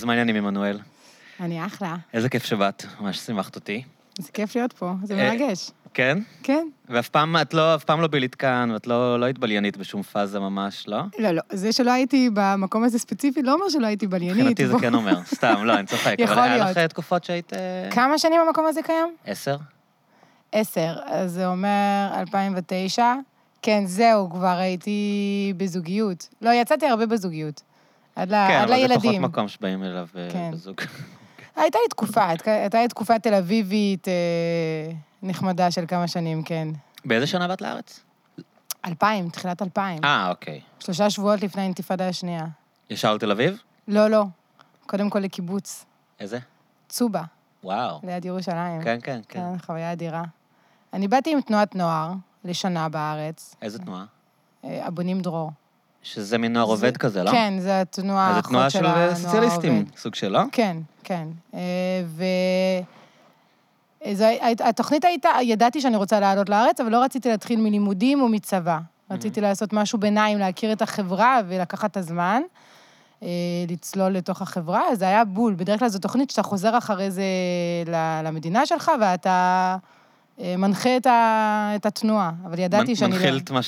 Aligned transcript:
איזה 0.00 0.06
מעניין 0.06 0.28
עם 0.28 0.36
עמנואל. 0.36 0.78
אני 1.40 1.66
אחלה. 1.66 1.96
איזה 2.14 2.28
כיף 2.28 2.44
שבאת, 2.44 2.84
ממש 3.00 3.18
שימחת 3.18 3.56
אותי. 3.56 3.82
זה 4.18 4.32
כיף 4.32 4.56
להיות 4.56 4.72
פה, 4.72 4.92
זה 5.02 5.14
אה, 5.14 5.30
מרגש. 5.30 5.70
כן? 5.94 6.18
כן. 6.42 6.66
ואף 6.88 7.08
פעם, 7.08 7.36
את 7.36 7.54
לא, 7.54 7.74
אף 7.74 7.84
פעם 7.84 8.00
לא 8.00 8.06
בילית 8.06 8.34
כאן, 8.34 8.70
ואת 8.72 8.86
לא, 8.86 9.20
לא 9.20 9.24
היית 9.24 9.38
בליינית 9.38 9.76
בשום 9.76 10.02
פאזה 10.02 10.40
ממש, 10.40 10.88
לא? 10.88 10.98
לא, 11.18 11.30
לא, 11.30 11.42
זה 11.52 11.72
שלא 11.72 11.90
הייתי 11.90 12.30
במקום 12.34 12.84
הזה 12.84 12.98
ספציפית 12.98 13.44
לא 13.44 13.52
אומר 13.54 13.68
שלא 13.68 13.86
הייתי 13.86 14.06
בליינית. 14.06 14.36
מבחינתי 14.36 14.66
זה. 14.66 14.74
כן 14.80 14.94
אומר, 14.94 15.24
סתם, 15.24 15.64
לא, 15.64 15.74
אני 15.74 15.86
צוחק. 15.86 16.14
יכול 16.18 16.32
אבל 16.32 16.42
היה 16.42 16.56
להיות. 16.56 16.70
לך 16.70 16.78
אה, 16.78 16.88
תקופות 16.88 17.24
שהיית... 17.24 17.52
אה, 17.52 17.88
כמה 17.90 18.18
שנים 18.18 18.40
המקום 18.40 18.66
הזה 18.66 18.82
קיים? 18.82 19.14
עשר? 19.26 19.56
עשר, 20.52 20.96
אז 21.04 21.32
זה 21.32 21.46
אומר 21.46 22.08
2009. 22.18 23.14
כן, 23.62 23.82
זהו, 23.86 24.30
כבר 24.30 24.56
הייתי 24.58 25.52
בזוגיות. 25.56 26.28
לא, 26.42 26.50
יצאתי 26.50 26.86
הרבה 26.86 27.06
בזוגיות. 27.06 27.62
עד, 28.16 28.28
ל... 28.28 28.32
כן, 28.48 28.60
עד 28.62 28.70
אבל 28.70 28.80
זה 28.80 28.88
פחות 28.88 29.02
לילדים. 29.04 29.22
מקום 29.22 29.48
שבאים 29.48 29.84
אליו 29.84 30.08
אה, 30.16 30.28
כן. 30.32 30.50
בזוג. 30.52 30.76
הייתה 31.56 31.78
לי 31.82 31.88
תקופה, 31.90 32.28
הייתה 32.46 32.82
לי 32.82 32.88
תקופה 32.88 33.18
תל 33.18 33.34
אביבית 33.34 34.08
אה, 34.08 34.12
נחמדה 35.22 35.70
של 35.70 35.84
כמה 35.88 36.08
שנים, 36.08 36.42
כן. 36.42 36.68
באיזה 37.04 37.26
שנה 37.26 37.48
באת 37.48 37.60
לארץ? 37.60 38.00
אלפיים, 38.86 39.28
תחילת 39.28 39.62
אלפיים. 39.62 40.04
אה, 40.04 40.28
אוקיי. 40.28 40.60
שלושה 40.80 41.10
שבועות 41.10 41.42
לפני 41.42 41.62
האינתיפאדה 41.62 42.08
השנייה. 42.08 42.46
ישר 42.90 43.14
לתל 43.14 43.30
אביב? 43.30 43.62
לא, 43.88 44.08
לא. 44.08 44.24
קודם 44.86 45.10
כל 45.10 45.18
לקיבוץ. 45.18 45.84
איזה? 46.20 46.38
צובה, 46.88 47.22
וואו. 47.64 48.00
ליד 48.02 48.24
ירושלים. 48.24 48.82
כן, 48.84 48.98
כן, 49.02 49.20
כן. 49.28 49.40
כן, 49.52 49.58
חוויה 49.66 49.92
אדירה. 49.92 50.22
אני 50.92 51.08
באתי 51.08 51.32
עם 51.32 51.40
תנועת 51.40 51.74
נוער 51.74 52.12
לשנה 52.44 52.88
בארץ, 52.88 53.54
איזה 53.62 53.78
תנועה? 53.78 54.04
אה, 54.64 54.86
הבונים 54.86 55.20
דרור. 55.20 55.50
שזה 56.02 56.38
מין 56.38 56.52
נוער 56.52 56.66
עובד 56.66 56.96
כזה, 56.96 57.22
לא? 57.22 57.30
כן, 57.30 57.54
זו 57.60 57.70
התנועה 57.70 58.28
איזה 58.28 58.36
האחות 58.36 58.50
תנועה 58.50 58.70
של 58.70 58.78
של 58.78 58.86
הנוער 58.86 59.14
סוציאליסטים. 59.14 59.84
סוג 59.96 60.14
של, 60.14 60.28
לא? 60.28 60.40
כן, 60.52 60.76
כן. 61.04 61.28
אה, 61.54 61.60
ו... 62.06 62.24
אה, 64.04 64.14
זו, 64.14 64.24
התוכנית 64.64 65.04
הייתה, 65.04 65.28
ידעתי 65.42 65.80
שאני 65.80 65.96
רוצה 65.96 66.20
לעלות 66.20 66.48
לארץ, 66.48 66.80
אבל 66.80 66.92
לא 66.92 67.02
רציתי 67.02 67.28
להתחיל 67.28 67.60
מלימודים 67.60 68.20
או 68.20 68.28
מצבא. 68.28 68.78
רציתי 69.10 69.40
לעשות 69.40 69.72
משהו 69.72 69.98
ביניים, 69.98 70.38
להכיר 70.38 70.72
את 70.72 70.82
החברה 70.82 71.40
ולקחת 71.48 71.90
את 71.90 71.96
הזמן, 71.96 72.42
אה, 73.22 73.28
לצלול 73.68 74.12
לתוך 74.12 74.42
החברה, 74.42 74.82
אז 74.92 74.98
זה 74.98 75.04
היה 75.04 75.24
בול. 75.24 75.54
בדרך 75.54 75.78
כלל 75.78 75.88
זו 75.88 75.98
תוכנית 75.98 76.30
שאתה 76.30 76.42
חוזר 76.42 76.78
אחרי 76.78 77.10
זה 77.10 77.22
למדינה 78.24 78.66
שלך, 78.66 78.90
ואתה 79.00 79.30
אה, 79.30 79.76
מנחה 80.58 80.96
את, 80.96 81.06
ה, 81.06 81.72
את 81.76 81.86
התנועה. 81.86 82.30
אבל 82.46 82.58
ידעתי 82.58 82.90
מנ- 82.90 82.96
שאני... 82.96 83.10
לא- 83.10 83.16
מנחיל 83.16 83.36
את 83.36 83.50
מה 83.50 83.60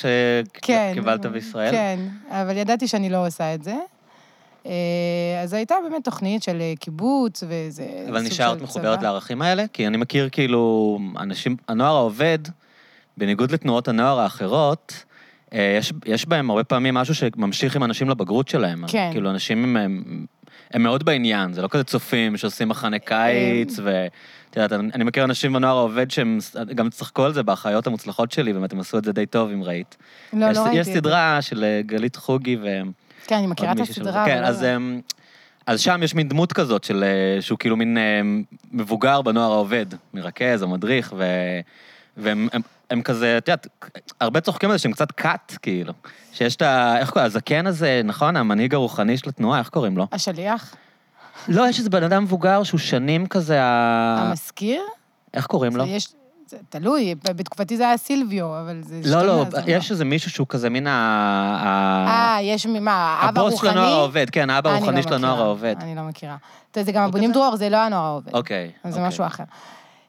כן. 0.63 0.91
שקיבלת 0.93 1.27
בישראל? 1.27 1.71
כן, 1.71 1.99
אבל 2.29 2.57
ידעתי 2.57 2.89
שאני 2.89 3.11
לא 3.11 3.27
עושה 3.27 3.55
את 3.55 3.63
זה. 3.63 3.75
אה, 4.67 4.73
אז 5.43 5.53
הייתה 5.53 5.75
באמת 5.89 6.05
תוכנית 6.05 6.43
של 6.43 6.61
אה, 6.61 6.73
קיבוץ, 6.81 7.45
וזה... 7.49 7.87
אבל 8.09 8.21
נשארת 8.21 8.63
מחוברת 8.63 8.99
צבא. 8.99 9.09
לערכים 9.09 9.43
האלה? 9.43 9.65
כי 9.73 9.87
אני 9.87 9.97
מכיר 9.97 10.29
כאילו, 10.33 10.99
אנשים, 11.19 11.57
הנוער 11.69 11.97
העובד, 11.97 12.39
בניגוד 13.17 13.51
לתנועות 13.53 13.89
הנוער 13.89 14.21
האחרות, 14.21 15.05
אה, 15.55 15.77
יש, 15.79 15.93
יש 16.07 16.27
בהם 16.27 16.51
הרבה 16.51 16.65
פעמים 16.65 16.95
משהו 16.95 17.15
שממשיך 17.15 17.77
עם 17.77 17.85
אנשים 17.85 18.11
לבגרות 18.11 18.49
שלהם. 18.49 18.85
כן. 18.89 19.09
כאילו, 19.13 19.31
אנשים 19.31 19.77
הם, 19.77 20.03
הם, 20.73 20.81
הם 20.81 20.83
מאוד 20.83 21.05
בעניין, 21.05 21.53
זה 21.53 21.63
לא 21.63 21.69
כזה 21.69 21.85
צופים 21.85 22.37
שעושים 22.37 22.69
מחנה 22.69 22.99
קיץ, 22.99 23.79
ו... 23.83 24.07
את 24.51 24.57
יודעת, 24.57 24.73
אני, 24.73 25.05
מכיר 25.05 25.25
אנשים 25.25 25.53
בנוער 25.53 25.77
העובד 25.77 26.11
שהם 26.11 26.39
גם 26.75 26.91
צחקו 26.91 27.25
על 27.25 27.33
זה 27.33 27.43
באחיות 27.43 27.87
המוצלחות 27.87 28.33
שלי, 28.33 28.53
באמת, 28.53 28.73
הם 28.73 28.81
עשו 28.81 28.99
את 28.99 29.05
זה 29.05 29.13
די 29.13 29.27
טוב, 29.27 29.51
אם 29.51 29.63
ראית. 29.63 29.97
לא, 30.33 30.47
יש, 30.47 30.57
לא 30.57 30.63
ראיתי 30.63 30.79
יש. 30.79 30.87
סדרה 30.87 31.43
של 31.43 31.65
אה, 31.65 31.81
גלית 31.87 32.17
חוגי 32.17 32.57
ו... 32.57 32.67
כן, 33.27 33.37
אני 33.37 33.47
מכירה 33.47 33.73
את. 33.73 33.81
הסדרה. 33.81 34.25
כן, 34.27 34.43
לא 34.43 34.47
אז, 34.47 34.63
יודעת. 34.63 34.77
אמ, 34.77 35.01
אז 35.67 35.81
שם 35.81 36.01
יש 36.03 36.15
מין 36.15 36.29
דמות 36.29 36.53
כזאת 36.53 36.85
של, 36.85 37.05
אה, 37.05 37.43
שהוא 37.43 37.59
כאילו 37.59 37.77
מין 37.77 37.99
אה, 37.99 38.21
מבוגר 38.73 39.23
בנוער 39.23 39.53
העובד, 39.53 39.87
מרכז 40.15 40.63
או 40.63 40.69
מדריך, 40.69 41.15
ו, 41.17 41.25
והם 42.17 42.49
הם, 42.53 42.61
הם 42.91 43.03
כזה, 43.03 43.39
את 43.39 43.49
יודעת, 43.49 43.67
הרבה 44.21 44.41
צוחקים 44.41 44.71
על 44.71 44.77
זה 44.77 44.83
שהם 44.83 44.93
קצת 44.93 45.13
קאט, 45.13 45.59
כאילו. 45.63 45.93
שיש 46.33 46.57
את 46.57 46.63
ה... 46.63 46.99
איך 46.99 47.11
קוראים? 47.11 47.27
הזקן 47.27 47.67
הזה, 47.67 48.01
נכון? 48.05 48.37
המנהיג 48.37 48.75
הרוחני 48.75 49.17
של 49.17 49.29
התנועה, 49.29 49.59
איך 49.59 49.69
קוראים 49.69 49.99
לו? 49.99 50.07
השליח? 50.13 50.75
לא, 51.49 51.69
יש 51.69 51.79
איזה 51.79 51.91
בן 51.91 52.03
אדם 52.03 52.23
מבוגר 52.23 52.63
שהוא 52.63 52.81
שנים 52.81 53.27
כזה. 53.27 53.59
המזכיר? 53.63 54.83
איך 55.35 55.47
קוראים 55.47 55.77
לו? 55.77 55.85
יש... 55.85 56.09
זה 56.47 56.59
תלוי, 56.69 57.15
בתקופתי 57.25 57.77
זה 57.77 57.89
היה 57.89 57.97
סילביו, 57.97 58.61
אבל 58.61 58.81
זה... 58.83 59.01
לא, 59.05 59.27
לא, 59.27 59.43
אשכנז, 59.43 59.65
יש 59.67 59.91
איזה 59.91 60.05
מישהו 60.05 60.31
שהוא 60.31 60.47
כזה 60.51 60.71
מין 60.71 60.87
ה... 60.87 60.93
אה, 62.09 62.39
יש 62.43 62.67
מי, 62.67 62.81
מה, 62.81 63.19
האב 63.21 63.39
הרוחני? 63.39 63.55
הבוס 63.55 63.61
של 63.61 63.69
הנוער 63.69 63.93
העובד, 63.93 64.31
כן, 64.31 64.51
האבא 64.51 64.71
אני 64.71 64.79
הרוחני 64.79 64.97
לא 64.97 65.03
של 65.03 65.15
הנוער 65.15 65.41
העובד. 65.41 65.75
אני 65.81 65.95
לא 65.95 66.03
מכירה. 66.03 66.37
זה 66.77 66.93
גם 66.93 67.03
לא 67.03 67.09
הבונים? 67.09 67.33
דרור, 67.33 67.57
זה 67.57 67.69
לא 67.69 67.77
הנוער 67.77 68.05
העובד. 68.05 68.35
אוקיי. 68.35 68.71
זה 68.85 68.89
אוקיי. 68.89 69.09
משהו 69.09 69.27
אחר. 69.27 69.45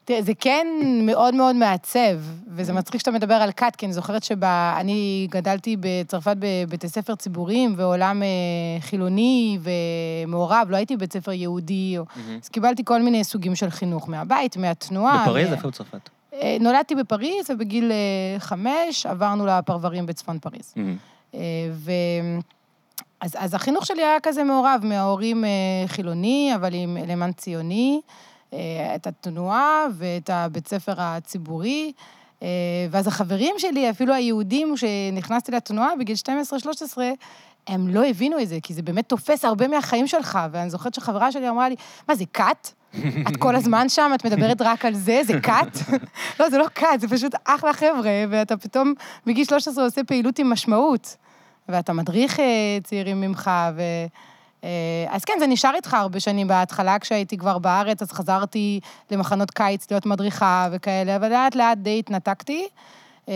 תראה, 0.05 0.21
זה 0.21 0.31
כן 0.39 0.67
מאוד 1.01 1.35
מאוד 1.35 1.55
מעצב, 1.55 2.17
וזה 2.47 2.71
Mm. 2.71 2.75
מצחיק 2.75 2.99
שאתה 2.99 3.11
מדבר 3.11 3.33
על 3.33 3.51
כת, 3.51 3.75
כי 3.75 3.85
אני 3.85 3.93
זוכרת 3.93 4.23
שאני 4.23 5.27
גדלתי 5.31 5.77
בצרפת 5.79 6.35
בבתי 6.39 6.89
ספר 6.89 7.15
ציבוריים, 7.15 7.73
ועולם 7.77 8.23
אה, 8.23 8.27
חילוני 8.81 9.59
ומעורב, 10.25 10.67
לא 10.69 10.77
הייתי 10.77 10.95
בבית 10.97 11.13
ספר 11.13 11.31
יהודי, 11.31 11.97
מהמם. 11.97 12.39
אז 12.43 12.49
קיבלתי 12.49 12.83
כל 12.85 13.01
מיני 13.01 13.23
סוגים 13.23 13.55
של 13.55 13.69
חינוך 13.69 14.09
מהבית, 14.09 14.57
מהתנועה. 14.57 15.23
בפריז? 15.23 15.51
איפה 15.51 15.67
בצרפת? 15.67 16.09
אה, 16.33 16.57
נולדתי 16.59 16.95
בפריז, 16.95 17.49
ובגיל 17.49 17.91
אה, 17.91 18.39
חמש 18.39 19.05
עברנו 19.05 19.45
לפרברים 19.45 20.05
בצפון 20.05 20.39
פריז. 20.39 20.73
אה, 21.35 21.39
ו... 21.71 21.91
אז, 23.21 23.35
אז 23.37 23.53
החינוך 23.53 23.85
שלי 23.85 24.01
היה 24.03 24.19
כזה 24.23 24.43
מעורב, 24.43 24.81
מההורים 24.83 25.43
חילוני, 25.87 26.51
אבל 26.55 26.73
עם 26.73 26.97
אלמנט 26.97 27.37
ציוני, 27.37 28.01
את 28.95 29.07
התנועה 29.07 29.85
ואת 29.97 30.29
הבית 30.29 30.67
ספר 30.67 30.93
הציבורי. 30.97 31.93
אה, 32.43 32.47
ואז 32.91 33.07
החברים 33.07 33.55
שלי, 33.57 33.89
אפילו 33.89 34.13
היהודים, 34.13 34.77
שנכנסתי 34.77 35.51
לתנועה 35.51 35.89
בגיל 35.99 36.15
12-13, 36.95 36.97
הם 37.67 37.87
לא 37.87 38.05
הבינו 38.05 38.39
את 38.39 38.47
זה, 38.47 38.57
כי 38.63 38.73
זה 38.73 38.81
באמת 38.81 39.09
תופס 39.09 39.45
הרבה 39.45 39.67
מהחיים 39.67 40.07
שלך. 40.07 40.39
ואני 40.51 40.69
זוכרת 40.69 40.93
שחברה 40.93 41.31
שלי 41.31 41.49
אמרה 41.49 41.69
לי, 41.69 41.75
מה, 42.09 42.15
זה 42.15 42.23
כת? 42.33 42.69
את 43.27 43.37
כל 43.39 43.55
הזמן 43.55 43.89
שם, 43.89 44.11
את 44.15 44.25
מדברת 44.25 44.61
רק 44.61 44.85
על 44.85 44.93
זה, 44.93 45.21
זה 45.23 45.33
כת? 45.39 45.77
לא, 46.39 46.49
זה 46.49 46.57
לא 46.57 46.65
כת, 46.75 46.99
זה 46.99 47.07
פשוט 47.07 47.35
אחלה 47.43 47.73
חבר'ה, 47.73 48.25
ואתה 48.29 48.57
פתאום 48.57 48.93
בגיל 49.25 49.45
13 49.45 49.83
עושה 49.83 50.03
פעילות 50.03 50.39
עם 50.39 50.49
משמעות. 50.49 51.15
ואתה 51.69 51.93
מדריך 51.93 52.39
אה, 52.39 52.77
צעירים 52.83 53.21
ממך, 53.21 53.51
ו... 53.75 53.81
אה, 54.63 54.69
אז 55.09 55.25
כן, 55.25 55.33
זה 55.39 55.47
נשאר 55.47 55.75
איתך 55.75 55.93
הרבה 55.93 56.19
שנים. 56.19 56.47
בהתחלה, 56.47 56.99
כשהייתי 56.99 57.37
כבר 57.37 57.57
בארץ, 57.57 58.01
אז 58.01 58.11
חזרתי 58.11 58.79
למחנות 59.11 59.51
קיץ 59.51 59.91
להיות 59.91 60.05
מדריכה 60.05 60.67
וכאלה, 60.71 61.15
אבל 61.15 61.29
לאט 61.29 61.55
לאט 61.55 61.77
די 61.77 61.99
התנתקתי. 61.99 62.67
אה, 63.29 63.33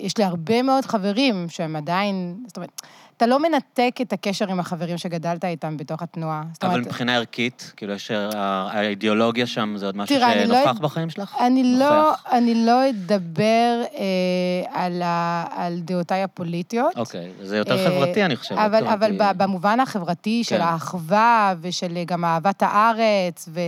יש 0.00 0.18
לי 0.18 0.24
הרבה 0.24 0.62
מאוד 0.62 0.84
חברים 0.84 1.46
שהם 1.48 1.76
עדיין, 1.76 2.36
זאת 2.46 2.56
אומרת, 2.56 2.82
אתה 3.20 3.28
לא 3.28 3.38
מנתק 3.42 3.96
את 4.02 4.12
הקשר 4.12 4.50
עם 4.50 4.60
החברים 4.60 4.98
שגדלת 4.98 5.44
איתם 5.44 5.76
בתוך 5.76 6.02
התנועה. 6.02 6.42
זאת 6.52 6.64
אבל 6.64 6.72
אומרת, 6.72 6.86
מבחינה 6.86 7.16
ערכית, 7.16 7.72
כאילו, 7.76 7.92
יש 7.92 8.10
ה- 8.10 8.28
האידיאולוגיה 8.72 9.46
שם, 9.46 9.74
זה 9.76 9.86
עוד 9.86 9.96
משהו 9.96 10.16
תראה, 10.16 10.34
לא 10.36 10.42
שנוכח 10.42 10.58
יודע- 10.68 10.72
בחיים 10.72 11.10
שלך? 11.10 11.36
אני 11.40 11.76
לא. 11.78 12.12
אני 12.32 12.66
לא 12.66 12.88
אדבר 12.90 13.82
אה, 13.94 14.84
על, 14.84 15.02
ה, 15.02 15.44
על 15.56 15.80
דעותיי 15.80 16.22
הפוליטיות. 16.22 16.96
אוקיי, 16.96 17.30
זה 17.42 17.56
יותר 17.56 17.78
אה, 17.78 17.88
חברתי, 17.90 18.24
אני 18.24 18.36
חושב. 18.36 18.54
אבל, 18.54 18.86
אבל 18.86 19.10
כי- 19.10 19.16
ב- 19.18 19.42
במובן 19.42 19.80
החברתי 19.80 20.44
של 20.44 20.56
כן. 20.56 20.62
האחווה 20.62 21.54
ושל 21.60 21.98
גם 22.06 22.24
אהבת 22.24 22.62
הארץ, 22.66 23.48
ו... 23.52 23.60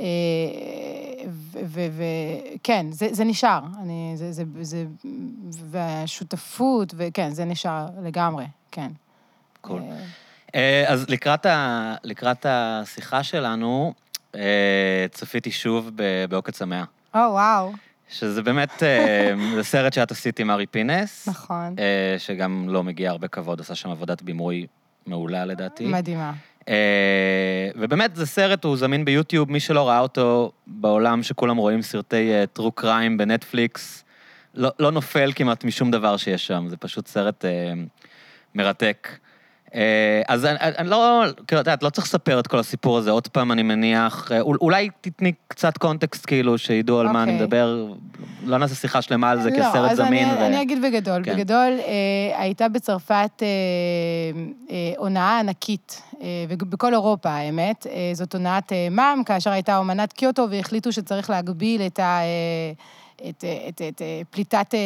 אה, 0.00 0.04
ו- 1.28 1.58
ו- 1.64 1.86
ו- 1.90 2.02
כן, 2.62 2.86
זה, 2.90 3.08
זה 3.12 3.24
נשאר. 3.24 3.60
אני, 3.82 4.12
זה, 4.16 4.32
זה, 4.32 4.44
זה, 4.60 4.84
והשותפות, 5.70 6.94
וכן, 6.96 7.30
זה 7.30 7.44
נשאר 7.44 7.86
לגמרי, 8.02 8.44
כן. 8.70 8.88
קול. 9.60 9.82
אה, 9.82 9.96
אה, 10.54 10.84
אז 10.92 11.10
לקראת 11.10 11.46
ה- 11.46 11.94
לקראת 12.04 12.46
השיחה 12.48 13.22
שלנו, 13.22 13.94
צפיתי 15.10 15.50
שוב 15.50 15.90
בעוקץ 16.28 16.62
המאה. 16.62 16.84
או, 17.14 17.20
וואו, 17.20 17.72
שזה 18.08 18.42
באמת, 18.42 18.82
זה 19.56 19.62
סרט 19.62 19.92
שאת 19.92 20.10
עשית 20.10 20.38
עם 20.40 20.50
ארי 20.50 20.66
פינס, 20.66 21.28
נכון. 21.28 21.74
שגם 22.18 22.68
לא 22.68 22.82
מגיע 22.82 23.10
הרבה 23.10 23.28
כבוד, 23.28 23.60
עשה 23.60 23.74
שם 23.74 23.90
עבודת 23.90 24.22
בימוי 24.22 24.66
מעולה 25.06 25.44
לדעתי. 25.44 25.86
מדהימה. 25.86 26.32
אה, 26.68 27.70
ובאמת, 27.76 28.16
זה 28.16 28.26
סרט, 28.26 28.64
הוא 28.64 28.76
זמין 28.76 29.04
ביוטיוב, 29.04 29.52
מי 29.52 29.60
שלא 29.60 29.88
ראה 29.88 29.98
אותו 29.98 30.52
בעולם 30.66 31.22
שכולם 31.22 31.56
רואים 31.56 31.82
סרטי 31.82 32.32
אה, 32.32 32.46
טרו 32.46 32.72
קריים 32.72 33.16
בנטפליקס, 33.16 34.04
לא, 34.54 34.70
לא 34.78 34.90
נופל 34.90 35.32
כמעט 35.34 35.64
משום 35.64 35.90
דבר 35.90 36.16
שיש 36.16 36.46
שם, 36.46 36.66
זה 36.68 36.76
פשוט 36.76 37.06
סרט 37.06 37.44
אה, 37.44 37.72
מרתק. 38.54 39.08
אה, 39.74 39.80
אז 40.28 40.44
אני, 40.44 40.56
אני 40.60 40.88
לא, 40.90 41.22
כאילו, 41.46 41.60
את 41.60 41.66
יודעת, 41.66 41.82
לא 41.82 41.90
צריך 41.90 42.06
לספר 42.06 42.40
את 42.40 42.46
כל 42.46 42.58
הסיפור 42.58 42.98
הזה 42.98 43.10
עוד 43.10 43.28
פעם, 43.28 43.52
אני 43.52 43.62
מניח. 43.62 44.32
אה, 44.32 44.40
אול- 44.40 44.58
אולי 44.60 44.88
תתני 45.00 45.32
קצת 45.48 45.78
קונטקסט, 45.78 46.26
כאילו, 46.26 46.58
שידעו 46.58 47.00
על 47.00 47.08
מה 47.08 47.22
אני 47.22 47.32
אוקיי. 47.32 47.44
מדבר. 47.46 47.86
לא 48.44 48.58
נעשה 48.58 48.74
שיחה 48.74 49.02
שלמה 49.02 49.30
על 49.30 49.40
זה 49.40 49.50
לא, 49.50 49.56
כסרט 49.56 49.90
אז 49.90 49.96
זמין. 49.96 50.28
אני, 50.28 50.42
ו- 50.42 50.46
אני 50.46 50.62
אגיד 50.62 50.82
בגדול. 50.82 51.22
כן. 51.24 51.34
בגדול, 51.34 51.56
אה, 51.86 52.40
הייתה 52.40 52.68
בצרפת 52.68 53.42
אה, 53.42 53.46
אה, 54.70 54.92
הונאה 54.96 55.38
ענקית, 55.38 56.02
אה, 56.20 56.26
ובכל 56.48 56.92
אירופה, 56.92 57.30
האמת. 57.30 57.86
אה, 57.90 58.10
זאת 58.14 58.34
הונאת 58.34 58.72
אה, 58.72 58.88
מאם, 58.90 59.24
כאשר 59.24 59.50
הייתה 59.50 59.78
אמנת 59.78 60.12
קיוטו, 60.12 60.46
והחליטו 60.50 60.92
שצריך 60.92 61.30
להגביל 61.30 61.82
את 61.82 61.98
ה... 61.98 62.02
אה, 62.20 62.72
את, 63.28 63.44
את, 63.68 63.82
את, 63.88 64.02
אה, 64.02 64.20
פליטת 64.30 64.74
אה, 64.74 64.78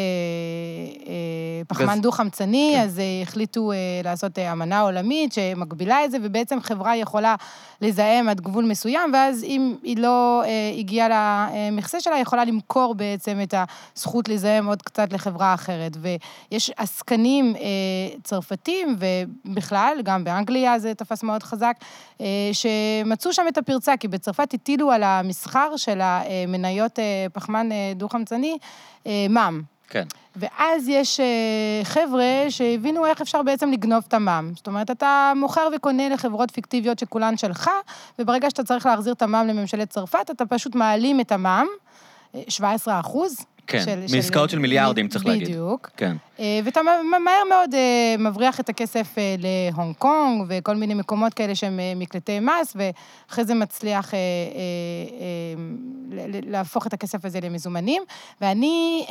אה, 1.06 1.64
פחמן 1.68 1.94
גז. 1.94 2.00
דו-חמצני, 2.00 2.72
כן. 2.74 2.82
אז 2.82 3.00
החליטו 3.22 3.72
לעשות 4.04 4.38
אמנה 4.38 4.80
עולמית 4.80 5.32
שמגבילה 5.32 6.04
את 6.04 6.10
זה, 6.10 6.18
ובעצם 6.22 6.60
חברה 6.60 6.96
יכולה 6.96 7.34
לזהם 7.80 8.28
עד 8.28 8.40
גבול 8.40 8.64
מסוים, 8.64 9.10
ואז 9.12 9.44
אם 9.44 9.74
היא 9.82 9.96
לא 9.96 10.42
הגיעה 10.78 11.08
למכסה 11.10 12.00
שלה, 12.00 12.14
היא 12.14 12.22
יכולה 12.22 12.44
למכור 12.44 12.94
בעצם 12.94 13.38
את 13.42 13.54
הזכות 13.96 14.28
לזהם 14.28 14.66
עוד 14.66 14.82
קצת 14.82 15.12
לחברה 15.12 15.54
אחרת. 15.54 15.96
ויש 16.00 16.70
עסקנים 16.76 17.54
צרפתים, 18.24 18.96
ובכלל, 18.98 20.00
גם 20.04 20.24
באנגליה 20.24 20.78
זה 20.78 20.94
תפס 20.94 21.22
מאוד 21.22 21.42
חזק, 21.42 21.76
שמצאו 22.52 23.32
שם 23.32 23.44
את 23.48 23.58
הפרצה, 23.58 23.96
כי 23.96 24.08
בצרפת 24.08 24.54
הטילו 24.54 24.90
על 24.90 25.02
המסחר 25.02 25.76
של 25.76 26.00
המניות 26.02 26.98
פחמן 27.32 27.68
דו-חמצני 27.96 28.21
אה, 29.06 29.26
מע"מ. 29.30 29.62
כן. 29.88 30.04
ואז 30.36 30.88
יש 30.88 31.20
אה, 31.20 31.84
חבר'ה 31.84 32.46
שהבינו 32.48 33.06
איך 33.06 33.20
אפשר 33.20 33.42
בעצם 33.42 33.70
לגנוב 33.70 34.04
את 34.08 34.14
המע"מ. 34.14 34.52
זאת 34.56 34.66
אומרת, 34.66 34.90
אתה 34.90 35.32
מוכר 35.36 35.68
וקונה 35.76 36.08
לחברות 36.08 36.50
פיקטיביות 36.50 36.98
שכולן 36.98 37.36
שלך, 37.36 37.70
וברגע 38.18 38.50
שאתה 38.50 38.64
צריך 38.64 38.86
להחזיר 38.86 39.12
את 39.12 39.22
המע"מ 39.22 39.46
לממשלת 39.46 39.90
צרפת, 39.90 40.30
אתה 40.30 40.46
פשוט 40.46 40.74
מעלים 40.74 41.20
את 41.20 41.32
המע"מ, 41.32 41.66
אה, 42.34 42.42
17 42.48 43.00
אחוז. 43.00 43.36
כן, 43.66 44.00
מעסקאות 44.14 44.50
של 44.50 44.58
מיליארדים, 44.58 45.08
צריך 45.08 45.26
להגיד. 45.26 45.48
בדיוק. 45.48 45.90
כן. 45.96 46.16
אה, 46.40 46.60
ואתה 46.64 46.80
מהר 47.24 47.42
מאוד 47.48 47.74
אה, 47.74 48.14
מבריח 48.18 48.60
את 48.60 48.68
הכסף 48.68 49.18
אה, 49.18 49.34
להונג 49.38 49.94
קונג 49.96 50.44
וכל 50.48 50.76
מיני 50.76 50.94
מקומות 50.94 51.34
כאלה 51.34 51.54
שהם 51.54 51.80
מקלטי 51.96 52.40
מס, 52.40 52.76
ואחרי 52.76 53.44
זה 53.44 53.54
מצליח 53.54 54.14
להפוך 56.46 56.86
את 56.86 56.92
הכסף 56.92 57.24
הזה 57.24 57.40
למזומנים. 57.40 58.02
ואני 58.40 59.06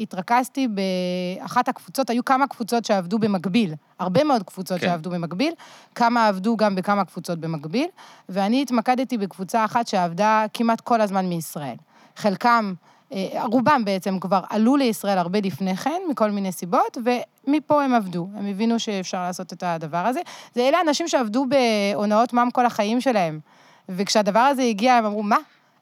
התרכזתי 0.00 0.68
באחת 0.68 1.68
הקבוצות, 1.68 2.10
היו 2.10 2.24
כמה 2.24 2.46
קבוצות 2.46 2.84
שעבדו 2.84 3.18
במקביל, 3.18 3.74
הרבה 3.98 4.24
מאוד 4.24 4.42
קבוצות 4.42 4.80
כן. 4.80 4.86
שעבדו 4.86 5.10
במקביל, 5.10 5.52
כמה 5.94 6.28
עבדו 6.28 6.56
גם 6.56 6.74
בכמה 6.74 7.04
קבוצות 7.04 7.38
במקביל, 7.38 7.86
ואני 8.28 8.62
התמקדתי 8.62 9.18
בקבוצה 9.18 9.64
אחת 9.64 9.86
שעבדה 9.86 10.46
כמעט 10.54 10.80
כל 10.80 11.00
הזמן 11.00 11.26
מישראל. 11.26 11.76
חלקם... 12.16 12.74
אה, 13.12 13.18
רובם 13.52 13.82
בעצם 13.84 14.18
כבר 14.18 14.40
עלו 14.50 14.76
לישראל 14.76 15.18
הרבה 15.18 15.38
לפני 15.42 15.76
כן, 15.76 16.00
מכל 16.10 16.30
מיני 16.30 16.52
סיבות, 16.52 16.98
ומפה 17.46 17.82
הם 17.84 17.94
עבדו. 17.94 18.28
הם 18.38 18.46
הבינו 18.46 18.78
שאפשר 18.78 19.22
לעשות 19.22 19.52
את 19.52 19.62
הדבר 19.66 19.98
הזה. 20.06 20.20
זה 20.54 20.68
אלה 20.68 20.78
אנשים 20.88 21.08
שעבדו 21.08 21.46
בהונאות 21.94 22.32
מע"מ 22.32 22.50
כל 22.50 22.66
החיים 22.66 23.00
שלהם. 23.00 23.40
וכשהדבר 23.88 24.40
הזה 24.40 24.62
הגיע, 24.62 24.94
הם 24.94 25.04
אמרו, 25.04 25.22
מה? 25.22 25.36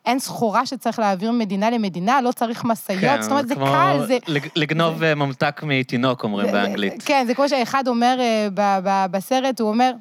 אין 0.06 0.18
סחורה 0.18 0.66
שצריך 0.66 0.98
להעביר 0.98 1.32
ממדינה 1.32 1.70
למדינה, 1.70 2.20
לא 2.20 2.32
צריך 2.32 2.64
משאיות, 2.64 3.22
זאת 3.22 3.30
אומרת, 3.30 3.48
זה 3.48 3.54
כן, 3.54 3.60
קל, 3.64 4.04
זה... 4.06 4.18
לג- 4.28 4.48
לגנוב 4.56 5.02
אה, 5.02 5.14
ממתק 5.14 5.60
מתינוק, 5.62 6.24
אומרים 6.24 6.46
זה- 6.46 6.52
באנגלית. 6.52 7.02
כן, 7.04 7.24
זה 7.26 7.34
כמו 7.34 7.48
שאחד 7.48 7.88
אומר 7.88 8.16
אה, 8.20 8.48
ב- 8.54 8.78
ב- 8.88 9.06
בסרט, 9.10 9.60
הוא 9.60 9.68
אומר, 9.68 9.92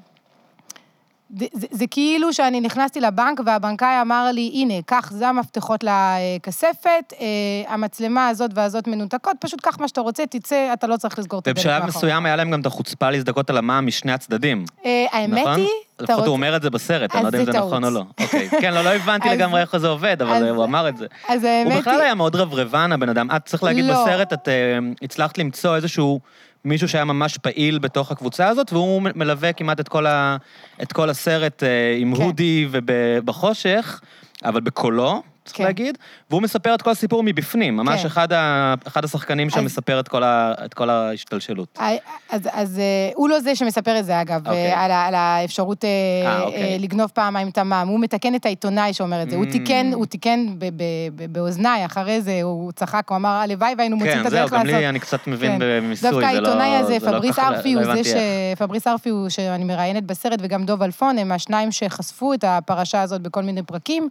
זה, 1.40 1.46
זה, 1.54 1.68
זה 1.72 1.86
כאילו 1.88 2.34
שאני 2.34 2.62
נכנסתי 2.62 3.02
לבנק 3.02 3.40
והבנקאי 3.46 4.02
אמר 4.02 4.32
לי, 4.34 4.52
הנה, 4.54 4.74
קח, 4.86 5.12
זה 5.12 5.28
המפתחות 5.28 5.84
לכספת, 5.84 7.14
אה, 7.20 7.26
המצלמה 7.74 8.28
הזאת 8.28 8.52
והזאת 8.56 8.88
מנותקות, 8.88 9.36
פשוט 9.40 9.62
קח 9.62 9.80
מה 9.80 9.88
שאתה 9.88 10.02
רוצה, 10.02 10.26
תצא, 10.26 10.74
אתה 10.74 10.88
לא 10.88 10.98
צריך 10.98 11.20
לסגור 11.20 11.40
את 11.40 11.48
הדלת 11.48 11.58
ובשלב 11.58 11.74
מאחור. 11.74 11.88
מסוים 11.88 12.26
היה 12.26 12.36
להם 12.36 12.52
גם 12.52 12.62
את 12.62 12.66
החוצפה 12.66 13.10
להזדכות 13.10 13.50
על 13.50 13.58
המע"מ 13.58 13.86
משני 13.86 14.12
הצדדים. 14.12 14.66
אה, 14.86 15.06
האמת 15.12 15.40
נכון? 15.40 15.60
היא, 15.60 15.68
לפחות 16.00 16.16
רוצה... 16.16 16.28
הוא 16.28 16.34
אומר 16.36 16.56
את 16.56 16.62
זה 16.62 16.70
בסרט, 16.70 17.16
אני 17.16 17.24
לא 17.24 17.28
יודע 17.28 17.40
אם 17.40 17.46
זה 17.46 17.52
זה 17.52 17.58
נכון 17.58 17.84
או 17.84 17.90
טעות. 17.90 18.08
לא. 18.20 18.24
אוקיי. 18.26 18.50
כן, 18.62 18.74
לא, 18.74 18.82
לא 18.84 18.90
הבנתי 18.90 19.30
לגמרי 19.30 19.62
איך 19.62 19.78
זה 19.78 19.88
עובד, 19.88 20.22
אבל 20.22 20.34
אז- 20.34 20.44
הוא 20.44 20.64
אמר 20.64 20.90
את 20.90 20.98
זה. 20.98 21.06
אז 21.30 21.44
האמת 21.44 21.66
הוא 21.66 21.74
היא... 21.74 21.82
בכלל 21.82 22.02
היה 22.02 22.16
מאוד 22.16 22.36
רברבן, 22.36 22.92
הבן 22.92 23.10
אדם. 23.10 23.32
את 23.36 23.46
צריך 23.46 23.64
להגיד 23.64 23.86
לא. 23.86 23.94
בסרט, 24.04 24.34
את 24.34 24.48
אה, 24.48 24.54
הצלחת 25.02 25.38
למצוא 25.38 25.76
איזשהו 25.76 26.20
מישהו 26.66 26.88
שהיה 26.88 27.06
ממש 27.06 27.38
פעיל 27.38 27.80
בתוך 27.80 28.12
הקבוצה 28.12 28.48
הזאת, 28.48 28.74
והוא 28.74 29.02
מלווה 29.16 29.54
כמעט 29.54 29.80
את 29.80 29.88
כל, 29.88 30.06
ה, 30.06 30.38
את 30.82 30.94
כל 30.94 31.10
הסרט 31.10 31.64
אה, 31.64 31.96
עם 32.00 32.16
כן. 32.16 32.22
הודי 32.22 32.68
ובחושך, 32.72 34.02
אבל 34.46 34.62
בקולו, 34.62 35.24
צריך 35.46 35.58
כן. 35.58 35.64
להגיד, 35.64 35.98
והוא 36.30 36.42
מספר 36.42 36.76
את 36.76 36.82
כל 36.82 36.90
הסיפור 36.92 37.24
מבפנים. 37.24 37.78
ממש 37.78 38.00
כן. 38.02 38.06
אחד, 38.08 38.34
ה, 38.34 38.74
אחד 38.88 39.04
השחקנים 39.06 39.48
אז- 39.54 39.64
מספר 39.64 40.00
את 40.00 40.08
כל, 40.08 40.24
ה, 40.24 40.54
את 40.66 40.74
כל 40.74 40.90
ההשתלשלות. 40.90 41.78
אז, 41.80 41.98
אז, 42.30 42.42
אז 42.54 42.80
אה, 42.80 42.84
הוא 43.16 43.30
לא 43.30 43.40
זה 43.40 43.56
שמספר 43.56 44.00
את 44.00 44.06
זה, 44.06 44.22
אגב, 44.22 44.48
אוקיי. 44.48 44.74
okay. 44.74 44.78
על, 44.78 44.92
ה- 44.92 45.06
על 45.06 45.16
האפשרות 45.16 45.86
אה, 45.86 45.90
אה, 46.26 46.42
אוקיי. 46.42 46.64
אה, 46.64 46.78
לגנוב 46.80 47.12
פעמיים 47.14 47.48
את 47.50 47.58
המע"מ. 47.58 47.88
הוא 47.88 48.00
מתקן 48.00 48.36
את 48.36 48.46
העיתונאי 48.46 48.94
שאומר 48.94 49.22
את 49.24 49.30
זה. 49.30 49.36
הוא 49.36 49.46
Mm. 49.46 49.52
תיקן, 49.52 49.92
הוא 49.94 50.06
תיקן 50.06 50.46
ב- 50.58 50.66
ב- 50.66 50.84
ב- 51.16 51.34
באוזניי, 51.34 51.86
אחרי 51.86 52.22
זה 52.22 52.40
הוא 52.44 52.72
צחק, 52.72 53.04
הוא 53.10 53.16
אמר, 53.16 53.30
הלוואי 53.30 53.74
והיינו 53.78 53.96
מוצאים 53.98 54.18
את 54.20 54.24
כן, 54.24 54.30
זהו, 54.30 54.40
הדרך 54.40 54.54
גם 54.54 54.66
לעשות. 54.66 54.80
לי 54.82 54.90
אני 54.90 55.00
קצת 55.00 55.28
מבין 55.28 55.52
כן. 55.52 55.58
במיסוי, 55.62 56.10
דווקא 56.12 56.26
לא... 56.26 56.30
העיתונאי 56.32 56.76
הזה, 56.76 56.98
זה 57.00 57.12
לא 57.12 57.18
פבריס 57.18 57.40
ארפי, 57.40 57.76
לא 57.76 57.82
הוא 57.82 57.96
זה 57.96 58.04
ש... 58.04 58.14
פבריס 58.58 58.88
ארפי 58.88 59.10
הוא 59.10 59.30
שאני 59.30 59.64
מראיינת 59.64 60.04
בסרט, 60.04 60.40
וגם 60.42 60.66
דוב 60.66 60.84
אלפון, 60.84 61.18
הם 61.18 61.32
השניים 61.32 61.72
שחשפו 61.72 62.34
את 62.34 62.44
הפרשה 62.48 63.02
הזאת 63.02 63.22
בכל 63.22 63.42
מיני 63.44 63.64
פרקים. 63.64 64.10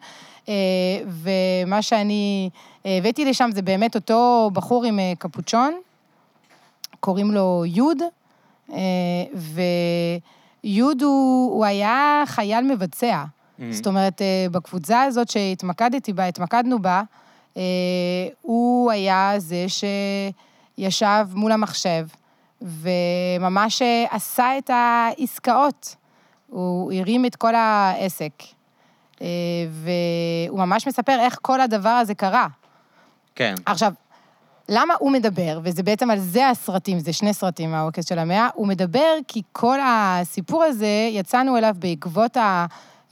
ומה 1.22 1.82
שאני 1.82 2.50
הבאתי 2.84 3.24
לשם 3.24 3.50
זה 3.54 3.62
באמת 3.62 3.94
אותו 3.94 4.50
בחור 4.52 4.84
עם 4.84 4.98
אה, 4.98 5.12
קפוצ'ון, 5.18 5.74
קוראים 7.00 7.30
לו 7.30 7.62
יוד, 7.66 7.98
אה, 8.72 8.78
ויוד 10.64 11.02
הוא, 11.02 11.52
הוא 11.52 11.64
היה 11.64 12.22
חייל 12.26 12.64
מבצע. 12.64 13.24
Mm. 13.24 13.62
זאת 13.70 13.86
אומרת, 13.86 14.22
אה, 14.22 14.46
בקבוצה 14.50 15.02
הזאת 15.02 15.28
שהתמקדתי 15.28 16.12
בה, 16.12 16.26
התמקדנו 16.26 16.78
בה, 16.78 17.02
הוא 18.42 18.90
היה 18.90 19.34
זה 19.38 19.66
שישב 20.78 21.26
מול 21.34 21.52
המחשב, 21.52 22.06
וממש 22.62 23.82
עשה 24.10 24.58
את 24.58 24.70
העסקאות. 24.74 25.96
הוא 26.52 26.92
הרים 26.92 27.26
את 27.26 27.36
כל 27.36 27.54
העסק. 27.54 28.32
אה, 29.22 29.26
והוא 30.48 30.58
ממש 30.58 30.86
מספר 30.86 31.16
איך 31.20 31.38
כל 31.42 31.60
הדבר 31.60 31.88
הזה 31.88 32.14
קרה. 32.14 32.46
כן. 33.34 33.54
עכשיו, 33.66 33.92
למה 34.68 34.94
הוא 34.98 35.10
מדבר, 35.10 35.60
וזה 35.62 35.82
בעצם 35.82 36.10
על 36.10 36.18
זה 36.18 36.48
הסרטים, 36.48 36.98
זה 36.98 37.12
שני 37.12 37.34
סרטים 37.34 37.70
מהעוקץ 37.70 38.08
של 38.08 38.18
המאה, 38.18 38.48
הוא 38.54 38.66
מדבר 38.66 39.14
כי 39.28 39.42
כל 39.52 39.78
הסיפור 39.84 40.62
הזה, 40.62 41.08
יצאנו 41.10 41.58
אליו 41.58 41.74
בעקבות 41.78 42.36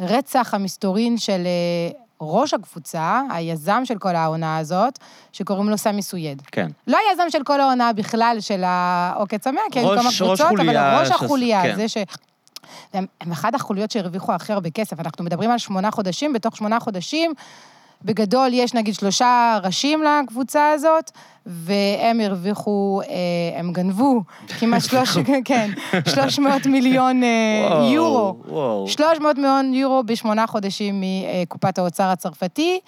הרצח 0.00 0.54
המסתורין 0.54 1.18
של 1.18 1.42
אה, 1.46 1.98
ראש 2.20 2.54
הקבוצה, 2.54 3.22
היזם 3.30 3.82
של 3.84 3.98
כל 3.98 4.16
העונה 4.16 4.58
הזאת, 4.58 4.98
שקוראים 5.32 5.68
לו 5.68 5.78
סמי 5.78 6.02
סויד. 6.02 6.42
כן. 6.52 6.70
לא 6.86 6.98
היזם 7.08 7.30
של 7.30 7.42
כל 7.44 7.60
העונה 7.60 7.92
בכלל 7.92 8.36
של 8.40 8.62
העוקץ 8.64 9.46
המאה, 9.46 9.62
כי 9.72 9.78
היו 9.78 9.88
כמה 9.88 10.06
ראש 10.06 10.22
קבוצות, 10.22 10.40
אבל 10.40 10.56
חוליה 10.56 11.00
ראש 11.00 11.10
החוליה, 11.10 11.62
כן. 11.62 11.76
זה 11.76 11.88
ש... 12.70 12.96
הם, 12.96 13.06
הם 13.20 13.32
אחת 13.32 13.54
החוליות 13.54 13.90
שהרוויחו 13.90 14.32
הכי 14.32 14.52
הרבה 14.52 14.70
כסף. 14.70 15.00
אנחנו 15.00 15.24
מדברים 15.24 15.50
על 15.50 15.58
שמונה 15.58 15.90
חודשים, 15.90 16.32
בתוך 16.32 16.56
שמונה 16.56 16.80
חודשים, 16.80 17.34
בגדול 18.04 18.48
יש 18.52 18.74
נגיד 18.74 18.94
שלושה 18.94 19.58
ראשים 19.62 20.02
לקבוצה 20.02 20.70
הזאת, 20.70 21.10
והם 21.46 22.20
הרוויחו, 22.20 23.00
אה, 23.08 23.58
הם 23.58 23.72
גנבו 23.72 24.22
כמעט 24.58 24.82
שלוש, 24.82 25.18
כן, 25.44 25.70
300 26.08 26.66
מיליון 26.66 27.22
אה, 27.22 27.28
וואו, 27.70 27.92
יורו. 27.92 28.36
וואו. 28.48 28.88
300 28.88 29.36
מיליון 29.36 29.74
יורו 29.74 30.02
בשמונה 30.02 30.46
חודשים 30.46 31.02
מקופת 31.46 31.78
האוצר 31.78 32.04
הצרפתי, 32.04 32.80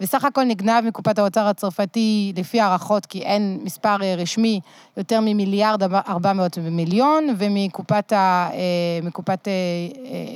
וסך 0.00 0.24
הכל 0.24 0.44
נגנב 0.44 0.84
מקופת 0.86 1.18
האוצר 1.18 1.46
הצרפתי, 1.46 2.32
לפי 2.36 2.60
הערכות, 2.60 3.06
כי 3.06 3.22
אין 3.22 3.60
מספר 3.62 3.96
אה, 4.02 4.14
רשמי, 4.18 4.60
יותר 4.96 5.20
ממיליארד 5.20 5.82
ארבע 5.82 6.32
מאות 6.32 6.58
מיליון, 6.58 7.34
ומקופת 7.38 8.12
ה, 8.12 8.48
אה, 8.52 8.58
מקופת 9.02 9.48
אה, 9.48 9.52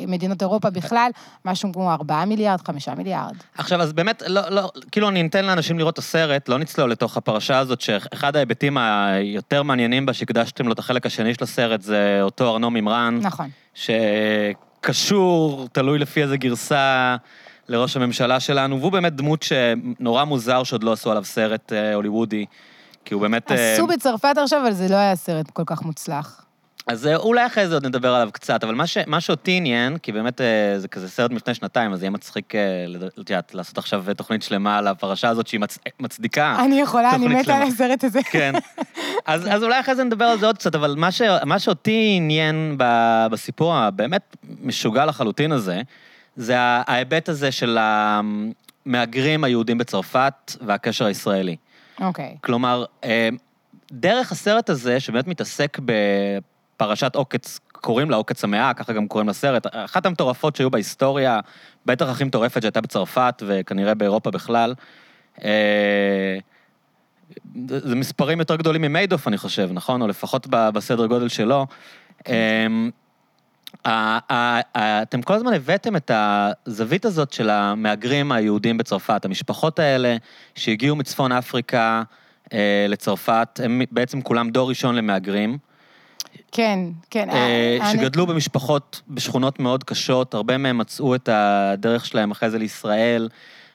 מדינות 0.08 0.42
אירופה 0.42 0.70
בכלל, 0.70 1.10
משהו 1.44 1.72
כמו 1.72 1.92
ארבעה 1.92 2.24
מיליארד, 2.24 2.60
חמישה 2.66 2.94
מיליארד. 2.94 3.34
עכשיו, 3.58 3.82
אז 3.82 3.92
באמת, 3.92 4.22
לא, 4.26 4.48
לא, 4.50 4.70
כאילו 4.92 5.08
אני 5.08 5.26
אתן 5.26 5.44
לאנשים 5.44 5.78
לראות 5.78 5.94
את 5.94 5.98
הסרט, 5.98 6.48
לא 6.48 6.58
נצלול 6.58 6.90
לתוך 6.90 7.16
הפרשה 7.16 7.58
הזאת, 7.58 7.80
שאחד 7.80 8.36
ההיבטים 8.36 8.78
היותר 8.78 9.62
מעניינים 9.62 10.06
בה 10.06 10.12
שהקדשתם 10.12 10.66
לו 10.66 10.72
את 10.72 10.78
החלק 10.78 11.06
השני 11.06 11.34
של 11.34 11.44
הסרט, 11.44 11.82
זה 11.82 12.18
אותו 12.22 12.50
ארנו 12.50 12.70
מימרן, 12.70 13.18
נכון. 13.22 13.48
שקשור, 13.74 15.68
תלוי 15.72 15.98
לפי 15.98 16.22
איזה 16.22 16.36
גרסה, 16.36 17.16
לראש 17.68 17.96
הממשלה 17.96 18.40
שלנו, 18.40 18.80
והוא 18.80 18.92
באמת 18.92 19.14
דמות 19.16 19.42
שנורא 19.42 20.24
מוזר 20.24 20.62
שעוד 20.62 20.84
לא 20.84 20.92
עשו 20.92 21.10
עליו 21.10 21.24
סרט 21.24 21.72
אה, 21.72 21.94
הוליוודי, 21.94 22.46
כי 23.04 23.14
הוא 23.14 23.22
באמת... 23.22 23.52
אה, 23.52 23.74
עשו 23.74 23.86
בצרפת 23.86 24.34
עכשיו, 24.42 24.62
אבל 24.62 24.72
זה 24.72 24.88
לא 24.88 24.96
היה 24.96 25.16
סרט 25.16 25.50
כל 25.50 25.62
כך 25.66 25.82
מוצלח. 25.82 26.40
אז 26.86 27.06
אה, 27.06 27.16
אולי 27.16 27.46
אחרי 27.46 27.68
זה 27.68 27.74
עוד 27.74 27.86
נדבר 27.86 28.14
עליו 28.14 28.28
קצת, 28.32 28.64
אבל 28.64 28.74
מה, 28.74 28.86
ש, 28.86 28.98
מה 29.06 29.20
שאותי 29.20 29.50
עניין, 29.50 29.98
כי 29.98 30.12
באמת 30.12 30.40
זה 30.76 30.88
כזה 30.88 31.08
סרט 31.08 31.30
מלפני 31.30 31.54
שנתיים, 31.54 31.92
אז 31.92 32.02
יהיה 32.02 32.10
מצחיק, 32.10 32.54
את 33.20 33.30
יודעת, 33.30 33.54
לעשות 33.54 33.78
עכשיו 33.78 34.04
תוכנית 34.16 34.42
שלמה 34.42 34.78
על 34.78 34.86
הפרשה 34.86 35.28
הזאת 35.28 35.46
שהיא 35.46 35.60
מצ, 35.60 35.78
מצדיקה. 36.00 36.56
אני 36.64 36.80
יכולה, 36.80 37.14
אני 37.14 37.28
מתה 37.28 37.56
על. 37.56 37.62
הסרט 37.62 38.04
הזה. 38.04 38.20
כן. 38.30 38.52
אז, 39.26 39.46
אז 39.50 39.62
אולי 39.62 39.80
אחרי 39.80 39.94
זה 39.94 40.04
נדבר 40.04 40.24
על 40.24 40.38
זה 40.38 40.46
עוד 40.46 40.58
קצת, 40.58 40.74
אבל 40.74 40.94
מה, 40.98 41.12
ש, 41.12 41.22
מה 41.44 41.58
שאותי 41.58 42.14
עניין 42.16 42.76
בסיפור 43.30 43.74
הבאמת 43.74 44.36
משוגע 44.62 45.04
לחלוטין 45.04 45.52
הזה, 45.52 45.82
זה 46.36 46.54
ההיבט 46.58 47.28
הזה 47.28 47.52
של 47.52 47.78
המהגרים 48.86 49.44
היהודים 49.44 49.78
בצרפת 49.78 50.56
והקשר 50.60 51.04
הישראלי. 51.04 51.56
אוקיי. 52.00 52.36
כלומר, 52.40 52.84
אה, 53.04 53.28
דרך 53.92 54.32
הסרט 54.32 54.70
הזה, 54.70 55.00
שבאמת 55.00 55.26
מתעסק 55.26 55.78
בפרשת 55.84 57.14
עוקץ, 57.14 57.58
קוראים 57.72 58.10
לה 58.10 58.16
עוקץ 58.16 58.44
המאה, 58.44 58.74
ככה 58.74 58.92
גם 58.92 59.08
קוראים 59.08 59.28
לסרט, 59.28 59.66
אחת 59.72 60.06
המטורפות 60.06 60.56
שהיו 60.56 60.70
בהיסטוריה, 60.70 61.40
בטח 61.86 62.08
הכי 62.08 62.24
מטורפת 62.24 62.62
שהייתה 62.62 62.80
בצרפת 62.80 63.42
וכנראה 63.46 63.94
באירופה 63.94 64.30
בכלל. 64.30 64.74
אה, 65.44 66.38
זה 67.66 67.96
מספרים 67.96 68.38
יותר 68.38 68.56
גדולים 68.56 68.82
ממיידוף, 68.82 69.28
אני 69.28 69.38
חושב, 69.38 69.68
נכון? 69.72 70.02
או 70.02 70.08
לפחות 70.08 70.46
בסדר 70.50 71.06
גודל 71.06 71.28
שלו. 71.28 71.66
אתם 73.82 75.22
כל 75.22 75.34
הזמן 75.34 75.52
הבאתם 75.52 75.96
את 75.96 76.10
הזווית 76.14 77.04
הזאת 77.04 77.32
של 77.32 77.50
המהגרים 77.50 78.32
היהודים 78.32 78.78
בצרפת, 78.78 79.24
המשפחות 79.24 79.78
האלה 79.78 80.16
שהגיעו 80.54 80.96
מצפון 80.96 81.32
אפריקה 81.32 82.02
אה, 82.52 82.86
לצרפת, 82.88 83.60
הם 83.64 83.82
בעצם 83.90 84.20
כולם 84.20 84.50
דור 84.50 84.68
ראשון 84.68 84.94
למהגרים, 84.94 85.58
כן, 86.52 86.78
כן. 87.10 87.30
אה, 87.30 87.76
אני- 87.80 87.92
שגדלו 87.92 88.26
במשפחות 88.26 89.00
בשכונות 89.08 89.60
מאוד 89.60 89.84
קשות, 89.84 90.34
הרבה 90.34 90.58
מהם 90.58 90.78
מצאו 90.78 91.14
את 91.14 91.28
הדרך 91.32 92.06
שלהם 92.06 92.30
אחרי 92.30 92.50
זה 92.50 92.58
לישראל. 92.58 93.28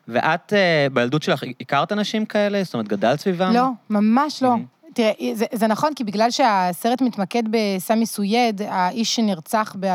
ואת, 0.07 0.53
אה, 0.53 0.87
בילדות 0.93 1.23
שלך, 1.23 1.43
הכרת 1.61 1.91
אנשים 1.91 2.25
כאלה? 2.25 2.63
זאת 2.63 2.73
אומרת, 2.73 2.87
גדלת 2.87 3.19
סביבם? 3.19 3.51
לא, 3.53 3.67
ממש 3.89 4.43
לא. 4.43 4.55
תראה, 4.93 5.11
זה, 5.33 5.45
זה 5.53 5.67
נכון, 5.67 5.93
כי 5.93 6.03
בגלל 6.03 6.31
שהסרט 6.31 7.01
מתמקד 7.01 7.43
בסמי 7.49 8.05
סויד, 8.05 8.61
האיש 8.67 9.15
שנרצח 9.15 9.75
ב-2010 9.79 9.89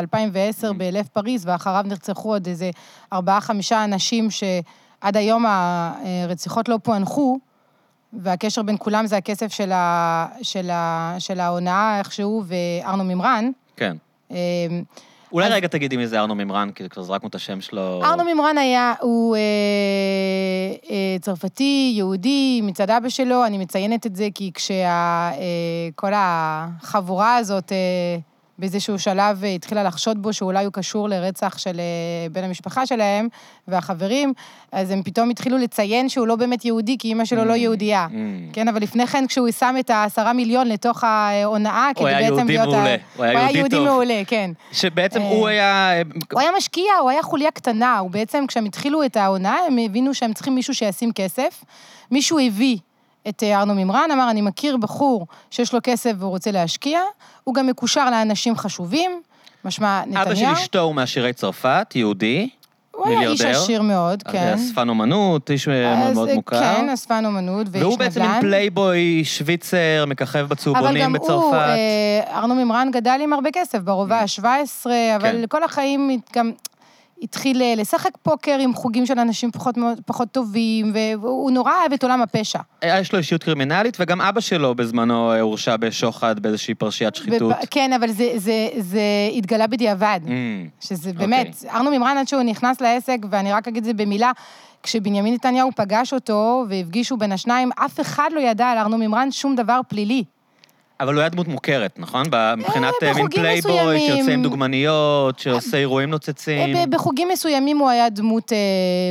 Mhm. 0.64 0.72
בלב 0.76 1.06
פריז, 1.12 1.46
ואחריו 1.46 1.84
נרצחו 1.88 2.28
עוד 2.32 2.46
איזה 2.46 2.70
ארבעה-חמישה 3.12 3.84
אנשים 3.84 4.28
שעד 4.30 5.16
היום 5.16 5.44
הרציחות 5.46 6.68
לא 6.68 6.78
פוענחו, 6.82 7.38
והקשר 8.12 8.62
בין 8.62 8.76
כולם 8.78 9.06
זה 9.06 9.16
הכסף 9.16 9.52
של, 9.52 9.72
ה, 9.72 10.26
של, 10.42 10.70
ה, 10.70 11.14
של 11.18 11.40
ההונאה 11.40 11.98
איכשהו, 11.98 12.44
וארנו 12.46 13.04
מימרן. 13.04 13.50
כן. 13.76 13.96
אה, 15.34 15.46
אולי 15.46 15.54
רגע 15.54 15.68
תגידי 15.68 15.96
מי 15.96 16.06
זה 16.06 16.20
ארנו 16.20 16.34
מימרן, 16.34 16.70
כי 16.74 16.88
כבר 16.88 17.02
זרקנו 17.02 17.28
את 17.28 17.34
השם 17.34 17.60
שלו. 17.60 18.00
ארנו 18.04 18.24
מימרן 18.24 18.58
היה, 18.58 18.94
הוא 19.00 19.36
אה, 19.36 19.40
אה, 20.90 21.16
צרפתי, 21.20 21.92
יהודי, 21.96 22.60
מצד 22.62 22.90
אבא 22.90 23.08
שלו, 23.08 23.46
אני 23.46 23.58
מציינת 23.58 24.06
את 24.06 24.16
זה 24.16 24.28
כי 24.34 24.50
כשכל 24.54 26.12
החבורה 26.14 27.36
הזאת 27.36 27.72
אה, 27.72 28.18
באיזשהו 28.58 28.98
שלב 28.98 29.44
אה, 29.44 29.48
התחילה 29.54 29.82
לחשוד 29.82 30.22
בו 30.22 30.32
שאולי 30.32 30.64
הוא 30.64 30.72
קשור 30.72 31.08
לרצח 31.08 31.58
של 31.58 31.80
אה, 31.80 32.28
בן 32.32 32.44
המשפחה 32.44 32.86
שלהם 32.86 33.28
והחברים, 33.68 34.32
אז 34.72 34.90
הם 34.90 35.02
פתאום 35.02 35.30
התחילו 35.30 35.58
לציין 35.58 36.08
שהוא 36.08 36.26
לא 36.26 36.36
באמת 36.36 36.64
יהודי, 36.64 36.96
כי 36.98 37.08
אימא 37.08 37.24
שלו 37.24 37.44
לא 37.44 37.54
Mm, 37.54 37.56
יהודייה. 37.56 38.06
mm. 38.10 38.14
כן, 38.52 38.68
אבל 38.68 38.82
לפני 38.82 39.06
כן, 39.06 39.24
כשהוא 39.26 39.50
שם 39.50 39.74
את 39.80 39.90
העשרה 39.90 40.32
מיליון 40.32 40.68
לתוך 40.68 41.04
ההונאה, 41.04 41.90
הוא 41.96 42.06
היה 42.08 42.18
כדי 42.18 42.30
בעצם 42.30 42.50
יהודי 42.50 42.52
להיות... 42.52 42.68
ה- 42.74 42.76
מעולה, 42.78 42.96
הוא 43.16 43.24
היה 43.24 43.38
יהודי 43.40 43.58
יהודי. 43.58 43.78
מעולה, 43.78 44.22
כן. 44.26 44.50
שבעצם 44.72 45.20
אה, 45.20 45.28
הוא 45.30 45.48
היה... 45.48 45.92
הוא 46.32 46.40
היה 46.40 46.50
משקיע, 46.56 46.92
הוא 47.00 47.10
היה 47.10 47.22
חוליה 47.22 47.50
קטנה, 47.50 47.98
הוא 47.98 48.10
בעצם, 48.10 48.44
כשהם 48.48 48.64
התחילו 48.64 49.04
את 49.04 49.16
העונה, 49.16 49.56
הם 49.66 49.76
הבינו 49.84 50.14
שהם 50.14 50.32
צריכים 50.32 50.54
מישהו 50.54 50.74
שישים 50.74 51.12
כסף. 51.12 51.64
מישהו 52.10 52.38
הביא 52.46 52.76
את 53.28 53.42
אה, 53.42 53.60
ארנו 53.60 53.74
מימרן, 53.74 54.10
אמר, 54.12 54.30
אני 54.30 54.40
מכיר 54.40 54.76
בחור 54.76 55.26
שיש 55.50 55.74
לו 55.74 55.78
כסף 55.82 56.12
והוא 56.18 56.30
רוצה 56.30 56.50
להשקיע, 56.50 57.00
הוא 57.44 57.54
גם 57.54 57.66
מקושר 57.66 58.10
לאנשים 58.10 58.56
חשובים, 58.56 59.22
משמע 59.64 60.02
נתניהו. 60.06 60.26
אבא 60.26 60.34
של 60.34 60.46
אשתו 60.46 60.80
הוא 60.80 60.94
מעשירי 60.94 61.32
צרפת, 61.32 61.92
יהודי. 61.94 62.48
הוא 62.94 63.08
היה 63.08 63.30
איש. 63.30 63.40
עשיר 63.40 63.82
מאוד, 63.82 64.22
כן. 64.22 64.52
אספן 64.54 64.88
אומנות, 64.88 65.50
איש 65.50 65.68
מאוד 65.68 66.08
אז, 66.08 66.14
מאוד 66.14 66.28
אה, 66.28 66.34
מוכר. 66.34 66.60
כן, 66.60 66.88
אספן 66.88 67.24
אומנות 67.24 67.66
ואיש 67.70 67.76
נדל"ן. 67.76 67.86
והוא 67.86 67.98
בעצם 67.98 68.22
עם 68.22 68.40
פלייבוי 68.40 69.22
שוויצר, 69.24 70.04
מככב 70.06 70.38
אבל 70.38 70.48
בצהובונים 70.48 71.02
גם 71.02 71.12
בצרפת. 71.12 71.32
הוא, 71.32 71.54
אה, 71.54 72.20
ארנו 72.34 72.54
מימרן 72.54 72.90
גדל 72.92 73.20
עם 73.22 73.32
הרבה 73.32 73.50
כסף, 73.52 73.78
ברובע 73.78 74.16
ה-17, 74.16 74.86
אבל 75.16 75.30
כן. 75.32 75.46
כל 75.48 75.64
החיים 75.64 76.20
גם 76.36 76.52
התחיל 77.22 77.62
אה, 77.62 77.74
לשחק 77.76 78.10
פוקר 78.22 78.56
עם 78.60 78.74
חוגים 78.74 79.06
של 79.06 79.18
אנשים 79.18 79.50
פחות, 79.50 79.74
פחות 80.06 80.32
טובים, 80.32 80.92
והוא 81.22 81.50
נורא 81.50 81.72
אהב 81.82 81.92
את 81.92 82.02
עולם 82.02 82.22
הפשע. 82.22 82.58
יש 82.84 83.12
לו 83.12 83.18
אישיות 83.18 83.44
קרימינלית, 83.44 83.96
וגם 84.00 84.20
אבא 84.20 84.40
שלו 84.40 84.74
בזמנו 84.74 85.32
אה, 85.32 85.40
הורשע 85.40 85.76
בשוחד 85.76 86.38
באיזושהי 86.40 86.74
פרשיית 86.74 87.14
שחיתות. 87.14 87.42
וב- 87.42 87.66
כן, 87.70 87.92
אבל 87.92 88.10
זה, 88.10 88.32
זה, 88.36 88.68
זה 88.78 89.00
התגלה 89.34 89.66
בדיעבד. 89.66 90.20
Mm, 90.24 90.28
שזה 90.86 91.12
באמת, 91.12 91.64
ארנו 91.70 91.90
מימרן 91.90 92.16
עד 92.18 92.28
שהוא 92.28 92.42
נכנס 92.42 92.80
לעסק, 92.80 93.18
ואני 93.30 93.52
רק 93.52 93.68
אגיד 93.68 93.78
את 93.78 93.84
זה 93.84 94.04
במילה, 94.04 94.32
כשבנימין 94.82 95.34
נתניהו 95.34 95.70
פגש 95.76 96.12
אותו 96.12 96.64
והפגישו 96.68 97.16
בין 97.16 97.32
השניים, 97.32 97.70
אף 97.84 98.00
אחד 98.00 98.28
לא 98.32 98.40
ידע 98.40 98.66
על 98.66 98.78
ארנו 98.78 98.98
מימרן 98.98 99.30
שום 99.30 99.54
דבר 99.56 99.80
פלילי. 99.88 100.24
אבל 101.04 101.14
הוא 101.14 101.20
היה 101.20 101.28
דמות 101.28 101.48
מוכרת, 101.48 101.98
נכון? 101.98 102.26
ב- 102.30 102.54
מבחינת 102.54 102.92
אה, 103.02 103.14
מין 103.14 103.28
פלייבוי. 103.28 104.00
שיוצא 104.00 104.30
עם 104.30 104.42
דוגמניות, 104.42 105.38
שעושה 105.38 105.76
אירועים 105.76 106.10
נוצצים. 106.10 106.76
בחוגים 106.90 107.28
מסוימים 107.32 107.78
הוא 107.78 107.88
היה 107.88 108.08
דמות 108.08 108.52
אה, 108.52 108.58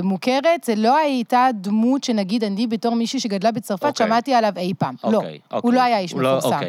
מוכרת, 0.03 0.63
זה 0.63 0.75
לא 0.75 0.97
הייתה 0.97 1.47
דמות 1.53 2.03
שנגיד 2.03 2.43
אני 2.43 2.67
בתור 2.67 2.95
מישהי 2.95 3.19
שגדלה 3.19 3.51
בצרפת, 3.51 3.85
אוקיי. 3.85 4.07
שמעתי 4.07 4.33
עליו 4.33 4.53
אי 4.57 4.73
פעם. 4.77 4.95
לא, 5.03 5.17
אוקיי, 5.17 5.39
הוא 5.51 5.57
אוקיי. 5.57 5.71
לא 5.71 5.81
היה 5.81 5.99
איש 5.99 6.11
הוא 6.11 6.21
לא- 6.21 6.37
מפורסם. 6.37 6.59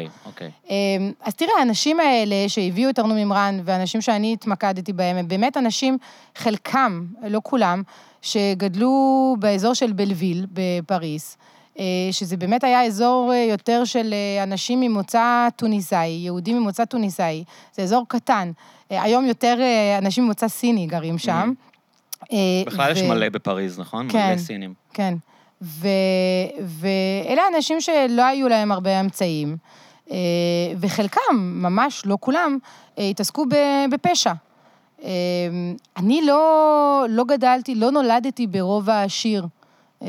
אמ, 0.69 1.11
אז 1.23 1.33
תראה, 1.35 1.51
האנשים 1.59 1.99
האלה 1.99 2.35
שהביאו 2.47 2.89
את 2.89 2.99
ארנו 2.99 3.13
מימרן, 3.13 3.59
ואנשים 3.65 4.01
שאני 4.01 4.33
התמקדתי 4.33 4.93
בהם, 4.93 5.17
הם 5.17 5.27
באמת 5.27 5.57
אנשים, 5.57 5.97
חלקם, 6.35 7.05
לא 7.27 7.39
כולם, 7.43 7.81
שגדלו 8.21 8.91
באזור 9.39 9.73
של 9.73 9.93
בלוויל 9.93 10.45
בפריס, 10.53 11.37
אה, 11.39 11.54
שזה 12.11 12.37
באמת 12.37 12.63
היה 12.63 12.83
אזור 12.83 13.31
אה, 13.33 13.37
יותר 13.49 13.85
של 13.85 14.13
אה, 14.13 14.43
אנשים 14.43 14.79
ממוצא 14.79 15.47
טוניסאי, 15.55 16.07
יהודים 16.07 16.57
ממוצא 16.57 16.85
טוניסאי. 16.85 17.43
זה 17.73 17.81
אזור 17.81 18.05
קטן. 18.07 18.51
אה, 18.91 19.03
היום 19.03 19.25
יותר 19.25 19.57
אה, 19.61 19.97
אנשים 19.97 20.23
ממוצא 20.23 20.47
סיני 20.47 20.87
גרים 20.87 21.17
שם. 21.17 21.53
אה, 22.33 22.37
בכלל 22.65 22.91
יש 22.91 23.01
מלא 23.01 23.29
בפריז, 23.29 23.79
נכון? 23.79 24.07
כן. 24.11 24.29
מלא 24.29 24.37
סינים. 24.37 24.73
כן. 24.93 25.13
ו... 25.61 25.87
ואלה 26.59 27.41
אנשים 27.55 27.81
שלא 27.81 28.25
היו 28.25 28.49
להם 28.49 28.71
הרבה 28.71 28.99
אמצעים, 28.99 29.57
אה, 30.11 30.17
וחלקם, 30.79 31.35
ממש 31.39 32.05
לא 32.05 32.17
כולם, 32.19 32.57
אה, 32.99 33.03
התעסקו 33.03 33.45
בפשע. 33.91 34.33
אה, 35.03 35.09
אני 35.97 36.21
לא, 36.25 37.05
לא 37.09 37.23
גדלתי, 37.23 37.75
לא 37.75 37.91
נולדתי 37.91 38.47
ברובע 38.47 39.03
עשיר. 39.03 39.45
אה, 40.03 40.07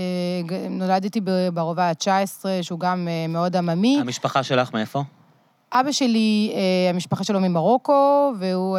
נולדתי 0.71 1.21
ברובע 1.55 1.85
ה-19, 1.85 2.07
שהוא 2.63 2.81
גם 2.81 3.09
אה, 3.09 3.27
מאוד 3.29 3.57
עממי. 3.57 3.99
המשפחה 4.01 4.43
שלך 4.43 4.75
מאיפה? 4.75 5.03
אבא 5.73 5.93
שלי, 5.93 6.53
אה, 6.55 6.91
המשפחה 6.91 7.25
שלו 7.25 7.41
ממרוקו, 7.41 8.33
והוא 8.39 8.79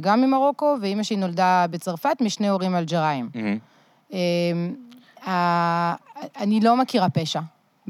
גם 0.00 0.20
ממרוקו, 0.20 0.76
ואימא 0.80 1.02
שלי 1.02 1.16
נולדה 1.16 1.66
בצרפת 1.70 2.16
משני 2.20 2.48
הורים 2.48 2.74
ה- 5.26 5.94
אני 6.40 6.60
לא 6.60 6.76
מכירה 6.76 7.08
פשע. 7.10 7.40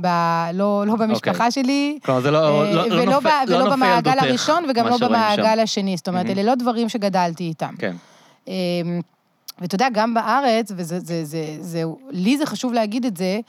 ב... 0.01 0.07
לא, 0.55 0.85
לא 0.87 0.97
במשפחה 0.97 1.31
אוקיי. 1.47 1.51
שלי, 1.51 1.99
כלומר, 2.05 2.21
זה 2.21 2.31
לא 2.31 2.41
לא- 2.75 2.87
לא 2.89 3.03
ולא 3.03 3.21
ב- 3.21 3.27
לא 3.49 3.55
ולא 3.57 3.65
נופל 3.65 3.77
במעגל 3.77 4.19
הראשון 4.19 4.65
וגם 4.71 4.87
לא. 4.87 5.09
במעגל 5.09 5.61
השני. 5.61 5.97
זאת 5.97 6.09
אומרת, 6.09 6.27
מהמם. 6.27 6.39
אלה 6.39 6.49
לא 6.51 6.55
דברים 6.55 6.89
שגדלתי 6.89 7.45
איתם. 7.45 7.75
כן. 7.79 7.97
אמ, 8.49 8.53
ואתה 9.59 9.75
יודע, 9.75 9.89
גם 9.93 10.15
בארץ, 10.15 10.73
וזה, 10.77 11.01
זה, 11.01 11.25
זה, 11.25 11.57
זה, 11.61 11.83
לי 12.11 12.39
זה 12.39 12.47
חשוב 12.47 12.73
להגיד 12.73 13.05
את 13.05 13.17
זה, 13.17 13.41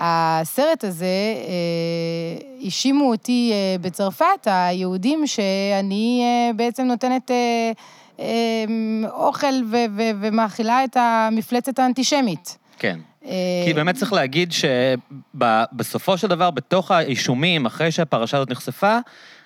הסרט 0.00 0.84
הזה, 0.84 1.06
אה, 1.06 2.64
האשימו 2.64 3.10
אותי 3.10 3.50
אה, 3.52 3.76
בצרפת, 3.80 4.46
היהודים, 4.46 5.26
שאני 5.26 6.22
אה, 6.24 6.52
בעצם 6.52 6.82
נותנת 6.82 7.30
אה, 7.30 7.72
אה, 8.20 8.64
אוכל 9.10 9.54
ו- 9.70 9.76
ו- 9.96 10.10
ומאכילה 10.20 10.84
את 10.84 10.96
המפלצת 10.96 11.78
האנטישמית. 11.78 12.58
כן. 12.78 12.98
אה, 13.26 13.62
כי 13.66 13.74
באמת 13.74 13.94
צריך 13.94 14.12
להגיד 14.12 14.52
שבסופו 14.52 16.18
של 16.18 16.28
דבר, 16.28 16.50
בתוך 16.50 16.90
האישומים, 16.90 17.66
אחרי 17.66 17.90
שהפרשה 17.90 18.36
הזאת 18.36 18.50
נחשפה, 18.50 18.98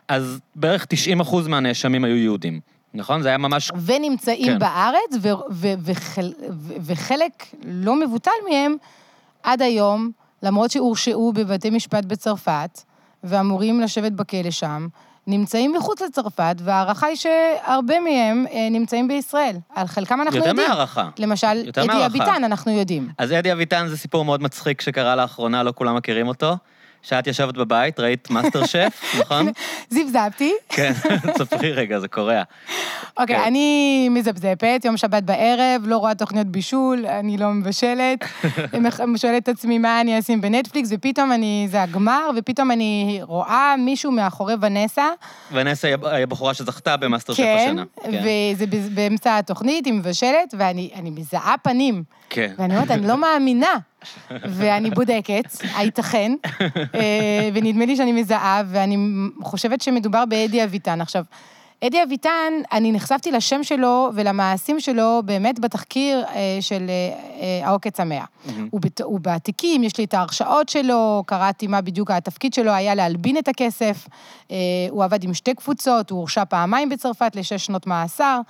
אז 0.08 0.40
בערך 0.54 0.84
90 0.84 1.20
אחוז 1.20 1.46
מהנאשמים 1.46 2.04
היו 2.04 2.16
יהודים. 2.16 2.60
נכון? 2.96 3.22
זה 3.22 3.28
היה 3.28 3.38
ממש... 3.38 3.70
ונמצאים 3.84 4.46
כן. 4.52 4.58
בארץ, 4.58 5.12
ו- 5.22 5.28
ו- 5.50 5.74
ו- 5.78 6.72
וחלק 6.80 7.46
לא 7.64 8.00
מבוטל 8.00 8.30
מהם 8.50 8.76
עד 9.42 9.62
היום, 9.62 10.10
למרות 10.42 10.70
שהורשעו 10.70 11.32
בבתי 11.32 11.70
משפט 11.70 12.04
בצרפת, 12.04 12.80
ואמורים 13.24 13.80
לשבת 13.80 14.12
בכלא 14.12 14.50
שם, 14.50 14.88
נמצאים 15.26 15.72
מחוץ 15.72 16.02
לצרפת, 16.02 16.56
וההערכה 16.64 17.06
היא 17.06 17.16
שהרבה 17.16 18.00
מהם 18.00 18.46
אה, 18.52 18.68
נמצאים 18.70 19.08
בישראל. 19.08 19.56
על 19.74 19.86
חלקם 19.86 20.20
אנחנו 20.20 20.36
יותר 20.36 20.48
יודעים. 20.48 20.68
מהערכה. 20.68 21.08
למשל, 21.18 21.66
יותר 21.66 21.84
אדי. 21.84 22.06
אביטן, 22.06 22.44
אנחנו 22.44 22.72
יודעים. 22.72 23.08
אז 23.18 23.32
אדי 23.32 23.52
אביטן 23.52 23.88
זה 23.88 23.96
סיפור 23.96 24.24
מאוד 24.24 24.42
מצחיק 24.42 24.80
שקרה 24.80 25.16
לאחרונה, 25.16 25.62
לא 25.62 25.72
כולם 25.76 25.96
מכירים 25.96 26.28
אותו. 26.28 26.56
שאת 27.08 27.26
ישבת 27.26 27.54
בבית, 27.54 28.00
ראית 28.00 28.30
מאסטר 28.30 28.66
שף, 28.66 29.02
נכון? 29.20 29.48
זיפזפתי. 29.90 30.52
כן, 30.68 30.92
ספרי 31.38 31.72
רגע, 31.72 32.00
זה 32.00 32.08
קורע. 32.08 32.42
אוקיי, 33.18 33.36
כן. 33.36 33.42
אני 33.42 34.08
מזפזפת, 34.10 34.80
יום 34.84 34.96
שבת 34.96 35.22
בערב, 35.22 35.82
לא 35.84 35.96
רואה 35.96 36.14
תוכניות 36.14 36.46
בישול, 36.46 37.06
אני 37.06 37.38
לא 37.38 37.48
מבשלת. 37.50 38.24
שואלת 39.16 39.42
את 39.42 39.48
עצמי 39.48 39.78
מה 39.78 40.00
אני 40.00 40.18
אשים 40.18 40.40
בנטפליקס, 40.40 40.88
ופתאום 40.92 41.32
אני, 41.32 41.68
זה 41.70 41.82
הגמר, 41.82 42.30
ופתאום 42.36 42.70
אני 42.70 43.18
רואה 43.22 43.74
מישהו 43.78 44.12
מאחורי 44.12 44.54
ונסה. 44.60 45.08
ונסה 45.52 45.88
היא 45.88 45.96
הבחורה 46.22 46.54
שזכתה 46.54 46.96
במאסטר 46.96 47.34
שף 47.34 47.42
כן, 47.42 47.66
השנה. 47.68 47.84
וזה 48.54 48.66
ב- 48.66 48.94
באמצע 48.94 49.38
התוכנית, 49.38 49.86
היא 49.86 49.94
מבשלת, 49.94 50.54
ואני 50.58 50.90
אני 50.94 51.10
מזהה 51.10 51.54
פנים. 51.62 52.02
כן. 52.30 52.52
ואני 52.58 52.74
אומרת, 52.76 52.90
אני 52.90 53.06
לא 53.06 53.16
מאמינה. 53.16 53.74
ואני 54.30 54.90
בודקת, 54.90 55.56
הייתכן, 55.76 56.32
אה, 56.94 57.48
ונדמה 57.54 57.86
לי 57.86 57.96
שאני 57.96 58.12
מזהה, 58.12 58.62
ואני 58.66 58.96
חושבת 59.42 59.80
שמדובר 59.80 60.24
באדי 60.24 60.64
אביטן. 60.64 61.00
עכשיו, 61.00 61.24
אדי 61.86 62.02
אביטן, 62.02 62.52
אני 62.72 62.92
נחשפתי 62.92 63.32
לשם 63.32 63.62
שלו 63.62 64.10
ולמעשים 64.14 64.80
שלו 64.80 65.22
באמת 65.24 65.60
בתחקיר 65.60 66.24
אה, 66.24 66.58
של 66.60 66.86
אה, 67.40 67.66
העוקץ 67.66 68.00
המאה. 68.00 68.24
הוא, 68.70 68.80
בת, 68.80 69.00
הוא 69.00 69.20
בתיקים, 69.22 69.84
יש 69.84 69.98
לי 69.98 70.04
את 70.04 70.14
ההרשאות 70.14 70.68
שלו, 70.68 71.22
קראתי 71.26 71.66
מה 71.66 71.80
בדיוק 71.80 72.10
התפקיד 72.10 72.54
שלו, 72.54 72.72
היה 72.72 72.94
להלבין 72.94 73.38
את 73.38 73.48
הכסף. 73.48 74.08
הוא 74.90 75.04
עבד 75.04 75.24
עם 75.24 75.34
שתי 75.34 75.54
קבוצות, 75.54 76.10
הוא 76.10 76.18
הורשע 76.18 76.44
פעמיים 76.44 76.88
בצרפת 76.88 77.36
לשש 77.36 77.66
שנות 77.66 77.86
מאסר. 77.86 78.40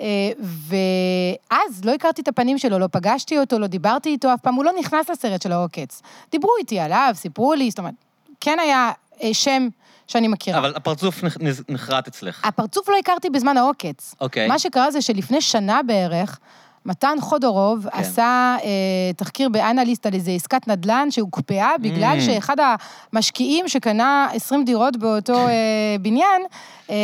אה, 0.00 0.06
ואז 0.40 1.84
לא 1.84 1.92
הכרתי 1.94 2.22
את 2.22 2.28
הפנים 2.28 2.58
שלו, 2.58 2.78
לא 2.78 2.86
פגשתי 2.92 3.38
אותו, 3.38 3.58
לא 3.58 3.66
דיברתי 3.66 4.08
איתו 4.08 4.34
אף 4.34 4.40
פעם, 4.40 4.54
הוא 4.54 4.64
לא 4.64 4.72
נכנס 4.78 5.10
לסרט 5.10 5.42
של 5.42 5.52
העוקץ. 5.52 6.02
דיברו 6.32 6.50
איתי 6.58 6.80
עליו, 6.80 7.10
סיפרו 7.14 7.54
לי, 7.54 7.70
זאת 7.70 7.78
אומרת, 7.78 7.94
כן 8.40 8.58
היה 8.58 8.92
אה, 9.22 9.34
שם 9.34 9.68
שאני 10.06 10.28
מכירה. 10.28 10.58
אבל 10.58 10.72
הפרצוף 10.76 11.24
נחרט 11.68 12.08
אצלך. 12.08 12.44
הפרצוף 12.44 12.88
לא 12.88 12.96
הכרתי 12.96 13.30
בזמן 13.30 13.56
העוקץ. 13.56 14.14
אוקיי. 14.20 14.48
מה 14.48 14.58
שקרה 14.58 14.90
זה 14.90 15.02
שלפני 15.02 15.40
שנה 15.40 15.80
בערך, 15.82 16.38
מתן 16.86 17.16
חודורוב 17.20 17.86
כן. 17.92 17.98
עשה 17.98 18.56
אה, 18.64 18.68
תחקיר 19.16 19.48
באנליסט 19.48 20.06
על 20.06 20.14
איזה 20.14 20.30
עסקת 20.30 20.68
נדל"ן 20.68 21.10
שהוקפאה 21.10 21.70
בגלל 21.80 22.16
Mm. 22.18 22.22
שאחד 22.22 22.56
המשקיעים 23.12 23.68
שקנה 23.68 24.28
20 24.34 24.64
דירות 24.64 24.96
באותו 24.96 25.48
אה, 25.48 25.52
בניין, 26.00 26.42
אה, 26.90 26.96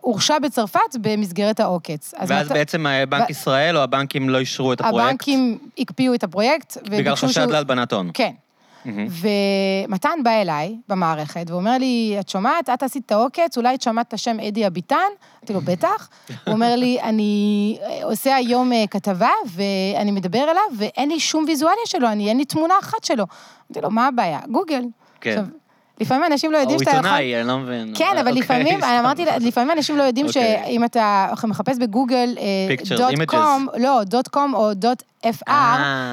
הורשע 0.00 0.38
בצרפת 0.38 0.80
במסגרת 1.00 1.60
העוקץ. 1.60 2.14
אז 2.16 2.30
ואז 2.30 2.46
מת- 2.46 2.52
בעצם 2.52 2.86
בנק 3.08 3.28
ו- 3.28 3.30
ישראל 3.30 3.76
או 3.76 3.82
הבנקים 3.82 4.28
לא 4.30 4.38
אישרו 4.38 4.72
את 4.72 4.80
הפרויקט? 4.80 5.08
הבנקים 5.08 5.58
הקפיאו 5.78 6.14
את 6.14 6.24
הפרויקט, 6.24 6.76
בגלל 6.90 7.14
חשד 7.16 7.28
שהוא- 7.28 7.52
להלבנת 7.52 7.92
הון. 7.92 8.10
כן. 8.14 8.30
ומתן 8.86 10.18
בא 10.22 10.30
אליי 10.30 10.76
במערכת 10.88 11.44
ואומר 11.48 11.78
לי, 11.78 12.16
את 12.20 12.28
שומעת, 12.28 12.68
את 12.68 12.82
עשית 12.82 13.06
את 13.06 13.12
העוקץ, 13.12 13.56
אולי 13.56 13.74
את 13.74 13.82
שמעת 13.82 14.08
את 14.08 14.12
השם 14.12 14.40
אדי 14.40 14.66
אביטן? 14.66 14.96
אמרתי 15.38 15.52
לו, 15.52 15.60
בטח. 15.60 16.08
הוא 16.28 16.54
אומר 16.54 16.76
לי, 16.76 17.00
אני 17.02 17.78
אה, 17.82 18.04
עושה 18.04 18.36
היום 18.36 18.72
אה, 18.72 18.84
כתבה 18.90 19.30
ואני 19.46 20.10
מדבר 20.10 20.42
אליו 20.42 20.62
ואין 20.78 21.08
לי 21.08 21.20
שום 21.20 21.44
ויזואליה 21.48 21.86
שלו, 21.86 22.08
אני, 22.08 22.28
אין 22.28 22.36
לי 22.36 22.44
תמונה 22.44 22.74
אחת 22.80 23.04
שלו. 23.04 23.24
אמרתי 23.70 23.80
לו, 23.80 23.90
מה 23.90 24.06
הבעיה? 24.06 24.40
גוגל. 24.48 24.82
כן. 25.20 25.30
עכשיו, 25.30 25.44
לפעמים 26.00 26.24
אנשים 26.32 26.52
לא 26.52 26.58
יודעים 26.58 26.78
הוא 26.78 26.84
שאתה 26.84 26.96
יכול... 26.96 27.06
עיתונאי, 27.06 27.40
אני 27.40 27.48
לא 27.48 27.58
מבין. 27.58 27.92
כן, 27.96 28.18
אבל 28.20 28.28
אוקיי, 28.28 28.42
לפעמים, 28.42 28.84
אמרתי, 28.84 29.24
לפעמים 29.40 29.70
אנשים 29.70 29.96
לא 29.96 30.02
יודעים 30.02 30.26
אוקיי. 30.26 30.62
שאם 30.66 30.84
אתה 30.84 31.28
מחפש 31.44 31.78
בגוגל 31.78 32.34
דוט 32.88 33.10
images. 33.10 33.26
קום, 33.26 33.66
לא, 33.76 34.04
דוט 34.04 34.28
קום 34.28 34.54
או 34.54 34.74
דוט 34.74 35.02
FR, 35.26 35.50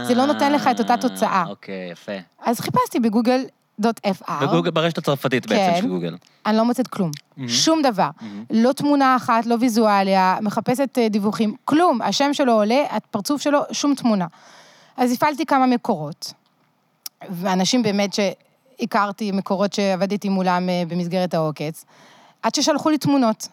זה 0.08 0.16
לא 0.16 0.26
נותן 0.26 0.52
לך 0.52 0.70
את 0.72 0.80
אותה 0.80 0.98
תוצאה. 0.98 1.30
אה, 1.30 1.50
אוקיי, 1.50 1.90
יפה. 1.92 2.12
אז 2.46 2.60
חיפשתי 2.60 3.00
בגוגל 3.00 3.42
דוט 3.80 4.00
FR. 4.08 4.32
בגוגל, 4.42 4.72
ברשת 4.72 4.98
הצרפתית 4.98 5.48
בעצם 5.48 5.74
כן. 5.76 5.82
של 5.82 5.88
גוגל. 5.88 6.16
אני 6.46 6.58
לא 6.58 6.66
מוצאת 6.66 6.88
כלום. 6.88 7.12
שום 7.48 7.82
דבר. 7.82 8.10
לא 8.50 8.72
תמונה 8.72 9.16
אחת, 9.16 9.46
לא 9.46 9.56
ויזואליה, 9.60 10.38
מחפשת 10.42 10.98
אה, 10.98 11.10
דיווחים, 11.10 11.56
כלום. 11.66 12.02
השם 12.02 12.34
שלו 12.34 12.54
עולה, 12.54 12.84
הפרצוף 12.90 13.42
שלו, 13.42 13.60
שום 13.72 13.96
תמונה. 13.96 14.26
אז 14.98 15.12
הפעלתי 15.12 15.46
כמה 15.46 15.66
מקורות, 15.66 16.34
ואנשים 17.30 17.84
באמת 17.84 18.14
שהכרתי, 18.82 19.32
מקורות 19.32 19.74
שעבדתי 19.74 20.30
מולם 20.30 20.70
אה, 20.70 20.84
במסגרת 20.88 21.34
העוקץ, 21.34 21.86
עד 22.44 22.56
ששלחו 22.56 22.90
לי 22.90 22.98
תמונות. 22.98 23.48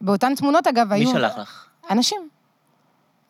באותן 0.00 0.34
תמונות, 0.34 0.66
אגב, 0.66 0.88
מי 0.88 0.94
היו... 0.94 1.10
שלח 1.10 1.38
לך? 1.38 1.64
אנשים. 1.90 2.28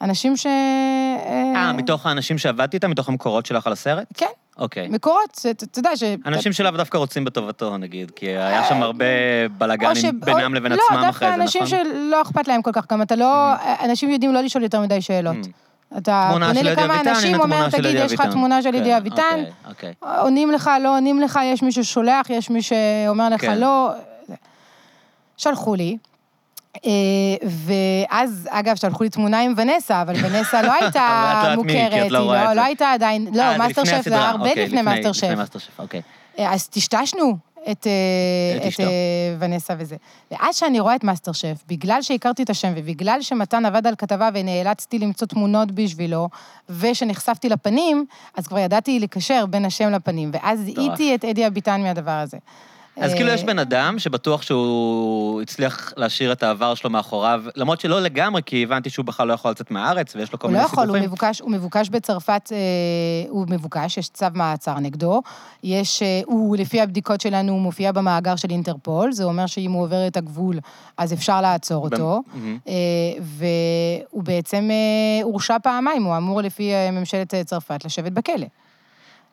אנשים 0.00 0.36
ש... 0.36 0.46
אה, 0.46 1.72
מתוך 1.72 2.06
האנשים 2.06 2.38
שעבדתי 2.38 2.76
איתם, 2.76 2.90
מתוך 2.90 3.08
המקורות 3.08 3.46
שלך 3.46 3.66
על 3.66 3.72
הסרט? 3.72 4.06
כן, 4.14 4.26
אוקיי. 4.58 4.88
מקורות, 4.88 5.46
אתה 5.50 5.78
יודע 5.78 5.96
ש... 5.96 6.02
אנשים 6.26 6.52
שלאו 6.52 6.70
דווקא 6.70 6.98
רוצים 6.98 7.24
בטובתו, 7.24 7.78
נגיד, 7.78 8.10
כי 8.10 8.26
היה 8.26 8.64
שם 8.68 8.82
הרבה 8.82 9.04
או 9.44 9.58
בלאגנים 9.58 10.20
בינם 10.20 10.54
לבין 10.54 10.72
לא, 10.72 10.78
עצמם 10.90 10.96
אחרי 10.96 11.02
זה, 11.02 11.06
דווקא 11.06 11.34
אנשים 11.34 11.62
נכון? 11.62 11.78
שלא 11.84 12.22
אכפת 12.22 12.48
להם 12.48 12.62
כל 12.62 12.72
כך, 12.72 12.92
גם 12.92 13.02
אתה 13.02 13.16
לא... 13.16 13.52
אנשים 13.84 14.10
יודעים 14.10 14.32
לא 14.32 14.40
לשאול 14.40 14.64
יותר 14.64 14.80
מדי 14.80 15.02
שאלות. 15.02 15.36
אתה 15.96 16.28
פונה 16.32 16.52
לכמה 16.52 17.00
אנשים, 17.00 17.40
אומר, 17.40 17.70
תגיד, 17.70 17.94
יש 17.94 18.12
לך 18.12 18.20
אביטן." 18.20 18.30
תמונה 18.30 18.62
של 18.62 18.72
כן, 18.72 18.78
אדי 18.78 18.96
אביטן? 18.96 19.44
אוקיי, 19.68 19.92
אוקיי. 20.02 20.20
עונים 20.20 20.50
לך, 20.50 20.70
לא 20.82 20.96
עונים 20.96 21.20
לך, 21.20 21.38
יש 21.44 21.62
מי 21.62 21.72
ששולח, 21.72 22.30
יש 22.30 22.50
מי 22.50 22.62
שאומר 22.62 23.28
לך 23.28 23.40
כן. 23.40 23.58
לא. 23.58 23.90
שלחו 25.36 25.74
לי. 25.74 25.96
אה, 26.86 26.90
ואז, 27.44 28.48
אגב, 28.50 28.76
שלחו 28.76 29.04
לי 29.04 29.10
תמונה 29.10 29.40
עם 29.40 29.54
ונסה, 29.56 30.02
אבל 30.02 30.14
ונסה 30.22 30.62
לא 30.62 30.72
הייתה 30.80 31.54
מוכרת, 31.56 32.10
לא 32.10 32.32
היא 32.32 32.44
לא. 32.46 32.52
לא 32.52 32.64
הייתה 32.64 32.92
עדיין, 32.92 33.26
אה, 33.26 33.52
לא, 33.52 33.58
מאסטר 33.58 33.82
לפני 33.82 33.98
שף 33.98 34.08
זה 34.08 34.18
הרבה 34.18 34.48
אוקיי, 34.48 34.66
לפני 34.66 34.82
מאסטר 34.82 35.12
שף. 35.12 35.34
אה, 36.38 36.54
אז 36.54 36.68
טשטשנו 36.68 37.36
את, 37.70 37.86
אה, 37.86 38.56
את 38.56 38.62
את 38.62 38.66
אשתו. 38.66 38.82
אה, 38.82 38.88
ונסה 39.38 39.74
וזה. 39.78 39.96
ואז 40.30 40.56
שאני 40.56 40.80
רואה 40.80 40.96
את 40.96 41.04
מאסטר 41.04 41.32
שף, 41.32 41.64
בגלל 41.68 42.02
שהכרתי 42.02 42.42
את 42.42 42.50
השם 42.50 42.72
ובגלל 42.76 43.18
שמתן 43.20 43.66
עבד 43.66 43.86
על 43.86 43.94
כתבה 43.98 44.28
ונאלצתי 44.34 44.98
למצוא 44.98 45.26
תמונות 45.26 45.72
בשבילו, 45.72 46.28
ושנחשפתי 46.68 47.48
לפנים, 47.48 48.06
אז 48.36 48.46
כבר 48.46 48.58
ידעתי 48.58 49.00
לקשר 49.00 49.46
בין 49.46 49.64
השם 49.64 49.90
לפנים, 49.90 50.30
ואז 50.32 50.60
זיהיתי 50.60 51.14
את 51.14 51.24
אדי 51.24 51.46
אביטן 51.46 51.82
מהדבר 51.82 52.10
הזה. 52.10 52.36
אז 53.00 53.10
אה, 53.10 53.16
כאילו 53.16 53.30
יש 53.30 53.44
בן 53.44 53.58
אדם 53.58 53.98
שבטוח 53.98 54.42
שהוא 54.42 55.42
הצליח 55.42 55.92
להשאיר 55.96 56.32
את 56.32 56.42
העבר 56.42 56.74
שלו 56.74 56.90
מאחוריו, 56.90 57.42
למרות 57.56 57.80
שלא 57.80 58.00
לגמרי, 58.00 58.42
כי 58.46 58.62
הבנתי 58.62 58.90
שהוא 58.90 59.04
בכלל 59.04 59.28
לא 59.28 59.32
יכול 59.32 59.50
לצאת 59.50 59.70
מהארץ, 59.70 60.16
ויש 60.16 60.32
לו 60.32 60.38
כל 60.38 60.46
הוא 60.46 60.52
לא 60.52 60.58
מיני 60.58 60.66
יכול, 60.66 60.78
הוא 60.78 60.86
סיבוכים. 60.86 61.08
מבוקש, 61.08 61.40
הוא 61.40 61.50
מבוקש 61.50 61.88
בצרפת, 61.88 62.52
אה, 62.52 62.58
הוא 63.28 63.46
מבוקש, 63.48 63.98
יש 63.98 64.08
צו 64.08 64.26
מעצר 64.34 64.78
נגדו. 64.78 65.22
יש, 65.62 66.02
אה, 66.02 66.20
הוא, 66.26 66.56
לפי 66.56 66.80
הבדיקות 66.80 67.20
שלנו, 67.20 67.52
הוא 67.52 67.60
מופיע 67.60 67.92
במאגר 67.92 68.36
של 68.36 68.50
אינטרפול, 68.50 69.12
זה 69.12 69.24
אומר 69.24 69.46
שאם 69.46 69.72
הוא 69.72 69.82
עובר 69.82 70.06
את 70.06 70.16
הגבול, 70.16 70.58
אז 70.96 71.12
אפשר 71.12 71.40
לעצור 71.40 71.84
אותו. 71.84 72.22
אה, 72.68 72.72
והוא 73.20 74.22
בעצם 74.22 74.68
אה, 74.70 75.24
הורשע 75.24 75.56
פעמיים, 75.62 76.02
הוא 76.02 76.16
אמור 76.16 76.42
לפי 76.42 76.72
אה, 76.72 76.90
ממשלת 76.90 77.34
אה, 77.34 77.44
צרפת 77.44 77.84
לשבת 77.84 78.12
בכלא. 78.12 78.46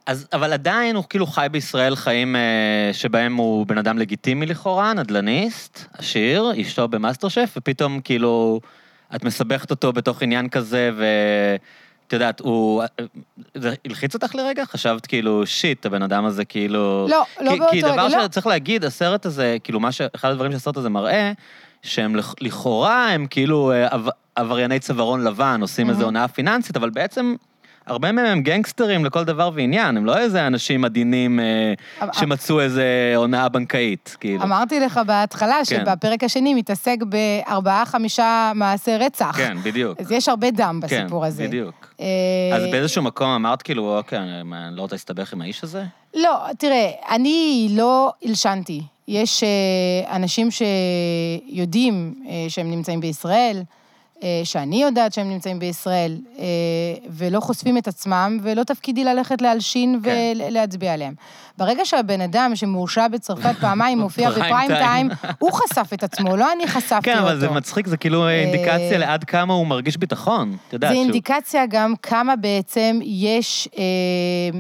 אז, 0.06 0.28
אבל 0.34 0.54
עדיין 0.54 0.96
הוא 0.96 1.04
כאילו 1.10 1.28
חי 1.28 1.48
בישראל 1.52 1.96
חיים 1.96 2.36
אה, 2.36 2.90
שבהם 2.94 3.36
הוא 3.36 3.68
בן 3.68 3.78
אדם 3.78 3.98
לגיטימי 3.98 4.46
לכאורה, 4.46 4.94
נדל"ניסט, 4.94 5.86
עשיר, 5.98 6.52
אשתו 6.62 6.88
במאסטר 6.88 7.28
שף, 7.28 7.54
ופתאום 7.58 8.02
כאילו 8.02 8.60
את 9.16 9.24
מסבכת 9.24 9.72
אותו 9.72 9.94
בתוך 9.94 10.22
עניין 10.22 10.50
כזה, 10.50 10.92
ואת 10.98 12.14
יודעת, 12.14 12.40
הוא... 12.40 12.84
זה 13.56 13.74
הלחיץ 13.86 14.14
אותך 14.14 14.36
לרגע? 14.36 14.66
חשבת 14.66 15.06
כאילו, 15.06 15.46
שיט, 15.46 15.86
הבן 15.86 16.02
אדם 16.02 16.26
הזה 16.26 16.46
כאילו... 16.46 17.08
לא, 17.10 17.26
לא 17.42 17.52
כי, 17.52 17.60
באותו 17.60 17.72
כי 17.72 17.82
רגע, 17.82 17.94
דבר 17.94 18.08
לא. 18.08 18.24
שצריך 18.24 18.48
להגיד, 18.48 18.84
הסרט 18.84 19.26
הזה, 19.26 19.58
כאילו, 19.64 19.80
מה 19.80 19.92
ש... 19.92 20.02
אחד 20.16 20.32
הדברים 20.32 20.52
שהסרט 20.52 20.78
הזה 20.78 20.90
מראה, 20.90 21.32
שהם 21.84 22.16
לכ- 22.16 22.36
לכאורה 22.42 23.10
הם 23.10 23.28
כאילו 23.30 23.72
אה, 23.72 23.88
עב- 23.88 24.10
עברייני 24.36 24.80
צווארון 24.80 25.24
לבן, 25.24 25.58
עושים 25.62 25.90
איזו 25.90 26.04
הונאה 26.04 26.28
פיננסית, 26.28 26.78
אבל 26.78 26.90
בעצם... 26.90 27.36
הרבה 27.88 28.12
מהם 28.12 28.26
הם 28.26 28.42
גנגסטרים 28.42 29.06
לכל 29.06 29.24
דבר 29.24 29.50
ועניין, 29.54 29.98
הם 29.98 30.06
לא 30.06 30.18
איזה 30.18 30.48
אנשים 30.48 30.86
עדינים 30.86 31.40
אה, 31.40 31.74
שמצאו 32.14 32.62
איזה 32.62 33.14
הונאה 33.16 33.50
בנקאית, 33.50 34.18
כאילו. 34.20 34.44
אמרתי 34.44 34.80
לך 34.80 35.00
בהתחלה 35.08 35.56
כן. 35.56 35.64
שבפרק 35.66 36.24
השני 36.24 36.54
מתעסק 36.54 36.98
בארבעה-חמישה 37.10 38.52
מעשי 38.56 38.98
רצח. 38.98 39.38
כן, 39.38 39.58
בדיוק. 39.64 40.00
אז 40.00 40.12
יש 40.12 40.30
הרבה 40.30 40.52
דם 40.52 40.80
כן, 40.88 41.02
בסיפור 41.02 41.26
הזה. 41.26 41.48
בדיוק. 41.48 41.94
אה, 42.00 42.06
אז 42.56 42.64
באיזשהו 42.64 43.02
מקום 43.02 43.28
אמרת 43.28 43.62
כאילו, 43.62 43.98
אוקיי, 43.98 44.20
אני 44.20 44.76
לא 44.76 44.82
רוצה 44.82 44.96
להסתבך 44.96 45.34
עם 45.34 45.42
האיש 45.42 45.64
הזה? 45.64 45.84
לא, 46.16 46.38
תראה, 46.58 46.90
אני 47.10 47.68
לא 47.72 48.14
הלשנתי. 48.26 48.82
יש 49.08 49.44
אה, 49.44 50.16
אנשים 50.16 50.50
שיודעים 50.52 52.14
שהם 52.50 52.72
נמצאים 52.72 53.00
בישראל, 53.00 53.64
שאני 54.44 54.82
יודעת 54.82 55.14
שהם 55.14 55.30
נמצאים 55.30 55.60
בישראל, 55.60 56.18
אה, 56.40 56.44
ולא 57.10 57.40
חושפים 57.40 57.78
את 57.78 57.88
עצמם, 57.88 58.40
ולא 58.42 58.64
תפקידי 58.64 59.04
ללכת 59.04 59.42
להלשין 59.42 60.00
כן. 60.04 60.10
ולהצביע 60.36 60.94
עליהם. 60.94 61.14
ברגע 61.58 61.86
שהבן 61.86 62.22
אדם 62.22 62.52
שמורשע 62.56 63.08
בצרפת 63.08 63.56
פעמיים 63.62 64.00
מופיע 64.00 64.32
פריים 64.32 64.46
בפריים 64.46 64.72
טיים. 64.86 65.10
הוא 65.40 65.52
חשף 65.52 65.94
את 65.94 66.04
עצמו, 66.04 66.38
לא 66.38 66.52
אני 66.52 66.68
חשפתי 66.68 67.02
כן, 67.02 67.18
אותו. 67.18 67.28
אבל 67.28 67.40
זה 67.40 67.50
מצחיק, 67.50 67.88
זה 67.88 67.98
כאילו 67.98 68.30
אינדיקציה 68.30 68.98
לעד 68.98 69.24
כמה 69.24 69.54
הוא 69.54 69.68
מרגיש 69.68 69.98
ביטחון. 69.98 70.58
את 70.68 70.74
יודעת 70.74 70.92
זה 70.92 70.98
אינדיקציה 70.98 71.66
גם 71.70 71.94
כמה 72.02 72.36
בעצם 72.36 73.00
יש 73.04 73.70
אה, 73.78 73.84
אה, 73.84 74.60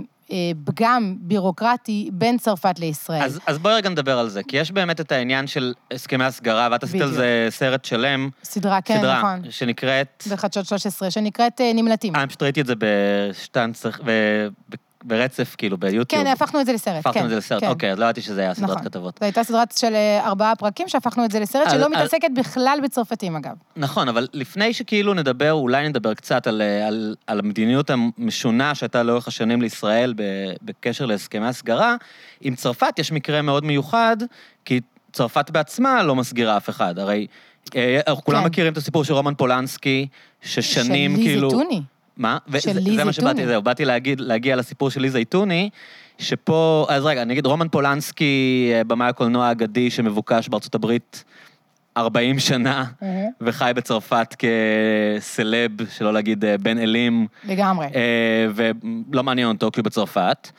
פגם 0.65 1.15
בירוקרטי 1.19 2.10
בין 2.13 2.38
צרפת 2.38 2.80
לישראל. 2.80 3.21
אז, 3.24 3.39
אז 3.48 3.58
בואי 3.58 3.74
רגע 3.74 3.89
נדבר 3.89 4.19
על 4.19 4.30
זה, 4.30 4.41
כי 4.48 4.58
יש 4.58 4.71
באמת 4.71 5.02
את 5.02 5.12
העניין 5.12 5.48
של 5.48 5.74
הסכמי 5.93 6.24
הסגרה, 6.24 6.67
ואת 6.71 6.84
עשית 6.84 7.02
על. 7.02 7.12
זה 7.12 7.48
סרט 7.50 7.86
שלם, 7.86 8.30
סדרה, 8.43 8.82
כן, 8.82 8.98
סדרה, 8.98 9.17
נכון. 9.17 9.52
שנקראת... 9.52 10.24
בחדשות 10.32 10.65
13, 10.65 11.12
שנקראת 11.12 11.62
אה, 11.62 11.71
נמלטים. 11.74 12.15
אה, 12.15 12.21
אני 12.21 12.28
פשוט 12.28 12.43
ראיתי 12.43 12.62
את 12.62 12.65
זה 12.65 12.74
בשטנצח, 12.78 14.00
ב- 14.06 14.48
ב- 14.69 14.85
ברצף, 15.08 15.56
כאילו, 15.58 15.78
ביוטיוב. 15.78 16.24
כן, 16.24 16.28
הפכנו 16.28 16.62
את 16.62 16.65
זה 16.65 16.74
לסרט, 16.74 16.94
כן. 17.04 17.10
הפכתם 17.10 17.26
את 17.26 17.30
זה 17.30 17.36
לסרט, 17.38 17.62
כן. 17.63 17.68
אוקיי, 17.70 17.91
אז 17.91 18.00
לא 18.00 18.06
ידעתי 18.06 18.22
שזה 18.22 18.41
היה 18.41 18.54
סדרת 18.54 18.70
נכון. 18.70 18.84
כתבות. 18.84 19.18
זו 19.20 19.26
הייתה 19.26 19.44
סדרת 19.44 19.72
של 19.78 19.94
אה, 19.96 20.26
ארבעה 20.28 20.56
פרקים 20.56 20.88
שהפכנו 20.88 21.26
את 21.26 21.32
זה 21.32 21.39
לסרט, 21.39 21.68
על- 21.68 21.72
שלא 21.78 21.86
על- 21.86 21.91
מתעסקת 21.91 22.28
בכלל 22.36 22.80
בצרפתים, 22.84 23.36
אגב. 23.36 23.52
נכון, 23.76 24.08
אבל 24.10 24.28
לפני 24.34 24.74
שכאילו 24.74 25.13
נדבר, 25.13 25.54
אולי 25.54 25.89
נדבר 25.89 26.13
קצת 26.13 26.48
על, 26.48 26.62
אה, 26.62 26.88
על, 26.88 27.15
על 27.28 27.39
המדיניות 27.39 27.89
המשונה 27.89 28.76
שהייתה 28.76 29.04
לאורך 29.04 29.28
השנים 29.28 29.62
לישראל 29.62 30.13
בקשר 30.62 31.06
להסכמי 31.06 31.48
הסגרה, 31.48 31.96
עם 32.41 32.56
צרפת 32.56 33.00
יש 33.00 33.12
מקרה 33.12 33.41
מאוד 33.41 33.65
מיוחד, 33.65 34.18
כי 34.65 34.80
צרפת 35.13 35.50
בעצמה 35.50 36.04
לא 36.04 36.15
מסגירה 36.15 36.58
אף 36.58 36.70
אחד. 36.70 37.00
הרי 37.00 37.28
אה, 37.76 38.00
אנחנו 38.08 38.24
כולם 38.24 38.39
כן. 38.41 38.46
מכירים 38.48 38.74
את 38.74 38.78
הסיפור 38.78 39.04
של 39.04 39.13
רומן 39.13 39.36
פולנסקי, 39.36 40.08
ששנים 40.41 41.15
של 41.15 41.22
כאילו... 41.24 41.50
זיתוני. 41.50 41.82
מה? 42.17 42.38
של 42.47 42.69
וזה- 42.69 42.80
לי 42.80 42.95
זה 42.95 43.04
מה 43.04 43.13
שבאתי. 43.13 43.45
זהו, 43.45 43.62
באתי 43.62 43.86
להגיד, 43.86 44.19
להגיע 44.19 44.56
לסיפור 44.56 44.89
של 44.89 45.01
לי 45.01 45.10
זייתוני, 45.10 45.69
שפה, 46.17 46.86
אז 46.89 47.06
רגע, 47.06 47.21
אני 47.21 47.34
אגיד, 47.34 47.45
רומן 47.45 47.67
פולנסקי, 47.69 48.71
אה, 48.73 48.84
במאי 48.84 49.08
הקולנוע 49.08 49.45
האגדי 49.47 49.89
שמבוקש 49.89 50.49
בארצות 50.49 50.75
הברית 50.75 51.23
40 51.97 52.39
שנה, 52.39 52.86
וחי 53.41 53.71
בצרפת 53.75 54.36
כסלב, 54.39 55.71
שלא 55.89 56.13
להגיד 56.13 56.45
אה, 56.45 56.58
בן 56.58 56.78
אלים, 56.78 57.28
לגמרי. 57.47 57.86
אה, 57.95 58.47
ולא 58.56 59.23
מעניין 59.23 59.47
אותו 59.47 59.71
כי 59.71 59.80
הוא 59.80 59.86
בצרפת. 59.86 60.49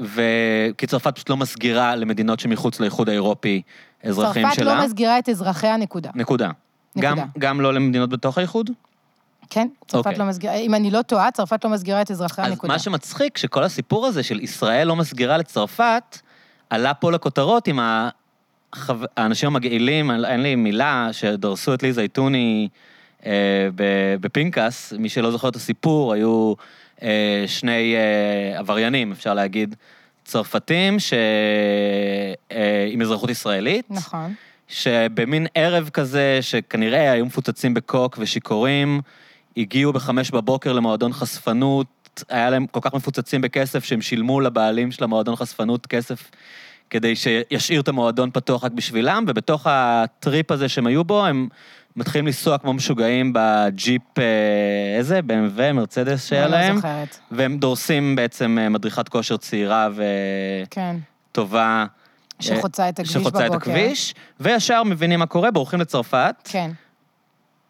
וכי 0.00 0.86
צרפת 0.86 1.14
פשוט 1.14 1.30
לא 1.30 1.36
מסגירה 1.36 1.96
למדינות 1.96 2.40
שמחוץ 2.40 2.80
לאיחוד 2.80 3.08
האירופי 3.08 3.62
אזרחים 4.04 4.42
צרפת 4.42 4.56
שלה. 4.56 4.74
לא 4.78 4.84
מסגירה 4.84 5.18
את 5.18 5.28
אזרחיה, 5.28 5.76
נקודה. 5.76 6.10
נקודה. 6.14 6.50
גם, 6.98 7.18
נקודה. 7.18 7.32
גם 7.38 7.60
לא 7.60 7.74
למדינות 7.74 8.10
בתוך 8.10 8.38
האיחוד? 8.38 8.70
כן? 9.50 9.68
צרפת 9.88 10.06
אוקיי. 10.06 10.18
לא 10.18 10.24
מסגירה, 10.24 10.54
אם 10.54 10.74
אני 10.74 10.90
לא 10.90 11.02
טועה, 11.02 11.30
צרפת 11.30 11.64
לא 11.64 11.70
מסגירה 11.70 12.02
את 12.02 12.10
אזרחיה, 12.10 12.44
אז 12.44 12.52
נקודה. 12.52 12.72
מה 12.72 12.78
שמצחיק, 12.78 13.38
שכל 13.38 13.64
הסיפור 13.64 14.06
הזה 14.06 14.22
של 14.22 14.40
ישראל 14.40 14.88
לא 14.88 14.96
מסגירה 14.96 15.38
לצרפת, 15.38 16.18
עלה 16.70 16.94
פה 16.94 17.12
לכותרות 17.12 17.68
עם 17.68 17.80
החו... 17.82 18.94
האנשים 19.16 19.46
המגעילים, 19.46 20.10
אין 20.10 20.42
לי 20.42 20.54
מילה, 20.54 21.08
שדרסו 21.12 21.74
את 21.74 21.82
לי 21.82 21.92
זייתוני 21.92 22.68
אה, 23.26 23.68
בפנקס. 24.20 24.92
מי 24.98 25.08
שלא 25.08 25.30
זוכר 25.30 25.48
את 25.48 25.56
הסיפור, 25.56 26.12
היו 26.12 26.54
אה, 27.02 27.44
שני 27.46 27.94
אה, 27.96 28.58
עבריינים, 28.58 29.12
אפשר 29.12 29.34
להגיד, 29.34 29.74
צרפתים, 30.24 30.98
ש... 30.98 31.12
אה, 32.52 32.88
עם 32.90 33.02
אזרחות 33.02 33.30
ישראלית. 33.30 33.86
נכון. 33.90 34.34
שבמין 34.68 35.46
ערב 35.54 35.88
כזה, 35.88 36.38
שכנראה 36.40 37.12
היו 37.12 37.26
מפוצצים 37.26 37.74
בקוק 37.74 38.16
ושיכורים, 38.20 39.00
הגיעו 39.58 39.92
בחמש 39.92 40.30
בבוקר 40.30 40.72
למועדון 40.72 41.12
חשפנות, 41.12 41.86
היה 42.28 42.50
להם 42.50 42.66
כל 42.66 42.80
כך 42.82 42.94
מפוצצים 42.94 43.40
בכסף, 43.40 43.84
שהם 43.84 44.02
שילמו 44.02 44.40
לבעלים 44.40 44.92
של 44.92 45.04
המועדון 45.04 45.36
חשפנות 45.36 45.86
כסף 45.86 46.30
כדי 46.90 47.16
שישאיר 47.16 47.80
את 47.80 47.88
המועדון 47.88 48.30
פתוח 48.30 48.64
רק 48.64 48.72
בשבילם, 48.72 49.24
ובתוך 49.28 49.66
הטריפ 49.70 50.50
הזה 50.50 50.68
שהם 50.68 50.86
היו 50.86 51.04
בו, 51.04 51.26
הם 51.26 51.48
מתחילים 51.96 52.26
לנסוע 52.26 52.58
כמו 52.58 52.72
משוגעים 52.72 53.32
בג'יפ, 53.34 54.18
אה, 54.18 54.24
איזה? 54.96 55.20
BMW, 55.20 55.72
מרצדס 55.72 56.26
שהיה 56.26 56.44
אני 56.44 56.52
לא 56.52 56.58
להם, 56.58 56.76
זוכרת. 56.76 57.18
והם 57.30 57.58
דורסים 57.58 58.16
בעצם 58.16 58.58
אה, 58.60 58.68
מדריכת 58.68 59.08
כושר 59.08 59.36
צעירה 59.36 59.88
כן. 60.70 60.96
וטובה. 61.32 61.84
שחוצה 62.40 62.88
את 62.88 62.98
הכביש 62.98 63.16
בבוקר. 63.16 63.30
שחוצה 63.30 63.46
את 63.46 63.52
הכביש, 63.52 64.14
וישר 64.40 64.82
מבינים 64.82 65.18
מה 65.18 65.26
קורה, 65.26 65.50
בורחים 65.50 65.80
לצרפת, 65.80 66.34
כן. 66.44 66.70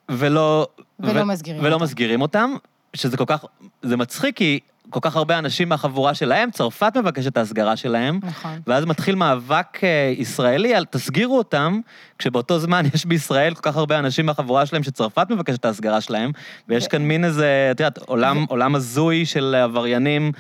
ולא... 0.09 0.67
ולא 1.01 1.21
ו- 1.21 1.25
מסגירים 1.25 1.65
ולא 1.65 1.75
אותם. 1.75 1.85
מסגירים 1.85 2.23
אותם, 2.23 2.55
שזה 2.95 3.17
כל 3.17 3.25
כך... 3.27 3.45
זה 3.83 3.97
מצחיק, 3.97 4.37
כי 4.37 4.59
כל 4.91 5.01
כך 5.03 5.17
הרבה 5.17 5.39
אנשים 5.39 5.69
מהחבורה 5.69 6.15
שלהם, 6.15 6.51
צרפת 6.51 6.97
מבקשת 6.97 7.33
את 7.33 7.37
ההסגרה 7.37 7.77
שלהם, 7.77 8.21
נכון. 8.23 8.61
ואז 8.67 8.85
מתחיל 8.85 9.15
מאבק 9.15 9.85
אה, 9.85 10.13
ישראלי 10.17 10.75
על 10.75 10.85
תסגירו 10.85 11.39
אותם, 11.39 11.81
כשבאותו 12.19 12.59
זמן 12.59 12.85
יש 12.95 13.07
בישראל 13.07 13.55
כל 13.55 13.61
כך 13.63 13.77
הרבה 13.77 13.99
אנשים 13.99 14.27
מהחבורה 14.27 14.67
שלהם 14.67 14.83
שצרפת 14.83 15.27
מבקשת 15.31 15.61
את 15.61 15.65
ההסגרה 15.65 16.01
שלהם, 16.01 16.31
ויש 16.69 16.85
ו- 16.85 16.89
כאן 16.89 17.03
מין 17.03 17.25
איזה, 17.25 17.69
את 17.71 17.81
יודעת, 17.81 17.99
עולם, 17.99 18.45
עולם 18.49 18.75
הזוי 18.75 19.27
של 19.27 19.55
עבריינים 19.55 20.33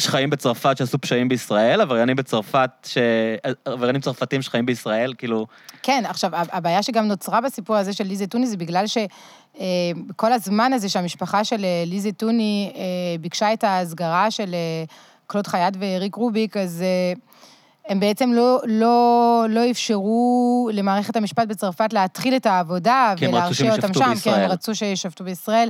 שחיים 0.00 0.30
בצרפת 0.30 0.76
שעשו 0.76 0.98
פשעים 0.98 1.28
בישראל, 1.28 1.80
עבריינים 1.80 2.16
בצרפת, 2.16 2.70
ש... 2.86 2.98
עבריינים 3.64 4.00
צרפתים 4.00 4.42
שחיים 4.42 4.66
בישראל, 4.66 5.14
כאילו... 5.18 5.46
כן, 5.82 6.02
עכשיו, 6.08 6.30
הבעיה 6.34 6.82
שגם 6.82 7.08
נוצרה 7.08 7.40
בסיפור 7.40 7.76
הזה 7.76 7.92
של 7.92 8.04
ליזי 8.04 8.26
טוני, 8.26 8.46
זה 8.46 8.56
בגלל 8.56 8.84
שכל 8.86 10.32
הזמן 10.32 10.72
הזה 10.72 10.88
שהמשפחה 10.88 11.44
של 11.44 11.64
אה, 11.64 11.84
ליזי 11.86 12.12
טוני 12.12 12.72
אה, 12.76 12.82
ביקשה 13.20 13.52
את 13.52 13.64
ההסגרה 13.64 14.30
של 14.30 14.54
אה, 14.54 14.84
קלוד 15.26 15.46
חייט 15.46 15.74
ואריק 15.78 16.14
רוביק, 16.14 16.56
אז 16.56 16.82
אה, 16.82 17.12
הם 17.90 18.00
בעצם 18.00 18.32
לא, 18.32 18.60
לא, 18.66 19.46
לא 19.48 19.70
אפשרו 19.70 20.70
למערכת 20.72 21.16
המשפט 21.16 21.48
בצרפת 21.48 21.92
להתחיל 21.92 22.36
את 22.36 22.46
העבודה 22.46 23.14
כי 23.16 23.26
ולהרשיע 23.26 23.72
אותם 23.72 23.94
שם, 23.94 24.04
כי 24.04 24.10
בישראל. 24.10 24.44
הם 24.44 24.50
רצו 24.50 24.74
שישפטו 24.74 25.24
בישראל, 25.24 25.68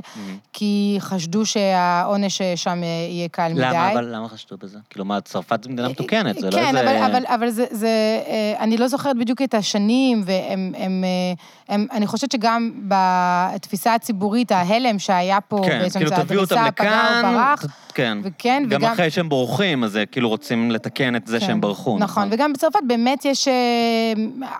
כי 0.53 0.97
חשדו 0.99 1.45
שהעונש 1.45 2.41
שם 2.55 2.83
אה, 2.83 2.87
יהיה 3.09 3.27
קל 3.27 3.51
מדי. 3.53 3.61
למה, 3.61 3.91
אבל 3.91 4.15
למה 4.15 4.29
חשדו 4.29 4.57
בזה? 4.57 4.77
כאילו, 4.89 5.05
מה, 5.05 5.21
צרפת 5.21 5.63
זו 5.63 5.69
מדינה 5.69 5.89
מתוקנת, 5.89 6.35
זה 6.39 6.49
לא 6.49 6.51
כן, 6.51 6.77
איזה... 6.77 6.81
אבל, 6.81 7.11
אבל, 7.11 7.23
אבל 7.25 7.49
זה, 7.49 7.65
זה, 7.71 8.21
אה, 8.27 8.53
אני 8.59 8.77
לא 8.77 8.87
זוכרת 8.87 9.17
בדיוק 9.17 9.41
את 9.41 9.53
השנים, 9.53 10.21
והם, 10.25 10.73
הם, 10.77 11.03
אה, 11.03 11.75
הם, 11.75 11.87
אני 11.91 12.07
חושבת 12.07 12.31
שגם 12.31 12.71
בתפיסה 12.87 13.93
הציבורית, 13.93 14.51
ההלם 14.51 14.99
שהיה 14.99 15.41
פה, 15.41 15.61
כן, 15.65 15.79
בעצם 15.79 15.99
כאילו 15.99 16.15
זה 16.15 16.23
תביאו 16.23 16.41
אותם 16.41 16.55
הדריסה, 16.57 16.71
פגע 16.71 16.89
לכאן, 16.89 17.25
וברח, 17.25 17.65
כן. 17.93 18.17
וכן, 18.23 18.63
גם 18.69 18.81
וגם... 18.81 18.91
אחרי 18.91 19.11
שהם 19.11 19.29
בורחים, 19.29 19.83
אז 19.83 19.97
אה, 19.97 20.05
כאילו 20.05 20.29
רוצים 20.29 20.71
לתקן 20.71 21.15
את 21.15 21.27
זה 21.27 21.39
כן, 21.39 21.45
שהם 21.45 21.61
ברחו. 21.61 21.97
נכון, 21.99 22.10
וגם 22.31 22.53
בצרפת 22.53 22.79
באמת 22.87 23.25
יש 23.25 23.47
אה, 23.47 23.53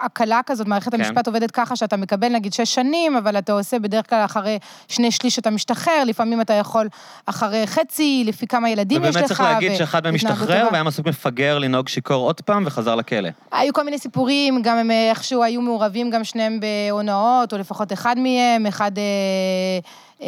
הקלה 0.05 0.39
כזאת, 0.45 0.67
מערכת 0.67 0.91
כן. 0.91 1.01
המשפט 1.01 1.27
עובדת 1.27 1.51
ככה 1.51 1.75
שאתה 1.75 1.97
מקבל 1.97 2.29
נגיד 2.29 2.53
שש 2.53 2.75
שנים, 2.75 3.15
אבל 3.15 3.37
אתה 3.37 3.53
עושה 3.53 3.79
בדרך 3.79 4.09
כלל 4.09 4.25
אחרי 4.25 4.59
שני 4.87 5.11
שליש 5.11 5.39
אתה 5.39 5.49
משתחרר, 5.49 6.03
לפעמים 6.05 6.41
אתה 6.41 6.53
יכול 6.53 6.87
אחרי 7.25 7.67
חצי, 7.67 8.23
לפי 8.27 8.47
כמה 8.47 8.69
ילדים 8.69 9.03
יש 9.03 9.09
לך. 9.09 9.15
ובאמת 9.15 9.27
צריך 9.27 9.39
להגיד 9.39 9.75
שאחד 9.75 10.03
מהם 10.03 10.17
טובה. 10.17 10.67
והיה 10.71 10.83
מספיק 10.83 11.05
מפגר 11.05 11.59
לנהוג 11.59 11.87
שיכור 11.87 12.25
עוד 12.25 12.41
פעם 12.41 12.63
וחזר 12.65 12.95
לכלא. 12.95 13.29
היו 13.51 13.73
כל 13.73 13.83
מיני 13.83 13.97
סיפורים, 13.99 14.61
גם 14.61 14.77
הם 14.77 14.91
אה, 14.91 15.09
איכשהו 15.09 15.43
היו 15.43 15.61
מעורבים 15.61 16.09
גם 16.09 16.23
שניהם 16.23 16.59
בהונאות, 16.59 17.53
או 17.53 17.57
לפחות 17.57 17.93
אחד 17.93 18.15
מהם, 18.19 18.65
אחד, 18.65 18.97
אה, 18.97 19.03
אה, 20.21 20.27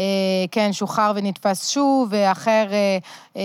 כן, 0.52 0.74
שוחרר 0.74 1.12
ונתפס 1.16 1.70
שוב, 1.70 2.08
ואחר, 2.12 2.66
אה, 2.72 2.98
אה, 3.38 3.42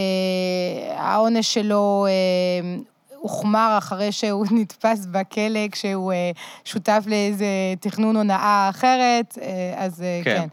העונש 0.97 1.55
שלו 1.55 2.07
אה, 2.09 2.77
הוחמר 3.21 3.75
אחרי 3.79 4.13
שהוא 4.13 4.47
נתפס 4.61 5.07
בכלא, 5.07 5.69
כשהוא 5.73 6.13
אה, 6.13 6.31
שותף 6.65 7.05
לאיזה 7.07 7.47
תכנון 7.81 8.17
הונאה 8.17 8.67
אחרת, 8.71 9.39
אה, 9.43 9.75
אז 9.77 10.03
אה, 10.03 10.21
כן. 10.25 10.37
כן. 10.41 10.49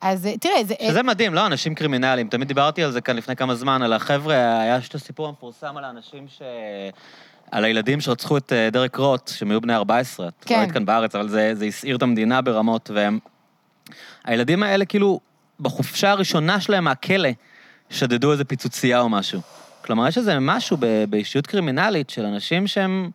אז 0.00 0.26
אה, 0.26 0.38
תראה, 0.38 0.64
זה... 0.64 0.74
שזה 0.82 1.02
מדהים, 1.02 1.34
לא? 1.34 1.46
אנשים 1.46 1.74
קרימינליים. 1.74 2.28
תמיד 2.28 2.48
דיברתי 2.48 2.82
על 2.82 2.92
זה 2.92 3.00
כאן 3.00 3.16
לפני 3.16 3.36
כמה 3.36 3.54
זמן, 3.54 3.82
על 3.82 3.92
החבר'ה, 3.92 4.60
היה 4.60 4.78
את 4.88 4.94
הסיפור 4.94 5.28
המפורסם 5.28 5.76
על 5.76 5.84
האנשים 5.84 6.26
ש... 6.28 6.42
על 7.50 7.64
הילדים 7.64 8.00
שרצחו 8.00 8.36
את 8.36 8.52
דרק 8.72 8.96
רוט, 8.96 9.28
שהם 9.28 9.50
היו 9.50 9.60
בני 9.60 9.74
14. 9.74 10.28
את 10.28 10.32
כן. 10.40 10.54
לא 10.54 10.60
היית 10.60 10.72
כאן 10.72 10.84
בארץ, 10.84 11.14
אבל 11.14 11.28
זה, 11.28 11.54
זה 11.54 11.64
הסעיר 11.64 11.96
את 11.96 12.02
המדינה 12.02 12.42
ברמות, 12.42 12.90
והם... 12.94 13.18
הילדים 14.24 14.62
האלה, 14.62 14.84
כאילו, 14.84 15.20
בחופשה 15.60 16.10
הראשונה 16.10 16.60
שלהם 16.60 16.84
מהכלא, 16.84 17.28
שדדו 17.90 18.32
איזה 18.32 18.44
פיצוצייה 18.44 19.00
או 19.00 19.08
משהו. 19.08 19.40
כלומר, 19.84 20.08
יש 20.08 20.18
איזה 20.18 20.38
משהו 20.40 20.76
ב- 20.80 21.04
באישיות 21.08 21.46
קרימינלית 21.46 22.10
של 22.10 22.24
אנשים 22.24 22.66
שהם... 22.66 23.10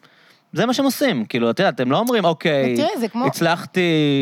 זה 0.53 0.65
מה 0.65 0.73
שהם 0.73 0.85
עושים, 0.85 1.25
כאילו, 1.25 1.49
את 1.49 1.59
יודעת, 1.59 1.79
הם 1.79 1.91
לא 1.91 1.97
אומרים, 1.97 2.25
אוקיי, 2.25 2.73
ותראה, 2.73 2.99
זה 2.99 3.07
כמו- 3.07 3.25
הצלחתי, 3.25 3.81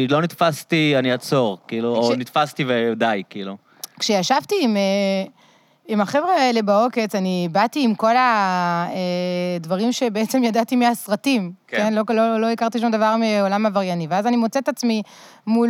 לא 0.09 0.21
נתפסתי, 0.21 0.93
אני 0.99 1.11
אעצור, 1.11 1.57
כאילו, 1.67 1.95
או 1.95 2.03
כש- 2.11 2.17
נתפסתי 2.17 2.63
ודי, 2.67 3.23
כאילו. 3.29 3.57
כשישבתי 3.99 4.55
עם, 4.61 4.77
אה, 4.77 4.81
עם 5.87 6.01
החבר'ה 6.01 6.33
האלה 6.35 6.61
בעוקץ, 6.61 7.15
אני 7.15 7.47
באתי 7.51 7.83
עם 7.83 7.95
כל 7.95 8.13
הדברים 9.59 9.91
שבעצם 9.91 10.43
ידעתי 10.43 10.75
מהסרטים. 10.75 11.51
כן? 11.67 11.77
כן? 11.77 11.93
לא, 11.93 12.03
לא, 12.09 12.41
לא 12.41 12.49
הכרתי 12.51 12.79
שום 12.79 12.91
דבר 12.91 13.15
מעולם 13.17 13.65
עברייני. 13.65 14.07
ואז 14.09 14.27
אני 14.27 14.37
מוצאת 14.37 14.69
עצמי 14.69 15.01
מול 15.47 15.69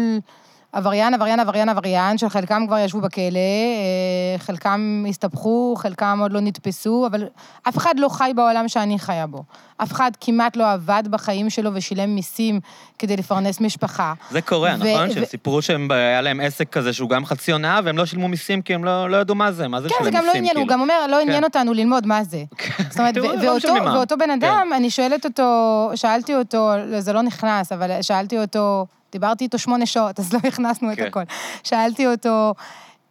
עבריין, 0.74 1.14
עבריין, 1.14 1.40
עבריין, 1.40 1.70
עבריין, 1.70 2.18
שחלקם 2.18 2.68
כבר 2.68 2.78
ישבו 2.78 3.02
בכלא, 3.02 3.24
אה, 3.24 4.38
חלקם 4.38 5.06
הסתבכו, 5.10 5.76
חלקם 5.78 6.20
עוד 6.22 6.32
לא 6.32 6.40
נתפסו, 6.42 7.08
אבל 7.12 7.28
אף 7.70 7.78
אחד 7.78 7.94
לא 7.98 8.10
חי 8.10 8.32
בעולם 8.36 8.68
שאני 8.68 9.00
חיה 9.00 9.28
בו. 9.28 9.44
אף 9.78 9.92
אחד 9.92 10.12
כמעט 10.22 10.56
לא 10.58 10.72
עבד 10.72 11.04
בחיים 11.10 11.50
שלו 11.50 11.72
ושילם 11.74 12.16
מיסים 12.16 12.60
כדי 13.00 13.18
לפרנס 13.18 13.62
משפחה. 13.62 14.14
זה 14.32 14.42
קורה, 14.42 14.76
ו- 14.80 14.94
נכון? 14.94 15.10
ו- 15.10 15.14
שהם 15.14 15.26
סיפרו 15.26 15.62
שהיה 15.62 16.22
להם 16.22 16.40
עסק 16.40 16.70
כזה 16.70 16.94
שהוא 16.94 17.10
גם 17.10 17.26
חצי 17.26 17.52
הונאה, 17.52 17.80
והם 17.84 17.98
לא 17.98 18.06
שילמו 18.06 18.28
מיסים 18.28 18.62
כי 18.62 18.74
הם 18.74 18.84
לא 18.84 19.10
לא 19.10 19.18
ידעו 19.18 19.36
מה 19.36 19.52
זה, 19.52 19.68
מה 19.68 19.82
זה 19.82 19.90
כן, 19.90 19.96
זה 20.04 20.12
מיסים, 20.12 20.20
גם 20.20 20.26
לא 20.26 20.32
עניין, 20.32 20.58
הוא 20.58 20.64
כאילו. 20.64 20.74
גם 20.74 20.82
אומר, 20.82 21.08
לא 21.10 21.20
עניין 21.22 21.38
כן. 21.38 21.44
אותנו 21.44 21.74
ללמוד 21.74 22.08
מה 22.08 22.24
זה. 22.24 22.44
זאת 22.90 23.00
אומרת, 23.00 23.14
כאילו, 23.14 23.30
ו- 23.30 23.36
לא 23.36 23.42
ואותו, 23.42 23.58
משלמים 23.58 23.84
מע"מ. 23.84 23.96
ואותו 23.96 24.18
בן 24.18 24.30
אדם, 24.30 24.68
אני 24.76 24.90
שואלת 24.90 25.26
אותו, 25.26 25.92
שאלתי 25.96 26.36
אותו, 26.36 26.72
לא, 26.86 27.00
זה 27.00 27.14
לא 27.14 27.22
נכנס, 27.22 27.72
אבל 27.72 28.02
שאלתי 28.02 28.40
אותו, 28.40 28.86
דיברתי 29.14 29.44
איתו 29.44 29.60
שמונה 29.60 29.86
שעות, 29.86 30.20
אז 30.20 30.34
לא 30.34 30.40
הכנסנו 30.48 30.92
את 30.92 30.98
כן. 30.98 31.06
הכל. 31.06 31.24
שאלתי 31.64 32.08
אותו, 32.08 32.54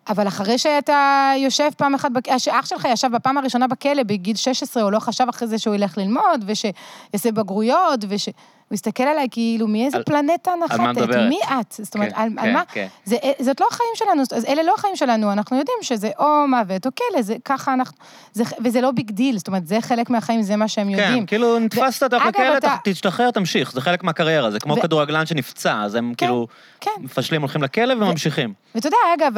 אבל 0.08 0.28
אחרי 0.28 0.58
שאתה 0.58 1.32
יושב 1.36 1.68
פעם 1.76 1.94
אחת, 1.94 2.10
שאח 2.38 2.66
שלך 2.66 2.88
ישב 2.90 3.08
בפעם 3.12 3.38
הראשונה 3.38 3.66
בכלא 3.66 4.02
בגיל 4.02 4.36
16, 4.36 4.82
הוא 4.82 4.92
לא 4.92 4.98
חשב 4.98 5.26
אחרי 5.28 5.48
זה 5.48 5.58
שהוא 5.58 5.74
ילך 5.74 5.98
ללמוד, 5.98 6.44
ושיעשה 6.46 7.32
בגרויות, 7.34 8.00
וש... 8.08 8.28
הוא 8.72 8.76
הסתכל 8.76 9.02
עליי 9.02 9.26
כאילו, 9.30 9.68
מאיזה 9.68 9.96
על- 9.96 10.02
פלנטה 10.02 10.50
נחתת? 10.64 10.78
מה 10.80 10.92
מדברת? 10.92 11.28
מי 11.28 11.38
את? 11.60 11.72
זאת 11.78 11.94
אומרת, 11.94 12.12
כן, 12.12 12.20
על, 12.20 12.28
על 12.36 12.44
כן, 12.46 12.52
מה? 12.52 12.62
כן. 12.72 12.86
זה, 13.04 13.16
זאת 13.40 13.60
לא 13.60 13.66
החיים 13.70 13.90
שלנו, 13.94 14.22
אז 14.36 14.44
אלה 14.44 14.62
לא 14.62 14.72
החיים 14.78 14.96
שלנו, 14.96 15.32
אנחנו 15.32 15.58
יודעים 15.58 15.76
שזה 15.82 16.10
או 16.18 16.26
מוות 16.48 16.86
או 16.86 16.90
כלא, 16.94 17.22
זה 17.22 17.36
ככה 17.44 17.74
אנחנו... 17.74 17.96
זה, 18.32 18.44
וזה 18.64 18.80
לא 18.80 18.90
big 18.90 19.10
deal, 19.10 19.38
זאת 19.38 19.48
אומרת, 19.48 19.66
זה 19.66 19.78
חלק 19.80 20.10
מהחיים, 20.10 20.42
זה 20.42 20.56
מה 20.56 20.68
שהם 20.68 20.94
כן, 20.94 20.98
יודעים. 21.02 21.26
כאילו 21.26 21.58
נתפסת 21.58 22.02
אותך 22.02 22.24
בכלא, 22.28 22.56
אתה- 22.58 22.76
תשתחרר, 22.84 23.30
תמשיך, 23.30 23.72
זה 23.72 23.80
חלק 23.80 24.04
מהקריירה, 24.04 24.50
זה 24.50 24.60
כמו 24.60 24.74
ו- 24.74 24.80
כדורגלן 24.80 25.26
שנפצע, 25.26 25.82
אז 25.82 25.94
הם 25.94 26.14
כן, 26.16 26.26
כאילו 26.26 26.46
כן. 26.80 26.90
מפשלים, 27.00 27.40
הולכים 27.40 27.62
לכלא 27.62 27.94
וממשיכים. 27.94 28.52
ואתה 28.74 28.86
יודע, 28.88 28.96
אגב, 29.18 29.32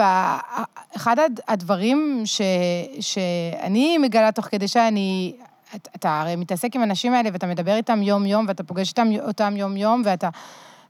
אחד 0.96 1.18
הד- 1.18 1.40
הדברים 1.48 2.22
ש, 2.24 2.40
שאני 3.00 3.98
מגלה 3.98 4.32
תוך 4.32 4.44
כדי 4.50 4.68
שאני... 4.68 5.32
אתה- 5.76 5.90
אתה 5.96 6.20
הרי 6.20 6.36
מתעסק 6.36 6.74
עם 6.76 6.80
האנשים 6.80 7.14
האלה 7.14 7.30
ואתה 7.32 7.46
מדבר 7.46 7.76
איתם 7.76 8.02
יום-יום, 8.02 8.44
ואתה 8.48 8.62
פוגש 8.64 8.88
איתם, 8.88 9.08
אותם 9.26 9.56
יום-יום, 9.56 10.02
ואתה 10.04 10.28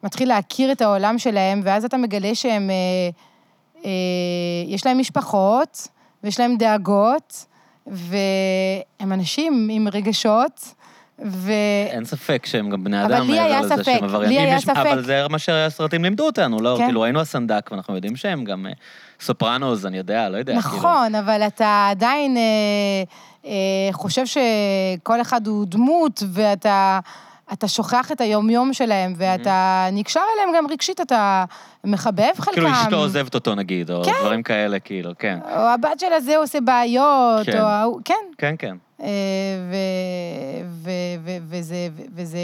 מתחיל 0.02 0.28
להכיר 0.28 0.72
את 0.72 0.82
העולם 0.82 1.18
שלהם, 1.18 1.60
ואז 1.64 1.84
אתה 1.84 1.96
מגלה 1.96 2.34
שהם... 2.34 2.70
אה, 2.70 2.74
אה, 3.84 3.90
יש 4.66 4.86
להם 4.86 4.98
משפחות, 4.98 5.88
ויש 6.24 6.40
להם 6.40 6.56
דאגות, 6.56 7.46
והם 7.86 9.12
אנשים 9.12 9.68
עם 9.70 9.88
רגשות, 9.92 10.74
ו... 11.24 11.52
אין 11.90 12.04
ספק 12.04 12.46
שהם 12.46 12.70
גם 12.70 12.84
בני 12.84 13.04
אבל 13.04 13.14
אדם 13.14 13.30
לי 13.30 13.40
היה 13.40 13.60
מעבר 13.60 13.66
לזה 13.66 13.74
ספק, 13.74 13.84
שהם 13.84 14.04
עבריינים. 14.04 14.38
לי 14.38 14.46
היה 14.46 14.56
יש- 14.56 14.62
ספק. 14.64 14.76
אבל 14.76 15.02
זה 15.04 15.26
מה 15.30 15.38
שהסרטים 15.38 16.04
לימדו 16.04 16.26
אותנו, 16.26 16.60
לא? 16.60 16.74
כן. 16.78 16.84
כאילו 16.86 17.00
ראינו 17.00 17.20
הסנדק, 17.20 17.68
ואנחנו 17.72 17.94
יודעים 17.94 18.16
שהם 18.16 18.44
גם 18.44 18.66
אה, 18.66 18.72
סופרנוס, 19.20 19.84
אני 19.84 19.96
יודע, 19.98 20.28
לא 20.28 20.36
יודע. 20.36 20.52
כאילו. 20.62 20.76
נכון, 20.78 21.14
אבל 21.14 21.42
אתה 21.46 21.88
עדיין 21.90 22.36
אה, 22.36 22.42
חושב 23.92 24.22
שכל 24.26 25.20
אחד 25.20 25.46
הוא 25.46 25.66
דמות, 25.68 26.22
ואתה 26.32 27.00
אתה 27.52 27.68
שוכח 27.68 28.12
את 28.12 28.20
היומיום 28.20 28.72
שלהם, 28.72 29.14
ואתה 29.16 29.88
נקשר 29.92 30.20
אליהם 30.34 30.56
גם 30.56 30.70
רגשית, 30.70 31.00
אתה 31.00 31.44
מחבב 31.84 32.32
חלקם. 32.36 32.52
כאילו 32.52 32.72
אשתו 32.72 32.96
עוזבת 32.96 33.34
אותו 33.34 33.54
נגיד, 33.54 33.90
או 33.90 34.04
כן. 34.04 34.12
דברים 34.20 34.42
כאלה, 34.42 34.78
כאילו, 34.78 35.10
כן. 35.18 35.38
או 35.56 35.60
הבת 35.60 36.00
של 36.00 36.12
הזה 36.12 36.36
עושה 36.36 36.60
בעיות, 36.60 37.46
כן. 37.46 37.60
או 37.60 37.98
כן. 38.04 38.14
כן, 38.38 38.54
כן. 38.58 38.76
אה, 39.02 39.08
ו- 39.70 40.66
ו- 40.82 40.90
ו- 41.24 41.38
וזה, 41.48 41.88
ו- 41.96 42.02
וזה... 42.14 42.38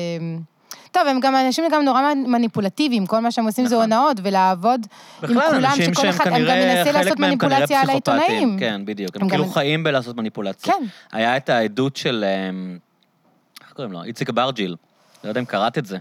טוב, 0.90 1.03
הם 1.07 1.20
גם 1.20 1.37
אנשים 1.37 1.64
גם 1.72 1.85
נורא 1.85 2.03
מניפולטיביים, 2.26 3.07
כל 3.07 3.18
מה 3.20 3.31
שהם 3.31 3.44
עושים 3.46 3.66
זה 3.66 3.76
נכון. 3.76 3.92
הונאות, 3.92 4.16
ולעבוד 4.22 4.87
עם 5.22 5.29
בכלל, 5.29 5.42
כולם, 5.50 5.64
אנשים 5.64 5.94
שכל 5.94 6.03
שהם 6.03 6.11
אחד, 6.11 6.26
הם 6.26 6.42
גם 6.42 6.55
חלק 6.85 6.94
לעשות 6.94 7.18
מניפולציה 7.18 7.81
על. 7.81 7.90
העיתונאים. 7.90 8.57
כן, 8.59 8.83
בדיוק. 8.85 9.16
הם 9.16 9.22
הם 9.22 9.29
כאילו 9.29 9.44
גם- 9.44 9.50
חיים 9.53 9.85
בלעשות 9.85 10.16
מניפולציה. 10.16 10.74
כן. 10.74 10.85
היה 11.12 11.37
את 11.37 11.48
העדות 11.48 11.96
של, 11.96 12.24
אמ, 12.50 12.79
איך 13.64 13.72
קוראים 13.72 13.92
לו? 13.92 14.03
איציק 14.05 14.29
אברג'יל. 14.29 14.76
לא 15.24 15.29
יודע 15.29 15.40
אם 15.40 15.44
קראת 15.44 15.79
את 15.79 15.87
זה. 15.87 15.98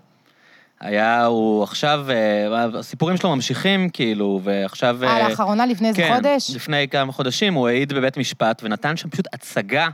היה, 0.79 1.25
הוא 1.25 1.63
עכשיו, 1.63 2.05
אה, 2.09 2.65
הסיפורים 2.79 3.17
שלו 3.17 3.35
ממשיכים, 3.35 3.89
כאילו, 3.89 4.41
ועכשיו... 4.43 5.03
אה, 5.03 5.09
אה, 5.21 5.29
לאחרונה, 5.29 5.65
לפני 5.65 5.87
איזה 5.87 6.01
כן, 6.01 6.15
חודש? 6.15 6.51
לפני 6.55 6.87
כמה 6.87 7.11
חודשים 7.11 7.53
הוא 7.53 7.67
העיד 7.67 7.93
בבית 7.93 8.17
משפט 8.17 8.61
ונתן 8.63 8.97
שם 8.97 9.09
פשוט 9.09 9.25
הצגה 9.33 9.87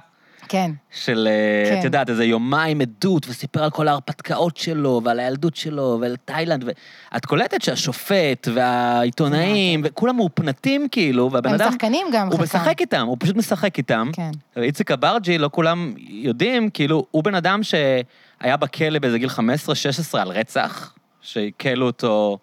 כן. 0.49 0.71
של, 0.91 1.27
אה, 1.31 1.69
כן. 1.69 1.79
את 1.79 1.83
יודעת, 1.83 2.09
איזה 2.09 2.25
יומיים 2.25 2.81
עדות, 2.81 3.25
וסיפר 3.29 3.63
על 3.63 3.69
כל 3.69 3.87
ההרפתקאות 3.87 4.57
שלו, 4.57 5.01
ועל 5.03 5.19
הילדות 5.19 5.55
שלו, 5.55 5.97
ועל 6.01 6.15
תאילנד, 6.25 6.63
ואת 6.67 7.25
קולטת 7.25 7.61
שהשופט 7.61 8.47
והעיתונאים, 8.53 9.81
וכולם 9.83 10.15
מאופנתים 10.15 10.87
כאילו, 10.91 11.31
והבן 11.31 11.49
הם 11.49 11.55
אדם... 11.55 11.71
שחקנים 11.71 12.07
גם, 12.13 12.27
הוא 12.27 12.31
חלקם. 12.31 12.43
משחק 12.43 12.81
איתם, 12.81 13.05
הוא 13.07 13.17
פשוט 13.19 13.35
משחק 13.35 13.77
איתם. 13.77 14.09
כן. 14.13 14.31
ואיציק 14.55 14.91
אברג'י, 14.91 15.37
לא 15.37 15.49
כולם 15.53 15.93
יודעים, 15.97 16.69
כאילו, 16.69 17.05
הוא 17.11 17.23
בן 17.23 17.35
אדם 17.35 17.63
שהיה 17.63 18.57
בכלא 18.57 18.99
באיזה 18.99 19.17
גיל 19.17 19.29
15-16 19.29 20.17
על 20.17 20.27
רצח, 20.29 20.93
שהקלו 21.21 21.85
אותו 21.85 22.37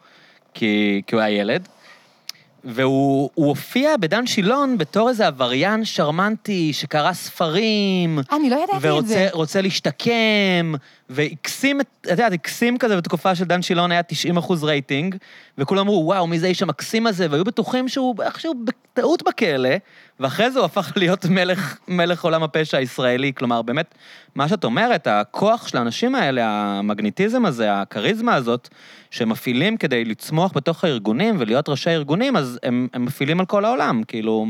כי, 0.55 1.03
כי 1.07 1.15
הוא 1.15 1.23
היה 1.23 1.41
ילד. 1.41 1.69
והוא 2.65 3.31
הוא 3.35 3.47
הופיע 3.47 3.97
בדן 3.97 4.27
שילון 4.27 4.79
בתור 4.79 5.09
איזה 5.09 5.27
עבריין 5.27 5.85
שרמנטי 5.85 6.73
שקרא 6.73 7.13
ספרים. 7.13 8.19
אני 8.33 8.51
לא 8.51 8.57
ידעתי 8.57 8.99
את 8.99 9.07
זה. 9.07 9.29
ורוצה 9.33 9.61
להשתקם, 9.61 10.75
והקסים, 11.11 11.81
את 11.81 11.87
יודעת, 12.11 12.33
הקסים 12.33 12.79
כזה 12.79 12.97
בתקופה 12.97 13.35
של 13.35 13.45
דן 13.45 13.63
שילון 13.63 13.93
היה 13.93 14.03
90 14.03 14.37
אחוז 14.37 14.65
רייטינג, 14.65 15.17
וכולם 15.59 15.81
אמרו, 15.81 16.03
וואו, 16.07 16.27
מי 16.27 16.39
זה 16.39 16.47
האיש 16.47 16.63
המקסים 16.63 17.07
הזה, 17.07 17.27
והיו 17.31 17.45
בטוחים 17.45 17.89
שהוא 17.89 18.15
איכשהו 18.23 18.55
בטעות 18.65 19.23
בכלא, 19.23 19.71
ואחרי 20.23 20.51
זה 20.51 20.59
הוא 20.59 20.67
הפך 20.67 20.93
להיות 20.97 21.27
מלך, 21.27 21.77
מלך 21.89 22.25
עולם 22.25 22.43
הפשע 22.43 22.79
הישראלי. 22.79 23.33
כלומר, 23.35 23.63
באמת, 23.63 23.95
מה 24.35 24.49
שאת 24.49 24.65
אומרת, 24.65 25.07
הכוח 25.07 25.69
של 25.69 25.79
האנשים 25.79 26.15
האלה, 26.15 26.47
המגנטיזם 26.47 27.45
הזה, 27.45 27.81
הכריזמה 27.81 28.35
הזאת, 28.35 28.69
שהם 29.11 29.29
מפעילים 29.29 29.77
כדי 29.77 30.05
לצמוח 30.05 30.53
בתוך 30.55 30.85
הארגונים 30.85 31.37
ולהיות 31.39 31.69
ראשי 31.69 31.91
ארגונים, 31.91 32.37
אז 32.37 32.59
הם, 32.63 32.89
הם 32.93 33.05
מפעילים 33.05 33.41
על 33.41 33.47
כל 33.47 33.65
העולם, 33.65 34.03
כאילו... 34.09 34.47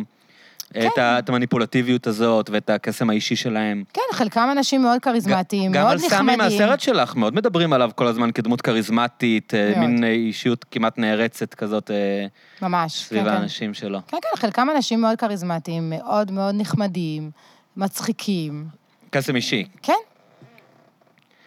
כן. 0.75 0.87
את, 0.87 0.99
ה, 0.99 1.19
את 1.19 1.29
המניפולטיביות 1.29 2.07
הזאת 2.07 2.51
ואת 2.51 2.71
הקסם 2.71 3.11
האישי 3.11 3.37
שלהם. 3.37 3.85
כן, 3.93 4.03
חלקם 4.13 4.49
אנשים 4.53 4.83
מאוד 4.83 5.01
כריזמטיים, 5.01 5.73
גם 5.73 5.83
מאוד 5.83 5.93
על 5.93 5.99
סמי 5.99 6.09
נחמדים. 6.09 6.39
מהסרט 6.39 6.81
שלך, 6.81 7.17
מאוד 7.17 7.35
מדברים 7.35 7.73
עליו 7.73 7.91
כל 7.95 8.07
הזמן 8.07 8.31
כדמות 8.31 8.61
כריזמטית, 8.61 9.55
אה, 9.55 9.73
מאוד. 9.77 9.79
מין 9.79 10.05
אישיות 10.05 10.65
כמעט 10.71 10.99
נערצת 10.99 11.55
כזאת 11.55 11.91
אה, 11.91 12.27
ממש. 12.63 12.93
סביב 12.93 13.25
כן, 13.25 13.29
כן. 13.29 13.35
האנשים 13.35 13.75
שלו. 13.75 13.99
כן, 14.09 14.17
כן, 14.23 14.41
חלקם 14.41 14.69
אנשים 14.77 15.01
מאוד 15.01 15.19
כריזמטיים, 15.19 15.91
מאוד 15.91 16.31
מאוד 16.31 16.55
נחמדים, 16.59 17.31
מצחיקים. 17.77 18.67
קסם 19.11 19.37
אישי. 19.37 19.65
כן. 19.83 19.93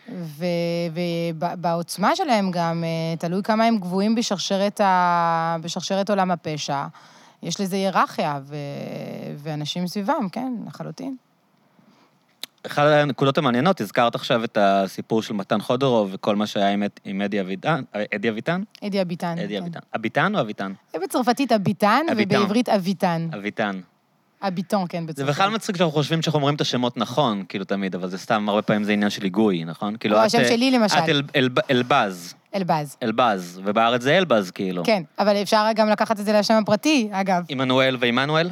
ובעוצמה 0.10 2.16
שלהם 2.16 2.52
גם, 2.52 2.84
אה, 2.84 3.18
תלוי 3.18 3.44
כמה 3.44 3.66
הם 3.66 3.78
גבוהים 3.78 4.16
בשרשרת, 4.16 4.82
ה... 4.82 5.56
בשרשרת 5.62 6.10
עולם 6.10 6.32
הפשע. 6.32 6.84
יש 7.46 7.62
לזה 7.62 7.76
היררכיה, 7.76 8.40
ו... 8.44 8.56
ואנשים 9.38 9.88
סביבם, 9.88 10.28
כן, 10.32 10.54
לחלוטין. 10.68 11.16
אחת 12.68 12.84
הנקודות 12.86 13.38
המעניינות, 13.38 13.82
הזכרת 13.82 14.16
עכשיו 14.16 14.44
את 14.44 14.58
הסיפור 14.62 15.22
של 15.22 15.34
מתן 15.34 15.62
חודורוב 15.62 16.10
וכל 16.14 16.36
מה 16.36 16.48
שהיה 16.48 16.70
עם, 16.70 16.84
עם 17.06 17.22
אדי 17.22 17.42
אביטן, 17.42 17.82
אדי 18.16 18.30
אביטן? 18.30 18.62
אדי 18.84 19.02
אביטן. 19.02 19.38
אדי 19.40 19.58
כן. 19.58 19.62
אביטן. 19.64 19.80
אביטן 19.96 20.36
או 20.36 20.42
אביטן? 20.42 20.74
בצרפתית 21.04 21.52
אביטן. 21.52 22.02
ובעברית 22.18 22.70
אביטן. 22.70 23.30
אביטן. 23.38 23.80
אביטון, 24.42 24.86
כן, 24.90 25.06
בצרפתית. 25.06 25.26
זה 25.26 25.32
בכלל 25.32 25.50
מצחיק 25.50 25.76
שאנחנו 25.78 25.94
חושבים 25.94 26.22
שאנחנו 26.22 26.38
אומרים 26.38 26.56
את 26.56 26.62
השמות 26.62 26.98
נכון, 26.98 27.44
כאילו 27.50 27.66
תמיד, 27.66 27.96
אבל 27.96 28.10
זה 28.10 28.18
סתם, 28.18 28.50
הרבה 28.50 28.62
פעמים 28.62 28.84
זה 28.84 28.92
עניין 28.92 29.10
של 29.10 29.24
היגוי, 29.24 29.64
נכון? 29.66 29.96
כאילו, 29.98 30.18
את, 30.18 30.26
השם 30.26 30.40
אה, 30.40 30.48
שלי, 30.48 30.72
למשל. 30.72 30.98
את 30.98 31.10
אל- 31.10 31.22
אל- 31.36 31.50
אלבז, 31.72 32.34
אלבז. 32.56 32.98
אלבז, 33.04 33.62
ובארץ 33.64 34.02
זה 34.02 34.18
אלבז, 34.18 34.52
כאילו. 34.52 34.84
כן, 34.86 35.04
אבל 35.20 35.36
אפשר 35.42 35.66
גם 35.76 35.90
לקחת 35.90 36.20
את 36.20 36.26
זה 36.26 36.34
לשם 36.34 36.54
הפרטי, 36.54 37.10
אגב. 37.12 37.46
עמנואל 37.50 37.98
ועמנואל? 38.00 38.50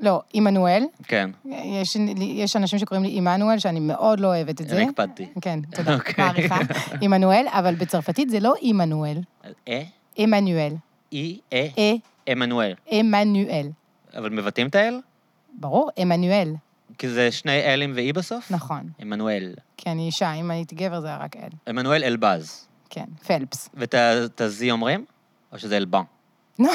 לא, 0.00 0.20
עמנואל. 0.32 0.84
כן. 1.02 1.30
יש, 1.44 1.96
יש 2.18 2.56
אנשים 2.56 2.78
שקוראים 2.78 3.04
לי 3.04 3.18
עמנואל, 3.18 3.58
שאני 3.58 3.80
מאוד 3.80 4.20
לא 4.20 4.26
אוהבת 4.26 4.60
את 4.60 4.68
זה. 4.68 4.76
אני 4.76 4.84
הקפדתי. 4.88 5.26
כן, 5.40 5.60
תודה, 5.76 5.94
אוקיי. 5.94 6.24
מעריכה. 6.24 6.58
עמנואל, 7.00 7.46
אבל 7.48 7.74
בצרפתית 7.74 8.30
זה 8.30 8.40
לא 8.40 8.54
עמנואל, 8.60 9.18
אה? 9.68 9.82
עמנואל. 10.16 10.72
אי, 11.12 11.38
אה, 11.52 11.68
אה, 11.78 11.92
עמנואל. 12.26 12.74
עמנואל. 12.90 13.68
אבל 14.16 14.30
מבטאים 14.30 14.66
את 14.66 14.74
האל? 14.74 15.00
ברור, 15.52 15.90
עמנואל. 15.96 16.54
כי 16.98 17.08
זה 17.08 17.32
שני 17.32 17.60
אלים 17.60 17.92
ואי 17.94 18.12
בסוף? 18.12 18.50
נכון. 18.50 18.88
עמנואל. 18.98 19.54
כי 19.76 19.90
אני 19.90 20.06
אישה, 20.06 20.32
אם 20.32 20.50
הייתי 20.50 20.74
גבר 20.74 21.00
זה 21.00 21.06
היה 21.06 21.16
רק 21.16 21.36
אל. 21.36 21.48
עמנואל 21.66 22.04
אלבז. 22.04 22.66
כן, 22.96 23.04
פלפס. 23.26 23.68
ואת 23.74 24.40
הזי 24.40 24.70
אומרים? 24.70 25.04
או 25.52 25.58
שזה 25.58 25.76
אלבן? 25.76 26.02
לא. 26.58 26.70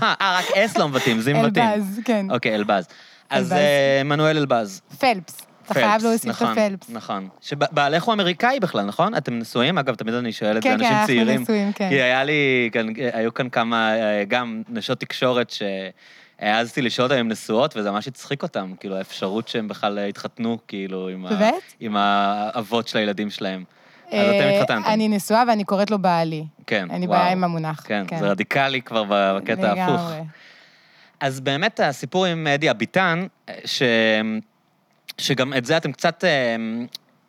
מה? 0.00 0.14
אה, 0.20 0.38
רק 0.38 0.56
אס 0.56 0.78
לא 0.78 0.88
מבטאים, 0.88 1.20
זי 1.20 1.32
מבטאים. 1.32 1.66
אלבז, 1.66 2.00
כן. 2.04 2.30
אוקיי, 2.30 2.54
אלבז. 2.54 2.86
אז. 3.30 3.52
אה, 3.52 4.00
עמנואל 4.00 4.36
אלבז. 4.36 4.80
פלפס. 4.98 5.46
אתה 5.64 5.74
חייב 5.74 6.02
להוסיף 6.02 6.24
את 6.24 6.28
נכון, 6.42 6.58
הפלפס. 6.58 6.90
נכון. 6.90 7.28
שבעלך 7.40 8.04
הוא 8.04 8.14
אמריקאי 8.14 8.60
בכלל, 8.60 8.84
נכון? 8.84 9.16
אתם 9.16 9.38
נשואים? 9.38 9.78
אגב, 9.78 9.94
תמיד 9.94 10.14
אני 10.14 10.32
שואל 10.32 10.56
את 10.56 10.62
זה 10.62 10.68
כן, 10.68 10.78
כן, 10.78 10.84
אנשים 10.84 10.92
אנחנו 10.92 11.06
צעירים. 11.06 11.42
נשואים, 11.42 11.72
כן. 11.72 11.88
כי 11.88 11.94
היה 11.94 12.24
לי, 12.24 12.70
היו 13.12 13.34
כאן 13.34 13.48
כמה, 13.48 13.94
אה, 13.94 14.24
גם 14.24 14.62
נשות 14.68 15.00
תקשורת 15.00 15.52
שהעזתי 16.40 16.82
לשאול 16.82 17.04
אותם 17.04 17.18
אם 17.18 17.28
נשואות, 17.28 17.76
וזה 17.76 17.90
ממש 17.90 18.08
הצחיק 18.08 18.42
אותם, 18.42 18.72
כאילו, 18.80 18.96
האפשרות 18.96 19.48
שהם 19.48 19.68
בכלל 19.68 19.98
התחתנו, 19.98 20.58
כאילו, 20.68 21.08
עם, 21.08 21.26
ה? 21.26 21.50
עם 21.80 21.96
האבות 21.96 22.88
של 22.88 22.98
הילדים 22.98 23.30
שלהם. 23.30 23.64
אז 24.06 24.28
אתם 24.28 24.40
אה, 24.40 24.60
התחתנתם. 24.60 24.88
אני 24.88 25.08
נשואה 25.08 25.42
ואני 25.48 25.64
קוראת 25.64 25.90
לו 25.90 25.98
בעלי. 25.98 26.44
כן, 26.66 26.90
אין 26.90 27.00
לי 27.00 27.06
וואו. 27.06 27.18
בעיה 27.18 27.32
עם 27.32 27.44
המונח. 27.44 27.82
כן, 27.86 28.04
זה 28.18 28.30
רדיקלי 28.30 28.82
כבר 28.82 29.04
בקטע 29.08 29.70
ההפוך. 29.70 30.10
אז 31.20 31.40
באמת 31.40 31.80
הסיפור 31.80 32.26
עם 32.26 32.46
אדי 32.46 32.70
אביטן, 32.70 33.26
ש... 33.64 33.82
שגם 35.18 35.54
את 35.54 35.64
זה 35.64 35.76
אתם 35.76 35.92
קצת, 35.92 36.24
אה, 36.24 36.56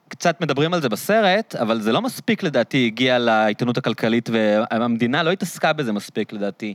קצת 0.07 0.41
מדברים 0.41 0.73
על 0.73 0.81
זה 0.81 0.89
בסרט, 0.89 1.55
אבל 1.55 1.81
זה 1.81 1.91
לא 1.91 2.01
מספיק 2.01 2.43
לדעתי 2.43 2.85
הגיע 2.85 3.19
לעיתונות 3.19 3.77
הכלכלית, 3.77 4.29
והמדינה 4.33 5.23
לא 5.23 5.31
התעסקה 5.31 5.73
בזה 5.73 5.93
מספיק 5.93 6.33
לדעתי. 6.33 6.73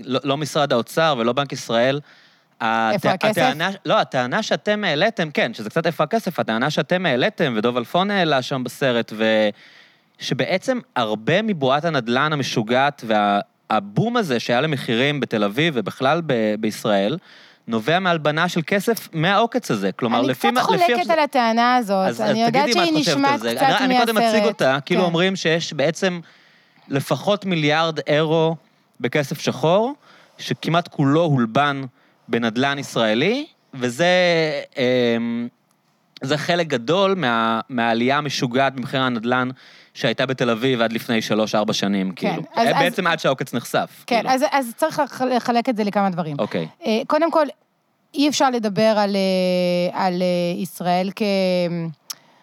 לא, 0.00 0.20
לא 0.24 0.36
משרד 0.36 0.72
האוצר 0.72 1.14
ולא 1.18 1.32
בנק 1.32 1.52
ישראל. 1.52 2.00
איפה 2.60 3.10
הכסף? 3.10 3.30
הטענה, 3.30 3.70
לא, 3.86 4.00
הטענה 4.00 4.42
שאתם 4.42 4.84
העליתם, 4.84 5.30
כן, 5.30 5.54
שזה 5.54 5.70
קצת 5.70 5.86
איפה 5.86 6.04
הכסף, 6.04 6.38
הטענה 6.40 6.70
שאתם 6.70 7.06
העליתם, 7.06 7.54
ודוב 7.56 7.76
אלפון 7.76 8.10
העלה 8.10 8.42
שם 8.42 8.64
בסרט, 8.64 9.12
ושבעצם 10.20 10.78
הרבה 10.96 11.42
מבועת 11.42 11.84
הנדלן 11.84 12.32
המשוגעת 12.32 13.04
והבום 13.06 14.16
הזה 14.16 14.40
שהיה 14.40 14.60
למחירים 14.60 15.20
בתל 15.20 15.44
אביב 15.44 15.74
ובכלל 15.76 16.22
ב- 16.26 16.54
בישראל, 16.60 17.18
נובע 17.68 17.98
מהלבנה 17.98 18.48
של 18.48 18.60
כסף 18.66 19.08
מהעוקץ 19.12 19.70
הזה. 19.70 19.92
כלומר, 19.92 20.20
אני 20.20 20.28
לפי 20.28 20.38
קצת. 20.38 20.48
לפי 20.48 20.58
איך 20.58 20.66
חולקת 20.86 21.02
שזה- 21.04 21.12
על 21.12 21.18
הטענה 21.18 21.76
הזאת. 21.76 22.08
אז, 22.08 22.14
אז 22.14 22.30
אני 22.30 22.44
יודעת 22.44 22.72
שהיא 22.72 22.92
נשמעת. 23.00 23.40
קצת 23.40 23.46
אני, 23.46 23.54
מהסרט. 23.54 23.80
אני 23.80 23.98
קודם 23.98 24.18
אציג 24.18 24.44
אותה, 24.44 24.78
כאילו 24.84 25.00
כן. 25.00 25.06
אומרים 25.06 25.36
שיש 25.36 25.72
בעצם 25.72 26.20
לפחות 26.88 27.44
מיליארד 27.44 27.98
אירו 28.08 28.56
בכסף 29.00 29.40
שחור, 29.40 29.94
שכמעט 30.38 30.88
כולו 30.88 31.22
הולבן 31.22 31.82
בנדלן 32.28 32.78
ישראלי, 32.78 33.46
וזה 33.74 34.06
אמ, 34.76 35.48
זה 36.22 36.38
חלק 36.38 36.66
גדול 36.66 37.14
מה, 37.14 37.60
מהעלייה 37.68 38.18
המשוגעת 38.18 38.74
במחיר 38.74 39.02
הנדלן 39.02 39.48
שהייתה 39.94 40.26
בתל 40.26 40.50
אביב 40.50 40.80
עד 40.80 40.92
לפני 40.92 41.22
שלוש-ארבע 41.22 41.72
שנים, 41.72 42.12
כן, 42.12 42.28
כאילו. 42.30 42.42
אז- 42.56 42.68
אז- 42.68 42.74
בעצם 42.82 43.06
עד 43.06 43.18
שהעוקץ 43.18 43.54
נחשף. 43.54 44.04
כן, 44.06 44.16
כאילו. 44.16 44.30
אז, 44.30 44.44
אז 44.50 44.72
צריך 44.76 44.98
לח- 44.98 45.22
לחלק 45.22 45.68
את 45.68 45.76
זה 45.76 45.84
לכמה 45.84 46.10
דברים. 46.10 46.36
אוקיי. 46.38 46.68
אה, 46.86 47.00
קודם 47.06 47.30
כל, 47.30 47.46
אי 48.14 48.28
אפשר 48.28 48.50
לדבר 48.50 48.94
על, 48.98 49.16
אה, 49.16 50.06
על 50.06 50.22
אה, 50.22 50.60
ישראל 50.62 51.10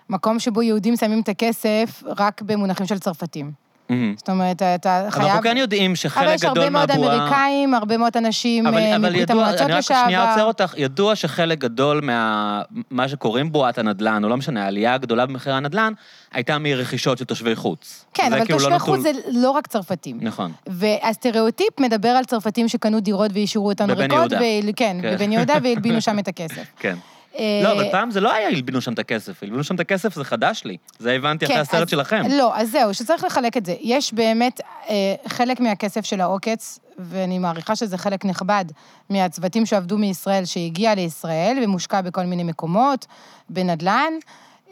כמקום 0.10 0.40
שבו 0.40 0.62
יהודים 0.62 0.96
שמים 0.96 1.22
את 1.22 1.30
הכסף 1.30 2.04
רק 2.06 2.42
במונחים 2.42 2.86
של 2.86 3.00
צרפתים. 3.00 3.63
מהמם. 3.90 4.14
זאת 4.18 4.30
אומרת, 4.30 4.62
אתה 4.62 5.02
אבל 5.02 5.10
חייב... 5.12 5.26
אנחנו 5.26 5.42
כן 5.44 5.58
יודעים 5.58 5.92
אבל 5.92 5.96
שחלק 5.96 6.36
יש 6.36 6.44
הרבה 6.44 6.60
גדול 6.62 6.70
מאוד 6.70 6.90
מהבועה... 6.90 7.18
אמריקאים, 7.18 7.74
הרבה 7.74 7.98
מאוד 7.98 8.18
אנשים 8.18 8.68
אבל, 8.68 8.78
אה, 8.78 8.96
אבל 8.96 9.10
מברית 9.10 9.30
המועצות 9.32 9.62
אני 9.62 9.74
רק 9.74 9.82
שנייה 9.82 10.08
לשעבר. 10.10 10.30
עוצר 10.32 10.44
אותך, 10.44 10.74
ידוע 10.78 11.16
שחלק 11.16 11.58
גדול 11.58 12.00
מה... 12.04 12.62
מה 12.92 13.08
שקוראים 13.08 13.52
בועת 13.52 13.78
הנדל"ן, 13.78 14.24
או 14.24 14.30
לא 14.30 14.38
משנה, 14.38 14.64
העלייה 14.64 14.94
הגדולה 14.94 15.26
במחירי 15.26 15.56
הנדל"ן, 15.56 15.94
הייתה 16.34 16.58
מרכישות 16.58 17.18
של 17.18 17.26
תושבי 17.26 17.56
חוץ. 17.56 18.06
כן, 18.14 18.34
אבל 18.34 18.46
כאילו 18.46 18.60
לא 18.60 18.64
תושבי 18.64 18.76
נטול- 18.76 18.86
חוץ 18.86 19.00
זה 19.02 19.12
לא 19.32 19.52
רק 19.52 19.68
צרפתים. 19.68 20.18
נכון. 20.22 20.52
והסטריאוטיפ 20.68 21.80
מדבר 21.80 22.10
על 22.10 22.26
צרפתים 22.26 22.68
שקנו 22.68 23.00
דירות 23.00 23.32
והשאירו 23.34 23.70
אותן 23.70 23.88
בבן 23.88 24.02
ריקות, 24.02 24.18
יהודה. 24.18 24.38
והל- 24.40 24.72
כן, 24.76 24.98
כן. 25.02 25.16
בבן 25.16 25.32
יהודה, 25.32 25.54
והלבינו 25.64 26.02
שם 26.02 26.20
את 26.20 26.28
הכסף. 26.28 26.64
כן. 26.80 26.96
אה, 27.38 27.62
לא, 27.64 27.72
אבל 27.72 27.92
פעם 27.92 28.12
זה 28.12 28.22
לא 28.22 28.34
היה 28.34 28.48
הלבינו 28.48 28.82
שם 28.82 28.94
את 28.94 29.00
הכסף, 29.00 29.44
הלבינו 29.44 29.64
שם 29.64 29.76
את 29.76 29.80
הכסף 29.80 30.16
זה 30.16 30.24
חדש 30.24 30.62
לי. 30.66 30.78
זה 31.00 31.12
הבנתי 31.12 31.46
אחרי 31.46 31.56
כן, 31.56 31.62
הסרט 31.62 31.90
שלכם. 31.90 32.24
לא, 32.30 32.58
אז 32.58 32.72
זהו, 32.72 32.94
שצריך 32.94 33.24
לחלק 33.24 33.58
את 33.58 33.66
זה. 33.66 33.76
יש 33.82 34.14
באמת 34.14 34.62
אה, 34.90 34.96
חלק 35.28 35.60
מהכסף 35.60 36.06
של 36.06 36.22
העוקץ, 36.22 36.80
ואני 37.00 37.40
מעריכה 37.40 37.76
שזה 37.76 37.98
חלק 37.98 38.26
נכבד 38.26 38.66
מהצוותים 39.10 39.66
שעבדו 39.66 39.98
מישראל, 39.98 40.46
שהגיע 40.46 40.96
לישראל 40.96 41.58
ומושקע 41.64 42.02
בכל 42.02 42.24
מיני 42.26 42.44
מקומות, 42.44 43.06
בנדל"ן, 43.50 44.14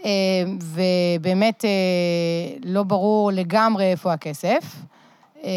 אה, 0.05 0.11
ובאמת 0.61 1.65
אה, 1.65 1.69
לא 2.65 2.83
ברור 2.83 3.31
לגמרי 3.31 3.91
איפה 3.91 4.13
הכסף. 4.13 4.75
אה, 5.43 5.49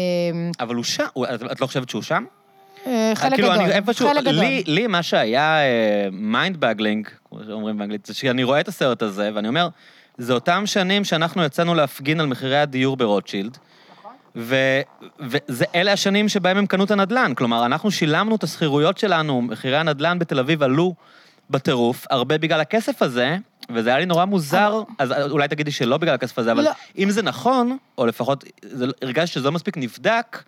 אבל 0.59 0.75
הוא 0.75 0.83
שם, 0.83 1.03
את 1.51 1.61
לא 1.61 1.67
חושבת 1.67 1.89
שהוא 1.89 2.01
שם? 2.01 2.25
אה, 2.87 3.11
חלק 3.15 3.33
כאילו, 3.33 3.47
גדול, 3.47 3.61
אני 3.63 3.73
איפשהו, 3.73 4.09
חלק 4.09 4.23
גדול. 4.23 4.33
לי, 4.33 4.63
לי 4.67 4.87
מה 4.87 5.03
שהיה 5.03 5.59
mind 6.11 6.57
boggling, 6.59 7.07
כמו 7.29 7.39
שאומרים 7.47 7.77
באנגלית, 7.77 8.05
זה 8.05 8.13
שאני 8.13 8.43
רואה 8.43 8.59
את 8.59 8.67
הסרט 8.67 9.01
הזה, 9.01 9.29
ואני 9.33 9.47
אומר, 9.47 9.67
זה 10.17 10.33
אותם 10.33 10.63
שנים 10.65 11.03
שאנחנו 11.03 11.43
יצאנו 11.43 11.75
להפגין 11.75 12.19
על 12.19 12.25
מחירי 12.25 12.57
הדיור 12.57 12.97
ברוטשילד, 12.97 13.57
ואלה 14.35 15.91
השנים 15.93 16.29
שבהם 16.29 16.57
הם 16.57 16.65
קנו 16.65 16.83
את 16.83 16.91
הנדל"ן. 16.91 17.33
כלומר, 17.35 17.65
אנחנו 17.65 17.91
שילמנו 17.91 18.35
את 18.35 18.43
השכירויות 18.43 18.97
שלנו, 18.97 19.41
מחירי 19.41 19.77
הנדל"ן 19.77 20.19
בתל 20.19 20.39
אביב 20.39 20.63
עלו 20.63 20.95
בטירוף, 21.49 22.05
הרבה 22.09 22.37
בגלל 22.37 22.61
הכסף 22.61 23.01
הזה, 23.01 23.37
וזה 23.69 23.89
היה 23.89 23.99
לי 23.99 24.05
נורא 24.05 24.25
מוזר, 24.25 24.83
אז 24.97 25.11
אולי 25.11 25.47
תגידי 25.47 25.71
שלא 25.71 25.97
בגלל 25.97 26.15
הכסף 26.15 26.39
הזה, 26.39 26.51
אבל 26.51 26.63
לא. 26.63 26.71
אם 26.97 27.09
זה 27.09 27.21
נכון, 27.21 27.77
או 27.97 28.05
לפחות 28.05 28.43
הרגשתי 29.01 29.33
שזה 29.33 29.45
לא 29.45 29.51
מספיק 29.51 29.77
נבדק, 29.77 30.43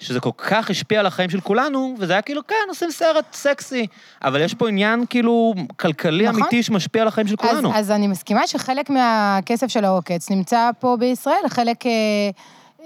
שזה 0.00 0.20
כל 0.20 0.30
כך 0.36 0.70
השפיע 0.70 1.00
על 1.00 1.06
החיים 1.06 1.30
של 1.30 1.40
כולנו, 1.40 1.94
וזה 1.98 2.12
היה 2.12 2.22
כאילו, 2.22 2.46
כן, 2.46 2.54
עושים 2.68 2.90
סרט 2.90 3.24
סקסי, 3.32 3.86
אבל 4.22 4.40
יש 4.40 4.54
פה 4.54 4.68
עניין 4.68 5.04
כאילו 5.10 5.54
כלכלי 5.76 6.28
נכון. 6.28 6.42
אמיתי 6.42 6.62
שמשפיע 6.62 7.02
על 7.02 7.08
החיים 7.08 7.26
של 7.26 7.36
אז, 7.40 7.50
כולנו. 7.50 7.74
אז 7.74 7.90
אני 7.90 8.06
מסכימה 8.06 8.46
שחלק 8.46 8.90
מהכסף 8.90 9.66
של 9.66 9.84
העוקץ 9.84 10.30
נמצא 10.30 10.70
פה 10.78 10.96
בישראל, 11.00 11.48
חלק, 11.48 11.86
אה, 11.86 11.92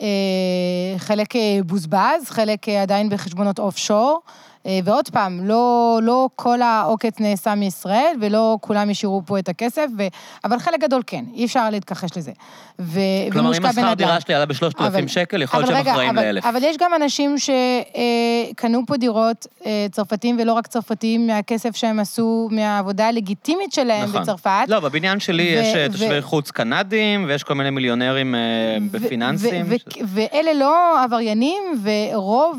אה, 0.03 0.99
חלק 0.99 1.37
אה, 1.37 1.59
בוזבז, 1.67 2.25
חלק 2.29 2.69
אה, 2.69 2.83
עדיין 2.83 3.09
בחשבונות 3.09 3.59
אוף 3.59 3.77
שור. 3.77 4.21
אה, 4.67 4.79
ועוד 4.85 5.09
פעם, 5.09 5.41
לא, 5.49 5.99
לא 6.03 6.29
כל 6.37 6.63
העוקץ 6.63 7.21
נעשה 7.21 7.55
מישראל, 7.55 8.15
ולא 8.21 8.59
כולם 8.61 8.91
השאירו 8.91 9.23
פה 9.27 9.39
את 9.39 9.49
הכסף, 9.49 9.87
ו... 9.99 10.03
אבל 10.45 10.59
חלק 10.59 10.81
גדול 10.81 11.03
כן, 11.07 11.25
אי 11.35 11.45
אפשר 11.45 11.71
להתכחש 11.71 12.11
לזה. 12.17 12.33
ו... 12.81 13.01
כלומר, 13.33 13.49
אם 13.51 13.65
השכר 13.67 13.81
בנדל"ן. 13.81 13.95
דירה 13.95 14.21
שלי 14.21 14.35
עלה 14.35 14.47
בשלושת 14.47 14.81
אלפים 14.81 14.99
אבל- 14.99 15.09
שקל, 15.09 15.43
יכול 15.43 15.61
להיות 15.61 15.71
שהם 15.71 15.87
אחראים 15.89 16.11
אבל- 16.11 16.23
לאלף. 16.27 16.45
אבל 16.47 16.65
יש 16.65 16.77
גם 16.77 16.91
אנשים 16.95 17.35
שקנו 17.39 18.83
פה 18.87 18.97
דירות, 18.97 19.47
אה, 19.67 19.87
צרפתים 19.93 20.37
ולא 20.41 20.53
רק 20.53 20.67
צרפתים, 20.67 21.27
מהכסף 21.27 21.77
שהם 21.77 22.01
עשו, 22.01 22.49
מהעבודה 22.53 23.09
הלגיטימית 23.09 23.73
שלהם 23.73 24.09
נכון. 24.09 24.23
בצרפת. 24.23 24.65
לא, 24.69 24.81
בבניין 24.81 25.21
שלי 25.21 25.43
ו- 25.57 25.61
יש 25.61 25.75
אה, 25.77 25.87
ו- 25.89 25.93
תושבי 25.93 26.23
חוץ 26.23 26.51
קנדים, 26.51 27.25
ויש 27.29 27.43
כל 27.43 27.55
מיני 27.55 27.71
מיליונרים 27.71 28.35
אה, 28.35 28.41
ו- 28.83 28.91
בפיננסים. 28.91 29.65
ו- 29.69 29.79
ש- 29.79 29.83
ו- 30.03 30.21
ואלה 30.33 30.53
לא 30.55 31.03
עבריינים, 31.05 31.63
ורוב 31.83 32.59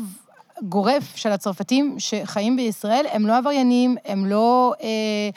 גורף 0.62 1.16
של 1.16 1.32
הצרפתים 1.32 1.94
שחיים 1.98 2.56
בישראל 2.56 3.06
הם 3.12 3.26
לא 3.26 3.36
עבריינים, 3.36 3.96
הם 4.04 4.26
לא 4.26 4.72
אה, 4.82 5.30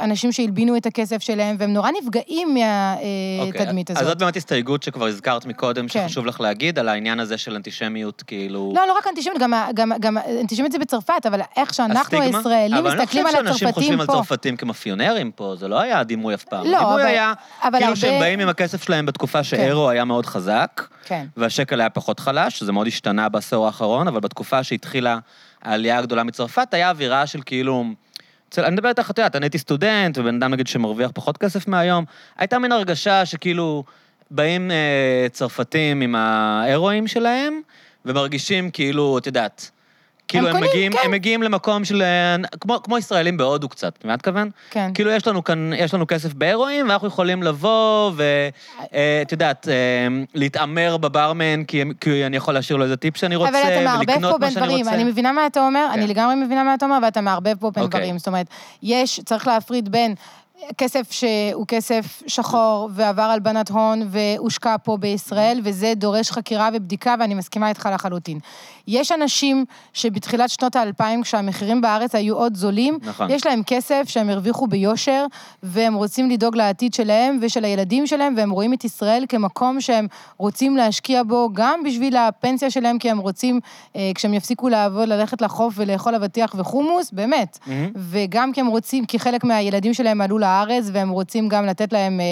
אנשים 0.00 0.32
שהלבינו 0.32 0.76
את 0.76 0.86
הכסף 0.86 1.22
שלהם, 1.22 1.56
והם 1.58 1.72
נורא 1.72 1.90
נפגעים 2.02 2.48
אוקיי, 2.48 3.60
מהתדמית 3.60 3.90
הזאת. 3.90 4.02
אז 4.02 4.08
זאת 4.08 4.18
באמת 4.18 4.36
הסתייגות 4.36 4.82
שכבר 4.82 5.06
הזכרת 5.06 5.46
מקודם, 5.46 5.88
כן. 5.88 6.02
שחשוב 6.08 6.26
לך 6.26 6.40
להגיד, 6.40 6.78
על 6.78 6.88
העניין 6.88 7.20
הזה 7.20 7.38
של 7.38 7.54
אנטישמיות, 7.54 8.22
כאילו... 8.26 8.72
לא, 8.76 8.86
לא 8.88 8.92
רק 8.98 9.06
אנטישמיות, 9.06 9.38
גם, 9.40 9.52
גם, 9.74 9.92
גם 10.00 10.18
אנטישמיות 10.40 10.72
זה 10.72 10.78
בצרפת, 10.78 11.26
אבל 11.26 11.40
איך 11.56 11.74
שאנחנו 11.74 12.00
הסטיגמה. 12.00 12.38
הישראלים 12.38 12.84
מסתכלים 12.84 13.26
על 13.26 13.32
אבל 13.32 13.38
אני 13.38 13.46
לא 13.46 13.52
חושב 13.52 13.66
שאנשים 13.66 13.68
הצרפתים 13.68 13.72
חושבים 13.72 14.00
על 14.00 14.06
פה. 14.06 14.12
צרפתים 14.12 14.56
כמאפיונרים 14.56 15.30
פה, 15.30 15.54
זה 15.58 15.68
לא 15.68 15.80
היה 15.80 15.98
הדימוי 16.00 16.34
אף 16.34 16.44
פעם. 16.44 16.66
לא, 16.66 16.76
הדימוי 16.76 16.94
אבל- 16.94 17.04
היה 17.06 17.32
אבל 17.62 17.72
כאילו 17.72 17.84
הרבה- 17.86 17.96
שהם 17.96 18.20
באים 18.20 18.40
עם 18.40 18.48
הכסף 18.48 18.82
שלהם 18.82 19.06
בתקופה 19.06 19.44
שאירו 19.44 19.90
היה 19.90 20.04
מאוד 20.04 20.26
חזק, 20.26 20.86
כן. 21.04 21.26
והשקל 21.36 21.80
היה 21.80 21.90
פחות 21.90 22.20
חלש, 22.20 22.58
שזה 22.58 22.72
מאוד 22.72 22.86
השתנה 22.86 23.28
בעשור 23.28 23.66
האחרון, 23.66 24.08
אבל 24.08 24.20
בתקופה 24.20 24.62
שהתחילה 24.64 25.18
העלייה 25.62 25.98
הגדולה 25.98 26.24
מצרפת, 26.24 26.74
היה 26.74 26.90
אווירה 26.90 27.26
של 27.26 27.40
כאילו... 27.46 27.84
אצל- 28.50 28.64
אני 28.64 28.72
מדבר 28.74 28.88
איתך, 28.88 29.10
את 29.10 29.18
יודעת, 29.18 29.36
אני 29.36 29.44
הייתי 29.46 29.58
סטודנט, 29.58 30.18
ובן 30.18 30.34
אדם 30.34 30.50
נגיד 30.50 30.66
שמרוויח 30.66 31.10
פחות 31.14 31.36
כסף 31.38 31.68
מהיום, 31.68 32.04
הייתה 32.38 32.58
מין 32.58 32.72
הרגשה 32.72 33.26
שכאילו 33.26 33.84
באים 34.30 34.70
אה, 34.70 35.26
צרפתים 35.32 36.00
עם 36.00 36.14
ההרואים 36.14 37.06
שלהם, 37.06 37.60
ומרגישים 38.04 38.70
כאילו, 38.70 39.18
את 39.18 39.26
יודעת, 39.26 39.70
כאילו 40.30 40.48
הם, 40.48 40.52
קונים, 40.52 40.70
מגיעים, 40.70 40.92
כן. 40.92 40.98
הם 41.04 41.10
מגיעים 41.10 41.42
למקום 41.42 41.84
של... 41.84 42.02
אה, 42.02 42.36
כמו, 42.60 42.82
כמו 42.82 42.98
ישראלים 42.98 43.36
בהודו 43.36 43.68
קצת, 43.68 44.04
מה 44.04 44.14
את 44.14 44.18
מתכוון? 44.18 44.50
כן. 44.70 44.90
כאילו 44.94 45.10
יש 45.10 45.26
לנו 45.26 45.44
כאן, 45.44 45.70
יש 45.76 45.94
לנו 45.94 46.06
כסף 46.06 46.32
בהרואין, 46.32 46.86
ואנחנו 46.86 47.08
יכולים 47.08 47.42
לבוא 47.42 48.12
ואת 48.16 49.32
יודעת, 49.32 49.68
אה, 49.68 49.74
להתעמר 50.34 50.96
בברמן, 50.96 51.64
כי, 51.64 51.82
כי 52.00 52.26
אני 52.26 52.36
יכול 52.36 52.54
להשאיר 52.54 52.76
לו 52.76 52.84
איזה 52.84 52.96
טיפ 52.96 53.16
שאני 53.16 53.36
רוצה, 53.36 53.50
אבל 53.50 53.58
אתה 53.58 53.84
מערבב 53.84 54.06
פה 54.06 54.12
ולקנות 54.12 54.32
מה 54.32 54.38
בין 54.38 54.50
שאני 54.50 54.66
דברים. 54.66 54.78
רוצה. 54.78 54.94
אני 54.94 55.04
מבינה 55.04 55.32
מה 55.32 55.46
אתה 55.46 55.66
אומר, 55.66 55.86
כן. 55.92 55.98
אני 55.98 56.06
לגמרי 56.06 56.34
מבינה 56.34 56.64
מה 56.64 56.74
אתה 56.74 56.84
אומר, 56.86 56.98
ואתה 57.02 57.20
מערבב 57.20 57.54
פה 57.60 57.70
בין 57.70 57.84
אוקיי. 57.84 58.00
דברים. 58.00 58.18
זאת 58.18 58.26
אומרת, 58.26 58.46
יש, 58.82 59.20
צריך 59.24 59.46
להפריד 59.46 59.92
בין 59.92 60.14
כסף 60.78 61.12
שהוא 61.12 61.64
כסף 61.68 62.22
שחור 62.26 62.90
ועבר 62.92 63.22
הלבנת 63.22 63.70
הון 63.70 64.08
והושקע 64.10 64.76
פה 64.82 64.96
בישראל, 64.96 65.60
וזה 65.64 65.92
דורש 65.96 66.30
חקירה 66.30 66.68
ובדיקה, 66.74 67.14
ואני 67.20 67.34
מסכימה 67.34 67.68
איתך 67.68 67.88
לחלוטין. 67.94 68.38
יש 68.90 69.12
אנשים 69.12 69.64
שבתחילת 69.92 70.50
שנות 70.50 70.76
האלפיים, 70.76 71.22
כשהמחירים 71.22 71.80
בארץ 71.80 72.14
היו 72.14 72.36
עוד 72.36 72.54
זולים, 72.54 72.98
נכון. 73.02 73.30
יש 73.30 73.46
להם 73.46 73.62
כסף 73.66 74.02
שהם 74.08 74.28
הרוויחו 74.28 74.66
ביושר, 74.66 75.26
והם 75.62 75.94
רוצים 75.94 76.30
לדאוג 76.30 76.56
לעתיד 76.56 76.94
שלהם 76.94 77.38
ושל 77.42 77.64
הילדים 77.64 78.06
שלהם, 78.06 78.34
והם 78.36 78.50
רואים 78.50 78.72
את 78.72 78.84
ישראל 78.84 79.24
כמקום 79.28 79.80
שהם 79.80 80.06
רוצים 80.36 80.76
להשקיע 80.76 81.22
בו, 81.22 81.48
גם 81.52 81.82
בשביל 81.84 82.16
הפנסיה 82.16 82.70
שלהם, 82.70 82.98
כי 82.98 83.10
הם 83.10 83.18
רוצים, 83.18 83.60
אה, 83.96 84.10
כשהם 84.14 84.34
יפסיקו 84.34 84.68
לעבוד, 84.68 85.08
ללכת 85.08 85.42
לחוף 85.42 85.74
ולאכול 85.76 86.14
אבטיח 86.14 86.54
וחומוס, 86.58 87.10
באמת. 87.12 87.58
מהמם. 87.66 87.90
וגם 87.96 88.52
כי 88.52 88.60
הם 88.60 88.66
רוצים, 88.66 89.04
כי 89.04 89.18
חלק 89.18 89.44
מהילדים 89.44 89.94
שלהם 89.94 90.20
עלו 90.20 90.38
לארץ, 90.38 90.84
והם 90.92 91.10
רוצים 91.10 91.48
גם 91.48 91.66
לתת 91.66 91.92
להם 91.92 92.20
אה, 92.20 92.26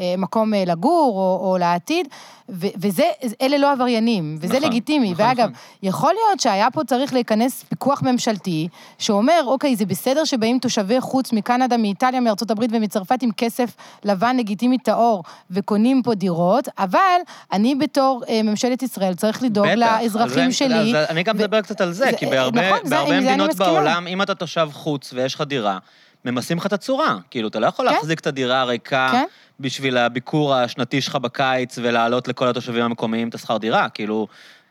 אה, 0.00 0.14
מקום 0.18 0.54
אה, 0.54 0.64
לגור 0.66 1.12
או, 1.16 1.50
או 1.50 1.58
לעתיד, 1.58 2.08
ו- 2.48 2.66
וזה, 2.76 3.04
אלה 3.42 3.58
לא 3.58 3.72
עבריינים, 3.72 4.36
וזה 4.40 4.54
נכון, 4.54 4.68
לגיטימי. 4.68 5.12
נכון, 5.12 5.26
ואגב, 5.26 5.48
נכון. 5.48 5.54
יכול 5.94 6.12
להיות 6.14 6.40
שהיה 6.40 6.70
פה 6.70 6.84
צריך 6.84 7.12
להיכנס 7.12 7.62
פיקוח 7.68 8.02
ממשלתי, 8.02 8.68
שאומר, 8.98 9.40
אוקיי, 9.46 9.76
זה 9.76 9.86
בסדר 9.86 10.24
שבאים 10.24 10.58
תושבי 10.58 11.00
חוץ 11.00 11.32
מקנדה, 11.32 11.76
מאיטליה, 11.76 12.20
מארצות 12.20 12.50
הברית 12.50 12.70
ומצרפת 12.72 13.22
עם 13.22 13.30
כסף 13.36 13.70
לבן 14.04 14.36
לגיטימי 14.36 14.78
טהור, 14.78 15.22
וקונים 15.50 16.02
פה 16.02 16.14
דירות, 16.14 16.68
אבל 16.78 17.18
אני 17.52 17.74
בתור 17.74 18.22
אה, 18.28 18.40
ממשלת 18.42 18.82
ישראל 18.82 19.14
צריך 19.14 19.42
לדאוג 19.42 19.66
בטח, 19.66 19.76
לאזרחים 19.76 20.42
אז 20.42 20.52
זה- 20.52 20.52
שלי. 20.52 20.96
אז 20.96 21.06
אני 21.10 21.22
גם 21.22 21.34
ו- 21.36 21.38
מדבר 21.38 21.60
קצת 21.60 21.80
על 21.80 21.92
זה, 21.92 22.04
זה- 22.10 22.16
כי 22.16 22.26
בהרבה 22.26 22.70
נכון, 22.70 22.90
בהרבה 22.90 23.10
זה 23.10 23.20
מדינות. 23.20 23.54
בעולם, 23.56 24.06
אם 24.06 24.22
אתה 24.22 24.34
תושב 24.34 24.68
חוץ 24.72 25.12
ויש 25.12 25.34
לך 25.34 25.40
דירה, 25.40 25.78
ממסים 26.24 26.56
לך 26.58 26.66
את 26.66 26.72
הצורה. 26.72 27.16
כאילו, 27.30 27.48
אתה 27.48 27.58
לא 27.60 27.66
יכול 27.66 27.88
כן. 27.88 27.94
להחזיק 27.94 28.20
את 28.20 28.26
הדירה 28.26 28.60
הריקה 28.60 29.08
כן. 29.12 29.24
בשביל 29.60 29.96
הביקור 29.96 30.54
השנתי 30.54 31.00
שלך 31.00 31.16
בקיץ 31.16 31.78
ולהעלות 31.82 32.28
לכל 32.28 32.48
התושבים 32.48 32.84
המקומיים 32.84 33.28
את 33.28 33.34
השכר 33.34 33.56
דירה. 33.56 33.88
כאילו, 33.88 34.26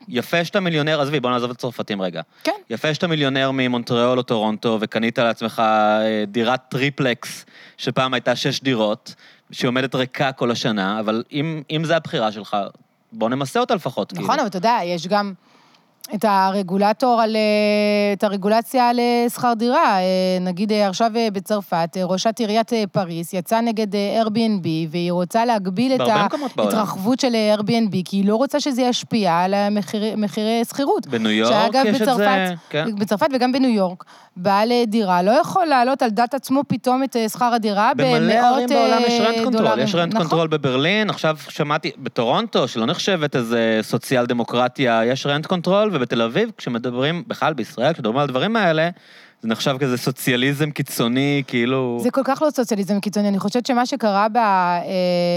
יפה 0.08 0.44
שאתה 0.44 0.60
מיליונר, 0.60 1.00
עזבי, 1.00 1.20
בוא 1.20 1.30
נעזוב 1.30 1.50
את 1.50 1.56
הצרפתים 1.56 2.02
רגע. 2.02 2.22
כן. 2.44 2.52
יפה 2.70 2.94
שאתה 2.94 3.06
מיליונר 3.06 3.50
ממונטריאול 3.52 4.18
או 4.18 4.22
טורונטו, 4.22 4.78
וקנית 4.80 5.18
לעצמך 5.18 5.62
אה, 5.64 6.24
דירת 6.26 6.60
טריפלקס, 6.68 7.44
שפעם 7.76 8.14
הייתה 8.14 8.36
שש 8.36 8.62
דירות, 8.62 9.14
שעומדת 9.50 9.94
ריקה 9.94 10.32
כל 10.32 10.50
השנה, 10.50 11.00
אבל 11.00 11.24
אם, 11.32 11.62
אם 11.70 11.84
זה 11.84 11.96
הבחירה 11.96 12.32
שלך, 12.32 12.56
בוא 13.12 13.28
נמסה 13.28 13.60
אותה 13.60 13.74
לפחות. 13.74 14.12
נכון, 14.12 14.26
כאילו. 14.26 14.40
אבל 14.40 14.46
אתה 14.46 14.56
יודע, 14.56 14.78
יש 14.84 15.06
גם 15.06 15.32
את 16.14 16.24
הרגולטור 16.28 17.22
על... 17.22 17.36
אה, 17.36 18.12
את 18.12 18.24
הרגולציה 18.24 18.88
על 18.88 18.98
אה, 18.98 19.26
שכר 19.34 19.52
דירה. 19.56 19.98
אה, 19.98 20.38
נגיד 20.40 20.72
עכשיו 20.72 21.10
בצרפת, 21.32 21.96
ראשת 22.04 22.38
עיריית 22.38 22.72
פריס 22.92 23.34
יצאה 23.34 23.60
נגד 23.60 23.94
Airbnb, 23.94 24.66
והיא 24.90 25.12
רוצה 25.12 25.44
להגביל 25.44 25.94
את. 25.94 26.00
ההתרחבות 26.58 27.20
של 27.20 27.36
Airbnb, 27.58 27.96
כי 28.04 28.16
היא 28.16 28.28
לא 28.28 28.36
רוצה 28.36 28.60
שזה 28.60 28.82
ישפיע 28.82 29.38
על 29.38 29.54
מחירי 30.16 30.64
שכירות. 30.64 31.06
בניו 31.06 31.30
יורק 31.30 31.74
יש 31.84 31.96
את 31.96 32.02
בצרפת, 32.02 32.18
זה, 32.18 32.54
כן. 32.70 32.96
בצרפת 32.98 33.26
וגם 33.34 33.52
בניו 33.52 33.70
יורק, 33.70 34.04
בעל 34.36 34.72
דירה 34.86 35.22
לא 35.22 35.30
יכול 35.30 35.66
להעלות 35.66 36.02
על 36.02 36.10
דעת 36.10 36.34
עצמו 36.34 36.62
פתאום 36.68 37.04
את 37.04 37.16
שכר 37.32 37.54
הדירה 37.54 37.92
במאות 37.96 38.20
במלא 38.20 38.34
ערים 38.34 38.68
בעולם 38.68 39.02
יש 39.06 39.20
rent 39.20 39.44
control, 39.44 39.64
דולרים. 39.64 39.84
יש 39.84 39.94
rent 39.94 40.14
נכון. 40.14 40.26
control 40.26 40.48
בברלין, 40.48 41.10
עכשיו 41.10 41.36
שמעתי, 41.48 41.90
בטורונטו, 41.98 42.68
שלא 42.68 42.86
נחשבת 42.86 43.36
איזה 43.36 43.80
סוציאל 43.82 44.26
דמוקרטיה, 44.26 45.04
יש 45.04 45.26
rent 45.26 45.46
control, 45.46 45.90
ובתל 45.94 46.22
אביב, 46.22 46.50
כשמדברים, 46.56 47.24
בכלל 47.26 47.54
בישראל, 47.54 47.92
כשמדברים 47.92 48.16
על 48.16 48.24
הדברים 48.24 48.56
האלה, 48.56 48.90
זה 49.44 49.48
נחשב 49.48 49.76
כזה 49.80 49.96
סוציאליזם 49.96 50.70
קיצוני, 50.70 51.42
כאילו... 51.46 51.98
זה 52.02 52.10
כל 52.10 52.20
כך 52.24 52.42
לא 52.42 52.50
סוציאליזם 52.50 53.00
קיצוני. 53.00 53.28
אני 53.28 53.38
חושבת 53.38 53.66
שמה 53.66 53.86
שקרה 53.86 54.26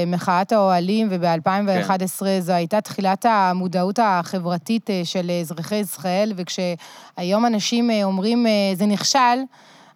במחאת 0.06 0.52
האוהלים 0.52 1.08
וב-2011, 1.12 2.20
כן. 2.20 2.40
זו 2.40 2.54
הייתה 2.54 2.82
תחילת 2.82 3.26
המודעות 3.30 4.00
החברתית 4.04 4.90
אה, 4.90 5.02
של 5.04 5.32
אזרחי 5.42 5.76
ישראל, 5.76 6.34
וכשהיום 6.36 7.46
אנשים 7.46 7.92
אה, 7.92 8.04
אומרים, 8.04 8.48
אה, 8.48 8.52
זה 8.76 8.86
נכשל, 8.86 9.40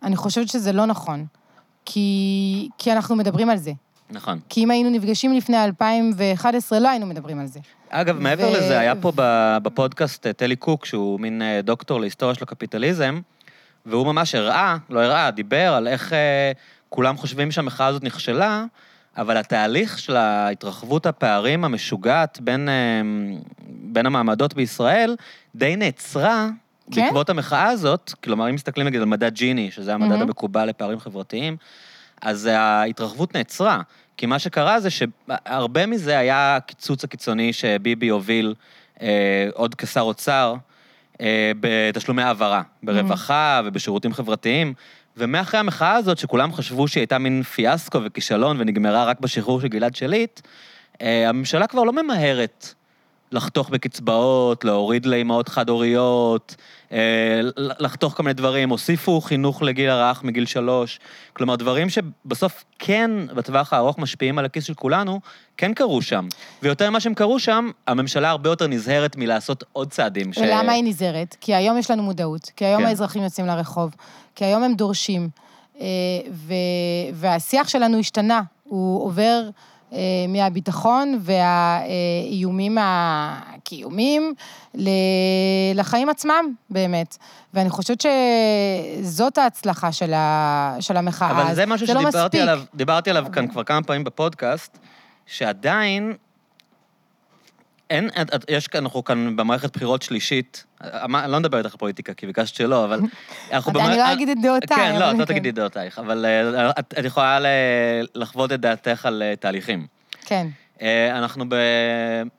אני 0.04 0.16
חושבת 0.16 0.48
שזה 0.48 0.72
לא 0.72 0.86
נכון. 0.86 1.26
כי, 1.86 2.70
כי 2.78 2.92
אנחנו 2.92 3.16
מדברים 3.16 3.50
על 3.50 3.58
זה. 3.58 3.72
נכון. 4.10 4.40
כי 4.50 4.64
אם 4.64 4.72
היינו 4.72 4.90
נפגשים 4.90 5.34
לפני 5.34 5.64
2011, 5.64 6.80
לא 6.80 6.90
היינו 6.90 7.06
מדברים 7.06 7.40
על 7.40 7.48
זה. 7.48 7.60
אגב, 7.92 8.20
מעבר 8.20 8.50
ו- 8.50 8.58
לזה, 8.58 8.80
היה 8.80 8.96
פה 8.96 9.12
בפודקאסט 9.64 10.28
אה, 10.28 10.34
טלי 10.34 10.56
קוק, 10.56 10.86
שהוא 10.86 11.20
מין 11.20 11.42
אה, 11.42 11.62
דוקטור 11.64 12.00
להיסטוריה 12.02 12.36
של 12.36 12.44
הקפיטליזם, 12.44 13.20
והוא 13.86 14.06
ממש 14.06 14.36
הראה, 14.36 14.78
לא 14.90 15.00
הראה, 15.00 15.32
דיבר 15.32 15.74
על 15.74 15.88
איך 15.88 16.14
אה, 16.14 16.52
כולם 16.90 17.18
חושבים 17.18 17.52
שהמחאה 17.52 17.88
הזאת 17.88 18.04
נכשלה, 18.04 18.66
אבל 19.18 19.38
התהליך 19.38 20.00
של 20.00 20.16
התרחבות 20.18 21.06
הפערים 21.06 21.64
המשוגעת 21.64 22.40
בין, 22.42 22.70
אה, 22.70 23.02
בין 23.68 24.06
המעמדות 24.06 24.54
בישראל 24.54 25.16
די 25.56 25.76
נעצרה 25.76 26.48
כן? 26.92 27.02
בעקבות 27.02 27.30
המחאה 27.30 27.68
הזאת. 27.68 28.14
כלומר, 28.24 28.50
אם 28.50 28.56
מסתכלים 28.56 28.88
נגיד 28.88 29.02
על 29.02 29.06
מדד 29.06 29.34
ג'יני, 29.34 29.72
שזה 29.72 29.94
המדד 29.94 30.10
מהמם. 30.10 30.22
המקובל 30.22 30.66
לפערים 30.66 31.00
חברתיים, 31.00 31.58
אז 32.22 32.46
ההתרחבות 32.46 33.36
נעצרה. 33.36 33.82
כי 34.22 34.26
מה 34.26 34.40
שקרה 34.40 34.80
זה 34.80 34.90
שהרבה 34.90 35.86
מזה 35.86 36.18
היה 36.18 36.56
הקיצוץ 36.56 37.04
הקיצוני 37.04 37.54
שביבי 37.54 38.10
הוביל 38.10 38.54
אה, 39.02 39.50
עוד 39.54 39.76
כשר 39.76 40.02
אוצר 40.02 40.56
אה, 41.22 41.52
בתשלומי 41.60 42.24
העברה, 42.24 42.62
ברווחה 42.84 43.62
ובשירותים 43.66 44.14
חברתיים. 44.14 44.74
ומאחרי 45.18 45.60
המחאה 45.60 45.96
הזאת, 45.96 46.18
שכולם 46.18 46.54
חשבו 46.54 46.88
שהיא 46.88 47.02
הייתה 47.02 47.18
מין 47.18 47.44
פיאסקו 47.44 48.00
וכישלון 48.04 48.58
ונגמרה 48.60 49.06
רק 49.06 49.20
בשחרור 49.20 49.62
של 49.62 49.68
גלעד 49.68 49.96
שליט, 49.96 50.42
אה, 51.02 51.30
הממשלה 51.30 51.68
כבר 51.68 51.84
לא 51.84 51.94
ממהרת 51.94 52.74
לחתוך 53.32 53.70
בקצבאות, 53.70 54.64
להוריד 54.64 55.06
לאימהות 55.06 55.50
חד-הוריות, 55.50 56.56
אה, 56.92 57.42
לחתוך 57.58 58.14
כל 58.14 58.24
מיני 58.24 58.34
דברים, 58.34 58.70
הוסיפו 58.70 59.22
חינוך 59.22 59.62
לגיל 59.62 59.90
הרך 59.90 60.24
מגיל 60.24 60.46
שלוש. 60.46 61.00
כלומר, 61.34 61.56
דברים 61.56 61.88
שבסוף 61.90 62.64
כן, 62.80 63.12
בטווח 63.36 63.74
הארוך, 63.74 63.98
משפיעים 63.98 64.40
על 64.40 64.46
הכיס 64.46 64.64
של 64.64 64.74
כולנו, 64.74 65.20
כן 65.58 65.74
קרו 65.74 66.02
שם. 66.02 66.28
ויותר 66.64 66.90
ממה 66.90 67.00
שהם 67.00 67.14
קרו 67.14 67.40
שם, 67.40 67.70
הממשלה 67.88 68.30
הרבה 68.30 68.50
יותר 68.50 68.68
נזהרת 68.68 69.16
מלעשות 69.16 69.64
עוד 69.74 69.90
צעדים. 69.92 70.34
ש- 70.34 70.38
ולמה 70.38 70.72
היא 70.72 70.84
נזהרת? 70.84 71.36
כי 71.42 71.56
היום 71.56 71.78
יש 71.78 71.92
לנו 71.92 72.04
מודעות, 72.04 72.52
כי 72.56 72.66
היום 72.66 72.82
כן. 72.82 72.88
האזרחים 72.88 73.24
יוצאים 73.24 73.48
לרחוב, 73.48 73.96
כי 74.36 74.46
היום 74.46 74.64
הם 74.64 74.74
דורשים. 74.74 75.30
אה, 75.82 75.86
ו... 76.32 76.54
והשיח 77.14 77.68
שלנו 77.68 78.00
השתנה, 78.00 78.42
הוא 78.64 79.04
עובר 79.06 79.42
מהביטחון 80.28 81.20
והאיומים 81.22 82.78
הקיומיים 82.82 84.34
ל... 84.76 84.90
לחיים 85.76 86.10
עצמם, 86.10 86.46
באמת. 86.70 87.18
ואני 87.54 87.70
חושבת 87.70 88.06
שזאת 89.02 89.38
ההצלחה 89.38 89.92
של, 89.92 90.14
ה... 90.14 90.76
של 90.80 90.98
המחאה. 90.98 91.32
אבל 91.32 91.54
זה 91.56 91.66
משהו 91.66 91.88
לא 91.88 91.94
שדיברתי 91.94 92.18
מספיק. 92.18 92.42
עליו, 92.42 92.62
דיברתי 92.76 93.10
עליו 93.10 93.26
כאן 93.34 93.48
כבר 93.48 93.64
כמה 93.64 93.84
פעמים 93.84 94.04
בפודקאסט, 94.04 94.78
שעדיין 95.26 96.14
אין, 97.92 98.10
את- 98.22 98.36
את- 98.36 98.46
יש 98.50 98.68
אנחנו 98.76 99.04
כאן 99.04 99.36
במערכת 99.36 99.76
בחירות 99.78 100.02
שלישית, 100.02 100.66
אני 100.82 101.32
לא 101.32 101.40
מדבר 101.40 101.58
איתך 101.58 101.76
פוליטיקה, 101.76 102.14
כי 102.14 102.28
ביקשת 102.28 102.56
שלא, 102.56 102.86
אבל 102.86 103.00
אנחנו 103.54 103.80
אני 103.80 103.98
לא 103.98 104.14
אגיד 104.14 104.30
את 104.30 104.38
דעותיי, 104.42 104.78
כן, 104.78 105.00
לא, 105.00 105.12
את 105.12 105.16
לא 105.18 105.26
כן. 105.26 105.26
תגידי 105.26 105.50
את 105.50 105.56
דעותייך, 105.56 106.00
אבל 106.00 106.26
אה, 106.26 106.70
את 106.70 107.06
יכולה 107.06 107.40
לחוות 108.16 108.52
את 108.52 108.60
דעתך 108.60 109.06
על 109.06 109.24
אה, 109.24 109.36
תהליכים. 109.36 109.88
כן. 110.26 110.48
אה, 110.82 111.18
אנחנו 111.18 111.46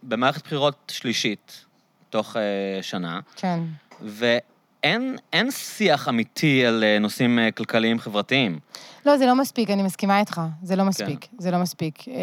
במערכת 0.03 0.43
בחירות 0.45 0.93
שלישית, 0.95 1.65
תוך 2.11 2.37
שנה, 2.83 3.21
כן. 3.37 3.61
ואין 4.01 5.17
אין 5.33 5.51
שיח 5.51 6.09
אמיתי 6.09 6.67
על 6.67 6.85
נושאים 7.01 7.39
כלכליים 7.55 7.99
חברתיים. 7.99 8.59
לא, 9.07 9.17
זה 9.17 9.27
לא 9.27 9.35
מספיק, 9.35 9.71
אני 9.71 9.83
מסכימה 9.83 10.21
איתך. 10.21 10.41
זה 10.63 10.77
לא 10.77 10.85
מספיק, 10.85 11.27
זה 11.39 11.51
לא 11.51 11.59
מספיק. 11.59 12.09
אה, 12.09 12.15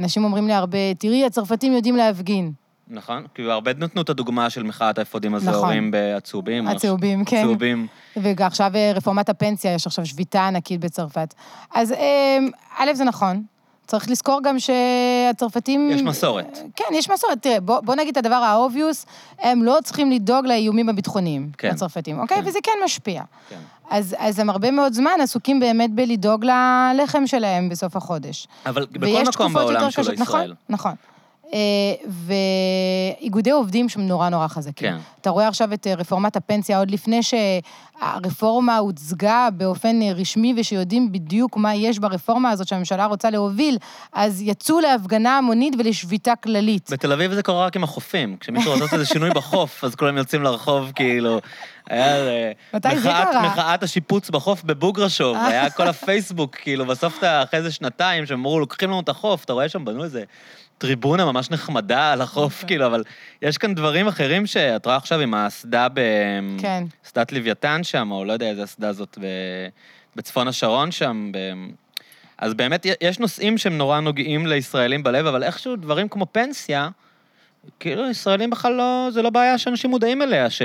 אנשים 0.00 0.24
אומרים 0.24 0.46
לי 0.46 0.52
הרבה, 0.52 0.94
תראי, 0.98 1.24
הצרפתים 1.24 1.72
יודעים 1.72 1.96
להפגין. 1.96 2.52
נכון? 2.88 3.26
כאילו, 3.34 3.52
הרבה 3.52 3.70
נתנו 3.78 4.02
את 4.02 4.10
הדוגמה 4.10 4.50
של 4.50 4.62
מחאת 4.62 4.98
האפודים 4.98 5.34
נכון. 5.34 5.48
הזוהרים 5.48 5.94
הצהובים. 6.16 6.66
או 6.66 6.72
הצהובים, 6.72 7.24
כן. 7.24 7.36
הצהובים. 7.36 7.86
ועכשיו 8.16 8.70
אה, 8.74 8.92
רפורמת 8.94 9.28
הפנסיה, 9.28 9.74
יש 9.74 9.86
עכשיו 9.86 10.06
שביתה 10.06 10.46
ענקית 10.46 10.80
בצרפת. 10.80 11.34
אז 11.74 11.92
אה, 11.92 12.38
א', 12.78 12.94
זה 12.94 13.04
נכון. 13.04 13.42
צריך 13.90 14.10
לזכור 14.10 14.40
גם 14.42 14.56
שהצרפתים... 14.58 15.90
יש 15.90 16.02
מסורת. 16.02 16.58
כן, 16.76 16.84
יש 16.92 17.10
מסורת. 17.10 17.42
תראה, 17.42 17.60
בוא, 17.60 17.80
בוא 17.80 17.94
נגיד 17.94 18.18
את 18.18 18.26
הדבר 18.26 18.34
ה 18.36 18.44
obvious, 18.44 19.06
הם 19.38 19.62
לא 19.62 19.78
צריכים 19.84 20.10
לדאוג 20.10 20.46
לאיומים 20.46 20.88
הביטחוניים, 20.88 21.50
כן. 21.58 21.70
הצרפתים, 21.70 22.18
אוקיי? 22.18 22.36
כן. 22.36 22.48
וזה 22.48 22.58
כן 22.62 22.72
משפיע. 22.84 23.22
כן. 23.48 23.56
אז, 23.90 24.16
אז 24.18 24.38
הם 24.38 24.50
הרבה 24.50 24.70
מאוד 24.70 24.92
זמן 24.92 25.10
עסוקים 25.22 25.60
באמת 25.60 25.90
בלדאוג 25.90 26.44
ללחם 26.44 27.26
שלהם 27.26 27.68
בסוף 27.68 27.96
החודש. 27.96 28.46
אבל 28.66 28.86
בכל 28.90 29.22
מקום 29.28 29.52
בעולם 29.52 29.90
שהוא 29.90 30.04
לא. 30.04 30.12
נכון, 30.12 30.40
ישראל. 30.40 30.54
נכון. 30.68 30.92
אה, 31.54 31.58
ואיגודי 33.20 33.50
עובדים 33.50 33.88
שהם 33.88 34.06
נורא 34.06 34.28
נורא 34.28 34.48
חזקים. 34.48 34.90
כן. 34.90 34.96
אתה 35.20 35.30
רואה 35.30 35.48
עכשיו 35.48 35.72
את 35.72 35.86
אה, 35.86 35.94
רפורמת 35.94 36.36
הפנסיה, 36.36 36.78
עוד 36.78 36.90
לפני 36.90 37.20
שהרפורמה 37.22 38.76
הוצגה 38.76 39.48
באופן 39.52 40.02
אה, 40.02 40.12
רשמי 40.12 40.54
ושיודעים 40.56 41.12
בדיוק 41.12 41.56
מה 41.56 41.74
יש 41.74 41.98
ברפורמה 41.98 42.50
הזאת 42.50 42.68
שהממשלה 42.68 43.06
רוצה 43.06 43.30
להוביל, 43.30 43.78
אז 44.12 44.42
יצאו 44.42 44.80
להפגנה 44.80 45.38
המונית 45.38 45.74
ולשביתה 45.78 46.32
כללית. 46.36 46.90
בתל 46.92 47.12
אביב 47.12 47.32
זה 47.34 47.42
קורה 47.42 47.66
רק 47.66 47.76
עם 47.76 47.84
החופים. 47.84 48.36
כשמישהו 48.40 48.72
רוצה 48.72 48.84
איזה 48.92 49.06
שינוי 49.06 49.30
בחוף, 49.30 49.84
אז 49.84 49.94
כולם 49.94 50.16
יוצאים 50.16 50.42
לרחוב, 50.42 50.92
כאילו... 50.94 51.40
היה... 51.90 52.14
מתי 52.74 52.98
זה 52.98 53.10
מחאת- 53.10 53.28
קרה? 53.32 53.42
מחאת 53.46 53.82
השיפוץ 53.82 54.30
בחוף 54.30 54.62
בבוגרשוב, 54.64 55.36
היה 55.36 55.70
כל 55.70 55.88
הפייסבוק, 55.88 56.56
כאילו, 56.56 56.86
בסוף 56.86 57.18
אתה, 57.18 57.42
אחרי 57.42 57.58
איזה 57.58 57.72
שנתיים, 57.72 58.26
שהם 58.26 58.38
אמרו, 58.38 58.60
לוקחים 58.60 58.90
לנו 58.90 59.00
את 59.00 59.08
החוף, 59.08 59.44
אתה 59.44 59.52
רואה 59.52 59.68
שם, 59.68 59.84
בנו 59.84 60.04
איזה 60.04 60.24
טריבונה 60.80 61.24
ממש 61.24 61.50
נחמדה 61.50 62.12
על 62.12 62.20
החוף, 62.20 62.54
אוקיי. 62.54 62.68
כאילו, 62.68 62.86
אבל 62.86 63.04
יש 63.42 63.58
כאן 63.58 63.74
דברים 63.74 64.08
אחרים 64.08 64.46
שאת 64.46 64.86
רואה 64.86 64.96
עכשיו 64.96 65.20
עם 65.20 65.34
האסדה 65.34 65.88
ב... 65.94 66.00
כן. 66.58 66.84
אסדת 67.06 67.32
לוויתן 67.32 67.84
שם, 67.84 68.10
או 68.10 68.24
לא 68.24 68.32
יודע 68.32 68.46
איזה 68.46 68.64
אסדה 68.64 68.92
זאת, 68.92 69.18
ב... 69.20 69.24
בצפון 70.16 70.48
השרון 70.48 70.90
שם. 70.90 71.30
ב... 71.32 71.38
אז 72.38 72.54
באמת, 72.54 72.86
יש 73.00 73.18
נושאים 73.18 73.58
שהם 73.58 73.78
נורא 73.78 74.00
נוגעים 74.00 74.46
לישראלים 74.46 75.02
בלב, 75.02 75.26
אבל 75.26 75.42
איכשהו 75.42 75.76
דברים 75.76 76.08
כמו 76.08 76.26
פנסיה, 76.32 76.88
כאילו, 77.80 78.10
ישראלים 78.10 78.50
בכלל 78.50 78.72
לא, 78.72 79.08
זה 79.12 79.22
לא 79.22 79.30
בעיה 79.30 79.58
שאנשים 79.58 79.90
מודעים 79.90 80.22
אליה, 80.22 80.50
ש, 80.50 80.62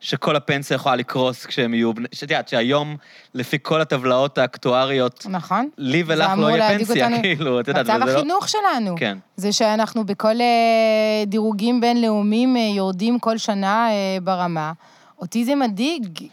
שכל 0.00 0.36
הפנסיה 0.36 0.74
יכולה 0.74 0.96
לקרוס 0.96 1.46
כשהם 1.46 1.74
יהיו 1.74 1.94
בני... 1.94 2.08
שאת 2.12 2.30
יודעת, 2.30 2.48
שהיום, 2.48 2.96
לפי 3.34 3.56
כל 3.62 3.80
הטבלאות 3.80 4.38
האקטואריות, 4.38 5.26
נכון? 5.30 5.68
לי 5.78 6.04
זה 6.04 6.12
ולך 6.12 6.30
לא 6.36 6.50
יהיה 6.50 6.78
פנסיה, 6.78 7.06
אותנו. 7.06 7.22
כאילו, 7.22 7.60
את 7.60 7.68
יודעת, 7.68 7.86
מצב 7.86 7.98
וזה 8.02 8.12
לא... 8.12 8.18
החינוך 8.18 8.48
שלנו. 8.48 8.94
כן. 8.98 9.18
זה 9.36 9.52
שאנחנו 9.52 10.04
בכל 10.04 10.40
אה, 10.40 11.24
דירוגים 11.26 11.80
בינלאומיים 11.80 12.56
אה, 12.56 12.62
יורדים 12.76 13.18
כל 13.18 13.38
שנה 13.38 13.88
אה, 13.90 14.18
ברמה. 14.22 14.72
אותי 15.20 15.44
זה 15.44 15.54
מדאיג 15.54 16.28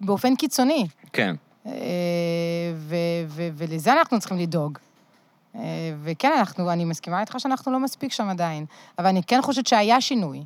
באופן 0.00 0.36
קיצוני. 0.36 0.86
כן. 1.12 1.34
אה, 1.66 1.72
ולזה 3.56 3.92
אנחנו 3.92 4.20
צריכים 4.20 4.38
לדאוג. 4.38 4.78
אה, 5.56 5.60
וכן, 6.02 6.32
אנחנו, 6.38 6.72
אני 6.72 6.84
מסכימה 6.84 7.20
איתך 7.20 7.36
שאנחנו 7.38 7.72
לא 7.72 7.80
מספיק 7.80 8.12
שם 8.12 8.28
עדיין, 8.28 8.66
אבל 8.98 9.06
אני 9.06 9.22
כן 9.22 9.42
חושבת 9.42 9.66
שהיה 9.66 10.00
שינוי, 10.00 10.44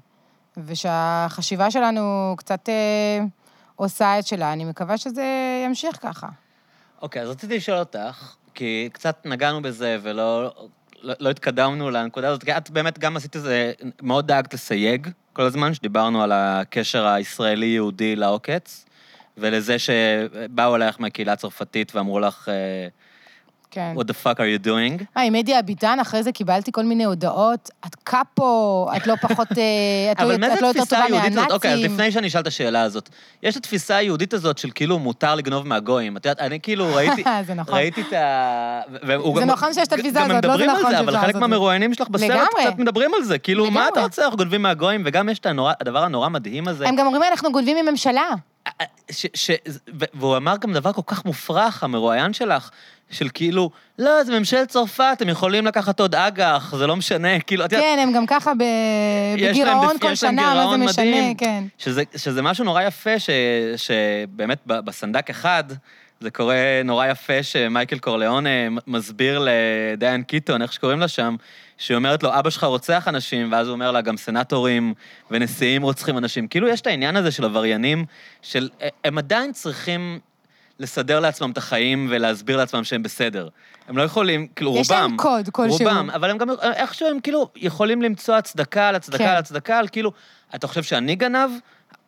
ושהחשיבה 0.57 1.71
שלנו 1.71 2.35
קצת 2.39 2.69
אה, 2.69 3.25
עושה 3.77 4.19
את 4.19 4.27
שלה. 4.27 4.53
אני 4.53 4.65
מקווה 4.65 4.99
שזה 4.99 5.25
ימשיך 5.67 5.99
ככה. 6.03 6.29
אוקיי, 7.03 7.23
אז 7.23 7.29
רציתי 7.29 7.57
לשאול 7.57 7.79
אותך, 7.79 8.35
כי 8.55 8.89
קצת 8.93 9.27
נגענו 9.27 9.63
בזה 9.63 9.99
ולא 10.03 10.53
לא, 11.03 11.15
לא 11.21 11.31
התקדמנו 11.31 11.91
לנקודה 11.91 12.29
הזאת, 12.29 12.45
כי 12.45 12.57
את 12.57 12.71
באמת 12.71 12.99
גם 12.99 13.17
עשית 13.17 13.37
את 13.37 13.43
זה, 13.43 13.73
מאוד 14.03 14.27
דאגת 14.27 14.55
לסייג 14.55 15.09
כל 15.33 15.43
הזמן, 15.43 15.75
שדיברנו 15.75 16.23
על 16.23 16.33
הקשר 16.33 17.07
הישראלי-יהודי 17.07 18.17
לעוקץ, 18.17 18.85
ולזה 19.37 19.77
שבאו 19.79 20.77
אלייך 20.77 21.01
מהקהילה 21.01 21.33
הצרפתית 21.33 21.95
ואמרו 21.95 22.21
לך, 22.21 22.49
אה, 22.49 22.89
כן. 23.71 23.95
what 23.97 24.03
the 24.03 24.25
fuck 24.25 24.37
are 24.37 24.65
you 24.65 24.67
doing? 24.67 25.05
אה, 25.17 25.23
עם 25.23 25.35
אדי 25.35 25.59
אביטן, 25.59 26.01
אחרי 26.01 26.23
זה 26.23 26.33
קיבלתי 26.33 26.73
כל 26.73 26.85
מיני 26.85 27.05
הודעות, 27.05 27.71
את 27.87 27.95
קאפו, 27.95 28.89
את 28.97 29.07
לא 29.07 29.15
פחות, 29.17 29.49
אה, 29.59 30.13
את 30.13 30.21
לא, 30.21 30.25
אבל 30.25 30.35
את 30.35 30.41
מה 30.41 30.51
זה 30.51 30.61
לא 30.61 30.67
יותר 30.67 30.81
התפיסה 30.81 30.97
טובה 30.97 31.05
היהודית 31.05 31.25
הזאת? 31.27 31.35
מהנאצים. 31.37 31.55
אוקיי, 31.55 31.73
אז 31.73 31.81
לפני 31.81 32.13
שאני 32.13 32.27
אשאל 32.27 32.41
את 32.41 32.47
השאלה 32.47 32.83
הזאת, 32.83 33.09
יש 33.43 33.57
את 33.57 33.61
התפיסה 33.61 33.97
היהודית 33.97 34.35
הזאת 34.35 34.59
של 34.59 34.71
כאילו 34.75 34.99
מותר 34.99 35.35
לגנוב 35.35 35.67
מהגויים. 35.67 36.17
את 36.17 36.27
יודעת, 36.27 36.41
אני 36.41 36.61
כאילו 36.61 36.87
ראיתי... 36.97 37.23
זה 37.47 37.55
נכון. 37.55 37.75
ראיתי 37.75 38.01
את 38.01 38.13
ה... 38.13 38.81
זה 39.35 39.45
נכון 39.45 39.73
שיש 39.75 39.89
את 39.89 39.93
התפיסה 39.93 40.25
הזאת, 40.25 40.45
לא 40.45 40.57
זה 40.57 40.67
נכון 40.67 40.83
זה, 40.83 40.91
שאפשר 40.91 41.01
אבל 41.01 41.19
חלק 41.19 41.29
את 41.29 41.35
זה. 41.35 41.41
מהמרואיינים 41.41 41.95
שלך 41.95 42.09
בסרט. 42.09 42.49
קצת 42.61 42.79
מדברים 42.79 43.15
על 43.15 43.23
זה. 43.23 43.39
כאילו, 43.39 43.71
מה 43.71 43.89
אתה. 43.89 44.03
רוצה? 44.03 44.25
אנחנו 44.25 44.37
גונבים 44.37 44.63
מהגויים, 44.63 45.03
וגם 45.05 45.29
יש 45.29 45.39
את 45.39 45.47
הדבר 45.81 46.05
הנורא 46.05 46.29
מדהים 46.29 46.69
הזה. 46.69 46.89
הם 46.89 46.97
גם 46.97 47.07
אומרים, 47.07 47.23
אנחנו 47.31 47.53
גונבים 47.53 47.77
מממשלה. 47.77 48.31
ש, 49.11 49.27
ש, 49.35 49.51
והוא 50.15 50.37
אמר 50.37 50.57
גם 50.61 50.73
דבר 50.73 50.93
כל 50.93 51.03
כך 51.07 51.25
מופרך, 51.25 51.83
המרואיין 51.85 52.33
שלך, 52.33 52.71
של 53.11 53.29
כאילו, 53.35 53.71
לא, 53.99 54.25
זה 54.25 54.39
ממשלת 54.39 54.69
צרפת, 54.69 55.19
הם 55.21 55.29
יכולים 55.29 55.67
לקחת 55.67 56.01
עוד 56.01 56.15
אג"ח, 56.15 56.75
זה 56.77 56.87
לא 56.87 56.97
משנה, 56.97 57.41
כאילו, 57.47 57.65
את 57.65 57.73
יודעת, 57.73 57.87
כן, 57.87 57.99
הם 58.03 58.13
גם 58.13 58.27
ככה 58.27 58.55
ב- 58.55 58.63
בגירעון 59.35 59.99
כל 59.99 60.15
שנה, 60.15 60.55
מה 60.55 60.71
זה 60.71 60.77
משנה, 60.77 61.05
מדהים. 61.05 61.35
כן. 61.35 61.65
שזה, 61.79 62.03
שזה 62.17 62.43
משהו 62.43 62.65
נורא 62.65 62.83
יפה, 62.83 63.19
ש, 63.19 63.31
שבאמת 63.77 64.59
בסנדק 64.67 65.31
אחד, 65.31 65.65
זה 66.21 66.31
קורה 66.31 66.83
נורא 66.85 67.07
יפה 67.07 67.43
שמייקל 67.43 67.99
קורליאונה 67.99 68.49
מסביר 68.87 69.47
לדיין 69.47 70.23
קיטון, 70.23 70.63
איך 70.63 70.73
שקוראים 70.73 71.01
לה 71.01 71.09
שם, 71.09 71.37
שהיא 71.79 71.97
אומרת 71.97 72.23
לו, 72.23 72.39
אבא 72.39 72.51
שלך 72.51 72.65
רוצח 72.65 73.09
אנשים, 73.09 73.53
ואז 73.53 73.67
הוא 73.67 73.73
אומר 73.73 73.91
לה, 73.91 74.01
גם 74.01 74.17
סנטורים 74.17 74.95
ונשיאים 75.31 75.83
רוצחים 75.83 76.19
אנשים. 76.19 76.49
כאילו 76.49 76.69
יש 76.69 76.81
את 76.81 76.87
העניין 76.87 77.17
הזה 77.17 77.31
של 77.31 77.45
עבריינים, 77.45 78.05
של... 78.43 78.69
הם 79.05 79.19
עדיין 79.19 79.53
צריכים 79.53 80.19
לסדר 80.79 81.21
לעצמם 81.21 81.51
את 81.51 81.59
החיים 81.59 82.07
ולהסביר 82.11 82.57
לעצמם 82.57 82.85
שהם 82.85 83.03
בסדר. 83.03 83.49
הם 83.89 83.99
לא 83.99 84.03
יכולים, 84.03 84.47
כאילו, 84.57 84.77
יש 84.77 84.91
רובם... 84.91 85.03
להם 85.03 85.17
קוד 85.17 85.49
כלשהו. 85.53 85.79
רובם, 85.79 86.11
אבל 86.11 86.31
הם 86.31 86.39
גם, 86.39 86.49
איכשהו 86.63 87.09
הם 87.09 87.21
כאילו 87.21 87.49
יכולים 87.57 88.03
למצוא 88.03 88.35
הצדקה 88.35 88.89
על 88.89 88.95
הצדקה 88.95 89.19
כן. 89.19 89.31
על 89.31 89.37
הצדקה, 89.37 89.79
על 89.79 89.89
כאילו, 89.89 90.13
אתה 90.55 90.67
חושב 90.67 90.83
שאני 90.83 91.15
גנב? 91.17 91.51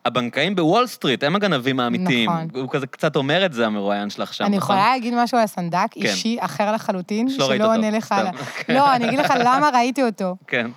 הבנקאים 0.04 0.56
בוול 0.56 0.86
סטריט, 0.86 1.24
הם 1.24 1.36
הגנבים 1.36 1.80
האמיתיים. 1.80 2.30
נכון. 2.30 2.48
הוא 2.54 2.68
כזה 2.70 2.86
קצת 2.86 3.16
אומר 3.16 3.46
את 3.46 3.52
זה, 3.52 3.66
המרואיין 3.66 4.10
שלך 4.10 4.34
שם, 4.34 4.44
אני 4.44 4.56
נכון? 4.56 4.76
יכולה 4.76 4.90
להגיד 4.90 5.14
משהו 5.16 5.38
על 5.38 5.44
הסנדק, 5.44 5.86
כן. 5.90 6.00
אישי 6.00 6.36
אחר 6.40 6.72
לחלוטין, 6.72 7.28
שלא 7.28 7.44
ראית 7.48 7.60
שלא 7.60 7.68
אותו, 7.68 7.76
עונה 7.76 7.98
לך 7.98 8.12
על. 8.12 8.26
לא, 8.68 8.94
אני 8.94 9.08
אגיד 9.08 9.18
לך 9.18 9.32
למה 9.38 9.70
ראיתי 9.74 10.02
אותו. 10.02 10.36
כן. 10.46 10.70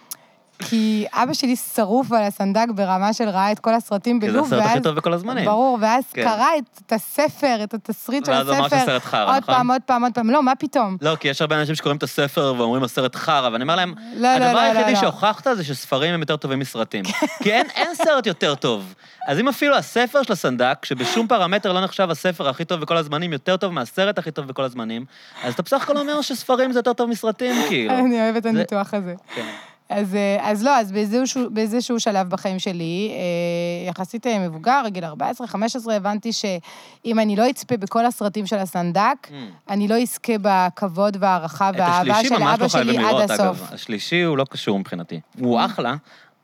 כי 0.60 1.06
אבא 1.14 1.34
שלי 1.34 1.56
שרוף 1.56 2.12
על 2.12 2.24
הסנדק 2.24 2.66
ברמה 2.76 3.14
של 3.14 3.30
ראה 3.30 3.52
את 3.52 3.60
כל 3.60 3.74
הסרטים 3.74 4.20
כי 4.20 4.26
זה 4.26 4.32
בלוב, 4.32 4.46
הסרט 4.46 4.64
הכי 4.66 4.74
ואז... 4.74 4.84
טוב 4.84 4.96
בכל 4.96 5.14
הזמנים. 5.14 5.46
ברור, 5.46 5.78
ואז 5.82 6.04
כן. 6.14 6.24
קרא 6.24 6.48
את, 6.58 6.82
את 6.86 6.94
הספר, 6.94 7.64
את 7.64 7.74
התסריט 7.74 8.26
של 8.26 8.32
ואז 8.32 8.48
הספר. 8.48 8.60
הוא 8.60 8.68
אמר 8.68 8.70
שהסרט 8.70 9.04
חרא, 9.04 9.36
עוד 9.36 9.44
נכון? 9.44 9.56
פעם, 9.56 9.72
עוד 9.72 9.82
פעם, 9.86 10.04
עוד 10.04 10.14
פעם. 10.14 10.30
לא, 10.30 10.44
מה 10.44 10.56
פתאום? 10.56 10.98
לא, 11.02 11.16
כי 11.16 11.28
יש 11.28 11.42
הרבה 11.42 11.60
אנשים 11.60 11.76
שקוראים 11.76 11.98
את 11.98 12.04
הספר 12.04 12.54
ואומרים 12.58 12.84
הסרט 12.84 13.16
חרא, 13.16 13.50
ואני 13.50 13.64
אומר 13.64 13.76
להם, 13.76 13.94
לא, 14.16 14.22
לא, 14.22 14.28
הדבר 14.28 14.54
לא, 14.54 14.60
היחידי 14.60 14.84
לא, 14.84 14.92
לא. 14.92 15.00
שהוכחת 15.00 15.48
זה 15.56 15.64
שספרים 15.64 16.14
הם 16.14 16.20
יותר 16.20 16.38
טובים 16.38 16.60
מסרטים. 16.60 17.04
כי 17.44 17.52
אין, 17.52 17.68
אין 17.76 17.96
סרט 17.96 18.28
יותר 18.28 18.56
טוב. 18.56 18.94
אז 19.28 19.40
אם 19.40 19.48
אפילו 19.48 19.76
הספר 19.76 20.24
של 20.24 20.34
הסנדק, 20.34 20.86
שבשום 20.86 21.28
פרמטר 21.28 21.74
לא 21.74 21.82
נחשב 21.82 22.10
הספר 22.10 22.50
הכי 22.50 22.66
טוב 22.66 22.82
בכל 22.82 22.98
הזמנים, 22.98 23.34
יותר 23.34 23.58
טוב 23.58 23.74
מהסרט 23.74 24.18
הכי 24.18 24.32
טוב 24.32 24.48
בכל 24.48 24.64
הזמנים, 24.64 25.06
אז 25.44 25.54
אתה 25.54 25.62
בסך 25.62 25.84
הכל 25.84 25.98
אומר 25.98 26.22
שספרים 26.22 26.72
זה 26.72 26.80
יותר 26.80 26.94
טוב 26.94 27.10
מסרטים, 27.10 27.56
כאילו. 27.68 27.94
אני 27.94 28.22
אוהבת 28.22 28.46
הניתוח 28.46 28.94
הזה. 28.94 29.14
כן. 29.36 29.46
אז, 29.94 30.16
אה, 30.16 30.52
אז 30.52 30.64
לא, 30.64 30.78
אז 30.78 30.92
באיזשהו, 30.92 31.50
באיזשהו 31.50 32.00
שלב 32.00 32.30
בחיים 32.30 32.60
שלי, 32.60 33.12
אה, 33.12 33.90
יחסית 33.90 34.28
אה, 34.28 34.48
מבוגר, 34.48 34.82
גיל 34.88 35.04
14-15, 35.06 35.94
הבנתי 35.94 36.34
שאם 36.34 37.20
אני 37.20 37.36
לא 37.36 37.50
אצפה 37.50 37.78
בכל 37.78 38.06
הסרטים 38.06 38.46
של 38.46 38.58
הסנדק, 38.58 39.16
Mm. 39.24 39.34
אני 39.70 39.88
לא 39.88 40.02
אזכה 40.02 40.34
בכבוד 40.42 41.18
וההערכה 41.20 41.70
את 41.70 41.76
והאהבה 41.78 42.24
של 42.24 42.30
ממש 42.38 42.54
אבא 42.54 42.64
לא 42.64 42.70
שלי 42.70 42.98
עד 42.98 43.04
לראות, 43.04 43.24
הסוף. 43.24 43.40
אגב. 43.40 43.70
השלישי 43.74 44.22
הוא 44.22 44.38
לא 44.38 44.46
קשור 44.50 44.80
מבחינתי. 44.80 45.20
הוא 45.40 45.60
אחלה, 45.66 45.96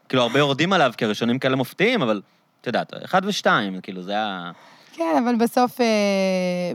כאילו, 0.10 0.24
הרבה 0.24 0.40
יורדים 0.40 0.74
עליו, 0.74 0.94
כי 0.98 1.06
הראשונים 1.06 1.40
כאלה 1.40 1.56
מופתיעים, 1.56 2.02
אבל 2.02 2.22
את 2.62 2.68
יודעת, 2.68 2.94
אחד 3.06 3.22
ושתיים, 3.26 3.82
כאילו, 3.82 4.02
זה 4.02 4.12
היה... 4.12 4.52
כן, 5.00 5.24
אבל 5.24 5.36
בסוף, 5.36 5.82
אה, 5.82 5.86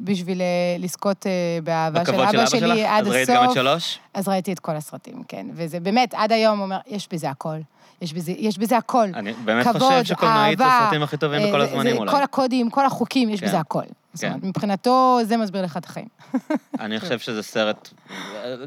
בשביל 0.05 0.41
אה, 0.41 0.47
לזכות 0.79 1.27
אה, 1.27 1.33
באהבה 1.64 2.05
של 2.07 2.14
אבא 2.14 2.31
אבא 2.31 2.47
שלך? 2.47 2.61
שלי 2.61 2.85
עד 2.87 3.07
אז 3.07 3.12
ראית 3.12 3.29
גם 3.29 3.37
את 3.37 3.43
הסוף, 3.43 3.55
שלוש? 3.55 3.99
אז 4.14 4.29
ראיתי 4.29 4.53
את 4.53 4.59
כל 4.61 4.77
הסרטים, 4.77 5.22
כן. 5.29 5.47
וזה 5.55 5.81
באמת, 5.81 6.14
עד 6.14 6.33
היום 6.33 6.61
אומר, 6.61 6.79
יש 6.87 7.09
בזה 7.12 7.31
הכל. 7.31 7.57
יש 8.03 8.12
בזה, 8.12 8.33
יש 8.39 8.59
בזה 8.59 8.77
הכל. 8.77 9.07
אני 9.14 9.33
באמת 9.33 9.66
כבוד, 9.66 9.83
חושב 9.83 10.05
שקולנועית 10.05 10.59
זה 10.59 10.64
הסרטים 10.66 11.03
הכי 11.03 11.16
טובים 11.16 11.41
אה, 11.41 11.49
בכל 11.49 11.61
זה- 11.61 11.64
הזמנים 11.72 11.93
זה- 11.95 11.99
אולי. 12.01 12.11
כל 12.12 12.22
הקודים, 12.22 12.70
כל 12.70 12.87
החוקים, 12.87 13.29
יש 13.31 13.41
כן. 13.41 13.47
בזה 13.47 13.59
הכל. 13.59 13.83
זאת 14.14 14.20
כן. 14.25 14.29
אומרת, 14.29 14.45
מבחינתו, 14.45 15.18
זה 15.22 15.37
מסביר 15.37 15.62
לך 15.62 15.77
את 15.77 15.85
החיים. 15.85 16.09
אני 16.81 17.01
חושב 17.01 17.18
שזה 17.18 17.43
סרט, 17.43 17.89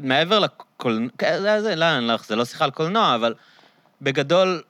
מעבר 0.02 0.38
לקולנוע, 0.38 1.08
זה, 1.40 1.62
זה, 1.62 1.76
לא, 1.76 1.84
אני 1.98 2.06
לא, 2.08 2.14
זה 2.26 2.36
לא 2.36 2.44
שיחה 2.44 2.64
על 2.64 2.70
קולנוע, 2.70 3.14
אבל 3.14 3.34
בגדול, 4.02 4.62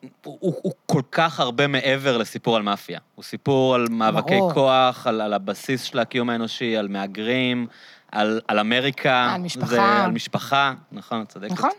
הוא, 0.00 0.38
הוא, 0.40 0.54
הוא 0.62 0.72
כל 0.86 1.02
כך 1.12 1.40
הרבה 1.40 1.66
מעבר 1.66 2.16
לסיפור 2.16 2.56
על 2.56 2.62
מאפיה. 2.62 3.00
הוא 3.14 3.24
סיפור 3.24 3.74
על 3.74 3.86
מאבקי 3.90 4.36
ברור. 4.36 4.52
כוח, 4.52 5.06
על, 5.06 5.20
על 5.20 5.32
הבסיס 5.32 5.82
של 5.82 5.98
הקיום 5.98 6.30
האנושי, 6.30 6.76
על 6.76 6.88
מהגרים, 6.88 7.66
על, 8.12 8.40
על 8.48 8.58
אמריקה. 8.58 9.32
על 9.34 9.40
משפחה. 9.40 9.66
זה, 9.66 9.82
על 9.82 10.10
משפחה, 10.10 10.74
נכון, 10.92 11.22
את 11.22 11.28
צודקת. 11.28 11.52
נכון? 11.52 11.70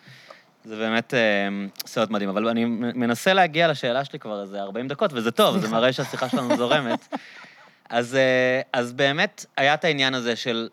זה 0.64 0.76
באמת 0.76 1.14
אה, 1.14 1.20
סרט 1.86 2.10
מדהים, 2.10 2.30
אבל 2.30 2.48
אני 2.48 2.66
מנסה 2.66 3.34
להגיע 3.34 3.68
לשאלה 3.68 4.06
שלי 4.06 4.20
כבר 4.20 4.42
איזה 4.42 4.62
40 4.62 4.88
דקות, 4.88 5.14
וזה 5.14 5.32
טוב, 5.32 5.58
זה. 5.58 5.68
מראה 5.68 5.94
שהשיחה 5.94 6.30
שלנו 6.30 6.58
זורמת. 6.58 7.08
אז, 7.90 8.16
אה, 8.16 8.62
אז 8.74 8.94
באמת 8.94 9.46
היה 9.58 9.74
את 9.74 9.86
העניין 9.86 10.14
הזה 10.14 10.36
של... 10.36 10.70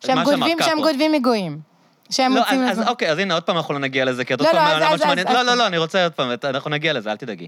שהם 0.00 0.24
גונבים, 0.24 0.58
שהם 0.60 0.68
קאפו. 0.68 0.82
גונבים 0.82 1.12
מגויים. 1.12 1.75
שהם 2.10 2.34
לא, 2.34 2.40
מוצאים 2.40 2.60
אז. 2.62 2.80
אז 2.80 2.88
אוקיי, 2.88 3.10
אז 3.12 3.18
הנה, 3.18 3.34
עוד 3.34 3.42
פעם 3.42 3.56
אנחנו 3.56 3.74
לא 3.74 3.80
נגיע 3.80 4.04
לזה, 4.04 4.24
כי 4.24 4.34
את 4.34 4.40
לא, 4.40 4.46
עוד 4.46 4.54
לא, 4.54 4.60
פעם, 4.60 4.82
אז- 4.82 4.94
אז- 4.94 5.00
שמעניין- 5.00 5.26
אז- 5.28 5.34
לא, 5.34 5.40
אז- 5.40 5.46
לא, 5.46 5.54
לא, 5.54 5.66
אני 5.66 5.78
רוצה 5.78 6.02
עוד 6.04 6.12
פעם, 6.12 6.28
אנחנו 6.44 6.70
נגיע 6.70 6.92
לזה, 6.92 7.10
אל 7.10 7.16
תדאגי. 7.16 7.46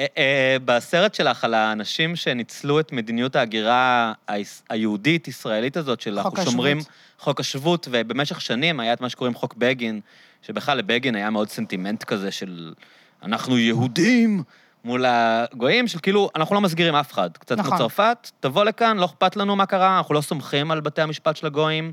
אה, 0.00 0.06
אה, 0.18 0.56
בסרט 0.64 1.14
שלך 1.14 1.44
על 1.44 1.54
האנשים 1.54 2.16
שניצלו 2.16 2.80
את 2.80 2.92
מדיניות 2.92 3.36
ההגירה 3.36 4.12
היהודית-ישראלית 4.70 5.76
הזאת, 5.76 6.00
של 6.00 6.18
אנחנו 6.18 6.44
שומרים. 6.44 6.78
חוק 7.18 7.40
השבות, 7.40 7.88
ובמשך 7.90 8.40
שנים 8.40 8.80
היה 8.80 8.92
את 8.92 9.00
מה 9.00 9.08
שקוראים 9.08 9.34
חוק 9.34 9.54
בגין, 9.58 10.00
שבכלל 10.42 10.78
לבגין 10.78 11.14
היה 11.14 11.30
מאוד 11.30 11.48
סנטימנט 11.50 12.04
כזה 12.04 12.30
של 12.30 12.72
אנחנו 13.22 13.58
יהודים 13.58 14.42
מול 14.84 15.04
הגויים, 15.08 15.88
של 15.88 15.98
כאילו, 16.02 16.30
אנחנו 16.36 16.54
לא 16.54 16.60
מסגירים 16.60 16.94
אף 16.94 17.12
אחד. 17.12 17.30
קצת 17.36 17.58
נכון. 17.58 17.70
כמו 17.70 17.78
צרפת, 17.78 18.30
תבוא 18.40 18.64
לכאן, 18.64 18.96
לא 18.96 19.04
אכפת 19.04 19.36
לנו 19.36 19.56
מה 19.56 19.66
קרה, 19.66 19.98
אנחנו 19.98 20.14
לא 20.14 20.20
סומכים 20.20 20.70
על 20.70 20.80
בתי 20.80 21.02
המשפט 21.02 21.36
של 21.36 21.46
הגויים. 21.46 21.92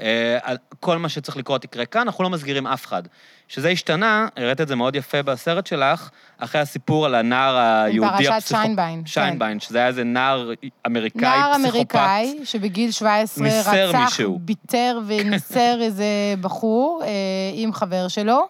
אה, 0.00 0.38
כל 0.80 0.98
מה 0.98 1.08
שצריך 1.08 1.36
לקרות 1.36 1.64
יקרה 1.64 1.86
כאן, 1.86 2.00
אנחנו 2.00 2.24
לא 2.24 2.30
מסגירים 2.30 2.66
אף 2.66 2.86
אחד. 2.86 3.02
שזה 3.48 3.68
השתנה, 3.68 4.26
הראית 4.36 4.60
את 4.60 4.68
זה 4.68 4.76
מאוד 4.76 4.96
יפה 4.96 5.22
בסרט 5.22 5.66
שלך, 5.66 6.10
אחרי 6.38 6.60
הסיפור 6.60 7.06
על 7.06 7.14
הנער 7.14 7.56
היהודי 7.56 8.24
פרשת 8.28 8.48
שיינביין, 8.48 9.00
כן. 9.00 9.06
שיינביין, 9.06 9.60
שזה 9.60 9.78
היה 9.78 9.86
איזה 9.86 10.04
נער 10.04 10.50
אמריקאי, 10.86 11.20
נער 11.20 11.52
פסיכופת. 11.54 11.96
אמריקאי 11.96 12.40
שבגיל 12.44 12.90
17 12.90 13.44
ניסר 13.44 13.88
רצח, 13.88 13.98
מישהו. 13.98 14.38
ביטר 14.42 15.00
וניסר 15.06 15.78
איזה 15.86 16.04
בחור 16.40 17.02
אה, 17.04 17.08
עם 17.54 17.72
חבר 17.72 18.08
שלו, 18.08 18.48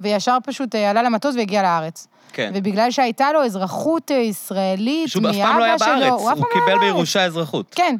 וישר 0.00 0.36
פשוט 0.44 0.74
אה, 0.74 0.90
עלה 0.90 1.02
למטוס 1.02 1.36
והגיע 1.36 1.62
לארץ. 1.62 2.06
כן. 2.32 2.50
ובגלל 2.54 2.90
שהייתה 2.90 3.32
לו 3.32 3.44
אזרחות 3.44 4.10
ישראלית 4.10 5.08
שהוא 5.08 5.30
אף 5.30 5.36
פעם 5.36 5.58
לא 5.58 5.64
היה 5.64 5.72
מאבא 5.72 5.86
שלו, 5.86 6.00
בארץ, 6.00 6.20
הוא 6.20 6.30
הוא 6.30 6.46
לא 6.54 6.66
קיבל. 6.66 6.78
בירושה 6.78 7.24
אזרחות. 7.24 7.74
כן. 7.74 7.96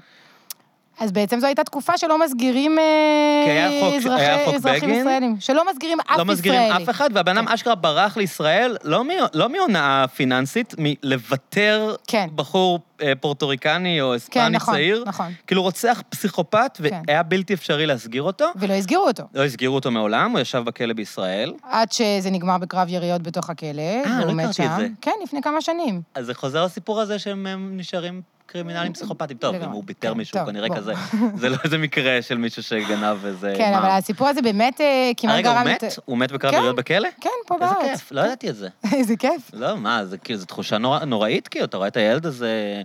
אז 1.01 1.13
בעצם 1.13 1.41
זו 1.41 1.47
הייתה 1.47 1.65
תקופה 1.65 1.99
שלא 1.99 2.25
מסגירים 2.25 2.79
אה, 2.79 3.97
אזרחי- 3.97 4.55
אזרחים 4.57 4.89
בגין. 4.89 5.01
ישראלים. 5.01 5.37
שלא 5.41 5.63
מסגירים 5.73 5.99
אף 6.01 6.19
לא 6.19 6.25
מסגירים 6.25 6.61
ישראלי. 6.63 6.85
אף 6.85 6.91
אחד, 6.91 7.11
והבן 7.15 7.37
אדם 7.39 7.47
כן. 7.47 7.53
אשכרה 7.53 7.75
ברח 7.75 8.17
לישראל, 8.17 8.77
לא 8.85 9.05
מ- 9.05 9.09
לא 9.35 9.49
מהונאה 9.49 10.05
פיננסית, 10.15 10.75
מלוותר 10.79 11.95
כן. 12.07 12.29
בחור 12.35 12.81
אה, 13.03 13.13
פורטוריקני 13.21 14.01
או 14.01 14.09
כן, 14.11 14.17
אספני 14.17 14.49
נכון, 14.57 14.75
צעיר. 14.75 15.05
נכון. 15.07 15.33
כאילו 15.47 15.63
רוצח 15.63 16.03
פסיכופת, 16.09 16.81
כן. 16.89 17.01
והיה 17.07 17.23
בלתי 17.23 17.55
אפשרי 17.55 17.87
להסגיר 17.87 18.23
אותו. 18.23 18.45
ולא 18.57 18.73
הסגירו 18.75 19.07
אותו. 19.07 19.23
לא 19.35 19.45
הסגירו 19.45 19.75
אותו 19.75 19.91
מעולם, 19.91 20.31
הוא 20.31 20.41
ישב 20.41 20.59
בכלא 20.67 20.95
בישראל. 20.95 21.53
עד 21.71 21.93
שזה 21.93 22.31
נגמר 22.31 22.59
בקרב 22.59 22.89
יריות 22.89 23.23
בתוך 23.23 23.51
הכלא, 23.51 23.73
לא 24.07 24.25
והוא 24.25 24.33
מת 24.33 24.45
הכרתי 24.45 24.65
את. 24.67 24.71
זה. 24.79 24.89
כן, 25.01 25.13
לפני 25.23 25.43
כמה 25.43 25.61
שנים. 25.61 26.01
אז 26.15 26.27
זה 26.27 26.35
חוזר 26.35 26.65
לסיפור 26.65 27.01
הזה 27.01 27.19
שהם 27.19 27.47
הם 27.47 27.73
נשארים 27.77 28.23
קרימינלים 28.53 28.93
פסיכופטים. 28.93 29.37
טוב, 29.37 29.55
אם. 29.55 29.71
הוא 29.71 29.85
ביטר 29.85 30.11
כן, 30.13 30.17
מישהו, 30.19 30.41
כנראה. 30.47 30.77
כזה. 30.77 30.93
זה 31.35 31.49
לא 31.49 31.57
איזה 31.65 31.79
מקרה 31.79 32.23
של 32.23 32.39
מישהו 32.39 32.63
שגנב 32.63 33.25
איזה... 33.27 33.55
כן, 33.57 33.71
מע"מ. 33.73 33.83
אבל 33.85 33.91
הסיפור 33.91 34.29
הזה 34.29 34.43
באמת 34.43 34.81
אה, 34.81 35.11
כמעט 35.17 35.35
רגע, 35.35 35.53
גרם... 35.53 35.67
הוא 35.67 35.73
את- 35.77 35.85
מת? 35.85 35.99
הוא 36.05 36.19
מת 36.19 36.33
בקרב 36.33 36.51
כן. 36.51 36.57
יריות 36.59 36.77
בכלא? 36.77 37.09
כן, 37.21 37.31
פה 37.47 37.55
איזה 37.55 37.67
בארץ. 37.67 37.91
כיף, 38.01 38.13
לא 38.13 38.21
ידעתי 38.21 38.49
את 38.51 38.57
זה. 38.57 38.69
איזה 38.97 39.17
כיף. 39.17 39.51
לא, 39.53 39.77
מה, 39.77 40.05
זה 40.05 40.19
כאילו, 40.19 40.39
זו 40.39 40.47
תחושה 40.47 40.79
נורא, 40.79 41.05
נוראית, 41.05 41.49
כאילו, 41.49 41.65
אתה 41.65 41.77
רואה 41.77 41.89
את 41.89 41.97
הילד 41.97 42.27
הזה, 42.27 42.83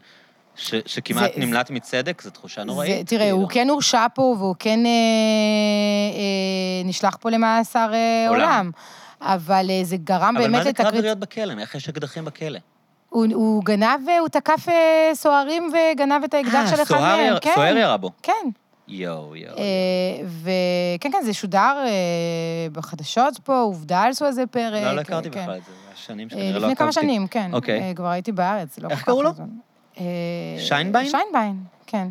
ש, 0.56 0.76
שכמעט 0.86 1.32
זה- 1.36 1.40
נמלט 1.42 1.70
מצדק, 1.70 2.22
זו 2.22 2.30
תחושה 2.30 2.62
זה, 2.62 2.66
נוראית. 2.66 3.08
תראה, 3.08 3.22
כאילו. 3.22 3.38
הוא 3.38 3.50
כן 3.50 3.70
הורשע 3.70 4.06
פה, 4.16 4.36
והוא 4.40 4.56
כן 4.60 4.80
אה, 4.86 4.92
אה, 6.18 6.86
נשלח 6.86 7.18
פה 7.20 7.30
למאסר 7.30 7.90
אה, 7.94 8.26
עולם. 8.30 8.42
עולם. 8.42 8.72
אבל 9.22 9.66
אה, 9.70 9.80
זה 9.84 9.98
גרם 9.98 10.22
אבל 10.38 10.46
באמת 10.46 10.58
מה 10.58 10.64
זה 10.64 10.74
קרב 10.74 10.86
לתקרית... 10.86 11.04
יריות 11.04 11.20
בכלא? 11.20 11.54
איך 11.60 11.76
יש 11.76 11.90
אקדחים 11.90 12.26
בכלא? 12.26 12.60
הוא, 13.14 13.26
הוא 13.34 13.64
גנב, 13.64 14.10
אה, 14.10 14.20
הוא 14.20 14.28
תקף 14.28 14.70
אה, 14.70 15.12
סוהרים 15.14 15.72
וגנב 15.74 16.24
את 16.24 16.34
האקדח 16.34 16.76
של 16.76 16.82
אחד 16.82 16.86
סוהר 16.86 17.18
מהם. 17.18 17.36
כן, 17.42 17.52
סוהר 17.56 17.78
ירה 17.78 17.98
בו. 17.98 18.10
כן. 18.24 18.32
יואו, 18.88 19.36
יואו. 19.36 19.58
אה, 19.58 19.64
וכן, 20.42 21.12
כן, 21.12 21.22
זה 21.24 21.34
שודר 21.34 21.84
אה, 21.86 21.92
בחדשות 22.72 23.40
פה, 23.44 23.60
עובדה 23.60 24.06
עשו 24.08 24.26
איזה 24.26 24.48
פרק. 24.48 24.84
לא, 24.84 24.94
לא 24.96 25.02
הכרתי 25.02 25.30
כן. 25.30 25.42
בכלל 25.42 25.58
את 25.58 25.66
זה, 25.66 25.72
זה 25.72 25.88
היה 25.88 25.96
שנים 25.96 26.28
אה, 26.28 26.32
שכנראה 26.32 26.52
לא 26.52 26.58
לפני 26.60 26.76
כמה 26.76 26.90
עקבתי. 26.90 27.06
שנים, 27.06 27.28
כן. 27.28 27.54
אוקיי. 27.54 27.82
אה, 27.82 27.94
כבר 27.96 28.08
הייתי 28.08 28.32
בארץ, 28.32 28.80
לא 28.80 28.90
איך 28.90 29.04
קראו 29.04 29.24
לו? 29.24 29.32
אה, 30.00 30.06
שיינביין? 30.60 31.10
שיינביין, 31.10 31.56
כן. 31.88 32.08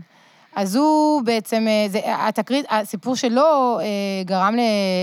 אז 0.57 0.77
הוא 0.77 1.23
בעצם, 1.23 1.65
אה, 1.69 1.87
זה, 1.89 2.01
התקרית, 2.07 2.67
הסיפור 2.71 3.17
שלו 3.17 3.79
אה, 3.81 3.85
גרם 4.25 4.55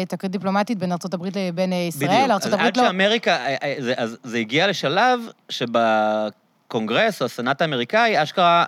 לתקרית 0.04 0.32
דיפלומטית 0.32 0.78
בין 0.78 0.92
ארה"ב 0.92 1.26
לבין 1.38 1.74
אה, 1.74 1.78
ישראל. 1.78 2.10
בדיוק. 2.10 2.54
ארה"ב 2.54 2.66
עד 2.66 2.78
לא... 2.78 2.84
שאמריקה, 2.84 3.36
אה, 3.36 3.56
אה, 3.64 3.76
זה- 3.80 3.94
אז 3.98 4.18
זה 4.24 4.38
הגיע 4.38 4.68
לשלב 4.68 5.20
שבקונגרס 5.50 7.22
או 7.22 7.26
הסנאט 7.26 7.62
האמריקאי, 7.62 8.24
אשכרה 8.24 8.66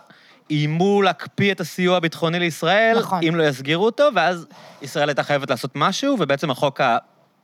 איימו 0.49 1.01
להקפיא 1.01 1.51
את 1.51 1.59
הסיוע 1.59 1.97
הביטחוני 1.97 2.39
לישראל, 2.39 2.97
נכון. 2.99 3.19
אם 3.27 3.35
לא 3.35 3.43
יסגירו 3.43 3.85
אותו, 3.85 4.03
ואז 4.15 4.45
ישראל 4.81 5.09
הייתה 5.09 5.23
חייבת 5.23 5.49
לעשות 5.49 5.71
משהו, 5.75 6.15
ובעצם 6.19 6.51
החוק 6.51 6.81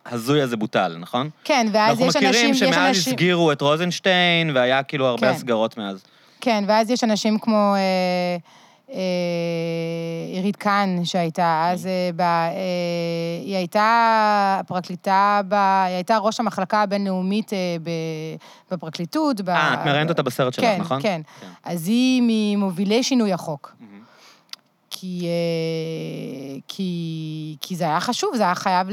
ההזוי 0.05 0.41
הזה 0.41 0.57
בוטל, 0.57 0.95
נכון? 0.99 1.29
כן, 1.43 1.67
ואז 1.73 1.89
אנחנו 1.89 2.05
יש 2.05 2.15
אנשים, 2.15 2.29
מכירים 2.29 2.51
יש 2.51 2.59
שמאז 2.59 2.73
אנשים... 2.89 3.13
הסגירו 3.13 3.51
את 3.51 3.61
רוזנשטיין, 3.61 4.51
והיה 4.55 4.83
כאילו 4.83 5.05
הרבה 5.05 5.27
כן. 5.27 5.33
הסגרות 5.33 5.77
מאז. 5.77 6.03
כן, 6.41 6.63
ואז 6.67 6.89
יש 6.91 7.03
אנשים 7.03 7.39
כמו 7.39 7.73
אה, 7.75 8.37
עירית 10.33 10.55
קאן, 10.55 10.99
שהייתה 11.03 11.69
אז, 11.71 11.87
אה, 11.87 12.09
ב, 12.15 12.21
אה, 12.21 12.51
היא 13.41 13.55
הייתה 13.55 14.61
פרקליטה, 14.67 15.41
ב, 15.47 15.53
היא 15.53 15.95
הייתה 15.95 16.17
ראש 16.17 16.39
המחלקה 16.39 16.81
הבינלאומית 16.81 17.53
אה, 17.53 17.77
בפרקליטות. 18.71 19.49
אה, 19.49 19.73
את 19.73 19.85
מראיינת 19.85 20.09
אותה 20.09 20.23
בסרט 20.23 20.53
שלך, 20.53 20.65
כן, 20.65 20.77
נכון? 20.79 21.01
כן, 21.01 21.21
כן. 21.39 21.47
כן. 21.47 21.71
אז 21.71 21.87
היא 21.87 22.21
ממובילי 22.57 23.03
שינוי 23.03 23.33
החוק. 23.33 23.75
מהמם. 23.79 23.97
כי, 24.99 25.27
אה, 25.27 26.59
כי, 26.67 27.57
כי 27.61 27.75
זה 27.75 27.83
היה 27.83 27.99
חשוב, 27.99 28.35
זה 28.35 28.43
היה 28.43 28.55
חייב 28.55 28.89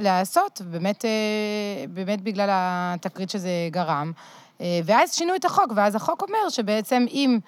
להיעשות, 0.00 0.62
באמת, 0.70 1.04
אה, 1.04 1.84
באמת 1.88 2.20
בגלל 2.20 2.48
התקרית 2.52 3.30
שזה 3.30 3.50
גרם. 3.70 4.12
אה, 4.60 4.80
ואז 4.84 5.14
שינו 5.14 5.34
את 5.34 5.44
החוק, 5.44 5.72
ואז 5.76 5.94
החוק 5.94 6.22
אומר 6.22 6.48
שבעצם 6.48 7.04
אם 7.10 7.38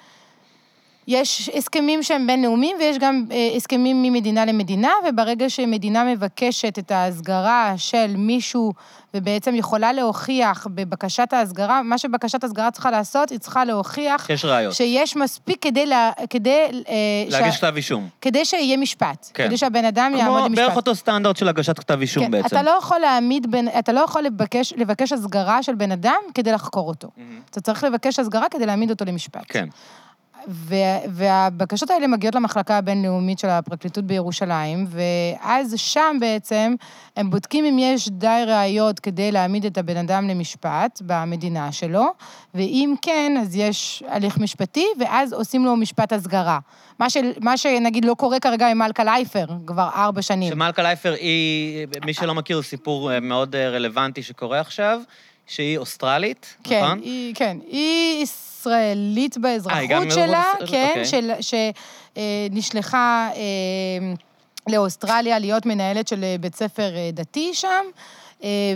יש 1.09 1.51
הסכמים 1.55 2.03
שהם 2.03 2.27
בינלאומיים 2.27 2.77
ויש 2.81 2.99
גם 2.99 3.25
אה, 3.33 3.51
הסכמים 3.57 4.03
ממדינה 4.03 4.45
למדינה, 4.45 4.91
וברגע 5.09 5.51
שמדינה 5.51 6.05
מבקשת 6.05 6.79
את 6.79 6.91
ההסגרה 6.91 7.75
של 7.77 8.15
מישהו, 8.17 8.73
ובעצם 9.15 9.55
יכולה 9.55 9.93
להוכיח 9.93 10.67
בבקשת 10.75 11.33
ההסגרה, 11.33 11.83
מה 11.83 11.99
שבקשת 11.99 12.45
ההסגרה 12.45 12.71
צריכה 12.71 12.91
לעשות, 12.91 13.31
היא 13.31 13.39
צריכה 13.39 13.65
להוכיח 13.65 14.31
יש 14.31 14.45
ראיות. 14.45 14.75
שיש 14.75 15.17
מספיק 15.17 15.59
כדי, 15.63 15.87
לה, 15.87 16.11
כדי, 16.31 16.59
אה, 16.89 16.95
להגיש 17.29 17.55
שה- 17.55 17.61
כתב 17.67 17.77
אישום. 17.77 18.09
כדי 18.21 18.45
שיהיה 18.45 18.77
משפט. 18.77 19.31
כן. 19.35 19.47
כדי 19.47 19.57
שהבן 19.57 19.85
אדם 19.85 20.13
יעמוד 20.17 20.37
כמו 20.39 20.47
למשפט. 20.49 20.65
בערך 20.65 20.77
אותו 20.77 20.95
סטנדרט 20.95 21.37
של 21.37 21.49
הגשת 21.49 21.79
כתב 21.79 22.01
אישום 22.01 22.25
כן, 22.25 22.31
בעצם. 22.31 22.47
אתה 22.47 22.63
לא 22.63 22.71
יכול 22.71 22.99
להעמיד, 22.99 23.51
בין, 23.51 23.69
אתה 23.79 23.93
לא 23.93 24.01
יכול 24.01 24.23
לבקש, 24.23 24.73
לבקש 24.77 25.13
הסגרה 25.13 25.63
של 25.63 25.75
בן 25.75 25.93
אדם 25.93 26.21
כדי 26.35 26.53
לחקור 26.53 26.89
אותו. 26.89 27.09
מהמם. 27.17 27.41
אתה 27.51 27.61
צריך 27.61 27.85
לבקש 27.85 28.19
הסגרה 28.19 28.49
כדי 28.51 28.67
להעמיד 28.67 28.91
אותו 28.91 29.05
למשפט. 29.05 29.45
כן. 29.49 29.69
וה, 30.49 30.99
והבקשות 31.09 31.91
האלה 31.91 32.07
מגיעות 32.07 32.35
למחלקה 32.35 32.79
הבינלאומית 32.79 33.39
של 33.39 33.49
הפרקליטות 33.49 34.05
בירושלים, 34.05 34.87
ואז 34.89 35.75
שם 35.77 36.17
בעצם 36.21 36.75
הם 37.17 37.31
בודקים 37.31 37.65
אם 37.65 37.79
יש 37.79 38.09
די 38.09 38.43
ראיות 38.47 39.01
כדי 39.01 39.33
להעמיד 39.33 39.65
את 39.65 39.79
הבן 39.79 39.97
אדם 39.97 40.29
למשפט 40.29 41.03
במדינה 41.07 41.73
שלו, 41.73 42.07
ואם 42.55 42.95
כן, 43.03 43.33
אז 43.41 43.57
יש 43.57 44.03
הליך 44.09 44.39
משפטי, 44.39 44.87
ואז 45.01 45.33
עושים 45.33 45.65
לו 45.65 45.77
משפט 45.77 46.13
הסגרה. 46.13 46.59
מה, 46.99 47.11
ש, 47.11 47.17
מה 47.41 47.57
שנגיד 47.57 48.05
לא 48.05 48.15
קורה 48.15 48.41
כרגע 48.41 48.69
עם 48.69 48.79
מלכה 48.79 49.05
לייפר, 49.05 49.47
כבר 49.67 49.89
ארבע 49.95 50.23
שנים. 50.23 50.53
שמלכה 50.53 50.83
לייפר 50.83 51.13
היא, 51.13 51.87
מי 52.05 52.15
שלא 52.15 52.35
מכיר, 52.35 52.63
סיפור 52.63 53.13
אה, 53.13 53.21
מאוד 53.21 53.57
אה, 53.57 53.69
רלוונטי 53.69 54.23
שקורה 54.23 54.61
עכשיו, 54.61 55.01
שהיא 55.47 55.79
אוסטרלית, 55.79 56.57
כן, 56.65 56.83
נכון? 56.85 56.99
היא, 56.99 57.35
כן, 57.35 57.57
היא 57.67 58.27
ישראלית 58.67 59.37
אה, 59.37 59.43
באזרחות 59.43 59.81
שלה, 60.11 60.27
מאזרחות- 60.27 60.71
כן, 60.71 60.89
אוקיי. 60.91 61.05
של, 61.05 61.31
שנשלחה 62.51 63.29
אה, 63.37 64.13
לאוסטרליה 64.73 65.39
להיות 65.39 65.67
מנהלת 65.67 66.09
של 66.09 66.25
אה, 66.25 66.37
בית 66.41 66.57
ספר 66.57 66.91
דתי 67.13 67.55
שם, 67.55 67.85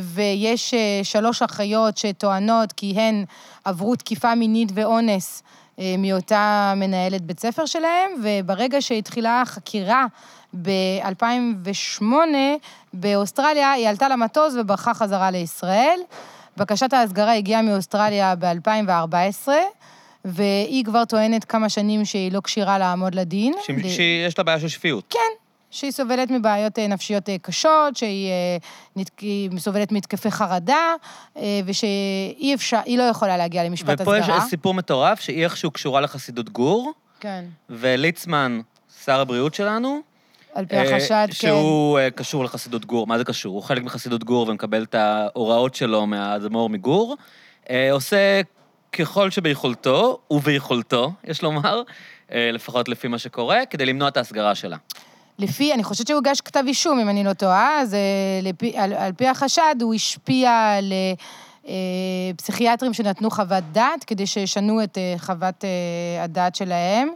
ויש 0.02 0.74
שלוש 1.02 1.42
אחיות 1.42 1.96
שטוענות 1.98 2.72
כי 2.72 2.90
הן 2.96 3.24
עברו 3.64 3.96
תקיפה 3.96 4.34
מינית 4.34 4.68
ואונס 4.74 5.42
מאותה 5.98 6.72
מנהלת 6.76 7.22
בית 7.22 7.40
ספר 7.40 7.66
שלהם, 7.66 8.10
וברגע 8.22 8.80
שהתחילה 8.82 9.40
החקירה 9.42 10.06
ב-2008 10.62 12.02
באוסטרליה, 12.92 13.72
היא 13.72 13.88
עלתה 13.88 14.08
למטוס 14.08 14.54
וברחה 14.60 14.94
חזרה 14.94 15.30
לישראל. 15.30 15.98
בקשת 16.56 16.92
ההסגרה 16.92 17.34
הגיעה 17.34 17.62
מאוסטרליה 17.62 18.34
ב-2014, 18.38 19.48
והיא 20.26 20.84
כבר 20.84 21.04
טוענת 21.04 21.44
כמה 21.44 21.68
שנים 21.68 22.04
שהיא 22.04 22.32
לא 22.32 22.40
כשירה 22.44 22.78
לעמוד 22.78 23.14
לדין. 23.14 23.54
ש- 23.66 23.70
ל- 23.70 23.88
שיש 23.88 24.38
לה 24.38 24.44
בעיה 24.44 24.60
של 24.60 24.68
שפיות. 24.68 25.04
כן, 25.10 25.18
שהיא 25.70 25.90
סובלת 25.90 26.30
מבעיות 26.30 26.78
אה, 26.78 26.86
נפשיות 26.86 27.28
אה, 27.28 27.36
קשות, 27.42 27.96
שהיא 27.96 28.30
אה, 29.22 29.58
סובלת 29.58 29.92
מתקפי 29.92 30.30
חרדה, 30.30 30.94
ושהיא 31.64 32.54
אפשר, 32.54 32.80
לא 32.88 33.02
יכולה 33.02 33.36
להגיע 33.36 33.64
למשפט 33.64 34.00
ופה 34.00 34.18
יש 34.18 34.22
הסגרה. 34.22 34.40
סיפור 34.40 34.74
מטורף, 34.74 35.20
שהיא 35.20 35.44
איכשהו 35.44 35.70
קשורה 35.70 36.00
לחסידות 36.00 36.48
גור, 36.50 36.92
כן, 37.20 37.44
וליצמן, 37.70 38.60
שר 39.04 39.20
הבריאות 39.20 39.54
שלנו, 39.54 40.00
על 40.54 40.66
פי 40.66 40.76
החשד, 40.76 41.26
כן. 41.28 41.32
שהוא 41.32 41.98
קשור 42.14 42.44
לחסידות 42.44 42.84
גור. 42.84 43.06
מה 43.06 43.18
זה 43.18 43.24
קשור? 43.24 43.54
הוא 43.54 43.62
חלק 43.62 43.82
מחסידות 43.82 44.24
גור 44.24 44.48
ומקבל 44.48 44.82
את 44.82 44.94
ההוראות 44.94 45.74
שלו 45.74 46.06
מהאדמו"ר 46.06 46.68
מגור. 46.68 47.16
עושה 47.92 48.40
ככל 48.98 49.30
שביכולתו, 49.30 50.18
וביכולתו, 50.30 51.12
יש 51.24 51.42
לומר, 51.42 51.82
אה, 52.32 52.50
לפחות 52.52 52.88
לפי 52.88 53.08
מה 53.08 53.18
שקורה, 53.18 53.66
כדי 53.70 53.86
למנוע 53.86 54.08
את 54.08 54.16
ההסגרה 54.16 54.54
שלה. 54.54 54.76
לפי, 55.38 55.74
אני 55.74 55.84
חושבת 55.84 56.06
שהוגש 56.06 56.40
כתב 56.40 56.64
אישום, 56.66 56.98
אם 57.00 57.08
אני 57.08 57.24
לא 57.24 57.32
טועה, 57.32 57.80
אז 57.80 57.94
אה, 57.94 57.98
לפי, 58.42 58.78
על, 58.78 58.92
על 58.92 59.12
פי 59.12 59.28
החשד, 59.28 59.74
הוא 59.82 59.94
השפיע 59.94 60.50
על 60.78 60.92
אה, 60.92 61.12
אה, 61.68 62.34
פסיכיאטרים 62.36 62.94
שנתנו 62.94 63.30
חוות 63.30 63.64
דעת, 63.72 64.04
כדי 64.04 64.26
שישנו 64.26 64.82
את 64.82 64.98
אה, 64.98 65.14
חוות 65.18 65.64
אה, 65.64 66.24
הדעת 66.24 66.54
שלהם 66.54 67.08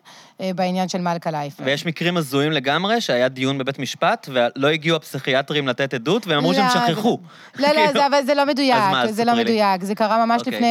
בעניין 0.55 0.88
של 0.88 0.99
מלכה 1.01 1.30
לייפר. 1.30 1.62
ויש 1.66 1.86
מקרים 1.86 2.16
הזויים 2.16 2.53
לגמרי, 2.53 3.01
שהיה 3.01 3.28
דיון 3.28 3.59
בבית 3.59 3.78
משפט, 3.78 4.28
ולא 4.32 4.68
הגיעו 4.68 4.97
הפסיכיאטרים 4.97 5.68
לתת 5.68 5.95
עדות, 5.95 6.26
והם 6.26 6.38
אמרו 6.38 6.55
שהם 6.55 6.66
לא, 6.66 6.88
שכחו. 6.88 7.18
לא, 7.59 7.68
לא, 7.68 7.72
כאילו- 7.74 7.93
זה, 7.93 8.07
אבל 8.07 8.24
זה 8.26 8.34
לא 8.34 8.47
מדויק, 8.47 8.76
אז 8.76 8.91
מה, 8.91 9.03
אז 9.03 9.14
זה 9.14 9.24
לא 9.24 9.32
לי. 9.32 9.43
מדויק. 9.45 9.82
זה 9.82 9.95
קרה 9.95 10.26
ממש 10.26 10.38
אוקיי. 10.41 10.53
לפני 10.55 10.68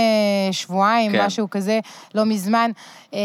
שבועיים, 0.51 1.11
כן. 1.11 1.25
משהו 1.25 1.49
כזה, 1.49 1.79
לא 2.15 2.25
מזמן. 2.25 2.71
אה, 3.13 3.19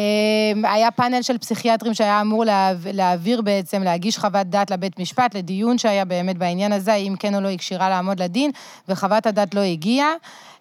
היה 0.72 0.90
פאנל 0.90 1.22
של 1.22 1.38
פסיכיאטרים 1.38 1.94
שהיה 1.94 2.20
אמור 2.20 2.44
להעב- 2.44 2.86
להעביר 2.92 3.42
בעצם, 3.42 3.82
להגיש 3.82 4.18
חוות 4.18 4.46
דעת 4.46 4.70
לבית 4.70 4.98
משפט, 4.98 5.34
לדיון 5.34 5.78
שהיה 5.78 6.04
באמת 6.04 6.38
בעניין 6.38 6.72
הזה, 6.72 6.94
אם 6.94 7.14
כן 7.18 7.34
או 7.34 7.40
לא 7.40 7.48
היא 7.48 7.58
כשירה 7.58 7.88
לעמוד 7.88 8.22
לדין, 8.22 8.50
וחוות 8.88 9.26
הדעת 9.26 9.54
לא 9.54 9.60
הגיעה. 9.60 10.08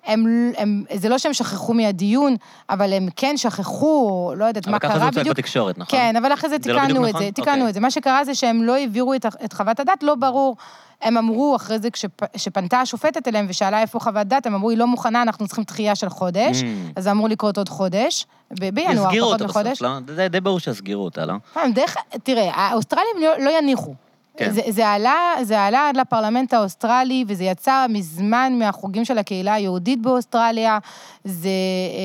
הם, 0.05 0.51
הם, 0.57 0.83
זה 0.93 1.09
לא 1.09 1.17
שהם 1.17 1.33
שכחו 1.33 1.73
מהדיון, 1.73 2.35
אבל 2.69 2.93
הם 2.93 3.07
כן 3.15 3.37
שכחו, 3.37 4.31
לא 4.37 4.45
יודעת 4.45 4.67
מה 4.67 4.71
אבל 4.71 4.79
קרה 4.79 4.89
ככה 4.91 4.99
בדיוק. 4.99 5.13
זה 5.13 5.19
הוצג 5.19 5.29
בתקשורת, 5.31 5.77
נכון? 5.77 5.99
כן, 5.99 6.15
אבל 6.15 6.33
אחרי 6.33 6.49
זה 6.49 6.55
זה 6.61 6.73
לא 6.73 6.81
תיקנו 6.81 7.03
את 7.05 7.09
נכון? 7.09 7.21
זה, 7.25 7.31
תיקנו 7.31 7.53
אוקיי. 7.53 7.69
את 7.69 7.73
זה. 7.73 7.79
מה 7.79 7.91
שקרה 7.91 8.25
זה 8.25 8.35
שהם 8.35 8.63
לא 8.63 8.75
העבירו 8.75 9.13
את, 9.13 9.25
את 9.45 9.53
חוות 9.53 9.79
הדעת, 9.79 10.03
לא 10.03 10.15
ברור. 10.15 10.57
הם 11.01 11.17
אמרו, 11.17 11.55
אחרי 11.55 11.79
זה, 11.79 11.87
כשפ- 11.93 12.25
כשפנתה 12.33 12.79
השופטת 12.81 13.27
אליהם 13.27 13.45
ושאלה 13.49 13.81
איפה 13.81 13.99
חוות 13.99 14.27
דעת, 14.27 14.45
הם 14.45 14.53
אמרו, 14.55 14.69
היא 14.69 14.77
לא 14.77 14.87
מוכנה, 14.87 15.21
אנחנו 15.21 15.47
צריכים 15.47 15.63
דחייה 15.63 15.95
של 15.95 16.09
חודש. 16.09 16.61
Mm. 16.61 16.65
אז 16.95 17.03
זה 17.03 17.11
אמור 17.11 17.29
לקרות 17.29 17.57
עוד 17.57 17.69
חודש, 17.69 18.25
בינואר, 18.51 18.91
יסגירו 19.05 19.27
פחות 19.27 19.41
אותה 19.41 19.45
מחודש. 19.45 19.71
בסוף, 19.71 19.81
לא? 19.81 20.15
זה 20.15 20.27
די 20.27 20.39
ברור 20.41 20.59
שיסגירו 20.59 21.05
אותה, 21.05 21.25
לא? 21.25 21.33
אה, 21.57 21.63
דרך, 21.75 21.95
תראה, 22.23 22.51
האוסטרלים 22.55 23.15
לא, 23.21 23.45
לא 23.45 23.57
יניחו. 23.57 23.93
כן. 24.37 24.51
זה, 24.51 24.61
זה, 24.69 24.87
עלה, 24.87 25.33
זה 25.43 25.61
עלה 25.61 25.89
עד 25.89 25.97
לפרלמנט 25.97 26.53
האוסטרלי, 26.53 27.25
וזה 27.27 27.43
יצא 27.43 27.85
מזמן 27.89 28.53
מהחוגים 28.59 29.05
של 29.05 29.17
הקהילה 29.17 29.53
היהודית 29.53 30.01
באוסטרליה. 30.01 30.77
זה 31.23 31.49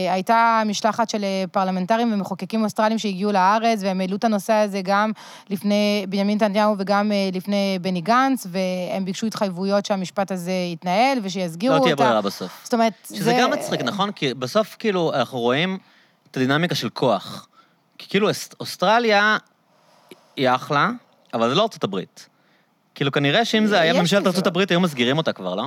אה, 0.06 0.12
הייתה 0.12 0.62
משלחת 0.66 1.10
של 1.10 1.24
אה, 1.24 1.44
פרלמנטרים 1.52 2.12
ומחוקקים 2.12 2.64
אוסטרלים 2.64 2.98
שהגיעו 2.98 3.32
לארץ, 3.32 3.78
והם 3.82 4.00
העלו 4.00 4.16
את 4.16 4.24
הנושא 4.24 4.52
הזה 4.52 4.80
גם 4.84 5.12
לפני 5.50 6.06
בנימין 6.08 6.36
נתניהו 6.36 6.74
וגם 6.78 7.12
אה, 7.12 7.28
לפני 7.32 7.78
בני 7.82 8.00
גנץ, 8.00 8.46
והם 8.50 9.04
ביקשו 9.04 9.26
התחייבויות 9.26 9.86
שהמשפט 9.86 10.30
הזה 10.32 10.52
יתנהל 10.72 11.18
ושיסגירו 11.22 11.74
לא 11.74 11.78
אותה. 11.80 11.94
תהיה 11.96 12.06
ברירה 12.08 12.22
בסוף. 12.22 12.60
זאת 12.64 12.74
אומרת, 12.74 12.92
שזה 13.14 13.36
גם 13.40 13.50
מצחיק, 13.50 13.80
נכון? 13.82 14.12
כי 14.12 14.34
בסוף, 14.34 14.76
כאילו, 14.78 15.14
אנחנו 15.14 15.38
רואים 15.38 15.78
את 16.30 16.36
הדינמיקה 16.36 16.74
של 16.74 16.88
כוח. 16.88 17.48
כי 17.98 18.08
כאילו, 18.10 18.28
אוס- 18.28 18.54
אוסטרליה 18.60 19.36
היא 20.36 20.48
אחלה, 20.50 20.90
אבל 21.34 21.48
זה 21.48 21.54
לא 21.54 21.62
ארצות 21.62 21.84
הברית. 21.84 22.28
כאילו, 22.94 23.12
כנראה 23.12 23.44
שאם 23.44 23.66
זה 23.66 23.80
היה 23.80 23.92
יש 23.92 23.98
ממשלת. 24.00 24.26
ארצות 24.26 24.46
הברית, 24.46 24.70
היו 24.70 24.80
מסגירים 24.80 25.18
אותה 25.18 25.32
כבר, 25.32 25.54
לא? 25.54 25.64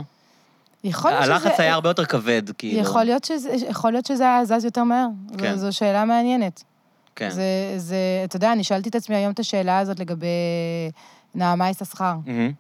יכול 0.83 1.11
להיות 1.11 1.23
שזה... 1.23 1.33
הלחץ 1.33 1.59
היה 1.59 1.73
הרבה 1.73 1.89
יותר 1.89 2.05
כבד, 2.05 2.41
כאילו. 2.57 2.79
יכול 2.79 3.03
להיות 3.03 3.23
שזה, 3.23 3.49
יכול 3.69 3.91
להיות 3.91 4.05
שזה 4.05 4.23
היה 4.23 4.45
זז 4.45 4.65
יותר 4.65 4.83
מהר. 4.83 5.07
כן. 5.37 5.55
זו, 5.55 5.61
זו 5.71 5.77
שאלה 5.77 6.05
מעניינת. 6.05 6.63
כן. 7.15 7.29
זה, 7.29 7.73
זה, 7.77 7.95
אתה 8.23 8.35
יודע, 8.35 8.51
אני 8.51 8.63
שאלתי 8.63 8.89
את 8.89 8.95
עצמי 8.95 9.15
היום 9.15 9.31
את 9.31 9.39
השאלה 9.39 9.79
הזאת 9.79 9.99
לגבי 9.99 10.27
נעמה 11.35 11.69
יששכר. 11.69 12.15
מהמם. 12.25 12.51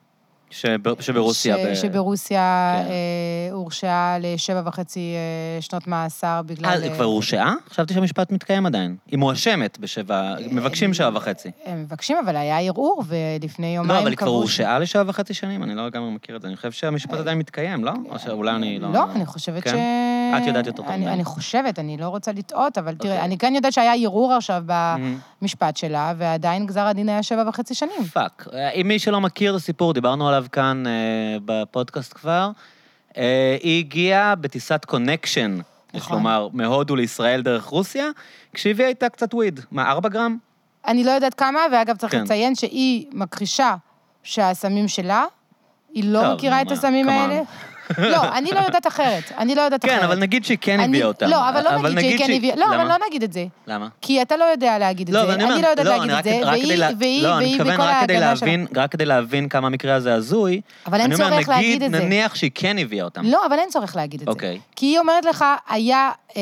שב- 0.51 1.01
שברוסיה. 1.01 1.57
ב- 1.57 1.73
ש, 1.73 1.81
שברוסיה 1.81 2.75
כן. 2.77 2.91
אה, 2.91 3.51
הורשעה 3.51 4.17
לשבע 4.19 4.61
וחצי 4.65 5.13
אה, 5.15 5.61
שנות 5.61 5.87
מאסר 5.87 6.41
בגלל... 6.45 6.65
אה, 6.65 6.73
היא 6.73 6.91
כבר 6.91 7.03
הורשעה? 7.03 7.53
חשבתי 7.69 7.93
שהמשפט 7.93 8.31
מתקיים 8.31 8.65
עדיין. 8.65 8.95
היא 9.07 9.19
מואשמת 9.19 9.79
בשבע, 9.79 10.35
מבקשים 10.51 10.93
שבע 10.93 11.09
וחצי. 11.13 11.51
הם 11.65 11.81
מבקשים, 11.81 12.17
אבל 12.25 12.35
היה 12.35 12.59
ערעור, 12.59 13.03
ולפני 13.07 13.75
יומיים 13.75 13.91
לא, 13.91 13.99
אבל 13.99 14.09
היא 14.09 14.17
כבר 14.17 14.27
קבעו 14.27 14.37
הורשעה 14.37 14.79
לשבע 14.79 15.03
וחצי 15.07 15.33
שנים? 15.33 15.63
אני 15.63 15.75
לא 15.75 15.87
לגמרי 15.87 16.11
מכיר 16.11 16.35
את 16.35 16.41
זה. 16.41 16.47
אני 16.47 16.55
חושב 16.55 16.71
שהמשפט 16.71 17.13
עדיין 17.13 17.37
מתקיים, 17.37 17.83
לא? 17.83 17.91
או 18.09 18.19
שאולי 18.19 18.51
אני 18.51 18.79
לא... 18.79 18.93
לא, 18.93 19.03
אני 19.15 19.25
חושבת 19.25 19.63
כן? 19.63 19.69
ש... 19.69 19.73
את 20.41 20.47
יודעת 20.47 20.67
יותר 20.67 20.77
טוב 20.83 20.91
אני. 20.91 21.07
אני 21.07 21.23
חושבת, 21.23 21.79
אני 21.79 21.97
לא 21.97 22.07
רוצה 22.09 22.31
לטעות, 22.31 22.77
אבל 22.77 22.95
תראה, 22.95 23.13
אוקיי. 23.13 23.25
אני 23.25 23.37
כן 23.37 23.53
יודעת 23.55 23.73
שהיה 23.73 23.93
ערעור 23.95 24.33
עכשיו 24.33 24.63
מהמם. 24.67 25.17
במשפט 25.41 25.77
שלה, 25.77 26.13
ועדיין 26.17 26.65
גזר 26.65 26.85
הדין 26.85 27.09
היה 27.09 27.23
שבע 27.23 27.43
וחצי 27.47 27.73
שנים. 27.73 28.03
fuck. 28.13 28.47
אם 28.75 28.87
מי 28.87 28.99
שלא 28.99 29.21
מכיר 29.21 29.51
את 29.51 29.55
הסיפור, 29.55 29.93
דיברנו 29.93 30.27
עליו 30.27 30.40
כאן 30.47 30.83
אה, 30.87 31.37
בפודקאסט 31.45 32.13
כבר. 32.13 32.51
אה, 33.17 33.57
היא 33.61 33.79
הגיעה 33.79 34.35
בטיסת 34.35 34.85
connection, 34.85 35.59
יש 35.93 36.01
נכון. 36.01 36.17
לומר, 36.17 36.47
מהודו 36.53 36.95
לישראל 36.95 37.41
דרך 37.41 37.65
רוסיה, 37.65 38.09
כשהביאה 38.53 38.87
איתה 38.87 39.09
קצת 39.09 39.33
weed. 39.33 39.59
מה, 39.71 39.91
ארבע 39.91 40.09
גרם? 40.09 40.37
אני 40.87 41.03
לא 41.03 41.11
יודעת 41.11 41.33
כמה, 41.33 41.59
ואגב, 41.71 41.97
צריך 41.97 42.11
כן. 42.11 42.23
לציין 42.23 42.55
שהיא 42.55 43.05
מכחישה 43.11 43.75
שהסמים 44.23 44.87
שלה, 44.87 45.25
היא 45.93 46.03
לא 46.03 46.21
טוב, 46.21 46.33
מכירה 46.33 46.61
את 46.61 46.71
הסמים. 46.71 47.09
האלה. 47.09 47.41
לא, 47.97 48.37
אני 48.37 48.51
לא 48.51 48.59
יודעת 48.59 48.87
אחרת. 48.87 49.31
אני 49.37 49.55
לא 49.55 49.61
יודעת 49.61 49.85
אחרת. 49.85 49.99
כן, 49.99 50.05
אבל 50.05 50.19
נגיד 50.19 50.45
שהיא 50.45 50.57
כן 50.61 50.79
אני- 50.79 50.83
הביאה 50.97 51.07
אותם. 51.07 51.27
לא, 51.27 51.49
אבל 51.49 51.63
לא 51.63 51.89
נגיד 51.89 52.17
שהיא 52.17 52.27
כן 52.27 52.33
הביאה... 52.35 52.55
לא, 52.55 52.65
אבל? 52.65 52.87
לא 52.87 52.95
נגיד 53.07 53.23
את 53.23 53.33
זה. 53.33 53.45
למה? 53.67 53.87
כי 54.01 54.21
אתה 54.21 54.37
לא 54.37 54.43
יודע 54.43 54.79
להגיד 54.79 55.07
את 55.09 55.13
לא, 55.13 55.25
זה. 55.25 55.33
אני 55.33 55.43
אומר, 55.43 55.53
אני 55.55 55.61
לא 55.61 55.67
יודעת 55.67 55.85
לא, 55.85 55.91
להגיד 55.97 56.09
אני 56.11 56.19
את 56.19 56.23
זה, 56.23 56.31
והיא, 56.51 56.83
והיא, 56.99 57.23
לא, 57.23 57.37
אני 57.37 57.45
והיא 57.45 57.59
כדי 57.59 57.71
ההגנה 57.71 58.07
שלה. 58.35 58.47
להבין, 58.47 58.67
רק 58.75 58.91
כדי 58.91 59.05
להבין 59.05 59.49
כמה 59.49 59.67
המקרה 59.67 59.95
הזה 59.95 60.13
הזוי. 60.13 60.61
אבל 60.85 60.97
אין 61.01 61.05
אני 61.05 61.15
אומר, 61.15 61.29
צורך 61.35 61.49
להגיד 61.49 61.83
את 61.83 61.91
זה. 61.91 61.97
נגיד, 61.97 62.07
נניח 62.07 62.35
שהיא 62.35 62.51
כן 62.55 62.77
הביאה 62.77 63.05
אותם. 63.05 63.21
לא, 63.25 63.45
אבל 63.45 63.59
אין 63.59 63.69
צורך 63.69 63.95
להגיד 63.95 64.19
את 64.21 64.25
זה. 64.25 64.31
אוקיי. 64.31 64.59
כי 64.75 64.85
היא 64.85 64.99
אומרת 64.99 65.25
לך, 65.25 65.45
היה 65.69 66.09
אה, 66.37 66.41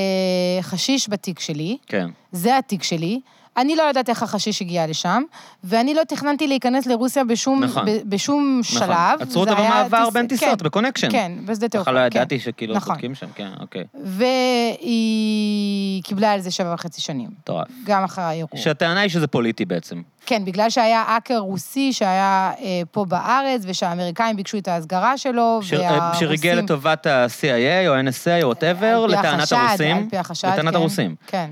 חשיש 0.62 1.10
בתיק 1.10 1.40
שלי, 1.40 1.78
כן. 1.88 2.10
זה 2.32 2.58
התיק 2.58 2.84
שלי, 2.84 3.20
אני 3.60 3.76
לא 3.76 3.84
יודעת 3.84 4.10
איך 4.10 4.24
החשיש 4.24 4.62
הגיע 4.62 4.88
לשם, 4.88 5.24
ואני 5.64 5.94
לא 5.94 6.02
תכננתי 6.08 6.48
להיכנס 6.48 6.86
לרוסיה 6.86 7.24
בשום, 7.24 7.64
נכון. 7.64 7.86
ב, 7.86 7.90
בשום 8.06 8.62
נכון. 8.76 8.88
שלב. 8.88 9.22
עצרו 9.22 9.42
אותה 9.42 9.56
במעבר 9.56 10.06
טיס- 10.06 10.14
בין 10.14 10.28
טיסות, 10.28 10.60
כן, 10.60 10.66
ב 10.66 10.69
connection. 10.69 11.12
כן, 11.12 11.32
בשדה 11.46 11.68
תעופה. 11.70 11.92
בכלל 11.92 12.06
לא 12.06 12.10
כן. 12.10 12.18
ידעתי 12.18 12.40
שכאילו 12.40 12.76
נכון. 12.76 12.94
בודקים 12.94 13.16
שם, 13.16 13.28
כן, 13.36 13.48
אוקיי. 13.60 13.84
והיא 14.04 16.04
קיבלה 16.04 16.32
על 16.32 16.40
זה 16.40 16.52
שבע 16.52 16.74
וחצי 16.74 17.02
שנים, 17.02 17.30
מטורף. 17.42 17.68
גם 17.84 18.04
אחרי 18.04 18.24
הערעור. 18.24 18.50
שהטענה 18.56 19.00
היא 19.00 19.10
שזה 19.10 19.28
פוליטי 19.28 19.66
בעצם. 19.66 20.02
כן, 20.26 20.46
בגלל 20.46 20.70
שהיה 20.70 21.02
האקר 21.08 21.38
רוסי 21.38 21.94
שהיה 21.94 22.52
אה, 22.62 22.82
פה 22.92 23.06
בארץ, 23.06 23.62
ושהאמריקאים 23.66 24.36
ביקשו 24.36 24.58
את 24.58 24.68
ההסגרה 24.68 25.18
שלו, 25.18 25.60
ש- 25.64 25.74
והרוסים... 25.74 26.20
שריגל 26.28 26.54
לטובת 26.54 27.08
ה-CIA 27.08 27.88
או 27.88 27.94
ה-NSA 27.94 28.42
או 28.44 28.48
whatever, 28.48 29.06
פי 29.08 29.14
לטענת 29.14 29.40
החשד, 29.42 29.56
הרוסים. 29.56 29.98
על 29.98 30.04
פי 30.10 30.18
החשד, 30.18 30.48
לטענת 30.48 30.70
כן. 30.70 30.76
הרוסים. 30.76 31.16
כן. 31.28 31.50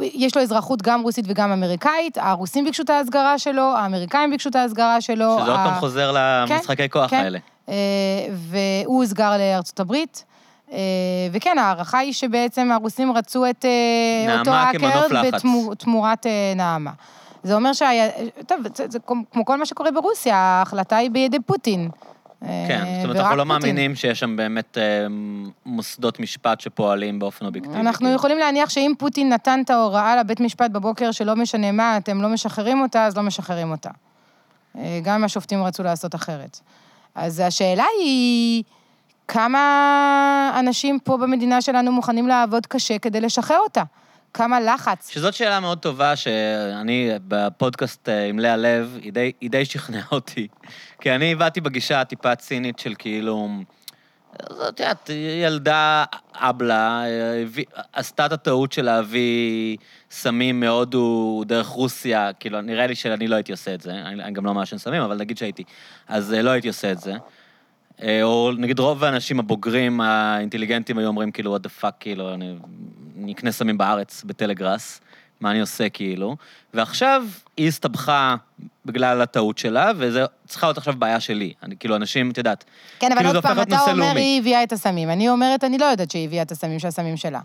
יש 0.00 0.36
לו 0.36 0.42
אזרחות 0.42 0.82
גם 0.82 1.02
רוסית 1.02 1.24
וגם 1.28 1.52
אמריקאית, 1.52 2.18
הרוסים 2.20 2.64
ביקשו 2.64 2.82
את 2.82 2.90
ההסגרה 2.90 3.38
שלו, 3.38 3.62
האמריקאים 3.76 4.30
ביקשו 4.30 4.48
את 4.48 4.56
ההסגרה 4.56 5.00
שלו. 5.00 5.36
שזה 5.40 5.50
עוד 5.50 5.60
ה- 5.60 5.64
פעם 5.64 5.80
חוזר 5.80 6.12
למשחקי 6.14 6.88
כוח 6.88 7.10
כן. 7.10 7.16
האלה. 7.16 7.38
אה, 7.68 7.74
והוא 8.30 8.98
הוסגר 9.02 9.32
לארצות 9.38 9.80
הברית. 9.80 10.24
אה, 10.72 10.78
וכן, 11.32 11.58
ההערכה 11.58 11.98
היא 11.98 12.12
שבעצם 12.12 12.72
הרוסים 12.72 13.12
רצו 13.12 13.46
את 13.50 13.64
אה, 13.64 14.38
אותו 14.38 14.50
האקר 14.50 15.06
לחץ. 15.06 15.34
בתמו- 15.34 15.74
תמורת 15.74 16.26
אה, 16.26 16.52
נעמה. 16.56 16.90
זה 17.42 17.54
אומר 17.54 17.72
שהיה... 17.72 18.08
טוב, 18.46 18.58
זה, 18.74 18.98
כמו 19.32 19.44
כל 19.44 19.58
מה 19.58 19.66
שקורה 19.66 19.90
ברוסיה, 19.90 20.36
ההחלטה 20.36 20.96
היא 20.96 21.10
בידי 21.10 21.40
פוטין. 21.46 21.88
אה, 22.44 22.64
כן, 22.68 22.84
זאת 22.96 23.04
אומרת, 23.04 23.16
אנחנו 23.16 23.36
לא. 23.36 23.44
מאמינים 23.46 23.94
שיש 23.94 24.20
שם 24.20 24.36
באמת 24.36 24.78
אה, 24.78 25.06
מוסדות 25.66 26.20
משפט 26.20 26.60
שפועלים 26.60 27.18
באופן 27.18 27.46
אובייקטיבי. 27.46 27.76
אנחנו. 27.76 28.12
יכולים 28.12 28.38
להניח 28.38 28.70
שאם 28.70 28.92
פוטין 28.98 29.32
נתן 29.32 29.60
את 29.64 29.70
ההוראה 29.70 30.16
לבית 30.16 30.40
משפט 30.40 30.70
בבוקר 30.70 31.12
שלא 31.12 31.36
משנה 31.36 31.72
מה, 31.72 31.96
אתם 31.96 32.22
לא 32.22 32.28
משחררים 32.28 32.80
אותה, 32.80 33.06
אז 33.06 33.16
לא 33.16 33.22
משחררים 33.22 33.70
אותה. 33.70 33.90
אה, 34.78 35.00
גם 35.02 35.14
אם 35.14 35.24
השופטים 35.24 35.64
רצו 35.64 35.82
לעשות 35.82 36.14
אחרת. 36.14 36.60
אז 37.14 37.40
השאלה 37.40 37.84
היא, 38.00 38.62
כמה 39.28 40.56
אנשים 40.60 40.98
פה 40.98 41.16
במדינה 41.16 41.62
שלנו 41.62 41.92
מוכנים 41.92 42.28
לעבוד 42.28 42.66
קשה 42.66 42.98
כדי 42.98 43.20
לשחרר 43.20 43.58
אותה? 43.58 43.82
כמה 44.34 44.60
לחץ? 44.60 45.10
שזאת 45.10 45.34
שאלה 45.34 45.60
מאוד 45.60 45.78
טובה, 45.78 46.16
שאני 46.16 47.10
בפודקאסט 47.28 48.08
אה, 48.08 48.24
עם 48.26 48.38
לאה 48.38 48.56
לב, 48.56 48.98
היא 49.02 49.12
די, 49.12 49.32
היא 49.40 49.50
די 49.50 49.64
שכנעה 49.64 50.06
אותי. 50.12 50.48
כי 51.04 51.14
אני 51.14 51.32
הבאתי 51.32 51.60
בגישה 51.60 52.00
הטיפה 52.00 52.32
הצינית 52.32 52.78
של 52.78 52.94
כאילו... 52.98 53.48
זאת 54.50 54.80
יודעת, 54.80 55.10
ילדה 55.42 56.04
אבלה, 56.34 57.02
הביא- 57.42 57.64
עשתה 57.92 58.26
את 58.26 58.32
הטעות 58.32 58.72
של 58.72 58.82
להביא 58.82 59.76
סמים 60.10 60.60
מהודו 60.60 61.42
דרך 61.46 61.66
רוסיה, 61.66 62.32
כאילו, 62.32 62.60
נראה 62.60 62.86
לי 62.86 62.94
שאני 62.94 63.28
לא 63.28 63.34
הייתי 63.34 63.52
עושה 63.52 63.74
את 63.74 63.80
זה, 63.80 63.92
אני, 63.92 64.22
אני 64.22 64.32
גם 64.32 64.46
לא 64.46 64.54
מעשן 64.54 64.78
סמים, 64.78 65.02
אבל 65.02 65.16
נגיד 65.16 65.38
שהייתי, 65.38 65.64
אז 66.08 66.34
אה, 66.34 66.42
לא 66.42 66.50
הייתי 66.50 66.68
עושה 66.68 66.92
את 66.92 67.00
זה. 67.00 67.12
אה, 68.02 68.22
או 68.22 68.52
נגיד 68.58 68.78
רוב 68.78 69.04
האנשים 69.04 69.38
הבוגרים, 69.38 70.00
האינטליגנטים 70.00 70.98
היו 70.98 71.06
אומרים 71.08 71.30
כאילו, 71.30 71.56
what 71.56 71.60
the 71.60 71.82
fuck, 71.82 71.92
כאילו, 72.00 72.34
אני 72.34 73.32
אקנה 73.32 73.52
סמים 73.52 73.78
בארץ, 73.78 74.24
בטלגראס, 74.24 75.00
מה 75.44 75.50
אני 75.50 75.60
עושה 75.60 75.88
כאילו, 75.88 76.36
ועכשיו 76.74 77.26
היא 77.56 77.68
הסתבכה 77.68 78.36
בגלל 78.86 79.20
הטעות 79.20 79.58
שלה, 79.58 79.90
וזה 79.96 80.24
צריכה 80.46 80.66
להיות 80.66 80.78
עכשיו 80.78 80.94
בעיה 80.98 81.20
שלי. 81.20 81.52
אני, 81.62 81.76
כאילו, 81.76 81.96
אנשים, 81.96 82.30
את 82.30 82.38
יודעת, 82.38 82.64
כן, 82.98 83.12
אבל 83.12 83.16
כאילו, 83.16 83.30
זה 83.30 83.36
עוד 83.36 83.46
פעם, 83.46 83.60
אתה 83.60 83.80
אומר, 83.80 83.92
לאומי. 83.94 84.20
היא 84.20 84.40
הביאה 84.40 84.62
את 84.62 84.72
הסמים. 84.72 85.10
אני 85.10 85.28
אומרת, 85.28 85.64
אני 85.64 85.78
לא 85.78 85.84
יודעת 85.84 86.10
שהיא 86.10 86.24
הביאה 86.24 86.42
את 86.42 86.52
הסמים 86.52 86.78
שהסמים 86.78 87.16
שלה. 87.16 87.40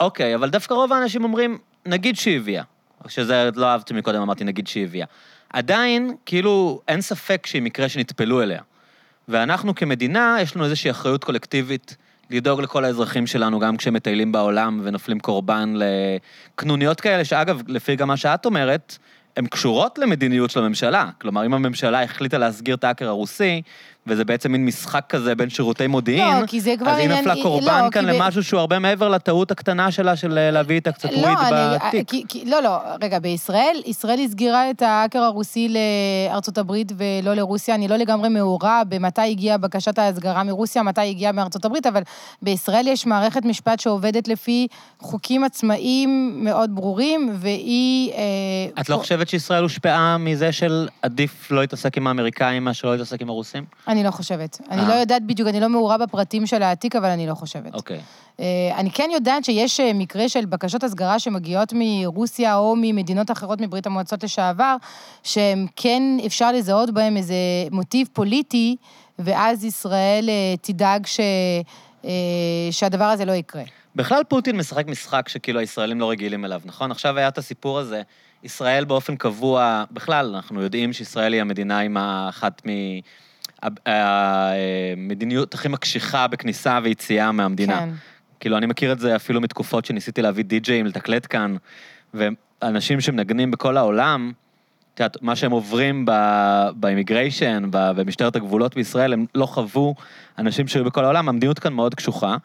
אוקיי, 0.00 0.34
אבל 0.34 0.50
דווקא 0.50 0.74
רוב 0.74 0.92
האנשים 0.92 1.24
אומרים, 1.24 1.58
נגיד 1.86 2.16
שהיא 2.16 2.36
הביאה, 2.36 2.62
שזה 3.08 3.48
לא 3.54 3.66
אהבתי 3.66 3.94
מקודם, 3.94 4.22
אמרתי 4.22 4.44
נגיד 4.44 4.66
שהיא 4.66 4.84
הביאה. 4.84 5.06
עדיין, 5.50 6.14
כאילו, 6.26 6.80
אין 6.88 7.00
ספק 7.00 7.46
שהיא 7.46 7.62
מקרה 7.62 7.88
שנטפלו 7.88 8.42
אליה. 8.42 8.62
ואנחנו 9.28 9.74
כמדינה, 9.74 10.36
יש 10.40 10.56
לנו 10.56 10.64
איזושהי 10.64 10.90
אחריות 10.90 11.24
קולקטיבית 11.24 11.96
לדאוג 12.32 12.60
לכל 12.60 12.84
האזרחים 12.84 13.26
שלנו, 13.26 13.58
גם 13.58 13.76
כשהם 13.76 13.94
מטיילים 13.94 14.32
בעולם 14.32 14.80
ונופלים 14.84 15.20
קורבן 15.20 15.74
לקנוניות 15.76 17.00
כאלה, 17.00 17.24
שאגב, 17.24 17.62
לפי 17.68 17.96
גם 17.96 18.08
מה 18.08 18.16
שאת 18.16 18.46
אומרת, 18.46 18.98
הן 19.36 19.46
קשורות 19.46 19.98
למדיניות 19.98 20.50
של 20.50 20.60
הממשלה. 20.60 21.10
כלומר, 21.20 21.46
אם 21.46 21.54
הממשלה 21.54 22.02
החליטה 22.02 22.38
להסגיר 22.38 22.74
את 22.74 22.84
האקר 22.84 23.08
הרוסי, 23.08 23.62
וזה 24.06 24.24
בעצם 24.24 24.52
מין 24.52 24.66
משחק 24.66 25.04
כזה 25.08 25.34
בין 25.34 25.50
שירותי 25.50 25.86
מודיעין, 25.86 26.40
לא, 26.40 26.46
כי 26.46 26.60
זה 26.60 26.74
כבר 26.78 26.90
אז 26.90 26.96
היא 26.98 27.04
עניין- 27.04 27.20
נפלה 27.20 27.32
היא- 27.32 27.42
קורבן 27.42 27.84
לא, 27.84 27.90
כאן 27.90 28.06
כי 28.10 28.18
ב- 28.18 28.22
למשהו 28.22 28.44
שהוא 28.44 28.60
הרבה 28.60 28.78
מעבר 28.78 29.08
לטעות 29.08 29.50
הקטנה 29.50 29.90
שלה 29.90 30.16
של 30.16 30.38
אה, 30.38 30.50
להביא 30.50 30.74
איתה 30.76 30.92
קצת 30.92 31.08
וויד 31.08 31.24
אני- 31.38 31.78
בתיק. 31.88 32.08
כי, 32.10 32.22
כי, 32.28 32.44
לא, 32.44 32.62
לא, 32.62 32.70
רגע, 33.02 33.18
בישראל, 33.18 33.82
ישראל 33.86 34.20
הסגירה 34.20 34.70
את 34.70 34.82
האקר 34.82 35.18
הרוסי 35.18 35.74
לארצות 36.30 36.58
הברית 36.58 36.92
ולא 36.96 37.34
לרוסיה. 37.34 37.74
אני 37.74 37.88
לא 37.88 37.96
לגמרי 37.96 38.28
מעורה 38.28 38.82
במתי 38.88 39.20
הגיעה 39.30 39.58
בקשת 39.58 39.98
ההסגרה 39.98 40.42
מרוסיה, 40.44 40.82
מתי 40.82 41.00
הגיעה 41.00 41.32
מארצות 41.32 41.64
הברית, 41.64 41.86
אבל 41.86 42.02
בישראל 42.42 42.86
יש 42.88 43.06
מערכת 43.06 43.44
משפט 43.44 43.80
שעובדת 43.80 44.28
לפי 44.28 44.66
חוקים 45.00 45.44
עצמאיים 45.44 46.32
מאוד 46.44 46.74
ברורים, 46.74 47.30
והיא... 47.34 48.12
אה, 48.12 48.80
את 48.80 48.88
לא 48.88 48.96
חושבת 48.96 49.28
שישראל 49.28 49.62
הושפעה 49.62 50.18
מזה 50.18 50.52
של 50.52 50.88
עדיף 51.02 51.50
לא 51.50 51.60
להתעסק 51.60 51.96
עם 51.96 52.06
האמריקאים 52.06 52.64
מאשר 52.64 52.88
לא 52.88 52.92
להתעסק 52.94 53.20
עם 53.22 53.28
הרוסים? 53.28 53.64
אני 53.92 54.04
לא 54.04 54.10
חושבת. 54.10 54.60
אני 54.70 54.80
אה. 54.80 54.88
לא 54.88 54.92
יודעת 54.92 55.22
בדיוק, 55.26 55.48
אני 55.48 55.60
לא 55.60 55.68
מעורה 55.68 55.98
בפרטים 55.98 56.46
של 56.46 56.62
התיק, 56.62 56.96
אבל 56.96 57.08
אני 57.08 57.26
לא 57.26 57.34
חושבת. 57.34 57.74
אוקיי. 57.74 58.00
אה, 58.40 58.46
אני 58.76 58.90
כן 58.90 59.10
יודעת 59.12 59.44
שיש 59.44 59.80
אה, 59.80 59.92
מקרה 59.92 60.28
של 60.28 60.44
בקשות 60.44 60.84
הסגרה 60.84 61.18
שמגיעות 61.18 61.72
מרוסיה 61.76 62.56
או 62.56 62.74
ממדינות 62.76 63.30
אחרות 63.30 63.60
מברית 63.60 63.86
המועצות 63.86 64.24
לשעבר, 64.24 64.76
שהם 65.22 65.66
כן, 65.76 66.02
אפשר 66.26 66.52
לזהות 66.52 66.90
בהם 66.90 67.16
איזה 67.16 67.34
מוטיב 67.70 68.08
פוליטי, 68.12 68.76
ואז 69.18 69.64
ישראל 69.64 70.28
אה, 70.28 70.54
תדאג 70.60 71.06
ש, 71.06 71.20
שהדבר 72.70 73.04
הזה 73.04 73.24
לא 73.24 73.32
יקרה. 73.32 73.62
בכלל 73.96 74.22
פוטין 74.28 74.56
משחק 74.56 74.86
משחק 74.86 75.28
שכאילו 75.28 75.60
הישראלים 75.60 76.00
לא 76.00 76.10
רגילים 76.10 76.44
אליו, 76.44 76.60
נכון? 76.64 76.90
עכשיו 76.90 77.18
היה 77.18 77.28
את 77.28 77.38
הסיפור 77.38 77.78
הזה, 77.78 78.02
ישראל 78.42 78.84
באופן 78.84 79.16
קבוע, 79.16 79.84
בכלל, 79.90 80.34
אנחנו 80.34 80.62
יודעים 80.62 80.92
שישראל 80.92 81.32
היא 81.32 81.40
המדינה 81.40 81.78
עם 81.78 81.96
אחת 82.28 82.62
מ... 82.66 82.70
המדיניות 83.86 85.54
הכי 85.54 85.68
מקשיחה 85.68 86.26
בכניסה 86.26 86.78
ויציאה 86.82 87.32
מהמדינה. 87.32 87.78
כן. 87.78 87.90
כאילו, 88.40 88.56
אני 88.56 88.66
מכיר 88.66 88.92
את 88.92 88.98
זה 88.98 89.16
אפילו 89.16 89.40
מתקופות 89.40 89.84
שניסיתי 89.84 90.22
להביא 90.22 90.44
די-ג'אים 90.44 90.86
לתקלט 90.86 91.26
כאן, 91.30 91.56
ואנשים 92.14 93.00
שמנגנים 93.00 93.50
בכל 93.50 93.76
העולם, 93.76 94.32
את 94.94 95.00
יודעת, 95.00 95.22
מה 95.22 95.36
שהם 95.36 95.50
עוברים 95.50 96.06
באימיגריישן, 96.74 97.62
במשטרת 97.70 98.36
הגבולות 98.36 98.74
בישראל, 98.74 99.12
הם 99.12 99.26
לא 99.34 99.46
חוו 99.46 99.94
אנשים 100.38 100.68
שהיו 100.68 100.84
בכל 100.84 101.04
העולם, 101.04 101.28
המדיניות 101.28 101.58
כאן 101.58 101.72
מאוד 101.72 101.94
קשוחה, 101.94 102.36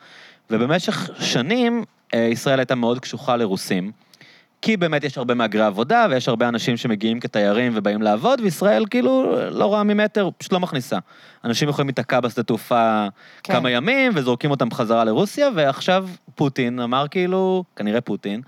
ובמשך 0.49 1.09
שנים 1.19 1.83
אה, 2.13 2.19
ישראל 2.19 2.59
הייתה 2.59 2.75
מאוד 2.75 2.99
קשוחה 2.99 3.35
לרוסים. 3.35 3.91
כי 4.61 4.77
באמת 4.77 5.03
יש 5.03 5.17
הרבה 5.17 5.33
מהגרי 5.33 5.63
עבודה, 5.63 6.07
ויש 6.09 6.27
הרבה 6.27 6.47
אנשים 6.47 6.77
שמגיעים 6.77 7.19
כתיירים 7.19 7.71
ובאים 7.75 8.01
לעבוד, 8.01 8.41
וישראל 8.41 8.85
כאילו 8.89 9.35
לא 9.49 9.65
רואה 9.65 9.83
ממטר, 9.83 10.29
פשוט 10.37 10.53
לא 10.53 10.59
מכניסה. 10.59 10.97
אנשים 11.43 11.69
יכולים 11.69 11.87
להיתקע 11.87 12.19
בשדה 12.19 12.43
תעופה 12.43 13.07
כן. 13.43 13.53
כמה 13.53 13.71
ימים, 13.71 14.11
וזורקים 14.15 14.51
אותם 14.51 14.69
בחזרה 14.69 15.03
לרוסיה, 15.03 15.49
ועכשיו 15.55 16.07
פוטין 16.35 16.79
אמר 16.79 17.05
כאילו, 17.11 17.63
כנראה 17.75 18.01
פוטין, 18.01 18.41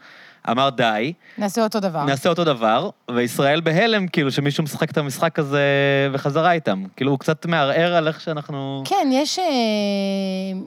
אמר 0.50 0.70
די, 0.70 1.14
נעשה 1.38 1.64
אותו 1.64 1.80
דבר. 1.80 2.06
נעשה 2.06 2.30
אותו 2.30 2.44
דבר, 2.44 2.90
וישראל 3.12 3.62
בהלם, 3.62 4.08
כאילו, 4.08 4.32
שמישהו 4.32 4.64
משחק 4.64 4.92
את 4.92 4.98
המשחק 4.98 5.40
הזה 5.40 5.64
בחזרה 6.14 6.52
איתם. 6.52 6.84
כאילו, 6.96 7.12
הוא 7.12 7.20
קצת 7.20 7.46
מערער 7.46 7.94
על 7.94 8.08
איך 8.08 8.22
שאנחנו... 8.22 8.84
כן, 8.86 9.10
יש 9.12 9.40
אה, 9.40 9.46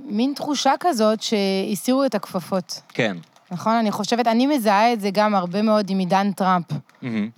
מין 0.04 0.32
תחושה 0.36 0.72
כזאת 0.80 1.18
שהסירו 1.22 2.04
את 2.04 2.14
הכפפות. 2.14 2.80
כן. 2.88 3.16
נכון? 3.52 3.72
אני 3.74 3.90
חושבת, 3.90 4.26
אני 4.26 4.46
מזהה 4.46 4.92
את 4.92 5.00
זה 5.00 5.10
גם 5.12 5.34
הרבה 5.34 5.62
מאוד 5.62 5.90
עם 5.90 5.98
עידן 5.98 6.32
טראמפ. 6.32 6.66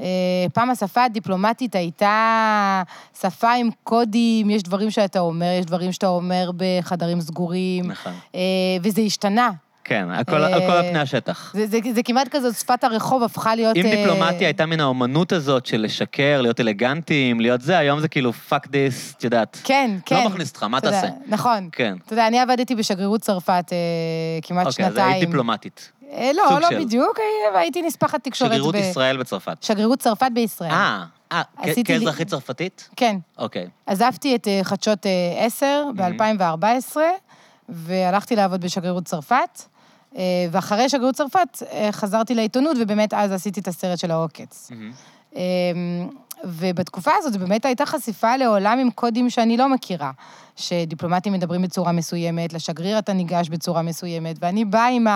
אה, 0.01 0.47
פעם 0.55 0.71
השפה 0.71 1.05
הדיפלומטית 1.05 1.75
הייתה 1.75 2.83
שפה 3.21 3.53
עם 3.53 3.69
קודים, 3.85 4.51
יש 4.51 4.62
דברים 4.62 4.91
שאתה 4.91 5.21
אומר, 5.21 5.57
יש 5.61 5.67
דברים 5.67 5.93
שאתה 5.93 6.09
אומר 6.09 6.51
בחדרים 6.57 7.21
סגורים, 7.21 7.91
נכון. 7.91 8.12
אה, 8.35 8.41
וזה 8.83 9.01
השתנה. 9.01 9.51
כן, 9.85 10.11
הכל 10.11 10.37
על 10.37 10.61
כל 10.61 10.70
אה, 10.70 10.82
פני 10.91 10.99
השטח. 10.99 11.53
זה, 11.55 11.66
זה, 11.66 11.78
זה 11.95 12.03
כמעט 12.03 12.28
כזאת, 12.28 12.55
שפת 12.55 12.85
הרחוב 12.85 13.22
הפכה 13.22 13.55
להיות... 13.55 13.76
אם 13.76 13.87
אה, 13.87 13.97
דיפלומטיה 13.97 14.49
הייתה 14.49 14.66
מן 14.66 14.80
האומנות 14.80 15.32
הזאת 15.32 15.66
של 15.66 15.80
לשקר, 15.80 16.41
להיות 16.43 16.61
אלגנטיים, 16.61 17.41
להיות 17.41 17.61
זה, 17.61 17.78
היום 17.78 18.01
זה 18.01 18.09
כאילו 18.09 18.32
fuck 18.32 18.66
this, 18.66 19.14
את 19.18 19.24
יודעת. 19.24 19.61
כן, 19.64 19.91
כן. 20.07 20.16
לא 20.16 20.28
מכניס 20.28 20.51
אותך, 20.51 20.62
מה 20.62 20.80
תעשה? 20.80 21.09
נכון. 21.26 21.68
כן. 21.72 21.97
אתה 22.05 22.12
יודע, 22.12 22.26
אני 22.26 22.41
עבדתי 22.41 22.74
בשגרירות 22.74 23.20
צרפת 23.20 23.72
אה, 23.72 23.78
כמעט 24.43 24.66
אוקיי, 24.66 24.87
אז 24.87 24.93
שנתיים. 24.93 25.12
היית 25.12 25.26
דיפלומטית. 25.26 25.93
אה, 26.12 26.30
לא, 26.35 26.61
לא 26.61 26.68
של. 26.68 26.85
בדיוק, 26.85 27.18
אה, 27.55 27.61
הייתי 27.61 27.82
נספחת 27.82 28.24
תקשורת 28.24 28.51
שגרירות 28.51 28.74
ב... 28.74 28.78
ישראל 28.78 29.16
בצרפת. 29.16 29.62
שגרירות 29.62 29.99
צרפת 29.99 30.30
בישראל. 30.35 30.70
אה, 30.70 31.05
אה, 31.32 31.43
כאזרחית 31.85 32.28
צרפתית? 32.28 32.89
כן. 32.97 33.16
אוקיי. 33.39 33.68
עזבתי 33.87 34.35
את 34.35 34.49
חדשות 34.62 35.07
אה, 35.07 35.45
10 35.47 35.85
ב-2014, 35.97 36.97
והלכתי 37.68 38.37
לעבוד 38.37 38.61
בשגרירות 38.61 39.05
צרפת, 39.05 39.62
ואחרי 40.51 40.89
שגרירות 40.89 41.15
צרפת 41.15 41.62
אה, 41.73 41.89
חזרתי 41.93 42.35
לעיתונות, 42.35 42.77
ובאמת 42.81 43.15
אז 43.15 43.33
עשיתי 43.33 43.61
את 43.61 43.69
הסרט 43.69 43.99
של 43.99 44.11
העוקץ. 44.11 44.71
מהמם. 44.71 44.93
אמ, 45.37 46.09
ובתקופה 46.45 47.11
הזאת 47.19 47.37
באמת 47.37 47.65
הייתה 47.65 47.87
חשיפה 47.87 48.37
לעולם 48.37 48.79
עם 48.79 48.91
קודים 48.91 49.31
שאני 49.31 49.57
לא 49.57 49.69
מכירה. 49.69 50.11
שדיפלומטים 50.57 51.33
מדברים 51.33 51.62
בצורה 51.62 51.93
מסוימת, 51.93 52.53
לשגריר 52.53 52.99
אתה 52.99 53.12
ניגש 53.12 53.49
בצורה 53.49 53.83
מסוימת, 53.83 54.37
ואני 54.41 54.65
באה 54.65 54.89
עם 54.89 55.07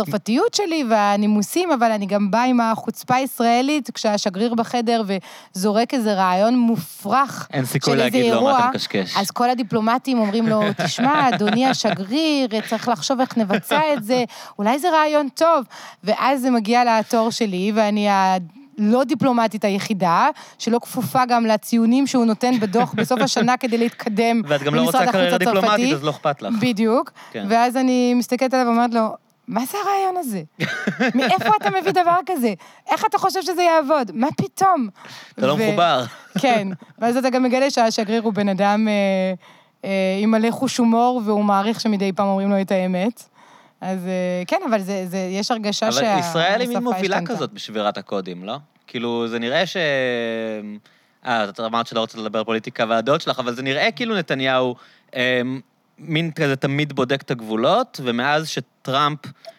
הצרפתיות 0.00 0.54
שלי 0.54 0.84
והנימוסים, 0.90 1.72
אבל 1.72 1.92
אני 1.92 2.06
גם 2.06 2.30
באה 2.30 2.44
עם 2.44 2.60
החוצפה 2.60 3.14
הישראלית, 3.14 3.90
כשהשגריר 3.90 4.54
בחדר 4.54 5.02
וזורק 5.54 5.94
איזה 5.94 6.14
רעיון 6.14 6.58
מופרך 6.58 7.48
אין 7.52 7.64
סיכוי 7.64 7.96
להגיד 7.96 8.24
לו 8.24 8.30
מה 8.30 8.36
אירוע, 8.36 8.58
אתה 8.58 8.68
מקשקש. 8.68 9.16
אז 9.16 9.30
כל 9.30 9.50
הדיפלומטים 9.50 10.18
אומרים 10.18 10.48
לו, 10.48 10.62
תשמע, 10.84 11.28
אדוני 11.28 11.66
השגריר, 11.66 12.48
צריך 12.68 12.88
לחשוב 12.88 13.20
איך 13.20 13.36
נבצע 13.36 13.80
את 13.92 14.04
זה, 14.04 14.24
אולי 14.58 14.78
זה 14.78 14.90
רעיון 14.90 15.28
טוב. 15.34 15.64
ואז 16.04 16.40
זה 16.40 16.50
מגיע 16.50 17.00
לתור 17.00 17.30
שלי, 17.30 17.72
ואני 17.74 18.08
הלא 18.08 19.04
דיפלומטית 19.04 19.64
היחידה, 19.64 20.28
שלא 20.58 20.78
כפופה 20.78 21.26
גם 21.28 21.46
לציונים 21.46 22.06
שהוא 22.06 22.24
נותן 22.24 22.60
בדוח 22.60 22.94
בסוף 22.96 23.20
השנה 23.20 23.56
כדי 23.56 23.78
להתקדם 23.78 24.42
ואת 24.46 24.62
גם 24.62 24.74
לא 24.74 24.82
במשרד 24.82 24.94
רוצה 24.94 25.04
החוץ 25.04 25.12
קריירה 25.12 25.36
הצרפתי. 25.36 25.60
דיפלומטית, 25.60 25.94
אז 25.94 26.04
לא 26.04 26.10
אכפת 26.10 26.42
לך. 26.42 26.54
בדיוק. 26.60 27.10
כן. 27.30 27.46
ואז 27.48 27.76
אני 27.76 28.14
מסתכלת 28.14 28.54
עליו 28.54 28.66
ואומרת 28.66 28.94
לו, 28.94 29.16
מה 29.48 29.64
זה 29.66 29.78
הרעיון 29.84 30.16
הזה? 30.16 30.42
מאיפה 31.14 31.50
אתה 31.60 31.70
מביא 31.80 31.92
דבר 31.92 32.16
כזה? 32.26 32.54
איך 32.90 33.04
אתה 33.04 33.18
חושב 33.18 33.42
שזה 33.42 33.62
יעבוד? 33.62 34.10
מה 34.14 34.28
פתאום? 34.36 34.88
אתה 35.32 35.46
לא 35.46 35.56
מחובר. 35.56 36.04
כן, 36.40 36.68
ואז 36.98 37.16
אתה 37.16 37.30
גם 37.30 37.42
מגלה 37.42 37.70
שהשגריר 37.70 38.22
הוא 38.22 38.32
בן 38.32 38.48
אדם 38.48 38.88
אה, 38.88 38.92
אה, 39.84 40.18
עם 40.22 40.30
מלא 40.30 40.50
חוש 40.50 40.76
הומור, 40.76 41.22
והוא 41.24 41.44
מעריך 41.44 41.80
שמדי 41.80 42.12
פעם 42.12 42.26
אומרים 42.26 42.50
לו 42.50 42.60
את 42.60 42.70
האמת. 42.70 43.24
אז 43.80 44.06
אה, 44.06 44.42
כן, 44.46 44.60
אבל 44.70 44.80
זה, 44.80 45.06
זה, 45.06 45.18
יש 45.18 45.50
הרגשה 45.50 45.86
אבל 45.86 45.94
שהשפה 45.94 46.18
ישראל 46.20 46.60
היא 46.60 46.68
מין 46.68 46.78
מובילה. 46.78 47.26
כזאת 47.26 47.52
בשבירת 47.52 47.98
הקודים, 47.98 48.44
לא? 48.44 48.56
כאילו, 48.86 49.28
זה 49.28 49.38
נראה 49.38 49.66
ש... 49.66 49.76
אה, 51.26 51.48
את 51.48 51.60
אמרת 51.60 51.86
שלא 51.86 52.00
רוצה 52.00 52.18
לדבר 52.18 52.44
פוליטיקה 52.44 52.84
והדעות 52.88 53.20
שלך, 53.20 53.38
אבל 53.38 53.54
זה 53.54 53.62
נראה 53.62 53.90
כאילו 53.90 54.16
נתניהו 54.16 54.74
אה, 55.16 55.40
מין 55.98 56.30
כזה 56.30 56.56
תמיד 56.56 56.92
בודק 56.92 57.22
את 57.22 57.30
הגבולות, 57.30 58.00
ומאז 58.04 58.48
שטראמפ, 58.48 59.18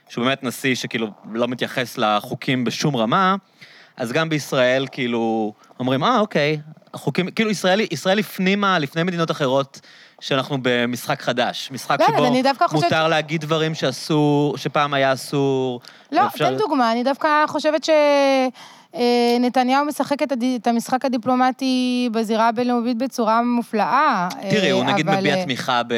שהוא 0.10 0.26
באמת 0.26 0.44
נשיא 0.44 0.76
שכאילו 0.76 1.08
לא 1.32 1.48
מתייחס 1.48 1.98
לחוקים 1.98 2.64
בשום 2.64 2.96
רמה, 2.96 3.36
אז 3.98 4.12
גם 4.12 4.30
בישראל 4.30 4.86
כאילו 4.92 5.54
אומרים, 5.80 6.04
אה, 6.04 6.20
אוקיי, 6.20 6.58
החוקים, 6.94 7.32
כאילו 7.32 7.50
ישראל, 7.50 7.80
ישראל 7.92 8.20
הפנימה 8.20 8.80
לפני 8.80 9.04
מדינות 9.04 9.32
אחרות 9.32 9.80
שאנחנו 10.22 10.58
במשחק 10.62 11.22
חדש, 11.22 11.70
משחק 11.72 12.00
לא, 12.00 12.06
שבו 12.08 12.42
דווקא 12.44 12.68
חושבת- 12.68 12.84
מותר 12.84 13.08
להגיד 13.08 13.42
דברים 13.42 13.76
שאסור, 13.76 14.58
שפעם 14.58 14.94
היה 14.94 15.14
אסור. 15.14 15.82
לא, 16.12 16.22
ואפשר- 16.22 16.50
תן 16.50 16.58
דוגמה, 16.58 16.92
אני 16.92 17.04
דווקא 17.04 17.28
חושבת 17.48 17.84
שנתניהו 18.96 19.86
משחק 19.86 20.24
את, 20.24 20.32
הד... 20.32 20.44
את 20.56 20.68
המשחק 20.68 21.06
הדיפלומטי 21.06 22.10
בזירה 22.12 22.48
הבינלאומית 22.48 22.98
בצורה 22.98 23.42
מופלאה. 23.44 24.28
תראי, 24.50 24.70
הוא 24.70 24.84
אה, 24.84 24.94
נגיד 24.94 25.10
מביע 25.10 25.36
אה, 25.36 25.44
תמיכה 25.44 25.82
ב... 25.88 25.94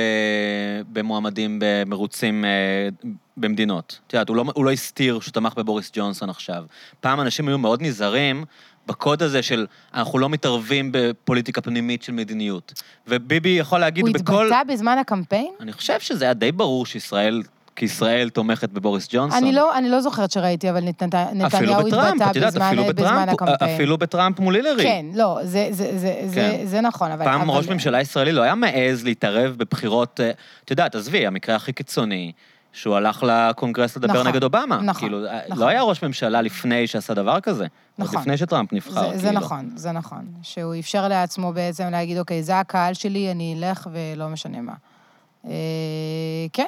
במועמדים 0.94 1.60
במרוצים 1.62 2.46
אה, 2.46 3.10
במדינות. 3.38 4.00
את 4.08 4.14
יודעת, 4.14 4.30
הוא 4.30 4.38
לא, 4.38 4.44
הוא 4.56 4.66
לא 4.66 4.72
הסתיר 4.72 5.20
שהוא 5.20 5.34
תמך 5.34 5.54
בבוריס 5.56 5.92
ג'ונסון 5.94 6.30
עכשיו. 6.30 6.64
פעם 7.00 7.22
אנשים 7.22 7.48
היו 7.48 7.58
מאוד 7.58 7.82
נזהרים 7.82 8.46
בקוד 8.88 9.24
הזה 9.24 9.42
של 9.42 9.66
אנחנו 9.94 10.20
לא 10.20 10.30
מתערבים 10.30 10.90
בפוליטיקה 10.94 11.62
פנימית 11.62 12.04
של 12.04 12.12
מדיניות. 12.14 12.84
וביבי 13.08 13.50
יכול 13.50 13.80
להגיד 13.80 14.08
הוא 14.08 14.14
בכל... 14.14 14.46
התבטא 14.46 14.74
בזמן 14.74 14.98
הקמפיין? 14.98 15.54
אני 15.60 15.74
חושב 15.74 16.00
שזה 16.00 16.26
היה 16.26 16.34
די 16.34 16.52
ברור 16.52 16.86
שישראל 16.86 17.44
כי 17.76 17.86
ישראל 17.86 18.30
תומכת 18.30 18.70
בבוריס 18.70 19.08
ג'ונסון. 19.12 19.44
אני 19.44 19.52
לא, 19.54 19.78
אני 19.78 19.90
לא 19.90 20.02
זוכרת 20.02 20.32
שראיתי, 20.32 20.70
אבל 20.70 20.84
נת- 20.84 21.04
נתניהו 21.04 21.48
אפילו 21.48 21.74
בטראמפ, 21.76 22.22
התבטא 22.22 22.30
את 22.32 22.36
יודעת, 22.36 22.54
בזמן, 22.54 22.66
אפילו 22.68 22.84
בזמן 22.86 22.94
בטראמפ, 22.96 23.34
הקמפיין. 23.34 23.76
אפילו 23.76 23.98
בטראמפ 23.98 24.40
מול 24.40 24.56
הילרי. 24.56 24.84
כן, 24.84 25.06
לא, 25.14 25.40
זה, 25.44 25.68
זה, 25.72 25.98
זה, 25.98 26.14
כן. 26.36 26.58
זה, 26.60 26.62
זה 26.66 26.82
נכון, 26.82 27.12
אבל... 27.12 27.26
פעם 27.26 27.42
אבל... 27.42 27.58
ראש 27.58 27.68
ממשלה 27.70 28.02
ישראלי 28.02 28.32
לא 28.32 28.42
היה 28.42 28.56
מעז 28.56 29.04
להתערב 29.04 29.56
בבחירות, 29.58 30.20
אה, 30.20 30.32
את 30.66 30.72
יודעת, 30.72 30.96
עזבי, 30.96 31.28
המקרה 31.28 31.56
הכי 31.56 31.74
קיצוני, 31.74 32.32
שהוא 32.74 32.96
הלך 32.96 33.24
לקונגרס 33.28 33.98
לדבר 33.98 34.14
נכון, 34.14 34.28
נגד 34.28 34.44
אובמה. 34.44 34.82
נכון, 34.82 35.02
כאילו, 35.02 35.26
אה, 35.26 35.40
נכון. 35.48 35.64
לא 35.64 35.68
היה 35.68 35.82
ראש 35.82 36.04
ממשלה 36.04 36.42
לפני 36.42 36.88
שעשה 36.88 37.14
דבר 37.14 37.40
כזה. 37.40 37.64
עוד 37.64 38.08
נכון. 38.08 38.22
לפני 38.22 38.38
שטראמפ 38.38 38.74
נבחר, 38.74 38.92
זה, 38.92 39.00
כאילו. 39.08 39.18
זה 39.20 39.32
נכון, 39.32 39.70
זה 39.76 39.92
נכון. 39.92 40.26
שהוא 40.42 40.76
אפשר 40.80 41.08
לעצמו 41.08 41.54
בעצם 41.54 41.88
להגיד, 41.92 42.18
אוקיי, 42.18 42.44
זה 42.44 42.60
הקהל 42.60 42.94
שלי, 42.94 43.32
אני 43.32 43.56
אלך 43.60 43.90
ולא 43.92 44.28
משנה 44.28 44.62
מה. 44.62 44.74
אה, 45.46 45.52
כן. 46.54 46.66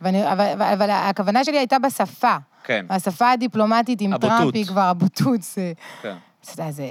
ואני, 0.00 0.32
אבל, 0.32 0.62
אבל, 0.62 0.90
הכוונה 0.90 1.44
שלי 1.44 1.58
הייתה 1.58 1.78
בשפה. 1.78 2.36
כן, 2.64 2.86
השפה 2.90 3.30
הדיפלומטית 3.30 4.00
עם 4.00 4.12
הבוטות. 4.12 4.38
טראמפ 4.38 4.54
היא 4.54 4.66
כבר 4.66 4.80
הבוטות. 4.80 5.42
זה, 5.42 5.72
כן. 6.02 6.14
אתה 6.42 6.52
יודע, 6.52 6.70
זה... 6.70 6.86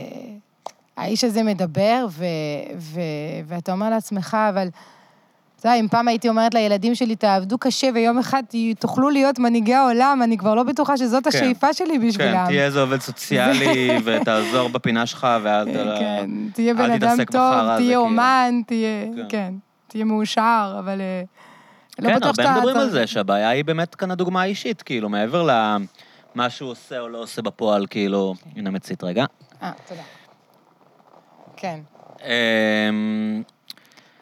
האיש 0.97 1.23
הזה 1.23 1.43
מדבר, 1.43 2.05
ו, 2.09 2.25
ו, 2.77 2.99
ואתה 3.47 3.71
אומר 3.71 3.89
לעצמך, 3.89 4.37
אבל... 4.49 4.67
אתה 5.59 5.69
יודע, 5.69 5.79
אם 5.79 5.87
פעם 5.87 6.07
הייתי 6.07 6.29
אומרת 6.29 6.53
לילדים 6.53 6.95
שלי, 6.95 7.15
תעבדו 7.15 7.57
קשה 7.57 7.87
ויום 7.93 8.19
אחד 8.19 8.43
תוכלו 8.79 9.09
להיות 9.09 9.39
מנהיגי 9.39 9.73
העולם, 9.73 10.21
אני 10.23 10.37
כבר 10.37 10.55
לא 10.55 10.63
בטוחה 10.63 10.97
שזאת 10.97 11.23
כן. 11.23 11.29
השאיפה 11.29 11.73
שלי 11.73 11.99
בשבילם. 11.99 12.33
כן, 12.33 12.45
תהיה 12.45 12.65
איזה 12.65 12.81
עובד 12.81 13.01
סוציאלי 13.01 13.89
ותעזור 14.03 14.69
בפינה 14.69 15.05
שלך, 15.05 15.27
ואז... 15.43 15.67
כן, 15.99 16.29
תהיה 16.53 16.73
בן 16.73 16.91
אדם 16.91 16.97
תתעסק 16.97 17.31
טוב, 17.31 17.41
בחרא 17.41 17.75
תהיה 17.75 17.87
כאילו. 17.87 18.01
אומן, 18.01 18.61
תהיה, 18.67 19.05
כן. 19.15 19.25
כן, 19.29 19.53
תהיה 19.87 20.05
מאושר, 20.05 20.75
אבל 20.79 21.01
אה, 21.01 21.23
לא 21.99 22.09
כן, 22.09 22.23
הרבה. 22.23 22.55
מדברים 22.55 22.77
על 22.77 22.89
זה, 22.89 23.07
שהבעיה 23.07 23.49
היא 23.49 23.65
באמת 23.65 23.95
כאן 23.95 24.11
הדוגמה 24.11 24.41
האישית, 24.41 24.81
כאילו, 24.81 25.09
מעבר 25.09 25.43
למה 25.43 26.49
שהוא 26.49 26.71
עושה 26.71 26.99
או 26.99 27.09
לא 27.09 27.17
עושה 27.17 27.41
בפועל, 27.41 27.87
כאילו... 27.89 28.35
הנה 28.55 28.69
מצית 28.69 29.03
רגע. 29.03 29.25
אה, 29.63 29.71
תודה. 29.87 30.01
כן. 31.57 31.79
אמ, 32.23 33.43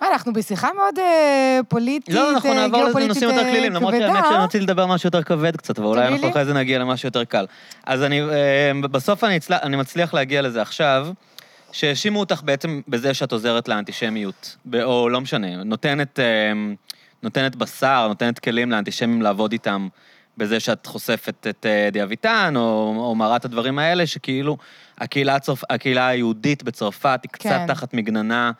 מה, 0.01 0.07
אנחנו 0.07 0.33
בשיחה 0.33 0.69
מאוד 0.75 0.99
אה, 0.99 1.59
פוליטית, 1.67 2.15
לא, 2.15 2.31
אנחנו 2.31 2.49
אה, 2.49 2.55
נעבור 2.55 2.83
לזה 2.83 2.99
לנושאים 2.99 3.29
יותר 3.29 3.41
אה, 3.41 3.51
כלילים, 3.51 3.73
למרות. 3.73 3.93
שהאמת 3.99 4.25
שאני 4.29 4.43
רציתי 4.43 4.63
לדבר 4.63 4.85
משהו 4.85 5.07
יותר 5.07 5.23
כבד 5.23 5.55
קצת, 5.55 5.79
אבל 5.79 5.87
אולי 5.87 6.01
תביא 6.01 6.15
אנחנו. 6.15 6.29
אחרי 6.29 6.45
זה 6.45 6.53
נגיע 6.53 6.79
למשהו 6.79 7.07
יותר 7.07 7.23
קל. 7.23 7.45
אז 7.85 8.03
אני, 8.03 8.21
אה, 8.21 8.71
בסוף 8.91 9.23
אני 9.49 9.77
מצליח 9.77 10.13
להגיע 10.13 10.41
לזה 10.41 10.61
עכשיו, 10.61 11.07
שהאשימו 11.71 12.19
אותך 12.19 12.41
בעצם 12.43 12.81
בזה 12.87 13.13
שאת 13.13 13.31
עוזרת 13.31 13.67
לאנטישמיות, 13.67 14.55
או 14.83 15.09
לא 15.09 15.21
משנה, 15.21 15.63
נותנת, 15.63 16.19
אה, 16.19 16.25
נותנת 17.23 17.55
בשר, 17.55 18.07
נותנת 18.07 18.39
כלים 18.39 18.71
לאנטישמים 18.71 19.21
לעבוד 19.21 19.51
איתם. 19.51 19.87
בזה 20.37 20.59
שאת 20.59 20.85
חושפת 20.85 21.47
את 21.49 21.65
אה, 21.65 21.87
אדי 21.87 22.03
אביטן, 22.03 22.53
או, 22.57 22.93
או 22.97 23.15
מראה 23.15 23.35
את 23.35 23.45
הדברים 23.45 23.79
האלה, 23.79 24.07
שכאילו 24.07 24.57
הקהילה, 24.97 25.35
הצרפ... 25.35 25.63
הקהילה 25.69 26.07
היהודית 26.07 26.63
בצרפת 26.63 27.19
היא 27.23 27.29
קצת 27.31 27.49
כן. 27.49 27.67
תחת 27.67 27.93
מגננה, 27.93 28.51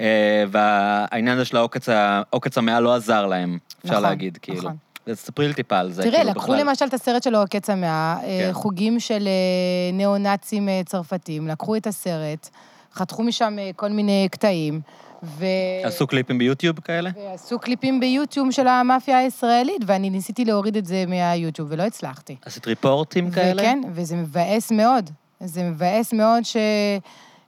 אה, 0.00 0.44
והעניין 0.50 1.38
הזה 1.38 1.44
של 1.44 1.56
העוקץ, 1.56 1.88
עוקץ 2.30 2.58
המאה 2.58 2.80
לא 2.80 2.94
עזר 2.94 3.26
להם, 3.26 3.58
אפשר 3.84 3.90
נכון, 3.90 4.02
להגיד, 4.02 4.38
כאילו. 4.42 4.58
נכון. 4.58 4.76
אז 5.06 5.18
ספרי 5.18 5.48
לי 5.48 5.54
טיפה 5.54 5.78
על 5.78 5.92
זה, 5.92 6.02
תראה, 6.02 6.16
כאילו, 6.16 6.30
לקחו 6.30 6.52
בכלל. 6.52 6.60
למשל 6.60 6.84
את 6.84 6.94
הסרט 6.94 7.22
שלו, 7.22 7.38
קץ 7.50 7.70
המאה, 7.70 8.16
אה, 8.22 8.40
כן. 8.46 8.52
חוגים 8.52 9.00
של 9.00 9.28
אה, 9.28 9.92
ניאו-נאצים 9.92 10.68
אה, 10.68 10.80
צרפתים, 10.86 11.48
לקחו 11.48 11.76
את 11.76 11.86
הסרט, 11.86 12.48
חתכו 12.94 13.22
משם 13.22 13.56
אה, 13.58 13.70
כל 13.76 13.88
מיני 13.88 14.28
קטעים, 14.30 14.80
ו... 15.22 15.44
עשו 15.84 16.06
קליפים 16.06 16.38
ביוטיוב 16.38 16.80
כאלה? 16.80 17.10
ועשו 17.16 17.58
קליפים 17.58 18.00
ביוטיוב 18.00 18.50
של 18.50 18.68
המאפיה 18.68 19.18
הישראלית, 19.18 19.82
ואני 19.86 20.10
ניסיתי 20.10 20.44
להוריד 20.44 20.76
את 20.76 20.86
זה 20.86 21.04
מהיוטיוב, 21.08 21.68
ולא 21.72 21.82
הצלחתי. 21.82 22.36
עשית 22.44 22.66
ריפורטים 22.66 23.30
כאלה? 23.30 23.62
וכן, 23.62 23.80
וזה 23.94 24.16
מבאס 24.16 24.72
מאוד. 24.72 25.10
זה 25.40 25.62
מבאס 25.62 26.12
מאוד 26.12 26.44
ש... 26.44 26.56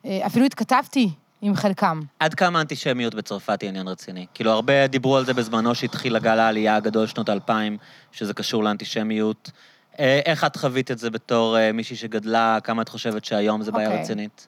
אה, 0.06 0.26
אפילו 0.26 0.46
התכתבתי 0.46 1.10
עם 1.42 1.54
חלקם. 1.54 2.00
עד 2.18 2.34
כמה 2.34 2.60
אנטישמיות 2.60 3.14
בצרפת 3.14 3.62
היא 3.62 3.68
עניין 3.68 3.88
רציני? 3.88 4.26
כאילו, 4.34 4.50
הרבה 4.50 4.86
דיברו 4.86 5.16
על 5.16 5.24
זה 5.24 5.34
בזמנו 5.34 5.74
שהתחיל 5.74 6.16
הגל 6.16 6.38
העלייה 6.38 6.76
הגדול 6.76 7.06
שנות 7.06 7.28
האלפיים, 7.28 7.76
שזה 8.12 8.34
קשור 8.34 8.64
לאנטישמיות. 8.64 9.50
אה, 9.98 10.20
איך 10.24 10.44
את 10.44 10.56
חווית 10.56 10.90
את 10.90 10.98
זה 10.98 11.10
בתור 11.10 11.58
אה, 11.58 11.72
מישהי 11.72 11.96
שגדלה? 11.96 12.58
כמה 12.64 12.82
את 12.82 12.88
חושבת 12.88 13.24
שהיום 13.24 13.62
זה 13.62 13.72
בעיה 13.72 13.88
אוקיי. 13.88 14.02
רצינית? 14.02 14.46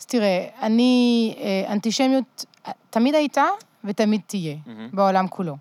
אז 0.00 0.06
תראה, 0.06 0.46
אני, 0.62 1.34
אנטישמיות 1.68 2.44
תמיד 2.90 3.14
הייתה 3.14 3.44
ותמיד 3.84 4.20
תהיה, 4.26 4.56
מהמם. 4.66 4.88
בעולם 4.92 5.28
כולו. 5.28 5.56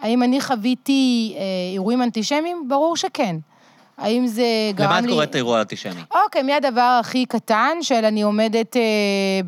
האם 0.00 0.22
אני 0.22 0.40
חוויתי 0.40 1.34
אה, 1.36 1.42
אירועים 1.72 2.02
אנטישמיים? 2.02 2.68
ברור 2.68 2.96
שכן. 2.96 3.36
האם 3.98 4.26
זה 4.26 4.44
גרם 4.74 4.90
לי... 4.90 4.96
למה 4.96 5.06
את 5.06 5.12
קוראת 5.12 5.36
אירוע 5.36 5.60
אנטישמי? 5.60 6.00
אוקיי, 6.24 6.42
מהדבר 6.42 6.98
הכי 7.00 7.26
קטן, 7.26 7.78
של 7.82 8.04
אני 8.04 8.22
עומדת 8.22 8.76
אה, 8.76 9.40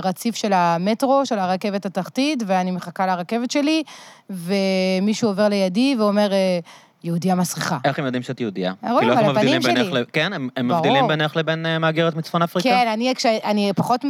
ברציף 0.00 0.34
של 0.34 0.52
המטרו, 0.52 1.26
של 1.26 1.38
הרכבת 1.38 1.86
התחתית, 1.86 2.42
ואני 2.46 2.70
מחכה 2.70 3.06
לרכבת 3.06 3.50
שלי, 3.50 3.82
ומישהו 4.30 5.28
עובר 5.28 5.48
לידי 5.48 5.96
ואומר, 5.98 6.32
אה, 6.32 6.58
יהודייה 7.04 7.34
מסריחה. 7.34 7.78
איך 7.84 7.98
הם 7.98 8.04
יודעים 8.04 8.22
שאת 8.22 8.40
יהודייה? 8.40 8.72
רואים 8.90 9.10
איך 9.10 9.18
על 9.18 9.24
הם 9.24 9.30
מבדילים 9.30 9.60
הפנים 9.60 9.76
שלי. 9.86 10.00
ל- 10.00 10.04
כן, 10.12 10.32
הם 10.32 10.48
הם. 10.56 10.68
מבדילים 10.68 11.08
בינך 11.08 11.36
לבין 11.36 11.66
אה, 11.66 11.78
מהגרת 11.78 12.16
מצפון 12.16 12.42
אפריקה? 12.42 12.68
כן, 12.68 12.88
אני, 12.92 13.12
כש, 13.14 13.26
אני 13.26 13.72
פחות, 13.76 14.04
אה, 14.04 14.08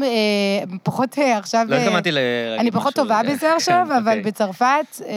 פחות 0.83 1.19
אה, 1.19 1.39
עכשיו... 1.39 1.67
לא 1.69 1.75
אה, 1.77 1.83
התכוונתי 1.83 2.13
ל... 2.13 2.19
אני 2.59 2.71
פחות 2.71 2.95
טובה 2.95 3.21
בזה 3.29 3.55
עכשיו, 3.57 3.83
אבל 3.87 4.09
אוקיי. 4.09 4.21
בצרפת... 4.23 4.65
אה, 5.07 5.13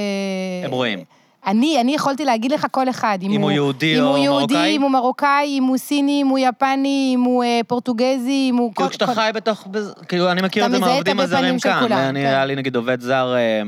הם 0.65 0.71
רואים. 0.71 0.99
אני, 1.47 1.81
אני 1.81 1.95
יכולתי 1.95 2.25
להגיד 2.25 2.51
לך 2.51 2.67
כל 2.71 2.89
אחד. 2.89 3.17
אם 3.21 3.41
הוא 3.41 3.51
יהודי 3.51 3.97
אם 3.99 4.03
או 4.03 4.07
הוא 4.07 4.25
מרוקאי? 4.25 4.25
יהודי, 4.57 4.75
אם 4.75 4.81
הוא 4.81 4.91
מרוקאי, 4.91 5.55
אם 5.57 5.63
הוא 5.63 5.77
סיני, 5.77 6.21
אם 6.21 6.27
הוא 6.27 6.39
יפני, 6.39 7.11
אם 7.15 7.21
הוא 7.21 7.43
אה, 7.43 7.59
פורטוגזי, 7.67 8.47
אם 8.49 8.55
הוא... 8.57 8.71
כאילו 8.75 8.87
כל- 8.87 8.91
כשאתה 8.91 9.05
כל- 9.05 9.13
חי 9.13 9.29
בתוך... 9.33 9.67
כאילו, 10.07 10.31
אני 10.31 10.41
מכיר 10.41 10.65
את 10.65 10.71
זה 10.71 10.79
מהעובדים 10.79 11.19
הזרים 11.19 11.59
כאן. 11.59 11.91
אני, 11.91 12.19
כן. 12.19 12.25
היה 12.25 12.45
לי 12.45 12.55
נגיד 12.55 12.75
עובד 12.75 13.01
זר 13.01 13.33
אה, 13.35 13.61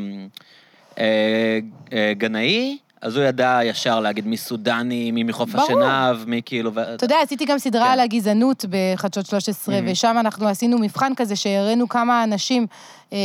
אה, 0.99 1.59
אה, 1.93 2.13
גנאי, 2.17 2.77
אז 3.03 3.17
הוא 3.17 3.25
ידע 3.25 3.59
ישר 3.63 3.99
להגיד 3.99 4.27
מי 4.27 4.37
סודני, 4.37 5.11
מי 5.11 5.23
מחוף 5.23 5.49
ברור. 5.49 5.65
השנהב, 5.65 6.17
מי 6.27 6.41
כאילו... 6.45 6.71
אתה 6.95 7.05
יודע, 7.05 7.15
עשיתי 7.23 7.45
גם 7.45 7.57
סדרה 7.57 7.85
כן. 7.85 7.91
על 7.91 7.99
הגזענות 7.99 8.65
בחדשות 8.69 9.25
13, 9.25 9.75
Mhm. 9.75 9.81
ושם 9.85 10.15
אנחנו 10.19 10.47
עשינו 10.47 10.77
מבחן 10.77 11.11
כזה 11.15 11.35
שהראינו 11.35 11.89
כמה 11.89 12.23
אנשים, 12.23 12.67
אה, 13.13 13.17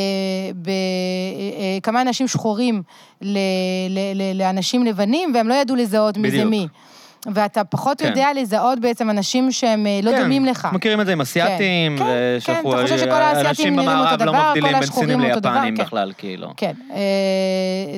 ב, 0.63 0.69
אה, 0.69 0.73
אה, 0.75 1.79
כמה 1.83 2.03
אנשים 2.03 2.29
שחורים 2.29 2.83
ל, 3.23 3.39
ל, 3.91 3.99
ל, 4.15 4.39
לאנשים 4.39 4.87
לבנים, 4.87 5.33
והם 5.35 5.49
לא 5.49 5.55
ידעו 5.55 5.77
לזהות 5.77 6.17
מי 6.17 6.31
זה 6.31 6.37
בדיוק. 6.37 6.51
מי. 6.51 6.69
ואתה 7.27 7.65
פחות 7.65 7.99
כן. 8.01 8.09
יודע 8.09 8.29
לזהות 8.35 8.79
בעצם 8.79 9.11
אנשים 9.11 9.53
שהם 9.53 9.87
אה, 9.87 10.01
לא 10.03 10.11
כן, 10.11 10.23
דומים 10.23 10.45
לך. 10.45 10.69
מכירים 10.73 11.01
את 11.01 11.07
זה 11.07 11.13
עם 11.13 11.21
אסיאתים, 11.21 11.99
כן, 11.99 12.05
כן, 12.05 12.11
ושאנחנו... 12.39 12.75
אתה 12.75 12.83
חושב 12.83 12.99
שכל 12.99 13.11
האסיאתים 13.11 13.49
אנשים 13.49 13.77
נראים 13.77 13.99
אותו 13.99 14.11
לא 14.11 14.17
דבר, 14.17 14.49
מבדילים 14.49 14.73
כל 14.73 14.79
בין 14.79 14.83
סינים 14.83 14.83
השחורים 14.83 15.21
אותו 15.31 15.41
דבר, 15.41 15.53
ליפנים 15.55 15.77
כן. 15.77 15.83
בכלל, 15.83 16.13
כאילו. 16.19 16.49
כן, 16.57 16.73
אה, 16.91 16.97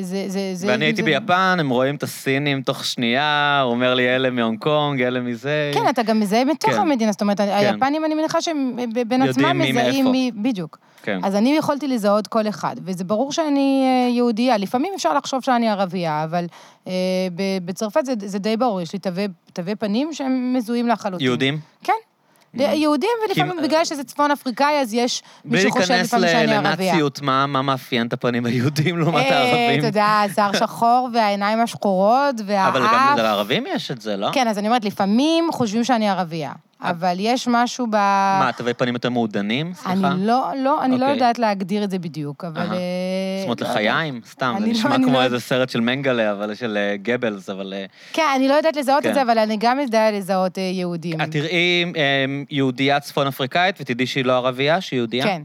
זה... 0.02 0.24
זה, 0.26 0.40
זה 0.54 0.66
ואני 0.68 0.84
הייתי 0.84 1.02
זה- 1.02 1.06
ביפן, 1.06 1.56
הם 1.60 1.70
רואים 1.70 1.94
את 1.94 2.02
הסינים 2.02 2.62
תוך 2.62 2.84
שנייה, 2.84 3.60
הוא 3.64 3.70
אומר 3.72 3.94
לי, 3.94 4.08
אלה 4.16 4.30
מהונג 4.30 4.58
קונג, 4.58 5.02
אלה 5.02 5.20
מזה. 5.20 5.70
כן, 5.74 5.88
אתה 5.90 6.02
גם 6.02 6.20
מזהה 6.20 6.44
מתוך 6.44 6.70
כן. 6.70 6.78
המדינה, 6.80 7.12
זאת 7.12 7.20
אומרת, 7.20 7.40
היפנים, 7.40 8.04
אני 8.04 8.14
מניחה 8.14 8.42
שהם 8.42 8.76
בין 9.06 9.22
עצמם 9.22 9.58
מזהים. 9.58 10.10
מי... 10.12 10.30
בדיוק. 10.34 10.78
כן. 11.03 11.20
אז 11.24 11.34
אני 11.34 11.57
יכולתי 11.57 11.88
לזהות 11.88 12.26
כל 12.26 12.48
אחד, 12.48 12.76
וזה 12.84 13.05
ברור 13.05 13.32
שאני 13.32 13.82
אה, 13.84 14.14
יהודייה. 14.14 14.57
לפעמים 14.59 14.92
אפשר 14.96 15.14
לחשוב 15.14 15.40
שאני 15.44 15.68
ערבייה, 15.70 16.24
אבל 16.24 16.44
אה, 16.86 16.92
בצרפת 17.64 18.07
זה, 18.07 18.12
זה 18.24 18.38
די 18.38 18.57
ברור, 18.57 18.80
יש 18.80 18.92
לי 18.92 18.98
תווי, 18.98 19.26
תווי 19.53 19.74
פנים 19.74 20.12
שהם 20.12 20.53
מזוהים 20.57 20.88
לחלוטין. 20.88 21.26
יהודים? 21.26 21.59
כן. 21.84 21.92
יהודים, 22.55 23.11
ולפעמים 23.28 23.57
כי- 23.61 23.62
בגלל 23.68 23.84
שזה 23.84 24.05
צפון 24.05 24.30
אפריקאי, 24.30 24.80
אז 24.80 24.94
יש 24.94 25.22
מי 25.44 25.51
בלי 25.51 25.61
שחושב 25.61 25.78
להיכנס 25.90 26.07
לפעמים 26.07 26.28
שאני 26.28 26.55
ערבייה. 26.57 26.92
לנאציות, 26.92 27.20
מה 27.22 27.46
מה 27.46 27.62
מאפיין 27.62 28.07
את 28.07 28.12
הפנים 28.12 28.46
היהודים 28.46 28.98
לעומת 28.98 29.22
אה, 29.24 29.38
הערבים? 29.38 29.78
אתה 29.78 29.86
יודע, 29.86 30.22
שיער 30.34 30.53
שחור 30.53 31.09
והעיניים 31.14 31.61
השחורות 31.61 32.34
והאף. 32.46 32.68
אבל 32.76 32.86
גם 32.86 33.14
לערבים 33.16 33.64
יש 33.74 33.90
את 33.90 34.01
זה, 34.01 34.16
לא? 34.16 34.28
כן, 34.32 34.48
אז 34.48 34.59
אני 34.59 34.68
אומרת, 34.68 34.84
לפעמים 34.84 35.48
חושבים 35.53 35.84
שאני 35.84 36.09
ערבייה, 36.11 36.53
אבל 36.82 37.16
יש 37.18 37.48
משהו 37.48 37.86
ב... 37.86 37.96
מה, 38.40 38.50
תווי 38.56 38.74
פנים 38.74 38.94
יותר 38.94 39.10
מעודנים? 39.10 39.66
אני 39.66 39.74
סליחה? 39.74 40.14
לא, 40.18 40.50
לא, 40.56 40.84
אני 40.84 40.90
לא 40.90 41.04
אוקיי. 41.04 41.12
יודעת 41.14 41.38
להגדיר 41.38 41.84
את 41.84 41.90
זה 41.90 41.98
בדיוק, 41.98 42.44
אבל... 42.44 42.60
אה, 42.60 42.66
זאת 43.38 43.44
אומרת, 43.44 43.60
לא 43.60 43.68
לחיים? 43.68 44.20
סתם, 44.30 44.54
זה 44.58 44.64
אני 44.64 44.72
לא- 44.72 44.78
נשמע 44.78 44.94
אני 44.94 45.04
כמו 45.04 45.12
לא- 45.12 45.22
איזה 45.22 45.40
סרט 45.40 45.68
של 45.68 45.80
מנגלה, 45.80 46.32
אבל 46.32 46.54
של 46.54 46.76
אה, 46.76 46.96
גבלס, 46.96 47.50
אבל... 47.50 47.72
אה. 47.76 47.84
כן, 48.12 48.22
אני 48.36 48.48
לא 48.48 48.54
יודעת 48.54 48.76
לזהות 48.76 49.02
כן. 49.02 49.08
את 49.08 49.14
זה, 49.14 49.22
אבל 49.22 49.38
אני 49.38 49.56
גם 49.60 49.80
יודעת 49.80 50.14
לזהות 50.14 50.58
יהודים. 50.58 51.20
את 51.20 51.30
תראי 51.30 51.84
אה, 51.96 52.24
יהודייה 52.50 53.00
צפון 53.00 53.26
אפריקאית, 53.26 53.76
ותדעי 53.80 54.06
שהיא 54.06 54.24
לא 54.24 54.32
ערבייה, 54.36 54.80
שהיא 54.80 54.98
יהודייה? 54.98 55.24
כן. 55.24 55.42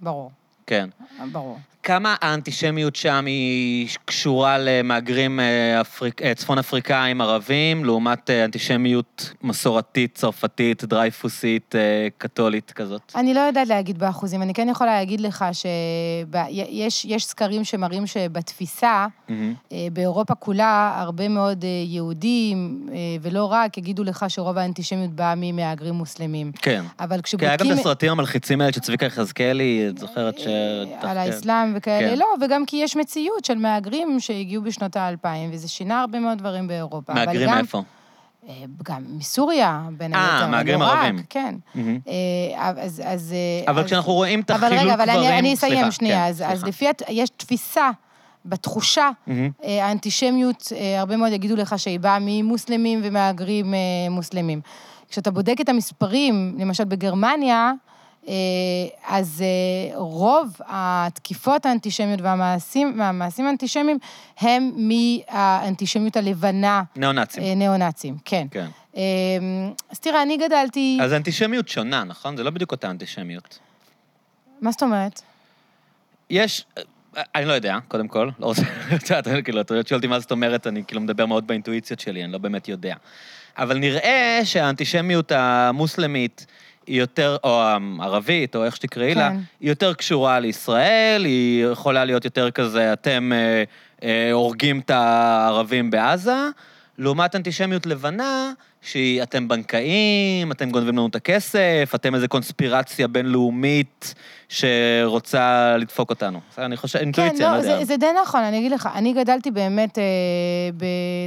ברור, 0.00 0.30
כן. 0.66 0.88
ברור. 1.32 1.58
כמה 1.84 2.14
האנטישמיות 2.20 2.96
שם 2.96 3.26
היא 3.26 3.88
קשורה 4.04 4.58
למהגרים 4.58 5.40
אה, 5.40 5.80
אפריק... 5.80 6.22
אה, 6.22 6.34
צפון 6.34 6.58
אפריקאים 6.58 7.20
ערבים, 7.20 7.84
לעומת 7.84 8.30
אה, 8.30 8.44
אנטישמיות 8.44 9.32
מסורתית, 9.42 10.14
צרפתית, 10.14 10.84
דרייפוסית, 10.84 11.74
קתולית 12.18 12.72
כזאת? 12.72 13.12
אני 13.16 13.34
לא 13.34 13.40
יודעת 13.40 13.68
להגיד 13.68 13.98
באחוזים. 13.98 14.42
אני 14.42 14.54
כן 14.54 14.68
יכולה 14.68 14.94
להגיד 14.94 15.20
לך 15.20 15.44
שיש 15.52 17.24
סקרים 17.24 17.64
שמראים 17.64 18.06
שבתפיסה, 18.06 19.06
mm-hmm. 19.06 19.32
באירופה 19.92 20.34
כולה, 20.34 20.94
הרבה 20.96 21.28
מאוד 21.28 21.64
יהודים, 21.86 22.88
ולא 23.22 23.44
רק, 23.44 23.78
יגידו 23.78 24.04
לך 24.04 24.24
שרוב 24.28 24.58
האנטישמיות 24.58 25.10
באה 25.10 25.34
ממהגרים 25.36 25.94
מוסלמים. 25.94 26.52
כן. 26.52 26.84
אבל 27.00 27.20
כשבודקים... 27.20 27.48
כי 27.56 27.62
היה 27.62 27.70
גם 27.70 27.74
את 27.74 27.80
הסרטים 27.80 28.10
המלחיצים 28.10 28.60
האלה 28.60 28.72
שצביקה 28.72 29.06
יחזקאלי, 29.06 29.86
את 29.88 29.98
זוכרת 29.98 30.38
ש... 30.38 30.46
על 31.02 31.18
האסלאם 31.18 31.73
וכאלה, 31.74 32.10
כן. 32.10 32.18
לא, 32.18 32.26
וגם 32.40 32.66
כי 32.66 32.76
יש 32.76 32.96
מציאות 32.96 33.44
של 33.44 33.58
מהגרים 33.58 34.20
שהגיעו 34.20 34.62
בשנות 34.62 34.96
האלפיים, 34.96 35.50
וזה 35.52 35.68
שינה 35.68 36.00
הרבה 36.00 36.20
מאוד 36.20 36.38
דברים 36.38 36.68
באירופה. 36.68 37.14
מהגרים 37.14 37.50
מאיפה? 37.50 37.82
אה, 38.48 38.54
גם 38.82 39.02
מסוריה, 39.08 39.82
בין 39.96 40.14
אה, 40.14 40.32
היתר. 40.32 40.44
אה, 40.44 40.50
מהגרים 40.50 40.82
ערבים. 40.82 41.18
כן. 41.30 41.54
Mm-hmm. 41.74 41.78
אז, 42.56 43.02
אז... 43.04 43.34
אבל 43.68 43.80
אז, 43.80 43.86
כשאנחנו 43.86 44.12
רואים 44.12 44.40
את 44.40 44.50
החילוק 44.50 44.72
דברים... 44.72 44.90
אבל 44.90 45.02
רגע, 45.02 45.14
אבל 45.14 45.32
אני, 45.32 45.54
אסיים 45.54 45.74
סליחה, 45.74 45.90
שנייה. 45.90 46.24
כן, 46.24 46.28
אז, 46.28 46.36
סליחה. 46.36 46.52
אז 46.52 46.64
לפי... 46.64 46.86
יש 47.08 47.30
תפיסה, 47.36 47.90
בתחושה, 48.46 49.10
mm-hmm. 49.28 49.30
האנטישמיות, 49.66 50.72
הרבה 50.98 51.16
מאוד 51.16 51.32
יגידו 51.32 51.56
לך 51.56 51.78
שהיא 51.78 52.00
באה 52.00 52.18
ממוסלמים 52.20 53.00
ומהגרים 53.02 53.74
מוסלמים. 54.10 54.60
כשאתה 55.08 55.30
בודק 55.30 55.56
את 55.60 55.68
המספרים, 55.68 56.56
למשל 56.58 56.84
בגרמניה, 56.84 57.72
אז 59.06 59.42
אה, 59.42 59.96
רוב 59.96 60.56
התקיפות 60.66 61.66
האנטישמיות 61.66 62.20
והמעשים, 62.20 62.94
והמעשים 62.98 63.46
האנטישמיים 63.46 63.98
הם 64.38 64.70
מהאנטישמיות 64.76 66.16
הלבנה. 66.16 66.82
ניאו-נאצים. 66.96 67.42
אה, 67.42 67.54
ניאו-נאצים, 67.54 68.16
כן. 68.24 68.46
כן. 68.50 68.66
אז 69.90 69.98
תראה, 70.00 70.22
אני 70.22 70.36
גדלתי... 70.36 70.98
אז 71.02 71.12
אנטישמיות 71.12 71.68
שונה, 71.68 72.04
נכון? 72.04 72.36
זה 72.36 72.44
לא 72.44 72.50
בדיוק 72.50 72.72
אותה 72.72 72.90
אנטישמיות. 72.90 73.58
מה 74.60 74.70
זאת 74.70 74.82
אומרת? 74.82 75.22
יש, 76.30 76.64
אני 77.34 77.44
לא 77.44 77.52
יודע, 77.52 77.78
קודם 77.88 78.08
כל, 78.08 78.30
לא 78.38 78.46
רוצה, 78.46 78.62
את 78.94 79.10
יודעת, 79.10 79.44
כאילו, 79.44 79.60
אתה 79.60 79.74
שואל 79.86 79.98
אותי 79.98 80.06
מה 80.06 80.20
זאת 80.20 80.30
אומרת, 80.30 80.66
אני 80.66 80.84
כאילו 80.86 81.00
מדבר 81.00 81.26
מאוד 81.26 81.46
באינטואיציות 81.46 82.00
שלי, 82.00 82.24
אני 82.24 82.32
לא 82.32 82.38
באמת 82.38 82.68
יודע. 82.68 82.94
אבל 83.58 83.78
נראה 83.78 84.40
שהאנטישמית 84.44 85.32
המוסלמית 85.32 86.46
היא 86.86 87.00
יותר, 87.00 87.36
או 87.44 87.62
הערבית, 87.62 88.56
או 88.56 88.64
איך 88.64 88.76
שתקראי 88.76 89.14
כן. 89.14 89.18
לה, 89.18 89.28
היא 89.60 89.68
יותר 89.68 89.94
קשורה 89.94 90.40
לישראל, 90.40 91.24
היא 91.24 91.64
יכולה 91.64 92.04
להיות 92.04 92.24
יותר 92.24 92.50
כזה, 92.50 92.92
אתם 92.92 93.32
אה, 93.34 93.64
אה, 94.02 94.32
הורגים 94.32 94.80
את 94.80 94.90
הערבים 94.90 95.90
בעזה, 95.90 96.48
לעומת 96.98 97.36
אנטישמיות 97.36 97.86
לבנה, 97.86 98.52
שאתם 98.82 99.48
בנקאים, 99.48 100.52
אתם 100.52 100.70
גונבים 100.70 100.94
לנו 100.94 101.06
את 101.06 101.14
הכסף, 101.14 101.92
אתם 101.94 102.14
איזה 102.14 102.28
קונספירציה 102.28 103.08
בינלאומית 103.08 104.14
שרוצה 104.48 105.76
לדפוק 105.76 106.10
אותנו. 106.10 106.40
אני 106.58 106.76
חושב, 106.76 106.98
אינטואיציה, 106.98 107.38
כן, 107.38 107.44
לא, 107.44 107.50
לא 107.50 107.62
יודע. 107.62 107.78
זה, 107.78 107.84
זה 107.84 107.96
די 107.96 108.06
נכון, 108.22 108.40
אני 108.40 108.58
אגיד 108.58 108.72
לך, 108.72 108.88
אני 108.94 109.12
גדלתי 109.12 109.50
באמת 109.50 109.98
אה, 109.98 110.04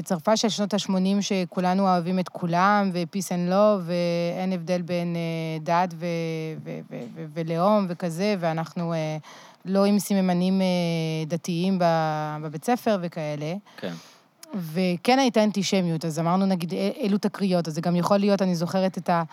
בצרפת 0.04 0.38
של 0.38 0.50
שנות 0.50 0.74
ה-80, 0.74 1.22
שכולנו 1.22 1.84
אוהבים 1.84 2.20
את 2.20 2.30
כולם, 2.30 2.92
ו-peace 2.94 3.30
and 3.30 3.52
love, 3.52 3.82
ואין 3.86 4.54
הבדל 4.54 4.82
בין 4.82 5.16
אה, 5.16 5.60
דת 5.62 5.94
ו- 5.94 6.06
ו- 6.64 6.80
ו- 6.92 7.06
ו- 7.16 7.26
ולאום 7.34 7.86
וכזה, 7.90 8.36
ואנחנו 8.40 8.94
אה, 8.94 9.18
לא 9.66 9.86
עם 9.86 10.00
סממנים 10.00 10.62
אה, 10.62 10.66
דתיים 11.28 11.80
בבית 12.42 12.66
ספר 12.66 12.98
וכאלה. 13.02 13.54
כן. 13.78 13.94
וכן 14.54 15.20
הייתה 15.20 15.44
אנטישמיות, 15.44 16.06
אז 16.06 16.20
אמרנו 16.20 16.46
נגיד 16.46 16.74
אילו 16.74 17.18
תקריות, 17.18 17.68
אז 17.68 17.74
זה 17.74 17.82
גם 17.82 17.96
יכול 17.96 18.18
להיות, 18.18 18.42
אני 18.42 18.56
זוכרת 18.56 18.98
את, 18.98 19.10
ה, 19.10 19.24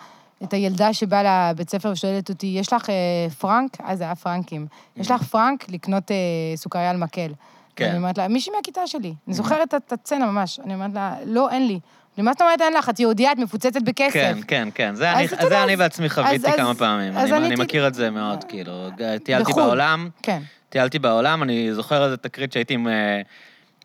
את 0.43 0.53
הילדה 0.53 0.93
שבאה 0.93 1.51
לבית 1.51 1.69
ספר 1.69 1.89
ושואלת 1.91 2.29
אותי, 2.29 2.47
יש 2.47 2.73
לך 2.73 2.89
אה, 2.89 3.29
פרנק? 3.39 3.77
אז 3.83 3.97
זה 3.97 4.03
היה 4.03 4.15
פרנקים. 4.15 4.67
Mm-hmm. 4.69 5.01
יש 5.01 5.11
לך 5.11 5.23
פרנק 5.23 5.69
לקנות 5.69 6.11
אה, 6.11 6.17
סוכריה 6.55 6.89
על 6.89 6.97
מקל. 6.97 7.31
כן. 7.75 7.89
אני 7.89 7.97
אומרת 7.97 8.17
לה, 8.17 8.27
מישהי 8.27 8.53
מהכיתה 8.55 8.87
שלי. 8.87 9.13
אני 9.27 9.35
זוכרת 9.35 9.73
את 9.73 9.93
הצצנה 9.93 10.25
ממש. 10.25 10.59
אני 10.59 10.73
אומרת 10.73 10.93
לה, 10.93 11.15
לא, 11.25 11.49
אין 11.49 11.67
לי. 11.67 11.79
מה 12.17 12.31
זאת 12.31 12.41
אומרת 12.41 12.61
אין 12.61 12.73
לך? 12.73 12.89
את 12.89 12.99
יהודייה, 12.99 13.31
את 13.31 13.37
מפוצצת 13.37 13.81
בכסף. 13.81 14.13
כן, 14.13 14.37
כן, 14.47 14.67
כן. 14.75 14.95
זה, 14.95 15.13
אני, 15.13 15.27
זה 15.27 15.63
אני 15.63 15.75
בעצמי 15.75 16.09
חוויתי 16.09 16.51
כמה 16.51 16.71
אז, 16.71 16.77
פעמים. 16.77 17.17
אז 17.17 17.31
אני, 17.31 17.47
אני 17.47 17.55
מכיר 17.55 17.87
את 17.87 17.93
זה 17.93 18.09
מאוד, 18.09 18.43
כאילו. 18.43 18.89
טיילתי 19.23 19.53
בעולם. 19.53 20.09
כן. 20.21 20.41
טיילתי 20.69 20.99
בעולם, 20.99 21.43
אני 21.43 21.73
זוכר 21.73 22.05
איזה 22.05 22.17
תקרית 22.17 22.53
שהייתי 22.53 22.73
עם... 22.73 22.87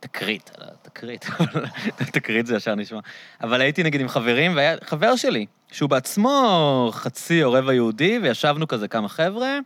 תקרית, 0.00 0.50
לא, 0.58 0.66
תקרית, 0.82 1.26
תקרית 2.12 2.46
זה 2.46 2.56
ישר 2.56 2.74
נשמע. 2.74 2.98
אבל 3.42 3.60
הייתי 3.60 3.82
נגיד 3.82 4.00
עם 4.00 4.08
חברים, 4.08 4.56
והיה 4.56 4.76
חבר 4.84 5.16
שלי, 5.16 5.46
שהוא 5.72 5.90
בעצמו 5.90 6.90
חצי 6.92 7.44
או 7.44 7.52
רבע 7.52 7.74
יהודי, 7.74 8.18
וישבנו 8.22 8.68
כזה 8.68 8.88
כמה 8.88 9.08
חבר'ה 9.08 9.58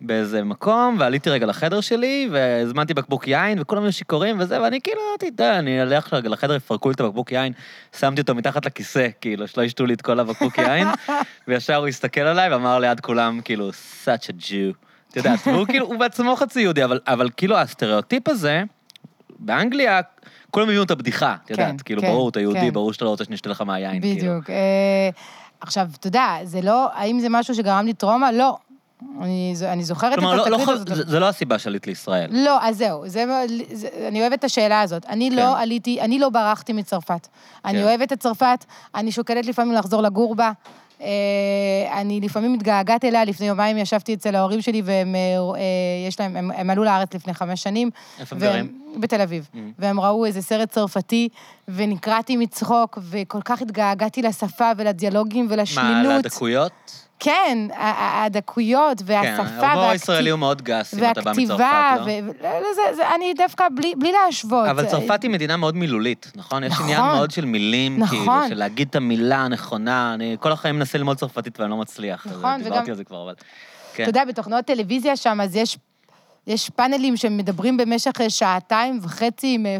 באיזה 0.00 0.44
מקום, 0.44 0.96
ועליתי 0.98 1.30
רגע 1.30 1.46
לחדר 1.46 1.80
שלי, 1.80 2.28
והזמנתי 2.32 2.94
בקבוק 2.94 3.28
יין, 3.28 3.60
וכולם 3.60 3.82
היו 3.82 3.92
שיכורים 3.92 4.40
וזה, 4.40 4.62
ואני 4.62 4.80
כאילו, 4.80 5.00
אמרתי, 5.10 5.30
די, 5.30 5.50
אני 5.58 5.82
אלך 5.82 6.14
רגע 6.14 6.28
לחדר, 6.28 6.54
יפרקו 6.54 6.88
לי 6.88 6.94
את 6.94 7.00
הבקבוק 7.00 7.32
יין, 7.32 7.52
שמתי 7.98 8.20
אותו 8.20 8.34
מתחת 8.34 8.66
לכיסא, 8.66 9.08
כאילו, 9.20 9.48
שלא 9.48 9.62
ישתו 9.62 9.86
לי 9.86 9.94
את 9.94 10.02
כל 10.02 10.20
הבקבוק 10.20 10.58
יין, 10.58 10.88
וישר 11.48 11.76
הוא 11.76 11.88
הסתכל 11.88 12.20
עליי 12.20 12.52
ואמר 12.52 12.78
ליד 12.78 13.00
כולם, 13.00 13.40
כאילו, 13.44 13.70
such 14.04 14.26
a 14.28 14.42
Jew. 14.42 14.86
את 15.10 15.16
יודעת, 15.16 15.46
והוא 15.46 15.66
כאילו, 15.66 15.86
הוא 15.86 15.96
בעצמו 15.96 16.36
חצי 16.36 16.60
יהודי, 16.60 16.84
אבל, 16.84 17.00
אבל 17.06 17.30
כאילו 17.36 17.56
הסטריאוטיפ 17.56 18.28
הזה, 18.28 18.62
באנגליה, 19.38 20.00
כולם 20.50 20.66
הבינו 20.66 20.82
את 20.82 20.90
הבדיחה, 20.90 21.36
את 21.44 21.50
יודעת, 21.50 21.70
כן, 21.70 21.76
כאילו, 21.84 22.02
כן, 22.02 22.08
ברור, 22.08 22.28
אתה 22.28 22.40
יהודי, 22.40 22.60
כן. 22.60 22.70
ברור 22.70 22.92
שאתה 22.92 23.04
לא 23.04 23.10
רוצה 23.10 23.24
שנשתה 23.24 23.48
לך 23.48 23.60
מהיין, 23.60 24.00
כאילו. 24.00 24.16
בדיוק. 24.16 24.50
אה, 24.50 25.10
עכשיו, 25.60 25.88
אתה 26.00 26.06
יודע, 26.06 26.38
זה 26.44 26.60
לא, 26.60 26.88
האם 26.94 27.20
זה 27.20 27.28
משהו 27.30 27.54
שגרם 27.54 27.86
לי 27.86 27.92
טראומה? 27.92 28.32
לא. 28.32 28.56
אני, 29.20 29.54
אני 29.62 29.84
זוכרת 29.84 30.18
כלומר, 30.18 30.34
את 30.34 30.46
התקרית 30.46 30.66
לא, 30.66 30.72
הזאת. 30.72 30.88
זה, 30.88 31.02
זה 31.06 31.20
לא 31.20 31.28
הסיבה 31.28 31.58
שעלית 31.58 31.86
לישראל. 31.86 32.30
לא, 32.32 32.58
אז 32.62 32.76
זהו, 32.78 33.08
זה, 33.08 33.24
זה, 33.72 33.88
אני 34.08 34.20
אוהבת 34.20 34.38
את 34.38 34.44
השאלה 34.44 34.80
הזאת. 34.80 35.06
אני 35.06 35.30
לא 35.30 35.36
כן. 35.36 35.42
לא 35.42 35.58
עליתי, 35.58 36.00
אני 36.00 36.18
לא 36.18 36.28
ברחתי 36.28 36.72
מצרפת. 36.72 37.26
כן. 37.26 37.68
אני 37.68 37.84
אוהבת 37.84 38.12
את 38.12 38.20
צרפת, 38.20 38.64
אני 38.94 39.12
שוקלת 39.12 39.46
לפעמים 39.46 39.74
לחזור 39.74 40.02
לגור 40.02 40.34
בה. 40.34 40.52
אה, 41.00 42.00
אני 42.00 42.20
לפעמים 42.20 42.52
מתגעגעת 42.52 43.04
אליה, 43.04 43.24
לפני 43.24 43.46
יומיים 43.46 43.78
ישבתי 43.78 44.14
אצל 44.14 44.34
ההורים 44.34 44.62
שלי 44.62 44.82
והם, 44.84 45.14
אה, 45.14 45.60
יש 46.08 46.20
להם, 46.20 46.36
הם, 46.36 46.50
הם 46.50 46.70
עלו 46.70 46.84
לארץ 46.84 47.14
לפני 47.14 47.34
חמש 47.34 47.62
שנים. 47.62 47.90
איפה 48.20 48.36
הם 48.36 48.42
גרים? 48.42 48.78
בתל 48.96 49.20
אביב. 49.20 49.48
Mm. 49.54 49.58
והם 49.78 50.00
ראו 50.00 50.26
איזה 50.26 50.42
סרט 50.42 50.70
צרפתי, 50.70 51.28
ונקרעתי 51.68 52.36
מצחוק, 52.36 52.98
וכל 53.02 53.40
כך 53.44 53.62
התגעגעתי 53.62 54.22
לשפה 54.22 54.70
ולדיאלוגים 54.76 55.46
ולשנינות. 55.50 56.06
מה, 56.06 56.18
לדקויות? 56.18 57.05
כן, 57.18 57.58
הדקויות 57.76 59.02
והשפה 59.04 59.44
כן, 59.60 59.64
ההומור 59.64 59.90
הישראלי 59.90 60.30
הוא 60.30 60.38
מאוד 60.38 60.62
גס, 60.62 60.94
אם 60.94 61.10
אתה 61.10 61.20
בא 61.20 61.32
מצרפת, 61.36 61.60
לא? 61.60 61.64
והכתיבה, 61.64 63.14
אני 63.14 63.34
דווקא, 63.34 63.64
בלי, 63.76 63.94
בלי 63.98 64.12
להשוות. 64.12 64.68
אבל 64.68 64.86
צרפת 64.86 65.22
היא 65.22 65.30
מדינה 65.30 65.56
מאוד 65.56 65.76
מילולית, 65.76 66.32
נכון? 66.34 66.64
יש 66.64 66.72
עניין 66.80 67.00
נכון. 67.00 67.14
מאוד 67.14 67.30
של 67.30 67.44
מילים, 67.44 67.98
נכון. 67.98 68.18
כאילו, 68.18 68.48
של 68.48 68.54
להגיד 68.54 68.88
את 68.88 68.96
המילה 68.96 69.38
הנכונה. 69.38 70.14
אני 70.14 70.36
כל 70.40 70.52
החיים 70.52 70.76
מנסה 70.76 70.98
ללמוד 70.98 71.16
צרפתית 71.16 71.60
ואני 71.60 71.70
לא 71.70 71.76
מצליח. 71.76 72.26
נכון, 72.26 72.40
וגם... 72.40 72.62
דיברתי 72.62 72.90
על 72.90 72.96
זה 72.96 73.04
כבר, 73.04 73.22
אבל... 73.22 73.34
כן. 73.94 74.02
אתה 74.02 74.10
יודע, 74.10 74.24
בתוכניות 74.24 74.64
טלוויזיה 74.64 75.16
שם, 75.16 75.40
אז 75.40 75.56
יש, 75.56 75.78
יש 76.46 76.70
פאנלים 76.70 77.16
שמדברים 77.16 77.76
במשך 77.76 78.12
שעתיים 78.28 78.98
וחצי 79.02 79.54
עם 79.54 79.66
אה, 79.66 79.78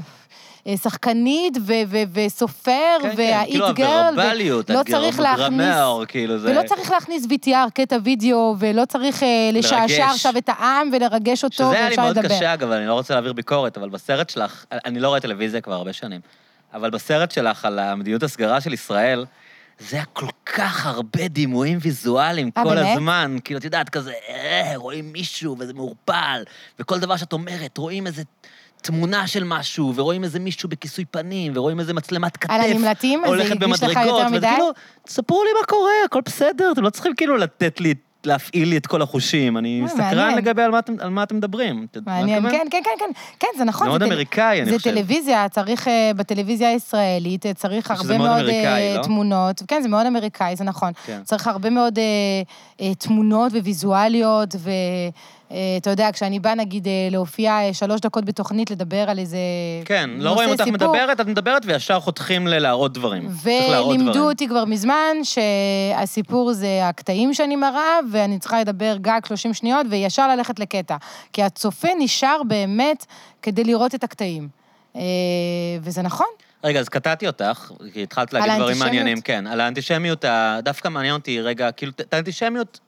שחקנית 0.83 1.57
ו- 1.61 1.73
ו- 1.89 2.03
וסופר, 2.13 2.97
כן, 3.03 3.15
והאיט 3.17 3.53
כן, 3.53 3.75
כאילו 3.75 3.75
גרל. 3.75 4.15
הוורבליות, 4.19 4.71
לא 4.71 4.81
צריך 4.91 5.21
להכניס... 5.21 5.75
כאילו 6.09 6.39
זה... 6.39 6.51
ולא 6.51 6.63
צריך 6.67 6.91
להכניס 6.91 7.25
VTR, 7.25 7.71
קטע 7.75 7.97
וידאו, 8.05 8.57
ולא 8.59 8.85
צריך 8.85 9.23
אה, 9.23 9.51
לשעשע 9.53 10.07
עכשיו 10.07 10.39
את 10.39 10.49
העם 10.49 10.91
ולרגש 10.93 11.45
אותו, 11.45 11.55
שזה 11.57 11.71
היה 11.71 11.89
לי 11.89 11.97
מאוד 11.97 12.19
לדבר. 12.19 12.37
קשה, 12.37 12.55
אגב, 12.55 12.71
אני 12.71 12.87
לא 12.87 12.93
רוצה 12.93 13.15
להעביר 13.15 13.33
ביקורת, 13.33 13.79
אבל 13.79 13.89
בסרט 13.89 14.31
שלך, 14.31 14.65
אני 14.73 15.01
לא 15.01 15.09
רואה 15.09 15.21
טלוויזיה 15.21 15.61
כבר 15.61 15.75
הרבה 15.75 15.93
שנים, 15.93 16.21
אבל 16.75 16.91
בסרט 16.91 17.31
שלך 17.31 17.65
על 17.65 17.79
המדיניות 17.79 18.23
הסגרה 18.23 18.61
של 18.61 18.73
ישראל, 18.73 19.25
זה 19.79 19.97
היה 19.97 20.05
כל 20.13 20.27
כך 20.47 20.87
הרבה 20.87 21.29
דימויים 21.29 21.79
ויזואליים 21.83 22.51
כל 22.51 22.65
באמת? 22.65 22.87
הזמן. 22.93 23.37
כאילו, 23.45 23.59
את 23.59 23.65
יודעת, 23.65 23.89
כזה, 23.89 24.13
אה, 24.29 24.73
רואים 24.77 25.13
מישהו 25.13 25.57
וזה 25.59 25.75
מעורפל, 25.75 26.43
וכל 26.81 26.99
דבר 26.99 27.17
שאת 27.17 27.33
אומרת, 27.33 27.79
רואים 27.79 28.07
איזה 28.07 28.23
תמונה 28.87 29.27
של 29.27 29.45
משהו, 29.45 29.93
ורואים 29.97 30.25
איזה 30.25 30.39
מישהו 30.39 30.69
בכיסוי 30.69 31.05
פנים, 31.05 31.53
ורואים 31.55 31.81
איזה 31.81 31.95
מצלמת 31.95 32.37
כתף. 32.37 32.51
על 32.51 32.61
הנמלטים? 32.61 33.25
הולכת 33.25 33.57
במדרגות, 33.57 34.27
וזה 34.33 34.47
כאילו, 34.47 34.71
תספרו 35.03 35.45
לי 35.45 35.51
מה 35.61 35.67
קורה, 35.67 35.93
הכל 36.05 36.21
בסדר, 36.25 36.73
אתם 36.73 36.83
לא 36.83 36.91
צריכים 36.91 37.15
כאילו 37.17 37.37
לתת 37.37 37.81
לי 37.81 37.95
להפעיל 38.25 38.69
לי 38.69 38.77
את 38.77 38.87
כל 38.87 39.03
החושים. 39.03 39.57
אני 39.57 39.83
אה, 39.83 39.89
סקרן 39.89 40.35
לגבי 40.35 40.63
על 40.63 40.71
מה, 40.71 40.81
על 40.99 41.11
מה 41.11 41.23
אתם 41.23 41.37
מדברים. 41.37 41.87
מעניין, 42.07 42.51
כן, 42.51 42.67
כן, 42.71 42.81
כן, 42.85 42.91
כן, 42.99 43.11
כן, 43.41 43.59
זה 43.59 43.65
נכון. 43.65 43.87
זה 43.87 43.91
מאוד 43.91 44.03
אמריקאי, 44.03 44.63
אני 44.63 44.79
חושב. 44.79 44.91
זה 44.91 44.97
טלוויזיה, 44.97 45.49
צריך, 45.49 45.89
אה, 45.89 46.11
בטלוויזיה 46.17 46.69
הישראלית, 46.69 47.47
צריך 47.55 47.91
הרבה 47.91 48.19
מאוד 48.19 48.31
אמריקאי, 48.31 48.97
לא? 48.97 49.03
תמונות. 49.03 49.63
כן, 49.69 49.83
זה 49.83 49.89
מאוד 49.89 50.07
אמריקאי, 50.07 50.57
זה 50.57 50.65
נכון. 50.65 50.93
כן. 51.07 51.21
צריך 51.25 51.47
הרבה 51.47 51.71
מאוד 51.71 51.99
תמונות 52.99 53.53
וויזואליות, 53.53 54.55
ו... 54.59 54.71
אה, 55.53 55.57
אתה 55.77 55.91
יודע, 55.91 56.09
כשאני 56.13 56.41
באה, 56.41 56.55
נגיד, 56.55 56.89
אה, 56.89 57.09
להופיע 57.11 57.53
אה, 57.53 57.75
שלוש 57.75 58.01
דקות 58.01 58.25
בתוכנית, 58.25 58.71
לדבר 58.71 59.11
על 59.11 59.19
איזה 59.19 59.39
כן, 59.85 60.11
לא 60.19 60.31
רואים 60.31 60.51
אותך 60.51 60.65
סיפור, 60.65 60.89
מדברת, 60.89 61.21
את 61.21 61.27
מדברת 61.27 61.63
וישר 61.67 62.01
חותכים 62.01 62.47
ללהראות 62.47 62.93
דברים. 62.93 63.29
ולימדו. 63.43 64.29
אותי 64.29 64.49
כבר 64.49 64.65
מזמן 64.65 65.17
שהסיפור 65.23 66.53
זה 66.53 66.89
הקטעים 66.89 67.35
שאני 67.35 67.57
מראה, 67.57 67.99
ואני 68.13 68.39
צריכה 68.39 68.61
לדבר 68.61 68.97
גג 69.01 69.21
30 69.27 69.55
שניות, 69.55 69.87
וישר 69.91 70.29
ללכת 70.29 70.59
לקטע. 70.59 70.97
כי 71.33 71.43
הצופה 71.43 71.89
נשאר 71.99 72.43
באמת 72.49 73.07
כדי 73.43 73.65
לראות 73.65 73.95
את 73.95 74.05
הקטעים. 74.05 74.49
וזה 75.83 76.03
נכון. 76.03 76.27
רגע, 76.65 76.81
אז 76.81 76.89
קטעתי 76.89 77.27
אותך, 77.27 77.73
כי 77.93 78.03
התחלת 78.03 78.33
להגיד 78.33 78.53
דברים? 78.57 78.79
מעניינים. 78.79 79.21
כן, 79.21 79.47
על 79.47 79.61
האנטישמיות, 79.61 80.25
דווקא 80.63 80.89
מעניין 80.89 81.15
אותי 81.15 81.41
רגע, 81.41 81.73
כאילו, 81.73 81.93
את 82.01 82.15
האנטישמיות, 82.15 82.81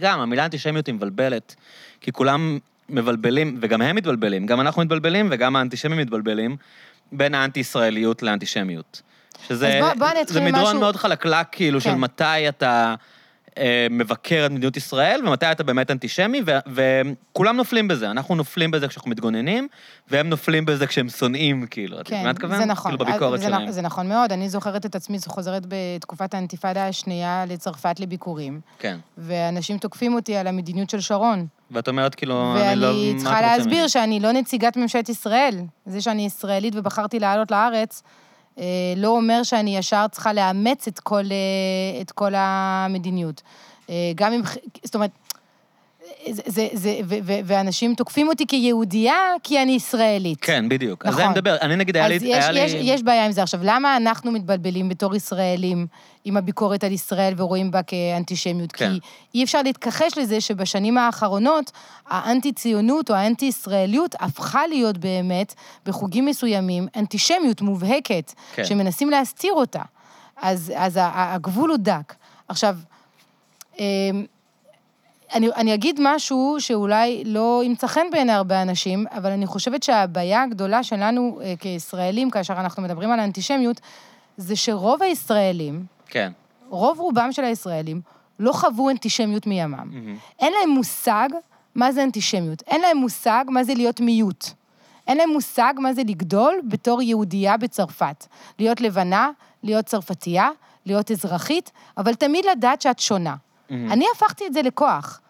גם, 0.00 0.20
המילה 0.20 0.44
אנטישמיות 0.44 0.86
היא 0.86 0.94
מבלבלת, 0.94 1.54
כי 2.00 2.12
כולם 2.12 2.58
מבלבלים, 2.88 3.58
וגם 3.60 3.82
הם 3.82 3.96
מתבלבלים, 3.96 4.46
גם 4.46 4.60
אנחנו 4.60 4.82
מתבלבלים 4.82 5.28
וגם 5.30 5.56
האנטישמים 5.56 5.98
מתבלבלים, 5.98 6.56
בין 7.12 7.34
האנטי-ישראליות 7.34 8.22
לאנטישמיות. 8.22 9.02
שזה 9.48 9.68
אז 9.68 9.84
בוא- 9.84 9.94
בוא 9.98 10.10
אני 10.10 10.22
אתחיל 10.22 10.34
זה 10.34 10.40
עם 10.40 10.46
מדרון 10.46 10.62
משהו- 10.66 10.80
מאוד 10.80 10.96
חלקלק, 10.96 11.46
כאילו, 11.52 11.80
של 11.80 11.90
כן. 11.90 11.98
מתי 11.98 12.48
אתה 12.48 12.94
מבקר 13.90 14.42
את 14.46 14.50
מדיניות 14.50 14.76
ישראל, 14.76 15.20
ומתי 15.26 15.52
אתה 15.52 15.62
באמת 15.64 15.90
אנטישמי, 15.90 16.42
וכולם 16.66 17.56
נופלים 17.56 17.88
בזה. 17.88 18.10
אנחנו 18.10 18.34
נופלים 18.34 18.70
בזה 18.70 18.88
כשאנחנו 18.88 19.10
מתגוננים, 19.10 19.68
והם 20.10 20.28
נופלים 20.28 20.64
בזה 20.64 20.86
כשהם 20.86 21.08
שונאים, 21.08 21.66
כאילו. 21.66 22.00
את 22.00 22.08
כן, 22.08 22.14
מבינה 22.14 22.30
אני 22.30 22.34
מתכוון? 22.34 22.58
זה 22.58 22.64
נכון. 22.64 22.92
כאילו, 22.92 23.06
בביקורת 23.06 23.40
זה, 23.40 23.46
שלהם. 23.46 23.70
זה 23.70 23.82
נכון 23.82 24.08
מאוד. 24.08 24.32
אני 24.32 24.48
זוכרת 24.48 24.86
את 24.86 24.94
עצמי 24.94 25.18
חוזרת 25.26 25.62
בתקופת 25.68 26.34
האינתיפאדה 26.34 26.88
השנייה 26.88 27.44
לצרפת 27.48 28.00
לביקורים, 28.00 28.60
כן. 28.78 28.98
ואנשים 29.18 29.78
תוקפים 29.78 30.14
אותי 30.14 30.36
על 30.36 30.46
המדיניות 30.46 30.90
של 30.90 31.00
שרון. 31.00 31.46
ואת 31.70 31.88
אומרת, 31.88 32.14
כאילו, 32.14 32.56
אני 32.56 32.80
לא... 32.80 32.86
ואני 32.86 33.14
צריכה 33.16 33.38
את 33.38 33.58
להסביר? 33.58 33.88
שאני 33.88 34.20
לא 34.20 34.32
נציגת 34.32 34.76
ממשלת 34.76 35.08
ישראל. 35.08 35.60
זה 35.86 36.00
שאני 36.00 36.26
ישראלית 36.26 36.74
ובחרתי 36.76 37.18
לעלות 37.18 37.50
לארץ, 37.50 38.02
אה, 38.04 38.21
לא 38.96 39.08
אומר 39.08 39.42
שאני 39.42 39.76
ישר 39.76 40.06
צריכה 40.10 40.32
לאמץ 40.32 40.88
את 40.88 41.00
כל, 41.00 41.24
אה, 41.24 42.00
את 42.00 42.10
כל 42.10 42.32
המדיניות. 42.36 43.42
אה, 43.90 44.12
גם 44.14 44.32
אם... 44.32 44.42
זאת 44.84 44.94
אומרת... 44.94 45.10
זה, 46.30 46.42
זה, 46.46 46.68
זה, 46.72 46.98
ו, 47.04 47.14
ו, 47.22 47.32
ואנשים 47.44 47.94
תוקפים 47.94 48.28
אותי 48.28 48.46
כיהודייה, 48.46 49.14
כי 49.42 49.62
אני 49.62 49.72
ישראלית. 49.72 50.38
כן, 50.40 50.68
בדיוק. 50.68 51.06
אז 51.06 51.08
נכון. 51.08 51.16
זה 51.22 51.24
אני 51.24 51.32
מדבר. 51.32 51.56
אני 51.60 51.76
נגיד, 51.76 51.96
היה 51.96 52.08
לי... 52.08 52.16
אז 52.16 52.22
יש, 52.22 52.30
היה 52.30 52.50
לי- 52.52 52.60
יש, 52.60 52.72
יש 52.74 53.02
בעיה 53.02 53.26
עם 53.26 53.32
זה. 53.32 53.42
עכשיו, 53.42 53.60
למה 53.62 53.96
אנחנו 53.96 54.32
מתבלבלים 54.32 54.88
בתור 54.88 55.14
ישראלים 55.14 55.86
עם 56.24 56.36
הביקורת 56.36 56.84
על 56.84 56.92
ישראל 56.92 57.34
ורואים 57.36 57.70
בה 57.70 57.82
כאנטישמיות? 57.82 58.72
כן. 58.72 58.90
כי 58.92 58.98
אי 59.34 59.44
אפשר 59.44 59.62
להתכחש 59.62 60.18
לזה 60.18 60.40
שבשנים 60.40 60.98
האחרונות 60.98 61.70
האנטי-ציונות 62.08 63.10
או 63.10 63.14
האנטי-ישראליות 63.14 64.14
הפכה 64.20 64.66
להיות 64.66 64.98
באמת, 64.98 65.54
בחוגים 65.86 66.26
מסוימים, 66.26 66.88
אנטישמיות 66.96 67.60
מובהקת, 67.60 68.32
כן. 68.54 68.64
שמנסים 68.64 69.10
להסתיר 69.10 69.52
אותה. 69.52 69.82
אז, 70.42 70.72
אז 70.76 70.98
הגבול 71.02 71.70
הוא 71.70 71.78
דק. 71.80 72.14
עכשיו, 72.48 72.76
אמ, 73.78 73.84
אני, 75.34 75.48
אני 75.56 75.74
אגיד 75.74 76.00
משהו 76.02 76.56
שאולי 76.58 77.22
לא 77.26 77.62
ימצא 77.64 77.86
חן 77.86 78.06
בעיני 78.12 78.32
הרבה 78.32 78.62
אנשים, 78.62 79.06
אבל 79.10 79.30
אני 79.30 79.46
חושבת 79.46 79.82
שהבעיה 79.82 80.42
הגדולה 80.42 80.82
שלנו 80.82 81.40
אה, 81.42 81.54
כישראלים, 81.58 82.30
כאשר 82.30 82.54
אנחנו 82.54 82.82
מדברים 82.82 83.10
על 83.10 83.20
האנטישמיות, 83.20 83.80
זה 84.36 84.56
שרוב 84.56 85.02
הישראלים, 85.02 85.84
כן. 86.06 86.32
רוב 86.68 87.00
רובם 87.00 87.32
של 87.32 87.44
הישראלים, 87.44 88.00
לא 88.38 88.52
חוו 88.52 88.90
אנטישמיות 88.90 89.46
מימם. 89.46 89.70
מהמם. 89.70 90.16
אין 90.40 90.52
להם 90.52 90.70
מושג 90.70 91.28
מה 91.74 91.92
זה 91.92 92.02
אנטישמיות. 92.02 92.62
אין 92.66 92.80
להם 92.80 92.96
מושג 92.96 93.44
מה 93.48 93.64
זה 93.64 93.74
להיות 93.74 94.00
מיעוט. 94.00 94.44
אין 95.06 95.16
להם 95.16 95.30
מושג 95.30 95.74
מה 95.78 95.92
זה 95.92 96.02
לגדול 96.02 96.54
בתור 96.68 97.02
יהודייה 97.02 97.56
בצרפת. 97.56 98.26
להיות 98.58 98.80
לבנה, 98.80 99.30
להיות 99.62 99.86
צרפתייה, 99.86 100.50
להיות 100.86 101.10
אזרחית, 101.10 101.70
אבל 101.96 102.14
תמיד 102.14 102.44
לדעת 102.44 102.82
שאת 102.82 102.98
שונה. 102.98 103.34
מהמם. 103.70 103.92
אני 103.92 104.04
הפכתי 104.14 104.46
את 104.46 104.52
זה 104.52 104.62
לכוח. 104.62 105.20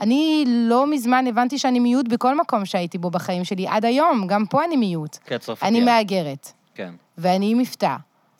אני 0.00 0.44
לא 0.46 0.86
מזמן 0.86 1.26
הבנתי 1.26 1.58
שאני 1.58 1.78
מיעוט 1.78 2.08
בכל 2.08 2.36
מקום 2.36 2.64
שהייתי 2.64 2.98
בו 2.98 3.10
בחיים 3.10 3.44
שלי, 3.44 3.66
עד 3.68 3.84
היום, 3.84 4.26
גם 4.26 4.46
פה 4.46 4.64
אני 4.64 4.76
מיעוט. 4.76 5.18
כן, 5.24 5.38
צרפתייה. 5.38 5.68
אני 5.68 5.80
מהגרת, 5.80 6.52
כן. 6.74 6.90
ואני 7.18 7.50
עם 7.50 7.58
מבטא. 7.58 7.96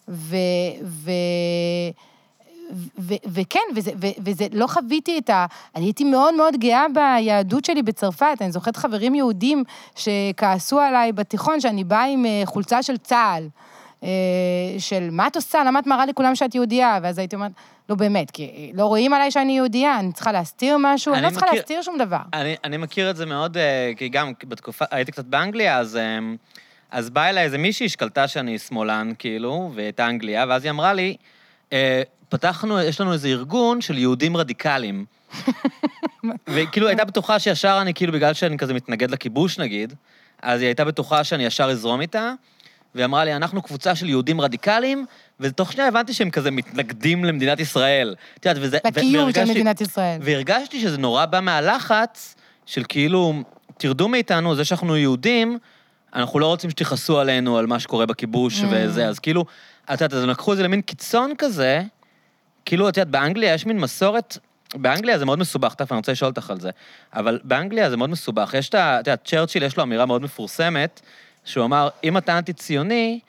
ו... 0.08 0.36
ו... 0.82 1.10
ו- 2.98 3.14
וכן, 3.26 3.60
וזה, 3.74 3.90
ו- 4.00 4.22
וזה, 4.24 4.46
לא 4.52 4.66
חוויתי 4.66 5.18
את 5.18 5.30
ה... 5.30 5.46
אני 5.76 5.84
הייתי 5.84 6.04
מאוד 6.04 6.34
מאוד 6.34 6.56
גאה 6.56 6.86
ביהדות 6.94 7.64
שלי 7.64 7.82
בצרפת. 7.82 8.36
אני 8.40 8.52
זוכרת 8.52 8.76
חברים 8.76 9.14
יהודים 9.14 9.64
שכעסו 9.96 10.80
עליי 10.80 11.12
בתיכון 11.12 11.60
שאני 11.60 11.84
באה 11.84 12.04
עם 12.04 12.26
אה, 12.26 12.42
חולצה 12.44 12.82
של 12.82 12.96
צה"ל, 12.96 13.48
אה, 14.04 14.08
של 14.78 15.08
מה 15.12 15.26
את 15.26 15.36
עושה? 15.36 15.64
למה 15.64 15.78
את 15.78 15.86
מראה 15.86 16.06
לכולם 16.06 16.34
שאת 16.34 16.54
יהודייה? 16.54 16.98
ואז 17.02 17.18
הייתי 17.18 17.36
אומרת, 17.36 17.52
לא 17.90 17.96
באמת, 17.96 18.30
כי 18.30 18.50
אה, 18.56 18.70
לא 18.74 18.84
רואים 18.86 19.12
עליי 19.12 19.30
שאני 19.30 19.52
יהודייה, 19.56 19.98
אני 19.98 20.12
צריכה 20.12 20.32
להסתיר 20.32 20.76
משהו? 20.80 21.12
אני, 21.12 21.18
אני 21.18 21.26
לא 21.26 21.30
צריכה 21.30 21.46
מכיר- 21.46 21.58
להסתיר 21.58 21.82
שום 21.82 21.98
דבר. 21.98 22.18
אני, 22.34 22.56
אני 22.64 22.76
מכיר 22.76 23.10
את 23.10 23.16
זה 23.16 23.26
מאוד, 23.26 23.56
אה, 23.56 23.92
כי 23.96 24.08
גם 24.08 24.32
בתקופה, 24.44 24.84
הייתי 24.90 25.12
קצת 25.12 25.24
באנגליה, 25.24 25.78
אז, 25.78 25.96
אה, 25.96 26.18
אז 26.90 27.10
באה 27.10 27.30
אליי 27.30 27.44
איזה 27.44 27.58
מישהי 27.58 27.88
שקלטה 27.88 28.28
שאני 28.28 28.58
שמאלן, 28.58 29.12
כאילו, 29.18 29.72
והייתה 29.74 30.06
אנגליה, 30.06 30.44
ואז 30.48 30.64
היא 30.64 30.70
אמרה 30.70 30.92
לי, 30.92 31.16
אה, 31.72 32.02
פתחנו, 32.28 32.80
יש 32.80 33.00
לנו 33.00 33.12
איזה 33.12 33.28
ארגון 33.28 33.80
של 33.80 33.98
יהודים 33.98 34.36
רדיקליים. 34.36 35.04
וכאילו, 36.48 36.88
הייתה 36.88 37.04
בטוחה 37.04 37.38
שישר 37.38 37.78
אני, 37.82 37.94
כאילו, 37.94 38.12
בגלל 38.12 38.34
שאני 38.34 38.58
כזה 38.58 38.74
מתנגד 38.74 39.10
לכיבוש, 39.10 39.58
נגיד, 39.58 39.94
אז 40.42 40.60
היא 40.60 40.66
הייתה 40.66 40.84
בטוחה 40.84 41.24
שאני 41.24 41.44
ישר 41.44 41.64
אזרום 41.70 42.00
איתה, 42.00 42.32
והיא 42.94 43.04
אמרה 43.04 43.24
לי, 43.24 43.36
אנחנו 43.36 43.62
קבוצה 43.62 43.94
של 43.94 44.08
יהודים 44.08 44.40
רדיקליים, 44.40 45.06
ותוך 45.40 45.72
שנייה 45.72 45.88
הבנתי 45.88 46.12
שהם 46.12 46.30
כזה 46.30 46.50
מתנגדים 46.50 47.24
למדינת 47.24 47.60
ישראל. 47.60 48.14
את 48.38 48.46
יודעת, 48.46 48.62
וזה... 48.64 48.78
לקיום 48.86 49.32
של 49.32 49.44
מדינת 49.44 49.80
ישראל. 49.80 50.18
והרגשתי 50.22 50.80
שזה 50.80 50.98
נורא 50.98 51.26
בא 51.26 51.40
מהלחץ 51.40 52.34
של 52.66 52.82
כאילו, 52.88 53.34
תרדו 53.78 54.08
מאיתנו, 54.08 54.54
זה 54.54 54.64
שאנחנו 54.64 54.96
יהודים, 54.96 55.58
אנחנו 56.14 56.38
לא 56.38 56.46
רוצים 56.46 56.70
שתכעסו 56.70 57.18
עלינו 57.18 57.58
על 57.58 57.66
מה 57.66 57.80
שקורה 57.80 58.06
בכיבוש 58.06 58.60
Mm. 58.60 58.64
וזה, 58.70 59.08
אז 59.08 59.18
כאילו, 59.18 59.44
את 59.84 59.90
יודעת, 59.90 60.14
אז 60.14 60.22
הם 60.22 60.30
לקחו 60.30 60.52
את 60.52 60.56
זה 60.56 60.62
למין 60.62 60.80
קיצון 60.80 61.32
כזה, 61.38 61.82
כאילו, 62.64 62.88
את 62.88 62.96
יודעת, 62.96 63.10
באנגליה 63.10 63.54
יש 63.54 63.66
מין 63.66 63.78
מסורת, 63.78 64.38
באנגליה 64.74 65.18
זה 65.18 65.24
מאוד 65.24 65.38
מסובך, 65.38 65.74
תכף 65.74 65.92
אני 65.92 65.96
רוצה 65.96 66.12
לשאול 66.12 66.28
אותך 66.30 66.50
על 66.50 66.60
זה, 66.60 66.70
אבל 67.14 67.40
באנגליה 67.44 67.90
זה 67.90 67.96
מאוד 67.96 68.10
מסובך. 68.10 68.54
יש 68.54 68.68
את 68.68 68.74
ה... 68.74 69.00
את 69.00 69.06
יודעת, 69.06 69.24
צ'רצ'יל 69.24 69.62
יש 69.62 69.76
לו 69.76 69.82
אמירה 69.82 70.06
מאוד 70.06 70.22
מפורסמת, 70.22 71.00
שהוא 71.44 71.64
אמר, 71.64 71.88
אם 72.04 72.16
אתה 72.16 72.38
אנטי-ציוני, 72.38 73.20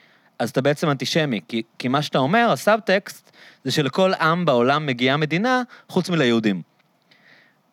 אז 0.42 0.50
אתה 0.50 0.62
בעצם 0.62 0.90
אנטישמי, 0.90 1.40
כי, 1.48 1.62
כי 1.80 1.88
מה 1.88 2.02
שאתה 2.02 2.18
אומר, 2.18 2.50
הסאבטקסט, 2.52 3.32
זה 3.64 3.72
שלכל 3.72 4.14
עם 4.14 4.46
בעולם 4.46 4.86
מגיעה 4.86 5.18
מדינה, 5.18 5.62
חוץ 5.90 6.10
מליהודים. 6.10 6.62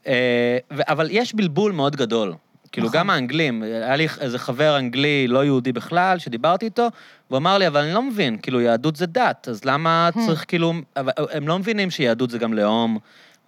אה, 0.07 0.59
ו- 0.73 0.83
אבל 0.89 1.09
יש 1.11 1.35
בלבול 1.35 1.73
מאוד 1.73 1.97
גדול. 1.97 2.35
כאילו, 2.73 2.87
נכון. 2.87 2.99
גם 3.01 3.11
האנגלים, 3.11 3.63
היה 3.63 3.97
לי 3.97 4.07
איזה 4.21 4.39
חבר 4.39 4.79
אנגלי 4.79 5.29
לא 5.29 5.45
יהודי 5.45 5.73
בכלל, 5.73 6.19
שדיברתי 6.19 6.65
איתו, 6.65 6.89
והוא 7.31 7.39
אמר 7.39 7.59
לי, 7.59 7.67
אבל 7.67 7.81
אני 7.81 7.93
לא 7.95 8.03
מבין, 8.03 8.39
כאילו, 8.39 8.61
יהדות 8.61 8.97
זה 8.97 9.07
דת, 9.07 9.49
אז 9.51 9.65
למה 9.65 10.09
Hmm. 10.15 10.27
צריך, 10.27 10.45
כאילו... 10.49 10.73
אבל 10.97 11.13
הם 11.33 11.49
לא 11.49 11.59
מבינים 11.59 11.91
שיהדות 11.91 12.31
זה 12.31 12.39
גם 12.39 12.55
לאום, 12.55 12.99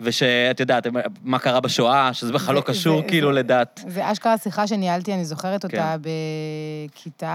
ושאת 0.00 0.60
יודעת, 0.60 0.86
מה 1.22 1.38
קרה 1.38 1.60
בשואה, 1.60 2.14
שזה 2.14 2.32
בכלל 2.32 2.54
לא 2.54 2.60
קשור 2.60 3.00
זה- 3.02 3.08
כאילו 3.08 3.28
זה- 3.28 3.38
לדת. 3.38 3.80
זה 3.88 4.12
אשכרה 4.12 4.38
שיחה 4.38 4.66
שניהלתי, 4.66 5.14
אני 5.14 5.24
זוכרת 5.24 5.64
אותה 5.64 5.76
כן. 6.02 6.10
בכיתה 6.94 7.28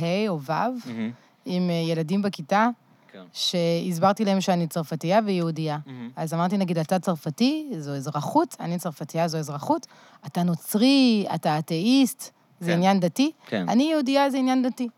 ה' 0.00 0.28
או 0.28 0.40
ו', 0.42 0.52
מהמם, 0.86 1.10
עם 1.46 1.70
אה, 1.70 1.74
ילדים 1.74 2.22
בכיתה, 2.22 2.68
כן. 3.12 3.22
שהסברתי 3.32 4.24
להם 4.24 4.40
שאני 4.40 4.66
צרפתייה 4.66 5.20
ויהודייה. 5.26 5.78
מהמם. 5.86 6.10
אז 6.16 6.34
אמרתי, 6.34 6.56
נגיד, 6.56 6.78
אתה 6.78 6.98
צרפתי, 6.98 7.68
זו 7.78 7.94
אזרחות, 7.94 8.56
אני 8.60 8.78
צרפתייה, 8.78 9.28
זו 9.28 9.38
אזרחות, 9.38 9.86
אתה 10.26 10.42
נוצרי, 10.42 11.26
אתה 11.34 11.58
אתאיסט, 11.58 12.30
זה 12.60 12.66
כן. 12.70 12.72
עניין 12.76 13.00
דתי, 13.00 13.30
כן. 13.46 13.68
אני 13.68 13.82
יהודייה, 13.92 14.30
זה 14.30 14.38
עניין 14.38 14.62
דתי. 14.62 14.88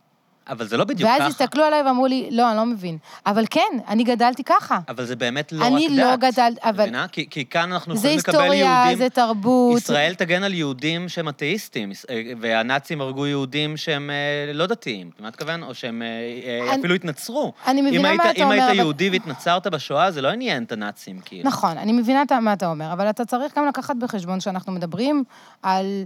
אבל 0.49 0.67
זה 0.69 0.77
לא 0.77 0.85
בדיוק 0.85 1.11
ואז 1.11 1.19
ככה. 1.19 1.27
הסתכלו 1.29 1.65
עליי 1.65 1.83
ואמרו 1.83 2.07
לי, 2.07 2.29
לא, 2.31 2.49
אני 2.51 2.57
לא 2.57 2.65
מבין. 2.67 2.99
אבל 3.27 3.45
כן, 3.51 3.61
אני 3.89 4.05
גדלתי 4.05 4.45
ככה. 4.45 4.79
אבל 4.89 5.05
זה 5.05 5.17
באמת 5.17 5.53
לא 5.53 5.65
רק 5.65 5.71
דת. 5.73 5.77
אני 5.77 5.89
לא 5.97 6.17
גדלתי, 6.17 6.61
אבל 6.63 6.83
מבינה? 6.83 7.09
כי, 7.09 7.27
כי 7.31 7.45
כאן 7.45 7.73
אנחנו 7.73 7.97
זה 7.97 8.09
יכולים 8.09 8.19
לקבל 8.19 8.41
היסטוריה, 8.41 8.65
יהודים... 8.85 8.99
זה 8.99 9.11
תרבות. 9.11 9.79
ישראל 9.79 10.15
תגן 10.15 10.43
על 10.43 10.55
יהודים 10.55 11.09
שהם 11.09 11.29
אתאיסטים, 11.29 11.93
אה, 12.11 12.23
והנאצים 12.41 13.01
הרגו 13.01 13.27
יהודים 13.27 13.77
שהם 13.77 14.11
אה, 14.11 14.53
לא 14.53 14.67
דתיים, 14.67 15.11
אתה 15.17 15.23
מתכוון? 15.23 15.63
או 15.63 15.75
שהם 15.75 16.03
אה, 16.03 16.69
אני- 16.73 16.79
אפילו 16.81 16.95
התנצרו. 16.95 17.53
אני 17.67 17.83
מבינה 17.83 17.97
אם 17.97 18.03
מה 18.03 18.09
היית, 18.09 18.21
אתה 18.37 18.43
אם 18.43 18.45
אומר, 18.45 18.55
היית 18.55 18.65
אבל- 18.65 18.77
יהודי 18.79 19.11
והתנצרת 19.11 19.67
בשואה, 19.67 20.11
זה 20.11 20.23
לא 20.23 20.29
עניין 20.29 20.63
את 20.65 20.73
הנאצים, 20.73 21.21
כאילו. 21.25 21.49
נכון, 21.49 21.79
אני 21.79 21.93
מבינה 21.93 22.23
מה 22.43 22.53
אתה 22.53 22.67
אומר, 22.67 22.93
אבל 22.93 23.11
אתה 23.11 23.25
צריך 23.25 23.59
גם 23.59 23.67
לקחת 23.67 23.97
בחשבון 23.97 24.41
שאנחנו 24.41 24.73
מדברים 24.73 25.25
על... 25.63 26.05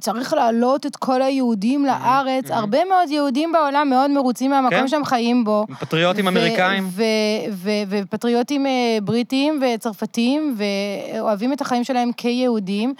צריך 0.00 0.32
להעלות 0.32 0.86
את 0.86 0.96
כל 0.96 1.22
היהודים 1.22 1.86
לארץ. 1.86 2.50
הרבה 2.50 2.78
מאוד 2.84 3.10
יהודים 3.10 3.52
בעולם 3.52 3.77
העולם 3.78 3.90
מאוד 3.90 4.10
מרוצים 4.10 4.50
מהמקום 4.50 4.78
כן. 4.80 4.88
שהם 4.88 5.04
חיים 5.04 5.44
בו. 5.44 5.66
פטריוטים 5.80 6.26
ו- 6.26 6.28
אמריקאים. 6.28 6.88
ו- 6.90 7.02
ו- 7.52 7.70
ופטריוטים 7.88 8.66
אה, 8.66 8.98
בריטים 9.02 9.60
וצרפתים, 9.62 10.56
ואוהבים 10.58 11.52
את 11.52 11.60
החיים 11.60 11.84
שלהם 11.84 12.10
כיהודים. 12.16 12.94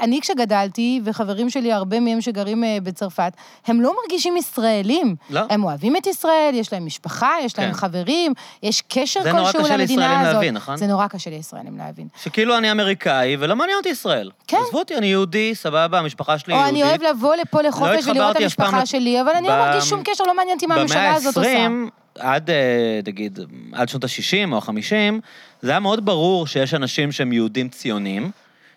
ואני 0.00 0.20
כשגדלתי, 0.20 1.00
וחברים 1.04 1.50
שלי, 1.50 1.72
הרבה 1.72 2.00
מהם 2.00 2.20
שגרים 2.20 2.64
אה, 2.64 2.78
בצרפת, 2.82 3.32
הם 3.66 3.80
לא 3.80 3.94
מרגישים 4.02 4.36
ישראלים. 4.36 5.16
לא. 5.30 5.40
הם 5.50 5.64
אוהבים 5.64 5.96
את 5.96 6.06
ישראל, 6.06 6.50
יש 6.54 6.72
להם 6.72 6.86
משפחה, 6.86 7.30
יש 7.44 7.58
להם 7.58 7.68
כן. 7.72 7.76
חברים, 7.76 8.32
יש 8.62 8.82
קשר 8.88 9.22
זה 9.22 9.32
נורא 9.32 9.52
כלשהו 9.52 9.64
קשה 9.64 9.76
למדינה 9.76 10.02
לישראלים 10.02 10.20
הזאת. 10.20 10.34
להבין, 10.34 10.54
נכון? 10.54 10.76
זה 10.76 10.86
נורא 10.86 11.06
קשה 11.06 11.30
לישראלים 11.30 11.78
להבין. 11.78 12.08
שכאילו 12.22 12.58
אני 12.58 12.72
אמריקאי, 12.72 13.36
ולא 13.38 13.56
מעניין 13.56 13.78
אותי 13.78 13.88
ישראל. 13.88 14.30
כן. 14.46 14.56
עזבו 14.66 14.78
אותי, 14.78 14.96
אני 14.96 15.06
יהודי, 15.06 15.54
סבבה, 15.54 15.98
המשפחה 15.98 16.38
שלי 16.38 16.54
או 16.54 16.58
יהודית. 16.58 16.74
אני 16.74 16.82
אוהב 16.82 17.02
לבוא 17.02 17.34
לפה 17.36 17.62
לחופש 17.62 18.06
ולראות 18.06 18.36
את 18.36 18.42
המשפחה 18.42 18.86
שלי, 18.86 19.20
אבל 19.20 19.30
אני 19.30 19.48
לא 19.48 19.54
ב- 19.54 19.58
מרגיש 19.58 19.84
שום 19.84 20.02
קשר, 20.04 20.24
לא 20.26 20.36
מעניין 20.36 20.56
אותי 20.56 20.66
מה 20.66 20.74
הממשלה 20.74 21.14
הזאת 21.14 21.36
עושה. 21.36 21.68
במאה 21.68 21.86
ה-20, 21.86 21.90
עד, 22.18 22.50
אה, 22.50 23.00
נגיד, 23.06 23.38
עד 23.72 23.88
שנות 23.88 24.04
ה-60 24.04 24.52
או 24.52 24.56
ה-50, 24.56 25.20
זה 25.62 25.70
היה 25.70 25.80
מאוד 25.80 26.04
ברור 26.04 26.46
שיש 26.46 26.74
אנשים 26.74 27.12
שהם 27.12 27.32
יהודים 27.32 27.68
ציונים, 27.68 28.30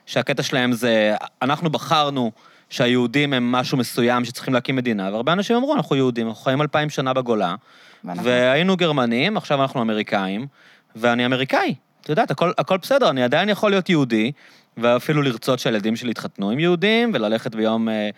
שהקטע 0.06 0.44
שלהם 0.44 0.72
זה, 0.72 1.16
אנחנו 1.42 1.70
בחרנו 1.70 2.32
שהיהודים 2.70 3.34
הם 3.34 3.52
משהו 3.52 3.78
מסוים 3.78 4.26
שצריכים 4.26 4.54
להקים 4.54 4.76
מדינה, 4.76 5.10
והרבה 5.12 5.34
אנשים 5.34 5.56
אמרו, 5.56 5.76
אנחנו 5.76 5.96
יהודים, 5.96 6.28
אנחנו 6.28 6.44
חיים 6.44 6.62
אלפיים 6.62 6.90
שנה 6.90 7.14
בגולה, 7.14 7.56
ואנחנו- 8.04 8.26
והיינו 8.26 8.78
גרמנים, 8.78 9.38
עכשיו 9.38 9.62
אנחנו 9.62 9.82
אמריקאים, 9.82 10.48
ואני 10.96 11.26
אמריקאי. 11.26 11.76
את 12.02 12.10
יודעת, 12.10 12.32
הכל, 12.32 12.52
הכל 12.58 12.78
בסדר, 12.78 13.10
אני 13.10 13.24
עדיין 13.24 13.50
יכול 13.50 13.72
להיות 13.72 13.90
יהודי, 13.90 14.32
ואפילו 14.78 15.22
לרצות 15.22 15.60
שהילדים 15.60 15.96
שלי 15.96 16.12
יתחתנו 16.12 16.50
עם 16.50 16.60
יהודים, 16.60 17.12
וללכת 17.14 17.56
ביום 17.56 17.90
אה, 17.90 18.10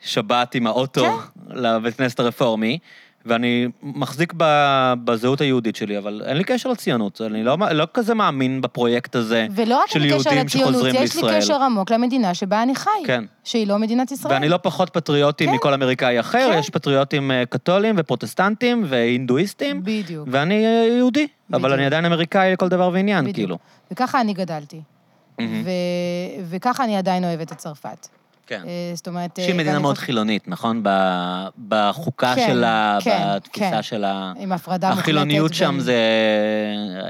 שבת 0.00 0.54
עם 0.54 0.66
האוטו 0.66 1.18
כן. 1.18 1.56
לבית 1.56 1.96
כנסת 1.96 2.20
הרפורמי, 2.20 2.78
ואני 3.26 3.68
מחזיק 3.82 4.32
בזהות 5.04 5.40
היהודית 5.40 5.76
שלי, 5.76 5.98
אבל 5.98 6.22
אין 6.26 6.36
לי 6.36 6.44
קשר 6.44 6.68
לציונות, 6.68 7.20
אני 7.20 7.44
לא, 7.44 7.56
לא 7.72 7.86
כזה 7.94 8.14
מאמין 8.14 8.60
בפרויקט 8.60 9.16
הזה 9.16 9.46
ולא 9.50 9.80
רק 9.82 9.90
של 9.90 10.04
יהודים 10.04 10.38
לציונות, 10.38 10.72
שחוזרים 10.72 10.94
יש 10.94 10.96
לי 10.96 11.00
לישראל. 11.00 11.40
קשר 11.40 11.62
עמוק 11.62 11.90
למדינה 11.90 12.34
שבה 12.34 12.62
אני 12.62 12.74
חי. 12.74 12.90
כן. 13.06 13.24
שהיא 13.44 13.66
לא 13.66 13.78
מדינת 13.78 14.12
ישראל. 14.12 14.34
ואני 14.34 14.48
לא 14.48 14.56
פחות 14.56 14.90
פטריוטי 14.90 15.46
כן. 15.46 15.52
מכל 15.52 15.74
אמריקאי 15.74 16.20
אחר, 16.20 16.50
כן. 16.52 16.58
יש 16.58 16.70
פטריוטים 16.70 17.30
אה, 17.30 17.46
קתולים 17.46 17.94
ופרוטסטנטים 17.98 18.84
והינדואיסטים, 18.88 19.80
בדיוק. 19.84 20.28
ואני 20.30 20.66
אה, 20.66 20.86
יהודי, 20.96 21.26
אבל 21.52 21.58
בדיוק. 21.58 21.74
אני 21.74 21.86
עדיין 21.86 22.04
אמריקאי 22.04 22.52
לכל 22.52 22.68
דבר 22.68 22.90
ועניין, 22.92 23.20
בדיוק. 23.20 23.36
כאילו. 23.36 23.58
וככה 23.90 24.20
אני 24.20 24.32
גדלתי. 24.32 24.80
מהמם. 25.38 25.62
ו... 25.64 25.70
וככה 26.50 26.84
אני 26.84 26.96
עדיין 26.96 27.24
אוהבת 27.24 27.52
את 27.52 27.56
צרפת. 27.56 28.08
כן. 28.46 28.60
אה, 28.66 28.92
זאת 28.94 29.08
אומרת... 29.08 29.36
שהיא 29.36 29.48
אה, 29.48 29.54
מדינה 29.54 29.70
ואני 29.70 29.82
מאוד 29.82 29.98
חילונית, 29.98 30.48
נכון? 30.48 30.82
בחוקה 31.68 32.34
כן, 32.34 32.46
שלה, 32.46 32.98
כן, 33.00 33.22
בתפיסה 33.36 33.70
כן. 33.70 33.82
שלה. 33.82 34.32
עם 34.38 34.52
הפרדה 34.52 34.88
מוחלטת. 34.88 35.02
החילוניות 35.02 35.54
שם 35.54 35.70
בין- 35.70 35.80
זה... 35.80 35.98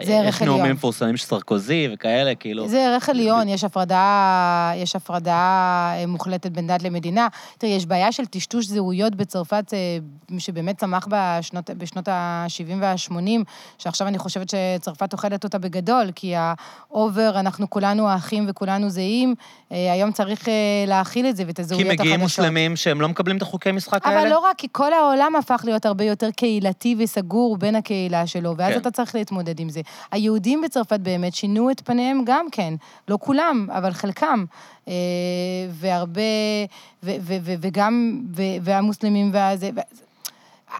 זה 0.02 0.14
ערך 0.18 0.36
יש 0.36 0.42
נאומים 0.42 0.62
עליון. 0.62 0.76
מפורסמים 0.76 1.16
של 1.16 1.26
סרקוזי 1.26 1.88
וכאלה, 1.94 2.34
כאילו. 2.34 2.68
זה 2.68 2.86
ערך 2.86 3.08
עליון, 3.08 3.48
יש 3.48 3.64
הפרדה, 3.64 4.72
יש 4.76 4.96
הפרדה 4.96 5.32
אה, 5.96 6.06
מוחלטת 6.06 6.50
בין 6.50 6.66
דת 6.66 6.82
למדינה. 6.82 7.28
תראי, 7.58 7.72
יש 7.72 7.86
בעיה 7.86 8.12
של 8.12 8.26
טשטוש 8.26 8.66
זהויות 8.66 9.14
בצרפת, 9.14 9.72
שבאמת 10.38 10.78
צמח 10.78 11.06
בשנות, 11.10 11.70
בשנות 11.70 12.08
ה-70 12.08 12.74
וה-80, 12.80 13.14
שעכשיו 13.78 14.08
אני 14.08 14.18
חושבת 14.18 14.48
שצרפת 14.50 15.12
אוכלת 15.12 15.44
אותה 15.44 15.58
בגדול, 15.58 16.06
כי 16.14 16.34
האובר, 16.36 17.32
אנחנו 17.40 17.70
כולנו 17.70 18.14
אחים 18.14 18.46
וכולנו 18.48 18.90
זהים, 18.90 19.34
היום 19.70 20.12
צריך 20.12 20.48
אה, 20.48 20.54
להכיל 21.24 21.30
את 21.30 21.36
זה 21.36 21.44
ואת 21.46 21.56
כי 21.56 21.62
הזהויות 21.62 21.86
החדשות. 21.86 22.00
מגיעים 22.00 22.20
מוסלמים 22.20 22.76
שהם 22.76 23.00
לא 23.00 23.08
מקבלים 23.08 23.36
את 23.36 23.42
החוקי 23.42 23.72
משחק 23.72 24.06
האלה? 24.06 24.20
אבל 24.20 24.30
לא 24.30 24.38
רק, 24.38 24.56
כי 24.58 24.68
כל 24.72 24.92
העולם 24.92 25.36
הפך 25.36 25.62
להיות 25.64 25.86
הרבה 25.86 26.04
יותר 26.04 26.30
קהילתי 26.30 26.96
וסגור 26.98 27.56
בין 27.56 27.74
הקהילה 27.74 28.26
שלו, 28.26 28.54
ואז 28.56 28.72
כן. 28.72 28.80
אתה 28.80 28.90
צריך 28.90 29.14
להתמודד 29.14 29.60
עם 29.60 29.68
זה. 29.68 29.80
היהודים 30.12 30.62
בצרפת 30.62 31.00
באמת 31.00 31.34
שינו 31.34 31.70
את 31.70 31.80
פניהם 31.84 32.22
גם 32.26 32.46
כן, 32.52 32.74
לא 33.08 33.18
כולם, 33.20 33.68
אבל 33.70 33.92
חלקם. 33.92 34.44
אה, 34.88 34.94
והרבה, 35.70 36.22
ו- 37.02 37.16
ו- 37.20 37.36
ו- 37.42 37.54
וגם, 37.60 38.22
והמוסלמים 38.62 39.30
והזה... 39.32 39.70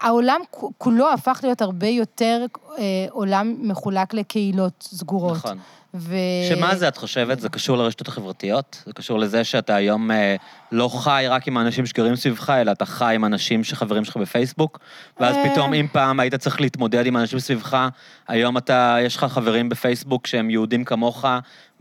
העולם 0.01 0.41
כולו 0.79 1.13
הפך 1.13 1.41
להיות 1.43 1.63
הרבה 1.63 1.87
יותר 1.87 2.47
אה, 2.79 2.83
עולם 3.11 3.55
מחולק 3.59 4.15
לקהילות 4.15 4.89
סגורות. 4.93 5.37
נכון. 5.37 5.59
ו... 5.95 6.17
שמה 6.49 6.77
זה, 6.77 6.89
את 6.89 6.97
חושבת? 6.97 7.41
זה 7.41 7.49
קשור 7.49 7.77
לרשתות 7.77 8.09
החברתיות? 8.09 8.83
זה 8.87 8.93
קשור 8.93 9.19
לזה 9.19 9.45
שאתה 9.45 9.75
היום 9.75 10.11
אה, 10.11 10.37
לא 10.73 10.89
חי 10.89 11.25
רק 11.29 11.49
עם 11.49 11.57
האנשים 11.57 11.87
שגרים 11.87 12.17
סביבך, 12.17 12.51
אלא 12.51 12.73
אתה 12.73 12.87
חי 12.87 13.15
עם 13.15 13.25
אנשים 13.25 13.65
שחברים 13.65 14.05
שלך 14.05 14.17
בפייסבוק, 14.17 14.79
ואז 15.21 15.37
אה. 15.37 15.51
פתאום, 15.53 15.75
אם 15.75 15.87
פעם 15.93 16.21
היית 16.21 16.35
צריך 16.35 16.61
להתמודד 16.61 17.07
עם 17.07 17.17
אנשים 17.17 17.39
סביבך, 17.39 17.89
היום 18.29 18.57
אתה, 18.59 18.97
יש 19.03 19.17
לך 19.17 19.25
חברים 19.25 19.69
בפייסבוק 19.69 20.27
שהם 20.27 20.51
יהודים 20.51 20.85
כמוך, 20.85 21.25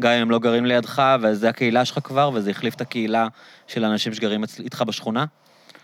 גם 0.01 0.11
אם 0.11 0.21
הם 0.21 0.31
לא 0.31 0.39
גרים 0.39 0.65
לידך, 0.65 1.03
וזה 1.21 1.49
הקהילה 1.49 1.85
שלך 1.85 1.99
כבר, 2.03 2.31
וזה 2.33 2.49
החליף 2.49 2.75
את 2.75 2.81
הקהילה 2.81 3.27
של 3.67 3.83
האנשים 3.83 4.13
שגרים 4.13 4.43
איתך 4.59 4.81
בשכונה? 4.81 5.25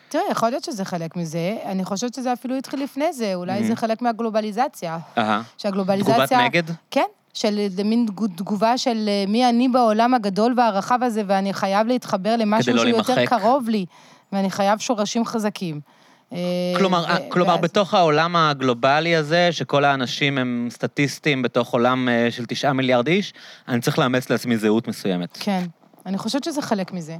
תראה, 0.10 0.24
יכול 0.32 0.50
להיות 0.50 0.64
שזה 0.64 0.86
חלק 0.86 1.16
מזה. 1.16 1.58
אני 1.66 1.86
חושבת 1.86 2.14
שזה 2.14 2.34
אפילו 2.34 2.56
התחיל 2.58 2.84
לפני 2.84 3.14
זה, 3.14 3.36
אולי 3.36 3.60
Mhm. 3.60 3.64
זה 3.64 3.76
חלק 3.76 4.02
מהגלובליזציה. 4.02 4.98
אהה. 5.18 5.42
שהגלובליזציה... 5.58 6.14
תגובת 6.16 6.32
נגד? 6.34 6.64
כן, 6.92 7.06
של 7.34 7.60
מין 7.86 8.06
תגו- 8.08 8.28
תגובה 8.28 8.78
של 8.78 9.06
אה, 9.10 9.26
מי 9.28 9.50
אני 9.50 9.68
בעולם 9.70 10.14
הגדול 10.14 10.54
והרחב 10.58 11.00
הזה, 11.04 11.22
ואני 11.28 11.54
חייב 11.54 11.88
להתחבר 11.88 12.36
למשהו 12.36 12.74
לא 12.74 12.82
שהוא 12.82 12.98
יותר 12.98 13.16
להימחק. 13.16 13.40
קרוב 13.40 13.70
לי, 13.70 13.86
ואני 14.32 14.50
חייב 14.50 14.80
שורשים 14.80 15.26
חזקים. 15.26 15.80
אה, 16.34 16.38
כלומר, 16.78 17.06
ו- 17.10 17.30
כלומר 17.30 17.54
ואז- 17.54 17.62
בתוך 17.62 17.94
העולם 17.94 18.36
הגלובלי 18.36 19.16
הזה, 19.16 19.50
שכל 19.52 19.86
האנשים 19.86 20.38
הם 20.38 20.68
סטטיסטים 20.72 21.42
בתוך 21.42 21.74
עולם 21.74 22.10
אה, 22.10 22.28
של 22.32 22.46
תשעה 22.46 22.74
מיליארד 22.74 23.08
איש, 23.08 23.34
אני 23.68 23.82
צריך 23.82 24.00
לאמץ 24.00 24.30
לעצמי 24.30 24.58
זהות 24.58 24.88
מסוימת. 24.88 25.38
כן, 25.40 25.64
אני 26.06 26.18
חושבת 26.18 26.44
שזה 26.44 26.62
חלק 26.62 26.92
מזה. 26.94 27.18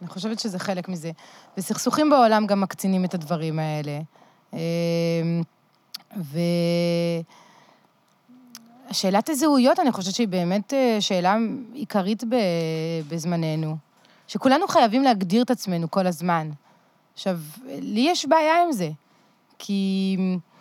אני 0.00 0.08
חושבת 0.08 0.38
שזה 0.38 0.58
חלק 0.58 0.88
מזה. 0.88 1.10
וסכסוכים 1.58 2.10
בעולם 2.10 2.46
גם 2.46 2.60
מקצינים 2.60 3.04
את 3.04 3.14
הדברים 3.14 3.58
האלה. 3.58 3.98
אה, 4.54 4.58
ו... 6.16 6.38
שאלת 8.92 9.28
הזהויות, 9.28 9.78
אני 9.78 9.92
חושבת 9.92 10.14
שהיא 10.14 10.28
באמת 10.28 10.74
אה, 10.74 10.96
שאלה 11.00 11.36
עיקרית. 11.72 12.24
בזמננו. 13.08 13.76
שכולנו 14.28 14.68
חייבים 14.68 15.02
להגדיר 15.02 15.42
את 15.42 15.50
עצמנו 15.50 15.90
כל 15.90 16.06
הזמן. 16.06 16.50
עכשיו, 17.14 17.38
לי 17.66 18.00
יש 18.00 18.26
בעיה 18.26 18.62
עם 18.62 18.72
זה. 18.72 18.88
כי... 19.58 20.16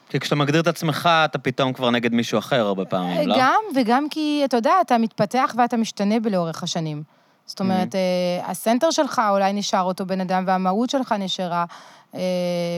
כי 0.09 0.19
כשאתה 0.19 0.35
מגדיר 0.35 0.61
את 0.61 0.67
עצמך, 0.67 1.09
אתה 1.25 1.37
פתאום 1.37 1.73
כבר 1.73 1.89
נגד 1.89 2.13
מישהו 2.13 2.39
אחר 2.39 2.59
הרבה 2.59 2.85
פעמים, 2.85 3.27
לא? 3.27 3.35
גם, 3.39 3.61
וגם 3.75 4.09
כי, 4.09 4.41
אתה 4.45 4.57
יודע, 4.57 4.73
אתה 4.81 4.97
מתפתח 4.97 5.55
ואתה 5.57 5.77
משתנה 5.77 6.15
לאורך 6.31 6.63
השנים. 6.63 7.03
זאת 7.45 7.59
אומרת, 7.59 7.95
Mm-hmm. 7.95 8.49
הסנטר 8.49 8.91
שלך 8.91 9.21
אולי 9.29 9.53
נשאר 9.53 9.81
אותו 9.81 10.05
בן 10.05 10.21
אדם, 10.21 10.43
והמהות 10.47 10.89
שלך 10.89 11.15
נשארה 11.19 11.65
אה, 12.15 12.19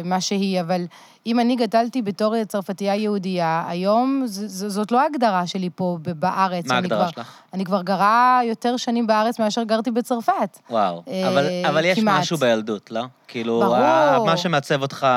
מה 0.04 0.22
שהיא, 0.22 0.62
אבל 0.62 0.86
אם 1.28 1.40
אני 1.40 1.56
גדלתי 1.56 2.02
בתור 2.02 2.44
צרפתייה 2.44 2.95
יהודייה, 2.95 3.64
היום 3.68 4.24
ז- 4.26 4.45
ז- 4.60 4.74
זאת 4.74 4.91
לא 4.91 5.02
ההגדרה 5.02 5.48
שלי 5.48 5.70
פה 5.76 5.98
בארץ. 6.20 6.66
מה 6.68 6.76
ההגדרה 6.76 7.10
שלך? 7.10 7.32
אני 7.54 7.66
כבר 7.66 7.82
גרה 7.82 8.40
יותר 8.45 8.78
שנים 8.78 9.08
בארץ 9.08 9.40
מאשר 9.40 9.64
גרתי 9.64 9.91
בצרפת. 9.91 10.60
וואו. 10.70 11.04
אה, 11.08 11.30
אבל, 11.30 11.45
אבל 11.70 11.86
יש 11.86 12.00
כמעט. 12.00 12.20
משהו 12.20 12.38
בילדות, 12.38 12.91
לא? 12.91 13.04
כאילו, 13.28 13.60
ברור. 13.60 13.76
ה- 13.76 14.20
מה 14.26 14.38
שמעצב 14.38 14.82
אותך... 14.82 15.08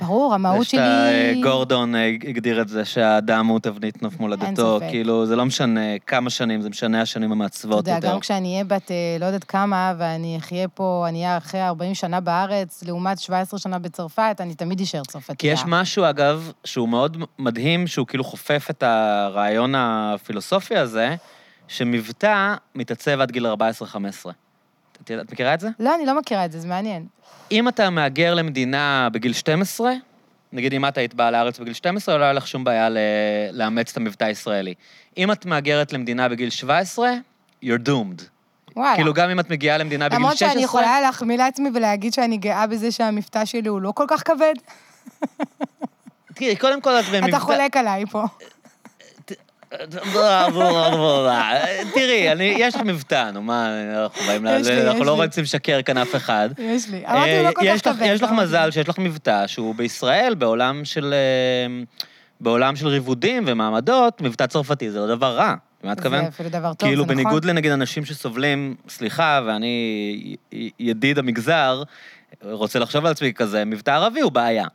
ברור, 0.00 0.34
המהות 0.34 0.66
שלי... 0.66 1.40
גורדון 1.42 1.94
אה, 1.94 2.06
הגדיר 2.06 2.60
את 2.60 2.68
זה 2.68 2.84
שהאדם 2.84 3.46
הוא 3.46 3.58
תבנית 3.60 4.02
נוף 4.02 4.20
מולדתו. 4.20 4.78
ספק. 4.80 4.86
כאילו, 4.90 5.26
זה 5.26 5.36
לא 5.36 5.44
משנה 5.46 5.80
כמה 6.06 6.30
שנים, 6.30 6.62
זה 6.62 6.68
משנה 6.70 7.00
השנים 7.02 7.32
המעצבות 7.32 7.82
אתה 7.82 7.90
יודע, 7.90 7.96
יותר. 8.06 8.14
גם 8.14 8.20
כשאני 8.20 8.52
אהיה 8.52 8.64
בת 8.64 8.90
אה, 8.90 8.96
לא 9.20 9.26
יודעת 9.26 9.44
כמה, 9.44 9.94
ואני 9.98 10.36
אחיה 10.38 10.68
פה, 10.68 11.04
אני 11.08 11.18
אהיה 11.24 11.36
אחרי 11.36 11.62
40 11.62 11.94
שנה 11.94 12.20
בארץ, 12.20 12.82
לעומת 12.86 13.18
17 13.18 13.60
שנה 13.60 13.78
בצרפת, 13.78 14.36
אני 14.40 14.54
תמיד 14.54 14.80
אשאר 14.80 15.02
צרפתייה. 15.26 15.56
כי 15.56 15.60
יש 15.60 15.64
משהו, 15.66 16.04
אגב, 16.04 16.52
שהוא 16.64 16.88
מאוד 16.88 17.16
מדהים, 17.38 17.86
שהוא 17.86 18.06
כאילו 18.06 18.24
חופף 18.24 18.66
את 18.70 18.82
הרעיון 18.82 19.74
הפילוסופי 19.76 20.76
הזה, 20.76 21.14
שמבטא 21.68 22.54
מתעצב 22.74 23.20
עד 23.20 23.30
גיל 23.30 23.46
14-15. 23.46 23.50
את 25.02 25.10
את 25.10 25.32
מכירה 25.32 25.54
את 25.54 25.60
זה? 25.60 25.68
לא, 25.80 25.94
אני 25.94 26.06
לא 26.06 26.18
מכירה 26.18 26.44
את 26.44 26.52
זה, 26.52 26.60
זה 26.60 26.68
מעניין. 26.68 27.06
אם 27.52 27.68
אתה 27.68 27.90
מהגר 27.90 28.34
למדינה 28.34 29.08
בגיל 29.12 29.32
12, 29.32 29.92
נגיד 30.52 30.74
אם 30.74 30.84
את 30.84 30.98
היית 30.98 31.14
באה 31.14 31.30
לארץ 31.30 31.58
בגיל 31.58 31.72
12, 31.72 32.18
לא 32.18 32.24
היה 32.24 32.32
לך 32.32 32.46
שום 32.46 32.64
בעיה 32.64 32.88
ל- 32.88 32.98
לאמץ 33.52 33.90
את 33.90 33.96
המבטא 33.96 34.24
הישראלי. 34.24 34.74
אם 35.16 35.32
את 35.32 35.46
מהגרת 35.46 35.92
למדינה 35.92 36.28
בגיל 36.28 36.50
17, 36.50 37.12
you're 37.64 37.66
doomed. 37.86 38.22
וואלה. 38.76 38.94
כאילו, 38.96 39.14
גם 39.14 39.30
אם 39.30 39.40
את 39.40 39.50
מגיעה 39.50 39.78
למדינה 39.78 40.08
בגיל 40.08 40.18
16... 40.18 40.18
למרות 40.18 40.38
שאני 40.38 40.64
יכולה 40.64 41.00
להחמיא 41.00 41.38
לעצמי 41.38 41.68
ולהגיד 41.74 42.12
שאני 42.12 42.36
גאה 42.36 42.66
בזה 42.66 42.92
שהמבטא 42.92 43.44
שלי 43.44 43.68
הוא 43.68 43.80
לא 43.80 43.92
כל 43.92 44.04
כך 44.08 44.22
כבד. 44.24 44.54
תראי, 46.34 46.56
קודם 46.56 46.80
כל 46.80 46.90
את 47.00 47.04
במבטא... 47.04 47.28
אתה 47.28 47.38
חולק 47.38 47.76
עליי 47.76 48.04
פה. 48.06 48.24
תראי, 51.94 52.32
אני- 52.32 52.54
יש 52.58 52.74
לך 52.74 52.80
מבטא, 52.80 53.30
נו, 53.30 53.42
מה, 53.42 53.68
אנחנו 54.04 54.22
באים 54.26 54.44
ל... 54.44 54.48
אנחנו 54.86 55.04
לא. 55.04 55.22
רוצים 55.24 55.42
לשקר 55.44 55.82
כאן 55.82 55.98
אף 55.98 56.14
אחד. 56.16 56.48
יש 56.58 56.88
לי. 56.88 57.06
אמרתי, 57.06 57.30
אה, 57.30 57.42
לא 57.42 57.50
כל 57.54 57.62
יש 57.64 57.80
כך 57.82 57.86
לך- 57.90 57.96
כבד. 57.96 58.06
יש 58.06 58.22
לך 58.22 58.30
אמרתי. 58.30 58.44
מזל 58.46 58.70
שיש 58.70 58.88
לך 58.88 58.98
מבטא 58.98 59.46
שהוא 59.46 59.74
בישראל, 59.74 60.34
בעולם 60.38 60.84
של... 60.84 61.14
אה, 61.14 61.82
בעולם 62.40 62.76
של 62.76 62.88
ריבודים 62.88 63.44
ומעמדות, 63.46 64.20
מבטא 64.20 64.46
צרפתי 64.46 64.90
זה 64.90 64.98
לא 64.98 65.06
דבר 65.06 65.36
רע. 65.36 65.54
מה 65.82 65.92
את 65.92 65.98
מתכוון? 65.98 66.22
זה 66.22 66.28
אפילו 66.28 66.48
דבר 66.48 66.74
טוב, 66.74 66.88
כאילו, 66.88 67.04
זה 67.04 67.12
נכון. 67.12 67.22
בניגוד 67.24 67.44
לנגיד 67.44 67.72
אנשים 67.72 68.04
שסובלים, 68.04 68.74
סליחה, 68.88 69.40
ואני 69.46 70.36
ידיד 70.80 71.18
המגזר, 71.18 71.82
רוצה 72.42 72.78
לחשוב 72.78 73.04
על 73.06 73.12
עצמי 73.12 73.32
כזה, 73.34 73.64
מבטא 73.64 73.90
ערבי 73.90 74.20
הוא 74.20 74.32
בעיה. 74.32 74.66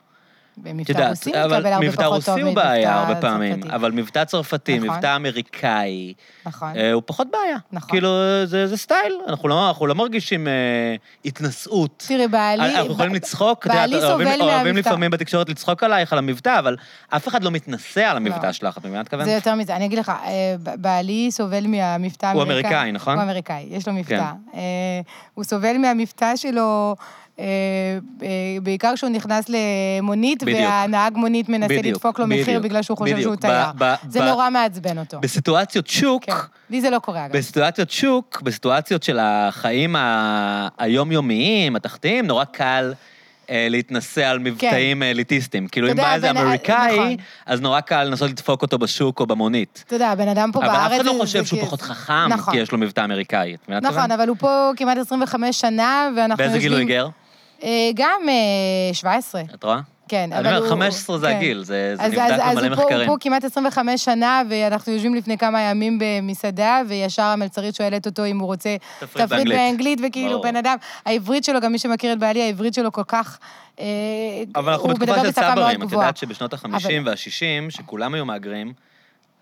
את 0.53 0.63
במבטא 0.63 1.09
רוסי 1.09 1.29
מקבל 1.29 1.43
אבל 1.43 1.73
הרבה 1.73 1.87
מבטא 1.87 2.03
פחות 2.03 2.25
טוב 2.25 2.35
רוסי 2.35 2.41
הוא 2.41 2.55
בעיה 2.55 2.99
הרבה 2.99 3.13
מבטא 3.13 3.21
פעמים, 3.21 3.61
צרפתי. 3.61 3.75
אבל 3.75 3.91
מבטא 3.91 4.23
צרפתי, 4.25 4.79
נכון. 4.79 4.89
מבטא 4.89 5.15
אמריקאי, 5.15 6.13
נכון. 6.45 6.77
אה, 6.77 6.91
הוא 6.91 7.03
פחות 7.05 7.27
בעיה. 7.31 7.57
נכון. 7.71 7.89
כאילו, 7.89 8.09
זה 8.45 8.67
זה 8.67 8.77
סטייל, 8.77 9.13
אנחנו 9.27 9.47
לא 9.47 9.67
אנחנו 9.67 9.87
לא 9.87 9.95
מרגישים 9.95 10.47
אה, 10.47 10.53
התנשאות. 11.25 12.03
תראי, 12.07 12.27
בעלי... 12.27 12.75
אנחנו 12.75 12.91
יכולים 12.91 13.11
ב- 13.11 13.15
לצחוק, 13.15 13.67
את 13.67 13.71
בעלי 13.71 13.95
אוהבים 13.95 14.27
סובל 14.27 14.41
אוהבים 14.41 14.73
מהמבטא. 14.73 14.89
לפעמים 14.89 15.11
בתקשורת 15.11 15.49
לצחוק 15.49 15.83
עלייך, 15.83 16.13
על 16.13 16.19
המבטא, 16.19 16.59
אבל 16.59 16.75
אף 17.09 17.27
אחד 17.27 17.43
לא 17.43 17.51
מתנשא 17.51 18.01
על 18.01 18.17
המבטא 18.17 18.45
לא. 18.45 18.51
שלך, 18.51 18.77
את 18.77 18.81
מבינה 18.81 18.95
אני 18.95 19.01
מתכוון? 19.03 19.25
זה 19.25 19.31
יותר 19.31 19.55
מזה, 19.55 19.75
אני 19.75 19.85
אגיד 19.85 19.99
לך, 19.99 20.09
אה, 20.09 20.55
בעלי 20.77 21.31
סובל 21.31 21.67
מהמבטא 21.67 22.31
הוא 22.31 22.41
האמריקאי. 22.41 22.69
אמריקאי, 22.71 22.91
נכון? 22.91 23.15
הוא 23.15 23.23
אמריקאי, 23.23 23.67
יש 23.69 23.87
לו 23.87 23.93
מבטא. 23.93 24.17
כן. 24.17 24.57
אה, 24.57 25.01
הוא 25.33 25.43
סובל 25.43 25.77
מהמבטא 25.77 26.35
שלו, 26.35 26.61
אה, 26.61 26.93
אה, 26.99 27.22
בעיקר 28.61 28.91
כשהוא 28.95 29.09
נכנס 29.09 29.45
למונית, 29.49 30.43
בדיוק. 30.43 30.59
והנהג 30.59 31.17
מונית 31.17 31.49
מנסה 31.49 31.67
בדיוק, 31.67 31.85
לדפוק 31.85 32.19
לו 32.19 32.27
מחיר 32.27 32.59
בגלל 32.59 32.81
שהוא 32.81 32.97
חושב 32.97 33.13
בדיוק. 33.13 33.23
שהוא 33.23 33.35
תייר. 33.35 33.65
זה 34.09 34.21
ב- 34.21 34.23
נורא 34.23 34.49
מעצבן 34.49 34.97
אותו. 34.97 35.19
בסיטואציות 35.19 35.87
שוק, 35.87 36.23
כן. 36.25 36.33
לי 36.69 36.81
זה 36.81 36.89
לא 36.89 36.99
קורה, 36.99 37.25
אגב. 37.25 37.37
בסיטואציות 37.37 37.91
שוק, 37.91 38.41
בסיטואציות 38.41 39.03
של 39.03 39.19
החיים 39.21 39.95
ה- 39.95 40.67
היומיומיים, 40.77 41.75
התחתיים, 41.75 42.27
נורא 42.27 42.43
קל 42.43 42.93
אה, 43.49 43.67
להתנשא 43.69 44.21
על 44.27 44.39
מבטאים 44.39 45.03
אליטיסטיים. 45.03 45.67
כאילו, 45.67 45.87
אתה 45.87 45.93
אם 45.93 45.97
בא 45.97 46.13
איזה 46.15 46.29
אמריקאי, 46.29 46.95
נכון. 46.99 47.15
אז 47.45 47.61
נורא 47.61 47.79
קל 47.79 48.03
לנסות 48.03 48.29
לדפוק 48.29 48.61
אותו 48.61 48.77
בשוק 48.77 49.19
או 49.19 49.25
במונית. 49.25 49.83
אתה 49.87 49.95
יודע, 49.95 50.09
הבן 50.09 50.27
אדם 50.27 50.49
פה 50.53 50.59
אבל 50.59 50.67
בארץ... 50.67 50.91
אף 50.91 50.95
אחד 50.95 51.05
לא 51.05 51.15
חושב 51.19 51.45
שהוא 51.45 51.57
כאילו- 51.57 51.65
פחות 51.67 51.81
חכם, 51.81 52.27
נכון. 52.29 52.53
כי 52.53 52.59
יש 52.59 52.71
לו 52.71 52.77
מבטא 52.77 53.01
אמריקאי. 53.05 53.55
נכון? 53.81 54.11
אבל 54.11 54.27
הוא 54.27 54.37
פה 54.39 54.71
כמעט 54.77 54.97
25 54.97 55.61
שנה, 55.61 56.09
ואנחנו 56.17 56.37
באיזה 56.43 56.59
גיל 56.59 56.71
הוא 56.71 56.79
היגר? 56.79 57.07
אה, 57.63 57.89
גם 57.95 58.21
אה, 58.29 58.93
17. 58.93 59.41
את 59.55 59.63
רואה? 59.63 59.79
כן, 60.07 60.29
אני 60.31 60.39
אבל 60.39 60.47
אומר, 60.47 60.59
הוא... 60.59 60.69
15 60.69 61.17
זה 61.17 61.27
כן. 61.27 61.35
הגיל, 61.35 61.63
זה 61.63 61.95
אז, 61.99 62.13
אז, 62.13 62.13
נבדק 62.13 62.39
אז 62.41 62.57
במלא 62.57 62.67
הוא, 62.67 62.75
פה, 62.75 62.81
הוא 62.81 62.89
מחקרים. 62.89 63.07
פה 63.07 63.15
כמעט 63.19 63.43
25 63.43 64.05
שנה, 64.05 64.41
ואנחנו 64.49 64.93
יושבים 64.93 65.15
לפני 65.15 65.37
כמה 65.37 65.61
ימים 65.61 65.99
במסעדה, 66.01 66.81
וישר 66.87 67.23
המלצרית 67.23 67.75
שואלת 67.75 68.05
אותו 68.05 68.25
אם 68.25 68.39
הוא 68.39 68.47
רוצה 68.47 68.75
תפריט 68.99 69.29
באנגלית. 69.29 69.57
באנגלית, 69.57 69.99
וכאילו. 70.07 70.41
בן 70.41 70.55
אדם, 70.55 70.77
העברית 71.05 71.43
שלו, 71.43 71.61
גם 71.61 71.71
מי 71.71 71.79
שמכיר 71.79 72.13
את 72.13 72.19
בעלי, 72.19 72.41
העברית 72.41 72.73
שלו 72.73 72.91
כל 72.91 73.03
כך... 73.07 73.39
אה, 73.79 73.85
אבל 74.55 74.73
אנחנו 74.73 74.89
בתקופה 74.89 75.19
של 75.21 75.31
צברים, 75.31 75.83
את. 75.83 75.91
יודעת 75.91 76.17
שבשנות 76.17 76.53
ה-50 76.53 76.89
וה-60, 77.05 77.69
שכולם 77.69 78.13
היו 78.13 78.25
מהגרים, 78.25 78.73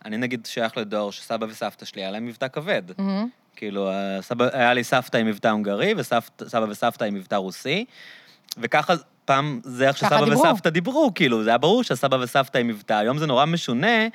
אני 0.06 0.18
נגיד 0.18 0.46
שייך 0.46 0.78
לדור 0.78 1.12
שסבא 1.12 1.46
וסבתא 1.50 1.86
שלי, 1.86 2.02
היה 2.02 2.12
להם 2.12 2.26
מבטא 2.26 2.48
כבד. 2.48 2.82
מהמם. 2.98 3.28
כאילו, 3.56 3.90
סבא, 4.22 4.48
היה 4.54 4.74
לי 4.74 4.84
סבתא 4.84 5.18
עם 5.18 5.28
מבטא 5.28 5.48
הונגרי, 5.48 5.94
וסבא 5.98 6.66
וסבתא 6.70 7.04
עם 7.04 7.14
מבטא 7.14 7.36
רוסי, 7.36 7.86
וככה 8.58 8.94
פעם 9.26 9.60
זה 9.64 9.88
איך 9.88 9.98
שסבא 9.98 10.26
דיברו. 10.26 10.44
וסבתא 10.44 10.70
דיברו, 10.70 11.12
כאילו, 11.16 11.44
זה 11.44 11.50
היה 11.50 11.58
ברור 11.58 11.84
שהסבא 11.84 12.16
וסבתא 12.16 12.58
עם 12.58 12.68
מבטא. 12.68 12.94
היום 12.94 13.18
זה 13.18 13.28
נורא 13.28 13.46
משונה 13.46 14.08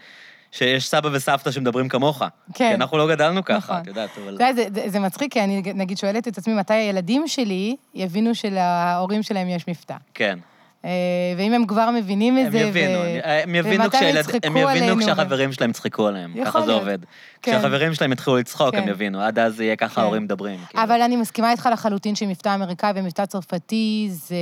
שיש 0.52 0.88
סבא 0.88 1.08
וסבתא 1.12 1.50
שמדברים 1.50 1.88
כמוך. 1.88 2.18
כן. 2.18 2.28
כי 2.54 2.74
אנחנו 2.74 2.98
לא 2.98 3.08
גדלנו 3.08 3.44
ככה, 3.44 3.56
נכון. 3.56 3.76
את 3.76 3.86
יודעת, 3.86 4.10
אבל... 4.24 4.36
זה, 4.36 4.64
זה, 4.74 4.90
זה 4.90 5.00
מצחיק, 5.00 5.32
כי 5.32 5.40
אני 5.40 5.62
נגיד 5.74 5.98
שואלת 5.98 6.28
את 6.28 6.38
עצמי, 6.38 6.54
מתי 6.54 6.74
הילדים 6.74 7.28
שלי 7.28 7.76
יבינו 7.94 8.34
שלהורים 8.34 9.22
שלהם 9.22 9.48
יש 9.48 9.68
מבטא. 9.68 9.96
כן. 10.14 10.38
אה, 10.86 10.90
ואם 11.36 11.52
הם 11.52 11.66
כבר 11.66 11.90
מבינים 11.90 12.38
את 12.38 12.52
זה, 12.52 12.58
יבינו, 12.58 12.98
ו... 12.98 13.18
הם 13.22 13.54
יבינו 13.54 13.84
ומתי 13.84 13.96
הם 13.96 14.16
יצחקו 14.16 14.38
הם 14.42 14.56
יבינו 14.56 14.68
עלינו, 14.68 15.02
כשהחברים 15.02 15.52
שלהם 15.52 15.70
יצחקו 15.70 16.06
עליהם, 16.06 16.44
ככה 16.44 16.62
זה. 16.62 16.72
עובד. 16.72 16.98
כן. 17.42 17.52
כשהחברים 17.52 17.94
שלהם 17.94 18.12
יתחילו 18.12 18.36
לצחוק, 18.36 18.74
הם 18.74 18.84
כן. 18.84 18.88
יבינו, 18.88 19.20
עד 19.20 19.38
אז 19.38 19.60
יהיה 19.60 19.76
ככה 19.76 19.94
כן. 19.94 20.00
ההורים 20.00 20.22
מדברים. 20.22 20.60
כאילו. 20.68 20.82
אבל 20.82 21.02
אני 21.02 21.16
מסכימה 21.16 21.50
איתך 21.50 21.68
לחלוטין 21.72 22.14
שמבטא 22.14 22.54
אמריקאי 22.54 22.92
ומבטא 22.94 23.26
צרפתי 23.26 24.08
זה 24.10 24.36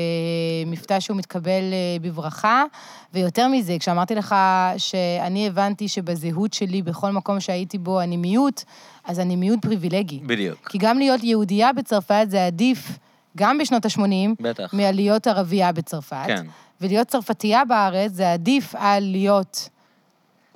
מבטא 0.67 1.01
שהוא 1.01 1.17
מתקבל 1.17 1.51
אה, 1.51 1.97
בברכה, 2.01 2.65
ויותר 3.15 3.49
מזה, 3.49 3.77
כשאמרתי 3.81 4.15
לך 4.15 4.35
שאני 4.79 5.47
הבנתי 5.47 5.89
שבזהות 5.89 6.53
שלי, 6.53 6.83
בכל 6.83 7.11
מקום 7.11 7.41
שהייתי 7.41 7.79
בו, 7.79 8.01
אני 8.01 8.17
מיעוט, 8.17 8.63
אז 9.05 9.21
אני 9.21 9.37
מיעוט 9.37 9.63
פריבילגי. 9.63 10.21
בדיוק. 10.27 10.69
כי 10.69 10.79
גם 10.79 10.99
להיות 10.99 11.25
יהודייה 11.25 11.73
בצרפת 11.73 12.27
זה 12.29 12.47
עדיף, 12.47 12.99
גם 13.37 13.59
בשנות 13.59 13.85
ה-80, 13.85 14.03
בטח. 14.41 14.75
מלהיות 14.75 15.27
ערבייה 15.27 15.73
בצרפת. 15.73 16.25
כן. 16.27 16.47
ולהיות 16.81 17.09
צרפתייה 17.09 17.65
בארץ 17.65 18.13
זה 18.13 18.33
עדיף 18.33 18.75
על 18.75 19.03
להיות... 19.03 19.69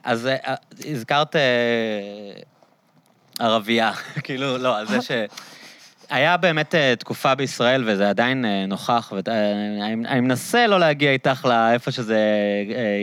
אז 0.05 0.27
אה, 0.27 0.55
הזכרת 0.91 1.37
אה, 1.37 1.41
ערבייה, 3.39 3.93
כאילו, 4.25 4.59
לא, 4.59 4.79
על 4.79 4.87
זה 4.87 5.03
ש... 5.09 5.11
היה 6.11 6.37
באמת 6.37 6.75
אה, 6.75 6.95
תקופה 6.99 7.35
בישראל, 7.35 7.85
וזה 7.87 8.11
עדיין 8.11 8.45
נוכח, 8.69 9.13
ואני 9.17 10.07
אני 10.07 10.21
מנסה 10.21 10.67
לא 10.67 10.81
להגיע 10.81 11.11
איתך 11.11 11.45
לאיפה 11.45 11.91
שזה 11.91 12.19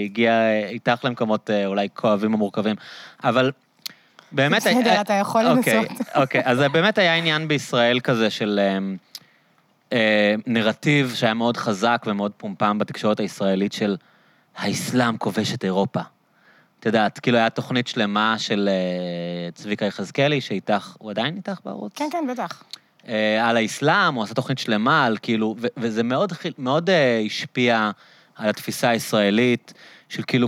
הגיע 0.05 0.39
איתך 0.69 0.99
למקומות 1.03 1.49
אולי 1.65 1.87
כואבים 1.93 2.33
או 2.33 2.37
מורכבים, 2.37 2.75
אבל 3.23 3.51
באמת... 4.31 4.61
בסדר, 4.61 5.01
אתה 5.01 5.13
יכול 5.13 5.47
אוקיי, 5.47 5.75
לנסות. 5.75 5.97
אוקיי, 6.15 6.41
אז 6.45 6.59
באמת 6.59 6.97
היה 6.97 7.15
עניין 7.15 7.47
בישראל 7.47 7.99
כזה 7.99 8.29
של 8.29 8.59
אה, 9.93 10.35
נרטיב 10.47 11.13
שהיה 11.15 11.33
מאוד 11.33 11.57
חזק 11.57 12.03
ומאוד 12.05 12.31
פומפם 12.37 12.79
בתקשורת 12.79 13.19
הישראלית 13.19 13.73
של 13.73 13.95
האסלאם 14.57 15.17
כובש 15.17 15.53
את 15.53 15.65
אירופה. 15.65 16.01
את 16.79 16.85
יודעת, 16.85 17.19
כאילו 17.19 17.37
היה 17.37 17.49
תוכנית 17.49 17.87
שלמה 17.87 18.35
של 18.37 18.69
אה, 18.71 19.51
צביקה 19.51 19.85
יחזקאלי, 19.85 20.41
שאיתך, 20.41 20.95
הוא 20.99 21.11
עדיין 21.11 21.35
איתך 21.35 21.59
בערוץ? 21.65 21.91
כן, 21.95 22.07
כן, 22.11 22.25
בטח. 22.31 22.63
אה, 23.07 23.49
על 23.49 23.57
האסלאם, 23.57 24.13
הוא 24.13 24.23
עשה 24.23 24.33
תוכנית 24.33 24.59
שלמה 24.59 25.05
על 25.05 25.17
כאילו, 25.21 25.55
ו- 25.59 25.67
וזה 25.77 26.03
מאוד, 26.03 26.33
מאוד 26.57 26.89
אה, 26.89 27.21
השפיע 27.25 27.91
על 28.35 28.49
התפיסה 28.49 28.89
הישראלית, 28.89 29.73
של 30.09 30.23
כאילו, 30.27 30.47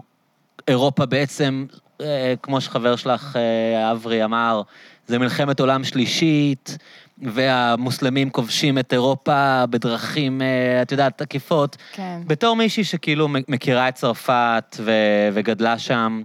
אירופה 0.68 1.06
בעצם, 1.06 1.66
אה, 2.02 2.34
כמו 2.42 2.62
שחבר 2.62 2.96
שלך, 2.96 3.36
אה, 3.36 3.92
אברי, 3.92 4.24
אמר, 4.24 4.62
זה 5.08 5.20
מלחמת 5.20 5.60
עולם 5.60 5.84
שלישית, 5.84 6.78
והמוסלמים 7.22 8.30
כובשים 8.30 8.78
את 8.78 8.94
אירופה 8.94 9.66
בדרכים, 9.70 10.42
אה, 10.42 10.82
את 10.82 10.92
יודעת, 10.92 11.18
תקיפות. 11.18 11.78
כן. 11.94 12.20
בתור 12.28 12.56
מישהי 12.56 12.84
שכאילו 12.84 13.28
מכירה 13.48 13.90
את 13.90 13.96
צרפת 13.96 14.78
וגדלה 15.34 15.80
שם, 15.80 16.22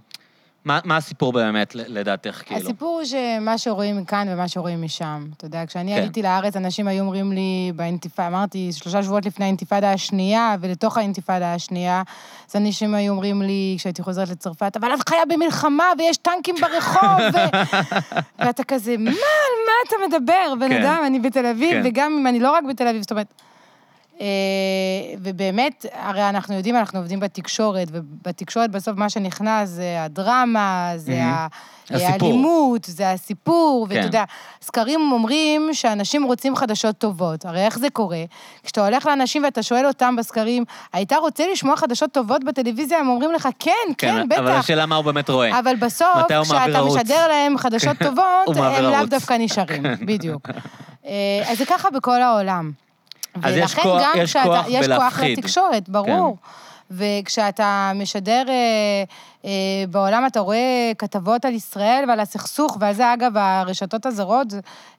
מה, 0.65 0.79
מה 0.85 0.97
הסיפור 0.97 1.33
באמת, 1.33 1.75
לדעתך, 1.75 2.43
כאילו? 2.47 2.61
הסיפור 2.61 2.89
הוא 2.89 3.05
שמה 3.05 3.59
שרואים 3.59 3.99
מכאן 3.99 4.27
ומה 4.31 4.49
שרואים 4.49 4.83
משם. 4.83 5.27
אתה 5.37 5.45
יודע, 5.45 5.67
כשאני 5.67 5.95
כן. 5.95 5.99
עליתי 5.99 6.23
לארץ, 6.23 6.57
אנשים 6.57 6.89
היו 6.89 7.05
אומרים 7.05 7.33
לי 7.33 7.73
באינתיפאדה, 7.77 8.29
אמרתי, 8.29 8.73
שלושה 8.73 9.03
שבועות 9.03 9.27
לפני 9.27 9.45
האינתיפאדה 9.45 9.93
השנייה, 9.93 10.57
ולתוך 10.61 10.97
האינתיפאדה 10.97 11.55
השנייה, 11.55 12.03
אז 12.51 12.57
אנשים 12.57 12.95
היו 12.95 13.13
אומרים 13.13 13.43
לי, 13.43 13.75
כשהייתי 13.79 14.03
חוזרת 14.03 14.29
לצרפת, 14.29 14.77
אבל 14.77 14.95
את 14.95 15.09
חיה 15.09 15.25
במלחמה 15.29 15.85
ויש 15.99 16.17
טנקים 16.17 16.55
ברחוב, 16.61 17.21
ו... 17.35 17.39
ואתה 18.39 18.65
כזה, 18.65 18.97
מה, 18.99 19.11
על 19.11 19.17
מה 19.67 19.73
אתה 19.89 19.97
מדבר? 20.09 20.55
בן 20.61 20.69
כן. 20.69 20.83
אדם, 20.83 21.03
אני 21.07 21.19
בתל 21.19 21.47
אביב, 21.47 21.73
כן. 21.73 21.83
וגם 21.85 22.17
אם 22.21 22.27
אני 22.27 22.41
לא 22.41 22.53
רק 22.53 22.65
בתל 22.69 22.87
אביב, 22.89 23.03
זאת 23.03 23.11
אומרת... 23.11 23.27
אה, 24.21 24.27
ובאמת, 25.19 25.87
הרי 25.93 26.29
אנחנו 26.29 26.55
יודעים, 26.55 26.77
אנחנו 26.77 26.99
עובדים 26.99 27.21
בתקשורת, 27.21 27.89
ובתקשורת 27.91 28.71
בסוף 28.71 28.97
מה 28.97 29.11
שנכנס 29.11 29.69
זה 29.69 30.03
הדרמה, 30.05 30.93
זה 30.97 31.21
הסיפור. 31.91 32.29
האלימות, 32.29 32.85
זה 32.85 33.11
הסיפור, 33.11 33.87
כן. 33.89 33.95
ואתה 33.95 34.07
יודע, 34.07 34.25
סקרים 34.63 35.13
אומרים 35.13 35.69
שאנשים 35.73 36.25
רוצים 36.25 36.57
חדשות 36.57 36.99
טובות. 36.99 37.45
הרי 37.45 37.65
איך 37.65 37.79
זה 37.79 37.91
קורה? 37.91 38.25
כשאתה 38.63 38.87
הולך 38.87 39.07
לאנשים 39.07 39.45
ואתה 39.45 39.63
שואל 39.63 39.87
אותם 39.87 40.17
בסקרים, 40.17 40.65
היית 40.93 41.13
רוצה 41.13 41.45
לשמוע 41.53 41.77
חדשות 41.77 42.13
טובות 42.13 42.45
בטלוויזיה? 42.45 42.99
הם 42.99 43.09
אומרים 43.09 43.33
לך, 43.33 43.49
כן, 43.59 43.73
כן, 43.99 44.29
בטח. 44.29 44.39
אבל 44.39 44.51
השאלה 44.51 44.87
מה 44.87 44.97
הוא 44.97 45.05
באמת 45.05 45.31
רואה. 45.31 45.59
אבל 45.59 45.77
בסוף, 45.77 46.09
כשאתה? 46.43 46.83
משדר 46.83 47.29
להם 47.29 47.59
חדשות 47.59 47.97
טובות, 48.07 48.57
הם 48.57 48.85
לאו. 48.85 49.07
דווקא 49.07 49.35
נשארים, 49.39 49.83
בדיוק. 50.09 50.49
אה, 51.07 51.43
אז 51.47 51.59
זה 51.59 51.67
ככה 51.67 51.91
בכל 51.91 52.23
העולם. 52.23 52.73
אז 53.43 53.55
יש 53.57 53.75
כוח- 53.75 54.03
גם 54.03 54.13
יש 54.17 54.31
כשאתה- 54.31 54.45
כוח 54.45 54.65
יש 54.69 54.75
כוח 54.77 54.85
בלהפחיד. 54.85 55.37
כן. 55.37 55.43
לתקשורת, 55.43 55.89
ברור. 55.89 56.37
וכשאתה 56.91 57.93
משדר 57.95 58.45
אה, 58.49 58.55
אה, 59.45 59.51
בעולם, 59.91 60.27
אתה 60.27 60.41
רואה 60.41 60.59
כתבות 60.99 61.45
על 61.45 61.55
ישראל 61.55 62.05
ועל 62.09 62.21
הסכסוך, 62.21 62.77
ועל 62.81 62.95
זה, 62.95 63.15
אגב, 63.15 63.33
הרשתות 63.37 64.07
הזרות, 64.07 64.47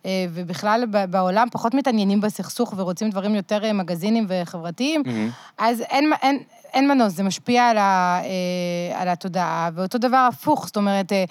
אה, 0.06 0.12
ובכלל 0.34 0.84
בעולם 1.10 1.48
פחות 1.52 1.74
מתעניינים 1.74 2.22
בסכסוך 2.22 2.74
ורוצים 2.78 3.10
דברים 3.10 3.36
יותר 3.36 3.66
אה, 3.66 3.74
מגזינים 3.74 4.26
וחברתיים, 4.30 5.04
מהמם. 5.06 5.30
אז 5.58 5.82
אין, 5.82 6.12
אין, 6.22 6.40
אין 6.74 6.88
מנוס, 6.88 7.14
זה 7.14 7.24
משפיע 7.24 7.64
על, 7.70 7.78
ה, 7.78 8.20
אה, 8.24 9.02
על 9.02 9.08
התודעה, 9.10 9.70
ואותו 9.76 9.98
דבר 9.98 10.28
הפוך, 10.34 10.66
זאת 10.66 10.78
אומרת, 10.78 11.12
אה, 11.12 11.24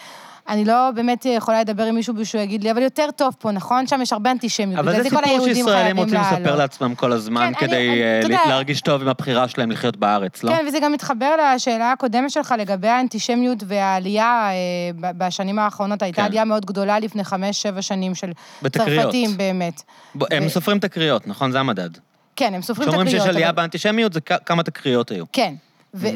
אני 0.52 0.64
לא 0.64 0.90
באמת 0.94 1.24
יכולה 1.26 1.60
לדבר 1.60 1.82
עם 1.84 1.94
מישהו 1.94 2.26
שהוא 2.26 2.40
יגיד 2.40 2.64
לי, 2.64 2.70
אבל 2.70 2.82
יותר 2.82 3.06
טוב 3.16 3.34
פה, 3.38 3.50
נכון? 3.50 3.86
שם 3.86 4.02
יש 4.02 4.12
הרבה 4.12 4.30
אנטישמיות. 4.30 4.78
אבל 4.78 4.96
זה 4.96 5.02
סיפור 5.02 5.20
שישראלים 5.44 5.96
רוצים 5.96 6.14
לספר. 6.20 6.56
לעצמם 6.56 6.94
כל 6.94 7.12
הזמן 7.12 7.40
כן, 7.40 7.46
אני- 7.46 7.54
כדי 7.56 7.88
אני- 7.90 8.02
אה, 8.02 8.18
אתה 8.18 8.26
יודע- 8.26 8.40
להרגיש 8.48 8.80
טוב 8.80 9.02
עם 9.02 9.08
הבחירה 9.08 9.48
שלהם 9.48 9.70
לחיות 9.70 9.96
בארץ, 9.96 10.42
לא? 10.42 10.50
כן, 10.52 10.64
וזה 10.68 10.78
גם 10.80 10.92
מתחבר 10.92 11.30
לשאלה 11.54 11.92
הקודמת 11.92 12.30
שלך 12.30 12.54
לגבי 12.58 12.88
האנטישמיות 12.88 13.58
והעלייה 13.66 14.50
אה, 14.50 14.54
ב- 15.00 15.24
בשנים 15.24 15.58
האחרונות. 15.58 16.02
הייתה 16.02 16.16
כן. 16.20 16.26
עלייה 16.26 16.44
מאוד 16.44 16.66
גדולה 16.66 16.98
לפני 16.98 17.24
חמש-שבע 17.24 17.82
שנים 17.82 18.14
של 18.14 18.30
בתקריות. 18.62 19.02
צרפתים, 19.02 19.36
באמת. 19.36 19.82
בוא, 20.14 20.26
הם 20.30 20.46
ו- 20.46 20.50
סופרים 20.50 20.78
תקריות, 20.78 21.26
נכון? 21.26 21.52
זה 21.52 21.60
המדד. 21.60 21.90
כן, 22.36 22.54
הם 22.54 22.62
סופרים 22.62 22.88
כשאומרים 22.88 23.06
תקריות. 23.08 23.24
שיש 23.26 23.34
עלייה 23.34 23.48
אבל- 23.48 23.56
באנטישמיות, 23.56 24.12
זה 24.12 24.20
כ- 24.20 24.32
כמה 24.46 24.62
תקריות 24.62 25.10
היו. 25.10 25.24
כן. 25.32 25.54
ו- 25.94 26.08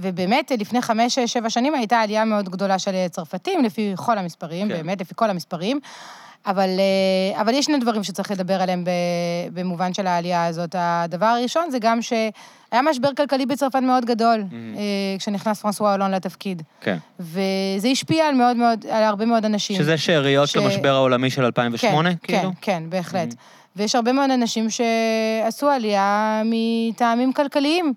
ובאמת, 0.00 0.52
לפני 0.58 0.82
חמש-שבע 0.82 1.50
שנים 1.50 1.74
הייתה 1.74 2.00
עלייה 2.00 2.24
מאוד 2.24 2.48
גדולה 2.48 2.78
של 2.78 2.92
צרפתים, 3.10 3.64
לפי 3.64 3.92
כל 3.96 4.18
המספרים, 4.18 4.68
כן. 4.68 4.74
באמת, 4.74 5.00
לפי 5.00 5.12
כל 5.16 5.30
המספרים. 5.30 5.80
אבל, 6.46 6.68
אה, 6.68 7.40
אבל 7.40 7.54
יש 7.54 7.64
שני 7.64 7.78
דברים 7.78 8.04
שצריך 8.04 8.30
לדבר 8.30 8.62
עליהם 8.62 8.84
במובן 9.52 9.94
של 9.94 10.06
העלייה 10.06 10.46
הזאת. 10.46 10.74
הדבר 10.78 11.26
הראשון 11.26 11.70
זה 11.70 11.78
גם 11.78 12.02
שהיה 12.02 12.30
משבר 12.90 13.08
כלכלי 13.16 13.46
בצרפת 13.46 13.78
מאוד 13.82 14.04
גדול, 14.04 14.40
אה, 14.52 14.78
כשנכנס 15.18 15.60
פרנסואה 15.62 15.92
הולון 15.92 16.10
לתפקיד. 16.10 16.62
כן. 16.80 16.96
וזה 17.20 17.88
השפיע 17.92 18.26
על 18.28 18.34
מאוד 18.34 18.56
מאוד, 18.56 18.86
על 18.90 19.02
הרבה 19.02 19.24
מאוד 19.24 19.44
אנשים. 19.44 19.76
שזה 19.76 19.98
שאריות 19.98 20.48
ש- 20.48 20.52
של 20.52 20.58
המשבר 20.60 20.94
העולמי 20.94 21.30
של 21.30 21.44
2008, 21.44 22.10
כן, 22.10 22.16
כאילו? 22.22 22.42
כן, 22.42 22.56
כן, 22.60 22.82
בהחלט. 22.88 23.34
ויש 23.76 23.94
הרבה 23.94 24.12
מאוד 24.12 24.30
אנשים 24.30 24.66
שעשו 24.70 25.68
עלייה 25.68 26.42
מטעמים 26.44 27.32
כלכליים. 27.32 27.92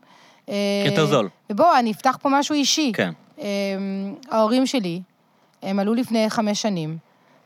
אה, 0.50 0.56
יותר 0.86 1.06
זול. 1.06 1.30
ובואו, 1.50 1.80
אני 1.80 1.92
אפתח 1.92 2.18
פה 2.22 2.30
משהו 2.32 2.56
אישי. 2.56 2.92
כן. 2.96 3.12
אה, 3.40 3.46
ההורים 4.32 4.66
שלי, 4.66 5.02
הם 5.64 5.80
עלו 5.80 5.94
לפני 5.94 6.30
חמש 6.30 6.62
שנים, 6.62 6.98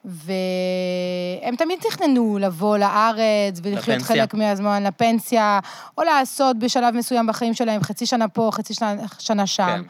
והם 0.06 1.56
תמיד 1.56 1.80
תכננו 1.80 2.38
לבוא 2.42 2.78
לארץ 2.78 3.60
ולחיות. 3.64 4.02
חלק 4.02 4.34
מהזמן 4.34 4.84
לפנסיה, 4.84 5.60
או 5.98 6.04
לעשות 6.04 6.60
בשלב 6.60 6.96
מסוים 6.96 7.28
בחיים 7.28 7.54
שלהם 7.54 7.84
חצי 7.84 8.06
שנה 8.06 8.28
פה, 8.28 8.50
חצי 8.54 8.74
שנה, 8.74 8.96
שנה 9.20 9.48
שם. 9.48 9.66
כן. 9.66 9.82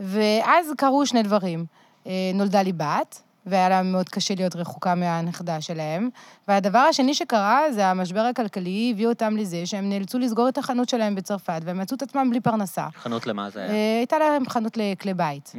ואז 0.00 0.72
קרו 0.76 1.06
שני 1.06 1.22
דברים. 1.22 1.64
אה, 2.06 2.12
נולדה 2.34 2.62
לי 2.62 2.72
בת, 2.72 3.22
והיה 3.46 3.68
לה 3.68 3.82
מאוד 3.82 4.08
קשה 4.08 4.34
להיות 4.34 4.56
רחוקה 4.56 4.94
מהנכדה 4.94 5.60
שלהם. 5.60 6.08
והדבר 6.48 6.78
השני 6.78 7.14
שקרה, 7.14 7.60
זה 7.72 7.86
המשבר 7.86 8.20
הכלכלי 8.20 8.90
הביא 8.94 9.06
אותם 9.06 9.36
לזה 9.36 9.66
שהם 9.66 9.88
נאלצו 9.88 10.18
לסגור 10.18 10.48
את 10.48 10.58
החנות 10.58 10.88
שלהם 10.88 11.14
בצרפת, 11.14 11.60
והם 11.64 11.78
מצאו 11.78 11.96
את 11.96 12.02
עצמם 12.02 12.30
בלי 12.30 12.40
פרנסה. 12.40 12.86
חנות 12.96 13.26
למה 13.26 13.50
זה 13.50 13.60
היה? 13.62 13.70
אה, 13.70 13.96
הייתה 13.98 14.18
להם 14.18 14.48
חנות 14.48 14.76
לכלי 14.76 15.14
בית 15.14 15.52
Mm, 15.54 15.58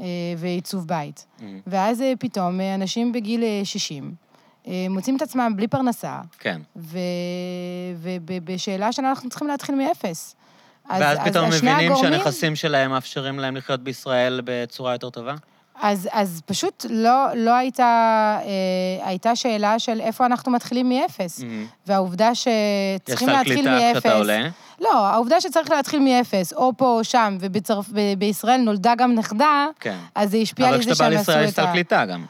אה, 0.00 0.04
ועיצוב 0.38 0.86
בית. 0.88 1.26
mm. 1.38 1.42
ואז 1.66 2.02
אה, 2.02 2.12
פתאום 2.18 2.60
אנשים 2.74 3.12
בגיל 3.12 3.42
אה, 3.44 3.60
60 3.64 4.14
אה, 4.66 4.86
מוצאים 4.90 5.16
את 5.16 5.22
עצמם 5.22 5.52
בלי 5.56 5.68
פרנסה, 5.68 6.20
כן. 6.38 6.60
ובשאלה 8.26 8.92
שאנחנו 8.92 9.30
צריכים 9.30 9.48
להתחיל 9.48 9.74
מאפס. 9.74 10.36
אז- 10.88 11.00
ואז 11.02 11.18
אז 11.18 11.24
פתאום 11.28 11.48
השני 11.48 11.72
מבינים 11.72 11.92
הגורמים- 11.92 12.12
שהנכסים 12.14 12.56
שלהם 12.56 12.90
מאפשרים 12.90 13.38
להם 13.38 13.56
לחיות 13.56 13.80
בישראל 13.80 14.40
בצורה 14.44 14.92
יותר 14.92 15.10
טובה? 15.10 15.34
אז, 15.82 16.08
אז 16.12 16.42
פשוט 16.46 16.86
לא, 16.90 17.26
לא 17.34 17.54
הייתה, 17.54 18.38
אה, 18.42 19.06
הייתה 19.06 19.36
שאלה 19.36 19.78
של 19.78 20.00
איפה 20.00 20.26
אנחנו 20.26 20.52
מתחילים 20.52 20.88
מאפס. 20.88 21.40
Mm. 21.40 21.44
והעובדה 21.86 22.30
יש 22.32 22.48
שצריכים 23.04 23.28
להתחיל 23.28 23.54
קליטה 23.54 23.70
מאפס... 23.70 24.00
כשאתה 24.00 24.16
עולה? 24.16 24.48
לא, 24.80 25.06
העובדה 25.06 25.40
שצריך 25.40 25.70
להתחיל 25.70 26.00
מאפס, 26.00 26.52
או 26.52 26.72
פה 26.76 26.86
או 26.98 27.04
שם, 27.04 27.38
ובישראל 27.92 28.60
נולדה 28.60 28.94
גם 28.94 29.14
נכדה, 29.14 29.66
כן. 29.80 29.96
אז 30.14 30.30
זה 30.30 30.36
השפיע 30.36 30.66
אבל 30.66 30.74
על 30.74 30.82
זה 30.82 30.90
כשאתה 30.90 31.04
בא 31.04 31.10
שהם 31.10 31.20
עשו 31.20 31.32
לישראל 31.32 31.44
יש 31.44 31.50
את 31.50 31.56
סל 31.56 31.62
ה... 31.62 31.72
קליטה 31.72 32.06
גם. 32.06 32.24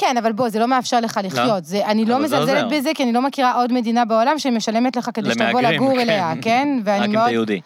כן, 0.00 0.16
אבל 0.16 0.32
בוא, 0.32 0.48
זה 0.48 0.58
לא 0.58 0.68
מאפשר 0.68 1.00
לך 1.00 1.20
לחיות. 1.24 1.64
זה, 1.64 1.86
אני 1.86 2.04
לא 2.04 2.18
מזלזלת 2.18 2.64
עוזר. 2.64 2.78
בזה, 2.78 2.90
כי 2.94 3.02
אני 3.02 3.12
לא 3.12 3.22
מכירה 3.22 3.54
עוד 3.54 3.72
מדינה 3.72 4.04
בעולם 4.04 4.38
שמשלמת 4.38 4.96
לך 4.96 5.10
כדי 5.14 5.30
שתבוא 5.32 5.60
לגור 5.60 5.94
כן. 5.94 6.00
אליה, 6.00 6.32
כן? 6.42 6.68
ואני 6.84 7.00
רק 7.00 7.08
אם. 7.08 7.18
אתה 7.18 7.30
יהודי. 7.30 7.60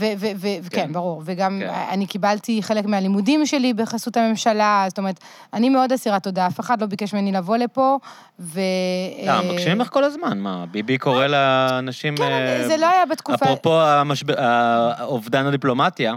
כן. 0.00 0.56
כן, 0.70 0.92
ברור. 0.92 1.22
וגם 1.24 1.60
כן. 1.60 1.70
אני 1.90 2.06
קיבלתי 2.06 2.62
חלק 2.62 2.86
מהלימודים 2.86 3.46
שלי 3.46 3.74
בחסות 3.74 4.16
הממשלה, 4.16 4.84
זאת 4.88 4.98
אומרת, 4.98 5.20
אני 5.54 5.68
מאוד 5.68 5.92
אסירת 5.92 6.22
תודה, 6.22 6.46
אף 6.46 6.60
אחד 6.60 6.80
לא 6.80 6.86
ביקש 6.86 7.14
ממני 7.14 7.32
לבוא 7.32 7.56
לפה, 7.56 7.98
ו... 8.40 8.60
לא, 9.26 9.30
אה, 9.30 9.42
מבקשים 9.42 9.78
ממך 9.78 9.88
כל 9.88 10.04
הזמן, 10.04 10.38
מה, 10.38 10.64
ביבי 10.70 10.98
קורא 10.98 11.26
לאנשים... 11.26 12.16
כן, 12.16 12.22
אה, 12.22 12.64
זה 12.68 12.76
לא 12.76 12.86
היה 12.86 13.06
בתקופה... 13.06 13.44
אפרופו 13.44 13.80
האובדן 14.98 15.46
הדיפלומטיה, 15.46 16.14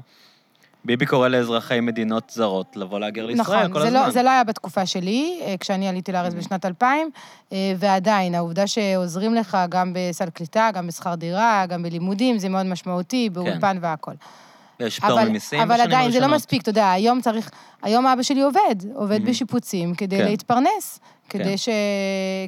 ביבי 0.86 1.06
קורא 1.06 1.28
לאזרחי 1.28 1.80
מדינות 1.80 2.30
זרות 2.36 2.76
לבוא 2.76 3.00
להגר 3.00 3.26
לישראל 3.26 3.58
נכון, 3.60 3.74
כל 3.74 3.80
זה 3.82 3.88
הזמן. 3.88 4.00
לא, 4.04 4.10
זה 4.10 4.24
לא 4.24 4.30
היה 4.30 4.44
בתקופה 4.44 4.86
שלי, 4.86 5.40
אה, 5.42 5.56
כשאני 5.60 5.88
עליתי 5.88 6.12
לארץ 6.12 6.34
Mm. 6.34 6.38
בשנת 6.38 6.66
2000, 6.66 7.10
אה, 7.54 7.74
ועדיין, 7.78 8.36
העובדה 8.36 8.68
שעוזרים 8.68 9.36
לך 9.36 9.58
גם 9.70 9.94
בסל 9.96 10.30
קליטה, 10.30 10.70
גם 10.74 10.88
בשכר 10.88 11.16
דירה, 11.16 11.66
גם 11.70 11.84
בלימודים, 11.84 12.38
זה 12.38 12.50
מאוד 12.50 12.66
משמעותי, 12.66 13.30
באולפן 13.30 13.78
והכול. 13.82 14.14
יש 14.80 15.00
פטור 15.00 15.20
אבל, 15.22 15.30
ממיסים 15.30 15.60
אבל 15.62 15.82
עדיין, 15.82 16.12
זה 16.12 16.20
לא. 16.20 16.28
מספיק, 16.28 16.62
אתה 16.62 16.70
יודע, 16.70 16.92
היום 16.92 17.22
צריך... 17.22 17.50
היום 17.84 18.08
אבא 18.08 18.24
שלי 18.24 18.42
עובד, 18.42 18.76
עובד 18.94 19.20
Mhm. 19.26 19.30
בשיפוצים 19.30 19.96
כדי 19.96 20.18
כן. 20.18 20.26
להתפרנס. 20.26 21.00
כן. 21.30 21.40
כדי, 21.40 21.58
ש... 21.58 21.70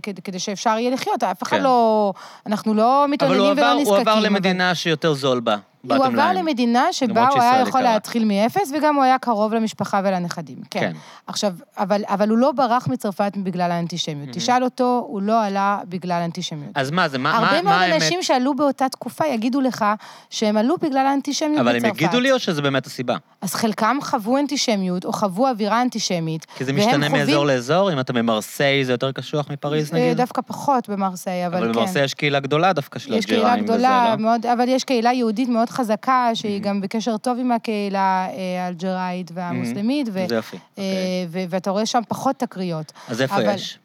כדי, 0.03 0.21
כדי 0.21 0.39
שאפשר 0.39 0.69
יהיה 0.79 0.91
לחיות, 0.91 1.23
אף 1.23 1.43
אחד 1.43 1.57
כן. 1.57 1.63
לא... 1.63 2.13
אנחנו 2.45 2.73
לא 2.73 3.05
אבל 3.05 3.37
הוא 3.37 3.47
ולא 3.47 3.73
נזקקים. 3.73 3.87
הוא 3.87 3.97
עבר 3.97 4.13
אבל- 4.13 4.25
למדינה 4.25 4.75
שיותר 4.75 5.13
זול 5.13 5.39
בה, 5.39 5.55
הוא 5.83 6.05
עבר. 6.05 6.31
למדינה 6.35 6.93
שבה 6.93 7.27
הוא 7.27 7.41
היה 7.41 7.61
יכול 7.61 7.81
יקרה. 7.81 7.93
להתחיל 7.93 8.25
מאפס, 8.25 8.71
וגם 8.77 8.95
הוא 8.95 9.03
היה 9.03 9.17
קרוב 9.17 9.53
למשפחה 9.53 10.01
ולנכדים. 10.03 10.57
כן. 10.71 10.79
כן. 10.79 10.91
עכשיו, 11.27 11.53
אבל, 11.77 12.01
אבל 12.07 12.29
הוא 12.29 12.37
לא 12.37 12.51
ברח 12.51 12.87
מצרפת 12.87 13.31
בגלל 13.43 13.71
האנטישמיות. 13.71 14.29
תשאל 14.35 14.63
אותו, 14.63 15.05
הוא 15.07 15.21
לא 15.21 15.43
עלה 15.43 15.79
בגלל 15.89 16.11
האנטישמיות. 16.11 16.71
אז 16.75 16.91
מה 16.91 17.07
זה, 17.09 17.17
מה, 17.17 17.31
מה, 17.31 17.37
הרבה 17.47 17.61
מאוד 17.61 17.81
האמת? 17.81 18.01
אנשים 18.01 18.23
שעלו 18.23 18.55
באותה 18.55 18.89
תקופה 18.89 19.25
יגידו 19.27 19.61
לך 19.61 19.85
שהם 20.29 20.57
עלו 20.57 20.75
בגלל 20.81 21.05
האנטישמיות 21.07 21.59
אבל 21.59 21.79
בצרפת. 21.79 21.85
הם 21.85 22.05
יגידו 22.05 22.19
לי 22.19 22.31
או 22.31 22.39
שזה 22.39 22.61
באמת 22.61 22.85
הסיבה? 22.85 23.15
אז 23.41 23.53
חלקם 23.53 23.97
חוו 24.01 24.37
אנטישמיות, 24.37 25.05
או 25.05 25.13
חוו 25.13 25.47
אווירה 25.47 25.81
אנטישמית. 25.81 26.45
כי 26.57 26.65
זה 26.65 26.73
משתנה 26.73 27.07
חווים- 27.09 27.25
מאזור 27.27 27.45
לאזור? 27.45 27.93
אם 27.93 27.99
אתה 27.99 28.13
ממרסיי 28.13 28.85
זה 28.85 28.91
יותר 28.91 29.11
קשוח 29.11 29.49
מפריז 29.51 29.93
אה, 29.93 29.99
נגיד? 29.99 30.17
דווקא 30.17 30.41
פחות 30.41 30.89
במרסיי, 30.89 31.47
אבל, 31.47 31.57
אבל 31.57 31.67
כן. 31.67 31.73
במרסיי 31.73 32.03
יש 32.03 32.13
קהילה 32.13 32.39
גדולה 32.39 32.73
דווקא 32.73 32.99
של 32.99 33.13
יש 33.13 33.25
קהילה 33.25 33.41
אלג'יראים 33.41 33.63
וזה, 33.63 33.73
גדולה 33.73 34.15
לא? 34.17 34.23
מאוד, 34.23 34.45
אבל 34.45 34.67
יש 34.67 34.83
קהילה 34.83 35.13
יהודית 35.13 35.49
מאוד 35.49 35.66
חזקה, 35.69 36.29
שהיא 36.33 36.61
גם 36.61 36.81
בקשר 36.81 37.17
טוב 37.17 37.39
עם 37.39 37.51
הקהילה 37.51 38.27
אה, 38.29 38.65
האלג'יראית 38.65 39.31
והמוסלמית, 39.33 40.07
ו- 40.13 40.25
זה 40.29 40.35
יופי. 40.35 40.57
אה, 40.57 40.61
אוקיי. 40.71 41.45
ו- 41.45 41.49
ואתה 41.49 41.71
רואה 41.71 41.85
שם 41.85 42.01
פחות 42.07 42.35
תקריות. 42.35 42.91
אז 43.07 43.21
איפה 43.21 43.35
אבל- 43.35 43.53
יש? 43.55 43.79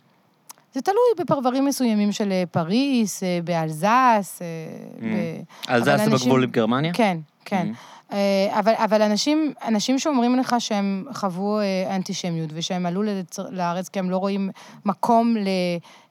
זה 0.75 0.81
תלוי 0.83 0.97
בפרברים 1.19 1.65
מסוימים 1.65 2.13
של 2.13 2.33
אה, 2.33 2.43
פריס, 2.51 3.23
באלזס. 3.45 4.43
ב- 5.03 5.41
אבל 5.69 5.85
זה 5.85 5.95
אנשים- 5.95 6.11
בגבול 6.13 6.45
עם 6.45 6.51
גרמניה? 6.51 6.93
כן, 6.95 7.19
כן. 7.45 7.69
אה, 8.13 8.19
אבל, 8.59 8.73
אבל 8.77 9.03
אנשים, 9.03 9.53
אנשים 9.69 9.99
שאומרים 9.99 10.37
לך 10.39 10.57
שהם 10.59 11.05
חוו 11.15 11.59
אנטישמיות 11.91 12.51
ושהם 12.55 12.87
עלו 12.87 13.03
לארץ 13.51 13.89
כי 13.89 13.99
הם 13.99 14.11
לא 14.11 14.17
רואים 14.17 14.51
מקום 14.85 15.35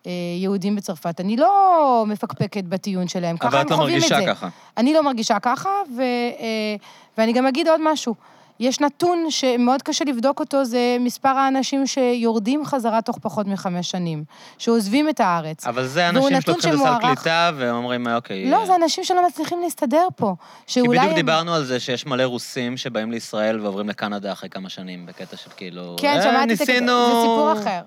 ליהודים 0.06 0.76
בצרפת, 0.76 1.20
אני 1.20 1.38
לא 1.38 2.04
מפקפקת 2.08 2.64
בטיעון 2.64 3.08
שלהם, 3.08 3.38
ככה 3.38 3.48
אבל 3.48 3.58
הם 3.58 3.66
את 3.66 3.72
לא 3.72 3.76
חווים 3.76 3.98
את 3.98 4.02
זה. 4.02 4.16
מרגישה 4.16 4.36
ככה. 4.36 4.48
אני 4.78 4.94
לא 4.94 5.04
מרגישה 5.04 5.40
ככה, 5.40 5.70
ו, 5.98 6.02
אה, 6.02 6.76
ואני 7.18 7.34
גם 7.34 7.48
אגיד 7.48 7.68
עוד 7.68 7.82
משהו. 7.84 8.16
יש 8.60 8.80
נתון 8.80 9.26
שמאוד 9.30 9.82
קשה 9.82 10.06
לבדוק 10.06 10.40
אותו, 10.40 10.66
זה 10.66 10.98
מספר 11.00 11.30
האנשים 11.30 11.88
שיורדים 11.88 12.66
חזרה 12.66 13.02
תוך 13.02 13.18
פחות 13.22 13.48
מחמש 13.48 13.92
שנים, 13.92 14.24
שעוזבים 14.58 15.10
את 15.10 15.20
הארץ. 15.20 15.68
אבל 15.68 15.88
זה 15.88 16.10
אנשים 16.10 16.42
שלוקחים 16.42 16.74
לסל 16.74 16.94
קליטה 17.02 17.52
ואומרים, 17.58 18.08
אוקיי... 18.08 18.52
לא, 18.52 18.62
אה, 18.62 18.66
זה 18.66 18.76
אנשים 18.76 19.04
שלא 19.04 19.28
מצליחים 19.28 19.62
להסתדר 19.62 20.08
פה. 20.16 20.36
כי 20.68 20.82
בדיוק 20.82 21.04
הם... 21.04 21.14
דיברנו 21.16 21.54
על 21.54 21.64
זה 21.64 21.80
שיש 21.80 22.06
מלא 22.06 22.24
רוסים 22.24 22.78
שבאים 22.78 23.12
לישראל 23.12 23.60
ועוברים 23.60 23.90
לקנדה 23.90 24.32
אחרי 24.32 24.50
כמה 24.50 24.70
שנים, 24.70 25.06
בקטע 25.06 25.38
של 25.38 25.50
כאילו... 25.58 25.96
כן, 26.00 26.18
"אה, 26.18 26.24
שמעתי 26.24 26.54
את 26.54 26.60
ניסינו... 26.60 27.06
זה 27.06 27.22
סיפור 27.22 27.54
אחר. 27.54 27.82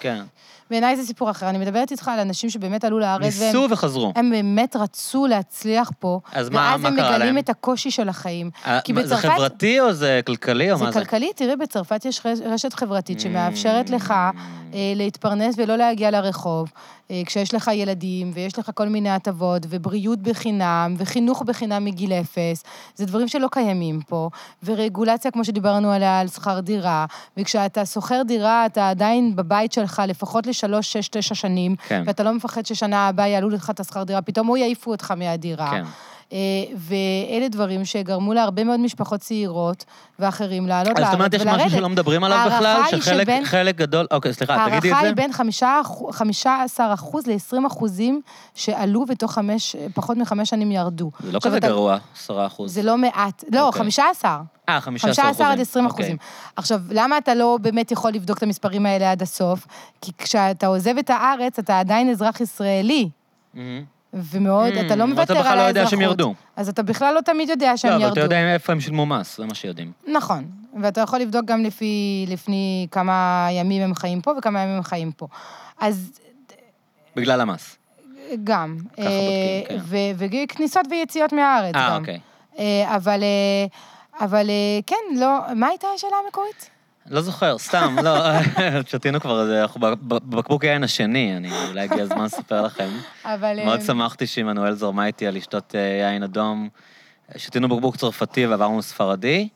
כן. 0.00 0.22
בעיניי 0.70 0.96
זה 0.96 1.06
סיפור 1.06 1.30
אחר. 1.30 1.48
אני 1.48 1.58
מדברת 1.58 1.90
איתך 1.90 2.08
על 2.08 2.18
אנשים 2.20 2.50
שבאמת 2.50 2.84
עלו 2.84 2.98
לארץ, 2.98 3.34
והם 3.40 3.46
ניסו 3.46 3.66
וחזרו. 3.70 4.12
הם 4.16 4.30
באמת 4.30 4.76
רצו 4.76 5.26
להצליח 5.26 5.90
פה, 5.98 6.20
אז 6.32 6.48
מה- 6.48 6.56
ואז 6.72 6.80
מה 6.80 6.88
הם 6.88 6.96
קרה 6.96 7.08
מגלים 7.10 7.26
להם? 7.26 7.38
את 7.38 7.48
הקושי 7.48 7.90
של 7.90 8.08
החיים. 8.08 8.50
אה, 8.66 8.80
כי 8.80 8.92
מה, 8.92 9.02
זה 9.06 9.14
בצרפת- 9.16 9.34
חברתי 9.34 9.80
או 9.80 9.92
זה 9.92 10.20
כלכלי 10.26 10.72
או 10.72 10.76
זה 10.78 10.84
מה 10.84 10.92
זה? 10.92 10.98
כלכלי, 11.00 11.30
תראי, 11.36 11.56
בצרפת 11.56 12.04
יש 12.04 12.20
רש- 12.26 12.38
רשת 12.44 12.72
חברתית 12.74 13.20
שמאפשרת 13.20 13.88
Mm. 13.88 13.92
לך 13.92 14.10
אה, 14.10 14.30
להתפרנס 14.96 15.54
ולא 15.58 15.76
להגיע 15.76 16.10
לרחוב, 16.10 16.72
אה, 17.10 17.22
כשיש 17.26 17.54
לך 17.54 17.70
ילדים 17.74 18.30
ויש 18.34 18.58
לך 18.58 18.70
כל 18.74 18.88
מיני 18.88 19.10
הטבות, 19.10 19.66
ובריאות 19.68 20.18
בחינם, 20.18 20.94
וחינוך 20.98 21.42
בחינם 21.42 21.84
מגיל 21.84 22.12
אפס. 22.12 22.64
זה 22.94 23.06
דברים 23.06 23.28
שלא 23.28 23.48
קיימים 23.52 24.00
פה. 24.08 24.30
ורגולציה, 24.62 25.30
כמו 25.30 25.44
שדיברנו 25.44 25.92
עליה, 25.92 26.20
על 26.20 26.28
שכר 26.28 26.60
דירה, 26.60 27.06
וכשאתה 27.36 27.86
שוכר 27.86 28.22
דירה, 28.26 28.66
אתה 28.66 28.90
עדיין 28.90 29.36
בבית 29.36 29.58
בבית 29.58 29.72
שלך 29.72 30.02
לפחות 30.08 30.46
לשלוש, 30.46 30.92
שש, 30.92 31.08
תשע 31.08 31.34
שנים, 31.34 31.76
כן. 31.88 32.02
ואתה 32.06 32.22
לא 32.22 32.32
מפחד 32.32 32.66
ששנה 32.66 33.08
הבאה 33.08 33.28
יעלו 33.28 33.48
לך 33.48 33.70
את 33.70 33.80
השכר 33.80 34.02
דירה, 34.02 34.22
פתאום 34.22 34.48
או 34.48 34.56
יעיפו 34.56 34.90
אותך 34.90 35.10
מהדירה. 35.10 35.70
כן. 35.70 35.82
אה, 36.32 36.38
ואלה 36.76 37.48
דברים 37.48 37.84
שגרמו 37.84 38.32
להרבה 38.34 38.64
מאוד 38.64 38.80
משפחות 38.80 39.20
צעירות 39.20 39.84
ואחרים 40.18 40.66
לעלות 40.66 40.88
אז 40.96 41.02
לארץ 41.02 41.06
זאת 41.10 41.14
אומרת, 41.14 41.34
יש 41.34 41.42
משהו 41.42 41.70
שלא 41.70 41.88
מדברים 41.88 42.24
עליו 42.24 42.42
בכלל? 42.46 42.66
ההערכה 42.66 42.88
שחלק 42.96 43.22
שבין- 43.24 43.44
חלק 43.44 43.76
גדול... 43.76 44.06
אוקיי, 44.10 44.32
סליחה, 44.34 44.52
תגידי 44.66 44.78
את 44.78 44.84
ההערכה 44.84 45.00
זה. 45.02 45.06
היא 45.06 45.16
בין 45.16 45.32
חמישה 45.32 45.80
אחו- 45.80 46.12
15 46.12 46.94
אחוז 46.94 47.26
ל-20 47.26 47.66
אחוזים 47.66 48.20
שעלו 48.54 49.04
ותוך 49.08 49.32
חמש, 49.32 49.76
פחות 49.94 50.16
מחמש 50.16 50.50
שנים 50.50 50.72
ירדו. 50.72 51.10
זה 51.20 51.32
לא 51.32 51.40
כזה 51.42 51.56
אתה- 51.56 51.68
גרוע, 51.68 51.96
עשרה 52.16 52.46
אחוז. 52.46 52.74
זה 52.74 52.82
לא 52.82 52.98
מעט. 52.98 53.44
לא, 53.52 53.66
אוקיי. 53.66 53.78
15. 53.78 54.40
אה, 54.68 54.80
חמישה 54.80 55.08
עשר 55.10 55.22
15 55.22 55.52
עד 55.52 55.60
20 55.60 55.84
אוקיי. 55.86 55.96
אחוזים. 56.04 56.16
עכשיו, 56.56 56.80
למה 56.90 57.18
אתה 57.18 57.34
לא 57.34 57.58
באמת 57.62 57.92
יכול 57.92 58.12
לבדוק 58.12 58.38
את 58.38 58.42
המספרים 58.42 58.86
האלה 58.86 59.10
עד 59.10 59.22
הסוף? 59.22 59.66
כי 60.00 60.12
כשאתה 60.18 60.66
עוזב 60.66 60.98
את 60.98 61.10
הארץ, 61.10 61.58
אתה 61.58 61.80
עדיין 61.80 62.10
אזרח 62.10 62.40
ישראלי. 62.40 63.08
מהמם. 63.54 63.97
ומאוד, 64.12 64.72
Mm, 64.72 64.80
אתה 64.86 64.96
לא 64.96 65.02
ואתה 65.02 65.14
מוותר 65.14 65.34
בכלל 65.34 65.46
על 65.52 65.58
לא 65.58 65.62
יודע 65.62 65.80
האזרחות. 65.80 65.90
שהם 65.90 66.00
ירדו. 66.00 66.34
אז 66.56 66.68
אתה 66.68 66.82
בכלל 66.82 67.14
לא 67.14 67.20
תמיד 67.20 67.48
יודע 67.48 67.76
שהם 67.76 67.90
לא, 67.90 67.94
ירדו. 67.94 68.06
אבל 68.06 68.12
אתה 68.12 68.20
יודע 68.20 68.54
איפה 68.54 68.72
הם 68.72 68.80
שילמו 68.80 69.06
מס, 69.06 69.36
זה 69.36 69.46
מה 69.46 69.54
שיודעים. 69.54 69.92
נכון, 70.06 70.44
ואתה 70.82 71.00
יכול 71.00 71.18
לבדוק 71.18 71.44
גם 71.44 71.62
לפי, 71.64 72.24
לפני 72.28 72.86
כמה 72.90 73.48
ימים 73.50 73.82
הם 73.82 73.94
חיים 73.94 74.20
פה 74.20 74.32
וכמה 74.38 74.60
ימים 74.62 74.76
הם 74.76 74.82
חיים 74.82 75.12
פה. 75.12 75.26
אז 75.80 76.10
בגלל 77.16 77.40
המס. 77.40 77.76
גם. 78.44 78.76
ככה 78.92 79.02
בודקים, 79.02 79.68
כן. 79.68 79.96
אה, 79.96 80.12
וכניסות 80.44 80.86
ויציאות 80.90 81.32
מהארץ 81.32 81.74
גם. 81.74 81.80
אה, 81.80 81.96
אוקיי. 81.96 82.18
אה, 82.58 82.96
אבל, 82.96 83.20
אה, 83.22 83.66
אבל 84.26 84.50
אה, 84.50 84.80
כן, 84.86 85.16
לא, 85.16 85.38
מה 85.56 85.66
הייתה 85.66 85.86
השאלה 85.94 86.16
המקורית? 86.24 86.70
לא 87.10 87.20
זוכר, 87.20 87.58
סתם, 87.58 87.96
לא, 88.04 88.18
שתינו 88.90 89.20
כבר, 89.20 89.46
זה- 89.46 89.62
אנחנו 89.62 89.80
בבקבוק 90.02 90.64
יין 90.64 90.84
השני, 90.84 91.36
אני 91.36 91.50
אולי 91.68 91.80
הגיע 91.80 92.02
הזמן 92.02 92.24
לספר 92.24 92.62
לכם. 92.62 92.88
אבל... 93.24 93.58
אה, 93.58 93.64
מאוד 93.64 93.80
שמחתי 93.82 94.26
שעמנואל 94.26 94.72
זרמה 94.74 95.06
איתי 95.06 95.26
על 95.26 95.34
לשתות 95.34 95.74
אה, 95.74 95.80
יין 95.80 96.22
אדום. 96.22 96.68
שתינו 97.36 97.68
בקבוק 97.68 97.96
צרפתי 97.96 98.46
ועברנו 98.46 98.82
ספרדי, 98.82 99.48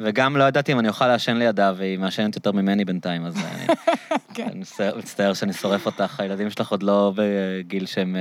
וגם 0.00 0.36
לא 0.36 0.44
ידעתי 0.44 0.72
אם 0.72 0.78
אני 0.78 0.88
אוכל 0.88 1.06
לעשן 1.06 1.36
לידה, 1.36 1.72
והיא 1.76 1.98
מעשנת 1.98 2.36
יותר 2.36 2.52
ממני 2.52 2.84
בינתיים, 2.84 3.26
אז 3.26 3.36
אני 3.36 3.66
כן. 4.34 4.48
מצטער- 4.96 5.32
שאני 5.34 5.52
שורף 5.52 5.86
אותך. 5.86 6.20
הילדים 6.20 6.50
שלך 6.50 6.70
עוד 6.70 6.82
לא 6.82 7.12
בגיל 7.16 7.86
שהם 7.86 8.16
אה, 8.16 8.20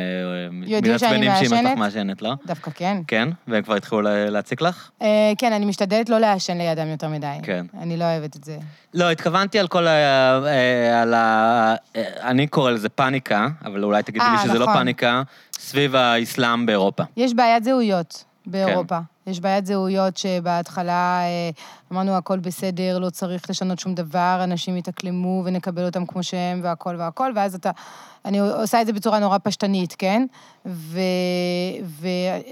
מתעצבנים 0.51 1.31
שאמא 1.35 1.57
שלך 1.61 1.77
מעשנת? 1.77 2.21
לא? 2.21 2.33
דווקא 2.45 2.71
כן. 2.75 2.97
כן? 3.07 3.29
והם 3.47 3.63
כבר 3.63 3.75
התחילו 3.75 4.01
לה- 4.01 4.29
להציק 4.29 4.61
לך? 4.61 4.89
אה, 5.01 5.07
כן, 5.37 5.53
אני 5.53 5.65
משתדלת 5.65 6.09
לא 6.09 6.17
לעשן 6.19 6.57
לידם 6.57 6.87
יותר 6.87 7.07
מדי. 7.09 7.27
כן. 7.43 7.65
אני 7.81 7.97
לא 7.97 8.03
אוהבת 8.03 8.35
את 8.35 8.43
זה. 8.43 8.57
לא, 8.93 9.11
התכוונתי 9.11 9.59
על 9.59 9.67
כל 9.67 9.87
ה... 9.87 9.91
אה, 10.45 11.01
על 11.01 11.13
ה... 11.13 11.75
אני 12.21 12.47
קורא 12.47 12.71
לזה 12.71 12.89
פאניקה, 12.89 13.47
אבל 13.65 13.83
אולי 13.83 14.03
תגידי 14.03 14.25
לי 14.31 14.49
שזה 14.49 14.59
לא 14.59 14.65
נכון. 14.65 14.73
פאניקה, 14.77 15.21
סביב 15.59 15.95
האסלאם 15.95 16.65
באירופה. 16.65 17.03
יש 17.17 17.33
בעיית 17.33 17.63
זהויות 17.63 18.23
באירופה. 18.45 18.97
יש 19.27 19.39
בעיית 19.39 19.65
זהויות 19.65 20.17
שבהתחלה 20.17 21.21
אה, 21.23 21.49
אמרנו, 21.95 22.17
הכל 22.17 22.39
בסדר, 22.39 22.99
לא 22.99 23.09
צריך 23.09 23.49
לשנות 23.49 23.79
שום 23.79 23.95
דבר, 23.95 24.39
אנשים 24.43 24.77
יתאקלמו 24.77 25.41
ונקבל 25.45 25.85
אותם 25.85 26.05
כמו 26.05 26.23
שהם 26.23 26.59
והכל 26.63 26.95
והכל, 26.97 27.31
ואז 27.35 27.55
אתה... 27.55 27.71
אני 28.25 28.39
עושה 28.39 28.81
את 28.81 28.87
זה 28.87 28.93
בצורה 28.93 29.19
נורא 29.19 29.37
פשטנית, 29.43 29.95
כן? 29.97 30.25
ו... 30.65 30.99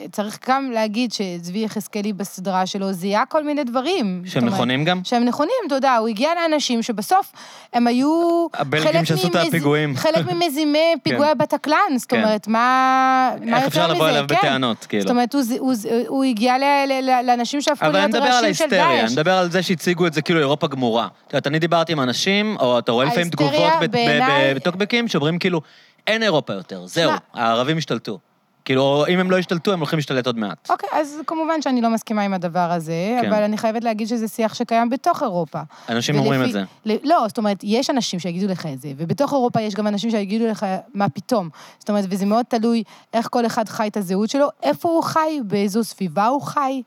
וצריך 0.09 0.39
גם 0.49 0.71
להגיד 0.71 1.13
שצבי 1.13 1.59
יחזקאלי 1.59 2.13
בסדרה 2.13 2.65
שלו 2.65 2.93
זיהה 2.93 3.25
כל 3.25 3.43
מיני 3.43 3.63
דברים. 3.63 4.23
שהם 4.25 4.41
אומרת, 4.43 4.53
נכונים 4.53 4.85
גם? 4.85 5.01
שהם 5.03 5.25
נכונים, 5.25 5.53
אתה 5.67 5.75
יודע, 5.75 5.95
הוא 5.95 6.07
הגיע 6.07 6.29
לאנשים 6.35 6.81
שבסוף 6.81 7.31
הם 7.73 7.87
היו... 7.87 8.47
הבלגים 8.53 8.91
חלק 8.91 9.03
שעשו 9.03 9.27
את 9.27 9.35
הפיגועים. 9.35 9.95
חלק 9.95 10.25
ממזימי 10.31 10.93
פיגועי 11.03 11.35
בטקלן, 11.35 11.97
זאת 11.97 12.09
כן. 12.09 12.23
אומרת, 12.23 12.47
מה 12.47 13.29
מה 13.31 13.35
יותר 13.35 13.45
מזה? 13.45 13.55
איך 13.57 13.67
אפשר 13.67 13.87
לבוא 13.87 14.09
אליו 14.09 14.25
כן. 14.29 14.35
בטענות, 14.35 14.85
כאילו? 14.89 15.01
זאת 15.01 15.09
אומרת, 15.11 15.33
הוא, 15.33 15.43
הוא, 15.59 15.75
ז- 15.75 15.87
הוא 16.07 16.23
הגיע 16.23 16.57
ל, 16.57 16.63
ל, 16.87 17.09
ל, 17.09 17.25
לאנשים 17.25 17.61
שהפכו 17.61 17.85
אבל 17.85 17.95
אני 17.95 18.11
להיות 18.11 18.23
מדבר 18.23 18.35
על 18.35 18.45
ראשים 18.45 18.69
של 18.69 18.75
ההיסטריה, 18.75 18.97
דאעש. 19.01 19.11
אני 19.11 19.21
מדבר 19.21 19.32
על 19.39 19.51
זה 19.51 19.63
שהציגו 19.63 20.07
את 20.07 20.13
זה 20.13 20.21
כאילו 20.21 20.39
אירופה 20.39 20.67
גמורה. 20.67 21.07
את 21.27 21.33
יודעת, 21.33 21.47
אני 21.47 21.59
דיברתי 21.59 21.91
עם 21.91 21.99
אנשים, 21.99 22.55
או 22.59 22.79
אתה 22.79 22.91
רואה 22.91 23.05
לפעמים 23.05 23.21
ההיסטריה 23.25 23.49
תגובות 23.51 23.71
ב- 23.81 23.85
ב- 23.85 23.91
בעיניי- 23.91 24.53
ב- 24.53 24.55
בטוקבקים, 24.55 25.07
שאומרים 25.07 25.39
כאילו, 25.39 25.61
אין 26.07 26.23
אירופה 26.23 26.53
יותר, 26.53 26.85
זהו. 26.85 27.11
הערבים 27.33 27.77
השתלטו. 27.77 28.19
כאילו, 28.65 29.05
אם 29.09 29.19
הם 29.19 29.31
לא 29.31 29.37
השתלטו, 29.37 29.73
הם 29.73 29.79
הולכים 29.79 29.97
להשתלט 29.99 30.25
עוד 30.27 30.37
מעט. 30.37 30.69
אוקיי, 30.69 30.89
אז 30.91 31.17
כמובן 31.27 31.61
שאני 31.61 31.81
לא 31.81 31.89
מסכימה 31.89 32.21
עם 32.21 32.33
הדבר 32.33 32.71
הזה, 32.71 33.17
כן. 33.21 33.33
אבל 33.33 33.43
אני 33.43 33.57
חייבת 33.57 33.83
להגיד 33.83 34.07
שזה 34.07 34.27
שיח 34.27 34.53
שקיים 34.53 34.89
בתוך 34.89 35.23
אירופה. 35.23 35.59
אנשים 35.89 36.15
אומרים 36.17 36.41
את 36.41 36.45
ולפי- 36.45 36.53
זה. 36.53 36.63
ל- 36.85 37.09
לא, 37.09 37.23
זאת 37.27 37.37
אומרת, 37.37 37.57
יש 37.63 37.89
אנשים 37.89 38.19
שיגידו 38.19 38.51
לך 38.51 38.65
את 38.73 38.81
זה, 38.81 38.91
ובתוך 38.97 39.33
אירופה 39.33 39.61
יש 39.61 39.73
גם 39.75 39.87
אנשים 39.87 40.11
שיגידו 40.11 40.47
לך, 40.47 40.65
מה 40.93 41.09
פתאום. 41.09 41.49
זאת 41.79 41.89
אומרת, 41.89 42.05
וזה 42.09 42.25
מאוד 42.25 42.45
תלוי 42.45 42.83
איך 43.13 43.27
כל 43.31 43.45
אחד 43.45 43.69
חי 43.69 43.87
את 43.87 43.97
הזהות 43.97 44.29
שלו, 44.29 44.47
איפה 44.63 44.89
הוא 44.89 45.03
חי, 45.03 45.39
באיזו 45.43 45.83
סביבה 45.83 46.27
הוא 46.27 46.41
חי, 46.41 46.81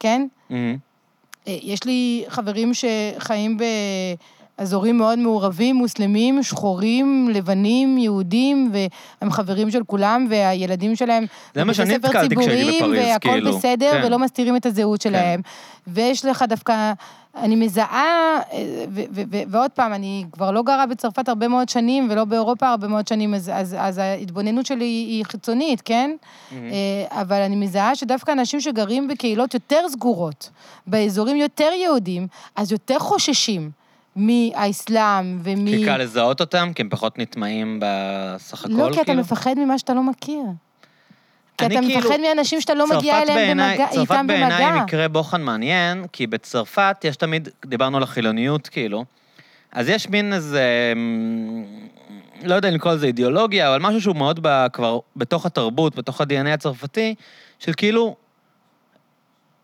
כן? 0.00 0.26
מהמם. 0.50 0.76
אה, 1.48 1.58
יש 1.62 1.84
לי 1.84 2.24
חברים 2.28 2.72
שחיים 2.74 3.56
באזורים 4.58 4.98
מאוד 4.98 5.18
מעורבים, 5.18 5.76
מוסלמים, 5.76 6.42
שחורים, 6.42 7.28
לבנים, 7.32 7.98
יהודים, 7.98 8.72
והם 8.72 9.30
חברים 9.30 9.70
של 9.70 9.84
כולם, 9.86 10.26
והילדים 10.30 10.96
שלהם... 10.96 11.26
זה 11.54 11.64
מה 11.64 11.74
שאני 11.74 11.94
נתקלתי 11.94 12.36
כשהייתי 12.36 12.78
בפריז, 12.78 12.98
והכל 12.98 13.28
כאילו. 13.28 13.58
בסדר, 13.58 13.92
כן. 13.92 14.06
ולא 14.06 14.18
מסתירים 14.18 14.56
את 14.56 14.66
הזהות 14.66 15.00
שלהם. 15.00 15.40
ויש 15.86 16.24
לך 16.24 16.44
דווקא... 16.48 16.92
אני 17.36 17.56
מזהה, 17.56 18.40
ו- 18.88 19.02
ו- 19.14 19.22
ו- 19.30 19.42
ועוד 19.48 19.70
פעם, 19.70 19.92
אני 19.92 20.24
כבר 20.32 20.50
לא 20.50 20.62
גרה 20.62 20.86
בצרפת 20.86 21.28
הרבה 21.28 21.48
מאוד 21.48 21.68
שנים, 21.68 22.06
ולא 22.10 22.24
באירופה 22.24 22.68
הרבה 22.68 22.88
מאוד 22.88 23.08
שנים, 23.08 23.34
אז, 23.34 23.50
אז, 23.54 23.76
אז 23.78 23.98
ההתבוננות 23.98 24.66
שלי 24.66 24.84
היא 24.84 25.24
חיצונית, 25.24 25.80
כן? 25.80 26.16
אה, 26.52 26.58
אבל 27.10 27.40
אני 27.40 27.56
מזהה 27.56 27.96
שדווקא 27.96 28.32
אנשים 28.32 28.60
שגרים 28.60 29.08
בקהילות 29.08 29.54
יותר 29.54 29.88
סגורות, 29.88 30.50
באזורים 30.86 31.36
יותר 31.36 31.70
יהודיים, 31.82 32.26
אז 32.56 32.72
יותר 32.72 32.98
חוששים 32.98 33.70
מהאסלאם 34.16 35.38
ומ... 35.42 35.66
כי 35.66 35.84
קל 35.84 35.96
לזהות 35.96 36.40
אותם, 36.40 36.72
כי 36.74 36.82
הם 36.82 36.88
פחות 36.88 37.18
נטמעים 37.18 37.80
בסך 37.82 38.64
הכל, 38.64 38.72
לא, 38.72 38.88
כי 38.92 38.96
אתה 38.96 39.04
כאילו. 39.04 39.20
מפחד 39.20 39.54
ממה 39.58 39.78
שאתה 39.78 39.94
לא 39.94 40.02
מכיר. 40.02 40.42
כי 41.58 41.66
אתה 41.66 41.74
כאילו- 41.74 41.98
מפחד 41.98 42.18
מאנשים 42.20 42.60
שאתה 42.60 42.74
לא 42.74 42.96
מגיע 42.96 43.22
אליהם 43.22 43.58
במגע, 43.58 43.84
איתם 43.84 43.94
צרפת 43.94 44.20
בעיניי 44.26 44.52
היא 44.64 44.68
במגע. 44.70 44.82
מקרה 44.84 45.08
בוחן 45.08 45.42
מעניין, 45.42 46.06
כי 46.12 46.26
בצרפת 46.26 46.96
יש 47.04 47.16
תמיד, 47.16 47.48
דיברנו 47.66 47.96
על 47.96 48.02
החילוניות, 48.02 48.68
כאילו, 48.68 49.04
אז 49.72 49.88
יש 49.88 50.08
מין 50.08 50.32
איזה, 50.32 50.92
אמ, 50.96 51.64
לא 52.44 52.54
יודע 52.54 52.68
אם 52.68 52.74
לקרוא 52.74 52.92
לזה 52.92 53.06
אידיאולוגיה, 53.06 53.68
אבל 53.68 53.78
משהו 53.80 54.00
שהוא 54.00 54.16
מאוד 54.16 54.38
ב, 54.42 54.66
כבר 54.72 54.98
בתוך 55.16 55.46
התרבות, 55.46 55.94
בתוך 55.96 56.20
ה-DNA 56.20 56.48
הצרפתי, 56.48 57.14
של 57.58 57.72
כאילו, 57.76 58.16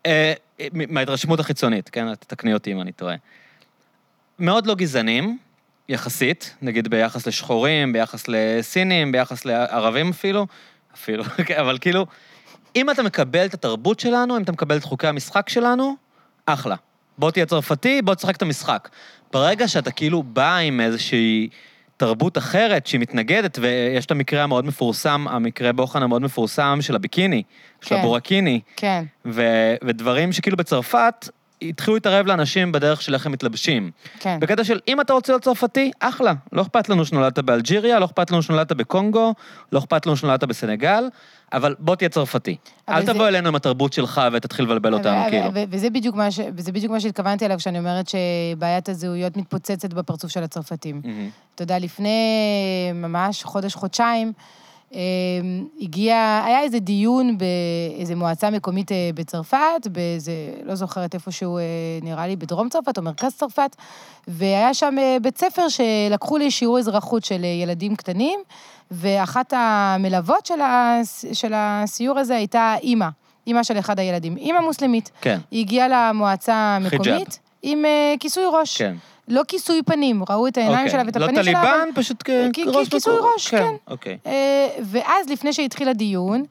אה, 0.05 0.33
מ- 0.73 0.93
מההתרשמות 0.93 1.39
החיצונית, 1.39 1.89
כן? 1.89 2.15
תתקני 2.15 2.53
אותי 2.53 2.71
אם 2.71 2.81
אני 2.81 2.91
טועה. 2.91 3.15
מאוד 4.41 4.67
לא 4.67 4.75
גזענים, 4.75 5.37
יחסית, 5.89 6.55
נגיד 6.61 6.87
ביחס 6.87 7.27
לשחורים, 7.27 7.93
ביחס 7.93 8.27
לסינים, 8.27 9.11
ביחס 9.11 9.45
לערבים 9.45 10.09
אפילו, 10.09 10.47
אפילו, 10.95 11.23
אבל 11.61 11.77
כאילו, 11.81 12.05
אם 12.75 12.89
אתה 12.89 13.03
מקבל 13.03 13.45
את 13.45 13.53
התרבות 13.53 13.99
שלנו, 13.99 14.37
אם 14.37 14.41
אתה 14.43 14.51
מקבל 14.51 14.77
את 14.77 14.83
חוקי 14.83 15.07
המשחק 15.07 15.49
שלנו, 15.49 15.95
אחלה. 16.45 16.75
בוא 17.17 17.31
תהיה 17.31 17.45
צרפתי, 17.45 18.01
בוא 18.01 18.15
תשחק 18.15 18.35
את 18.35 18.41
המשחק. 18.41 18.89
ברגע 19.33 19.67
שאתה 19.67 19.91
כאילו 19.91 20.23
בא 20.23 20.57
עם 20.57 20.79
איזושהי 20.79 21.49
תרבות 21.97 22.37
אחרת 22.37 22.87
שהיא 22.87 23.01
מתנגדת, 23.01 23.57
ויש 23.61 24.05
את 24.05 24.11
המקרה 24.11 24.43
המאוד 24.43 24.65
מפורסם, 24.65 25.25
המקרה 25.29 25.71
בוחן 25.71 26.03
המאוד 26.03 26.21
מפורסם 26.21 26.77
של 26.81 26.95
הביקיני, 26.95 27.43
של 27.81 27.89
כן. 27.89 27.95
הבורקיני, 27.95 28.59
כן, 28.75 29.03
ו- 29.25 29.75
ודברים 29.83 30.31
שכאילו 30.31 30.57
בצרפת 30.57 31.29
התחילו 31.61 31.93
להתערב 31.95 32.25
לאנשים 32.25 32.71
בדרך 32.71 33.01
של 33.01 33.13
איך 33.13 33.25
הם 33.25 33.31
מתלבשים. 33.31 33.91
כן. 34.19 34.37
בקטע 34.41 34.63
של 34.63 34.79
אם 34.87 35.01
אתה 35.01 35.13
רוצה 35.13 35.33
להיות 35.33 35.43
צרפתי, 35.43 35.91
אחלה. 35.99 36.33
לא 36.51 36.61
אכפת 36.61 36.89
לנו 36.89 37.05
שנולדת 37.05 37.39
באלג'יריה, 37.39 37.99
לא 37.99 38.05
אכפת 38.05 38.31
לנו 38.31 38.41
שנולדת 38.41 38.71
בקונגו, 38.71 39.33
לא 39.71 39.79
אכפת 39.79 40.05
לנו 40.05 40.17
שנולדת 40.17 40.43
בסנגל, 40.43 41.03
אבל 41.53 41.75
בוא 41.79 41.95
תהיה 41.95 42.09
צרפתי. 42.09 42.55
אל 42.89 43.05
זה- 43.05 43.13
תבוא 43.13 43.27
אלינו 43.27 43.47
עם 43.47 43.55
התרבות 43.55 43.93
שלך 43.93 44.21
ותתחיל 44.33 44.65
לבלבל 44.65 44.93
אותנו, 44.93 45.23
כאילו. 45.29 45.49
וזה 45.69 45.89
בדיוק 45.89 46.15
מה 46.15 46.31
ש- 46.31 46.39
וזה 46.55 46.71
בדיוק 46.71 46.91
מה 46.91 46.99
שהתכוונתי 46.99 47.45
אליו 47.45 47.57
כשאני 47.57 47.79
אומרת 47.79 48.05
שבעיית 48.09 48.89
הזהויות 48.89 49.37
מתפוצצת 49.37 49.93
בפרצוף 49.93 50.31
של 50.31 50.43
הצרפתים. 50.43 51.01
אתה 51.55 51.63
יודע, 51.63 51.79
לפני 51.79 52.19
ממש 52.93 53.43
חודש, 53.43 53.75
חודשיים, 53.75 54.27
אה, 54.27 54.60
הגיע, 55.81 56.41
היה 56.45 56.61
איזה 56.61 56.79
דיון 56.79 57.37
באיזה 57.37 58.15
מועצה 58.15 58.49
מקומית 58.49 58.91
אה, 58.91 59.09
בצרפת, 59.15 59.87
באיזה, 59.91 60.31
לא 60.63 60.75
זוכרת 60.75 61.13
איפשהו, 61.13 61.57
אה, 61.57 61.63
נראה 62.01 62.27
לי 62.27 62.35
בדרום 62.35 62.69
צרפת 62.69 62.97
או 62.97 63.03
מרכז 63.03 63.35
צרפת, 63.35 63.75
והיה 64.27 64.73
שם 64.73 64.95
אה, 64.99 65.17
בית 65.21 65.37
ספר 65.37 65.67
שלקחו 65.67 66.37
לי 66.37 66.51
שיעור 66.51 66.79
אזרחות 66.79 67.23
של 67.25 67.43
ילדים 67.43 67.95
קטנים, 67.95 68.39
ואחת 68.91 69.53
המלוות 69.57 70.45
של, 70.45 70.61
הס, 70.61 71.25
של 71.33 71.51
הסיור 71.55 72.19
הזה 72.19 72.35
הייתה 72.35 72.75
אימא, 72.83 73.07
אימא 73.47 73.63
של 73.63 73.79
אחד 73.79 73.99
הילדים, 73.99 74.37
אימא 74.37 74.59
מוסלמית. 74.59 75.11
כן, 75.21 75.39
היא 75.51 75.61
הגיעה 75.61 75.87
למועצה 75.87 76.53
המקומית 76.55 77.03
חיג'אב. 77.03 77.27
עם 77.61 77.85
אה, 77.85 78.13
כיסוי 78.19 78.43
ראש. 78.51 78.77
כן. 78.77 78.95
לא 79.27 79.41
כיסוי 79.47 79.81
פנים, 79.83 80.23
ראו 80.29 80.47
את 80.47 80.57
העיניים 80.57 80.77
אוקיי. 80.77 80.91
שלה 80.91 81.03
ואת 81.05 81.15
לא 81.15 81.25
הפנים 81.25 81.43
שלה. 81.43 81.61
אבל- 81.61 81.71
טליבן, 81.71 82.01
פשוט 82.01 82.23
כ- 82.23 82.29
כי- 82.53 82.63
ראש 82.63 82.85
כי- 82.85 82.91
כיסוי. 82.91 83.13
ראש, 83.35 83.47
כן. 83.47 83.57
כן. 83.57 83.73
אוקיי. 83.87 84.17
אה, 84.25 84.67
ואז, 84.83 85.29
לפני 85.29 85.53
שהתחיל 85.53 85.87
הדיון, 85.89 86.39
אה, 86.39 86.45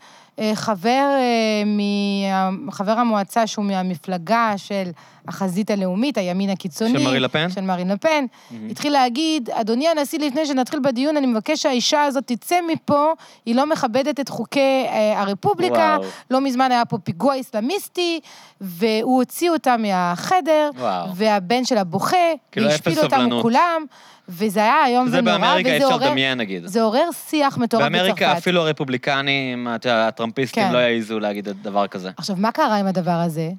חבר, 0.55 1.17
אה, 1.19 1.63
מה- 1.67 2.73
חבר 2.73 2.93
המועצה, 2.99 3.47
שהוא 3.47 3.65
מהמפלגה 3.65 4.53
של 4.57 4.91
החזית 5.29 5.71
הלאומית, 5.71 6.19
הימין 6.19 6.51
הקיצוני... 6.51 6.91
של 6.99 7.05
מרין 7.05 7.23
לפן? 7.23 7.51
של 7.51 7.61
מרין 7.61 7.89
לפן, 7.89 8.25
התחיל 8.71 8.93
להגיד, 8.93 9.51
אדוני 9.51 9.89
הנשיא, 9.89 10.19
לפני 10.19 10.47
שנתחיל 10.47 10.81
בדיון, 10.85 11.17
אני 11.17 11.27
מבקש 11.27 11.63
שהאישה 11.63 12.03
הזאת 12.03 12.27
תצא 12.27 12.57
מפה, 12.73 13.13
היא 13.47 13.55
לא 13.55 13.67
מכבדת 13.67 14.21
את 14.21 14.29
חוקי 14.29 14.61
אה, 14.89 15.21
הרפובליקה, 15.21 15.97
וואו. 16.01 16.11
לא 16.31 16.41
מזמן 16.41 16.73
היה 16.73 16.85
פה 16.85 16.99
פיגוע 16.99 17.35
איסלאמיסטי, 17.35 18.21
והוא 18.61 19.17
הוציא 19.19 19.51
אותה 19.51 19.77
מהחדר, 19.77 20.71
וואו. 20.79 21.15
והבן 21.15 21.65
שלה 21.65 21.85
בוכה, 21.85 22.17
כאילו, 22.53 22.67
והשפיל 22.67 22.93
אפס 22.93 23.03
אותם 23.05 23.17
סובלנות. 23.17 23.43
כולם, 23.43 23.83
וזה 24.31 24.61
היה 24.61 24.87
איום 24.87 25.09
זה 25.09 25.19
ונורא, 25.19 25.39
באמריקה, 25.39 25.69
אי 25.69 25.77
וזה 25.77 25.85
אפשר 25.85 25.95
עורר... 25.95 26.07
לדמיין, 26.07 26.39
נגיד. 26.39 26.67
זה 26.67 26.83
עורר 26.83 27.09
שיח 27.29 27.59
מטורף 27.59 27.83
בצרפת. 27.83 27.93
באמריקה 27.93 28.33
אפילו 28.39 28.61
הרפובליקנים, 28.61 29.67
הטראמפיסטים, 29.91 30.63
כן. 30.63 30.73
לא 30.73 30.79
יעזו 30.79 31.19
להגיד 31.21 31.49
דבר 31.49 31.87
כזה. 31.87 32.11
עכשיו, 32.17 32.37
מה 32.39 32.53
קרה 32.53 32.77
עם 32.77 32.87
הדבר 32.87 33.11
הזה? 33.11 33.51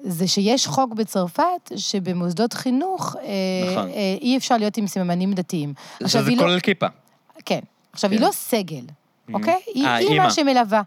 זה 0.00 0.28
שיש 0.28 0.66
חוק 0.66 0.94
בצרפת 0.94 1.72
שבמוסדות 1.76 2.52
חינוך 2.52 3.16
אה, 3.16 3.22
נכון. 3.72 3.88
אה, 3.88 4.16
אי 4.20 4.36
אפשר 4.36 4.56
להיות 4.56 4.76
עם 4.76 4.86
סממנים 4.86 5.32
דתיים. 5.32 5.74
עכשיו, 6.02 6.20
שזה 6.20 6.30
היא 6.30 6.36
לא- 6.38 6.42
כולל 6.42 6.60
כיפה. 6.60 6.86
כן. 7.44 7.60
עכשיו, 7.92 8.10
היא 8.10 8.18
כן. 8.18 8.24
לא 8.24 8.30
סגל, 8.32 8.82
אוקיי? 9.34 9.60
היא 9.74 9.86
אה, 9.86 9.98
אימא. 9.98 10.30
שמלווה. 10.30 10.82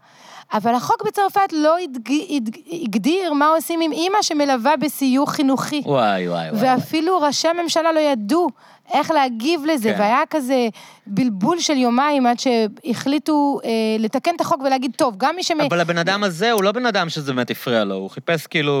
אבל 0.52 0.74
החוק 0.74 1.02
בצרפת 1.06 1.52
לא 1.52 1.76
הדג... 1.78 2.12
הדג... 2.36 2.56
הגדיר 2.84 3.32
מה 3.32 3.46
עושים 3.46 3.80
עם 3.80 3.92
אימא 3.92 4.22
שמלווה 4.22 4.76
בסיור 4.76 5.30
חינוכי. 5.30 5.82
וואי, 5.86 6.28
וואי, 6.28 6.50
וואי. 6.50 6.62
ואפילו 6.74 7.20
ראשי 7.20 7.48
הממשלה 7.48 7.92
לא 7.92 8.00
ידעו 8.00 8.48
איך 8.92 9.10
להגיב 9.10 9.60
לזה, 9.66 9.92
כן. 9.92 10.00
והיה 10.00 10.20
כזה 10.30 10.68
בלבול 11.06 11.60
של 11.60 11.76
יומיים 11.76 12.26
עד 12.26 12.36
שהחליטו 12.40 13.60
אה, 13.64 13.70
לתקן 13.98 14.34
את 14.36 14.40
החוק 14.40 14.62
ולהגיד, 14.62 14.92
טוב, 14.96 15.14
גם 15.16 15.36
מי 15.36 15.42
שמ... 15.42 15.60
אבל 15.60 15.80
הבן 15.80 15.98
אדם 15.98 16.24
הזה 16.24 16.52
הוא 16.52 16.62
לא 16.62 16.72
בן 16.72 16.86
אדם 16.86 17.08
שזה 17.08 17.32
באמת 17.32 17.50
הפריע 17.50 17.84
לו, 17.84 17.94
הוא 17.94 18.10
חיפש 18.10 18.46
כאילו, 18.46 18.72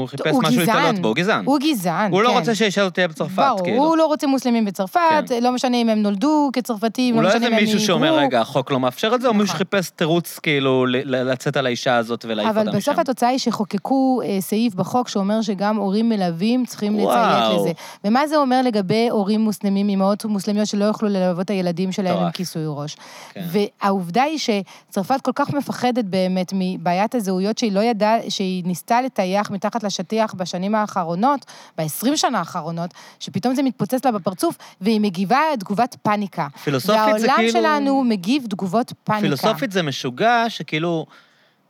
הוא 0.00 0.08
חיפש 0.08 0.30
הוא 0.30 0.42
משהו. 0.42 0.60
להתעלות 0.60 0.98
בו, 0.98 1.08
הוא 1.08 1.16
גזען. 1.16 1.44
הוא 1.44 1.58
גזען, 1.60 2.12
הוא 2.12 2.22
לא 2.22 2.28
כן. 2.28 2.34
רוצה 2.38 2.54
שהאישה 2.54 2.80
הזאת 2.80 2.94
תהיה 2.94 3.08
בצרפת, 3.08 3.36
ברור, 3.36 3.64
כאילו. 3.64 3.84
הוא 3.84 3.96
לא 3.96 4.06
רוצה 4.06 4.26
מוסלמים 4.26 4.64
בצרפת, 4.64 5.00
כן. 5.28 5.42
לא 5.42 5.52
משנה 5.52 5.76
אם 5.76 5.88
הם 5.88 6.02
נולדו 6.02 6.50
כצרפתים, 6.52 7.14
הוא 7.14 7.22
לא 7.22 7.28
לא 7.28 7.34
משנה 7.34 7.46
איזה 7.46 7.56
אם 7.56 7.60
הם 7.60 7.64
מישהו 7.64 7.80
שאומר. 7.86 8.14
רגע, 8.14 8.40
החוק 8.40 8.70
לא 8.70 8.80
מאפשר 8.80 9.14
את 9.14 9.20
זה, 9.20 9.28
או 9.28 9.34
מישהו 9.34 9.44
נכון. 9.44 9.56
שחיפש 9.56 9.90
תירוץ 9.90 10.38
כאילו 10.38 10.86
ל- 10.86 10.96
ל- 10.96 11.17
לצאת 11.24 11.56
על 11.56 11.66
האישה 11.66 11.96
הזאת 11.96 12.24
ולהעיף 12.28 12.48
אותה 12.48 12.60
אבל 12.60 12.68
משם. 12.68 12.78
בסוף 12.78 12.98
התוצאה 12.98 13.28
היא 13.28 13.38
שחוקקו 13.38 14.20
אה, 14.24 14.40
סעיף 14.40 14.74
בחוק 14.74 15.08
שאומר 15.08 15.42
שגם 15.42 15.76
הורים 15.76 16.08
מלווים 16.08 16.64
צריכים 16.66 16.94
לציית. 16.98 17.54
לזה. 17.60 17.72
ומה 18.04 18.26
זה 18.26 18.36
אומר 18.36 18.62
לגבי 18.62 19.08
הורים 19.10 19.40
מוסלמים, 19.40 19.88
אמהות 19.88 20.24
מוסלמיות 20.24 20.66
שלא 20.66 20.84
יוכלו 20.84 21.08
ללוות 21.08 21.44
את 21.44 21.50
הילדים 21.50 21.92
שלהם 21.92 22.16
עם. 22.16 22.30
כיסוי 22.30 22.62
ראש? 22.66 22.96
כן. 23.32 23.46
והעובדה 23.82 24.22
היא 24.22 24.38
שצרפת 24.38 25.20
כל 25.22 25.32
כך 25.34 25.50
מפחדת 25.54 26.04
באמת 26.04 26.52
מבעיית 26.54 27.14
הזהויות 27.14 27.58
שהיא 27.58 27.72
לא 27.72 27.80
ידעה, 27.80 28.16
שהיא 28.28 28.64
ניסתה 28.64 29.02
לטייח 29.02 29.50
מתחת 29.50 29.82
לשטיח 29.82 30.34
בשנים 30.34 30.74
האחרונות, 30.74 31.44
ב-20 31.78 32.16
שנה 32.16 32.38
האחרונות, 32.38 32.90
שפתאום 33.20 33.54
זה 33.54 33.62
מתפוצץ 33.62 34.04
לה 34.04 34.12
בפרצוף, 34.12 34.56
והיא 34.80 35.00
מגיבה 35.00 35.38
תגובת 35.60 35.96
פאניקה. 36.02 36.46
פילוסופית 36.64 36.96
זה 37.18 37.26
והעולם 37.26 37.36
כאילו- 37.36 37.52
שלנו 37.52 38.04
מגיב 38.04 38.46
תגובות 38.50 38.92
פאניקה. 39.04 39.22
פילוסופית 39.26 39.72
זה 39.72 39.82
משוגע 39.82 40.44
שכאילו 40.48 41.06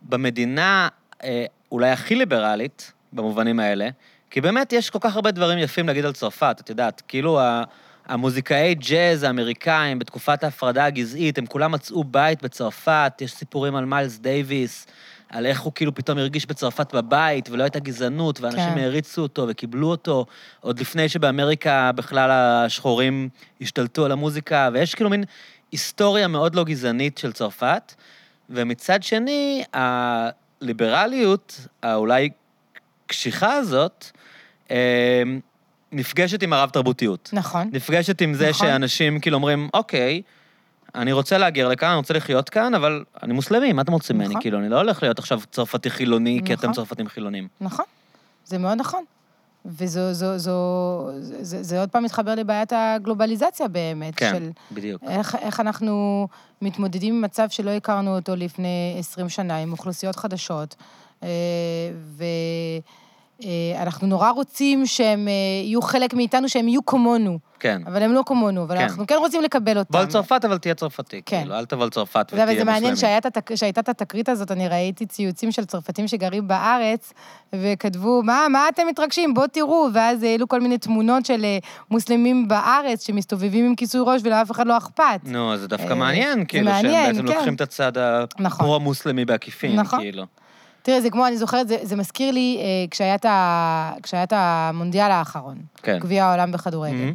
במדינה 0.03 0.89
אה, 1.25 1.45
אולי 1.73 1.91
הכי 1.91 2.15
ליברלית, 2.15 2.93
במובנים 3.13 3.61
האלה, 3.61 3.89
כי 4.31 4.41
באמת 4.41 4.73
יש 4.73 4.91
כל 4.91 4.99
כך 5.01 5.17
הרבה 5.17 5.31
דברים 5.31 5.59
יפים 5.59 5.87
להגיד 5.87 6.05
על 6.05 6.13
צרפת, 6.13 6.57
את 6.61 6.71
יודעת, 6.71 7.03
כאילו 7.09 7.41
ה- 7.41 7.63
המוזיקאי 8.07 8.75
ג'אז 8.75 9.23
האמריקאים 9.23 9.99
בתקופת 9.99 10.45
ההפרדה 10.45 10.85
הגזעית, 10.85 11.39
הם 11.39 11.47
כולם 11.47 11.73
מצאו 11.73 12.05
בית 12.05 12.43
בצרפת, 12.43 13.13
יש 13.21 13.33
סיפורים 13.33 13.77
על 13.77 13.85
מיילס 13.85 14.19
דייוויס, 14.19 14.87
על 15.29 15.47
איך 15.47 15.61
הוא 15.61 15.73
כאילו 15.75 15.95
פתאום 15.95 16.19
הרגיש 16.19 16.47
בצרפת 16.47 16.95
בבית, 16.95 17.51
ולא 17.51 17.63
הייתה 17.63 17.79
גזענות, 17.79 18.41
ואנשים 18.41 18.75
כן. 18.75 18.79
העריצו 18.79 19.23
אותו 19.23 19.47
וקיבלו 19.49 19.91
אותו, 19.91 20.27
עוד 20.61 20.81
לפני 20.81 21.09
שבאמריקה 21.09 21.93
בכלל 21.93 22.31
השחורים 22.31 23.29
השתלטו 23.61 24.05
על 24.05 24.13
המוזיקה, 24.13 24.69
ויש 24.73 24.95
כאילו 24.95 25.11
מין 25.11 25.25
היסטוריה 25.73 26.29
מאוד 26.29 26.55
לא 26.55 26.65
גזענית 26.65 27.19
של 27.19 27.33
צרפת, 27.33 27.95
ומצד 28.51 29.03
שני, 29.03 29.65
הליברליות, 29.73 31.67
האולי 31.83 32.29
קשיחה 33.07 33.53
הזאת, 33.53 34.07
אה, 34.71 35.23
נפגשת 35.93 36.43
עם 36.43 36.53
הרב-תרבותיות. 36.53 37.31
נכון. 37.33 37.71
נפגשת 37.73 38.21
עם 38.21 38.35
זה 38.35 38.51
נכון. 38.51 38.67
שאנשים 38.67 39.21
כאילו 39.21 39.37
אומרים, 39.37 39.69
אוקיי, 39.75 40.23
אני 40.95 41.13
רוצה 41.13 41.39
להגר 41.39 41.69
לכאן, 41.69 41.89
אני 41.89 41.97
רוצה 41.97 42.15
לחיות 42.15 42.49
כאן, 42.49 42.75
אבל 42.75 43.05
אני 43.23 43.33
מוסלמי, 43.33 43.73
מה 43.73 43.83
אתם 43.83 43.93
רוצים 43.93 44.17
ממני? 44.17 44.29
נכון. 44.29 44.41
כאילו, 44.41 44.59
אני 44.59 44.69
לא 44.69 44.77
הולך 44.77 45.03
להיות 45.03 45.19
עכשיו 45.19 45.41
צרפתי 45.51 45.91
חילוני, 45.91 46.41
כי 46.45 46.55
אתם 46.55 46.63
נכון. 46.63 46.75
צרפתים 46.75 47.09
חילונים. 47.09 47.49
נכון, 47.61 47.85
זה 48.45 48.59
מאוד 48.59 48.79
נכון. 48.79 49.05
וזו, 49.69 50.13
זו, 50.13 50.39
זו, 50.39 51.09
זה, 51.21 51.63
זה 51.63 51.81
עוד 51.81 51.89
פעם 51.89 52.05
מתחבר 52.05 52.35
לבעיית 52.35 52.73
הגלובליזציה 52.77 53.69
באמת, 53.69 54.15
כן, 54.15 54.33
של 54.35 54.51
בדיוק. 54.73 55.03
איך, 55.09 55.35
איך 55.35 55.61
אנחנו 55.61 56.29
מתמודדים 56.63 57.15
עם 57.15 57.21
מצב 57.21 57.49
שלא 57.51 57.71
הכרנו 57.71 58.17
אותו 58.17 58.37
לפני 58.37 58.97
20 58.99 59.29
שנה, 59.29 59.57
עם 59.57 59.73
אוכלוסיות 59.73 60.17
חדשות, 60.17 60.77
אה, 61.23 61.29
ואנחנו 63.43 64.07
נורא 64.07 64.31
רוצים 64.31 64.87
שהם 64.87 65.29
אה, 65.29 65.33
יהיו 65.65 65.83
חלק 65.83 66.15
מאיתנו, 66.15 66.49
שהם 66.49 66.69
יהיו 66.69 66.87
כמונו, 66.87 67.39
כן. 67.61 67.83
אבל 67.87 68.03
הם 68.03 68.13
לא 68.13 68.23
כמונו, 68.27 68.63
אבל 68.63 68.77
כן. 68.77 68.83
אנחנו 68.83 69.07
כן 69.07 69.15
רוצים 69.19 69.43
לקבל 69.43 69.79
אותם. 69.79 69.93
בוא 69.93 70.01
לצרפת, 70.01 70.45
אבל 70.45 70.59
תהיה 70.59 70.75
צרפתי. 70.75 71.23
כן. 71.27 71.41
כאילו, 71.41 71.55
אל 71.55 71.65
תבוא 71.65 71.87
לצרפת 71.87 72.27
ותהיה 72.33 72.65
מעניין 72.65 72.93
מוסלמי. 72.93 72.97
שהייתה 72.97 73.29
את 73.29 73.37
התק- 73.37 73.55
שהייתה 73.55 73.81
את 73.81 73.89
התקרית 73.89 74.29
הזאת, 74.29 74.51
אני 74.51 74.69
ראיתי 74.69 75.07
ציוצים 75.07 75.53
של 75.53 75.65
צרפתים 75.65 76.09
שגרים 76.09 76.49
בארץ, 76.49 77.13
וכתבו, 77.55 78.23
מה, 78.23 78.47
מה 78.51 78.69
אתם 78.69 78.83
מתרגשים? 78.87 79.35
בואו 79.35 79.47
תראו, 79.47 79.89
ואז 79.93 80.23
העלו 80.23 80.49
כל 80.49 80.61
מיני 80.61 80.79
תמונות 80.79 81.27
של 81.27 81.45
אה, 81.45 81.59
מוסלמים 81.91 82.49
בארץ 82.49 83.07
שמסתובבים 83.07 83.67
עם 83.67 83.75
כיסוי 83.75 84.01
ראש 84.05 84.21
ולאף 84.25 84.51
אחד 84.51 84.67
לא 84.67 84.77
אכפת. 84.77 85.21
נו, 85.25 85.57
זה 85.57 85.69
דווקא 85.69 85.89
אה, 85.89 85.95
מעניין, 85.95 86.39
זה 86.39 86.45
כאילו, 86.45 86.65
מעניין, 86.71 86.95
שהם 86.95 87.15
בעצם 87.17 87.29
כן. 87.29 87.35
לוקחים 87.35 87.55
את 87.55 87.61
הצד 87.61 87.93
נכון. 88.39 88.67
הפרו-מוסלמי 88.67 89.25
בעקיפין, 89.25 89.77
נכון. 89.81 90.01
כאילו. 90.01 90.25
תראה, 90.83 91.01
זה 91.01 91.11
כמו, 91.11 91.27
אני 91.27 91.37
זוכרת, 91.37 91.69
זה, 91.69 91.77
זה 91.83 91.97
מזכיר 91.97 92.31
לי 92.31 92.59
אה, 92.61 92.65
כשהיה 92.91 93.15
את 93.15 93.25
ה- 93.25 93.93
כשהיה 94.03 94.23
את 94.23 94.33
המונדיאל 94.37 95.11
האחרון, 95.11 95.57
כן. 95.83 95.99
גביע 95.99 96.25
העולם 96.25 96.53
בכדורגל. 96.53 96.95
מהמם. 96.97 97.15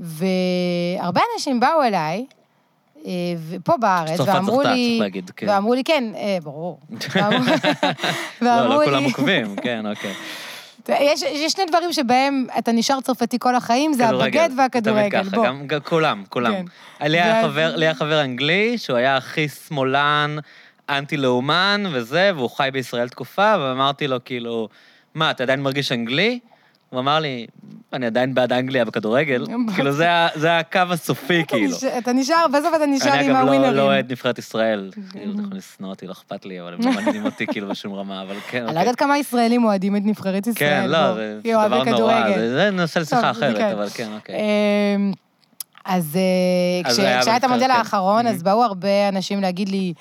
והרבה 0.00 1.20
אנשים 1.34 1.60
באו 1.60 1.82
אליי, 1.82 2.26
אה, 3.06 3.10
ופה 3.48 3.72
בארץ, 3.80 4.20
ואמרו 4.20 4.56
זכתה, 4.56 4.72
לי... 4.72 4.88
צריך 4.90 5.00
להגיד, 5.00 5.30
כן. 5.36 5.48
ואמרו 5.48 5.74
לי, 5.74 5.84
כן, 5.84 6.04
אה, 6.16 6.38
ברור. 6.42 6.78
ואמרו- 6.90 7.44
לא, 8.42 8.50
ואמרו 8.50 8.80
לא 8.80 8.84
כולם 8.84 8.98
לי- 8.98 9.04
עוקבים, 9.04 9.56
כן, 9.56 9.84
אוקיי. 9.86 10.12
יש, 10.88 11.22
יש 11.22 11.52
שני 11.52 11.64
דברים 11.68 11.92
שבהם 11.92 12.46
אתה 12.58 12.72
נשאר 12.72 13.00
צרפתי 13.00 13.36
כל 13.40 13.54
החיים, 13.54 13.92
זה 13.92 14.08
הבגד 14.08 14.48
והכדורגל. 14.58 15.08
תמיד 15.20 15.26
ככה, 15.26 15.36
בוא. 15.36 15.46
גם, 15.46 15.66
גם 15.66 15.80
כולם, 15.80 16.22
כולם. 16.28 16.52
כן. 16.52 16.64
לי 17.08 17.20
היה 17.84 17.94
חבר 17.94 18.20
אנגלי, 18.20 18.78
שהוא 18.78 18.96
היה 18.96 19.16
הכי 19.16 19.48
שמאלן, 19.48 20.36
אנטי-לאומן 20.98 21.82
וזה, 21.92 22.30
והוא 22.36 22.50
חי 22.50 22.68
בישראל 22.72 23.08
תקופה, 23.08 23.54
ואמרתי 23.60 24.08
לו, 24.08 24.16
כאילו, 24.24 24.68
מה, 25.14 25.30
אתה 25.30 25.42
עדיין 25.42 25.62
מרגיש 25.62 25.92
אנגלי? 25.92 26.38
הוא 26.90 27.00
אמר 27.00 27.18
לי, 27.18 27.46
אני 27.92 28.06
עדיין 28.06 28.34
בעד 28.34 28.52
אנגליה 28.52 28.84
בכדורגל. 28.84 29.46
כאילו, 29.74 29.92
זה 29.92 30.10
ה- 30.12 30.28
זה 30.34 30.58
הקו 30.58 30.78
הסופי, 30.90 31.42
כאילו. 31.48 31.76
אתה 31.98 32.12
נשאר, 32.12 32.46
בסוף 32.52 32.74
אתה 32.76 32.86
נשאר 32.86 33.12
אני 33.14 33.24
עם 33.24 33.36
אגב 33.36 33.44
לא- 33.44 33.50
הווינרים. 33.52 33.72
לא 33.74 33.82
אוהד 33.82 34.12
נבחרת 34.12 34.38
ישראל. 34.38 34.90
כאילו, 35.10 35.32
אתה 35.34 35.42
יכול 35.42 35.56
לשנוא 35.56 35.90
אותי, 35.90 36.06
לא 36.06 36.12
אכפת 36.12 36.44
לי, 36.44 36.60
אבל 36.60 36.74
הם 36.74 36.80
לא 36.84 36.92
מעניינים 36.92 37.24
אותי 37.24 37.46
כאילו 37.46 37.68
בשום 37.68 37.92
רמה, 37.94 38.22
אבל 38.22 38.34
כן, 38.50 38.56
אני 38.58 38.64
לא 38.64 38.70
אוקיי. 38.70 38.82
יודעת 38.82 38.96
כמה 38.98 39.18
ישראלים 39.18 39.64
אוהדים 39.64 39.96
את 39.96 40.02
נבחרת 40.04 40.46
ישראל. 40.46 40.56
כן, 40.82 40.90
לא, 40.90 40.98
בוא. 41.06 41.14
זה 41.14 41.40
היא 41.44 41.54
אוהבי 41.54 41.68
דבר 41.68 41.84
נורא, 41.84 41.94
כדורגל. 42.22 42.38
זה 42.38 42.54
זה 42.54 42.70
נושא 42.70 42.98
לשיחה 42.98 43.20
טוב, 43.20 43.30
אחרת, 43.30 43.56
כן. 43.56 43.70
אבל 43.72 43.88
כן, 43.88 44.08
אוקיי. 44.14 44.34
אמ, 44.96 45.12
אז 45.84 46.16
אה, 46.16 46.90
אז 46.90 46.96
כש- 46.96 47.00
היה 47.04 47.20
כשהיה 47.20 47.36
את 47.36 47.44
המודל 47.44 47.64
כן. 47.64 47.70
האחרון, 47.70 48.26
אז 48.26 48.42
באו 48.42 48.64
הרבה 48.64 49.08
אנשים 49.08 49.40
להגיד 49.40 49.68
לי, 49.68 49.92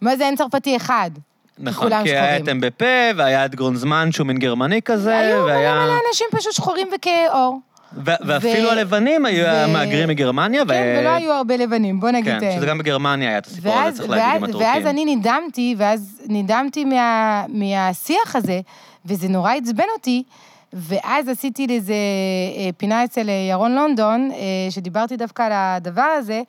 מה 0.00 0.16
זה 0.16 0.24
אין 0.24 0.36
צרפתי 0.36 0.76
אחד? 0.76 1.10
נכון, 1.58 2.02
כי 2.02 2.10
היה 2.10 2.36
את. 2.36 2.48
אמבפה, 2.48 2.84
והיה 3.16 3.44
את 3.44 3.54
גרונזמן 3.54 4.12
שהוא 4.12 4.26
מין 4.26 4.38
גרמני 4.38 4.82
כזה, 4.82 5.18
היו 5.18 5.36
מלא 5.36 5.52
והיה... 5.52 5.74
מלא 5.74 5.92
אנשים 6.08 6.26
פשוט 6.30 6.52
שחורים 6.52 6.88
וכהי 6.94 7.26
עור. 7.26 7.60
ו- 7.96 8.10
ואפילו 8.26 8.68
ו- 8.68 8.70
הלבנים 8.70 9.26
היו 9.26 9.44
ו- 9.44 9.48
המהגרים 9.48 10.08
מגרמניה, 10.08 10.62
ו- 10.62 10.68
כן, 10.68 10.96
ולא 11.00 11.08
היו 11.08 11.32
הרבה 11.32 11.56
לבנים, 11.56 12.00
בוא 12.00 12.10
נגיד. 12.10 12.38
כן, 12.40 12.46
אה, 12.46 12.52
שזה 12.56 12.66
גם 12.66 12.78
בגרמניה 12.78 13.28
היה 13.28 13.38
את 13.38 13.46
הסיפור 13.46 13.72
ואז, 13.72 13.94
הזה, 13.94 13.98
צריך 13.98 14.10
להגיד 14.10 14.24
עם 14.36 14.42
ואז, 14.42 14.50
הטורקים. 14.50 14.72
ואז 14.72 14.86
אני 14.86 15.16
נדהמתי, 15.16 15.74
ואז 15.78 16.20
נדהמתי 16.28 16.84
מה, 16.84 17.44
מהשיח 17.48 18.36
הזה, 18.36 18.60
וזה 19.06 19.28
נורא 19.28 19.52
עצבן 19.52 19.84
אותי, 19.96 20.22
ואז 20.72 21.28
עשיתי 21.28 21.66
לזה 21.66 21.94
אה, 22.56 22.70
פינה 22.76 23.04
אצל 23.04 23.28
אה, 23.28 23.34
ירון 23.50 23.74
לונדון, 23.74 24.30
שדיברתי 24.70 25.16
דווקא 25.16 25.42
על 25.42 25.52
הדבר 25.54 26.02
הזה, 26.02 26.42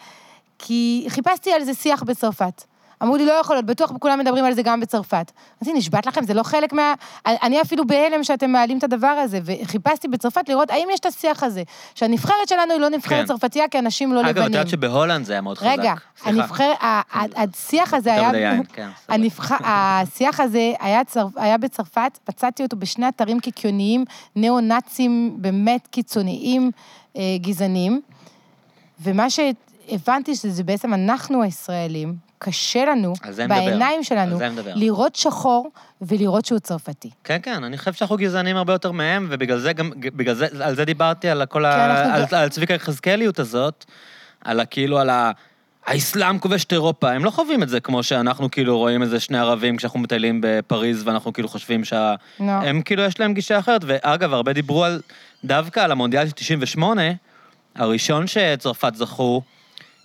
כי 0.60 1.06
חיפשתי 1.10 1.52
על 1.52 1.64
זה 1.64 1.74
שיח 1.74 2.04
בצרפת. 2.04 2.64
אמרו 3.06 3.18
לי, 3.18 3.26
לא 3.26 3.32
יכול 3.32 3.56
להיות, 3.56 3.66
בטוח 3.66 3.92
כולם 4.00 4.20
מדברים 4.20 4.46
על 4.46 4.54
זה 4.54 4.62
גם 4.62 4.80
בצרפת. 4.80 5.32
אמרתי, 5.64 5.78
נשבעת 5.78 6.06
לכם, 6.06 6.24
זה 6.26 6.34
לא 6.34 6.44
חלק 6.44 6.74
מה... 6.74 6.94
אני 7.26 7.62
אפילו 7.62 7.88
בהלם 7.88 8.24
שאתם 8.24 8.52
מעלים 8.52 8.78
את 8.78 8.84
הדבר 8.84 9.08
הזה, 9.08 9.40
וחיפשתי 9.46 10.08
בצרפת 10.08 10.50
לראות 10.50 10.70
האם 10.72 10.88
יש 10.94 11.00
את 11.00 11.06
השיח 11.06 11.44
הזה, 11.44 11.64
שהנבחרת 11.96 12.48
שלנו 12.48 12.72
היא 12.74 12.82
לא 12.82 12.90
נבחרת 12.90 13.22
כן. 13.22 13.26
צרפתייה, 13.26 13.68
כי 13.68 13.80
אנשים 13.80 14.14
לא 14.14 14.20
אגב, 14.20 14.30
לבנים. 14.30 14.46
את 14.46 14.50
יודעת 14.52 14.70
שבהולנד 14.70 15.26
זה 15.26 15.34
היה 15.34 15.42
מאוד 15.42 15.58
חזק. 15.58 15.68
רגע. 15.68 15.94
הנבחר, 16.24 16.72
ה- 16.82 17.02
השיח 17.44 17.94
הזה 17.94 18.14
היה... 18.14 18.52
כן. 18.74 18.88
השיח 19.50 20.40
הזה 20.40 20.74
היה, 20.80 21.04
צר... 21.04 21.28
היה 21.36 21.58
בצרפת, 21.58 22.20
מצאתי 22.30 22.64
אותו 22.64 22.78
בשני 22.78 23.08
אתרים 23.08 23.40
קיקיוניים, 23.40 24.06
ניאו-נאצים 24.36 25.36
באמת 25.38 25.88
קיצוניים, 25.88 26.72
אה, 27.18 27.22
גזעניים, 27.42 28.02
ומה 29.00 29.28
שהבנתי 29.30 30.36
שזה 30.36 30.64
בעצם 30.64 30.94
אנחנו 30.94 31.44
הישראלים, 31.44 32.25
קשה 32.40 32.86
לנו. 32.86 33.14
בעיניים 33.50 34.04
שלנו. 34.04 34.40
לראות 34.76 35.16
שחור 35.16 35.72
ולראות 36.02 36.46
שהוא 36.46 36.60
צרפתי. 36.60 37.10
כן, 37.24 37.38
כן, 37.44 37.64
אני 37.64 37.78
חושב 37.78 37.94
שאנחנו 37.94 38.18
גזענים 38.18 38.58
הרבה 38.58 38.74
יותר 38.74 38.92
מהם, 38.92 39.28
ובגלל 39.30 39.60
זה 39.60 39.74
גם, 39.74 39.92
בגלל 40.00 40.36
זה, 40.36 40.48
על 40.62 40.76
זה 40.76 40.86
דיברתי, 40.86 41.30
על 41.30 41.46
כל 41.46 41.60
כן, 41.60 41.66
ה... 41.66 42.18
אנחנו 42.20 42.38
על, 42.38 42.50
צביקה 42.50 42.74
יחזקאליות 42.74 43.40
הזאת, 43.40 43.86
על. 44.42 44.62
כאילו, 44.70 45.00
על 45.00 45.10
ה... 45.10 45.32
האסלאם 45.86 46.40
כובש 46.40 46.64
את 46.64 46.74
אירופה, 46.74 47.12
הם 47.12 47.26
לא 47.26 47.30
חווים 47.30 47.64
את 47.64 47.70
זה 47.70 47.80
כמו 47.80 48.04
שאנחנו 48.04 48.52
כאילו 48.52 48.78
רואים 48.78 49.02
איזה 49.02 49.20
שני 49.20 49.38
ערבים 49.38 49.78
כשאנחנו 49.78 50.00
מטיילים 50.00 50.40
בפריז 50.44 51.08
ואנחנו 51.08 51.34
כאילו 51.34 51.48
חושבים 51.48 51.84
שה... 51.84 52.16
לא. 52.40 52.52
הם 52.52 52.82
כאילו, 52.82 53.04
יש 53.04 53.20
להם 53.20 53.34
גישה 53.34 53.60
אחרת, 53.60 53.82
ואגב, 53.86 54.34
הרבה 54.34 54.54
דיברו 54.54 54.84
על, 54.84 55.02
דווקא 55.44 55.80
על 55.80 55.92
המונדיאל 55.92 56.28
של 56.28 56.32
98, 56.32 57.02
הראשון 57.76 58.28
שצרפת 58.28 58.96
זכו, 58.96 59.42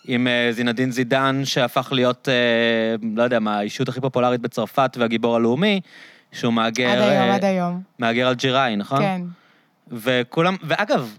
עם 0.05 0.27
אה, 0.27 0.49
זינדין 0.53 0.91
זידן, 0.91 1.41
שהפך 1.45 1.93
להיות, 1.93 2.29
אה, 2.29 2.35
לא 3.17 3.23
יודע 3.23 3.41
מה, 3.41 3.59
האישות 3.59 3.89
הכי 3.89 4.01
פופולרית 4.01 4.41
בצרפת 4.41 4.97
והגיבור 5.01 5.37
הלאומי, 5.37 5.81
שהוא 6.33 6.53
מהגר... 6.53 6.89
עד 6.91 6.99
היום, 6.99 7.11
אה, 7.29 7.35
עד 7.35 7.45
היום. 7.45 7.83
מהגר 7.99 8.29
אלג'יראי, 8.29 8.77
נכון? 8.77 8.99
כן. 8.99 9.21
וכולם, 9.93 10.57
ואגב, 10.63 11.17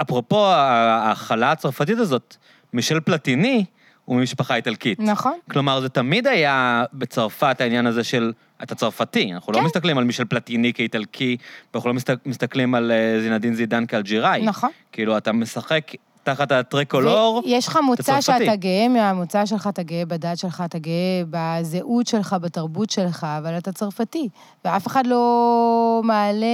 אפרופו 0.00 0.46
ההכלה 0.46 1.52
הצרפתית 1.52 1.98
הזאת, 1.98 2.36
מישל 2.72 3.00
פלטיני 3.00 3.64
הוא 4.04 4.16
ממשפחה 4.16 4.54
איטלקית. 4.56 5.00
נכון. 5.00 5.38
כלומר, 5.50 5.80
זה 5.80 5.88
תמיד 5.88 6.26
היה 6.26 6.84
בצרפת 6.92 7.60
העניין 7.60 7.86
הזה 7.86 8.04
של, 8.04 8.32
אתה 8.62 8.74
צרפתי, 8.74 9.32
אנחנו 9.32 9.52
כן. 9.52 9.58
לא 9.60 9.64
מסתכלים 9.66 9.98
על 9.98 10.04
מישל 10.04 10.24
פלטיני 10.24 10.72
כאיטלקי, 10.72 11.36
ואנחנו 11.74 11.88
לא 11.90 11.94
מסת- 11.94 12.26
מסתכלים 12.26 12.74
על 12.74 12.90
אה, 12.92 13.20
זינדין 13.20 13.54
זידן 13.54 13.86
כאלג'יראי. 13.86 14.42
נכון. 14.42 14.70
כאילו, 14.92 15.16
אתה 15.16 15.32
משחק 15.32 15.82
תחת 16.34 16.52
הטריקולור, 16.52 17.42
ויש 17.44 17.68
לך 17.68 17.78
מוצא. 17.84 18.20
שאתה 18.20 18.56
גאה 18.56 18.88
מהמוצא 18.88 19.46
שלך, 19.46 19.66
אתה 19.66 19.82
גאה 19.82 20.04
בדת 20.06 20.38
שלך, 20.38 20.62
אתה 20.64 20.78
גאה 20.78 21.22
בזהות 21.30 22.06
שלך, 22.06 22.36
בתרבות 22.40 22.90
שלך, 22.90 23.26
אבל 23.38 23.58
אתה 23.58 23.72
צרפתי. 23.72 24.28
ואף 24.64 24.86
אחד 24.86 25.06
לא 25.06 26.00
מעלה 26.04 26.46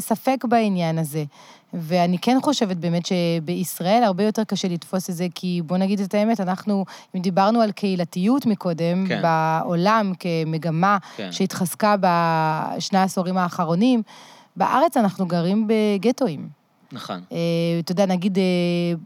ספק 0.00 0.44
בעניין 0.44 0.98
הזה. 0.98 1.24
ואני 1.74 2.18
כן 2.18 2.38
חושבת 2.42 2.76
באמת 2.76 3.02
שבישראל 3.06 4.02
הרבה 4.02 4.24
יותר 4.24 4.44
קשה 4.44 4.68
לתפוס 4.68 5.10
את 5.10 5.14
זה, 5.14 5.26
כי 5.34 5.60
בוא 5.66 5.76
נגיד 5.76 6.00
את 6.00 6.14
האמת, 6.14 6.40
אנחנו, 6.40 6.84
אם 7.16 7.20
דיברנו 7.20 7.60
על 7.60 7.72
קהילתיות 7.72 8.46
מקודם, 8.46 9.04
כן. 9.08 9.22
בעולם 9.22 10.12
כמגמה 10.20 10.98
כן. 11.16 11.32
שהתחזקה 11.32 11.94
בשני 12.00 12.98
העשורים 12.98 13.38
האחרונים, 13.38 14.02
בארץ 14.56 14.96
אנחנו 14.96 15.26
גרים 15.26 15.68
בגטואים. 15.68 16.59
נכון. 16.92 17.20
אה, 17.32 17.38
אתה 17.78 17.92
יודע, 17.92 18.06
נגיד, 18.06 18.38
אה, 18.38 18.42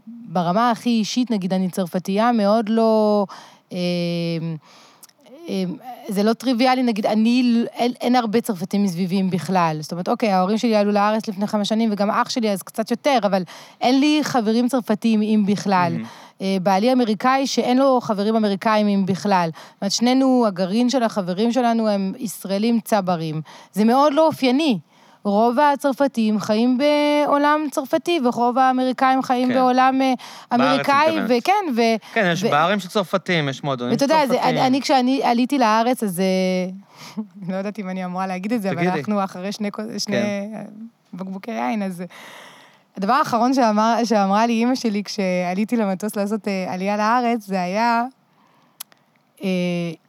ברמה 0.07 0.71
הכי 0.71 0.89
אישית, 0.89 1.31
נגיד, 1.31 1.53
אני 1.53 1.69
צרפתייה, 1.69 2.31
מאוד 2.31 2.69
לא... 2.69 3.25
אה, 3.71 3.77
זה 6.07 6.23
לא 6.23 6.33
טריוויאלי, 6.33 6.83
נגיד, 6.83 7.05
אני, 7.05 7.63
אין, 7.73 7.91
אין 8.01 8.15
הרבה 8.15 8.41
צרפתים 8.41 8.83
מסביבים 8.83 9.29
בכלל. 9.29 9.77
זאת 9.81 9.91
אומרת, 9.91 10.09
אוקיי, 10.09 10.31
ההורים 10.31 10.57
שלי 10.57 10.75
עלו 10.75 10.91
לארץ 10.91 11.27
לפני 11.27 11.47
חמש 11.47 11.69
שנים, 11.69 11.89
וגם 11.91 12.11
אח 12.11 12.29
שלי 12.29 12.51
אז 12.51 12.63
קצת 12.63 12.91
יותר, 12.91 13.19
אבל 13.23 13.43
אין 13.81 13.99
לי 13.99 14.19
חברים 14.23 14.67
צרפתים, 14.67 15.21
אם 15.21 15.43
בכלל. 15.47 15.93
אה, 16.41 16.57
בעלי 16.63 16.93
אמריקאי 16.93 17.47
שאין 17.47 17.77
לו 17.77 18.01
חברים 18.01 18.35
אמריקאים, 18.35 18.87
אם 18.87 19.05
בכלל. 19.05 19.49
זאת 19.53 19.81
אומרת, 19.81 19.91
שנינו, 19.91 20.43
הגרעין 20.47 20.89
של 20.89 21.03
החברים 21.03 21.51
שלנו 21.51 21.89
הם 21.89 22.13
ישראלים 22.19 22.79
צברים. 22.79 23.41
זה 23.73 23.85
מאוד 23.85 24.13
לא 24.13 24.27
אופייני. 24.27 24.79
רוב 25.25 25.59
הצרפתים 25.59 26.39
חיים 26.39 26.77
בעולם 26.77 27.59
צרפתי, 27.71 28.19
ורוב 28.23 28.57
האמריקאים 28.57 29.21
חיים 29.23 29.47
כן. 29.47 29.53
בעולם 29.53 30.01
אה, 30.01 30.13
אמריקאי. 30.53 31.17
וכן, 31.27 31.51
ו... 31.75 31.81
כן, 32.13 32.29
יש 32.33 32.43
ו- 32.43 32.49
ברים 32.49 32.79
של 32.79 32.87
צרפתים, 32.89 33.49
יש 33.49 33.63
מועדונים 33.63 33.91
ואתה 33.93 34.05
יודע, 34.05 34.15
צרפתיים. 34.27 34.41
זה- 34.43 34.49
אני, 34.49 34.67
אני, 34.67 34.81
כשאני 34.81 35.23
עליתי 35.23 35.57
לארץ, 35.57 36.03
אז... 36.03 36.19
אה, 36.19 36.23
לא 37.49 37.55
יודעת 37.55 37.79
אם 37.79 37.89
אני 37.89 38.05
אמורה 38.05 38.27
להגיד 38.27 38.53
את 38.53 38.61
זה, 38.61 38.69
אבל 38.69 38.77
תגידי. 38.77 38.99
אנחנו 38.99 39.23
אחרי 39.23 39.51
שני, 39.51 39.69
שני 39.97 40.15
כן. 40.15 40.23
אה, 40.55 40.61
בקבוקי 41.13 41.51
יין, 41.51 41.83
אז... 41.83 42.03
הדבר 42.97 43.13
האחרון 43.13 43.53
שאמר, 43.53 43.95
שאמרה 44.03 44.45
לי 44.45 44.53
אימא 44.53 44.75
שלי 44.75 45.03
כשעליתי 45.03 45.77
למטוס 45.77 46.15
לעשות 46.15 46.39
עלייה 46.67 46.97
לארץ, 46.97 47.45
זה 47.47 47.61
היה, 47.61 48.03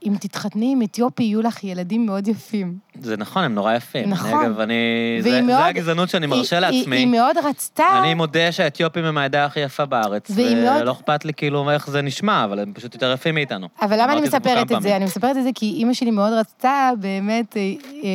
אם 0.06 0.12
תתחתני 0.20 0.72
עם 0.72 0.82
אתיופי, 0.82 1.22
יהיו 1.22 1.42
לך 1.42 1.64
ילדים 1.64 2.06
מאוד 2.06 2.28
יפים. 2.28 2.74
זה 3.00 3.16
נכון, 3.16 3.44
הם 3.44 3.54
נורא 3.54 3.74
יפים. 3.74 4.10
נכון. 4.10 4.44
אגב, 4.44 4.60
אני... 4.60 4.74
זה, 5.20 5.42
מאוד- 5.42 5.58
זה 5.58 5.64
הגזענות 5.66 6.08
שאני 6.08 6.26
מרשה 6.26 6.58
היא- 6.58 6.66
היא- 6.66 6.78
לעצמי. 6.78 6.96
היא 6.96 7.06
מאוד 7.06 7.36
רצתה... 7.44 7.84
אני 8.02 8.14
מודה 8.14 8.52
שהאתיופים 8.52 9.04
הם 9.04 9.18
העדה 9.18 9.44
הכי 9.44 9.60
יפה 9.60 9.84
בארץ. 9.86 10.30
והיא 10.34 10.56
מאוד- 10.56 10.82
ולא 10.82 10.92
אכפת 10.92 11.24
לי 11.24 11.32
כאילו 11.34 11.70
איך 11.70 11.90
זה 11.90 12.02
נשמע, 12.02 12.44
אבל 12.44 12.58
הם 12.58 12.72
פשוט 12.74 12.94
יותר 12.94 13.12
יפים 13.12 13.34
מאיתנו. 13.34 13.68
אבל 13.82 14.02
למה 14.02 14.12
אני 14.12 14.20
מספרת 14.20 14.72
את 14.72 14.82
זה? 14.82 14.96
אני 14.96 15.04
מספרת 15.04 15.36
את 15.36 15.42
זה 15.42 15.50
כי 15.54 15.66
אימא 15.66 15.92
שלי 15.92 16.10
מאוד 16.10 16.32
רצתה, 16.32 16.90
באמת, 17.00 17.56
אה, 17.56 17.62
אה, 17.62 18.08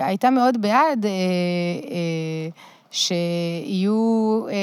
אה, 0.00 0.06
הייתה 0.06 0.30
מאוד 0.30 0.62
בעד 0.62 1.04
אה, 1.06 1.10
אה, 1.90 2.48
שיהיו 2.90 4.46
אה, 4.50 4.54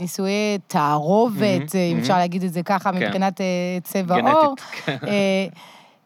נישואי 0.00 0.58
תערובת, 0.66 1.74
אה, 1.74 1.80
אם 1.80 1.88
מהמם. 1.90 2.00
אפשר 2.00 2.16
להגיד 2.16 2.44
את 2.44 2.52
זה 2.52 2.62
ככה, 2.62 2.92
כן. 2.92 2.96
מבחינת 2.98 3.40
אה, 3.40 3.78
צבע 3.84 4.16
גנטית, 4.20 4.34
עור. 4.34 4.54
כן. 4.84 4.96
אה, 5.06 5.46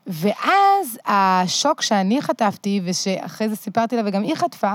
ואז 0.06 0.98
השוק 1.06 1.82
שאני 1.82 2.22
חטפתי, 2.22 2.80
ושאחרי 2.84 3.48
זה 3.48 3.56
סיפרתי 3.56 3.96
לה 3.96 4.02
וגם 4.04 4.22
היא 4.22 4.34
חטפה, 4.34 4.72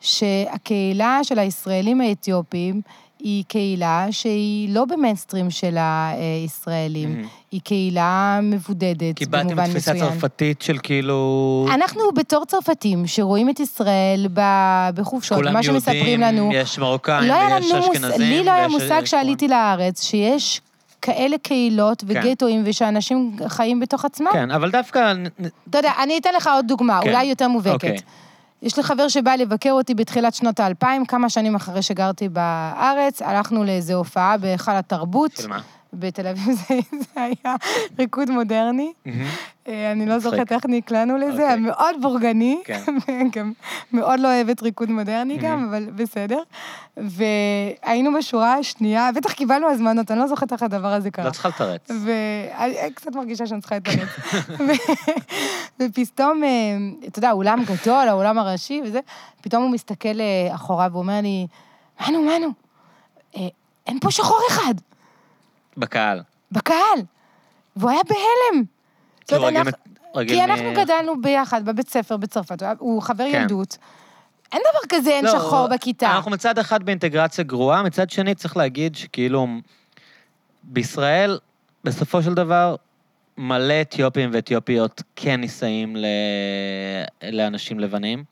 שהקהילה 0.00 1.24
של 1.24 1.38
הישראלים 1.38 2.00
האתיופים 2.00 2.80
היא 3.22 3.44
קהילה 3.48 4.06
שהיא 4.10 4.74
לא 4.74 4.84
במיינסטרים 4.84 5.50
של 5.50 5.76
הישראלים, 5.78 7.12
מהמם. 7.12 7.26
היא 7.52 7.60
קהילה 7.64 8.40
מבודדת 8.42 9.28
במובן 9.28 9.60
עם 9.60 9.70
תפיסה 9.70 9.94
מסוים. 9.94 10.10
צרפתית 10.12 10.62
של 10.62 10.78
כאילו... 10.82 11.66
אנחנו 11.74 12.02
בתור 12.16 12.44
צרפתים 12.44 13.06
שרואים 13.06 13.50
את 13.50 13.60
ישראל 13.60 14.28
בחופשות, 14.94 15.38
כולם 15.38 15.52
מה 15.52 15.62
שמספרים 15.62 15.96
יהודים, 15.96 16.20
לנו, 16.20 16.50
יש 16.54 16.78
מרוקאים 16.78 17.28
לא 17.28 17.34
ויש 17.34 17.70
לנו 17.72 17.86
מוס... 17.86 17.90
אשכנזים. 17.96 18.20
לי 18.20 18.44
לא 18.44 18.50
היה 18.50 18.68
מושג 18.68 19.00
יש- 19.02 19.10
שעליתי 19.10 19.48
לארץ, 19.48 20.04
שיש 20.04 20.60
כאלה 21.02 21.38
קהילות 21.42 22.04
וגטואים 22.06 22.62
ושאנשים 22.66 23.36
חיים 23.48 23.80
בתוך 23.80 24.04
עצמם. 24.04 24.30
כן, 24.32 24.50
אבל 24.50 24.70
דווקא... 24.70 25.12
אתה 25.70 25.78
יודע, 25.78 25.92
אני 26.02 26.18
אתן 26.18 26.30
לך 26.36 26.50
עוד 26.54 26.66
דוגמה, 26.68 27.00
כן. 27.02 27.08
אולי 27.08 27.24
יותר 27.24 27.48
מובהקת. 27.48 27.74
אוקיי. 27.74 27.96
יש 28.62 28.76
לי 28.76 28.82
חבר 28.82 29.08
שבא 29.08 29.34
לבקר 29.34 29.70
אותי 29.70 29.94
בתחילת 29.94 30.34
שנות 30.34 30.60
האלפיים, 30.60 31.06
כמה 31.06 31.30
שנים 31.30 31.54
אחרי 31.54 31.82
שגרתי 31.82 32.28
בארץ, 32.28 33.22
הלכנו 33.22 33.64
לאיזו 33.64 33.94
הופעה 33.94 34.36
בהיכל 34.36 34.76
התרבות. 34.76 35.32
של 35.32 35.48
מה? 35.48 35.60
בתל 35.92 36.26
אביב 36.26 36.54
זה, 36.68 36.78
זה 36.92 37.06
היה 37.22 37.56
ריקוד 37.98 38.30
מודרני. 38.30 38.92
אה, 39.68 39.92
אני 39.92 40.06
לא. 40.06 40.18
זוכרת 40.18 40.52
איך 40.52 40.66
נקלענו 40.68 41.16
לזה, 41.16 41.32
אוקיי. 41.32 41.46
היה 41.46 41.56
מאוד 41.56 41.96
בורגני, 42.02 42.62
כן. 42.64 42.82
וגם 43.06 43.52
מאוד 43.92 44.20
לא 44.20 44.28
אוהבת 44.28 44.62
ריקוד 44.62 44.90
מודרני 44.90 45.36
גם, 45.36 45.68
אבל 45.68 45.90
בסדר. 45.94 46.42
והיינו 46.96 48.10
בשורה 48.18 48.54
השנייה, 48.54 49.10
בטח 49.14 49.32
קיבלנו 49.32 49.68
הזמנות, 49.68 50.10
אני 50.10 50.18
לא 50.18 50.26
זוכרת 50.26 50.52
איך 50.52 50.62
הדבר 50.62 50.88
הזה 50.92 51.10
קרה. 51.10 51.24
לא 51.24 51.30
צריכה 51.30 51.48
לתרץ. 51.48 51.90
ואני 52.04 52.92
קצת 52.94 53.14
מרגישה 53.14 53.46
שאני 53.46 53.60
צריכה 53.60 53.76
לתרץ. 53.76 54.08
ופתאום, 55.80 56.44
אה, 56.44 56.48
אתה 57.06 57.18
יודע, 57.18 57.32
אולם 57.32 57.62
גדול, 57.64 58.08
האולם 58.08 58.38
הראשי 58.38 58.80
וזה, 58.84 59.00
פתאום 59.40 59.62
הוא 59.62 59.70
מסתכל 59.70 60.20
אה, 60.20 60.54
אחורה 60.54 60.88
ואומר 60.92 61.20
לי, 61.22 61.46
מנו, 62.08 62.22
מנו, 62.22 62.48
אין 63.86 63.98
פה 64.00 64.10
שחור 64.10 64.38
אחד, 64.50 64.74
בקהל. 65.76 66.22
בקהל. 66.52 66.98
והוא 67.76 67.90
היה 67.90 68.00
בהלם. 68.08 68.64
זאת 69.24 69.32
אומרת, 69.32 69.48
רגיל 69.52 69.60
אנחנו- 69.60 69.78
רגיל 70.14 70.36
כי 70.36 70.44
אנחנו 70.44 70.72
גדלנו 70.76 71.22
ביחד 71.22 71.64
בבית 71.64 71.88
ספר 71.88 72.16
בצרפת, 72.16 72.62
הוא 72.78 73.02
חבר 73.02 73.24
כן. 73.32 73.40
ילדות. 73.42 73.78
אין 74.52 74.60
דבר 74.70 74.98
כזה, 74.98 75.10
אין 75.10 75.24
לא, 75.24 75.32
שחור 75.32 75.68
בכיתה. 75.68 76.16
אנחנו 76.16 76.30
מצד 76.30 76.58
אחד 76.58 76.82
באינטגרציה 76.82 77.44
גרועה, 77.44 77.82
מצד 77.82 78.10
שני 78.10 78.34
צריך 78.34 78.56
להגיד 78.56 78.94
שכאילו, 78.96 79.46
בישראל, 80.62 81.38
בסופו 81.84 82.22
של 82.22 82.34
דבר, 82.34 82.76
מלא 83.38 83.80
אתיופים 83.80 84.30
ואתיופיות 84.32 85.02
כן 85.16 85.40
נישאים 85.40 85.96
ל... 85.96 86.06
לאנשים 87.32 87.80
לבנים, 87.80 88.24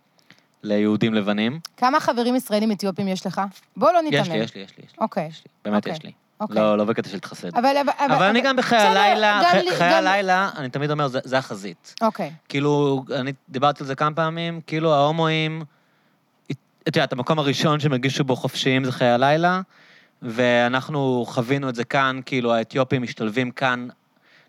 ליהודים 0.62 1.14
לבנים. 1.14 1.60
כמה 1.76 2.00
חברים 2.00 2.36
ישראלים 2.36 2.72
אתיופים 2.72 3.08
יש 3.08 3.26
לך? 3.26 3.40
בוא 3.76 3.92
לא 3.92 4.02
ניתמם. 4.02 4.20
יש 4.20 4.28
לי, 4.28 4.38
יש 4.38 4.54
לי, 4.54 4.62
יש 4.62 4.70
לי. 4.78 4.84
אוקיי. 4.98 5.26
יש 5.26 5.42
לי. 5.46 5.70
באמת 5.70 5.76
אוקיי. 5.76 5.92
יש 5.92 6.02
לי. 6.04 6.12
אוקיי. 6.40 6.56
לא, 6.56 6.78
לא 6.78 6.84
בקטע 6.84 7.08
של 7.08 7.16
להתחסד. 7.16 7.56
אבל... 7.56 7.76
אבל, 7.84 8.14
אבל 8.14 8.26
אני 8.26 8.40
גם 8.40 8.56
בחיי 8.56 8.78
הלילה, 8.78 9.40
גם 9.44 9.50
חיי- 9.76 9.90
גם- 9.90 9.96
הלילה, 9.96 10.50
אני 10.56 10.68
תמיד 10.68 10.90
אומר, 10.90 11.08
זה 11.08 11.18
זה 11.24 11.38
החזית. 11.38 11.94
אוקיי. 12.00 12.30
כאילו, 12.48 13.04
אני 13.16 13.32
דיברתי 13.48 13.82
על 13.82 13.86
זה 13.86 13.94
כמה 13.94 14.14
פעמים, 14.16 14.60
כאילו 14.66 14.94
ההומואים, 14.94 15.64
את 16.88 16.96
יודעת, 16.96 17.12
המקום 17.12 17.38
הראשון 17.38 17.80
שהם 17.80 17.92
הרגישו 17.92 18.24
בו 18.24 18.36
חופשיים 18.36 18.84
זה 18.84 18.92
חיי 18.92 19.10
הלילה, 19.10 19.60
ואנחנו 20.22 21.24
חווינו 21.28 21.68
את 21.68 21.74
זה 21.74 21.84
כאן, 21.84 22.20
כאילו 22.26 22.54
האתיופים 22.54 23.02
משתלבים 23.02 23.50
כאן 23.50 23.88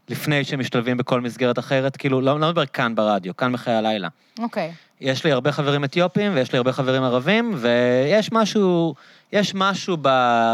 לפני 0.09 0.43
שהם 0.43 0.59
משתלבים 0.59 0.97
בכל 0.97 1.21
מסגרת 1.21 1.59
אחרת, 1.59 1.97
כאילו, 1.97 2.21
לא, 2.21 2.39
לא 2.39 2.47
מדבר 2.47 2.65
כאן 2.65 2.95
ברדיו, 2.95 3.35
כאן 3.37 3.53
בחיי 3.53 3.73
הלילה. 3.73 4.07
אוקיי. 4.39 4.71
יש 5.01 5.23
לי 5.23 5.31
הרבה 5.31 5.51
חברים 5.51 5.83
אתיופים 5.83 6.31
ויש 6.35 6.51
לי 6.51 6.57
הרבה 6.57 6.71
חברים 6.73 7.03
ערבים, 7.03 7.55
ויש 7.57 8.31
משהו, 8.31 8.95
יש 9.31 9.55
משהו 9.55 9.97
ב, 10.01 10.09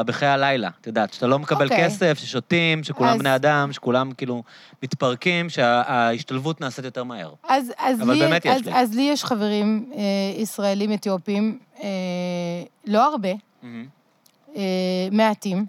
בחיי 0.05 0.27
הלילה, 0.27 0.69
את 0.81 0.87
יודעת, 0.87 1.13
שאתה 1.13 1.27
לא 1.27 1.39
מקבל 1.39 1.63
אוקיי. 1.65 1.85
כסף, 1.85 2.17
ששותים, 2.17 2.83
שכולם 2.83 3.09
אז- 3.09 3.19
בני 3.19 3.35
אדם, 3.35 3.73
שכולם 3.73 4.11
כאילו 4.11 4.43
מתפרקים, 4.83 5.49
שההשתלבות 5.49 6.61
נעשית 6.61 6.85
יותר 6.85 7.03
מהר. 7.03 7.33
אז, 7.47 7.71
אז, 7.77 8.01
אבל 8.01 8.13
לי, 8.13 8.19
באמת 8.19 8.45
יש 8.45 8.51
אז, 8.55 8.65
לי. 8.65 8.73
אז 8.75 8.95
לי 8.95 9.01
יש 9.01 9.23
חברים 9.23 9.91
אה, 9.95 10.01
ישראלים 10.41 10.93
אתיופים, 10.93 11.59
אה, 11.83 11.87
לא 12.85 13.11
הרבה, 13.11 13.29
אה, 14.55 14.61
מעטים, 15.11 15.65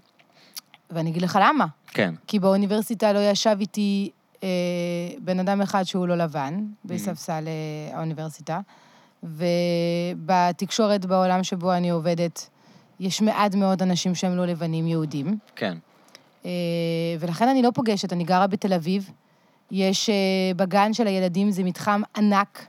ואני 0.91 1.09
אגיד 1.09 1.21
לך 1.21 1.39
למה. 1.41 1.65
כן. 1.87 2.13
כי 2.27 2.39
באוניברסיטה 2.39 3.13
לא 3.13 3.19
ישב 3.19 3.55
איתי 3.59 4.09
בן 5.19 5.39
אדם 5.39 5.61
אחד 5.61 5.83
שהוא 5.83 6.07
לא 6.07 6.17
לבן, 6.17 6.59
בספסל 6.85 7.43
אה, 7.47 7.97
האוניברסיטה, 7.97 8.59
ובתקשורת 9.23 11.05
בעולם 11.05 11.43
שבו 11.43 11.73
אני 11.73 11.89
עובדת, 11.89 12.49
יש 12.99 13.21
מעט 13.21 13.55
מאוד 13.55 13.81
אנשים 13.81 14.15
שהם 14.15 14.37
לא 14.37 14.45
לבנים 14.45 14.87
יהודים. 14.87 15.37
כן. 15.55 15.77
אה, 16.45 16.51
ולכן 17.19 17.47
אני 17.47 17.61
לא 17.61 17.69
פוגשת, 17.73 18.13
אני 18.13 18.23
גרה 18.23 18.47
בתל 18.47 18.73
אביב. 18.73 19.11
יש 19.71 20.09
אה, 20.09 20.15
בגן 20.55 20.93
של 20.93 21.07
הילדים, 21.07 21.51
זה 21.51 21.63
מתחם 21.63 22.01
ענק. 22.17 22.65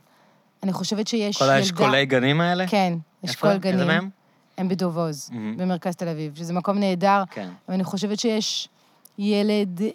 אני 0.63 0.73
חושבת 0.73 1.07
שיש 1.07 1.37
כל 1.37 1.43
ילדה... 1.43 1.55
האשכולי 1.55 2.05
גנים 2.05 2.41
האלה? 2.41 2.67
כן? 2.67 2.93
אשכול 3.25 3.57
גנים. 3.57 3.73
איזה 3.73 3.85
מהם? 3.85 4.09
הם 4.57 4.67
בדוב 4.67 4.97
עוז, 4.97 5.29
מהמם. 5.31 5.57
במרכז 5.57 5.95
תל 5.95 6.07
אביב, 6.07 6.35
שזה 6.35 6.53
מקום 6.53 6.77
נהדר. 6.77 7.23
כן. 7.31 7.49
אבל 7.67 7.75
אני 7.75 7.83
חושבת 7.83 8.19
שיש 8.19 8.69
ילד 9.17 9.81
אה, 9.81 9.89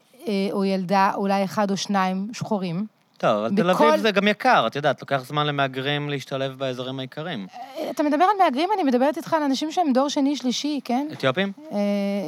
או 0.52 0.64
ילדה, 0.64 1.10
אולי 1.14 1.44
אחד 1.44 1.70
או 1.70 1.76
שניים, 1.76 2.28
שחורים. 2.32 2.86
טוב, 3.18 3.30
אבל 3.30 3.56
תל 3.56 3.70
בכל- 3.70 3.88
אביב 3.88 4.00
זה 4.00 4.10
גם 4.10 4.28
יקר, 4.28 4.66
את 4.66 4.76
יודעת, 4.76 5.00
לוקח 5.00 5.22
זמן 5.26 5.46
למהגרים 5.46 6.10
להשתלב 6.10 6.58
באזורים 6.58 6.98
העיקריים. 6.98 7.46
אה, 7.78 7.90
אתה 7.90 8.02
מדבר 8.02 8.24
על 8.24 8.44
מהגרים, 8.44 8.68
אני 8.74 8.82
מדברת 8.82 9.16
איתך 9.16 9.34
על 9.34 9.42
אנשים 9.42 9.72
שהם 9.72 9.92
דור 9.94 10.08
שני, 10.08 10.36
שלישי, 10.36 10.80
כן? 10.84 11.06
אתיופים? 11.12 11.52
אה, 11.72 11.78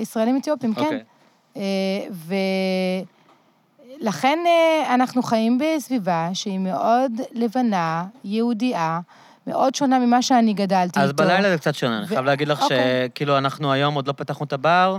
ישראלים 0.03 0.39
אתיופים, 0.39 0.75
כן. 0.75 0.81
אוקיי. 0.85 1.01
אה, 1.57 1.63
ולכן 4.01 4.39
אה, 4.47 4.95
אנחנו 4.95 5.23
חיים 5.23 5.59
בסביבה 5.59 6.29
שהיא 6.35 6.59
מאוד 6.59 7.13
לבנה, 7.33 8.05
יהודייה, 8.25 9.01
מאוד 9.47 9.75
שונה 9.75 9.99
ממה 9.99 10.23
שאני 10.23 10.53
גדלתי 10.53 11.01
אז 11.01 11.11
איתו. 11.11 11.23
בלילה 11.25 11.51
זה 11.51 11.59
קצת 11.59 11.75
שונה, 11.75 11.97
אני 11.99 12.05
ו- 12.05 12.09
חייב 12.09 12.25
להגיד 12.25 12.49
לך 12.49 12.63
אוקיי. 12.63 12.79
שכאילו 13.09 13.39
אנחנו 13.39 13.73
היום 13.73 13.95
עוד 13.95 14.09
לא 14.09 14.13
פתחנו 14.13 14.47
את 14.47 14.53
הבר, 14.53 14.99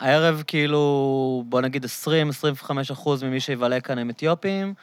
הערב 0.00 0.42
כאילו, 0.46 1.44
בוא 1.46 1.60
נגיד 1.60 1.84
20-25 1.84 2.70
אחוז 2.92 3.22
ממי 3.22 3.40
שיבלה 3.40 3.80
כאן 3.80 3.98
הם 3.98 4.10
אתיופים, 4.10 4.74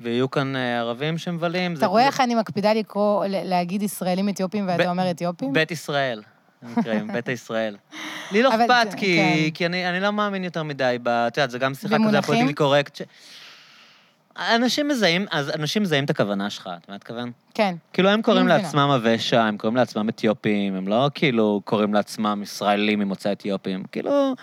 ויהיו 0.00 0.30
כאן 0.30 0.56
אה, 0.56 0.78
ערבים 0.78 1.18
שמבלים. 1.18 1.74
אתה 1.74 1.86
רואה 1.86 2.06
איך 2.06 2.20
אני 2.20 2.34
מקפידה 2.34 2.74
לקרוא, 2.74 3.26
להגיד 3.28 3.82
ישראלים 3.82 4.28
אתיופים 4.28 4.68
ואתה 4.68 4.90
אומר 4.90 5.10
אתיופים? 5.10 5.52
בית 5.52 5.70
ישראל, 5.70 6.22
נקראים, 6.62 7.12
ביתא 7.12 7.30
ישראל. 7.30 7.76
לי 8.32 8.42
לא 8.42 8.48
אכפת, 8.48 8.94
כי, 8.96 9.16
כן. 9.16 9.50
כי 9.54 9.66
אני, 9.66 9.88
אני 9.88 10.00
לא 10.00 10.10
מאמין 10.10 10.44
יותר 10.44 10.62
מדי. 10.62 10.98
את 11.06 11.36
יודעת, 11.36 11.50
זה 11.50 11.58
גם 11.58 11.74
שיחה 11.74 11.86
כזה 11.86 11.98
במונחים? 11.98 12.22
פוליטיקלי 12.22 12.54
קורקט. 12.54 12.96
ש... 12.96 13.02
אנשים 14.38 14.88
מזהים, 14.88 15.26
אז 15.30 15.50
אנשים 15.50 15.82
מזהים 15.82 16.04
את 16.04 16.10
הכוונה 16.10 16.50
שלך, 16.50 16.66
מבין 16.66 16.78
מה 16.78 16.78
אני 16.88 16.96
מתכוון? 16.96 17.30
כן. 17.54 17.74
כאילו, 17.92 18.08
הם 18.08 18.22
קוראים. 18.22 18.48
לעצמם 18.48 18.90
הוושע, 18.90 19.42
הם 19.42 19.56
קוראים 19.56 19.76
לעצמם 19.76 20.08
אתיופים, 20.08 20.74
הם 20.74 20.88
לא 20.88 21.10
כאילו 21.14 21.60
קוראים 21.64 21.94
לעצמם 21.94 22.40
ישראלים 22.42 22.98
ממוצא 22.98 23.32
אתיופים. 23.32 23.84
כאילו, 23.92 24.34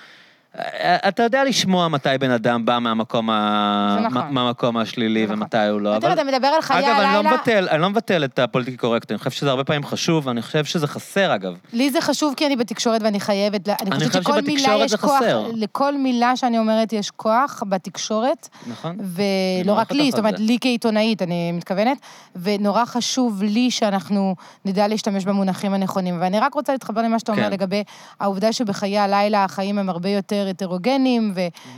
אתה 1.08 1.24
יודע 1.24 1.44
לשמוע 1.44 1.88
מתי 1.88 2.10
בן 2.20 2.32
אדם 2.32 2.66
בא 2.66 2.80
מהמקום, 2.80 3.30
ה... 3.30 3.98
נכון. 4.02 4.14
מה- 4.14 4.32
מהמקום 4.32 4.78
השלילי 4.78 5.24
נכון. 5.26 5.38
ומתי 5.40 5.58
הוא 5.58 5.82
לא. 5.82 6.00
תראה, 6.00 6.14
אתה 6.14 6.24
מדבר 6.24 6.48
על 6.48 6.62
חיי 6.62 6.80
אגב, 6.80 7.00
אני 7.00 7.14
לא 7.14 7.20
הלילה, 7.20 7.34
מבטל, 7.36 7.68
אני 7.72 7.82
לא 7.82 7.90
מבטל 7.90 8.24
את 8.24 8.40
הפוליטיקלי 8.40 8.78
קורקט, 8.78 9.12
אני 9.12 9.18
חושב 9.18 9.32
שזה 9.32 9.50
הרבה 9.50 9.64
פעמים 9.64 9.86
חשוב, 9.86 10.28
ואני 10.28 10.42
חושב 10.42 10.66
שזה 10.66 10.88
חסר, 10.88 11.36
אגב. 11.36 11.54
לי 11.74 11.90
זה 11.90 12.02
חשוב 12.02 12.34
כי 12.38 12.46
אני 12.46 12.56
בתקשורת 12.56 13.02
ואני 13.04 13.20
חייבת, 13.20 13.70
אני 13.70 13.76
אני 13.82 13.96
חושבת 13.96 14.10
חושב 14.10 14.22
שכל 14.24 14.42
מילה 14.42 14.76
יש 14.86 14.96
כוח, 14.96 15.18
חסר. 15.18 15.48
לכל 15.54 15.98
מילה 15.98 16.36
שאני 16.36 16.60
אומרת 16.60 16.94
יש 16.94 17.12
כוח 17.12 17.64
בתקשורת, 17.70 18.50
נכון? 18.68 18.98
ולא 19.00 19.74
רק 19.74 19.92
לי, 19.92 20.12
זאת 20.12 20.20
אומרת. 20.20 20.40
לי 20.40 20.58
כעיתונאית, 20.62 21.22
אני 21.22 21.52
מתכוונת, 21.52 21.98
ונורא 22.36 22.86
חשוב 22.86 23.44
לי 23.44 23.72
שאנחנו 23.72 24.36
נדע 24.66 24.88
להשתמש 24.88 25.26
במונחים 25.26 25.74
הנכונים. 25.74 26.18
ואני 26.22 26.40
רק 26.40 26.54
רוצה 26.54 26.72
להתחבר 26.72 27.02
למה 27.02 27.20
שאתה 27.20 27.32
אומר 27.32 27.44
כן. 27.44 27.52
לגבי 27.52 27.84
העובדה 28.20 28.54
שבחיי 28.54 29.00
הלילה 29.00 29.44
החיים 29.44 29.78
הם 29.78 29.90
הרבה 29.90 30.10
יותר 30.10 30.45
הטרוגנים, 30.48 31.34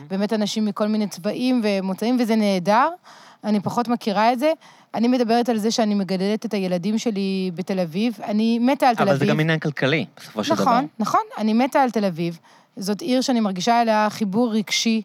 ובאמת 0.08 0.34
אנשים 0.34 0.66
מכל 0.66 0.88
מיני 0.88 1.08
צבעים 1.08 1.62
ומוצאים, 1.64 2.18
וזה 2.20 2.36
נהדר. 2.36 2.90
אני 3.44 3.60
פחות 3.60 3.88
מכירה 3.88 4.34
את 4.34 4.40
זה. 4.40 4.52
אני 4.96 5.08
מדברת 5.08 5.50
על 5.50 5.58
זה 5.58 5.72
שאני 5.72 5.96
מגדלת 5.96 6.46
את 6.46 6.54
הילדים 6.54 6.98
שלי 6.98 7.52
בתל 7.56 7.80
אביב. 7.80 8.18
אני 8.24 8.60
מתה 8.60 8.90
על 8.90 8.96
תל 8.96 9.02
אביב. 9.02 9.14
אבל 9.14 9.20
זה 9.20 9.26
גם 9.26 9.40
עניין 9.40 9.60
כלכלי, 9.60 10.06
בסופו 10.18 10.44
של 10.44 10.56
דבר. 10.56 10.64
נכון, 10.64 10.88
נכון, 11.00 11.22
אני 11.38 11.54
מתה 11.54 11.82
על 11.82 11.92
תל 11.92 12.06
אביב. 12.06 12.40
זאת 12.78 13.02
עיר 13.02 13.22
שאני 13.22 13.40
מרגישה 13.40 13.82
אליה 13.82 14.08
חיבור 14.10 14.54
רגשי, 14.54 15.02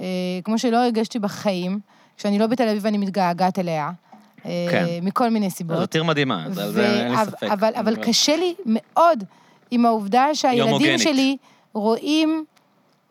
אה, 0.00 0.06
כמו 0.44 0.58
שלא 0.58 0.76
הרגשתי 0.76 1.18
בחיים. 1.18 1.80
כשאני 2.16 2.38
לא 2.38 2.46
בתל 2.46 2.68
אביב 2.68 2.86
אני 2.86 2.98
מתגעגעת 2.98 3.58
אליה. 3.58 3.90
אה, 4.46 4.66
כן. 4.70 4.84
מכל 5.02 5.30
מיני 5.30 5.50
סיבות. 5.50 5.76
זאת 5.76 5.94
עיר 5.94 6.04
מדהימה, 6.04 6.44
זה 6.50 6.64
על 6.64 6.72
זה 6.72 7.00
אין 7.00 7.12
לי 7.12 7.16
ו- 7.22 7.24
ספק. 7.24 7.42
אבל, 7.42 7.72
אבל 7.74 7.96
קשה 7.96 8.36
לי 8.36 8.54
מאוד 8.66 9.24
עם 9.70 9.86
העובדה 9.86 10.34
שהילדים. 10.34 10.98
שלי 10.98 11.36
רואים 11.72 12.44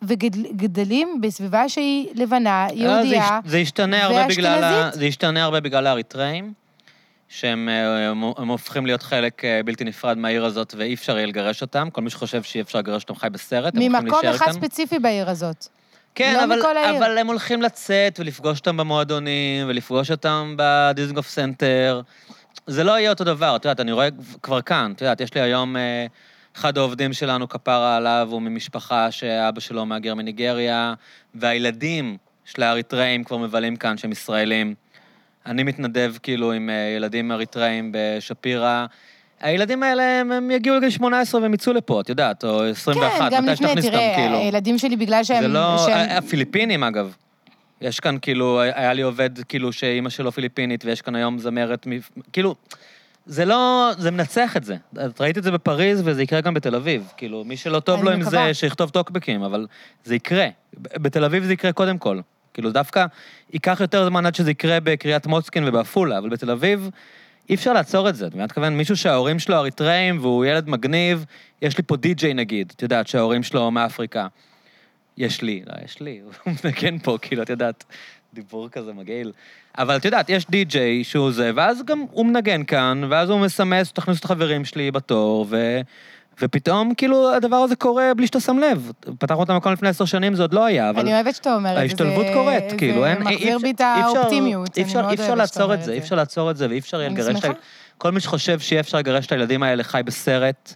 וגדלים 0.02 1.22
בסביבה 1.22 1.70
שהיא 1.70 2.08
לבנה, 2.16 2.68
זה 2.70 2.76
יהודייה. 2.76 3.40
יש- 3.46 3.52
זה 3.52 3.60
ישתנה 3.60 4.04
הרבה 4.04 4.28
בגלל, 4.28 4.64
ה-. 4.64 4.90
זה 4.94 5.06
ישתנה 5.06 5.44
הרבה 5.44 5.60
בגלל 5.60 5.88
האריתראים, 5.88 6.54
שהם 7.30 7.70
אה, 7.70 8.10
הם, 8.10 8.24
הם 8.38 8.48
הופכים 8.48 8.86
להיות 8.86 9.04
חלק 9.04 9.46
אה, 9.46 9.62
בלתי 9.66 9.84
נפרד 9.84 10.18
מהעיר 10.18 10.46
הזאת, 10.46 10.74
ואי 10.78 10.94
אפשר 10.94 11.18
יהיה 11.18 11.28
לגרש 11.28 11.62
אותם. 11.62 11.90
כל 11.92 12.02
מי 12.02 12.10
שחושב 12.10 12.44
שאי 12.44 12.62
אפשר 12.62 12.80
לגרש 12.80 13.04
אותם 13.04 13.16
חי 13.16 13.28
בסרט, 13.32 13.76
הם 13.76 13.82
הולכים 13.82 14.04
ממקום 14.06 14.20
להישאר 14.24 14.36
אחד 14.36 14.46
כאן. 14.46 14.54
ספציפי 14.54 15.00
בעיר 15.00 15.30
הזאת. 15.30 15.68
כן, 16.16 16.34
לא 16.38 16.44
אבל. 16.44 16.62
אבל 16.98 17.18
הם 17.18 17.28
הולכים 17.28 17.62
לצאת 17.62 18.20
ולפגוש 18.20 18.60
אותם 18.60 18.78
במועדונים, 18.78 19.68
ולפגוש 19.70 20.12
אותם 20.12 20.56
בדיזנגוף 20.58 21.30
סנטר. 21.30 22.02
זה 22.68 22.84
לא 22.84 23.00
יהיה 23.00 23.10
אותו 23.10 23.24
דבר, 23.24 23.56
את 23.56 23.66
יודעת, 23.66 23.80
אני 23.80 23.92
רואה 23.92 24.08
כבר 24.42 24.62
כאן, 24.62 24.92
את 24.96 25.02
יודעת, 25.02 25.22
יש 25.22 25.34
לי 25.34 25.42
היום... 25.42 25.78
אה, 25.78 26.06
אחד 26.56 26.78
העובדים 26.78 27.14
שלנו, 27.14 27.50
כפרה 27.50 27.98
עליו, 27.98 28.28
הוא 28.32 28.42
ממשפחה 28.42 29.12
שאבא 29.12 29.60
שלו 29.60 29.86
מהגר 29.86 30.16
מניגריה, 30.16 30.94
והילדים 31.36 32.18
של 32.46 32.64
האריתראים 32.64 33.24
כבר 33.24 33.38
מבלים 33.38 33.76
כאן, 33.76 33.98
שהם 33.98 34.12
ישראלים. 34.12 34.74
אני 35.46 35.64
מתנדב 35.64 36.14
כאילו 36.24 36.52
עם 36.52 36.70
אה, 36.70 36.94
ילדים 36.98 37.32
אריתראים 37.32 37.92
בשפירא. 37.94 38.86
הילדים 39.42 39.84
האלה, 39.84 40.20
הם, 40.22 40.32
הם 40.32 40.52
יגיעו 40.52 40.76
לגיל 40.78 40.90
18 40.90 41.42
והם 41.42 41.54
יצאו 41.54 41.74
לפה, 41.74 42.02
את 42.02 42.10
יודעת, 42.10 42.44
או 42.44 42.64
21, 42.66 43.30
כן, 43.32 43.44
מתי 43.44 43.56
שתכניס 43.56 43.86
אותם, 43.86 43.98
כאילו. 44.16 44.38
הילדים 44.38 44.78
שלי 44.78 44.96
בגלל 44.96 45.24
שהם... 45.24 45.42
זה 45.42 45.48
לא... 45.48 45.78
שהם- 45.86 46.10
הפיליפינים, 46.18 46.84
אגב. 46.84 47.16
יש 47.82 48.00
כאן, 48.00 48.18
כאילו, 48.22 48.62
היה 48.62 48.94
לי 48.94 49.02
עובד, 49.02 49.30
כאילו, 49.44 49.74
שאימא 49.74 50.10
שלו 50.10 50.32
פיליפינית, 50.32 50.86
ויש 50.86 51.02
כאן 51.02 51.16
היום 51.16 51.40
זמרת, 51.40 51.88
מ- 51.88 52.00
כאילו, 52.34 52.56
זה 53.26 53.46
לא... 53.46 53.92
זה 53.98 54.12
מנצח 54.12 54.58
את 54.58 54.64
זה. 54.64 54.76
את 55.06 55.22
ראית 55.22 55.38
את 55.38 55.44
זה 55.44 55.52
בפריז, 55.52 56.02
וזה 56.06 56.24
יקרה 56.24 56.42
גם 56.42 56.54
בתל 56.54 56.76
אביב. 56.76 57.12
כאילו, 57.18 57.44
מי 57.44 57.58
שלא 57.58 57.80
טוב 57.80 58.04
לו 58.04 58.12
עם 58.12 58.20
מקווה. 58.20 58.48
זה, 58.48 58.54
שיכתוב 58.54 58.90
טוקבקים, 58.90 59.44
אבל 59.44 59.68
זה 60.04 60.16
יקרה. 60.16 60.48
בתל 60.74 61.24
אביב 61.24 61.44
זה 61.44 61.54
יקרה 61.54 61.72
קודם 61.72 61.98
כל. 61.98 62.20
כאילו, 62.54 62.72
דווקא 62.72 63.06
ייקח 63.54 63.78
יותר 63.82 64.06
זמן 64.06 64.26
עד 64.26 64.36
שזה 64.36 64.52
יקרה 64.52 64.80
בקריית 64.80 65.28
מוצקין 65.28 65.68
ובעפולה, 65.68 66.18
אבל 66.18 66.30
בתל 66.30 66.52
אביב 66.52 66.90
אי 67.50 67.56
אפשר 67.56 67.74
לעצור 67.74 68.10
את 68.10 68.16
זה. 68.16 68.28
אתה 68.28 68.38
מתכוון, 68.38 68.78
מישהו 68.78 68.98
שההורים 68.98 69.40
שלו 69.40 69.56
אריתראים 69.56 70.20
והוא 70.22 70.46
ילד 70.46 70.70
מגניב, 70.70 71.26
יש 71.62 71.78
לי 71.78 71.84
פה 71.84 71.98
די-ג'יי 71.98 72.34
נגיד, 72.34 72.74
את 72.76 72.82
יודעת, 72.82 73.08
שההורים 73.08 73.44
שלו 73.44 73.72
מאפריקה. 73.72 74.28
יש 75.18 75.42
לי, 75.42 75.64
לא, 75.68 75.74
יש 75.86 76.00
לי, 76.00 76.22
הוא 76.44 76.54
מנגן 76.64 77.00
פה, 77.00 77.18
כאילו, 77.22 77.44
את 77.44 77.50
יודעת, 77.50 77.84
דיבור 78.34 78.70
כזה 78.70 78.94
מגעיל. 78.94 79.32
אבל 79.78 79.96
את 79.98 80.06
יודעת, 80.06 80.30
יש 80.30 80.46
די-ג'יי 80.50 81.04
שהוא 81.04 81.32
זה, 81.32 81.52
ואז 81.56 81.84
גם 81.86 82.06
הוא 82.12 82.26
מנגן 82.26 82.64
כאן, 82.64 83.02
ואז 83.10 83.30
הוא 83.30 83.40
מסמס, 83.40 83.92
תכניסו 83.92 84.20
את 84.20 84.26
החברים 84.26 84.66
שלי 84.66 84.92
בתור, 84.92 85.46
ו... 85.50 85.80
ופתאום, 86.42 86.94
כאילו, 86.94 87.34
הדבר 87.36 87.56
הזה 87.56 87.76
קורה 87.76 88.12
בלי 88.18 88.28
שאתה 88.28 88.40
שם 88.40 88.58
לב. 88.58 88.92
פתחנו 89.20 89.44
את 89.44 89.50
המקום 89.50 89.74
לפני 89.74 89.90
עשר 89.90 90.06
שנים, 90.06 90.36
זה 90.36 90.42
עוד 90.42 90.54
לא 90.54 90.66
היה, 90.66 90.90
אבל... 90.90 91.00
אני 91.00 91.14
אוהבת 91.14 91.36
שאתה 91.36 91.56
אומר 91.56 91.70
את 91.70 91.76
זה. 91.76 91.82
ההשתלבות 91.82 92.26
זה- 92.28 92.34
קורית, 92.34 92.64
כאילו, 92.78 93.06
אין... 93.06 93.18
זה 93.18 93.24
מחזיר 93.24 93.58
בי 93.60 93.72
את 93.72 93.82
האופטימיות. 93.82 94.78
אי 94.78 94.84
אפשר- 94.84 95.10
אי 95.10 95.16
אפשר 95.16 95.36
לעצור 95.36 95.74
את 95.74 95.84
זה, 95.84 95.94
אי 95.94 95.98
אפשר 95.98 96.16
לעצור 96.16 96.52
את 96.52 96.58
זה, 96.58 96.70
ואי 96.70 96.80
אפשר 96.80 96.98
יהיה 97.02 97.10
לגרש. 97.10 97.42
כל 97.98 98.12
מי 98.12 98.20
שחושב 98.20 98.60
שאי 98.60 98.80
אפשר 98.80 98.98
לגרש 98.98 99.26
את 99.26 99.32
הילדים 99.32 99.64
האלה 99.64 99.84
חי 99.84 100.02
בסרט. 100.06 100.74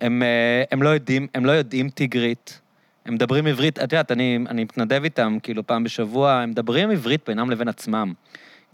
הם, 0.00 0.22
אה, 0.22 0.28
הם, 0.72 0.82
לא 0.82 0.88
יודעים, 0.88 1.26
הם 1.34 1.44
לא 1.46 1.52
יודעים 1.52 1.88
טיגרית, 1.88 2.60
הם 3.08 3.14
מדברים 3.14 3.46
עברית, 3.46 3.78
את 3.78 3.82
יודעת, 3.82 4.12
אני, 4.12 4.38
אני 4.48 4.64
מתנדב 4.64 5.00
איתם 5.04 5.38
כאילו 5.42 5.66
פעם 5.66 5.84
בשבוע, 5.84 6.32
הם 6.32 6.50
מדברים 6.50 6.90
עברית 6.90 7.20
בינם 7.26 7.50
לבין 7.50 7.68
עצמם. 7.68 8.12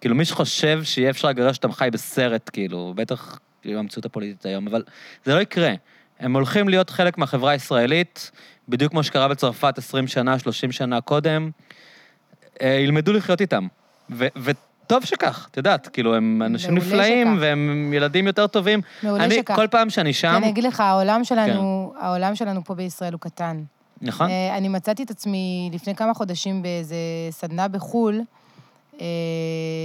כאילו, 0.00 0.14
מי 0.14 0.24
שחושב 0.24 0.80
שיהיה 0.84 1.10
אפשר 1.10 1.28
לגרש 1.28 1.56
אותם 1.56 1.72
חי 1.72 1.88
בסרט, 1.92 2.50
כאילו, 2.52 2.92
בטח 2.96 3.38
כאילו, 3.62 3.78
המציאות 3.78 4.04
הפוליטית 4.04 4.46
היום, 4.46 4.66
אבל 4.66 4.82
זה 5.24 5.34
לא 5.34 5.40
יקרה. 5.40 5.72
הם 6.20 6.34
הולכים 6.34 6.68
להיות 6.68 6.90
חלק 6.90 7.18
מהחברה 7.18 7.50
הישראלית, 7.50 8.30
בדיוק 8.68 8.90
כמו 8.90 9.02
שקרה 9.02 9.28
בצרפת 9.28 9.78
20 9.78 10.06
שנה, 10.06 10.38
30 10.38 10.72
שנה 10.72 11.00
קודם, 11.00 11.50
אה, 12.62 12.68
ילמדו 12.68 13.12
לחיות 13.12 13.40
איתם. 13.40 13.66
ו- 14.10 14.26
וטוב 14.36 15.04
שכך, 15.04 15.48
את 15.50 15.56
יודעת, 15.56 15.88
כאילו, 15.88 16.14
הם 16.14 16.42
אנשים 16.42 16.74
נפלאים, 16.74 17.34
שכך. 17.34 17.42
והם 17.42 17.92
ילדים 17.96 18.26
יותר 18.26 18.46
טובים. 18.46 18.80
מעולה 19.02 19.24
אני, 19.24 19.34
שכך. 19.34 19.56
כל 19.56 19.66
פעם 19.66 19.90
שאני 19.90 20.12
כי 20.12 20.18
שם, 20.18 20.34
אני 20.36 20.48
אגיד 20.48 20.64
לך, 20.64 20.80
העולם 20.80 21.24
שלנו, 21.24 21.94
העולם 22.00 22.34
שלנו 22.34 22.64
פה 22.64 22.74
בישראל 22.74 23.12
הוא 23.12 23.20
קטן. 23.20 23.62
נכון? 24.04 24.30
אה, 24.30 24.56
אני 24.56 24.68
מצאתי 24.68 25.02
את 25.02 25.10
עצמי 25.10 25.70
לפני 25.72 25.94
כמה 25.94 26.14
חודשים 26.14 26.62
באיזה 26.62 26.96
סדנה 27.30 27.68
בחו"ל, 27.68 28.20
אה, 29.00 29.06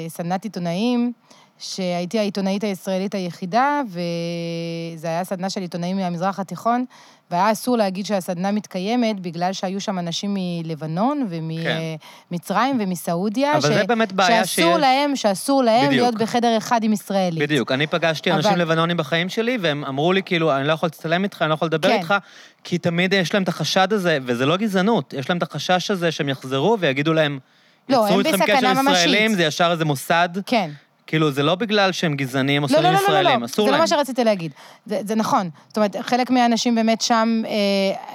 סדנת 0.08 0.44
עיתונאים, 0.44 1.14
שהייתי 1.60 2.20
העיתונאית 2.20 2.64
הישראלית 2.64 3.16
היחידה, 3.16 3.82
וזו 3.88 5.08
הייתה 5.08 5.24
סדנה 5.24 5.50
של 5.50 5.62
עיתונאים 5.62 5.98
מהמזרח 5.98 6.40
התיכון, 6.40 6.86
והיה 7.32 7.52
אסור 7.52 7.78
להגיד 7.78 8.06
שהסדנה 8.06 8.52
מתקיימת 8.52 9.20
בגלל 9.20 9.54
שהיו 9.54 9.82
שם 9.82 10.00
אנשים 10.00 10.38
מלבנון 10.40 11.28
וממצרים 11.30 12.78
ומסעודיה, 12.82 13.52
כן. 13.52 13.58
אבל 13.58 13.74
זה 13.74 13.84
באמת 13.84 14.12
בעיה 14.12 14.46
שאסור 14.46 14.74
שיש. 14.74 14.82
להם, 14.82 15.16
שאסור 15.16 15.64
להם 15.64 15.88
בדיוק. 15.88 15.94
להיות 16.02 16.16
בחדר 16.16 16.58
אחד 16.58 16.84
עם 16.84 16.94
ישראלית. 16.94 17.40
בדיוק. 17.40 17.72
אני 17.72 17.88
פגשתי 17.88 18.32
אנשים 18.32 18.52
אבל- 18.52 18.62
לבנונים 18.62 18.98
בחיים 18.98 19.30
שלי, 19.30 19.58
והם 19.62 19.86
אמרו 19.86 20.14
לי, 20.14 20.24
כאילו, 20.24 20.56
אני 20.58 20.68
לא 20.68 20.74
יכול 20.74 20.88
להצטלם 20.88 21.24
איתך, 21.24 21.42
אני 21.42 21.50
לא 21.50 21.54
יכול 21.54 21.66
לדבר 21.66 21.90
כן. 21.90 21.96
איתך, 21.96 22.14
כי 22.64 22.78
תמיד 22.78 23.14
יש 23.14 23.34
להם 23.34 23.44
את 23.44 23.48
החשד 23.48 23.94
הזה, 23.94 24.18
וזה 24.26 24.46
לא 24.46 24.58
גזענות, 24.58 25.14
יש 25.18 25.30
להם 25.30 25.38
את 25.38 25.44
החשש 25.44 25.92
הזה 25.92 26.12
שהם 26.12 26.30
יחזרו 26.30 26.78
ויגידו 26.80 27.14
להם, 27.14 27.40
לא, 27.90 27.96
יצרו 27.96 28.08
הם 28.08 28.20
איתכם 28.20 28.32
בסכנה 28.40 28.58
קשר 28.58 28.74
ממשית. 28.74 28.92
ישראלים, 28.98 29.34
זה 29.34 29.44
ישר 29.44 29.72
איזה 29.72 29.86
מוסד. 29.86 30.30
כן. 30.46 30.70
כאילו, 31.10 31.32
זה 31.32 31.44
לא 31.44 31.56
בגלל 31.56 31.92
שהם 31.92 32.16
גזענים 32.16 32.64
או 32.64 32.68
לא, 32.72 32.76
לא, 32.76 32.82
שונאים 32.82 32.94
לא, 32.94 33.00
לא, 33.00 33.14
לא, 33.14 33.20
ישראלים, 33.20 33.40
לא, 33.40 33.46
אסור 33.46 33.66
זה 33.66 33.72
להם. 33.72 33.80
לא 33.80 33.84
מה 33.84 33.88
שרציתי 33.88 34.24
להגיד. 34.24 34.52
זה, 34.86 35.00
זה 35.06 35.16
נכון. 35.16 35.50
זאת 35.68 35.78
אומרת, 35.78 35.96
חלק 36.02 36.30
מהאנשים 36.30 36.76
באמת 36.76 37.02
שם 37.02 37.42
אה, 37.46 37.52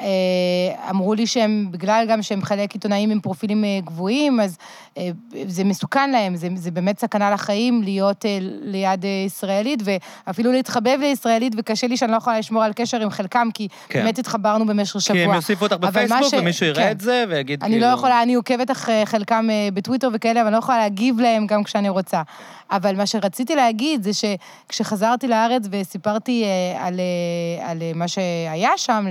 אה, 0.05 0.91
אמרו 0.91 1.15
לי 1.15 1.27
שהם, 1.27 1.67
בגלל 1.71 2.07
גם 2.09 2.23
שהם 2.23 2.43
חלק 2.43 2.73
עיתונאים 2.73 3.11
עם 3.11 3.21
פרופילים 3.21 3.65
אה, 3.65 3.79
גבוהים, 3.85 4.41
אז 4.41 4.57
אה, 4.99 5.11
זה 5.47 5.65
מסוכן 5.65 6.11
להם, 6.11 6.37
זה, 6.37 6.49
זה 6.57 6.71
באמת 6.71 6.99
סכנה 6.99 7.31
לחיים 7.31 7.83
להיות 7.83 8.27
אה, 8.27 8.39
ליד 8.41 9.05
אה, 9.05 9.11
ישראלית, 9.27 9.83
ואפילו 10.27 10.53
להתחבב 10.53 10.99
לישראלית, 11.01 11.53
וקשה 11.59 11.87
לי 11.87 11.97
שאני 11.97 12.13
לא 12.13 12.17
יכולה 12.17 12.39
לשמור 12.39 12.63
על 12.63 12.73
קשר 12.73 13.01
עם 13.01 13.11
חלקם, 13.11 13.49
כי 13.55 13.69
כן. 13.89 14.03
באמת 14.03 14.19
התחברנו 14.19 14.67
במשך 14.67 15.01
שבוע. 15.01 15.17
כי 15.21 15.25
הם 15.25 15.35
יוסיפו 15.35 15.65
אותך 15.65 15.77
בפייסבוק, 15.77 16.23
ש- 16.31 16.35
ומישהו 16.35 16.67
יראה 16.67 16.85
כן. 16.85 16.91
את 16.91 17.01
זה, 17.01 17.25
ויגיד, 17.29 17.63
אני 17.63 17.73
כאילו... 17.73 17.87
לא 17.87 17.93
יכולה, 17.93 18.23
אני 18.23 18.35
עוקבת 18.35 18.71
אחרי 18.71 19.03
חלקם 19.07 19.47
אה, 19.51 19.69
בטוויטר 19.75 20.09
וכאלה, 20.13 20.41
אבל 20.41 20.47
אני 20.47 20.53
לא 20.55 20.59
יכולה 20.59 20.79
להגיב 20.79 21.21
להם 21.21 21.47
גם 21.47 21.65
כשאני 21.65 21.89
רוצה. 21.89 22.23
אבל 22.71 22.97
מה 22.97 23.07
שרציתי 23.07 23.55
להגיד 23.55 24.03
זה 24.03 24.11
שכשחזרתי 24.13 25.29
לארץ 25.29 25.63
וסיפרתי 25.71 26.45
אה, 26.45 26.87
על, 26.87 27.01
אה, 27.01 27.71
על 27.71 27.83
אה, 27.83 27.93
מה 27.95 28.09
שהיה 28.09 28.71
שם 28.77 29.07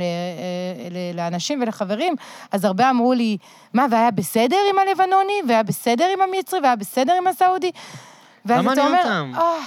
לאנשים 1.13 1.61
ולחברים, 1.61 2.15
אז 2.51 2.65
הרבה 2.65 2.89
אמרו 2.89 3.13
לי, 3.13 3.38
מה, 3.73 3.85
והיה 3.91 4.11
בסדר 4.11 4.57
עם 4.69 4.80
הלבנוני? 4.80 5.41
והיה 5.47 5.63
בסדר 5.63 6.05
עם 6.13 6.21
המצרי? 6.21 6.59
והיה 6.59 6.75
בסדר 6.75 7.13
עם 7.17 7.27
הסעודי? 7.27 7.71
ואז 8.45 8.65
אתה 8.67 8.85
אומר, 8.85 8.99
אותם? 8.99 9.31
"אה, 9.35 9.57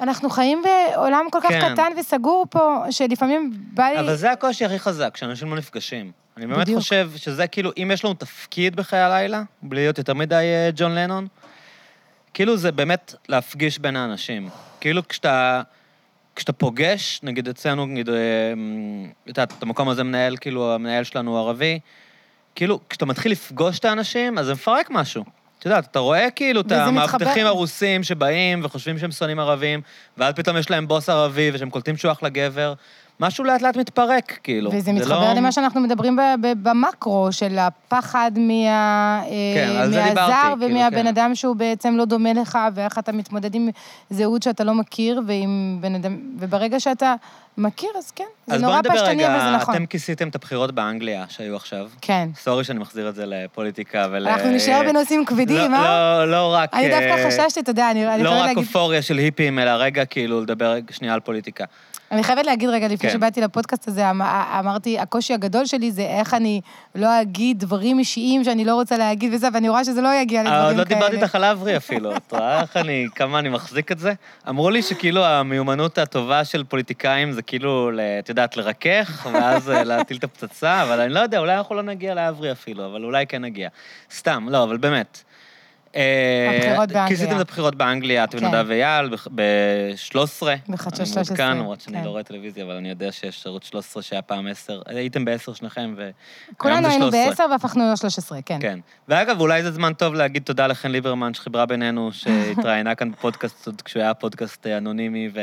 אנחנו 0.00 0.30
חיים 0.30 0.62
בעולם 0.62 1.26
כל 1.30 1.38
כך 1.42 1.48
כן. 1.48 1.72
קטן 1.72 1.92
וסגור 1.98 2.46
פה, 2.50 2.84
שלפעמים 2.90 3.52
בא 3.54 3.84
לי... 3.84 4.00
אבל 4.00 4.16
זה 4.16 4.30
הקושי 4.32 4.64
הכי 4.64 4.78
חזק, 4.78 5.16
שאנשים 5.16 5.50
לא 5.50 5.56
נפגשים. 5.56 6.12
אני 6.36 6.46
באמת 6.46 6.58
בדיוק. 6.58 6.78
חושב 6.78 7.10
שזה 7.16 7.46
כאילו, 7.46 7.70
אם 7.82 7.90
יש 7.94 8.04
לנו 8.04 8.14
תפקיד 8.14 8.76
בחיי 8.76 8.98
הלילה, 8.98 9.42
בלי 9.62 9.80
להיות 9.80 9.98
יותר 9.98 10.14
מדי 10.14 10.44
ג'ון 10.76 10.94
לנון, 10.94 11.26
כאילו 12.36 12.56
זה 12.56 12.72
באמת 12.72 13.14
להפגיש 13.28 13.78
בין 13.78 13.96
האנשים. 13.96 14.48
כאילו 14.80 15.08
כשאתה, 15.08 15.62
כשאתה 16.36 16.52
פוגש, 16.52 17.20
נגיד 17.22 17.48
אצלנו, 17.48 17.86
נגיד, 17.86 18.08
אה, 18.08 18.14
את 19.22 19.28
יודעת, 19.28 19.52
את 19.58 19.62
המקום 19.62 19.88
הזה 19.88 20.04
מנהל, 20.04 20.36
כאילו 20.36 20.74
המנהל 20.74 21.04
שלנו 21.04 21.30
הוא 21.30 21.38
ערבי, 21.38 21.78
כאילו, 22.54 22.80
כשאתה 22.88 23.06
מתחיל 23.06 23.32
לפגוש 23.32 23.78
את 23.78 23.84
האנשים, 23.84 24.38
אז 24.38 24.46
זה 24.46 24.52
מפרק 24.52 24.90
משהו. 24.90 25.24
את 25.58 25.64
יודעת, 25.64 25.86
אתה 25.90 25.98
רואה 25.98 26.30
כאילו 26.30 26.60
את 26.60 26.72
המאבטחים. 26.72 27.46
הרוסים 27.46 28.02
שבאים 28.02 28.64
וחושבים 28.64 28.98
שהם 28.98 29.12
שונאים 29.12 29.38
ערבים, 29.38 29.80
ואז 30.16 30.34
פתאום 30.34 30.56
יש 30.56 30.70
להם 30.70 30.88
בוס 30.88 31.08
ערבי 31.08 31.50
ושהם 31.54 31.70
קולטים 31.70 31.96
שהוא 31.96 32.12
אחלה 32.12 32.28
גבר. 32.28 32.74
משהו 33.20 33.44
לאט 33.44 33.62
לאט 33.62 33.76
מתפרק, 33.76 34.38
כאילו. 34.42 34.70
וזה 34.70 34.80
זה 34.80 34.92
מתחבר 34.92 35.20
לא- 35.20 35.32
למה 35.32 35.52
שאנחנו 35.52 35.80
מדברים 35.80 36.16
ב- 36.16 36.20
ב- 36.46 36.68
במקרו, 36.68 37.28
של 37.30 37.58
הפחד 37.58 38.30
מה, 38.36 39.22
כן, 39.54 39.76
אה, 39.76 39.88
זה 39.90 40.04
מהזר 40.04 40.32
כאילו, 40.42 40.56
ומהבן 40.60 40.96
כן. 41.02 41.06
אדם 41.06 41.34
שהוא 41.34 41.56
בעצם 41.56 41.96
לא 41.96 42.04
דומה 42.04 42.32
לך, 42.32 42.58
ואיך 42.74 42.98
אתה 42.98 43.12
מתמודד 43.12 43.54
עם 43.54 43.68
זהות 44.10 44.42
שאתה 44.42 44.64
לא 44.64 44.74
מכיר, 44.74 45.20
ועם 45.26 45.78
בן 45.80 45.94
אדם... 45.94 46.16
וברגע 46.38 46.80
שאתה 46.80 47.14
מכיר, 47.58 47.90
אז 47.98 48.10
כן, 48.10 48.24
זה 48.46 48.54
אז 48.54 48.62
נורא 48.62 48.72
בואו 48.72 48.80
נדבר 48.80 48.94
פשטני, 49.06 49.26
אבל 49.26 49.40
זה 49.40 49.56
נכון. 49.56 49.74
אתם 49.74 49.86
כיסיתם 49.86 50.28
את 50.28 50.34
הבחירות 50.34 50.72
באנגליה 50.74 51.24
שהיו 51.28 51.56
עכשיו. 51.56 51.88
כן. 52.00 52.28
סורי 52.36 52.64
שאני 52.64 52.78
מחזיר 52.78 53.08
את 53.08 53.14
זה 53.14 53.24
לפוליטיקה 53.26 54.06
ול... 54.10 54.28
אנחנו 54.28 54.50
נישאר 54.50 54.82
בנושאים 54.88 55.24
כבדים, 55.24 55.72
לא, 55.72 55.76
אה? 55.76 56.24
לא, 56.24 56.30
לא 56.30 56.54
רק... 56.54 56.74
אני 56.74 56.88
דווקא 56.88 57.04
אה, 57.04 57.30
חששתי, 57.30 57.60
אתה 57.60 57.70
יודע, 57.70 57.90
אני 57.90 58.22
לא 58.22 58.30
רק. 58.30 58.56
אופוריה 58.56 59.02
של 59.02 59.18
היפים, 59.18 59.58
אלא 59.58 59.70
רגע, 59.70 60.04
כאילו, 60.04 60.40
לדבר 60.40 60.76
שנייה 60.90 61.14
על 61.14 61.20
פוליטיקה. 61.20 61.64
אני 62.12 62.22
חייבת 62.22 62.46
להגיד 62.46 62.68
רגע, 62.68 62.88
לפני 62.88 63.10
כן. 63.10 63.14
שבאתי 63.14 63.40
לפודקאסט 63.40 63.88
הזה, 63.88 64.10
אמ- 64.10 64.22
אמרתי, 64.58 64.98
הקושי 64.98 65.34
הגדול 65.34 65.66
שלי 65.66 65.90
זה 65.90 66.02
איך 66.02 66.34
אני 66.34 66.60
לא 66.94 67.20
אגיד 67.22 67.58
דברים 67.58 67.98
אישיים 67.98 68.44
שאני 68.44 68.64
לא 68.64 68.74
רוצה 68.74 68.96
להגיד 68.98 69.34
וזה, 69.34 69.48
ואני 69.54 69.68
רואה 69.68 69.84
שזה 69.84 70.00
לא 70.00 70.14
יגיע 70.14 70.40
אה, 70.40 70.44
לדברים 70.44 70.78
עוד 70.78 70.88
כאלה. 70.88 71.00
לא 71.00 71.06
דיברתי 71.06 71.24
איתך 71.24 71.34
על 71.34 71.44
אברי 71.44 71.76
אפילו, 71.76 72.16
את 72.16 72.32
רואה 72.32 72.60
איך 72.60 72.76
אני, 72.76 73.06
כמה 73.14 73.38
אני 73.38 73.48
מחזיק 73.48 73.92
את 73.92 73.98
זה? 73.98 74.12
אמרו 74.48 74.70
לי 74.70 74.82
שכאילו 74.82 75.24
המיומנות 75.24 75.98
הטובה 75.98 76.44
של 76.44 76.64
פוליטיקאים 76.64 77.32
זה 77.32 77.42
כאילו, 77.42 77.90
את 78.18 78.28
יודעת, 78.28 78.56
לרכך, 78.56 79.28
ואז 79.32 79.70
אה, 79.70 79.84
להטיל 79.84 80.16
את 80.16 80.24
הפצצה, 80.24 80.82
אבל 80.82 81.00
אני 81.00 81.12
לא 81.14 81.20
יודע, 81.20 81.38
אולי 81.38 81.56
אנחנו 81.56 81.74
לא 81.74 81.82
נגיע 81.82 82.14
לאברי 82.14 82.52
אפילו, 82.52 82.86
אבל 82.86 83.04
אולי 83.04 83.26
כן 83.26 83.42
נגיע. 83.42 83.68
סתם, 84.14 84.46
לא, 84.50 84.62
אבל 84.62 84.76
באמת. 84.76 85.22
אה, 85.96 86.56
הבחירות 86.56 86.88
באנגליה. 86.88 87.08
כיסיתם 87.08 87.36
את 87.36 87.40
הבחירות 87.40 87.74
באנגליה, 87.74 88.24
את 88.24 88.34
כן. 88.34 88.44
ונדב 88.44 88.64
ואייל, 88.68 89.08
ב-13. 89.34 90.46
בחדשות 90.68 91.00
אני 91.00 91.06
13, 91.06 91.14
מעודכן, 91.14 91.58
למרות 91.58 91.80
שאני 91.80 91.98
כן. 91.98 92.04
לא 92.04 92.10
רואה 92.10 92.22
טלוויזיה, 92.22 92.64
אבל 92.64 92.74
אני 92.74 92.88
יודע 92.88 93.12
שיש 93.12 93.46
ערוץ 93.46 93.66
13 93.66 94.02
שהיה 94.02 94.22
פעם 94.22 94.46
10. 94.46 94.82
הייתם 94.86 95.24
ב-10 95.24 95.54
שניכם, 95.54 95.94
ו... 95.96 96.10
כולנו 96.56 96.76
היום 96.76 96.84
זה 96.84 96.90
היינו 96.90 97.10
13. 97.10 97.30
בעשר 97.30 97.44
והפכנו 97.50 97.84
ל-13, 97.84 98.42
כן. 98.46 98.58
כן. 98.60 98.78
ואגב, 99.08 99.40
אולי 99.40 99.62
זה 99.62 99.70
זמן 99.70 99.92
טוב 99.92 100.14
להגיד 100.14 100.42
תודה 100.42 100.66
לחן 100.66 100.90
ליברמן 100.90 101.34
שחיברה 101.34 101.66
בינינו, 101.66 102.12
שהתראיינה 102.12 102.94
כאן 102.94 103.12
בפודקאסט 103.12 103.66
עוד 103.66 103.82
כשהוא 103.82 104.02
היה 104.02 104.14
פודקאסט 104.14 104.66
אה, 104.66 104.78
אנונימי 104.78 105.28
ו... 105.34 105.40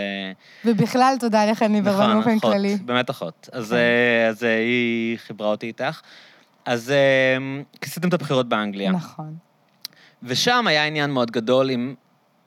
ובכלל, 0.66 1.16
תודה 1.20 1.46
לך, 1.46 1.62
ליברמן, 1.62 2.18
נכון, 2.18 2.24
באופן 2.24 2.40
כללי. 2.40 2.78
באמת 2.86 3.10
אחות. 3.10 3.50
אז, 3.52 3.70
כן. 3.70 3.76
אה, 3.76 4.48
אה, 4.48 4.58
היא 4.58 5.18
חיברה 5.18 5.48
אותי 5.48 5.68
איתך. 5.68 6.02
אז 6.66 6.92
אה, 6.92 7.62
כיסיתם 7.82 8.08
את 8.08 8.14
הבחירות 8.14 8.50
באנגליה. 8.50 8.92
נכון, 8.92 9.36
ושם 10.24 10.68
היה 10.68 10.86
עניין 10.86 11.12
מאוד 11.12 11.32
גדול 11.32 11.70
עם 11.70 11.96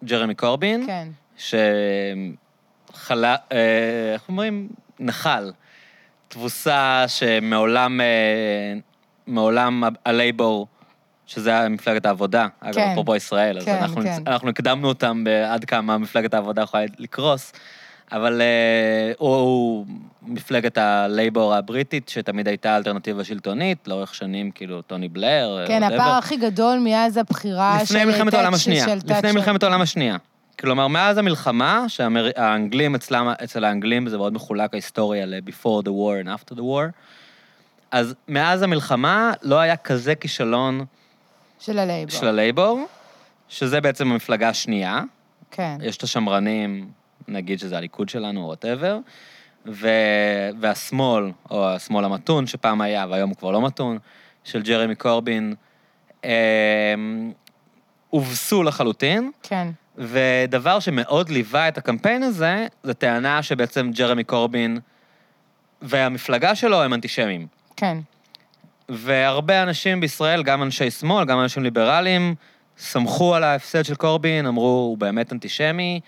ג'רמי 0.04 0.34
קורבין, 0.34 0.86
כן. 0.86 1.08
שחלה, 1.36 3.36
אה, 3.52 4.12
איך 4.12 4.28
אומרים? 4.28 4.68
נחל. 5.00 5.52
תבוסה 6.28 7.04
שמעולם, 7.08 8.00
אה, 8.00 8.74
מעולם 9.26 9.82
הלייבור, 10.04 10.66
שזה 11.26 11.50
היה 11.50 11.68
מפלגת 11.68 12.06
העבודה, 12.06 12.46
אגב, 12.60 12.74
כן. 12.74 12.90
אפרופו 12.92 13.16
ישראל, 13.16 13.58
אז 13.58 13.64
כן, 13.64 13.76
אנחנו, 13.76 14.02
כן. 14.02 14.22
אנחנו 14.26 14.48
הקדמנו 14.48 14.88
אותם 14.88 15.24
בעד 15.24 15.64
כמה 15.64 15.98
מפלגת 15.98 16.34
העבודה 16.34 16.62
יכולה 16.62 16.84
לקרוס, 16.98 17.52
אבל 18.12 18.40
אה, 18.40 19.12
הוא, 19.18 19.86
מפלגת 20.22 20.78
הלייבור 20.78 21.54
הבריטית, 21.54 22.08
שתמיד 22.08 22.48
הייתה 22.48 22.76
אלטרנטיבה 22.76 23.24
שלטונית, 23.24 23.88
לאורך 23.88 24.14
שנים, 24.14 24.50
כאילו, 24.50 24.82
טוני 24.82 25.08
בלר, 25.08 25.64
כן, 25.66 25.82
whatever. 25.82 25.94
הפער 25.94 26.18
הכי 26.18 26.36
גדול 26.36 26.78
מאז 26.78 27.16
הבחירה 27.16 27.78
של... 27.78 27.94
לפני 27.94 28.04
מלחמת 28.04 28.34
העולם 28.34 28.54
השנייה. 28.54 28.86
לפני. 28.94 29.32
מלחמת 29.32 29.62
העולם 29.62 29.80
השנייה. 29.80 30.16
כלומר, 30.60 30.88
מאז 30.88 31.18
המלחמה, 31.18 31.84
שהאנגלים 31.88 32.94
אצלם, 32.94 33.28
אצל 33.44 33.64
האנגלים 33.64 34.08
זה 34.08 34.16
מאוד 34.16 34.32
מחולק 34.32 34.74
ההיסטוריה 34.74 35.26
ל-before 35.26 35.82
the 35.84 35.88
war 35.88 36.24
and 36.24 36.28
after 36.28 36.54
the 36.54 36.60
war, 36.60 36.90
אז 37.90 38.14
מאז 38.28 38.62
המלחמה 38.62 39.32
לא 39.42 39.58
היה 39.58 39.76
כזה 39.76 40.14
כישלון 40.14 40.84
של 41.60 41.78
הלייבור. 41.78 42.18
של 42.20 42.26
הלייבור, 42.26 42.86
שזה 43.48 43.80
בעצם 43.80 44.12
המפלגה 44.12 44.48
השנייה. 44.48 45.00
כן. 45.50 45.78
יש 45.82 45.96
את 45.96 46.02
השמרנים, 46.02 46.88
נגיד 47.28 47.58
שזה 47.58 47.76
הליכוד 47.76 48.08
שלנו, 48.08 48.40
whatever, 48.40 48.98
ו... 49.66 49.88
והשמאל, 50.60 51.30
או 51.50 51.68
השמאל 51.68 52.04
המתון, 52.04 52.46
שפעם 52.46 52.80
היה, 52.80 53.06
והיום 53.10 53.30
הוא 53.30 53.36
כבר 53.36 53.50
לא 53.50 53.62
מתון, 53.62 53.98
של 54.44 54.62
ג'רמי 54.62 54.94
קורבין, 54.94 55.54
אה, 56.24 56.94
הובסו 58.10 58.62
לחלוטין, 58.62 59.30
כן. 59.42 59.68
ודבר 59.98 60.80
שמאוד 60.80 61.28
ליווה 61.28 61.68
את 61.68 61.78
הקמפיין 61.78 62.22
הזה, 62.22 62.66
זו 62.82 62.92
טענה 62.92 63.42
שבעצם 63.42 63.90
ג'רמי 63.94 64.24
קורבין 64.24 64.78
והמפלגה 65.82 66.54
שלו 66.54 66.82
הם 66.82 66.94
אנטישמים. 66.94 67.46
כן. 67.76 67.98
והרבה 68.88 69.62
אנשים 69.62 70.00
בישראל, 70.00 70.42
גם 70.42 70.62
אנשי 70.62 70.90
שמאל, 70.90 71.24
גם 71.24 71.40
אנשים 71.40 71.62
ליברליים, 71.62 72.34
סמכו 72.78 73.34
על 73.34 73.44
ההפסד 73.44 73.84
של 73.84 73.94
קורבין, 73.94 74.46
אמרו, 74.46 74.86
הוא 74.88 74.98
באמת 74.98 75.32
אנטישמי. 75.32 76.00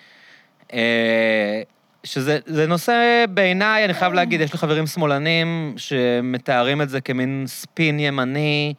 אה, 0.72 1.62
שזה 2.04 2.38
זה 2.46 2.66
נושא, 2.66 3.24
בעיניי, 3.30 3.84
אני 3.84 3.94
חייב 3.94 4.12
להגיד, 4.12 4.40
יש 4.40 4.52
לי 4.52 4.58
חברים 4.58 4.86
שמאלנים 4.86 5.74
שמתארים 5.76 6.82
את 6.82 6.88
זה 6.88 7.00
כמין 7.00 7.44
ספין 7.46 8.00
ימני, 8.00 8.74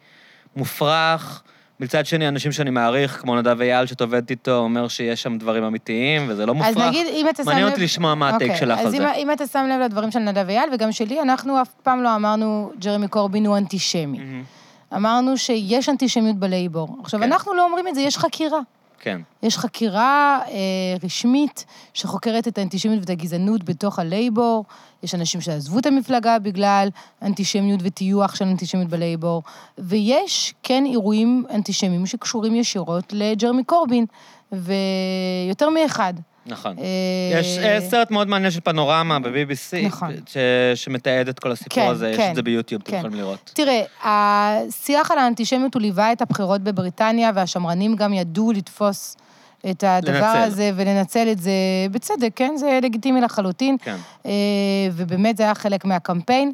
מופרך. 0.56 1.42
מצד 1.80 2.06
שני, 2.06 2.28
אנשים 2.28 2.52
שאני 2.52 2.70
מעריך, 2.70 3.20
כמו 3.20 3.36
נדב 3.36 3.60
אייל, 3.60 3.86
שאת 3.86 4.00
עובדת 4.00 4.30
איתו, 4.30 4.56
אומר 4.56 4.88
שיש 4.88 5.22
שם 5.22 5.38
דברים 5.38 5.64
אמיתיים, 5.64 6.26
וזה 6.28 6.46
לא 6.46 6.54
מופרך. 6.54 6.76
אז 6.76 6.88
נגיד, 6.88 7.06
אם 7.06 7.26
אתה 7.28 7.36
שם 7.36 7.42
לב... 7.42 7.54
מעניין 7.54 7.68
אותי 7.70 7.84
לשמוע 7.84 8.14
מה 8.14 8.28
הטייק 8.28 8.50
אוקיי, 8.50 8.60
שלך 8.60 8.78
על 8.78 8.86
אז 8.86 8.94
אם, 8.94 9.26
זה. 9.26 9.32
אתה 9.32 9.46
שם 9.46 9.66
לב 9.70 9.80
לדברים 9.80 10.10
של 10.10 10.18
נדב 10.18 10.48
אייל, 10.48 10.70
וגם 10.72 10.92
שלי, 10.92 11.22
אנחנו 11.22 11.62
אף 11.62 11.70
פעם 11.82 12.02
לא 12.02 12.16
אמרנו 12.16 12.72
ג'רמי 12.78 13.08
קורבין 13.08 13.46
הוא 13.46 13.56
אנטישמי. 13.56 14.18
מהמם. 14.18 14.42
אמרנו 14.96 15.36
שיש 15.36 15.88
אנטישמיות 15.88 16.36
בלייבור. 16.36 16.96
עכשיו, 17.02 17.20
כן. 17.20 17.32
אנחנו 17.32 17.54
לא 17.54 17.64
אומרים 17.64 17.88
את 17.88 17.94
זה, 17.94 18.00
יש 18.00 18.18
חקירה. 18.18 18.60
כן. 19.00 19.20
יש 19.42 19.58
חקירה 19.58 20.40
אה, 20.48 20.54
רשמית 21.02 21.64
שחוקרת 21.94 22.48
את 22.48 22.58
האנטישמיות 22.58 23.00
ואת 23.00 23.10
הגזענות 23.10 23.64
בתוך 23.64 23.98
הלייבור. 23.98 24.64
יש 25.02 25.14
אנשים 25.14 25.40
שעזבו 25.40 25.78
את 25.78 25.86
המפלגה 25.86 26.38
בגלל 26.38 26.88
אנטישמיות 27.22 27.80
וטיוח 27.82 28.34
של 28.34 28.44
אנטישמיות 28.44 28.88
בלייבור. 28.88 29.42
ויש 29.78 30.54
כן 30.62 30.84
אירועים 30.86 31.44
אנטישמיים 31.50 32.06
שקשורים 32.06 32.54
ישירות 32.54 33.12
לג'רמי 33.12 33.64
קורבין, 33.64 34.06
ויותר 34.52 35.70
מאחד. 35.70 36.14
נכון. 36.46 36.78
אה, 36.78 36.84
יש 37.40 37.58
אה, 37.58 37.80
סרט 37.80 38.10
מאוד 38.10 38.28
מעניין 38.28 38.50
של 38.50 38.60
פנורמה 38.60 39.18
ב-BBC, 39.18 39.86
נכון. 39.86 40.14
שמתעד 40.74 41.28
את 41.28 41.38
כל 41.38 41.52
הסיפור 41.52 41.84
כן, 41.84 41.90
הזה, 41.90 42.10
יש 42.10 42.16
כן, 42.16 42.30
את 42.30 42.34
זה 42.34 42.42
ביוטיוב, 42.42 42.82
אתם 42.82 42.90
כן. 42.90 42.98
יכולים 42.98 43.16
לראות. 43.16 43.50
תראה, 43.54 43.82
השיח 44.04 45.10
על 45.10 45.18
האנטישמיות 45.18 45.74
הוא 45.74 45.82
ליווה 45.82 46.12
את 46.12 46.22
הבחירות 46.22 46.60
בבריטניה, 46.60 47.30
והשמרנים 47.34 47.96
גם 47.96 48.12
ידעו 48.12 48.52
לתפוס 48.52 49.16
את 49.70 49.84
הדבר 49.86 50.12
לנצל. 50.12 50.38
הזה 50.38 50.70
ולנצל 50.76 51.28
את 51.32 51.38
זה 51.38 51.52
בצדק, 51.90 52.30
כן? 52.36 52.56
זה 52.56 52.78
לגיטימי 52.82 53.20
לחלוטין. 53.20 53.76
כן. 53.82 53.96
אה, 54.26 54.32
ובאמת 54.92 55.36
זה 55.36 55.42
היה 55.42 55.54
חלק 55.54 55.84
מהקמפיין. 55.84 56.52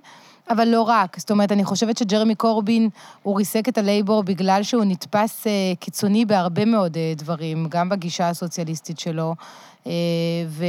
אבל 0.50 0.68
לא 0.68 0.82
רק, 0.82 1.18
זאת 1.18 1.30
אומרת, 1.30 1.52
אני 1.52 1.64
חושבת 1.64 1.98
שג'רמי 1.98 2.34
קורבין, 2.34 2.88
הוא 3.22 3.36
ריסק 3.36 3.68
את 3.68 3.78
הלייבור 3.78 4.22
בגלל 4.22 4.62
שהוא 4.62 4.84
נתפס 4.84 5.46
קיצוני 5.80 6.24
בהרבה 6.24 6.64
מאוד 6.64 6.96
דברים, 7.16 7.66
גם 7.68 7.88
בגישה 7.88 8.28
הסוציאליסטית 8.28 8.98
שלו, 8.98 9.34
ו... 10.48 10.64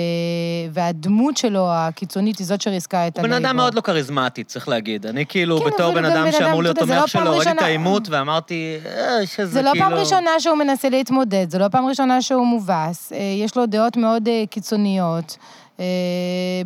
והדמות 0.71 1.37
שלו, 1.37 1.67
הקיצונית, 1.69 2.37
היא 2.37 2.47
זאת 2.47 2.61
שריסקה 2.61 3.07
את 3.07 3.17
הוא 3.17 3.23
בן. 3.23 3.33
אדם 3.33 3.55
מאוד 3.55 3.73
לא 3.73 3.81
כריזמטי, 3.81 4.43
צריך 4.43 4.67
להגיד. 4.67 5.05
אני 5.05 5.25
כאילו, 5.25 5.59
כן, 5.59 5.65
בתור 5.65 5.93
בן 5.93 6.05
אדם 6.05 6.31
שאמור 6.31 6.63
להיות 6.63 6.79
תומך 6.79 6.91
לא 6.91 7.07
שלו, 7.07 7.37
ראיתי 7.37 7.51
את 7.51 7.61
העימות 7.61 8.09
ואמרתי, 8.09 8.77
אה, 8.85 9.25
שזה 9.25 9.45
זה 9.45 9.61
לא 9.61 9.71
כאילו... 9.71 9.85
פעם 9.85 9.93
ראשונה 9.93 10.31
שהוא 10.39 10.57
מנסה 10.57 10.89
להתמודד, 10.89 11.49
זה 11.49 11.59
לא 11.59 11.67
פעם 11.67 11.85
ראשונה 11.85 12.21
שהוא 12.21 12.45
מובס. 12.45 13.11
אה, 13.13 13.17
יש 13.43 13.57
לו 13.57 13.65
דעות 13.65 13.97
מאוד 13.97 14.27
אה, 14.27 14.43
קיצוניות 14.49 15.37
אה, 15.79 15.85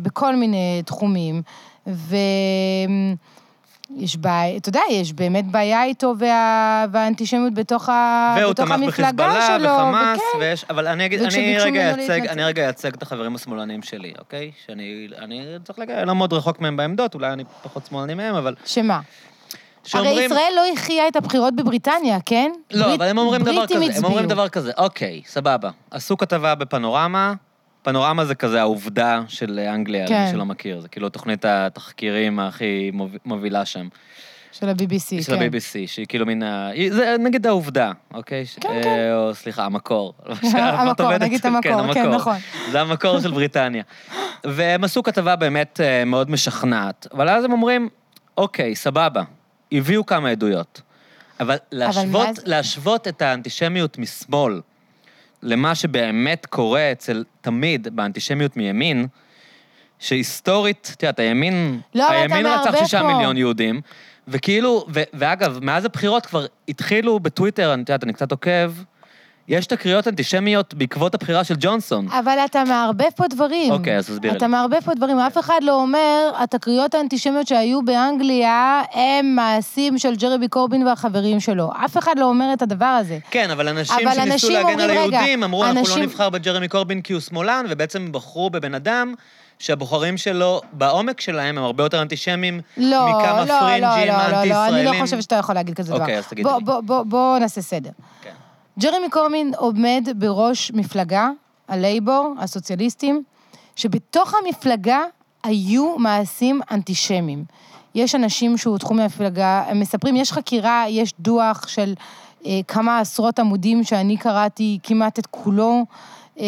בכל 0.02 0.36
מיני 0.36 0.82
תחומים, 0.84 1.42
ויש 3.98 4.16
בעיה, 4.16 4.56
אתה 4.56 4.68
יודע, 4.68 4.80
יש 4.90 5.12
באמת 5.12 5.46
בעיה 5.46 5.84
איתו 5.84 6.14
וה... 6.18 6.84
והאנטישמיות 6.92 7.54
בתוך, 7.54 7.88
ה... 7.88 8.34
והוא 8.40 8.50
בתוך 8.52 8.66
תמך 8.66 8.74
המפלגה 8.74 9.12
בחיזבאללה 9.12 9.58
שלו. 9.58 9.68
וחמאס, 9.68 10.18
וכן. 10.18 10.38
ויש... 10.40 10.64
אבל 10.70 10.86
אני 10.86 11.06
אגיד, 11.06 11.22
אני 11.22 11.58
רגע 11.58 11.94
אייצג. 11.94 12.26
אני 12.26 12.44
רגע 12.44 12.62
אייצג 12.64 12.94
את 12.94 13.02
החברים 13.02 13.34
השמאלנים 13.34 13.82
שלי, 13.82 14.12
אוקיי? 14.18 14.50
שאני 14.66 15.08
אני 15.18 15.42
צריך 15.64 15.78
להגיד, 15.78 15.94
אני 15.96 16.06
לא 16.06 16.14
מאוד 16.14 16.32
רחוק 16.32 16.60
מהם 16.60 16.76
בעמדות, 16.76 17.14
אולי 17.14 17.32
אני 17.32 17.44
פחות 17.62 17.86
שמאלני 17.88 18.14
מהם, 18.14 18.34
אבל... 18.34 18.54
שמה? 18.64 18.94
הרי 18.94 19.04
שאומרים... 20.08 20.30
ישראל 20.30 20.52
לא 20.56 20.62
הכריעה 20.72 21.08
את 21.08 21.16
הבחירות 21.16 21.56
בבריטניה, 21.56 22.18
כן? 22.26 22.52
לא, 22.70 22.86
ברית- 22.86 22.94
אבל 23.00 23.08
הם 23.08 23.18
אומרים 23.18 23.42
דבר 23.42 23.66
כזה, 23.66 23.84
הם 23.98 24.04
אומרים. 24.04 24.26
דבר 24.26 24.48
כזה, 24.48 24.72
אוקיי, 24.78 25.22
סבבה. 25.26 25.70
עשו 25.90 26.16
כתבה 26.16 26.54
בפנורמה, 26.54 27.34
פנורמה 27.82 28.24
זה 28.24 28.34
כזה 28.34 28.60
העובדה 28.60 29.22
של 29.28 29.58
אנגליה, 29.58 30.08
כן. 30.08 30.20
למי 30.22 30.30
שלא 30.32 30.44
מכיר, 30.44 30.80
זה 30.80 30.88
כאילו 30.88 31.08
תוכנית 31.08 31.44
התחקירים 31.44 32.40
הכי 32.40 32.90
מוב- 32.92 33.16
מובילה 33.24 33.64
שם. 33.64 33.88
של 34.52 34.68
ה-BBC, 34.68 35.22
של 35.22 35.36
כן. 35.36 35.42
ה-BBC, 35.42 35.86
שהיא 35.86 36.06
כאילו 36.08 36.26
מן 36.26 36.42
ה... 36.42 36.70
זה 36.90 37.16
נגיד 37.18 37.46
העובדה, 37.46 37.92
אוקיי? 38.14 38.46
ש- 38.46 38.58
כן, 38.60 38.68
אה, 38.68 38.82
כן. 38.82 39.10
או 39.14 39.34
סליחה, 39.34 39.64
המקור. 39.64 40.14
המקור, 40.54 41.18
נגיד 41.18 41.38
את 41.40 41.44
המקור, 41.54 41.94
כן, 41.94 42.08
נכון. 42.10 42.36
זה 42.70 42.80
המקור 42.80 43.20
של 43.20 43.30
בריטניה. 43.30 43.82
והם 44.44 44.84
עשו 44.84 45.02
כתבה 45.02 45.36
באמת 45.36 45.80
אה, 45.80 46.04
מאוד 46.04 46.30
משכנעת, 46.30 47.06
אבל 47.14 47.28
אז 47.28 47.44
הם 47.44 47.52
אומרים, 47.52 47.88
אוקיי, 48.38 48.74
סבבה, 48.74 49.22
הביאו 49.72 50.06
כמה 50.06 50.28
עדויות, 50.28 50.80
אבל 51.40 51.56
להשוות, 51.72 52.26
מה 52.26 52.32
זה- 52.32 52.42
להשוות 52.46 53.08
את 53.08 53.22
האנטישמיות 53.22 53.98
משמאל 53.98 54.60
למה 55.42 55.74
שבאמת 55.74 56.46
קורה 56.46 56.92
אצל, 56.92 57.24
תמיד, 57.40 57.88
באנטישמיות 57.96 58.56
מימין, 58.56 59.06
שהיסטורית, 59.98 60.92
את 60.96 61.02
יודעת, 61.02 61.18
הימין, 61.18 61.80
לא, 61.94 62.10
הימין 62.10 62.46
רצח 62.46 62.78
שישה. 62.78 63.02
מיליון 63.02 63.36
יהודים, 63.36 63.80
וכאילו, 64.28 64.86
ו- 64.94 65.02
ואגב, 65.14 65.58
מאז 65.62 65.84
הבחירות 65.84 66.26
כבר 66.26 66.46
התחילו 66.68 67.20
בטוויטר, 67.20 67.74
את 67.74 67.78
יודעת, 67.78 68.04
אני 68.04 68.12
קצת 68.12 68.30
עוקב, 68.30 68.72
יש 69.48 69.66
תקריות 69.66 70.08
אנטישמיות 70.08 70.74
בעקבות 70.74 71.14
הבחירה 71.14 71.44
של 71.44 71.54
ג'ונסון. 71.60 72.08
אבל 72.08 72.38
אתה 72.44 72.64
מערבב 72.64 73.10
פה 73.16 73.24
דברים. 73.28 73.72
אוקיי, 73.72 73.96
אז 73.96 74.06
תסבירי 74.06 74.36
אתה 74.36 74.46
לי. 74.46 74.50
מערבב 74.52 74.80
פה 74.84 74.94
דברים. 74.94 75.18
אף 75.18 75.38
אחד 75.38 75.58
לא 75.62 75.80
אומר, 75.82 76.30
התקריות 76.38 76.94
האנטישמיות 76.94 77.46
שהיו 77.46 77.82
באנגליה 77.84 78.82
הם 78.92 79.34
מעשים 79.36 79.98
של 79.98 80.14
ג'רבי 80.16 80.48
קורבין 80.48 80.86
והחברים 80.86 81.40
שלו. 81.40 81.70
אף 81.84 81.98
אחד 81.98 82.14
לא 82.18 82.24
אומר 82.24 82.52
את 82.52 82.62
הדבר 82.62 82.84
הזה. 82.86 83.18
כן, 83.30 83.50
אבל 83.50 83.68
אנשים 83.68 83.96
אבל 84.08 84.14
שניסו 84.14 84.32
אנשים 84.32 84.50
להגן 84.52 84.80
על 84.80 84.90
אומרים, 84.90 85.12
היהודים, 85.14 85.44
אמרו, 85.44 85.64
אנחנו 85.64 85.74
לא 85.76 85.80
אנשים- 85.80 86.02
נבחר 86.02 86.30
בג'רמי 86.30 86.68
קורבין 86.68 87.00
כי 87.00 87.12
הוא 87.12 87.20
שמאלן, 87.20 87.66
ובעצם 87.68 88.08
בחרו 88.12 88.50
בבן 88.50 88.74
אדם 88.74 89.14
שהבוחרים 89.58 90.16
שלו, 90.16 90.60
בעומק 90.72 91.20
שלהם, 91.20 91.58
הם 91.58 91.64
הרבה 91.64 91.84
יותר 91.84 92.02
אנטישמים 92.02 92.60
לא, 92.76 93.08
מכמה 93.08 93.44
לא, 93.44 93.54
לא, 93.54 93.60
פרינג'ים 93.60 93.82
לא, 94.08 94.18
לא, 94.18 94.28
לא, 94.30 94.36
אנטי-ישראלים. 94.38 94.88
אני 94.88 94.98
לא 94.98 95.02
חושבת 95.04 95.22
שאתה 95.22 95.34
יכול 95.36 95.54
להגיד 95.54 95.74
כזה 95.74 95.92
דבר. 95.92 96.00
אוקיי, 96.00 96.18
אז 96.18 96.26
תגידי 96.26 96.48
בוא, 96.48 96.58
לי. 96.58 96.64
בוא, 96.64 96.80
בוא, 96.80 97.02
בוא 97.02 97.38
נעשה 97.38 97.60
סדר. 97.62 97.90
ג'רמי 98.78 99.10
קורבין 99.10 99.52
עומד 99.56 100.08
בראש 100.16 100.72
מפלגה, 100.74 101.30
הלייבור, 101.68 102.34
הסוציאליסטים, 102.38 103.22
שבתוך 103.76 104.34
המפלגה 104.34 105.00
היו 105.42 105.98
מעשים 105.98 106.60
אנטישמיים. 106.70 107.44
יש 107.94 108.14
אנשים 108.14 108.58
שהודחו 108.58 108.94
מהמפלגה, 108.94 109.64
הם 109.66 109.80
מספרים, 109.80 110.16
יש 110.16 110.32
חקירה, 110.32 110.84
יש 110.88 111.14
דוח 111.18 111.68
של 111.68 111.94
אה, 112.46 112.60
כמה 112.68 112.98
עשרות 112.98 113.38
עמודים 113.38 113.84
שאני 113.84 114.16
קראתי 114.16 114.78
כמעט 114.82 115.18
את 115.18 115.26
כולו, 115.26 115.84
אה, 116.40 116.44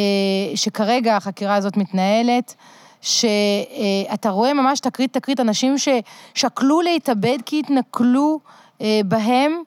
שכרגע 0.55 1.17
החקירה 1.17 1.55
הזאת 1.55 1.77
מתנהלת. 1.77 2.55
שאתה 3.01 4.31
רואה 4.31 4.55
ממש 4.55 4.81
תקרית 4.81 5.13
תקרית 5.13 5.41
אנשים 5.41 5.75
ששקלו 5.79 6.81
להתאבד 6.81 7.39
כי 7.47 7.61
התנכלו 7.61 8.41
אה, 8.81 9.01
בהם, 9.05 9.63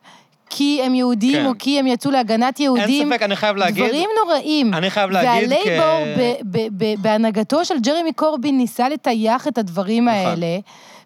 כי 0.57 0.81
הם 0.83 0.95
יהודים 0.95 1.33
כן. 1.35 1.45
או 1.45 1.51
כי 1.59 1.79
הם 1.79 1.87
יצאו 1.87 2.11
להגנת 2.11 2.59
יהודים. 2.59 3.09
ספק, 3.13 3.21
אני 3.21 3.35
חייב 3.35 3.55
להגיד- 3.55 3.83
דברים 3.85 4.09
נוראים. 4.25 4.73
אני 4.73 4.89
חייב 4.89 5.09
להגיד 5.09 5.49
והלייבור, 5.51 6.23
כ- 6.53 7.01
בהנהגתו 7.01 7.65
של 7.65 7.79
ג'רמי 7.79 8.13
קורבין, 8.13 8.57
ניסה 8.57 8.89
לטייח 8.89 9.47
את 9.47 9.57
הדברים 9.57 10.05
נכון. 10.09 10.17
האלה. 10.17 10.57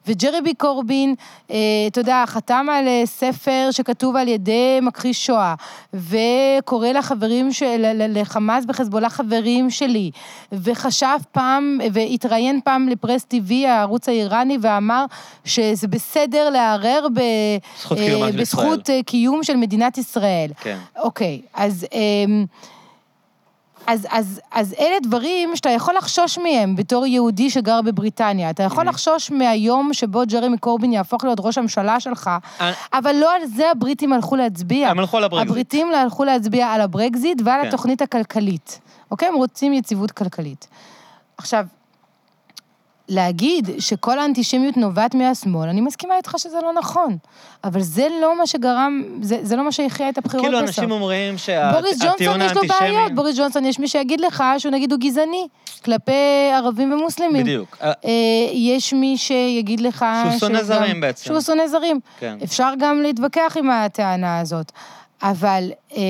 וג'רבי 0.07 0.53
קורבין, 0.53 1.15
אה, 1.51 1.57
אתה 1.87 1.99
יודע, 1.99 2.23
חתם 2.27 2.67
על 2.71 2.87
אה, 2.87 3.01
ספר 3.05 3.69
שכתוב 3.71 4.15
על 4.15 4.27
ידי 4.27 4.79
מכחיש 4.81 5.25
שואה, 5.25 5.55
וקורא 5.93 6.87
לחברים, 6.87 7.51
של, 7.51 7.91
לחמאס 8.09 8.65
וחזבאללה 8.67 9.09
חברים 9.09 9.69
שלי, 9.69 10.11
וחשב 10.51 11.17
פעם, 11.31 11.79
והתראיין 11.93 12.59
פעם 12.63 12.89
לפרס 12.89 13.25
TV, 13.33 13.53
הערוץ 13.67 14.09
האיראני, 14.09 14.57
ואמר 14.61 15.05
שזה 15.45 15.87
בסדר 15.87 16.49
לערער 16.49 17.07
ב, 17.13 17.19
זכות 17.81 17.97
אה, 17.97 18.05
קיומה 18.05 18.31
של 18.31 18.37
בזכות 18.37 18.89
אה, 18.89 18.99
קיום 19.05 19.43
של 19.43 19.55
מדינת 19.55 19.97
ישראל. 19.97 20.51
כן. 20.61 20.77
אוקיי, 20.95 21.41
אז... 21.53 21.85
אמ, 21.93 22.45
אז, 23.87 24.07
אז, 24.09 24.41
אז 24.51 24.75
אלה 24.79 24.95
דברים 25.03 25.55
שאתה 25.55 25.69
יכול 25.69 25.95
לחשוש 25.97 26.37
מהם 26.37 26.75
בתור 26.75 27.05
יהודי 27.05 27.49
שגר 27.49 27.81
בבריטניה. 27.81 28.49
אתה 28.49 28.63
יכול 28.63 28.87
לחשוש 28.87 29.31
מהיום 29.31 29.93
שבו 29.93 30.21
ג'רמי 30.27 30.57
קורבין 30.57 30.93
יהפוך 30.93 31.23
להיות 31.23 31.39
ראש 31.41 31.57
הממשלה 31.57 31.99
שלך, 31.99 32.29
אני- 32.59 32.71
אבל 32.93 33.15
לא 33.15 33.35
על 33.35 33.45
זה 33.45 33.71
הבריטים 33.71 34.13
הלכו 34.13 34.35
להצביע. 34.35 34.89
הם 34.89 34.99
הלכו 34.99 35.17
על 35.17 35.23
הברקזיט. 35.23 35.49
הבריטים 35.49 35.87
הלכו 35.93 36.23
להצביע 36.23 36.67
על 36.67 36.81
הברקזיט 36.81 37.41
ועל 37.45 37.61
כן. 37.61 37.67
התוכנית 37.67 38.01
הכלכלית. 38.01 38.79
אוקיי? 39.11 39.27
הם 39.27 39.35
רוצים 39.35 39.73
יציבות 39.73 40.11
כלכלית. 40.11 40.67
עכשיו, 41.37 41.65
להגיד 43.11 43.69
שכל 43.79 44.19
האנטישמיות 44.19 44.77
נובעת 44.77 45.15
מהשמאל, 45.15 45.69
אני 45.69 45.81
מסכימה 45.81 46.17
איתך 46.17 46.33
שזה 46.37 46.57
לא 46.63 46.73
נכון. 46.73 47.17
אבל 47.63 47.81
זה 47.81 48.07
לא 48.21 48.37
מה 48.37 48.47
שגרם, 48.47 49.03
זה, 49.21 49.37
זה 49.41 49.55
לא 49.55 49.63
מה 49.63 49.71
שהכריע 49.71 50.09
את 50.09 50.17
הבחירות 50.17 50.45
כאילו 50.45 50.57
בסוף. 50.57 50.79
אנשים 50.79 50.91
אומרים 50.91 51.35
בוריס 51.71 52.03
שהטיעון 52.03 52.39
ג'ונסון 52.39 52.41
יש 52.41 52.53
לו 52.53 52.61
האנטישמי... 52.61 52.91
בעיות, 52.91 53.15
בוריס 53.15 53.37
ג'ונסון 53.37 53.65
יש 53.65 53.79
מי 53.79 53.87
שיגיד 53.87 54.21
לך 54.21 54.43
שהוא 54.57 54.71
נגיד 54.71 54.91
הוא 54.91 54.99
גזעני 54.99 55.47
כלפי 55.85 56.11
ערבים 56.53 56.93
ומוסלמים. 56.93 57.43
בדיוק. 57.43 57.77
אה, 57.81 57.91
יש 58.53 58.93
מי 58.93 59.17
שיגיד 59.17 59.79
לך... 59.79 60.05
שהוא 60.23 60.39
שונא 60.39 60.63
זרים 60.63 61.01
בעצם. 61.01 61.25
שהוא 61.25 61.41
שונא 61.41 61.67
זרים. 61.67 61.99
כן. 62.19 62.37
אפשר 62.43 62.73
גם 62.79 63.01
להתווכח 63.01 63.57
עם 63.59 63.69
הטענה 63.69 64.39
הזאת. 64.39 64.71
אבל 65.21 65.71
אה, 65.93 66.01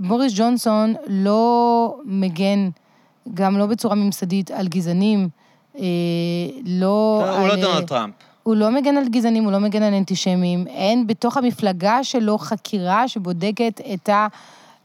בוריס 0.00 0.32
ג'ונסון 0.36 0.94
לא 1.06 1.96
מגן, 2.04 2.68
גם 3.34 3.58
לא 3.58 3.66
בצורה 3.66 3.94
ממסדית, 3.94 4.50
על 4.50 4.68
גזענים. 4.68 5.37
אה, 5.78 5.84
לא 6.64 7.24
הוא 7.38 7.48
לא 7.48 7.54
על, 7.54 7.58
אה, 7.60 7.66
דונלד 7.66 7.88
טראמפ. 7.88 8.14
הוא 8.42 8.56
לא 8.56 8.70
מגן 8.70 8.96
על 8.96 9.08
גזענים, 9.08 9.44
הוא 9.44 9.52
לא 9.52 9.58
מגן 9.58 9.82
על 9.82 9.94
אנטישמים. 9.94 10.66
אין 10.66 11.06
בתוך 11.06 11.36
המפלגה 11.36 12.04
שלו 12.04 12.38
חקירה 12.38 13.08
שבודקת 13.08 13.80
את 13.94 14.10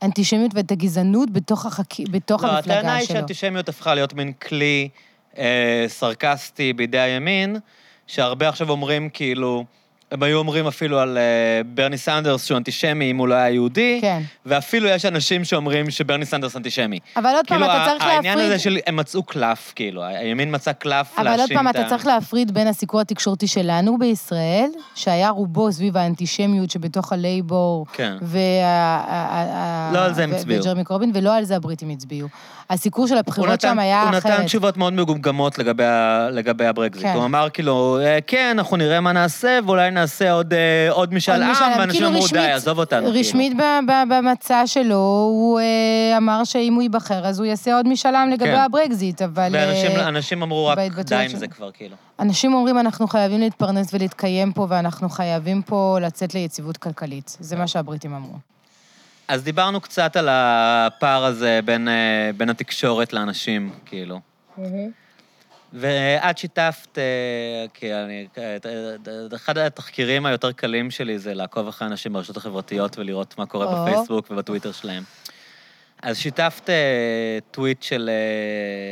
האנטישמיות 0.02 0.52
ואת 0.56 0.72
הגזענות 0.72 1.30
בתוך, 1.30 1.66
החק... 1.66 2.00
בתוך 2.12 2.44
לא, 2.44 2.52
המפלגה 2.52 2.80
הטענה 2.80 2.96
היא 2.96 3.08
שלו. 3.08 3.16
שאנטישמיות 3.16 3.70
הפכה 3.70 3.96
להיות 3.96 4.14
מין 4.14 4.34
כלי 4.34 4.90
אה, 5.38 5.86
סרקסטי 5.88 6.74
בידי 6.74 7.00
הימין, 7.00 7.56
שהרבה 8.08 8.50
עכשיו 8.50 8.70
אומרים 8.70 9.10
כאילו, 9.10 9.66
הם 10.14 10.24
היו 10.24 10.38
אומרים 10.38 10.68
אפילו 10.68 11.00
על 11.00 11.18
אה, 11.18 11.24
ברני 11.76 11.98
סנדרס 11.98 12.46
שהוא 12.46 12.58
אנטישמי 12.58 13.12
אם 13.12 13.18
הוא 13.18 13.28
לא 13.28 13.34
היה 13.36 13.50
יהודי, 13.50 13.98
כן. 14.02 14.22
ואפילו 14.46 14.88
יש 14.90 15.06
אנשים 15.06 15.44
שאומרים 15.46 15.90
שברני 15.92 16.26
סנדרס 16.26 16.56
אנטישמי. 16.56 17.00
אבל 17.18 17.30
עוד 17.36 17.48
פעם, 17.48 17.58
כאילו, 17.60 17.72
אתה 17.72 17.84
צריך 17.86 17.94
להפריד... 18.04 18.16
העניין 18.16 18.40
הזה 18.40 18.60
של 18.60 18.78
הם 18.88 18.96
מצאו 18.96 19.24
קלף, 19.24 19.74
כאילו, 19.76 20.04
הימין 20.04 20.56
מצא 20.56 20.72
קלף 20.74 21.12
אבל 21.18 21.28
עוד 21.28 21.38
להאשים 21.40 21.58
פעם, 21.58 21.68
את 21.68 21.76
אתה 21.76 21.86
ה... 21.86 21.90
צריך 21.90 22.06
להפריד 22.08 22.54
בין 22.54 22.68
הסיקור 22.68 23.02
התקשורתי 23.02 23.48
שלנו 23.48 23.98
בישראל, 23.98 24.70
שהיה 24.96 25.30
רובו 25.30 25.72
סביב 25.72 25.98
האנטישמיות 25.98 26.70
שבתוך 26.72 27.14
הלייבור, 27.14 27.86
כן. 27.94 28.14
וה... 28.22 29.90
לא 29.94 30.06
על 30.06 30.14
זה 30.14 30.24
הם 30.24 30.34
הצביעו. 30.34 30.62
וג'רמי 30.64 30.84
קורבין, 30.84 31.12
ולא 31.14 31.36
על 31.36 31.44
זה 31.44 31.56
הבריטים 31.56 31.90
הצביעו. 31.90 32.28
הסיקור 32.70 33.08
של 33.08 33.14
הוא 33.14 33.20
הבחירות 33.20 33.62
שם 33.62 33.80
היה 33.80 34.02
הוא 34.02 34.10
אחרת. 34.10 34.26
נתן 34.26 34.46
תשובות 34.46 34.78
מאוד 34.78 34.94
מגומגמות 34.94 35.60
לגבי, 35.60 35.84
ה- 35.84 36.28
לגבי 36.32 36.66
הברקזיט. 36.66 37.04
כן. 37.06 37.14
הוא 37.14 37.26
אמר 37.26 37.48
כאילו, 37.54 38.00
"אה, 38.02 38.20
כן, 38.28 38.56
אנחנו 38.58 38.78
נראה 38.78 39.00
מה 39.00 39.12
נעשה, 39.12 39.60
ואולי 39.66 39.92
נעשה 39.92 40.03
עוד, 40.32 40.54
אה, 40.54 40.88
עוד 40.92 41.14
משאל 41.14 41.34
עוד 41.34 41.44
עם, 41.44 41.52
משאל 41.52 41.66
עם. 41.66 41.80
ואנשים 41.80 42.02
כאילו 42.02 42.08
אמרו, 42.08 42.28
די, 42.28 42.40
עזוב 42.40 42.80
אותנו. 42.80 43.06
כאילו." 43.06 43.20
רשמית 43.20 43.54
ב- 43.58 44.14
במצע 44.14 44.68
שלו, 44.68 45.30
הוא 45.32 45.60
אה, 45.60 46.18
אמר 46.18 46.44
שאם 46.44 46.74
הוא 46.74 46.82
ייבחר, 46.82 47.26
אז 47.26 47.40
הוא 47.40 47.46
יעשה 47.46 47.76
עוד 47.76 47.88
משאל 47.88 48.16
עם 48.16 48.30
לגבי 48.30 48.46
כן. 48.46 48.56
הברקזיט, 48.56 49.22
אבל... 49.22 49.50
ואנשים 49.52 49.92
אה, 49.92 50.08
אנשים 50.08 50.42
אמרו 50.44 50.66
רק, 50.68 50.78
די 51.06 51.16
עם 51.16 51.38
זה 51.38 51.48
כבר, 51.48 51.72
כאילו. 51.72 51.96
אנשים 52.20 52.54
אומרים, 52.54 52.80
אנחנו 52.80 53.08
חייבים 53.08 53.40
להתפרנס 53.40 53.94
ולהתקיים 53.94 54.52
פה, 54.52 54.68
ואנחנו 54.70 55.10
חייבים 55.10 55.62
פה 55.62 55.98
לצאת 56.02 56.34
ליציבות 56.34 56.78
כלכלית. 56.78 57.38
זה 57.40 57.56
מה 57.56 57.68
שהבריטים 57.68 58.14
אמרו. 58.14 58.36
אז 59.28 59.44
דיברנו 59.44 59.82
קצת 59.82 60.16
על 60.16 60.30
הפער 60.32 61.26
הזה 61.26 61.60
בין, 61.66 61.88
בין 62.38 62.50
התקשורת 62.50 63.14
לאנשים, 63.14 63.70
כאילו. 63.86 64.20
ואת 65.74 66.38
שיתפת, 66.38 66.98
אה, 66.98 67.66
כי 67.74 67.94
אני, 67.94 68.28
אה, 68.38 68.58
אחד 69.36 69.58
התחקירים 69.58 70.26
היותר 70.26 70.52
קלים 70.52 70.92
שלי 70.92 71.20
זה 71.20 71.34
לעקוב 71.34 71.68
אחרי 71.68 71.88
אנשים 71.88 72.14
ברשתות 72.14 72.38
החברתיות 72.38 72.98
ולראות 72.98 73.38
מה 73.38 73.46
קורה 73.46 73.66
או. 73.66 73.86
בפייסבוק 73.86 74.32
ובטוויטר 74.32 74.72
שלהם. 74.72 75.04
אז 76.02 76.18
שיתפת 76.18 76.70
אה, 76.70 77.40
טוויט 77.52 77.84
של 77.84 78.10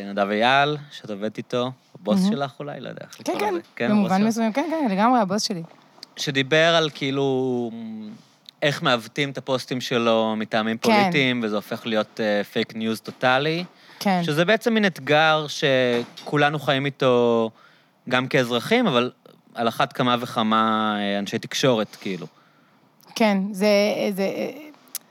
נדב 0.09 0.29
אייל, 0.29 0.77
שאת 0.91 1.09
עובדת 1.09 1.37
איתו, 1.37 1.71
הבוס 1.99 2.19
מהמם. 2.19 2.31
שלך 2.31 2.51
אולי, 2.59 2.79
לא 2.79 2.89
יודע 2.89 3.01
איך 3.01 3.17
כן, 3.23 3.33
כן. 3.75 3.91
הבוס 3.91 4.01
במובן. 4.11 4.23
מסוים, 4.23 4.53
כן, 4.53 4.69
כן, 4.69 4.91
לגמרי, 4.91 5.19
הבוס 5.19 5.43
שלי. 5.43 5.63
שדיבר 6.17 6.75
על 6.75 6.89
כאילו 6.93 7.71
איך 8.61 8.83
מעוותים 8.83 9.29
את 9.29 9.37
הפוסטים 9.37 9.81
שלו 9.81 10.35
מטעמים 10.37 10.77
כן. 10.77 10.91
פוליטיים, 10.91 11.41
וזה 11.43 11.55
הופך 11.55 11.85
להיות 11.85 12.19
fake 12.51 12.75
news 12.75 13.01
טוטאלי. 13.01 13.63
כן. 14.03 14.23
שזה 14.23 14.45
בעצם 14.45 14.73
מין 14.73 14.85
אתגר 14.85 15.45
שכולנו 15.47 16.59
חיים 16.59 16.85
איתו 16.85 17.49
גם 18.09 18.27
כאזרחים, 18.27 18.87
אבל 18.87 19.11
על 19.55 19.67
אחת 19.67 19.93
כמה 19.93 20.15
וכמה 20.19 20.95
אה, 20.99 21.19
אנשי 21.19 21.39
תקשורת, 21.39 21.97
כאילו. 22.01 22.27
כן, 23.15 23.37
זה... 23.51 23.67
זה 24.15 24.29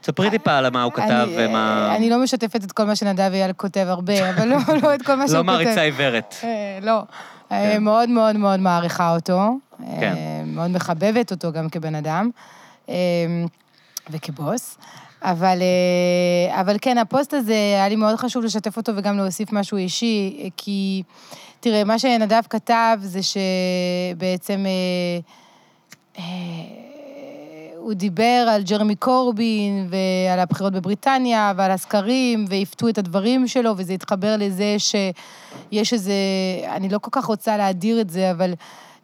ספרי 0.02 0.30
טיפה 0.30 0.58
על 0.58 0.70
מה 0.70 0.82
הוא 0.82 0.92
כתב 0.92 1.10
אני, 1.10 1.34
ומה... 1.38 1.92
אני 1.96 2.10
לא 2.10 2.22
משתפת 2.22 2.64
את 2.64 2.72
כל 2.72 2.84
מה 2.84 2.96
שנדב 2.96 3.30
אייל 3.32 3.52
כותב 3.52 3.86
הרבה, 3.88 4.14
אבל 4.30 4.48
לא, 4.48 4.56
לא 4.82 4.94
את 4.94 5.02
כל 5.02 5.14
מה 5.14 5.28
שהוא 5.28 5.36
לא 5.36 5.42
כותב. 5.42 5.52
מעריצה 5.52 5.82
עיוורת. 5.82 6.34
אה, 6.44 6.78
לא. 6.82 7.02
אה, 7.52 7.78
מאוד 7.78 8.08
מאוד 8.08 8.36
מאוד 8.36 8.60
מעריכה 8.60 9.14
אותו. 9.14 9.58
כן. 10.00 10.14
אה, 10.16 10.42
מאוד 10.46 10.70
מחבבת 10.70 11.30
אותו 11.30 11.52
גם 11.52 11.68
כבן 11.68 11.94
אדם. 11.94 12.30
אה, 12.88 12.94
וכבוס. 14.10 14.78
אבל, 15.22 15.58
אה, 15.62 16.60
אבל 16.60 16.76
כן, 16.80 16.98
הפוסט 16.98 17.34
הזה, 17.34 17.52
היה 17.52 17.88
לי 17.88 17.96
מאוד 17.96 18.16
חשוב 18.16 18.44
לשתף 18.44 18.76
אותו 18.76 18.92
וגם 18.96 19.16
להוסיף 19.16 19.52
משהו 19.52 19.76
אישי, 19.78 20.50
כי, 20.56 21.02
תראה, 21.60 21.84
מה 21.84 21.98
שנדב 21.98 22.42
כתב 22.50 22.98
זה 23.02 23.20
שבעצם... 23.22 24.66
אה, 24.66 25.20
אה, 26.18 26.24
הוא 27.76 27.94
דיבר 27.94 28.46
על 28.50 28.62
ג'רמי 28.62 28.96
קורבין 28.96 29.88
ועל 29.90 30.40
הבחירות 30.40 30.72
בבריטניה 30.72 31.52
ועל 31.56 31.70
הסקרים, 31.70 32.44
ועיוותו 32.48 32.88
את 32.88 32.98
הדברים 32.98 33.48
שלו, 33.48 33.74
וזה 33.76 33.92
התחבר 33.92 34.36
לזה 34.38 34.76
שיש 34.78 35.92
איזה, 35.92 36.12
אני 36.68 36.88
לא 36.88 36.98
כל 36.98 37.10
כך 37.12 37.24
רוצה 37.24 37.56
להדיר 37.56 38.00
את 38.00 38.10
זה, 38.10 38.30
אבל 38.30 38.52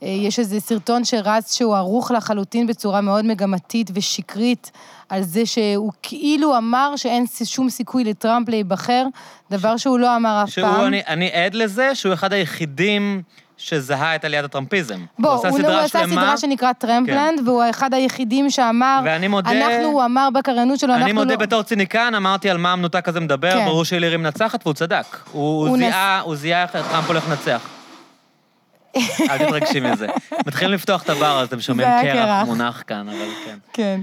יש 0.02 0.38
איזה 0.38 0.60
סרטון 0.60 1.04
שרץ 1.04 1.54
שהוא 1.54 1.76
ערוך 1.76 2.10
לחלוטין 2.10 2.66
בצורה 2.66 3.00
מאוד 3.00 3.24
מגמתית 3.24 3.90
ושקרית, 3.94 4.70
על 5.08 5.22
זה 5.22 5.46
שהוא 5.46 5.92
כאילו 6.02 6.56
אמר 6.56 6.96
שאין 6.96 7.24
שום 7.44 7.70
סיכוי 7.70 8.04
לטראמפ 8.04 8.48
להיבחר, 8.48 9.06
דבר 9.50 9.76
שהוא 9.76 9.98
לא 9.98 10.16
אמר 10.16 10.42
אף 10.44 10.50
שהוא, 10.50 10.68
פעם. 10.68 10.86
אני, 10.86 11.02
אני 11.06 11.32
עד 11.32 11.54
לזה 11.54 11.94
שהוא 11.94 12.14
אחד 12.14 12.32
היחידים 12.32 13.22
שזהה 13.56 14.14
את 14.14 14.24
עליית 14.24 14.44
הטראמפיזם. 14.44 15.00
בוא, 15.18 15.30
הוא 15.30 15.38
עשה 15.38 15.48
הוא, 15.48 15.58
סדרה 15.58 15.74
הוא 15.74 15.80
עשה 15.80 15.98
שלמה, 15.98 16.22
סדרה 16.22 16.36
שנקראת 16.36 16.78
טרמפלנד, 16.78 17.48
והוא 17.48 17.62
האחד 17.62 17.94
היחידים 17.94 18.50
שאמר, 18.50 19.00
ואני 19.04 19.28
מודה... 19.28 19.50
אנחנו, 19.50 19.86
הוא 19.86 20.04
אמר 20.04 20.28
בקריינות 20.34 20.78
שלו, 20.78 20.94
אני 20.94 21.02
אנחנו 21.02 21.14
מודה 21.14 21.34
לא... 21.34 21.40
בתור 21.40 21.62
ציניקן, 21.62 22.14
אמרתי 22.14 22.50
על 22.50 22.58
מה 22.58 22.72
המנותק 22.72 23.08
הזה 23.08 23.20
מדבר, 23.20 23.50
כן. 23.50 23.64
ברור 23.64 23.84
שהילירי 23.84 24.16
מנצחת, 24.16 24.66
והוא 24.66 24.74
צדק. 24.74 25.04
הוא, 25.32 25.42
הוא, 25.42 25.68
הוא 25.68 25.78
זיהה, 25.78 26.20
הוא 26.20 26.36
זיהה 26.36 26.62
איך 26.62 26.70
טראמפ 26.70 27.06
הולך 27.06 27.28
לנצח. 27.28 27.75
אל 29.30 29.38
תתרגשי 29.38 29.80
מזה. 29.80 30.06
מתחילים 30.46 30.74
לפתוח 30.74 31.02
את 31.02 31.10
הבר, 31.10 31.40
אז 31.40 31.48
אתם 31.48 31.60
שומעים 31.60 31.88
קרח. 32.02 32.46
מונח 32.46 32.82
כאן, 32.86 33.08
אבל 33.08 33.26
כן. 33.44 33.56
כן. 33.72 34.00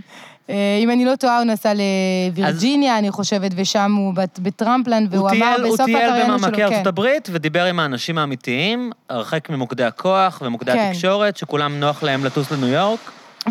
אה, 0.49 0.79
אם 0.83 0.91
אני 0.91 1.05
לא 1.05 1.15
טועה, 1.15 1.37
הוא 1.37 1.45
נסע 1.45 1.73
לווירג'יניה, 1.73 2.97
אני 2.99 3.11
חושבת, 3.11 3.51
ושם 3.55 3.93
הוא 3.97 4.13
בטראמפלנד, 4.39 5.13
והוא 5.13 5.29
הוא 5.29 5.37
אמר 5.37 5.55
טייל- 5.55 5.65
הוא 5.65 5.73
בסוף 5.73 5.85
טייל 5.85 5.97
הקריינות 6.09 6.39
שלו, 6.39 6.47
במעמקי 6.47 6.57
כן. 6.67 6.73
ארצות 6.73 6.87
הברית, 6.87 7.29
ודיבר 7.31 7.65
עם 7.65 7.79
האנשים 7.79 8.17
האמיתיים, 8.17 8.91
הרחק 9.09 9.49
ממוקדי 9.49 9.83
הכוח 9.83 10.41
ומוקדי 10.45 10.71
כן. 10.71 10.87
התקשורת, 10.91 11.37
שכולם 11.37 11.79
נוח 11.79 12.03
להם 12.03 12.25
לטוס 12.25 12.51
לניו 12.51 12.67
יורק. 12.67 12.99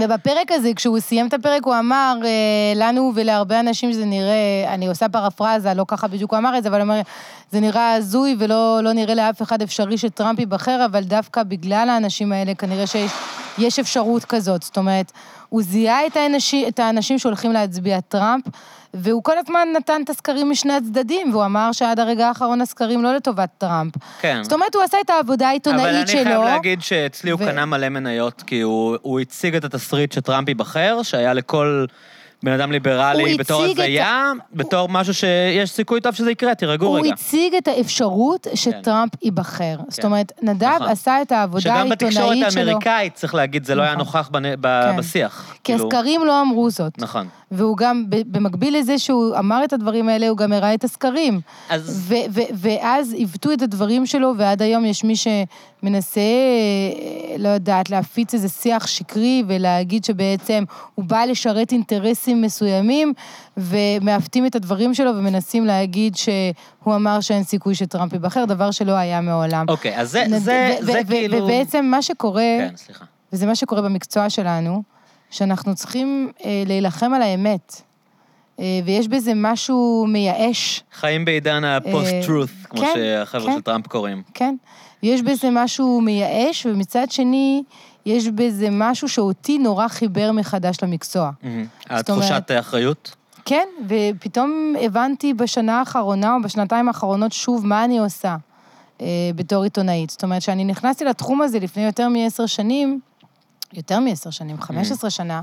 ובפרק 0.01 0.53
הזה, 0.53 0.71
כשהוא 0.77 1.01
סיים 1.01 1.27
את 1.27 1.35
הפרק, 1.35 1.65
הוא 1.65 1.75
אמר 1.79 2.19
אה, 2.25 2.29
לנו 2.77 3.13
ולהרבה 3.15 3.61
אנשים 3.61 3.93
שזה 3.93 4.05
נראה, 4.05 4.65
אני 4.75 4.87
עושה 4.87 5.09
פרפרזה, 5.09 5.75
לא 5.75 5.85
ככה 5.89 6.09
בדיוק 6.09 6.31
הוא 6.31 6.39
אמר 6.39 6.59
את 6.59 6.63
זה, 6.63 6.69
אבל 6.69 6.81
הוא 6.81 6.83
אומר, 6.83 7.01
זה 7.51 7.61
נראה 7.61 7.95
הזוי 7.95 8.37
ולא 8.39 8.81
לא 8.83 8.93
נראה 8.93 9.15
לאף 9.15 9.43
אחד 9.43 9.63
אפשרי 9.63 9.99
שטראמפ 9.99 10.39
ייבחר, 10.39 10.85
אבל 10.85 11.03
דווקא 11.03 11.43
בגלל 11.43 11.89
האנשים 11.89 12.33
האלה, 12.33 12.55
כנראה 12.55 12.87
שיש 12.87 13.11
יש 13.59 13.79
אפשרות 13.79 14.25
כזאת. 14.25 14.63
זאת 14.63 14.77
אומרת, 14.77 15.13
הוא 15.49 15.63
זיהה 15.63 16.07
את 16.07 16.17
האנשים, 16.17 16.69
את 16.69 16.79
האנשים 16.79 17.19
שהולכים 17.19 17.53
להצביע 17.53 18.01
טראמפ, 18.01 18.45
והוא 18.95 19.25
כל 19.25 19.39
הזמן 19.39 19.69
נתן 19.77 20.01
את 20.05 20.11
הסקרים 20.11 20.51
משני 20.51 20.73
הצדדים, 20.73 21.31
והוא 21.33 21.45
אמר 21.45 21.73
שעד 21.73 22.01
הרגע 22.01 22.29
האחרון 22.29 22.61
הסקרים 22.61 23.03
לא 23.03 23.15
לטובת 23.15 23.49
טראמפ. 23.59 23.93
כן. 24.21 24.43
זאת 24.43 24.53
אומרת, 24.53 24.75
הוא 24.75 24.83
עשה 24.83 24.97
את 25.05 25.11
העבודה 25.11 25.49
העיתונאית 25.49 25.81
אבל 25.87 25.97
אני 25.97 26.07
שלו. 26.07 26.25
חייב 26.25 26.43
להגיד 26.43 26.83
שאצלי 26.83 27.31
הוא 27.31 27.43
ו- 27.43 27.47
קנה 27.47 27.67
מלא 27.67 27.89
מניות, 27.89 28.43
כי 28.47 28.61
הוא 28.61 28.97
הוא 29.03 29.21
הציג 29.21 29.55
את 29.57 29.65
התסריט 29.65 30.13
שטראמפ 30.13 30.49
ייבחר, 30.49 31.01
שהיה 31.03 31.35
לכל 31.35 31.85
בן 32.43 32.53
אדם 32.53 32.73
ליברלי 32.73 33.23
הוא 33.33 33.39
בתור 33.39 33.63
הציג 33.65 33.81
את 33.81 33.85
הזיה, 33.85 34.33
בתור 34.55 34.89
משהו 34.89 35.15
שיש 35.15 35.71
סיכוי 35.71 36.01
טוב 36.01 36.15
שזה 36.15 36.31
יקרה, 36.31 36.55
תירגעו 36.55 36.89
הוא 36.89 36.97
רגע. 36.99 37.07
כן. 37.07 37.13
הציג 37.13 37.55
את 37.55 37.69
האפשרות 37.69 38.47
שטראמפ 38.55 39.11
ייבחר. 39.23 39.77
זאת 39.89 40.05
אומרת, 40.05 40.33
נדב 40.43 40.67
נכון. 40.77 40.89
עשה 40.89 41.23
את 41.23 41.33
העבודה 41.33 41.61
שגם 41.61 41.89
בתקשורת 41.89 42.17
העיתונאית 42.17 42.53
שלו. 42.53 42.61
האמריקאית, 42.69 43.15
צריך 43.15 43.35
להגיד, 43.35 43.65
זה 43.65 43.75
לא 43.75 43.83
היה 43.83 43.93
נכון. 43.95 44.05
נוכח 44.05 44.29
בנ- 44.33 44.57
ב- 44.61 44.83
כן. 44.91 44.97
בשיח. 44.97 45.53
כי 45.55 45.73
כאילו, 45.73 45.87
הסקרים 45.89 46.27
לא 46.27 46.41
אמרו 46.43 46.71
זאת. 46.71 46.93
נכון. 46.99 47.27
והוא 47.51 47.77
גם, 47.77 48.05
במקביל 48.09 48.79
לזה 48.79 48.99
שהוא 48.99 49.37
אמר 49.39 49.65
את 49.65 49.73
הדברים 49.73 50.09
האלה, 50.09 50.29
הוא 50.29 50.37
גם 50.37 50.53
הראה 50.53 50.75
את 50.75 50.85
הסקרים. 50.85 51.41
אז 51.69 52.05
ו- 52.09 52.15
ו- 52.31 52.41
ואז 52.55 53.13
עיוותו 53.13 53.53
את 53.53 53.63
הדברים 53.63 54.07
שלו, 54.07 54.33
ועד 54.37 54.63
היום 54.63 54.85
יש 54.85 55.05
מי 55.05 55.15
מנסה, 55.83 56.21
אה, 56.21 57.37
לא 57.39 57.49
יודעת, 57.49 57.91
להפיץ 57.91 58.35
איזה 58.35 58.49
שיח 58.49 58.87
שקרי 58.87 59.43
ולהגיד 59.47 60.05
שבעצם 60.05 60.65
הוא 60.95 61.05
בא 61.05 61.25
לשרת 61.25 61.73
אינטרסים 61.73 62.43
מסוימים, 62.43 63.13
ומעוותים 63.57 64.47
את 64.47 64.55
הדברים 64.55 64.95
שלו 64.95 65.11
ומנסים 65.17 65.67
להגיד 65.67 66.17
שהוא 66.17 66.95
אמר 66.95 67.21
שאין 67.21 67.45
סיכוי 67.45 67.75
שטראמפ 67.75 68.13
ייבחר, 68.13 68.45
דבר 68.45 68.71
שלא 68.71 68.93
היה 68.93 69.21
מעולם. 69.21 69.67
אוקיי, 69.69 69.97
אז 69.97 70.11
זה, 70.11 70.25
זה, 70.39 70.77
זה 70.81 71.01
כאילו... 71.09 71.45
ובעצם 71.45 71.85
מה 71.85 72.03
שקורה, 72.03 72.43
כן, 72.59 72.77
סליחה. 72.77 73.05
וזה 73.33 73.47
מה 73.47 73.55
שקורה 73.55 73.83
במקצוע 73.83 74.31
שלנו, 74.31 74.83
שאנחנו 75.31 75.75
צריכים 75.75 76.33
אה, 76.45 76.63
להילחם 76.67 77.15
על 77.15 77.23
האמת. 77.23 77.83
אה, 78.61 78.81
ויש 78.85 79.09
בזה 79.09 79.33
משהו 79.37 80.07
מייאש, 80.09 80.83
חיים 80.93 81.25
בעידן 81.25 81.65
הפוסט-טרות, 81.65 82.49
כמו 82.65 82.81
כן, 82.81 82.93
שהחבר'ה 82.95 83.47
כן. 83.47 83.53
של 83.57 83.61
טראמפ 83.61 83.87
קוראים. 83.87 84.23
כן? 84.35 84.57
יש 85.03 85.23
בזה 85.23 85.49
משהו 85.53 86.01
מייאש, 86.01 86.67
ומצד 86.67 87.11
שני, 87.11 87.63
יש 88.07 88.29
בזה 88.29 88.69
משהו 88.71 89.09
שאותי 89.09 89.59
נורא 89.59 89.89
חיבר 89.89 90.33
מחדש 90.33 90.77
למקצוע. 90.83 91.31
אומרת- 92.11 92.11
התחושת 92.11 92.51
האחריות? 92.51 93.15
כן, 93.45 93.67
ופתאום 93.89 94.75
הבנתי 94.81 95.35
בשנה 95.35 95.79
האחרונה, 95.79 96.35
או 96.35 96.43
בשנתיים 96.43 96.89
האחרונות, 96.89 97.33
שוב, 97.33 97.67
מה 97.67 97.85
אני 97.85 97.99
עושה 97.99 98.37
אה, 99.01 99.07
בתור 99.35 99.63
עיתונאית. 99.63 100.11
זאת 100.11 100.23
אומרת, 100.23 100.43
כשאני 100.43 100.65
נכנסתי 100.65 101.05
לתחום 101.05 101.43
הזה 101.43 101.59
לפני 101.59 101.85
יותר 101.85 102.09
מעשר 102.09 102.47
שנים, 102.47 103.01
יותר 103.73 104.01
מעשר 104.01 104.31
שנים, 104.31 104.61
15 104.61 105.11
שנה, 105.11 105.43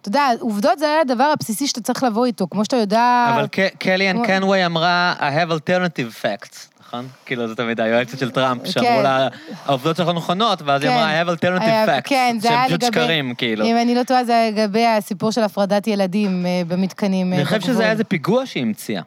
אתה 0.00 0.08
יודע, 0.08 0.28
עובדות 0.40 0.78
זה 0.78 0.84
היה 0.86 1.00
הדבר 1.00 1.24
הבסיסי 1.24 1.66
שאתה 1.66 1.80
צריך 1.80 2.02
לבוא 2.02 2.26
איתו, 2.26 2.46
כמו 2.50 2.64
שאתה 2.64 2.76
יודע... 2.76 3.34
אבל 3.34 3.46
קליאן 3.78 4.26
קנווי 4.26 4.66
אמרה, 4.66 5.14
I 5.18 5.22
have 5.22 5.52
alternative 5.52 6.22
facts, 6.24 6.77
נכון? 6.88 7.06
כאילו, 7.26 7.48
זה 7.48 7.54
תמיד 7.54 7.80
היועצת 7.80 8.18
של 8.18 8.30
טראמפ, 8.30 8.66
שאמרו 8.66 8.88
כן. 8.88 9.02
לה, 9.02 9.28
העובדות 9.66 9.96
שלך 9.96 10.08
נכונות, 10.08 10.62
ואז 10.62 10.82
היא 10.82 10.90
כן. 10.90 10.96
אמרה, 10.96 11.22
I 11.22 11.36
have 11.36 11.40
alternative 11.40 11.62
היה- 11.62 11.98
facts, 11.98 12.02
כן, 12.04 12.36
זה 12.40 12.48
היה 12.48 12.58
שהם 12.68 12.78
פשוט 12.78 12.92
שקרים, 12.92 13.34
כאילו. 13.34 13.64
אם 13.64 13.76
אני 13.82 13.94
לא 13.94 14.02
טועה, 14.02 14.24
זה 14.24 14.32
היה 14.32 14.50
לגבי 14.50 14.86
הסיפור 14.86 15.30
של 15.32 15.42
הפרדת 15.42 15.86
ילדים 15.86 16.46
אה, 16.46 16.62
במתקנים 16.68 17.32
אה, 17.32 17.38
אני 17.38 17.44
חושב. 17.44 17.60
שזה 17.60 17.82
היה 17.82 17.92
איזה 17.92 18.04
פיגוע 18.04 18.46
שהיא 18.46 18.62
המציאה. 18.62 19.02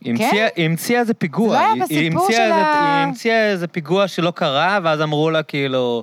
היא 0.00 0.16
כן? 0.18 0.24
המציאה- 0.24 0.48
היא 0.56 0.66
המציאה 0.66 1.00
איזה 1.00 1.14
פיגוע. 1.14 1.48
זה 1.48 1.62
לא 1.62 1.74
היה 1.74 1.84
בסיפור 1.84 2.30
של 2.32 2.40
ה- 2.52 2.96
היא 2.96 3.06
המציאה 3.06 3.50
איזה 3.50 3.66
פיגוע 3.66 4.08
שלא 4.08 4.30
קרה, 4.30 4.78
ואז 4.82 5.02
אמרו 5.02 5.30
לה, 5.30 5.42
כאילו, 5.42 6.02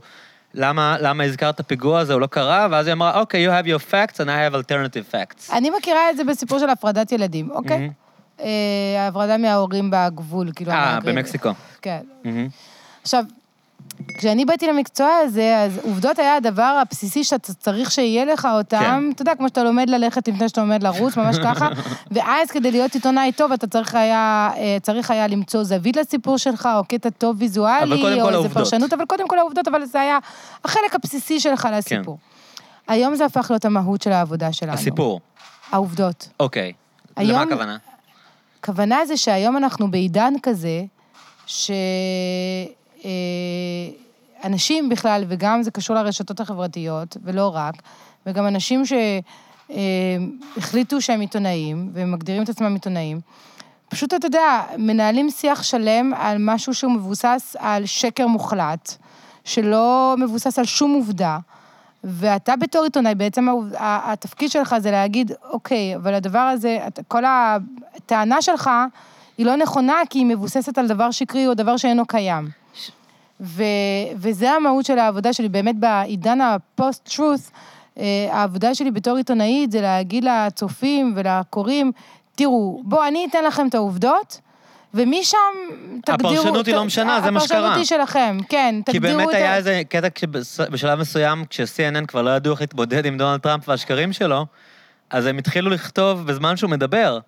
למה 0.53 0.95
למה 1.01 1.23
הזכרת 1.23 1.61
פיגוע 1.67 1.99
הזה, 1.99 2.13
הוא 2.13 2.21
לא 2.21 2.27
קרה? 2.27 2.67
ואז 2.71 2.87
היא 2.87 2.93
אמרה, 2.93 3.19
אוקיי, 3.19 3.47
you 3.47 3.61
have 3.61 3.65
your 3.67 3.81
facts 3.91 4.15
and 4.15 4.27
I 4.27 4.51
have 4.51 4.55
alternative 4.55 5.13
facts. 5.13 5.53
אני 5.53 5.69
מכירה 5.69 6.09
את 6.11 6.17
זה 6.17 6.23
בסיפור 6.23 6.59
של 6.59 6.69
הפרדת 6.69 7.11
ילדים, 7.11 7.49
אוקיי? 7.51 7.77
מהמם. 7.77 7.89
אה, 7.89 8.04
הפרדה 9.07 9.37
מההורים 9.37 9.91
בגבול, 9.91 10.49
כאילו... 10.55 10.71
אה. 10.71 10.99
במקסיקו. 11.03 11.49
כן. 11.81 11.99
עכשיו, 13.01 13.23
כשאני 14.17 14.45
באתי 14.45 14.67
למקצוע 14.67 15.09
הזה, 15.23 15.57
אז 15.63 15.79
עובדות 15.83 16.19
היה 16.19 16.35
הדבר 16.35 16.79
הבסיסי 16.81 17.23
שאתה 17.23 17.53
צריך 17.53 17.91
שיהיה 17.91 18.25
לך 18.25 18.47
אותם, 18.53 18.77
כן. 18.79 19.11
אתה 19.13 19.21
יודע, 19.21 19.35
כמו 19.35 19.47
שאתה 19.47 19.63
לומד 19.63 19.89
ללכת 19.89 20.27
לפני 20.27 20.49
שאתה 20.49 20.61
לומד 20.61 20.83
לרוץ, 20.83 21.17
ממש 21.17 21.35
ככה, 21.43 21.69
ואז 22.11 22.51
כדי 22.51 22.71
להיות 22.71 22.93
עיתונאי 22.95 23.31
טוב, 23.31 23.51
אתה 23.51 23.67
צריך 23.67 23.95
היה, 23.95 24.49
אה, 24.57 24.77
צריך 24.81 25.11
היה 25.11 25.27
למצוא 25.27 25.63
זווית 25.63 25.97
לסיפור 25.97 26.37
שלך, 26.37 26.69
או 26.77 26.83
קטע 26.83 27.09
טוב 27.09 27.35
ויזואלי, 27.39 28.21
או 28.21 28.29
איזה. 28.29 28.49
פרשנות, 28.49 28.93
אבל 28.93 29.05
קודם 29.05 29.27
כל 29.27 29.39
העובדות, 29.39 29.67
אבל 29.67 29.85
זה 29.85 30.01
היה 30.01 30.17
החלק 30.65 30.95
הבסיסי 30.95 31.39
שלך 31.39 31.67
לסיפור. 31.73 32.17
היום 32.87 33.15
זה 33.15 33.25
הפך 33.25 33.47
להיות 33.49 33.65
המהות 33.65 34.01
של 34.01 34.11
העבודה 34.11 34.53
שלנו. 34.53 34.73
הסיפור, 34.73 35.19
העובדות. 35.71 36.29
אוקיי. 36.39 36.73
היום- 37.15 37.31
למה 37.39 37.41
הכוונה? 37.41 37.77
הכוונה 38.65 39.05
זה 39.05 39.17
שהיום 39.17 39.57
אנחנו 39.57 39.91
בעידן 39.91 40.33
כזה, 40.43 40.83
שאנשים 44.41 44.89
בכלל, 44.89 45.23
וגם 45.27 45.63
זה 45.63 45.71
קשור 45.71 45.95
לרשתות 45.95 46.39
החברתיות, 46.39 47.17
ולא 47.23 47.55
רק, 47.55 47.75
וגם 48.25 48.47
אנשים 48.47 48.83
שהחליטו 50.57 51.01
שהם 51.01 51.19
עיתונאים, 51.19 51.89
והם 51.93 52.11
מגדירים 52.11 52.43
את 52.43 52.49
עצמם 52.49 52.73
עיתונאים, 52.73 53.19
פשוט, 53.89 54.13
אתה 54.13 54.27
יודע, 54.27 54.63
מנהלים 54.77 55.29
שיח 55.29 55.63
שלם 55.63 56.13
על 56.13 56.37
משהו 56.39 56.73
שהוא 56.73 56.91
מבוסס 56.91 57.55
על 57.59 57.85
שקר 57.85 58.27
מוחלט, 58.27 58.95
שלא 59.43 60.15
מבוסס 60.17 60.59
על 60.59 60.65
שום 60.65 60.93
עובדה. 60.93 61.37
ואתה 62.07 62.55
בתור 62.55 62.83
עיתונאי, 62.83 63.15
בעצם 63.15 63.47
התפקיד 63.79 64.51
שלך 64.51 64.75
זה 64.79 64.91
להגיד, 64.91 65.31
אוקיי, 65.49 65.95
אבל 65.95 66.13
הדבר 66.13 66.39
הזה, 66.39 66.79
כל 67.07 67.23
הטענה 67.25 68.41
שלך 68.41 68.69
היא 69.37 69.45
לא 69.45 69.55
נכונה, 69.55 69.95
כי 70.09 70.19
היא 70.19 70.25
מבוססת 70.25 70.77
על 70.77 70.87
דבר 70.87 71.11
שקרי 71.11 71.47
או 71.47 71.53
דבר 71.53 71.77
שאינו 71.77 72.05
קיים. 72.05 72.49
ו, 73.41 73.63
וזה 74.15 74.51
המהות 74.51 74.85
של 74.85 74.99
העבודה 74.99 75.33
שלי, 75.33 75.49
באמת 75.49 75.75
בעידן 75.75 76.41
הפוסט- 76.41 76.96
truth, 76.96 77.51
אה, 77.97 78.27
העבודה 78.31 78.75
שלי 78.75 78.91
בתור 78.91 79.17
עיתונאית 79.17 79.71
זה 79.71 79.81
להגיד 79.81 80.23
לצופים 80.23 81.13
ולקוראים, 81.15 81.91
תראו, 82.35 82.81
בואו, 82.83 83.07
אני 83.07 83.25
אתן 83.29 83.43
לכם 83.43 83.67
את 83.67 83.75
העובדות, 83.75 84.41
ומשם 84.95 85.37
תגדירו... 86.05 86.33
הפרשנות 86.33 86.65
היא 86.65 86.75
לא 86.75 86.85
משנה, 86.85 87.21
זה 87.21 87.31
מה 87.31 87.39
שקרה. 87.39 87.57
הפרשנות 87.57 87.77
היא 87.77 87.85
שלכם, 87.85 88.37
כן, 88.49 88.75
כי 88.85 88.91
תגדירו 88.91 89.17
באמת 89.17 89.29
את 89.29 89.33
ה... 89.33 89.37
היה 89.37 89.55
איזה 89.55 89.81
קטע 89.89 90.07
שבשלב 90.19 90.99
מסוים, 90.99 91.45
כש-CNN 91.49 92.05
כבר 92.05 92.21
לא 92.21 92.29
ידעו 92.29 92.53
איך 92.53 92.61
להתמודד 92.61 93.05
עם 93.05 93.17
דונלד 93.17 93.39
טראמפ 93.39 93.69
והשקרים 93.69 94.13
שלו, 94.13 94.45
אז 95.09 95.25
הם 95.25 95.37
התחילו 95.37 95.69
לכתוב 95.69 96.27
בזמן 96.27 96.57
שהוא 96.57 96.69
מדבר, 96.69 97.19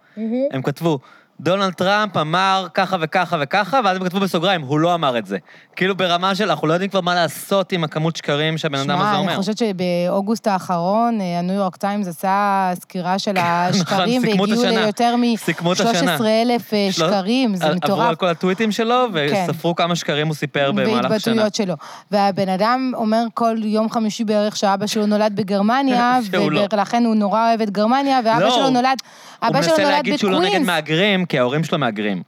הם 0.52 0.62
כתבו, 0.64 1.00
דונלד 1.42 1.74
טראמפ 1.74 2.18
אמר 2.18 2.68
ככה 2.74 2.98
וככה 3.02 3.38
וככה, 3.42 3.80
ואז 3.86 3.98
הם 3.98 4.04
כתבו 4.04 4.20
בסוגריים, 4.20 4.62
הוא 4.62 4.80
לא 4.80 4.94
אמר 4.94 5.18
את 5.18 5.26
זה. 5.26 5.38
כאילו 5.76 5.96
ברמה 5.98 6.36
של, 6.36 6.50
אנחנו 6.50 6.68
לא 6.68 6.74
יודעים 6.74 6.90
כבר 6.90 7.02
מה 7.02 7.16
לעשות 7.16 7.72
עם 7.72 7.84
הכמות 7.84 8.16
שקרים 8.16 8.58
שהבן 8.58 8.80
אדם 8.80 9.00
הזה 9.00 9.10
שמע, 9.10 9.18
אומר. 9.18 9.32
אני 9.32 9.38
חושבת 9.40 9.58
שבאוגוסט 9.58 10.48
האחרון, 10.48 11.22
אה, 11.22 11.40
הניו 11.40 11.56
יורק 11.56 11.76
טיימס 11.76 12.08
עשה 12.08 12.72
סקירה 12.82 13.20
של 13.20 13.38
השקרים, 13.42 14.22
נכון, 14.22 14.34
את 14.34 14.40
והגיעו 14.40 14.66
השנה. 14.66 14.82
ליותר 14.82 15.16
סיכמו 15.38 15.74
את 15.74 15.80
השנה. 15.80 16.18
מ-13,000 16.18 16.74
לא- 16.74 16.92
שקרים, 16.92 17.56
זה 17.56 17.66
עברו 17.66 17.78
מטורף. 17.78 18.10
על 18.10 18.16
כל 18.16 18.28
הטוויטים 18.28 18.72
שלו, 18.72 19.06
וספרו 19.14 19.76
כמה 19.76 19.96
שקרים 19.96 20.28
הוא 20.28 20.36
סיפר 20.36 20.72
במהלך 20.72 20.90
שנה. 21.00 21.10
בהתבטאויות 21.10 21.56
שלו. 21.56 21.76
והבן 22.12 22.50
אדם 22.50 22.92
אומר 22.96 23.24
כל 23.34 23.58
יום 23.64 23.90
חמישי 23.90 24.24
בערך 24.24 24.58
שאבא 24.58 24.88
שלו 24.88 25.06
נולד 25.06 25.36
בגרמניה, 25.36 26.20
לא. 26.34 26.68
ולכן 26.74 27.06
הוא 27.06 27.16
נורא 27.16 27.48
אוהב 27.50 27.62
את 27.62 27.70
גרמניה, 27.70 28.20
ואבא 28.26 28.40
לא, 28.40 28.52
שלו 28.52 28.70
נולד, 28.70 28.98
הוא 29.40 29.50
אבא 29.50 29.62
שלו 29.62 29.72
מנסה 29.72 29.84
נולד 29.84 29.96
להגיד 29.96 30.16
שהוא 30.16 30.32
לא 30.32 30.40
נגד 30.40 30.48
בקווינס. 30.48 30.68
מהגרים, 30.68 31.26
כי 31.26 31.40
ההורים 31.40 31.64
שלו 31.64 31.78
מהגרים. 31.78 32.22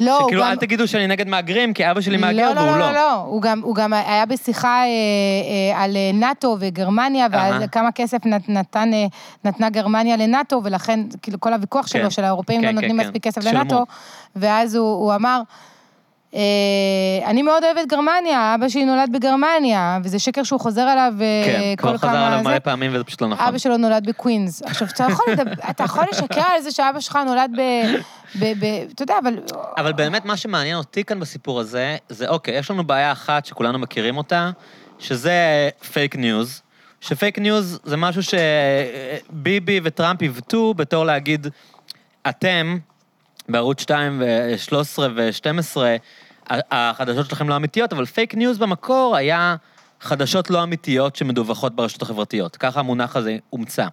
לא, 0.00 0.18
הוא 0.18 0.26
שכאילו, 0.26 0.42
גם- 0.42 0.50
אל 0.50 0.56
תגידו 0.56 0.88
שאני 0.88 1.06
נגד 1.06 1.28
מהגרים, 1.28 1.74
כי 1.74 1.90
אבא 1.90 2.00
שלי 2.00 2.16
מהגר 2.16 2.52
לא, 2.54 2.60
והוא 2.60 2.70
לא, 2.70 2.78
לא. 2.78 2.86
לא, 2.86 2.92
לא, 2.92 3.12
הוא 3.14 3.42
גם, 3.42 3.60
הוא 3.62 3.74
גם 3.74 3.92
היה 3.92 4.26
בשיחה 4.26 4.82
אה, 4.82 4.84
אה, 4.84 5.84
על 5.84 5.96
אה, 5.96 6.10
נאט"ו 6.14 6.56
וגרמניה, 6.60 7.26
אהה. 7.34 7.66
כמה 7.68 7.92
כסף 7.92 8.26
נת, 8.26 8.48
נתן, 8.48 8.90
נתנה 9.44 9.70
גרמניה 9.70 10.16
לנאט"ו, 10.16 10.60
ולכן, 10.64 11.00
כאילו, 11.22 11.40
כל 11.40 11.52
הוויכוח 11.52 11.86
כן. 11.86 11.98
שלו, 11.98 12.10
של 12.10 12.24
האירופאים 12.24 12.60
כן, 12.60 12.66
לא 12.66 12.70
כן, 12.70 12.74
נותנים 12.74 13.00
כן. 13.00 13.06
מספיק 13.06 13.22
כסף. 13.22 13.44
לנאט"ו, 13.44 13.84
ואז 14.36 14.74
הוא, 14.74 14.86
הוא 14.96 15.14
אמר, 15.14 15.40
אני 17.24 17.42
מאוד 17.42 17.64
אוהב 17.64 17.76
את 17.76 17.88
גרמניה, 17.88 18.54
אבא 18.54 18.68
שלי 18.68 18.84
נולד 18.84 19.10
בגרמניה, 19.12 19.98
וזה 20.04 20.18
שקר 20.18 20.42
שהוא 20.42 20.60
חוזר 20.60 20.80
עליו 20.80 21.12
אה, 21.20 21.42
כן, 21.44 21.74
כל 21.76 21.88
כבר 21.88 21.98
כמה... 21.98 22.10
חזר 22.10 22.18
עליו. 22.18 22.40
מלא 22.44 22.58
פעמים 22.58 22.94
וזה 22.94 23.04
פשוט 23.04 23.22
לא 23.22 23.28
נכון. 23.28 23.46
אבא 23.46 23.58
שלו 23.58 23.76
נולד 23.76 24.06
בקווינס. 24.08 24.62
עכשיו, 24.62 24.88
אתה 24.88 25.04
יכול, 25.10 25.26
לדבר, 25.32 25.52
אתה 25.70 25.84
יכול 25.84 26.04
לשקר 26.12 26.44
על 26.54 26.60
זה 26.60 26.70
שאבא 26.70 27.00
שלך 27.00 27.18
נולד 27.26 27.50
ב... 27.56 27.60
ב, 28.38 28.44
ב 28.44 28.64
אתה 28.94 29.02
יודע, 29.02 29.14
אבל... 29.22 29.38
אבל 29.76 29.92
באמת 29.92 30.24
מה 30.24 30.36
שמעניין 30.36 30.76
אותי 30.76 31.04
כאן 31.04 31.20
בסיפור 31.20 31.60
הזה, 31.60 31.96
זה 32.08 32.28
אוקיי, 32.28 32.58
יש 32.58 32.70
לנו 32.70 32.84
בעיה 32.84 33.12
אחת 33.12 33.46
שכולנו 33.46 33.78
מכירים 33.78 34.16
אותה, 34.16 34.50
שזה 34.98 35.68
fake 35.92 36.16
news, 36.16 36.62
ש 37.00 37.13
fake 37.13 37.38
news 37.38 37.80
זה 37.84 37.96
משהו 37.96 38.22
שביבי 38.22 39.80
וטראמפ 39.84 40.22
עיוותו 40.22 40.74
בתור 40.74 41.04
להגיד, 41.04 41.46
אתם, 42.28 42.78
בערוץ 43.48 43.80
2 43.80 44.22
ו-13 44.22 44.98
ו-12, 45.16 45.76
החדשות 46.50 47.26
שלכם 47.26 47.48
לא 47.48 47.56
אמיתיות, 47.56 47.92
אבל 47.92 48.04
fake 48.06 48.34
news 48.34 48.58
במקור 48.58 49.16
היה 49.16 49.56
חדשות 50.00 50.50
לא 50.50 50.62
אמיתיות 50.62 51.16
שמדווחות 51.16 51.76
ברשתות 51.76 52.02
החברתיות. 52.02 52.56
ככה 52.56 52.80
המונח 52.80 53.16
הזה 53.16 53.36
הומצא. 53.50 53.86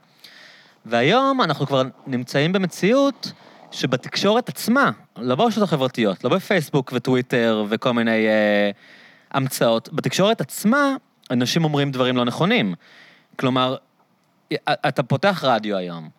והיום 0.85 1.41
אנחנו 1.41 1.67
כבר 1.67 1.81
נמצאים 2.07 2.53
במציאות 2.53 3.31
שבתקשורת 3.71 4.49
עצמה, 4.49 4.91
לא 5.17 5.35
ברשתות 5.35 5.63
החברתיות, 5.63 6.23
לא 6.23 6.29
בפייסבוק 6.29 6.91
וטוויטר 6.95 7.65
וכל 7.69 7.91
מיני 7.91 8.27
אה, 8.27 8.71
המצאות, 9.31 9.89
בתקשורת 9.93 10.41
עצמה 10.41 10.95
אנשים 11.31 11.63
אומרים 11.63 11.91
דברים 11.91 12.17
לא 12.17 12.25
נכונים. 12.25 12.73
כלומר, 13.39 13.75
אתה 14.69 15.03
פותח 15.03 15.43
רדיו 15.43 15.77
היום, 15.77 16.09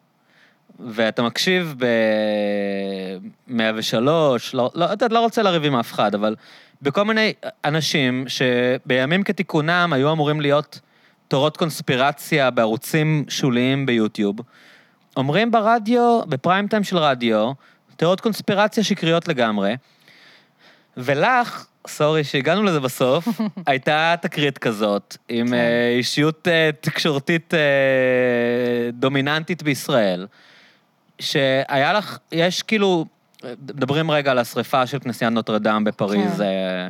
ואתה 0.81 1.23
מקשיב 1.23 1.75
ב-103, 1.79 4.01
לא, 4.01 4.37
לא, 4.55 4.93
אתה 4.93 5.09
לא 5.09 5.21
רוצה 5.21 5.43
לריב 5.43 5.65
עם 5.65 5.77
אף 5.77 5.93
אחד, 5.93 6.15
אבל 6.15 6.35
בכל 6.83 7.05
מיני 7.05 7.33
אנשים 7.65 8.25
שבימים 8.29 9.23
כתיקונם 9.23 9.91
היו 9.93 10.13
אמורים 10.13 10.41
להיות 10.41 10.81
תורות 11.29 11.57
קונספירציה 11.57 12.51
בערוצים 12.51 13.25
שוליים 13.29 13.87
ביוטיוב, 13.87 14.37
אומרים 15.17 15.51
ברדיו, 15.51 16.21
בפריים 16.29 16.69
טיים 16.69 16.85
של 16.85 16.99
רדיו, 16.99 17.53
תיאוריות 17.97 18.21
קונספירציה 18.21 18.85
שקריות 18.85 19.29
לגמרי, 19.29 19.77
ולך 20.97 21.67
סורי 21.89 22.25
שהגענו 22.25 22.63
לזה 22.63 22.81
בסוף, 22.81 23.29
הייתה 23.67 24.15
תקרית 24.21 24.59
כזאת, 24.59 25.17
עם 25.29 25.49
כן. 25.49 25.55
אה, 25.55 25.95
אישיות 25.97 26.49
אה, 26.49 26.71
תקשורתית 26.81 27.55
אה, 27.55 28.91
דומיננטית 28.93 29.63
בישראל, 29.63 30.27
שהיה 31.19 31.93
לך, 31.93 32.19
יש 32.33 32.63
כאילו, 32.63 33.05
מדברים 33.45 34.11
רגע 34.11 34.31
על 34.31 34.39
השריפה 34.39 34.87
של 34.87 34.99
כנסיית 34.99 35.33
נוטרדם 35.33 35.85
בפריז, 35.85 36.37
כן. 36.37 36.43
אה, 36.43 36.89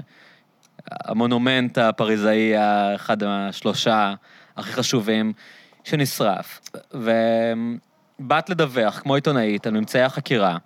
המונומנט 1.04 1.78
הפריזאי, 1.78 2.52
אחד 2.94 3.24
מהשלושה 3.24 4.14
הכי 4.56 4.72
חשובים, 4.72 5.32
שנשרף. 5.84 6.60
ובאת 6.94 8.50
לדווח, 8.50 8.98
כמו 8.98 9.14
עיתונאית, 9.14 9.66
על 9.66 9.72
ממצאי 9.72 10.02
החקירה. 10.02 10.56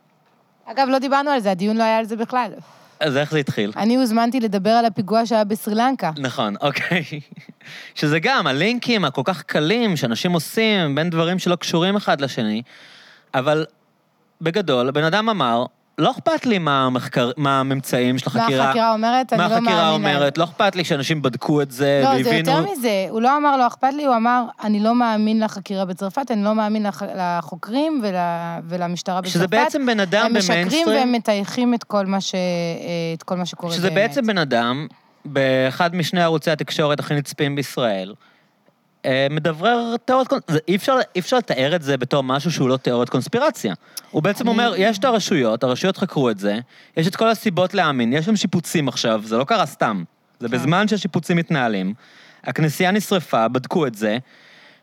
אגב, 0.65 0.89
לא 0.89 0.99
דיברנו 0.99 1.31
על 1.31 1.41
זה, 1.41 1.51
הדיון 1.51 1.77
לא 1.77 1.83
היה 1.83 1.99
על 1.99 2.05
זה 2.05 2.17
בכלל. 2.17 2.53
אז 3.01 3.17
איך 3.17 3.31
זה 3.31 3.39
התחיל? 3.39 3.73
אני 3.77 3.97
הוזמנתי 3.97 4.41
לדבר 4.41 4.71
על 4.71 4.85
הפיגוע 4.85 5.27
שהיה 5.27 5.45
בסרילנקה. 5.45 6.11
נכון, 6.19 6.55
אוקיי. 6.61 7.05
שזה 7.95 8.19
גם 8.19 8.47
הלינקים 8.47 9.05
הכל 9.05 9.23
כך 9.25 9.43
קלים 9.43 9.97
שאנשים 9.97 10.33
עושים 10.33 10.95
בין 10.95 11.11
דברים 11.11 11.39
שלא 11.39 11.57
קשורים 11.57 11.97
אחד 11.97 12.21
לשני, 12.21 12.63
אבל 13.35 13.67
בגדול, 14.41 14.91
בן 14.91 15.05
אדם 15.05 15.29
אמר, 15.29 15.65
לא 15.99 16.11
אכפת 16.11 16.47
לי 16.47 16.59
מה, 16.59 16.87
המחקר, 16.87 17.31
מה 17.37 17.61
הממצאים 17.61 18.19
של 18.19 18.31
מה 18.35 18.41
החקירה. 18.41 18.65
החקירה 18.65 18.93
אומרת? 18.93 19.33
אני 19.33 19.43
מה 19.43 19.49
לא 19.49 19.55
מאמין 19.55 19.69
החקירה 19.69 19.91
להם. 19.91 19.95
אומרת, 19.95 20.39
לא 20.39 20.45
אכפת 20.45 20.77
לי 20.77 20.85
שאנשים 20.85 21.23
בדקו 21.23 21.63
את 21.63 21.71
זה 21.71 22.01
לא, 22.05 22.11
זה 22.11 22.31
והבינו... 22.31 22.51
יותר 22.51 22.73
מזה. 22.73 23.07
הוא 23.11 23.21
לא 23.21 23.37
אמר 23.37 23.57
לא 23.57 23.67
אכפת 23.67 23.93
לי, 23.97 24.05
הוא 24.05 24.17
אמר, 24.17 24.45
אני 24.65 24.81
לא 24.81 24.95
מאמין 24.95 25.41
לחקירה 25.43 25.85
בצרפת, 25.85 26.31
אני 26.31 26.45
לא 26.45 26.55
מאמין 26.55 26.83
לח... 26.83 27.03
לחוקרים 27.17 28.01
ול... 28.05 28.15
ולמשטרה 28.69 29.21
בצרפת. 29.21 29.35
שזה 29.35 29.47
בעצם 29.47 29.87
בן 29.87 30.01
אדם 30.01 30.27
הם 30.27 30.37
משקרים 30.37 30.67
במיינסטרים, 30.67 30.99
והם 30.99 31.13
מטייחים 31.13 31.75
את 31.75 31.85
כל 31.85 32.07
מה, 32.07 32.21
ש... 32.21 32.35
את 33.17 33.23
כל 33.23 33.37
מה 33.37 33.47
שקורה 33.47 33.73
שזה 33.73 33.91
באמת. 33.91 33.95
בעצם 33.95 34.27
בן 34.27 34.39
אדם, 34.39 34.87
באחד 35.25 35.97
משני 35.97 36.23
ערוצי 36.23 36.51
התקשורת 36.51 37.01
הכי 37.01 37.15
נצפים 37.15 37.57
בישראל, 37.57 38.09
אה, 38.09 38.30
מדברר 39.31 39.97
תיאוריות 40.05 40.29
קונספירציה. 40.29 40.65
אי 40.69 40.77
אפשר, 40.77 40.97
אי 41.15 41.21
אפשר 41.21 41.37
לתאר 41.39 41.77
את 41.77 41.83
זה 41.83 41.97
בתור 41.97 42.23
משהו 42.23 42.53
שהוא 42.53 42.69
לא 42.69 42.77
תיאוריית 42.77 43.09
קונספירציה. 43.09 43.75
הוא 44.11 44.23
בעצם 44.23 44.45
אני- 44.45 44.51
אומר, 44.53 44.75
יש 44.77 44.99
את 44.99 45.05
הרשויות, 45.05 45.65
הרשויות 45.65 45.97
חקרו 45.97 46.31
את 46.31 46.39
זה, 46.39 46.59
יש 46.97 47.07
את 47.07 47.17
כל 47.17 47.29
הסיבות 47.29 47.75
להאמין, 47.75 48.13
יש 48.13 48.25
שם 48.25 48.37
שיפוצים 48.37 48.89
עכשיו, 48.89 49.21
זה 49.25 49.37
לא 49.39 49.45
קרה 49.45 49.67
סתם. 49.67 50.03
זה 50.41 50.49
כן. 50.49 50.55
בזמן 50.55 50.89
שהשיפוצים 50.89 51.37
מתנהלים, 51.37 51.95
הכנסייה 52.45 52.91
נשרפה, 52.91 53.49
בדקו 53.49 53.87
את 53.87 53.95
זה, 53.95 54.19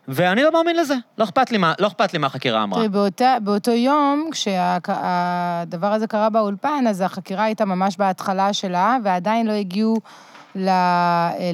ואני 0.08 0.42
לא 0.42 0.52
מאמין 0.52 0.76
לזה. 0.76 0.94
לא 1.18 1.24
אכפת 1.24 1.50
לי 1.50 1.58
מה, 1.58 1.72
לא 1.78 1.86
אכפת 1.86 2.12
לי 2.12 2.18
מה 2.18 2.26
החקירה 2.26 2.62
אמרה. 2.62 2.78
תראי, 2.78 2.88
באותה, 2.88 3.36
באותו 3.42 3.70
יום, 3.70 4.28
כשהדבר 4.32 5.92
הזה 5.92 6.06
קרה 6.06 6.30
באולפן, 6.30 6.84
אז 6.88 7.00
החקירה 7.00 7.44
הייתה 7.44 7.64
ממש 7.64 7.96
בהתחלה 7.96 8.52
שלה, 8.52 8.96
ועדיין 9.04 9.46
לא 9.46 9.52
הגיעו 9.52 9.94
אה, 9.94 10.00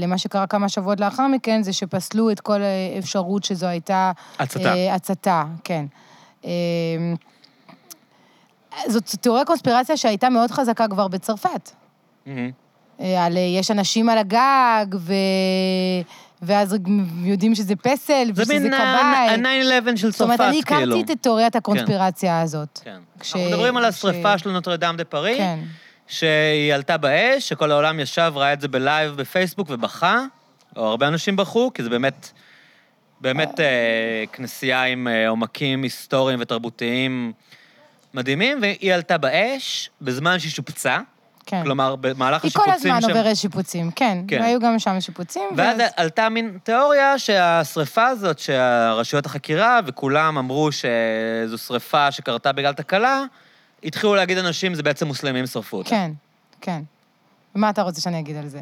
למה 0.00 0.18
שקרה 0.18 0.46
כמה 0.46 0.68
שבועות 0.68 1.00
לאחר 1.00 1.26
מכן, 1.26 1.62
זה 1.62 1.72
שפסלו 1.72 2.30
את 2.30 2.40
כל 2.40 2.60
האפשרות 2.62 3.44
שזו 3.44 3.66
הייתה... 3.66 4.12
הצתה. 4.38 4.74
אה, 4.74 4.94
הצתה, 4.94 5.44
כן. 5.64 5.84
אה, 6.44 6.50
זאת 8.88 9.04
תיאוריית 9.20 9.44
קונספירציה 9.44 9.96
שהייתה 9.96 10.28
מאוד 10.28 10.50
חזקה 10.50 10.88
כבר 10.88 11.08
בצרפת. 11.08 11.70
אה, 12.26 13.24
על 13.26 13.36
אה, 13.36 13.42
יש 13.42 13.70
אנשים 13.70 14.08
על 14.08 14.18
הגג, 14.18 14.86
ו... 14.98 15.12
ואז 16.42 16.76
יודעים 17.22 17.54
שזה 17.54 17.76
פסל, 17.76 18.30
זה 18.34 18.42
ושזה 18.42 18.58
מין 18.58 18.72
כבאי. 18.74 18.80
ה-9-11 18.82 19.96
של 19.96 20.10
זאת 20.10 20.20
אומרת, 20.20 20.38
צרפת, 20.38 20.50
אני 20.50 20.62
כאילו. 20.62 20.96
הכרתי 20.96 21.12
את 21.12 21.22
תיאוריית 21.22 21.56
הקונספירציה 21.56 22.40
הזאת. 22.40 22.80
כן. 22.84 22.96
כש- 23.20 23.32
אנחנו 23.36 23.48
מדברים 23.50 23.76
על 23.76 23.84
השריפה 23.84 24.38
ש- 24.38 24.42
של 24.42 24.50
Notre-Dame 24.50 24.94
de 24.98 25.04
Paris, 25.04 25.36
כן. 25.38 25.58
שהיא 26.06 26.74
עלתה 26.74 26.96
באש, 26.96 27.48
שכל 27.48 27.70
העולם 27.70 28.00
ישב, 28.00 28.32
ראה 28.36 28.52
את 28.52 28.60
זה 28.60 28.68
ב 28.68 28.78
live 28.78 29.16
בפייסבוק 29.16 29.68
ובכה, 29.70 30.24
או 30.76 30.86
הרבה 30.86 31.08
אנשים 31.08 31.36
בכו, 31.36 31.70
כי 31.74 31.82
זה 31.82 31.90
באמת, 31.90 32.32
באמת 33.20 33.60
אה, 33.60 34.24
כנסייה 34.32 34.82
עם 34.82 35.08
אה, 35.08 35.28
עומקים 35.28 35.82
היסטוריים 35.82 36.38
ותרבותיים 36.42 37.32
מדהימים, 38.14 38.58
והיא 38.62 38.94
עלתה 38.94 39.18
באש 39.18 39.90
בזמן 40.00 40.38
שהיא 40.38 40.52
שופצה, 40.52 40.98
כן. 41.46 41.62
כלומר, 41.62 41.96
במהלך 41.96 42.42
היא 42.42 42.48
השיפוצים 42.48 42.72
כל 42.72 42.76
הזמן 42.76 43.00
שם... 43.00 43.08
עוברת 43.08 43.36
שיפוצים, 43.36 43.90
כן. 43.90 44.18
כן. 44.28 44.40
והיו 44.40 44.60
גם 44.60 44.78
שם 44.78 45.00
שיפוצים. 45.00 45.42
ואז 45.56 45.78
ואז- 45.78 45.90
עלתה 45.96 46.28
מין 46.28 46.58
תיאוריה 46.62 47.18
שהשריפה 47.18 48.06
הזאת, 48.06 48.38
שהרשויות 48.38 49.26
החקירה 49.26 49.80
וכולם 49.86 50.38
אמרו 50.38 50.68
שזו 50.72 51.58
שריפה 51.58 52.12
שקרתה 52.12 52.52
בגלל 52.52 52.72
תקלה, 52.72 53.24
התחילו 53.84 54.14
להגיד 54.14 54.38
אנשים, 54.38 54.74
זה 54.74 54.82
בעצם 54.82 55.06
מוסלמים 55.06 55.46
שרפו 55.46 55.76
אותה. 55.76 55.90
כן, 55.90 56.10
כן. 56.60 56.80
מה 57.54 57.70
אתה 57.70 57.82
רוצה 57.82 58.00
שאני 58.00 58.18
אגיד 58.20 58.36
על 58.36 58.48
זה? 58.48 58.60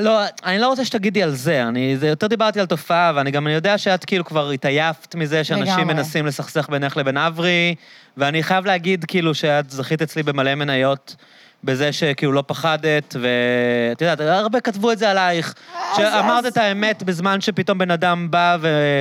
לא, 0.00 0.20
אני 0.44 0.58
לא 0.58 0.68
רוצה 0.68 0.84
שתגידי 0.84 1.22
על 1.22 1.30
זה, 1.34 1.62
אני 1.68 1.96
זה 1.96 2.08
יותר 2.08 2.26
דיברתי 2.26 2.60
על 2.60 2.66
תופעה, 2.66 3.12
ואני 3.14 3.30
גם 3.30 3.46
אני 3.46 3.54
יודע 3.54 3.78
שאת 3.78 4.04
כאילו 4.04 4.24
כבר 4.24 4.50
התעייפת 4.50 5.14
מזה 5.14 5.44
שאנשים 5.44 5.66
לגמרי. 5.78 5.94
מנסים 5.94 6.26
לסכסך 6.26 6.68
בינך 6.70 6.96
לבין 6.96 7.16
אברי, 7.16 7.74
ואני 8.16 8.42
חייב 8.42 8.66
להגיד 8.66 9.04
כאילו 9.04 9.34
שאת 9.34 9.70
זכית 9.70 10.02
אצלי 10.02 10.22
במלא 10.22 10.54
מניות. 10.54 11.16
בזה 11.64 11.92
שכאילו 11.92 12.32
לא 12.32 12.44
פחדת, 12.46 13.16
ואת 13.20 14.00
יודעת, 14.00 14.20
הרבה 14.20 14.60
כתבו 14.60 14.92
את 14.92 14.98
זה 14.98 15.10
עלייך, 15.10 15.54
שאמרת 15.96 16.44
אז- 16.44 16.52
את 16.52 16.56
האמת 16.56 17.02
בזמן 17.02 17.40
שפתאום 17.40 17.78
בן 17.78 17.90
אדם 17.90 18.30
בא 18.30 18.56
ו... 18.60 19.00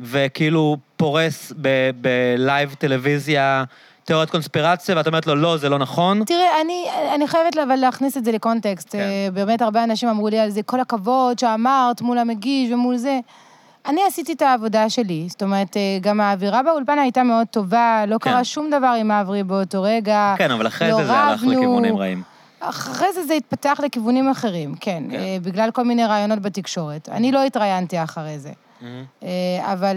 וכאילו 0.00 0.76
פורס 0.96 1.52
ב- 1.60 1.90
בלייב 2.00 2.74
טלוויזיה 2.78 3.64
תיאוריית 4.10 4.30
קונספירציה, 4.30 4.96
ואת 4.96 5.06
אומרת 5.06 5.26
לו, 5.26 5.34
לא, 5.34 5.56
זה 5.56 5.68
לא 5.68 5.78
נכון. 5.78 6.24
תראה, 6.24 6.60
אני, 6.60 6.86
אני 7.14 7.28
חייבת 7.28 7.58
אבל 7.58 7.76
להכניס 7.76 8.16
את 8.16 8.24
זה 8.24 8.32
לקונטקסט. 8.32 8.92
כן. 8.92 8.98
אה, 8.98 9.28
באמת 9.32 9.62
הרבה 9.62 9.84
אנשים 9.84 10.08
אמרו 10.08 10.28
לי 10.28 10.38
על 10.38 10.50
זה, 10.50 10.62
כל 10.62 10.80
הכבוד 10.80 11.38
שאמרת 11.38 12.02
מול 12.02 12.18
המגיש 12.18 12.72
ומול 12.72 12.96
זה. 12.96 13.20
אני 13.86 14.00
עשיתי 14.08 14.32
את 14.32 14.42
העבודה 14.42 14.90
שלי, 14.90 15.26
זאת 15.28 15.42
אומרת, 15.42 15.76
אה, 15.76 15.98
גם 16.00 16.20
האווירה 16.20 16.62
באולפן 16.62 16.98
הייתה 16.98 17.22
מאוד 17.22 17.46
טובה, 17.50 18.04
לא 18.08 18.18
כן. 18.18 18.30
קרה 18.30 18.44
שום 18.44 18.70
דבר 18.70 18.94
עם 19.00 19.10
אברי 19.10 19.42
באותו 19.42 19.82
רגע. 19.82 20.34
כן, 20.38 20.50
אבל 20.50 20.66
אחרי 20.66 20.90
לא 20.90 20.96
זה 20.96 21.06
זה 21.06 21.12
הלך. 21.12 21.44
לכיוונים 21.44 21.96
רעים. 21.96 22.22
אחרי 22.60 23.12
זה 23.12 23.22
זה 23.26 23.34
התפתח 23.34 23.80
לכיוונים 23.84 24.30
אחרים, 24.30 24.74
כן, 24.80 25.02
כן. 25.10 25.16
אה, 25.16 25.36
בגלל 25.42 25.70
כל 25.70 25.84
מיני 25.84 26.04
רעיונות 26.04 26.38
בתקשורת. 26.38 27.08
אני 27.08 27.32
לא 27.32 27.44
התראיינתי 27.44 28.02
אחרי 28.02 28.38
זה. 28.38 28.50
אה, 29.22 29.28
אבל 29.72 29.96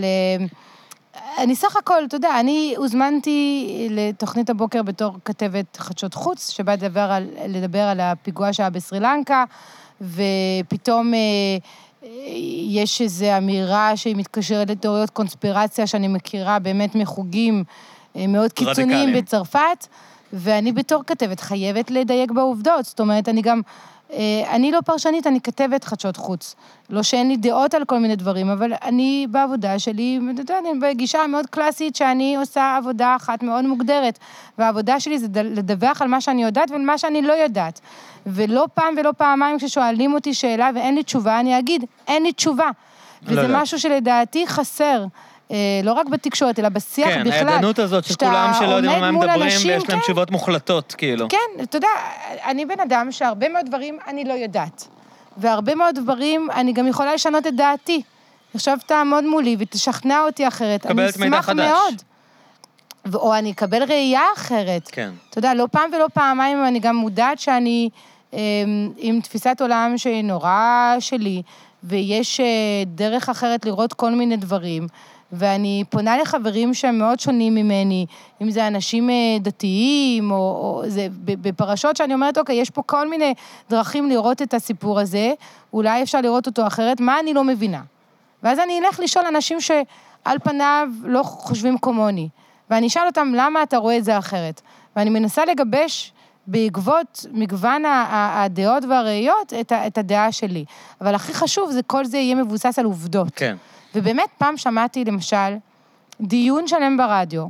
אני 1.37 1.55
סך 1.55 1.75
הכל, 1.77 2.05
אתה 2.05 2.15
יודע, 2.15 2.39
אני 2.39 2.73
הוזמנתי 2.77 3.67
לתוכנית 3.91 4.49
הבוקר 4.49 4.83
בתור 4.83 5.15
כתבת 5.25 5.77
חדשות 5.77 6.13
חוץ, 6.13 6.49
שבאה 6.49 6.75
לדבר 6.75 7.11
על, 7.11 7.27
לדבר 7.47 7.79
על 7.79 7.99
הפיגוע 7.99 8.53
שהיה 8.53 8.69
בסרילנקה, 8.69 9.43
ופתאום 10.01 11.13
אה, 11.13 11.19
אה, 12.03 12.09
יש 12.69 13.01
איזו 13.01 13.25
אמירה 13.37 13.97
שהיא 13.97 14.15
מתקשרת 14.15 14.69
לתיאוריות 14.69 15.09
קונספירציה 15.09 15.87
שאני 15.87 16.07
מכירה 16.07 16.59
באמת 16.59 16.95
מחוגים 16.95 17.63
אה, 18.15 18.27
מאוד 18.27 18.53
קיצוניים 18.53 18.99
רדיקליים. 18.99 19.23
בצרפת, 19.23 19.87
ואני 20.33 20.71
בתור 20.71 21.03
כתבת 21.07 21.39
חייבת 21.39 21.91
לדייק 21.91 22.31
בעובדות. 22.31 22.85
זאת 22.85 22.99
אומרת, 22.99 23.29
אני 23.29 23.41
גם... 23.41 23.61
אה, 24.13 24.55
אני 24.55 24.71
לא 24.71 24.79
פרשנית, 24.85 25.27
אני 25.27 25.41
כתבת 25.41 25.83
חדשות 25.83 26.17
חוץ. 26.17 26.55
לא 26.89 27.03
שאין 27.03 27.27
לי 27.27 27.37
דעות 27.37 27.73
על 27.73 27.85
כל 27.85 27.99
מיני 27.99 28.15
דברים, 28.15 28.49
אבל 28.49 28.73
אני 28.83 29.27
בעבודה 29.31 29.79
שלי, 29.79 30.19
אתה 30.33 30.41
יודע, 30.41 30.59
אני 30.59 30.79
בגישה 30.79 31.27
מאוד 31.27 31.45
קלאסית 31.45 31.95
שאני 31.95 32.35
עושה 32.35 32.75
עבודה 32.77 33.15
אחת 33.15 33.43
מאוד 33.43 33.65
מוגדרת. 33.65 34.19
והעבודה 34.57 34.99
שלי 34.99 35.19
זה 35.19 35.27
לדווח 35.33 36.01
על 36.01 36.07
מה 36.07 36.21
שאני 36.21 36.43
יודעת 36.43 36.71
ועל 36.71 36.81
מה 36.81 36.97
שאני 36.97 37.21
לא 37.21 37.33
יודעת. 37.33 37.79
ולא 38.25 38.67
פעם 38.73 38.95
ולא 38.97 39.11
פעמיים 39.17 39.57
כששואלים 39.57 40.13
אותי 40.13 40.33
שאלה 40.33 40.69
ואין 40.75 40.95
לי 40.95 41.03
תשובה, 41.03 41.39
אני 41.39 41.59
אגיד, 41.59 41.85
אין 42.07 42.23
לי 42.23 42.33
תשובה. 42.33 42.65
לא 42.65 43.31
וזה 43.31 43.41
יודעת. 43.41 43.61
משהו 43.61 43.79
שלדעתי 43.79 44.47
חסר. 44.47 45.05
אה, 45.51 45.57
לא 45.83 45.93
רק 45.93 46.07
בתקשורת, 46.07 46.59
אלא 46.59 46.69
בשיח 46.69 47.07
כן, 47.07 47.23
בכלל. 47.23 47.49
העדנות 47.49 47.79
הזאת 47.79 48.03
של 48.05 48.15
כולם 48.15 48.51
שלא 48.59 48.75
יודעים 48.75 49.03
על 49.03 49.11
מה 49.11 49.11
מדברים, 49.11 49.41
אנשים, 49.41 49.71
ויש 49.71 49.89
להם 49.89 49.99
כן. 49.99 49.99
תשובות 49.99 50.31
מוחלטות, 50.31 50.95
כאילו. 50.97 51.29
כן, 51.29 51.63
אתה 51.63 51.77
יודע, 51.77 51.87
אני 52.45 52.65
בן 52.65 52.79
אדם 52.79 53.11
שהרבה 53.11 53.49
מאוד 53.49 53.65
דברים 53.65 53.97
אני 54.07 54.23
לא 54.23 54.33
יודעת. 54.33 54.87
והרבה 55.37 55.75
מאוד 55.75 55.95
דברים, 55.95 56.47
אני 56.51 56.73
גם 56.73 56.87
יכולה 56.87 57.13
לשנות 57.13 57.47
את 57.47 57.55
דעתי. 57.55 58.01
עכשיו 58.55 58.77
תעמוד 58.85 59.23
מולי 59.23 59.55
ותשכנע 59.59 60.21
אותי 60.21 60.47
אחרת. 60.47 60.85
אני 60.85 61.09
אשמח. 61.09 61.49
מאוד. 61.49 62.01
או 63.13 63.35
אני 63.35 63.51
אקבל 63.51 63.83
ראייה 63.83 64.21
אחרת. 64.35 64.89
כן. 64.91 65.11
אתה 65.29 65.39
יודע, 65.39 65.53
לא 65.53 65.67
פעם 65.71 65.89
ולא 65.93 66.05
פעמיים 66.13 66.65
אני 66.65 66.79
גם 66.79 66.95
מודעת 66.95 67.39
שאני 67.39 67.89
אה, 68.33 68.39
עם 68.97 69.21
תפיסת 69.21 69.57
עולם 69.61 69.93
שהיא 69.97 70.23
נורא 70.23 70.95
שלי, 70.99 71.41
ויש 71.83 72.39
אה, 72.39 72.45
דרך 72.85 73.29
אחרת 73.29 73.65
לראות 73.65 73.93
כל 73.93 74.11
מיני 74.11 74.37
דברים. 74.37 74.87
ואני 75.35 75.83
פונה 75.89 76.17
לחברים 76.17 76.73
שהם 76.73 76.97
מאוד 76.97 77.19
שונים 77.19 77.55
ממני, 77.55 78.05
אם 78.41 78.51
זה 78.51 78.67
אנשים 78.67 79.09
אה, 79.09 79.15
דתיים, 79.41 80.31
או, 80.31 80.37
או 80.37 80.89
זה 80.89 81.07
בפרשות 81.23 81.97
שאני 81.97 82.13
אומרת, 82.13 82.37
אוקיי, 82.37 82.55
יש 82.55 82.69
פה 82.69 82.81
כל 82.85 83.09
מיני 83.09 83.33
דרכים 83.69 84.09
לראות 84.09 84.41
את 84.41 84.53
הסיפור 84.53 84.99
הזה, 84.99 85.33
אולי 85.73 86.03
אפשר 86.03 86.21
לראות 86.21 86.47
אותו 86.47 86.67
אחרת, 86.67 86.99
מה 86.99 87.19
אני 87.19 87.33
לא 87.33 87.43
מבינה? 87.43 87.81
ואז 88.43 88.59
אני 88.59 88.79
אלך 88.79 88.99
לשאול 88.99 89.25
אנשים 89.25 89.61
שעל 89.61 90.37
פניו 90.43 90.87
לא 91.03 91.23
חושבים 91.23 91.77
כמוני, 91.77 92.29
ואני 92.69 92.87
אשאל 92.87 93.05
אותם, 93.05 93.33
למה 93.35 93.63
אתה 93.63 93.77
רואה 93.77 93.97
את 93.97 94.03
זה 94.03 94.17
אחרת? 94.17 94.61
ואני 94.95 95.09
מנסה 95.09 95.45
לגבש 95.45 96.13
בעקבות 96.47 97.25
מגוון 97.31 97.83
הדעות 98.11 98.83
והראיות, 98.89 99.53
את 99.87 99.97
הדעה 99.97 100.31
שלי. 100.31 100.65
אבל 101.01 101.15
הכי 101.15 101.33
חשוב, 101.33 101.71
זה 101.71 101.81
כל 101.87 102.05
זה 102.05 102.17
יהיה 102.17 102.35
מבוסס 102.35 102.79
על 102.79 102.85
עובדות. 102.85 103.27
כן. 103.35 103.55
ובאמת, 103.95 104.29
פעם 104.37 104.57
שמעתי, 104.57 105.05
למשל, 105.05 105.55
דיון 106.21 106.67
שלם 106.67 106.97
ברדיו 106.97 107.45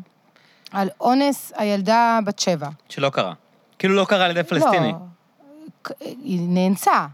על 0.71 0.89
אונס 1.01 1.53
הילדה 1.57 2.19
בת 2.25 2.39
שבע. 2.39 2.67
שלא 2.89 3.09
קרה. 3.09 3.33
כאילו 3.79 3.95
לא 3.95 4.05
קרה 4.05 4.25
על 4.25 4.31
ידי 4.31 4.43
פלסטיני. 4.43 4.91
לא, 4.91 5.95
היא 6.23 6.39
נאנסה. 6.49 7.05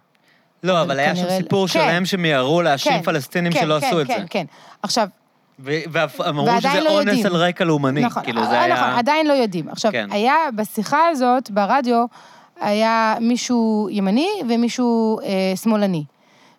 לא, 0.64 0.74
אבל 0.74 0.82
אבל 0.82 1.00
היה 1.00 1.16
שם 1.16 1.22
כנראה- 1.22 1.38
סיפור 1.38 1.68
כן. 1.68 1.74
שלהם 1.74 2.06
שמיהרו 2.06 2.62
להאשים 2.62 2.92
כן, 2.92 3.02
פלסטינים 3.02 3.52
כן, 3.54 3.60
שלא 3.60 3.78
כן, 3.80 3.88
עשו 3.88 4.02
את 4.02 4.08
כן, 4.08 4.20
זה. 4.22 4.28
כן. 4.30 4.46
עכשיו, 4.84 5.08
ו- 5.60 5.72
ואף 5.92 6.22
אמרו 6.22 6.46
ועדיין 6.46 6.74
שזה 6.74 6.84
לא 6.84 6.90
אונס 6.90 7.08
יודעים. 7.08 7.26
על 7.26 7.36
רקע 7.36 7.64
לאומני. 7.66 8.02
נכון, 8.02 8.24
כאילו, 8.24 8.46
זה 8.46 8.52
אה, 8.52 8.62
היה... 8.64 8.76
נכון, 8.76 8.90
עדיין 8.90 9.28
לא 9.28 9.34
יודעים. 9.34 9.70
עכשיו, 9.70 9.92
כן. 9.92 10.08
היה 10.12 10.36
בשיחה 10.56 11.08
הזאת, 11.08 11.52
ברדיו, 11.52 12.06
היה 12.62 13.16
מישהו 13.22 13.88
ימני 13.92 14.30
ומישהו 14.50 15.20
אה, 15.20 15.28
שמאלני. 15.56 16.04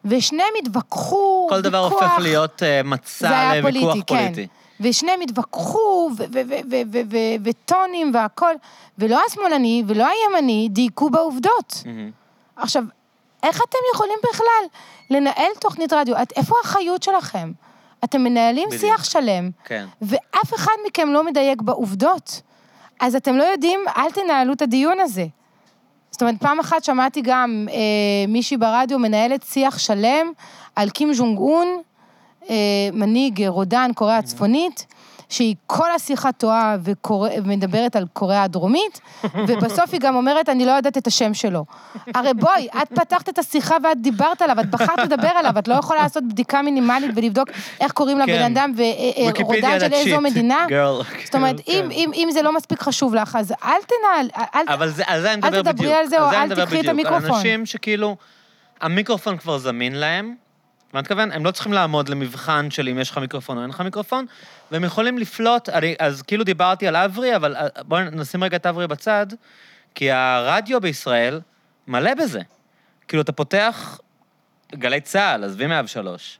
ושניהם 0.04 0.48
התווכחו, 0.62 1.46
כל 1.50 1.60
דבר 1.60 1.84
ויכוח- 1.84 2.02
הופך 2.02 2.18
להיות 2.18 2.62
אה, 2.62 2.68
זה 2.68 2.88
מצע 2.88 3.52
לוויכוח 3.54 3.80
פוליטי, 3.92 4.06
כן. 4.06 4.32
פוליטי. 4.32 4.46
ושניהם 4.80 5.20
התווכחו, 5.20 6.10
וטונים 7.44 8.10
והכול, 8.14 8.54
ולא 8.98 9.20
השמאלני 9.26 9.82
ולא 9.86 10.06
הימני 10.06 10.68
דייקו 10.70 11.10
בעובדות. 11.10 11.82
מהמם. 11.86 12.10
עכשיו, 12.56 12.84
איך 13.42 13.56
אתם 13.68 13.78
יכולים 13.94 14.18
בכלל 14.32 14.64
לנהל 15.10 15.50
תוכנית 15.60 15.92
רדיו? 15.92 16.22
את, 16.22 16.32
איפה 16.36 16.54
האחריות 16.62 17.02
שלכם? 17.02 17.52
אתם 18.04 18.20
מנהלים 18.24 18.68
בדיוק. 18.68 18.80
שיח 18.80 19.04
שלם, 19.04 19.50
כן. 19.64 19.86
ואף 20.02 20.54
אחד 20.54 20.72
מכם 20.86 21.08
לא 21.12 21.24
מדייק 21.24 21.62
בעובדות. 21.62 22.42
אז 23.00 23.14
אתם 23.16 23.36
לא 23.36 23.44
יודעים, 23.44 23.80
אל 23.96 24.10
תנהלו 24.10 24.52
את 24.52 24.62
הדיון 24.62 25.00
הזה. 25.00 25.26
זאת 26.20 26.22
אומרת, 26.22 26.40
פעם 26.40 26.60
אחת 26.60 26.84
שמעתי 26.84 27.20
גם 27.24 27.66
אה, 27.70 27.76
מישהי 28.28 28.56
ברדיו 28.56 28.98
מנהלת 28.98 29.42
שיח 29.42 29.78
שלם 29.78 30.32
על 30.76 30.90
קים 30.90 31.14
ז'ונג 31.14 31.38
און, 31.38 31.68
אה, 32.50 32.54
מנהיג 32.92 33.46
רודן, 33.46 33.90
קוריאה 33.94 34.18
הצפונית, 34.18 34.86
שהיא 35.30 35.54
כל 35.66 35.90
השיחה 35.90 36.32
טועה 36.32 36.76
ומדברת 37.44 37.96
על 37.96 38.06
קוריאה 38.12 38.42
הדרומית, 38.42 39.00
ובסוף 39.48 39.92
היא 39.92 40.00
גם 40.00 40.16
אומרת, 40.16 40.48
אני 40.48 40.66
לא 40.66 40.70
יודעת 40.70 40.98
את 40.98 41.06
השם 41.06 41.34
שלו. 41.34 41.64
הרי 42.14 42.34
בואי, 42.34 42.68
את 42.82 42.88
פתחת 42.88 43.28
את 43.28 43.38
השיחה 43.38 43.76
ואת 43.84 44.02
דיברת 44.02 44.42
עליו, 44.42 44.60
את 44.60 44.70
בחרת 44.70 44.98
לדבר 44.98 45.28
עליו, 45.28 45.58
את 45.58 45.68
לא 45.68 45.74
יכולה 45.74 46.02
לעשות 46.02 46.24
בדיקה 46.28 46.62
מינימלית 46.62 47.10
ולבדוק 47.16 47.48
איך 47.80 47.92
קוראים 47.92 48.18
לבן 48.18 48.26
כן. 48.26 48.42
אדם 48.42 48.72
ורודן 48.76 49.24
ויקיפדיה 49.26 49.80
של 49.80 49.86
that 49.86 49.94
איזו 49.94 50.20
מדינה. 50.20 50.66
girl. 50.68 51.24
זאת 51.24 51.34
אומרת, 51.34 51.56
כן. 51.66 51.72
אם, 51.72 51.88
אם, 51.90 52.10
אם 52.14 52.28
זה 52.32 52.42
לא 52.42 52.56
מספיק 52.56 52.82
חשוב 52.82 53.14
לך, 53.14 53.36
אז 53.36 53.54
אל 53.64 53.80
תנהל, 53.86 54.44
אל, 54.54 54.74
אבל 54.74 54.88
זה, 54.88 55.02
על 55.06 55.20
זה 55.20 55.32
אני 55.32 55.40
מדבר 55.40 55.56
אל 55.56 55.62
בדיוק. 55.62 55.76
תדברי 55.76 55.94
על 55.94 56.06
זה, 56.06 56.22
או 56.22 56.30
אל 56.30 56.48
תקחי 56.48 56.62
את 56.62 56.68
בדיוק. 56.68 56.86
המיקרופון. 56.86 57.30
אנשים 57.30 57.66
שכאילו, 57.66 58.16
המיקרופון 58.80 59.36
כבר 59.36 59.58
זמין 59.58 59.94
להם, 59.94 60.34
ואני 60.94 61.00
מתכוון, 61.02 61.32
הם 61.32 61.44
לא 61.44 61.50
צריכים 61.50 61.72
לעמוד 61.72 62.08
למבחן 62.08 62.70
של 62.70 62.88
אם 62.88 62.98
יש 62.98 63.10
לך 63.10 63.18
מיקרופון 63.18 63.56
או 63.56 63.62
אין 63.62 63.70
לך 63.70 63.80
מיקרופון, 63.80 64.26
והם 64.70 64.84
יכולים 64.84 65.18
לפלוט, 65.18 65.68
אני, 65.68 65.94
אז 65.98 66.22
כאילו 66.22 66.44
דיברתי 66.44 66.88
על 66.88 66.96
אברי, 66.96 67.36
אבל 67.36 67.56
אה, 67.56 67.66
בואו 67.82 68.02
נשים 68.02 68.44
רגע 68.44 68.56
את 68.56 68.66
אברי 68.66 68.86
בצד, 68.86 69.26
כי 69.94 70.10
הרדיו 70.10 70.80
בישראל 70.80 71.40
מלא 71.86 72.14
בזה. 72.14 72.40
כאילו, 73.08 73.22
אתה 73.22 73.32
פותח 73.32 74.00
גלי 74.74 75.00
צה"ל, 75.00 75.44
עזבי 75.44 75.66
103. 75.66 76.38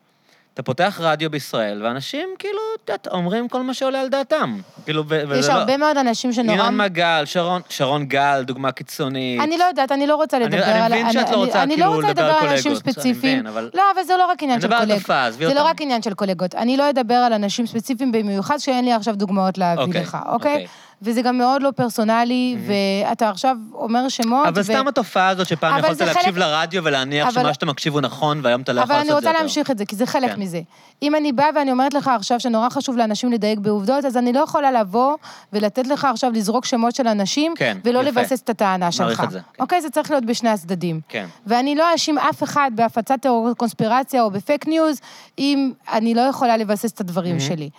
אתה 0.55 0.63
פותח 0.63 0.99
רדיו 1.03 1.31
בישראל, 1.31 1.83
ואנשים 1.85 2.29
כאילו, 2.39 2.59
את 2.85 2.89
יודעת, 2.89 3.09
אומרים 3.09 3.49
כל 3.49 3.63
מה 3.63 3.75
שעולה 3.75 4.01
על 4.01 4.09
דעתם. 4.09 4.57
כאילו, 4.85 5.05
ו- 5.09 5.23
וזה 5.29 5.39
יש 5.41 5.47
לא... 5.47 5.53
הרבה 5.53 5.77
מאוד 5.77 5.97
אנשים 5.97 6.33
שנורא... 6.33 6.57
ינון 6.59 6.77
מגל, 6.77 7.23
שרון, 7.25 7.63
שרון 7.69 8.05
גל, 8.07 8.43
דוגמה 8.47 8.73
קיצונית. 8.73 9.41
אני 9.41 9.59
לא 9.59 9.65
יודעת, 9.65 9.93
אני 9.93 10.07
לא 10.07 10.15
רוצה 10.17 10.37
אני- 10.37 10.45
לדבר 10.47 10.63
אני 10.65 10.81
על... 10.81 10.93
מבין 10.93 11.13
שאת 11.13 11.31
לא 11.31 11.37
רוצה 11.37 11.63
אני 11.63 11.75
כאילו 11.75 11.91
לא 11.91 11.95
רוצה 11.97 12.09
לדבר 12.11 12.25
על 12.25 12.47
על 12.47 12.49
אנשים 12.49 12.73
אני 12.73 12.79
ספציפיים. 12.81 13.17
מבין, 13.39 13.47
אבל- 13.47 13.71
לא, 13.75 13.83
אבל 13.95 14.03
זה 14.03 14.17
לא 14.17 14.27
רק 14.27 14.43
עניין 14.43 14.55
אני 14.55 14.63
של 14.63 14.67
מדבר 14.69 14.77
על 14.77 14.85
קולגות. 14.87 15.03
תופעה, 15.03 15.27
עזבי 15.27 15.47
זה 15.47 15.55
לא 15.55 15.59
אותנו. 15.61 15.71
רק 15.71 15.81
עניין 15.81 16.03
של 16.03 16.15
קולגות. 16.15 16.55
אני 16.55 16.77
לא 16.77 16.91
אדבר 16.91 17.15
על 17.15 17.33
אנשים 17.33 17.67
ספציפיים 17.67 18.13
במיוחד, 18.13 18.59
שאין 18.59 18.85
לי 18.85 18.93
עכשיו 18.93 19.17
דוגמאות 19.17 19.59
להביא 19.59 19.85
אוקיי, 19.85 20.01
לך, 20.03 20.19
אוקיי? 20.27 20.53
אוקיי. 20.53 20.67
וזה 21.03 21.23
גם 21.23 21.39
מאוד 21.39 21.63
לא 21.63 21.71
פרסונלי, 21.77 22.57
ואתה 22.67 23.29
עכשיו 23.29 23.57
אומר 23.75 24.09
שמות, 24.09 24.47
אבל 24.47 24.61
ו- 24.61 24.65
סתם 24.65 24.89
התופעה 24.89 25.29
הזאת 25.29 25.47
שפעם 25.49 25.73
אבל 25.75 25.85
יכולת 25.93 26.01
להקשיב 26.01 26.35
חלק- 26.35 26.37
לרדיו 26.39 26.85
ולהניח 26.85 27.29
אבל- 27.29 27.43
שמה 27.43 27.55
שאתה 27.55 27.67
מקשיב 27.67 27.93
הוא 27.93 28.01
נכון, 28.01 28.41
והיום 28.45 28.61
אתה 28.61 28.73
לא 28.73 28.81
יכול 28.81 28.93
אבל 28.95 29.01
לעשות 29.03 29.11
אני 29.11 29.19
את 29.19 29.23
זה 29.23 29.29
רוצה 29.29 29.39
יותר. 29.39 29.41
להמשיך 29.43 29.71
את 29.71 29.79
זה, 29.79 29.85
כי 29.87 29.97
זה 29.97 30.07
חלק 30.07 30.31
כן. 30.35 30.41
מזה. 30.41 30.61
אם 31.03 31.15
אני 31.15 31.33
באה 31.33 31.47
ואני 31.55 31.73
אומרת 31.73 31.95
לך 31.95 32.11
עכשיו 32.17 32.41
שנורא 32.41 32.69
חשוב 32.71 32.97
לאנשים 32.97 33.33
לדייק 33.33 33.59
בעובדות, 33.59 34.05
אז 34.05 34.17
אני 34.17 34.33
לא 34.33 34.41
יכולה 34.41 34.73
לבוא 34.73 35.15
ולתת 35.53 35.87
לך 35.87 36.05
עכשיו 36.05 36.31
לזרוק 36.35 36.65
שמות 36.65 36.95
של 36.95 37.07
אנשים, 37.09 37.55
כן, 37.57 37.79
ולא 37.85 37.99
יפה. 37.99 38.09
לבסס 38.21 38.41
את 38.43 38.51
הטענה 38.51 38.93
שלך. 38.93 39.25
את 39.25 39.31
זה, 39.31 39.41
כן. 39.41 39.63
אוקיי? 39.63 39.81
זה 39.83 39.91
צריך 39.91 40.11
להיות 40.11 40.25
בשני 40.25 40.49
הצדדים. 40.51 41.01
כן. 41.09 41.27
ואני 41.47 41.75
לא 41.75 41.93
אאשים 41.93 42.19
אף 42.19 42.43
אחד 42.43 42.71
בהפצת 42.75 43.19
טרור 43.23 43.53
קונספירציה 43.57 44.23
או 44.23 44.31
ב 44.31 44.38
fake 44.38 44.67
news, 44.69 45.01
אם 45.39 45.73
אני 45.93 46.15
לא 46.15 46.21
יכולה 46.21 46.57
לבסס 46.57 46.93
את 46.93 47.01
הדברים 47.01 47.41
שלי. 47.41 47.71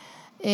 אה, 0.45 0.49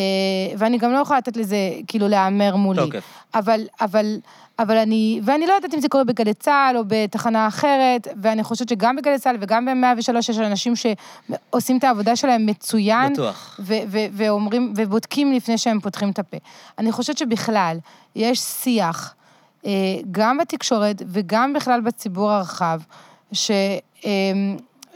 ואני 0.57 0.77
גם 0.77 0.91
לא 0.91 0.97
יכולה 0.97 1.19
לתת 1.19 1.37
לזה, 1.37 1.57
כאילו, 1.87 2.07
להיאמר 2.07 2.55
מולי. 2.55 2.81
תוקף. 2.81 3.03
אבל, 3.33 3.61
אבל, 3.81 4.17
אבל 4.59 4.77
אני, 4.77 5.21
ואני 5.23 5.47
לא 5.47 5.53
יודעת 5.53 5.73
אם 5.73 5.79
זה 5.79 5.89
קורה 5.89 6.03
בגלי 6.03 6.33
צה"ל 6.33 6.77
או 6.77 6.83
בתחנה 6.87 7.47
אחרת, 7.47 8.07
ואני 8.21 8.43
חושבת 8.43 8.69
שגם 8.69 8.95
בגלי 8.95 9.19
צה"ל 9.19 9.37
וגם 9.39 9.65
ב-103 9.65 10.17
יש 10.17 10.29
אנשים 10.29 10.73
שעושים 10.75 11.77
את 11.77 11.83
העבודה 11.83 12.15
שלהם 12.15 12.45
מצוין. 12.45 13.13
בטוח. 13.13 13.59
ו- 13.59 13.73
ו- 13.87 14.05
ואומרים, 14.11 14.73
ובודקים 14.75 15.33
לפני 15.33 15.57
שהם 15.57 15.79
פותחים 15.79 16.09
את 16.09 16.19
הפה. 16.19 16.37
אני 16.77 16.91
חושבת 16.91 17.17
שבכלל, 17.17 17.77
יש 18.15 18.39
שיח, 18.39 19.13
אה, 19.65 19.71
גם 20.11 20.37
בתקשורת 20.37 21.01
וגם 21.07 21.53
בכלל 21.53 21.81
בציבור 21.81 22.31
הרחב, 22.31 22.79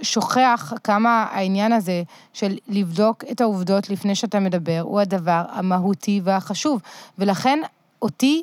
ששוכח 0.01 0.73
כמה 0.83 1.25
העניין 1.31 1.71
הזה 1.73 2.03
של 2.33 2.57
לבדוק 2.67 3.23
את 3.31 3.41
העובדות 3.41 3.89
לפני 3.89 4.15
שאתה 4.15 4.39
מדבר, 4.39 4.79
הוא 4.81 4.99
הדבר 4.99 5.43
המהותי 5.49 6.21
והחשוב. 6.23 6.81
ולכן, 7.19 7.59
אותי... 8.01 8.41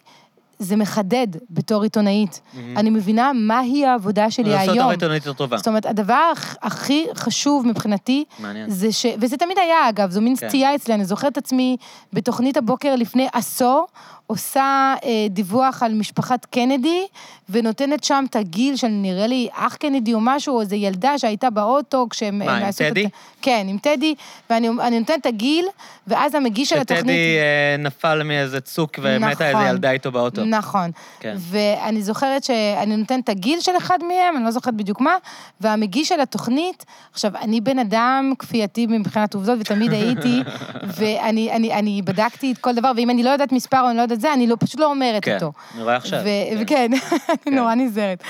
זה 0.61 0.77
מחדד 0.77 1.27
בתור 1.51 1.83
עיתונאית. 1.83 2.41
אני 2.77 2.91
מבינה 2.91 3.33
מהי 3.35 3.87
העבודה 3.87 4.31
שלי 4.31 4.51
לעשות 4.51 4.75
היום. 4.75 4.85
אותה 4.85 4.95
עיתונאית 4.95 5.27
יותר 5.27 5.39
טובה. 5.39 5.57
זאת 5.57 5.69
אומרת, 5.69 5.87
הדבר 5.87 6.33
הכ- 6.37 6.57
הכי 6.63 7.07
חשוב 7.15 7.67
מבחינתי, 7.67 8.25
מעניין. 8.39 8.71
זה 8.71 8.93
ש... 8.93 9.07
וזה 9.21 9.37
תמיד 9.37 9.59
היה, 9.59 9.89
אגב, 9.89 10.11
זו 10.11 10.21
מין 10.21 10.37
כן. 10.37 10.49
סטייה 10.49 10.75
אצלי, 10.75 10.95
אני 10.95 11.05
זוכרת 11.05 11.33
את 11.33 11.39
עצמי 11.39 11.77
בתוכנית 12.13 12.57
הבוקר 12.57 12.97
לפני 12.97 13.29
עשור, 13.33 13.87
עושה 14.29 14.95
אה, 15.05 15.27
דיווח 15.31 15.83
על 15.83 15.95
משפחת 15.95 16.45
קנדי, 16.45 17.07
ונותנת 17.51 18.05
שם 18.05 18.25
את 18.31 18.37
הגיל 18.37 18.77
של 18.77 18.89
נראה 18.89 19.27
לי 19.27 19.49
אח 19.53 19.77
קנדי 19.77 20.15
או 20.15 20.19
משהו, 20.21 20.55
או 20.55 20.61
איזו 20.61 20.75
ילדה 20.75 21.19
שהייתה 21.19 21.51
באוטו 21.51 22.07
כשהם... 22.11 22.39
מה, 22.39 22.45
הם 22.45 22.63
עם 22.63 22.69
את 22.69 22.75
טדי? 22.75 23.05
הת- 23.05 23.13
כן, 23.43 23.67
עם 23.69 23.79
טדי, 23.79 24.15
ואני 24.51 24.69
אני 24.69 24.99
נותנת 24.99 25.21
את 25.21 25.27
הגיל, 25.27 25.67
ואז 26.07 26.35
המגיש 26.35 26.69
של 26.69 26.79
התוכנית... 26.79 27.01
שטדי 27.01 27.39
אה, 27.39 27.77
נפל 27.79 28.23
מאיזה 28.23 28.61
צוק 28.61 28.99
ומתה 29.03 29.31
איזה 29.31 29.53
נכון. 29.53 29.67
ילדה 29.67 29.91
איתו 29.91 30.13
באוטו. 30.13 30.45
נכון. 30.45 30.91
כן. 31.21 31.37
ואני 31.39 32.03
זוכרת 32.03 32.45
שאני 32.45 32.97
נותנת 32.97 33.25
את 33.25 33.29
הגיל 33.29 33.61
של 33.61 33.73
אחד 33.77 33.99
מהם, 34.09 34.37
אני 34.37 34.45
לא 34.45 34.51
זוכרת 34.51 34.75
בדיוק 34.75 35.01
מה, 35.01 35.17
והמגיש 35.61 36.09
של 36.09 36.21
התוכנית, 36.21 36.85
עכשיו, 37.13 37.33
אני 37.37 37.61
בן 37.61 37.79
אדם 37.79 38.33
כפייתי 38.39 38.87
מבחינת 38.87 39.35
עובדות, 39.35 39.59
ותמיד 39.61 39.93
הייתי, 39.93 40.43
ואני 40.97 41.53
אני, 41.53 41.73
אני 41.75 42.03
בדקתי 42.03 42.53
את 42.53 42.59
כל 42.59 42.75
דבר, 42.75 42.93
ואם 42.97 43.11
אני 43.11 43.23
לא 43.23 43.31
יודעת 43.31 43.53
מספר 43.53 43.81
או 43.81 43.89
אני 43.89 43.97
לא 43.97 44.03
יודעת 44.03 44.18
זה, 44.20 44.32
אני 44.32 44.47
לא, 44.47 44.57
פשוט 44.59 44.81
לא 44.81 44.86
אומרת 44.86 45.24
כן, 45.24 45.35
אותו. 45.35 45.53
אני 45.74 45.82
רואה 45.82 45.97
עכשיו. 45.97 46.20
ו- 46.24 46.66
כן. 46.66 46.90
אני 47.47 47.57
נורא 47.57 47.74
נזהרת. 47.74 48.23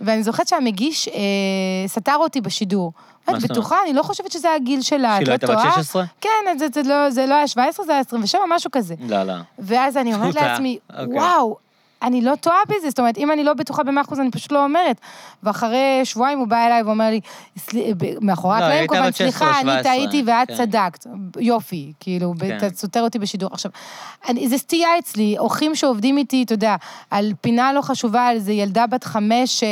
ואני 0.00 0.22
זוכרת 0.22 0.48
שהמגיש 0.48 1.08
אה, 1.08 1.12
סתר 1.86 2.16
אותי 2.16 2.40
בשידור. 2.40 2.92
את 3.30 3.42
בטוחה? 3.42 3.76
אני 3.84 3.92
לא 3.92 4.02
חושבת 4.02 4.32
שזה 4.32 4.54
הגיל 4.54 4.82
שלה, 4.82 5.14
שהיא 5.16 5.22
את 5.22 5.28
לא 5.28 5.28
לא 5.28 5.32
הייתה 5.32 5.46
בת 5.46 5.52
טועה? 5.52 5.72
16? 5.74 6.04
כן, 6.20 6.28
זה, 6.58 6.66
זה, 6.74 6.82
לא, 6.82 7.10
זה 7.10 7.26
לא 7.26 7.34
היה 7.34 7.48
17, 7.48 7.86
זה 7.86 7.92
היה 7.92 8.00
27, 8.00 8.40
משהו 8.48 8.70
כזה. 8.70 8.94
לא, 9.08 9.22
לא. 9.22 9.34
ואז 9.58 9.96
אני 9.96 10.14
אומרת. 10.14 10.34
לעצמי, 10.34 10.78
אוקיי. 10.90 11.06
וואו, 11.06 11.56
אני 12.04 12.20
לא 12.20 12.34
טועה 12.40 12.56
בזה, 12.68 12.88
זאת 12.88 12.98
אומרת, 12.98 13.18
אם 13.18 13.32
אני 13.32 13.44
לא 13.44 13.54
בטוחה 13.54 13.82
במאה 13.82 14.02
אחוז, 14.02 14.20
אני 14.20 14.30
פשוט 14.30 14.52
לא 14.52 14.64
אומרת. 14.64 14.96
ואחרי 15.42 16.00
שבועיים 16.04 16.38
הוא 16.38 16.48
בא 16.48 16.66
אליי 16.66 16.82
ואומר 16.82 17.10
לי, 17.10 17.20
"סלי- 17.58 17.94
ב- 17.96 18.24
מאחורי 18.24 18.60
לא, 18.60 18.64
הקלעים, 18.64 18.86
כמובן, 18.88 19.06
בת 19.08 19.14
16 19.16 19.26
או 19.48 19.52
סליחה, 19.52 19.60
אני 19.60 19.70
17, 19.82 19.82
טעיתי 19.92 20.22
ואת 20.26 20.48
כן. 20.48 20.56
צדקת. 20.56 21.06
יופי, 21.40 21.92
כאילו, 22.00 22.34
כן. 22.40 22.56
אתה 22.56 22.76
סותר 22.76 23.02
אותי 23.02 23.18
בשידור. 23.18 23.48
עכשיו, 23.52 23.70
אני- 24.28 24.48
זה 24.48 24.58
סטייה 24.58 24.88
אצלי, 24.98 25.34
אורחים 25.38 25.74
שעובדים 25.74 26.16
איתי, 26.18 26.42
אתה 26.42 26.52
יודע, 26.54 26.76
על 27.10 27.32
פינה 27.40 27.72
לא 27.72 27.82
חשובה, 27.82 28.26
על 28.26 28.36
איזה 28.36 28.52
ילדה 28.52 28.86
בת 28.86 29.04
חמש 29.04 29.64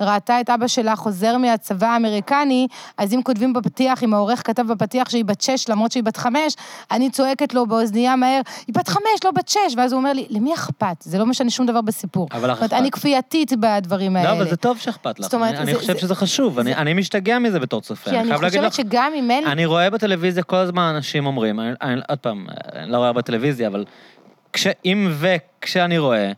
שראתה 0.00 0.40
את 0.40 0.50
אבא 0.50 0.66
שלה 0.66 0.96
חוזר 0.96 1.36
מהצבא 1.38 1.86
האמריקני, 1.86 2.66
אז 2.98 3.14
אם 3.14 3.22
כותבים 3.22 3.52
בפתיח, 3.52 4.02
אם 4.04 4.14
העורך 4.14 4.46
כתב 4.46 4.62
בפתיח 4.72 5.08
שהיא 5.10 5.24
בת 5.24 5.40
שש, 5.40 5.68
למרות 5.68 5.92
שהיא 5.92 6.02
בת 6.04 6.16
חמש, 6.16 6.56
אני 6.90 7.10
צועקת 7.10 7.54
לו 7.54 7.66
באוזנייה 7.66 8.16
מהר, 8.16 8.40
היא 8.66 8.74
בת 8.74 8.88
חמש, 8.88 9.24
לא 9.24 9.30
בת 9.30 9.48
שש, 9.48 9.58
ואז 9.76 9.92
הוא 9.92 9.98
אומר 9.98 10.12
לי, 10.12 10.26
למי 10.30 10.54
אכפת? 10.54 10.96
זה 11.00 11.18
לא 11.18 11.26
משנה 11.26 11.50
שום 11.50 11.66
דבר 11.70 11.80
בסיפור. 11.80 12.28
אבל 12.32 12.50
לך 12.50 12.58
אכפת. 12.62 12.72
אני 12.72 12.90
כפייתית 12.90 13.52
בדברים 13.60 14.16
האלה. 14.16 14.28
לא, 14.30 14.36
אבל 14.36 14.50
זה 14.50 14.56
טוב 14.56 14.78
שאכפת 14.78 15.18
לך. 15.18 15.24
זאת 15.24 15.34
אומרת, 15.34 15.54
אני- 15.54 15.74
חושב 15.74 15.92
זה- 15.92 15.98
שזה 16.00 16.14
חשוב, 16.14 16.58
אני- 16.58 16.74
אני 16.74 16.94
משתגע 16.94 17.38
מזה 17.38 17.58
בתור 17.60 17.80
צופה. 17.80 18.10
כי 18.10 18.18
אני 18.18 18.36
חושבת 18.38 18.72
שגם 18.72 19.12
אם 19.16 19.30
אין... 19.30 19.46
אני 19.46 19.66
רואה 19.66 19.90
בטלוויזיה 19.90 20.42
כל 20.42 20.56
הזמן 20.56 20.82
אנשים 20.96 21.26
אומרים, 21.26 21.60
עוד 22.08 22.18
פעם, 22.18 22.46
אני 22.74 22.90
לא 22.92 22.96
רואה 22.96 23.12
בטלוויזיה, 23.12 23.68
אבל 23.68 23.84
אם 24.84 25.12
וכשאני 25.18 25.98
רואה, 25.98 26.32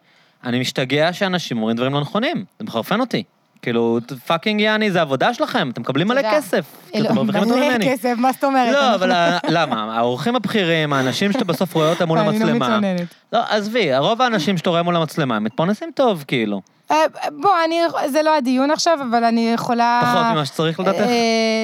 אני 0.44 0.60
משתגע 0.60 1.12
שאנשים 1.12 1.56
אומרים 1.56 1.76
דברים 1.76 1.92
לא 1.94 2.00
נכונים, 2.00 2.44
זה 2.58 2.64
מחרפן 2.64 3.00
אותי. 3.00 3.22
כאילו, 3.62 3.98
פאקינג 4.26 4.60
יעני, 4.60 4.90
זה 4.90 5.00
עבודה 5.00 5.34
שלכם, 5.34 5.70
אתם 5.70 5.80
מקבלים 5.82 6.08
מלא. 6.08 6.22
כסף. 6.32 6.64
אתם 6.90 7.14
מרוויחים 7.14 7.42
יותר 7.42 7.54
מלא 7.56 7.68
ממני. 7.70 7.88
כסף, 7.92 8.14
מה 8.16 8.32
זאת 8.32 8.44
אומרת? 8.44 8.72
לא, 8.72 8.94
אבל 8.94 9.12
למה? 9.48 9.96
האורחים 9.98 10.36
הבכירים, 10.36 10.92
האנשים 10.92 11.32
שאתה 11.32 11.44
בסוף 11.44 11.74
רואה 11.74 11.90
אותם 11.90 12.08
מול 12.08 12.18
אני 12.18 12.28
לא 12.28 12.32
המצלמה. 12.32 12.66
מתלוננת. 12.78 13.14
לא, 13.32 13.40
עזבי, 13.48 13.98
רוב 13.98 14.22
האנשים 14.22 14.58
שאתה 14.58 14.70
רואה 14.70 14.82
מול 14.82 14.96
המצלמה, 14.96 15.36
הם 15.36 15.44
מתפרנסים 15.44 15.90
טוב, 15.94 16.24
כאילו. 16.28 16.60
אה, 16.92 17.04
בוא, 17.40 17.50
אני, 17.64 17.80
זה 18.08 18.22
לא 18.22 18.36
הדיון 18.36 18.70
עכשיו, 18.70 18.98
אבל 19.10 19.24
אני 19.24 19.50
יכולה... 19.54 20.00
פחות 20.04 20.26
ממה 20.32 20.46
שצריך 20.46 20.80
לדעתך? 20.80 21.00
אה, 21.00 21.06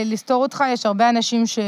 לסתור 0.06 0.42
אותך, 0.42 0.64
יש 0.72 0.86
הרבה 0.86 1.08
אנשים 1.08 1.46
ש... 1.46 1.58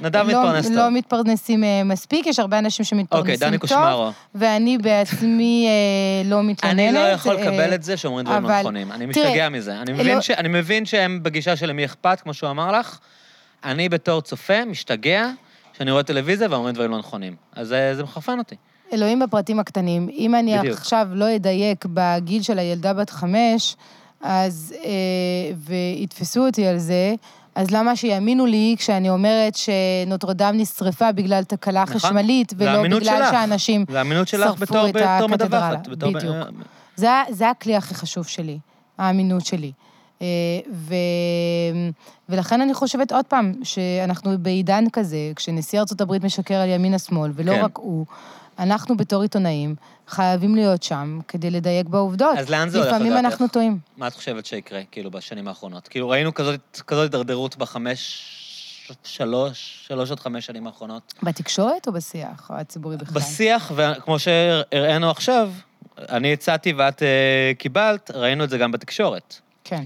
נדב 0.00 0.16
לא- 0.16 0.26
מתפרנס 0.26 0.66
טוב. 0.66 0.74
לא 0.76 0.90
מתפרנסים 0.90 1.64
אה, 1.64 1.84
מספיק, 1.84 2.26
יש 2.26 2.38
הרבה 2.38 2.58
אנשים 2.58 2.84
שמתפרנסים 2.84 3.20
אוקיי, 3.34 3.36
דני 3.36 3.58
טוב. 3.58 3.68
קושמרו. 3.68 4.10
ואני 4.34 4.78
בעצמי 4.78 5.68
לא 6.24 6.42
מתלוננת. 6.42 6.78
אני 6.88 6.92
לא 6.92 6.98
יכול 6.98 7.34
לקבל 7.34 7.74
את 7.74 7.82
זה 7.82 7.96
שאומרים 7.96 8.24
דברים 8.26 8.42
לא 8.42 8.48
אבל- 8.48 8.60
נכונים. 8.60 8.92
אני 8.92 9.12
תראה, 9.12 9.26
משתגע 9.26 9.48
מזה. 9.48 9.80
אני 9.80 9.92
מבין 9.92 10.14
לא- 10.14 10.20
ש- 10.20 10.30
אני 10.30 10.48
מבין 10.48 10.84
שהם 10.86 11.18
בגישה 11.22 11.56
של 11.56 11.66
למי 11.66 11.84
אכפת, 11.84 12.20
כמו 12.20 12.34
שהוא 12.34 12.50
אמר 12.50 12.72
לך. 12.78 12.98
אני 13.64 13.88
בתור 13.88 14.20
צופה 14.22 14.64
משתגע 14.64 15.26
שאני 15.78 15.90
רואה 15.90 16.02
טלוויזיה 16.02 16.48
ואומרים 16.50 16.74
דברים 16.74 16.90
לא 16.90 16.98
נכונים. 16.98 17.34
אז 17.56 17.68
זה 17.68 17.92
זה 17.96 18.02
מחרפן 18.02 18.38
אותי. 18.38 18.54
אלוהים 18.92 19.18
בפרטים 19.18 19.60
הקטנים. 19.60 20.08
אם 20.12 20.34
אני 20.34 20.58
בדיוק. 20.58 20.78
עכשיו 20.78 21.08
לא 21.12 21.36
אדייק 21.36 21.84
בגיל 21.88 22.42
של 22.42 22.58
הילדה 22.58 22.94
בת 22.94 23.10
חמש, 23.10 23.76
אז... 24.22 24.74
אה, 24.84 24.90
ויתפסו 25.56 26.46
אותי 26.46 26.66
על 26.66 26.78
זה, 26.78 27.14
אז 27.54 27.70
למה 27.70 27.96
שיאמינו 27.96 28.46
לי 28.46 28.74
כשאני 28.78 29.10
אומרת 29.10 29.54
שנוטרדם 29.54 30.54
נשרפה 30.56 31.12
בגלל 31.12 31.44
תקלה 31.44 31.82
נכון. 31.82 31.94
חשמלית, 31.96 32.52
ולא 32.56 32.82
בגלל 32.82 33.00
שלך. 33.02 33.30
שאנשים 33.30 33.84
שרפו 34.26 34.54
בתור 34.60 34.88
את 34.88 34.96
הקתדרלה. 34.96 35.76
בדיוק. 35.88 36.36
זה, 36.96 37.08
זה 37.30 37.50
הכלי 37.50 37.76
הכי 37.76 37.94
חשוב 37.94 38.26
שלי, 38.26 38.58
האמינות 38.98 39.46
שלי. 39.46 39.72
אה, 40.22 40.26
ו... 40.72 40.94
ולכן 42.28 42.60
אני 42.60 42.74
חושבת 42.74 43.12
עוד 43.12 43.24
פעם, 43.24 43.52
שאנחנו 43.62 44.38
בעידן 44.38 44.84
כזה, 44.92 45.32
כשנשיא 45.36 45.80
הברית 46.00 46.24
משקר 46.24 46.54
על 46.54 46.68
ימין-השמאל, 46.68 47.30
ולא 47.34 47.52
כן. 47.52 47.64
רק 47.64 47.78
הוא, 47.78 48.06
אנחנו 48.58 48.96
בתור 48.96 49.22
עיתונאים 49.22 49.74
חייבים 50.08 50.54
להיות 50.54 50.82
שם 50.82 51.20
כדי 51.28 51.50
לדייק 51.50 51.86
בעובדות. 51.86 52.38
אז 52.38 52.50
לאן 52.50 52.68
זה 52.68 52.78
הולך 52.78 52.88
לפעמים 52.88 53.12
לדעתך? 53.12 53.26
אנחנו 53.26 53.48
טועים. 53.48 53.78
מה 53.96 54.08
את 54.08 54.14
חושבת 54.14 54.46
שיקרה, 54.46 54.80
כאילו, 54.90 55.10
בשנים 55.10 55.48
האחרונות? 55.48 55.88
כאילו, 55.88 56.08
ראינו 56.08 56.34
כזאת 56.34 56.80
כזאת 56.86 57.02
הידרדרות 57.02 57.56
בחמש, 57.56 58.24
שלוש, 59.04 59.84
שלוש 59.88 60.10
עד 60.10 60.20
חמש 60.20 60.46
שנים 60.46 60.66
האחרונות. 60.66 61.14
בתקשורת 61.22 61.86
או 61.86 61.92
בשיח 61.92 62.50
הציבורי 62.50 62.96
בכלל? 62.96 63.14
בשיח, 63.14 63.72
וכמו 63.76 64.18
שהראינו 64.18 65.10
עכשיו, 65.10 65.50
אני 65.98 66.32
הצעתי 66.32 66.72
ואת 66.72 67.02
אה, 67.02 67.52
קיבלת, 67.58 68.10
ראינו 68.14 68.44
את 68.44 68.50
זה 68.50 68.58
גם 68.58 68.72
בתקשורת. 68.72 69.34
כן. 69.64 69.84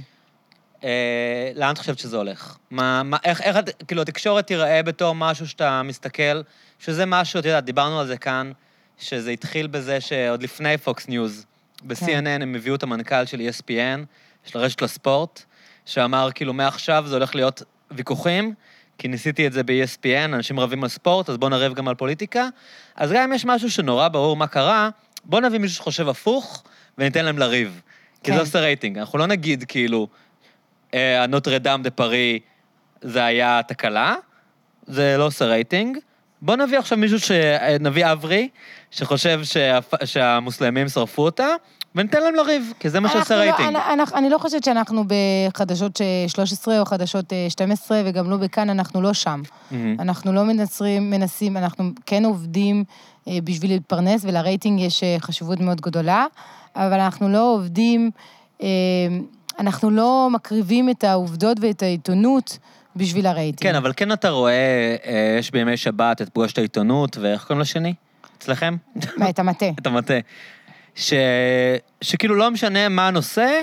אה, 0.84 1.50
לאן 1.54 1.72
את 1.72 1.78
חושבת 1.78 1.98
שזה 1.98 2.16
הולך? 2.16 2.56
מה, 2.70 3.02
מה, 3.02 3.16
איך, 3.24 3.40
איך, 3.40 3.56
כאילו, 3.88 4.02
התקשורת 4.02 4.46
תיראה 4.46 4.82
בתור 4.82 5.14
משהו 5.14 5.48
שאתה 5.48 5.82
מסתכל, 5.82 6.40
שזה 6.78 7.06
משהו, 7.06 7.40
את 7.40 7.44
יודעת, 7.44 7.64
דיברנו 7.64 8.00
על 8.00 8.06
זה 8.06 8.16
כאן, 8.16 8.52
שזה 8.98 9.30
התחיל 9.30 9.66
בזה 9.66 10.00
שעוד 10.00 10.42
לפני 10.42 10.78
פוקס 10.78 11.08
ניוז, 11.08 11.46
ב-CNN 11.82 12.42
הם 12.42 12.54
הביאו 12.54 12.74
את 12.74 12.82
המנכ"ל 12.82 13.24
של 13.24 13.40
ESPN, 13.40 14.04
של 14.44 14.58
הרשת 14.58 14.82
לספורט, 14.82 15.42
שאמר, 15.84 16.28
כאילו, 16.34 16.52
מעכשיו 16.52 17.04
זה 17.06 17.14
הולך 17.14 17.34
להיות 17.34 17.62
ויכוחים, 17.90 18.54
כי 18.98 19.08
ניסיתי 19.08 19.46
את 19.46 19.52
זה 19.52 19.62
ב-ESPN, 19.62 20.24
אנשים 20.24 20.60
רבים 20.60 20.82
על 20.82 20.88
ספורט, 20.88 21.30
אז 21.30 21.36
בואו 21.36 21.50
נריב 21.50 21.74
גם 21.74 21.88
על 21.88 21.94
פוליטיקה. 21.94 22.48
אז 22.96 23.12
גם 23.12 23.22
אם 23.22 23.32
יש 23.32 23.44
משהו 23.44 23.70
שנורא 23.70 24.08
ברור 24.08 24.36
מה 24.36 24.46
קרה, 24.46 24.88
בואו 25.24 25.42
נביא 25.42 25.58
מישהו 25.58 25.76
שחושב 25.76 26.08
הפוך, 26.08 26.64
וניתן 26.98 27.24
להם 27.24 27.38
לריב. 27.38 27.80
כי 28.22 28.30
כן. 28.30 28.36
זה 28.36 28.40
עושה 28.40 28.60
רייטינג. 28.60 28.98
אנחנו 28.98 29.18
לא 29.18 29.26
נגיד, 29.26 29.64
כאילו, 29.68 30.08
ה 30.92 31.00
Notre-Dame 31.00 31.80
de 31.82 31.90
Paris 31.90 32.40
זה 33.00 33.24
היה 33.24 33.60
תקלה, 33.68 34.14
זה 34.86 35.16
לא 35.18 35.26
עושה 35.26 35.44
רייטינג. 35.44 35.98
בוא 36.42 36.56
נביא 36.56 36.78
עכשיו 36.78 36.98
מישהו, 36.98 37.20
ש... 37.20 37.30
אה, 37.30 37.76
נביא 37.80 38.12
אברי, 38.12 38.48
שחושב 38.90 39.40
שהפ... 39.44 40.04
שהמוסלמים 40.04 40.88
שרפו 40.88 41.22
אותה, 41.22 41.46
וניתן 41.94 42.22
להם 42.22 42.34
לריב, 42.34 42.72
כי 42.80 42.90
זה 42.90 43.00
מה 43.00 43.08
שעושה 43.08 43.34
לא- 43.36 43.40
רייטינג. 43.40 43.68
אני, 43.68 43.78
אני, 43.92 44.02
אני 44.14 44.30
לא 44.30 44.38
חושבת 44.38 44.64
שאנחנו 44.64 45.04
בחדשות 45.06 45.96
ש- 45.96 46.02
13 46.32 46.80
או 46.80 46.84
חדשות 46.84 47.32
אה, 47.32 47.46
12, 47.48 48.02
וגם 48.04 48.30
לא 48.30 48.36
בכאן, 48.36 48.70
אנחנו 48.70 49.02
לא 49.02 49.12
שם. 49.12 49.42
מהמם. 49.70 49.96
אנחנו 50.00 50.32
לא 50.32 50.44
מנסים, 50.44 51.10
מנסים, 51.10 51.56
אנחנו 51.56 51.90
כן 52.06 52.24
עובדים 52.24 52.84
אה, 53.28 53.38
בשביל 53.44 53.70
להתפרנס, 53.70 54.24
ולרייטינג 54.24 54.80
יש 54.80 55.02
אה, 55.02 55.16
חשיבות 55.20 55.60
מאוד 55.60 55.80
גדולה, 55.80 56.26
אבל 56.76 57.00
אנחנו 57.00 57.28
לא 57.28 57.54
עובדים, 57.54 58.10
אה, 58.62 58.66
אנחנו 59.58 59.90
לא 59.90 60.28
מקריבים 60.32 60.90
את 60.90 61.04
העובדות 61.04 61.56
ואת 61.60 61.82
העיתונות 61.82 62.58
בשביל 62.96 63.26
הרייטינג. 63.26 63.70
כן, 63.72 63.76
אבל 63.76 63.92
כן 63.96 64.12
אתה 64.12 64.28
רואה, 64.30 64.52
אה, 65.06 65.36
יש 65.38 65.50
בימי 65.50 65.76
שבת 65.76 66.22
את 66.22 66.28
פגוש 66.28 66.52
את 66.52 66.58
העיתונות, 66.58 67.16
ואיך 67.20 67.42
קוראים 67.44 67.60
לשני? 67.60 67.94
אצלכם? 68.38 68.76
מה, 69.16 69.28
את 69.30 69.38
המטה. 69.38 69.66
את 69.80 69.86
המטה. 69.86 70.14
ש... 70.94 71.12
שכאילו 72.00 72.34
לא 72.34 72.50
משנה 72.50 72.88
מה 72.88 73.08
הנושא, 73.08 73.60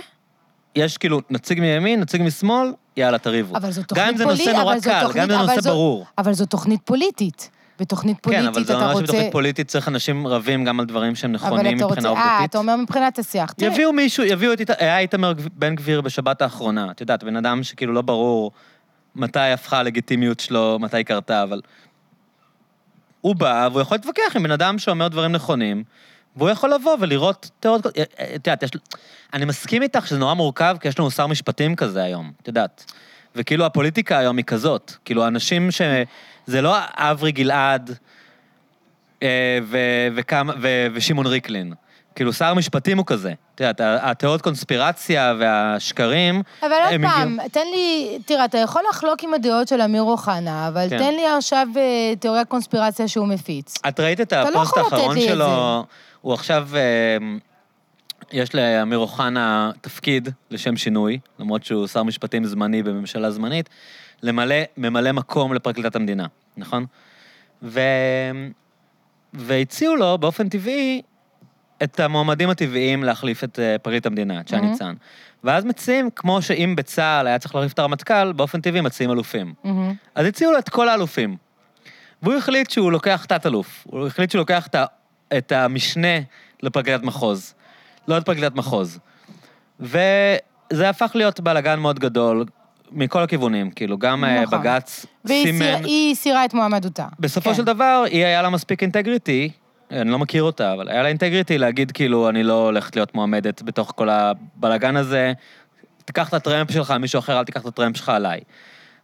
יש 0.76 0.98
כאילו 0.98 1.22
נציג 1.30 1.60
מימין, 1.60 2.00
נציג 2.00 2.22
משמאל, 2.22 2.68
יאללה, 2.98 3.18
תריבו. 3.18 3.58
אבל 3.58 3.72
זו 3.72 3.82
גם 3.82 3.86
תוכנית 3.88 4.08
אם 4.10 4.18
זה 4.18 4.26
נושא 4.26 4.36
פוליטית, 4.44 4.60
נורא 4.60 4.74
אבל 4.74 4.82
קל, 4.82 5.02
תוכנית- 5.08 5.16
גם 5.16 5.32
אם 5.32 5.38
זה 5.38 5.44
אבל 5.44 5.46
נושא 5.50 5.62
זו- 5.62 5.70
ברור. 5.70 6.06
אבל 6.18 6.34
זו 6.34 6.46
תוכנית 6.46 6.80
פוליטית. 6.86 7.50
בתוכנית 7.80 8.18
כן, 8.18 8.22
פוליטית 8.24 8.48
אבל 8.48 8.64
זה 8.64 8.74
אתה 8.74 8.82
אומר 8.82 8.92
רוצה... 8.94 9.06
שבתוכנית 9.06 9.32
פוליטית 9.32 9.68
צריך 9.68 9.88
אנשים 9.88 10.28
רבים 10.28 10.66
גם 10.66 10.80
על 10.80 10.86
דברים 10.86 11.16
שהם 11.16 11.36
אבל 11.36 11.46
נכונים 11.46 11.78
אתה 11.78 11.86
מבחינה 11.86 12.10
רוצה... 12.10 12.22
אה, 12.22 12.30
עובדתית. 12.32 12.50
אתה 12.50 12.58
אומר 12.58 12.76
מבחינת 12.76 13.20
השיח. 13.20 13.54
יביאו 13.62 13.94
מישהו, 13.94 14.24
יביאו 14.24 14.54
את 14.54 14.72
היה 14.78 15.00
איתמר 15.00 15.34
גב- 15.34 15.48
בן 15.54 15.76
גביר 15.76 16.02
בשבת 16.02 16.42
האחרונה. 16.42 16.92
את 16.92 17.02
יודעת, 17.02 17.24
בן 17.24 17.36
אדם 17.36 17.64
שכאילו 17.64 17.94
לא 17.94 18.02
ברור 18.02 18.52
מתי 19.16 19.40
הפכה 19.40 19.80
הלגיטימיות 19.80 20.40
שלו, 20.40 20.78
מתי 20.82 21.04
קרתה, 21.04 21.44
אבל... 21.44 21.62
הוא 23.22 23.36
בא, 23.36 23.70
והוא 23.72 23.82
יכול 23.82 23.98
להתווכח 23.98 24.36
עם 24.36 24.44
בן 24.44 24.52
אדם 24.52 24.80
שאומר 24.80 25.08
דברים 25.08 25.32
נכונים, 25.32 25.84
והוא 26.36 26.50
יכול 26.50 26.74
לבוא 26.74 26.98
ולראות 27.00 27.50
תיאוריות... 27.60 27.86
את 27.88 28.48
יודעת, 28.48 28.64
יש... 28.64 28.72
אני 29.34 29.46
מסכים 29.46 29.82
איתך 29.82 30.08
שזה 30.08 30.20
נורא 30.20 30.34
מורכב, 30.34 30.78
כי 30.80 30.88
יש 30.88 31.00
לנו 31.00 31.12
שר 31.12 31.28
משפטים 31.28 31.76
כזה 31.76 32.04
היום, 32.04 32.32
את 32.42 32.48
יודעת. 32.48 32.92
וכאילו 33.36 33.66
הפוליטיקה 33.66 34.18
היום 34.18 34.38
היא 34.38 34.46
כזאת. 34.46 34.94
כאילו, 35.06 35.28
אנשים 35.28 35.72
ש... 35.72 35.82
זה 36.46 36.62
לא 36.62 36.76
אברי 36.96 37.32
גלעד 37.32 37.98
אה, 39.24 39.60
ו- 39.64 40.08
וכמה- 40.16 40.54
ו- 40.62 40.88
ושמעון 40.94 41.28
ריקלין. 41.28 41.74
כאילו, 42.16 42.34
שר 42.34 42.46
המשפטים 42.46 42.98
הוא 42.98 43.06
כזה. 43.06 43.34
את 43.56 43.62
יודעת, 43.62 43.82
התיאוריות 44.02 44.42
קונספירציה 44.42 45.34
והשקרים... 45.40 46.42
אבל 46.62 46.72
עוד 46.72 47.02
פעם, 47.02 47.40
הגיעו- 47.40 47.50
תן 47.52 47.68
לי, 47.74 48.20
תראה, 48.26 48.46
אתה 48.46 48.58
יכול 48.58 48.82
לחלוק 48.90 49.24
עם 49.24 49.34
הדעות 49.34 49.68
של 49.68 49.82
אמיר 49.82 50.02
אוחנה, 50.02 50.68
אבל 50.68 50.90
כן. 50.90 50.98
תן 50.98 51.14
לי 51.14 51.28
עכשיו 51.28 51.68
אה, 51.78 52.16
תיאוריית 52.20 52.48
קונספירציה 52.48 53.08
שהוא 53.08 53.28
מפיץ. 53.28 53.76
את 53.88 54.00
ראית 54.00 54.22
את 54.22 54.34
לא 54.34 54.48
הפוסט 54.50 54.78
האחרון 54.78 55.20
שלו? 55.20 55.84
הוא 56.22 56.34
עכשיו... 56.34 56.68
אה, 56.76 57.18
יש 58.32 58.56
לאמיר 58.56 58.98
אוחנה 58.98 59.72
תפקיד 59.82 60.30
לשם 60.52 60.78
שינוי, 60.78 61.20
למרות 61.40 61.64
שהוא 61.64 61.88
שר 61.88 62.04
משפטים 62.04 62.46
זמני 62.46 62.84
בממשלה 62.84 63.32
זמנית, 63.32 63.70
למלא 64.24 64.56
ממלא 64.78 65.12
מקום 65.12 65.54
לפרקליטת 65.54 65.96
המדינה, 65.96 66.26
נכון? 66.58 66.86
ו... 67.64 67.80
והציעו 69.34 69.96
לו 69.96 70.18
באופן 70.18 70.50
טבעי 70.50 71.02
את 71.84 72.00
המועמדים 72.00 72.50
הטבעיים 72.50 73.04
להחליף 73.04 73.44
את 73.44 73.60
אה, 73.60 73.76
פרקליט 73.82 74.06
המדינה, 74.06 74.40
את 74.40 74.48
שי. 74.48 74.56
ניצן. 74.62 74.94
ואז 75.44 75.66
מציעים, 75.66 76.10
כמו 76.16 76.42
שאם 76.42 76.74
בצה"ל 76.78 77.28
היה 77.28 77.40
צריך 77.40 77.56
להחליף 77.56 77.74
את 77.74 77.80
הרמטכ"ל, 77.80 78.32
באופן 78.34 78.62
טבעי 78.62 78.82
מציעים 78.82 79.12
אלופים. 79.12 79.54
מהמם. 79.64 79.94
אז 80.16 80.26
הציעו 80.26 80.52
לו 80.52 80.58
את 80.60 80.70
כל 80.70 80.90
האלופים. 80.90 81.38
והוא 82.24 82.36
החליט 82.36 82.70
שהוא 82.70 82.92
לוקח 82.92 83.26
תת-אלוף. 83.26 83.84
הוא 83.88 84.08
החליט 84.08 84.32
שהוא 84.32 84.40
לוקח 84.40 84.68
את, 84.68 84.76
ה, 84.76 84.86
את 85.38 85.52
המשנה 85.52 86.18
לפרקליטת 86.64 87.04
מחוז, 87.04 87.54
לא 88.08 88.18
את 88.18 88.26
פרקליטת 88.26 88.56
מחוז. 88.56 89.00
וזה 89.80 90.90
הפך 90.90 91.12
להיות 91.16 91.40
בלאגן 91.40 91.80
מאוד 91.80 92.00
גדול 92.00 92.46
מכל 92.92 93.24
הכיוונים, 93.24 93.72
כאילו, 93.72 93.98
גם 93.98 94.24
אה, 94.24 94.42
נכון. 94.42 94.60
בג"ץ 94.62 95.06
והיא 95.26 95.46
סימן... 95.46 95.66
הסיר- 95.66 95.86
היא 95.86 96.12
הסירה 96.12 96.46
את 96.46 96.54
מועמדותה. 96.54 97.06
בסופו 97.20 97.50
כן. 97.50 97.56
של 97.56 97.64
דבר, 97.64 98.04
היא 98.10 98.26
היה 98.26 98.42
לה 98.42 98.50
מספיק 98.50 98.82
אינטגריטי, 98.82 99.50
אני 100.02 100.10
לא 100.10 100.20
מכיר 100.20 100.44
אותה, 100.44 100.74
אבל 100.74 100.90
היה 100.90 101.04
לה 101.04 101.08
אינטגריטי 101.08 101.58
להגיד 101.58 101.92
כאילו, 101.92 102.30
אני 102.30 102.44
לא 102.44 102.66
הולכת 102.66 102.96
להיות 102.96 103.16
מועמדת 103.16 103.62
בתוך 103.62 103.94
כל 103.96 104.10
הבלאגן 104.10 104.96
הזה, 104.96 105.34
תיקח 106.06 106.30
את 106.30 106.34
הטרמפ 106.34 106.72
שלך, 106.72 106.92
מישהו 106.92 107.20
אחר, 107.20 107.40
אל 107.40 107.44
תיקח 107.44 107.62
את 107.62 107.66
הטרמפ 107.66 107.98
שלך 107.98 108.10
עליי. 108.10 108.40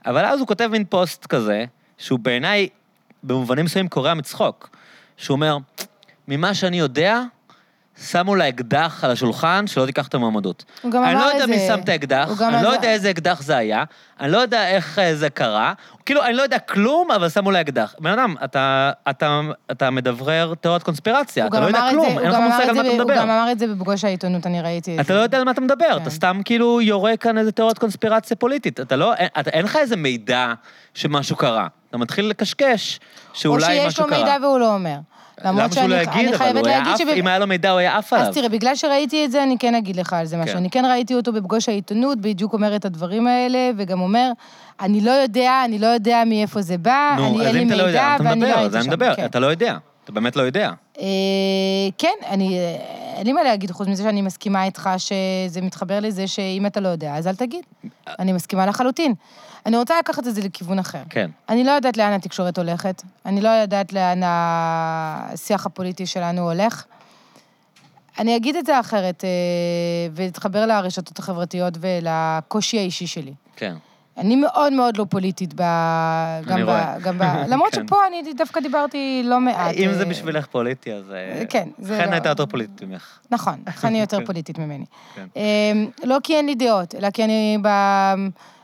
אבל 0.06 0.26
אז 0.26 0.40
הוא 0.40 0.48
כותב 0.48 0.70
מין 0.72 0.86
פוסט 0.90 1.26
כזה, 1.26 1.66
שהוא 1.98 2.20
בעיניי, 2.20 2.70
במובנים 3.24 3.66
מסוימים 3.66 3.90
קורע 3.90 4.14
מצחוק, 4.14 4.70
שהוא 5.18 5.36
אומר, 5.36 5.58
ממה 6.28 6.54
שאני 6.54 6.80
יודע, 6.80 7.22
שמו 8.04 8.36
לה 8.36 8.50
אקדח 8.50 9.04
על 9.04 9.12
השולחן, 9.12 9.68
שלא 9.68 9.86
תיקח 9.86 10.08
את 10.08 10.14
המועמדות. 10.14 10.66
הוא 10.82 10.92
גם 10.92 11.04
אני 11.04 11.14
אמר 11.14 11.22
לא 11.26 11.30
את 11.30 11.34
יודע 11.34 11.46
זה. 11.46 11.52
מי 11.52 11.68
שם 11.68 11.80
את 11.84 11.90
האקדח, 11.90 12.42
אני 12.42 12.64
לא 12.64 12.70
יודע 12.70 12.90
איזה 12.92 13.10
אקדח 13.10 13.42
זה 13.42 13.58
היה, 13.58 13.84
אני 14.20 14.32
לא 14.32 14.38
יודע 14.38 14.68
איך 14.68 15.00
אה, 15.00 15.16
זה 15.16 15.30
קרה. 15.30 15.74
כאילו, 16.06 16.24
אני 16.26 16.34
לא 16.34 16.42
יודע 16.42 16.60
כלום, 16.60 17.12
אבל 17.12 17.30
שמו 17.30 17.52
לה 17.52 17.62
אקדח. 17.62 17.96
בן 18.00 18.12
אדם, 18.12 18.36
אתה, 18.44 18.92
אתה, 19.10 19.42
אתה 19.72 19.90
מדברר 19.90 20.54
תיאוריית 20.62 20.84
קונספירציה, 20.84 21.48
אתה 21.48 21.60
לא 21.60 21.66
יודע 21.66 21.82
כלום, 21.92 22.20
אין 22.20 22.32
לך 22.32 22.38
מושג 22.38 22.70
על 22.70 22.76
מה 22.76 22.82
אתה 22.82 22.84
ב- 22.84 22.86
הוא 22.86 22.98
גם 23.00 23.06
מדבר. 23.08 23.24
אמר 23.24 23.48
את 23.52 23.60
זה 23.60 23.68
בפגוש 23.68 24.04
העיתונות, 24.06 24.46
אני 24.48 24.62
ראיתי 24.62 24.96
את 24.96 25.00
אתה 25.00 25.08
זה. 25.08 25.14
לא 25.14 25.24
יודע 25.24 25.38
על 25.38 25.44
מה 25.44 25.52
אתה 25.52 25.62
מדבר, 25.62 25.86
כן. 25.96 26.02
אתה 26.02 26.10
סתם 26.10 26.42
כאילו 26.46 26.82
יורה 26.82 27.18
כאן 27.18 27.38
איזה 27.38 27.52
תיאוריית 27.52 27.78
קונספירציה 27.78 28.38
פוליטית. 28.38 28.80
אתה 28.80 28.96
לא, 28.96 29.14
אין- 29.16 29.28
אתה- 29.40 29.50
אין 29.50 29.66
לך 29.66 29.76
איזה 29.76 29.96
מידע 29.96 30.54
שמשהו 30.94 31.36
קרה. 31.36 31.68
אתה 31.90 31.98
מתחיל 31.98 32.26
לקשקש 32.30 33.00
שאולי 33.34 33.64
או 33.66 33.70
שיש 33.70 33.86
משהו 33.88 34.04
לו 34.04 34.10
קרה. 34.10 34.20
מידע 34.24 34.38
והוא 34.42 34.60
לא 34.60 34.74
אומר. 34.74 34.96
למרות 35.46 35.74
שהוא 35.74 35.88
לא 35.88 36.04
שאני 36.04 36.18
יגיד, 36.18 36.28
אני 36.30 36.38
חייבת 36.38 36.64
להגיד 36.66 36.98
שב- 36.98 37.08
אם 37.16 37.28
היה 37.28 37.40
לו 37.40 37.48
מידע, 37.48 37.70
הוא 37.72 37.80
היה 37.80 37.98
עף 37.98 38.14
עליו. 38.14 38.28
אז 38.28 38.34
תראה, 38.34 38.50
בגלל 38.50 38.76
שראיתי 38.76 39.26
את 39.26 39.32
זה, 39.32 39.44
אני 39.44 39.56
כן 39.60 39.76
אגיד 39.76 39.96
לך 39.96 40.14
על 40.14 40.26
זה 40.26 40.38
משהו. 40.38 40.52
כן. 40.54 40.58
אני 40.58 40.70
כן 40.70 40.86
ראיתי 40.86 41.16
אותו 41.16 41.34
בפגוש 41.34 41.70
העיתונות, 41.70 42.18
בדיוק 42.22 42.54
אומר 42.54 42.76
את 42.76 42.86
הדברים 42.86 43.28
האלה, 43.28 43.70
וגם 43.78 44.02
אומר, 44.02 44.32
אני 44.82 45.02
לא 45.02 45.12
יודע, 45.12 45.62
אני 45.66 45.80
לא 45.80 45.88
יודע 45.88 46.24
מאיפה 46.26 46.62
זה 46.62 46.78
בא, 46.78 47.14
נו, 47.18 47.28
אני 47.28 47.42
אז 47.42 47.46
אין 47.48 47.56
לי 47.56 47.62
אם 47.64 47.68
אתה 47.68 47.76
לא 47.76 47.84
יודע, 47.84 48.02
מידע, 48.02 48.16
אתה 48.16 48.24
ואני 48.24 48.42
לא 48.42 48.48
מדבר, 48.48 48.58
הייתי 48.60 48.66
אז 48.70 48.76
אני 48.76 48.84
שם. 48.84 48.90
מדבר, 48.90 49.16
כן. 49.16 49.26
אתה 49.26 49.40
לא 49.40 49.48
יודע. 49.48 49.78
אתה 50.10 50.20
באמת 50.20 50.36
לא 50.36 50.42
יודע. 50.42 50.72
אה, 51.00 51.06
כן, 51.98 52.14
אני, 52.30 52.60
אה, 52.60 52.76
אין 53.16 53.28
לי 53.28 53.34
מה 53.34 53.44
להגיד, 53.44 53.72
חוץ 53.72 53.88
מזה 53.88 54.04
שאני 54.04 54.22
מסכימה 54.22 54.64
איתך 54.64 54.90
שזה 54.98 55.62
מתחבר 55.62 56.00
לזה 56.00 56.28
שאם 56.28 56.66
אתה 56.66 56.80
לא 56.80 56.88
יודע, 56.88 57.16
אז 57.16 57.28
אל 57.28 57.36
תגיד. 57.36 57.64
אני 58.20 58.32
מסכימה 58.32 58.66
לחלוטין. 58.66 59.14
אני 59.66 59.78
רוצה 59.78 60.00
לקחת 60.00 60.28
את 60.28 60.36
זה 60.36 60.42
לכיוון 60.42 60.80
אחר. 60.80 61.02
כן. 61.10 61.30
אני 61.50 61.64
לא 61.64 61.72
יודעת 61.72 61.98
לאן 61.98 62.14
התקשורת 62.14 62.58
הולכת, 62.58 63.02
אני 63.26 63.42
לא 63.42 63.50
יודעת 63.50 63.94
לאן 63.94 64.22
השיח 64.24 65.66
הפוליטי 65.66 66.06
שלנו 66.06 66.52
הולך. 66.52 66.86
אני 68.20 68.36
אגיד 68.36 68.56
את 68.56 68.66
זה 68.66 68.80
אחרת, 68.80 69.24
אה, 69.24 69.30
ואתחבר 70.12 70.66
לרשתות 70.66 71.20
החברתיות 71.20 71.74
ולקושי 71.80 72.80
האישי 72.80 73.08
שלי. 73.08 73.34
כן. 73.56 73.76
אני 74.20 74.36
מאוד 74.36 74.74
מאוד 74.74 74.98
לא 74.98 75.06
פוליטית, 75.10 75.54
ב... 75.54 75.62
גם, 76.46 76.66
ב... 76.66 76.98
גם 77.02 77.18
ב... 77.18 77.24
למרות 77.52 77.76
כן. 77.76 77.88
שפה 77.88 77.96
אני 78.08 78.34
דווקא 78.34 78.60
דיברתי 78.60 79.22
לא 79.26 79.40
מעט. 79.40 79.76
אם 79.76 79.94
זה 79.94 80.04
אה, 80.04 80.10
בשבילך 80.10 80.46
פוליטי, 80.46 80.94
אז... 80.94 81.12
אה, 81.12 81.44
כן, 81.50 81.70
זה 81.80 81.98
חן 82.02 82.08
לא- 82.08 82.12
הייתה 82.12 82.30
יותר 82.30 82.46
פוליטית 82.46 82.82
ממך. 82.82 83.20
נכון, 83.32 83.56
חני 83.70 84.00
יותר 84.00 84.18
כן. 84.20 84.26
פוליטית 84.26 84.60
ממני. 84.60 84.86
כן. 85.16 85.26
אה, 85.38 85.72
לא 86.04 86.18
כי 86.24 86.36
אין 86.36 86.46
לי 86.46 86.56
דעות, 86.56 86.96
אלא 86.96 87.10
כי 87.10 87.24
אני 87.24 87.58
ב... 87.62 87.68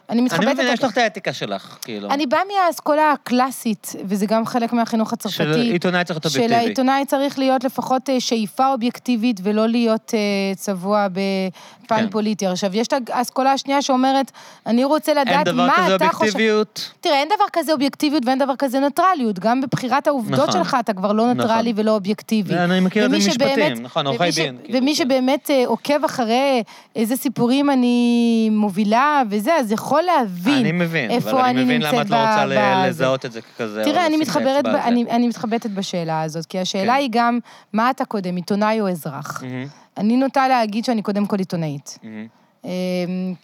אני 0.09 0.17
אני 0.17 0.25
מתחבטת... 0.25 0.47
מבין, 0.47 0.67
יש 0.73 0.83
לך 0.83 0.91
את 0.91 0.97
האתיקה 0.97 1.33
שלך, 1.33 1.77
כאילו. 1.81 2.09
אני 2.09 2.25
באה 2.25 2.39
מהאסכולה 2.53 3.11
הקלאסית, 3.11 3.95
וזה 4.05 4.25
גם 4.25 4.45
חלק 4.45 4.73
מהחינוך 4.73 5.09
של 5.09 5.13
הצרפתי. 5.13 5.71
עיתונאי 5.71 6.03
צריך 6.03 6.19
להיות 6.19 6.33
של 6.33 6.39
אובייקטיבי. 6.39 6.65
העיתונאי 6.65 7.05
צריך 7.05 7.39
להיות 7.39 7.63
לפחות 7.63 8.09
אה, 8.09 8.19
שאיפה 8.19 8.71
אובייקטיבית 8.71 9.39
ולא 9.43 9.67
להיות 9.67 10.13
אה, 10.13 10.55
צבוע 10.55 11.07
בפן 11.07 11.95
כן. 11.97 12.09
פוליטי. 12.09 12.47
עכשיו, 12.47 12.75
יש 12.75 12.87
את 12.87 12.93
האסכולה 13.09 13.51
השנייה 13.51 13.81
שאומרת, 13.81 14.31
אני 14.65 14.83
רוצה 14.83 15.11
אין 15.11 15.21
לדעת 15.21 15.45
דבר 15.45 15.67
מה 15.67 15.73
כזה 15.85 15.95
אתה 15.95 16.05
חושב... 16.07 16.15
אובייקטיביות. 16.15 16.91
תראה, 17.01 17.19
אין 17.19 17.27
דבר 17.27 17.45
כזה 17.53 17.73
אובייקטיביות 17.73 18.25
ואין 18.25 18.39
דבר 18.39 18.55
כזה 18.55 18.79
ניטרליות. 18.79 19.39
גם 19.39 19.61
בבחירת 19.61 20.07
העובדות 20.07 20.49
נכון. 20.49 20.63
שלך 20.63 20.77
אתה 20.79 20.93
כבר 20.93 21.11
לא 21.11 21.33
ניטרלי 21.33 21.71
נכון. 21.71 21.83
ולא 21.83 21.91
אובייקטיבי. 21.91 22.53
אני 22.55 22.79
מכיר 22.79 23.05
את 23.05 23.11
זה 23.11 23.17
ממשפטים, 23.17 23.83
נכון, 23.83 24.07
עורכי 24.07 24.31
דין. 24.31 24.57
כאילו, 24.63 24.79
ומי 24.79 24.95
כן. 24.95 25.03
שבאמת 25.03 25.51
אה, 25.51 25.63
עוקב 25.65 26.05
אחרי 26.05 26.63
איזה 26.95 27.15
סיפורים 27.15 27.69
אני 27.69 28.49
מובילה 28.51 29.23
וזה, 29.29 29.55
אז 29.55 29.71
יכול 29.71 29.94
להבין. 30.01 30.53
אני 30.57 30.71
מבין, 30.71 31.11
איפה 31.11 31.31
אבל 31.31 31.39
אני 31.39 31.49
אני 31.49 31.63
מבין 31.63 31.81
למה 31.81 31.91
נמצאת 31.91 32.05
את 32.05 32.11
לא 32.11 32.17
רוצה 32.17 32.45
ב-. 32.47 32.87
לזהות 32.87 33.25
את 33.25 33.31
זה 33.31 33.41
ככזה. 33.41 33.81
תראה, 33.85 34.05
אני 34.07 34.17
מתחברת, 34.17 34.63
ב. 34.65 34.67
אני, 34.67 35.05
אני 35.09 35.27
מתחבטת 35.27 35.69
בשאלה 35.69 36.21
הזאת, 36.21 36.45
כי 36.45 36.59
השאלה 36.59 36.93
כן. 36.93 36.99
היא 36.99 37.09
גם, 37.11 37.39
מה 37.73 37.89
אתה 37.89 38.05
קודם, 38.05 38.35
עיתונאי 38.35 38.81
או 38.81 38.89
אזרח? 38.89 39.43
מהמם, 39.43 39.67
אני 39.97 40.17
נוטה 40.17 40.47
להגיד 40.47 40.85
שאני 40.85 41.01
קודם 41.01 41.25
כל 41.25 41.39
עיתונאית. 41.39 41.99
מהמם. 42.03 42.27
אמ, 42.65 42.69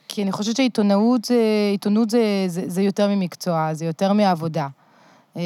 כי 0.08 0.24
אני 0.24 0.32
חושבת 0.32 0.56
שעיתונאות, 0.56 1.26
זה- 1.26 1.36
עיתונות 1.72 2.10
זה, 2.10 2.20
זה, 2.48 2.64
זה 2.68 2.82
יותר 2.82 3.08
ממקצוע, 3.08 3.70
זה 3.74 3.86
יותר 3.86 4.14
מעבודה. 4.14 4.68
אה, 5.38 5.42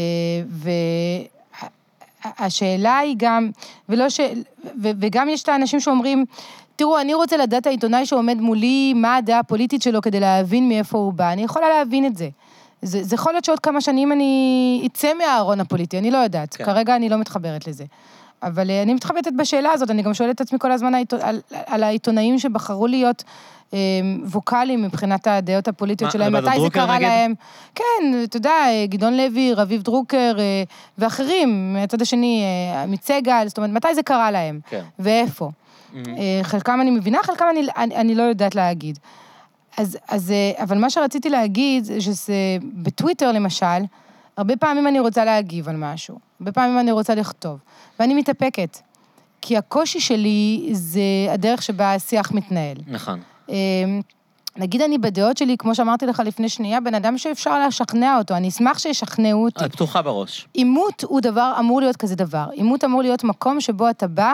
והשאלה 2.40 2.98
היא 2.98 3.16
גם, 3.17 3.50
ולא 3.90 4.09
ש... 4.09 4.19
ו, 4.82 4.90
וגם 5.00 5.30
יש 5.30 5.43
את 5.43 5.50
האנשים 5.50 5.80
שאומרים, 5.80 6.25
תראו, 6.76 7.00
אני 7.02 7.14
רוצה 7.14 7.38
לדעת 7.38 7.68
העיתונאי 7.68 8.06
שעומד 8.06 8.42
מולי, 8.42 8.94
מה 8.94 9.16
הדעה 9.16 9.40
הפוליטית 9.40 9.82
שלו 9.82 10.02
כדי 10.02 10.20
להבין 10.20 10.70
מאיפה 10.70 10.98
הוא 10.98 11.14
בא. 11.14 11.32
אני 11.32 11.44
יכולה 11.44 11.70
להבין 11.70 12.06
את 12.06 12.18
זה. 12.18 12.30
זה, 12.82 13.04
זה 13.04 13.16
יכול 13.16 13.34
להיות 13.34 13.45
שעוד 13.45 13.60
כמה 13.60 13.82
שנים 13.82 14.12
אני 14.12 14.84
אצא 14.86 15.14
מהארון 15.14 15.60
הפוליטי, 15.60 15.98
אני 15.98 16.12
לא 16.12 16.18
יודעת. 16.18 16.56
כן. 16.56 16.66
כרגע 16.66 16.95
אני 16.95 17.10
לא 17.10 17.18
מתחברת 17.18 17.68
לזה. 17.68 17.84
אבל 18.44 18.70
אה, 18.70 18.82
אני 18.82 18.94
מתחבטת 18.94 19.32
בשאלה 19.38 19.72
הזאת, 19.72 19.90
אני 19.90 20.02
גם 20.02 20.14
שואלת 20.14 20.36
את 20.36 20.42
עצמי 20.42 20.60
כל 20.60 20.72
הזמן 20.72 20.94
על, 21.22 21.42
על 21.52 21.84
העיתונאים 21.84 22.40
שבחרו 22.40 22.88
להיות 22.88 23.24
אה, 23.74 23.80
ווקאליים 24.24 24.82
מבחינת 24.82 25.28
הדעות 25.28 25.68
הפוליטיות 25.68 26.08
מה, 26.08 26.12
שלהם, 26.12 26.34
מתי 26.34 26.62
זה 26.62 26.70
קרה 26.70 26.95
נגיד? 26.95 27.08
להם. 27.08 27.34
כן, 27.76 27.84
אתה 28.24 28.38
יודע, 28.38 28.50
אה, 28.50 28.86
גדעון 28.90 29.18
לוי, 29.18 29.54
רביב 29.54 29.82
דרוקר 29.82 30.36
אה, 30.40 30.64
ואחרים, 30.98 31.74
מהצד 31.74 32.02
השני, 32.02 32.44
אה, 32.44 32.84
עמית 32.84 33.04
סגל, 33.04 33.44
זאת 33.48 33.58
אומרת, 33.58 33.72
מתי 33.72 33.95
זה 33.95 34.04
קרה 34.04 34.32
להם? 34.32 34.60
כן. 34.70 34.82
ואיפה? 35.00 35.50
מהמם. 35.94 36.18
אה, 36.18 36.40
חלקם 36.44 36.82
אני 36.82 36.92
מבינה, 36.92 37.18
חלקם 37.24 37.46
אני, 37.52 37.68
אני, 37.78 37.96
אני 37.96 38.16
לא 38.16 38.24
יודעת 38.24 38.56
להגיד. 38.56 39.00
אז, 39.78 39.98
אז, 40.08 40.32
אה, 40.32 40.64
אבל 40.64 40.78
מה 40.78 40.90
שרציתי 40.90 41.30
להגיד, 41.30 41.84
זה 41.84 42.02
שזה 42.02 42.34
בטוויטר 42.74 43.32
למשל, 43.32 43.86
הרבה 44.38 44.56
פעמים 44.56 44.88
אני 44.88 45.00
רוצה 45.00 45.26
להגיב 45.26 45.70
על 45.70 45.76
משהו, 45.76 46.20
הרבה 46.40 46.52
פעמים 46.52 46.80
אני 46.80 46.92
רוצה 46.92 47.16
לכתוב, 47.16 47.60
ואני 48.00 48.14
מתאפקת. 48.14 48.78
כי 49.42 49.58
הקושי 49.58 50.00
שלי 50.00 50.70
זה 50.72 51.02
הדרך 51.30 51.62
שבה 51.62 51.94
השיח 51.94 52.32
מתנהל. 52.32 52.78
נכון. 52.88 53.20
אה, 53.50 53.56
נגיד 54.58 54.82
אני 54.82 54.98
בדעות 54.98 55.38
שלי, 55.38 55.58
כמו 55.58 55.76
שאמרתי 55.76 56.06
לך 56.06 56.20
לפני 56.26 56.50
שנייה, 56.50 56.82
בן 56.82 56.96
אדם 56.96 57.18
שאפשר 57.18 57.68
לשכנע 57.68 58.18
אותו, 58.18 58.36
אני 58.36 58.50
אשמח 58.50 58.80
שישכנעו 58.80 59.44
אותי. 59.46 59.66
את 59.66 59.72
פתוחה 59.72 60.02
בראש. 60.02 60.48
עימות 60.54 61.04
הוא 61.04 61.22
דבר, 61.22 61.54
אמור 61.60 61.82
להיות 61.82 61.98
כזה 61.98 62.16
דבר. 62.16 62.46
עימות 62.52 62.84
אמור 62.84 63.02
להיות 63.02 63.24
מקום 63.24 63.62
שבו 63.62 63.90
אתה 63.90 64.08
בא, 64.08 64.34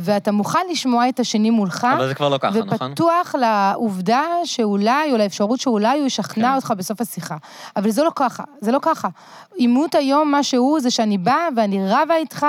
ואתה 0.00 0.32
מוכן 0.32 0.58
לשמוע 0.70 1.08
את 1.08 1.20
השני 1.20 1.50
מולך. 1.50 1.86
אבל 1.96 2.08
זה 2.08 2.14
כבר 2.14 2.28
לא 2.28 2.38
ככה, 2.38 2.58
נכון? 2.66 2.90
ופתוח 2.90 3.34
לעובדה 3.34 4.22
שאולי, 4.44 5.12
או 5.12 5.16
לאפשרות 5.16 5.60
שאולי 5.60 5.98
הוא 5.98 6.06
ישכנע 6.06 6.48
כן. 6.48 6.54
אותך 6.54 6.72
בסוף 6.76 7.00
השיחה. 7.00 7.36
אבל 7.76 7.90
זה 7.90 8.02
לא 8.02 8.10
ככה, 8.14 8.42
זה 8.60 8.72
לא 8.72 8.78
ככה. 8.82 9.08
עימות 9.54 9.94
היום, 9.94 10.30
מה 10.30 10.42
שהוא, 10.42 10.80
זה 10.80 10.90
שאני 10.90 11.18
באה 11.18 11.48
ואני 11.56 11.80
רבה 11.88 12.16
איתך 12.16 12.46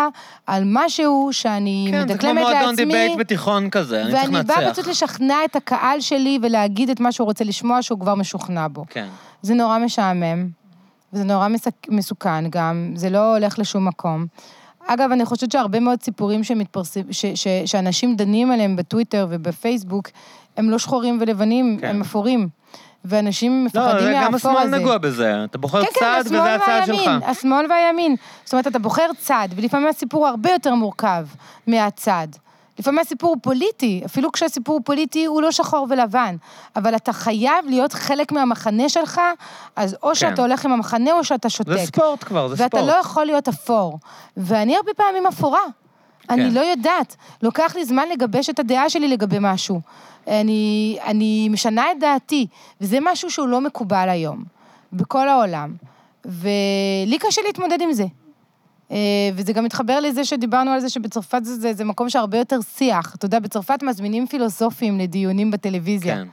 על 0.47 0.63
משהו 0.65 1.29
שאני 1.31 1.87
כן, 1.91 1.99
זה 1.99 2.05
כמו 2.07 2.13
מדקלמת 2.13 2.41
מועדון 2.41 2.61
לעצמי. 2.61 2.85
debate 2.85 3.17
בתיכון 3.19 3.69
כזה, 3.69 4.01
אני 4.01 4.11
צריך 4.11 4.23
ואני 4.23 4.43
באה 4.43 4.61
לנצח. 4.61 4.73
פשוט 4.73 4.87
לשכנע 4.87 5.35
את 5.45 5.55
הקהל 5.55 5.99
שלי 5.99 6.39
ולהגיד 6.41 6.89
את 6.89 6.99
מה 6.99 7.11
שהוא 7.11 7.25
רוצה 7.25 7.43
לשמוע, 7.43 7.81
שהוא 7.81 7.99
כבר 7.99 8.15
משוכנע 8.15 8.67
בו. 8.67 8.85
כן. 8.89 9.07
זה 9.41 9.53
נורא 9.53 9.77
משעמם, 9.77 10.47
וזה 11.13 11.23
נורא. 11.23 11.47
מסוכן 11.89 12.49
גם, 12.49 12.91
זה 12.95 13.09
לא 13.09 13.35
הולך 13.35 13.59
לשום 13.59 13.87
מקום. 13.87 14.25
אגב, 14.93 15.11
אני 15.11 15.25
חושבת 15.25 15.51
שהרבה 15.51 15.79
מאוד 15.79 16.01
סיפורים 16.01 16.43
שמתפרסם, 16.43 17.01
ש... 17.11 17.25
ש... 17.25 17.47
שאנשים 17.65 18.15
דנים 18.15 18.51
עליהם 18.51 18.75
בטוויטר 18.75 19.27
ובפייסבוק, 19.29 20.09
הם 20.57 20.69
לא 20.69 20.79
שחורים 20.79 21.17
ולבנים, 21.21 21.77
כן. 21.81 21.87
הם 21.87 22.01
אפורים. 22.01 22.49
ואנשים 23.05 23.67
לא, 23.73 23.81
מפחדים 23.81 24.13
גם 24.13 24.31
מהאפור 24.31 24.51
הזה. 24.51 24.61
השמאל 24.61 24.79
נגוע 24.79 24.97
בזה. 24.97 25.43
אתה 25.43 25.57
בוחר 25.57 25.81
כן, 25.81 25.89
כן, 25.93 25.99
צד, 25.99 26.21
וזה 26.25 26.41
השמאל 26.41 26.55
הצד 26.55 26.81
שלך. 26.85 26.97
והימין, 26.97 27.23
השמאל 27.23 27.65
והימין. 27.69 28.15
זאת 28.43 28.53
אומרת, 28.53 28.67
אתה 28.67 28.79
בוחר 28.79 29.09
צד, 29.19 29.47
ולפעמים 29.55 29.87
הסיפור 29.87 30.27
הרבה 30.27 30.51
יותר 30.51 30.75
מורכב 30.75 31.25
מהצד. 31.67 32.27
לפעמים 32.79 32.99
הסיפור 32.99 33.29
הוא 33.29 33.37
פוליטי, 33.41 34.01
אפילו 34.05 34.31
כשהסיפור 34.31 34.75
הוא 34.75 34.81
פוליטי, 34.85 35.25
הוא 35.25 35.41
לא 35.41 35.51
שחור 35.51 35.87
ולבן. 35.89 36.35
אבל 36.75 36.95
אתה 36.95 37.13
חייב 37.13 37.65
להיות 37.65 37.93
חלק 37.93 38.31
מהמחנה 38.31 38.89
שלך, 38.89 39.21
אז 39.75 39.97
או 40.03 40.15
שאתה 40.15 40.41
הולך 40.41 40.65
עם 40.65 40.71
המחנה 40.71 41.11
או 41.11 41.23
שאתה 41.23 41.49
שותק. 41.49 41.71
זה 41.71 41.85
ספורט 41.85 42.23
כבר, 42.23 42.47
זה 42.47 42.55
ספורט. 42.55 42.73
ואתה 42.73 42.85
לא 42.85 42.91
יכול 42.91 43.25
להיות 43.25 43.47
אפור. 43.47 43.99
ואני 44.37 44.75
הרבה 44.75 44.93
פעמים 44.93 45.27
אפורה. 45.27 45.59
אני 46.29 46.43
כן. 46.43 46.53
לא 46.53 46.59
יודעת. 46.59 47.15
לוקח 47.43 47.75
לי 47.75 47.85
זמן 47.85 48.09
לגבש 48.09 48.49
את 48.49 48.59
הדעה 48.59 48.89
שלי 48.89 49.07
לגבי 49.07 49.37
משהו. 49.39 49.81
אני, 50.27 50.97
אני 51.05 51.49
משנה 51.49 51.91
את 51.91 51.99
דעתי, 51.99 52.47
וזה 52.81 52.97
משהו 53.01 53.31
שהוא 53.31 53.47
לא 53.47 53.61
מקובל 53.61 54.09
היום, 54.09 54.43
בכל 54.93 55.29
העולם. 55.29 55.73
ולי 56.25 57.17
קשה 57.19 57.41
להתמודד 57.41 57.81
עם 57.81 57.93
זה. 57.93 58.05
אה, 58.91 58.97
וזה 59.35 59.53
גם 59.53 59.63
מתחבר 59.63 59.99
לזה 59.99 60.25
שדיברנו 60.25 60.71
על 60.71 60.79
זה 60.79 60.89
שבצרפת 60.89 61.41
זה, 61.43 61.55
זה, 61.55 61.73
זה 61.73 61.83
מקום 61.83 62.09
שהרבה 62.09 62.37
יותר 62.37 62.59
שיח. 62.61 63.15
אתה 63.15 63.25
יודע, 63.25 63.39
בצרפת 63.39 63.83
מזמינים 63.83 64.27
פילוסופים 64.27 64.99
לדיונים 64.99 65.51
בטלוויזיה. 65.51 66.15
כן. 66.15 66.27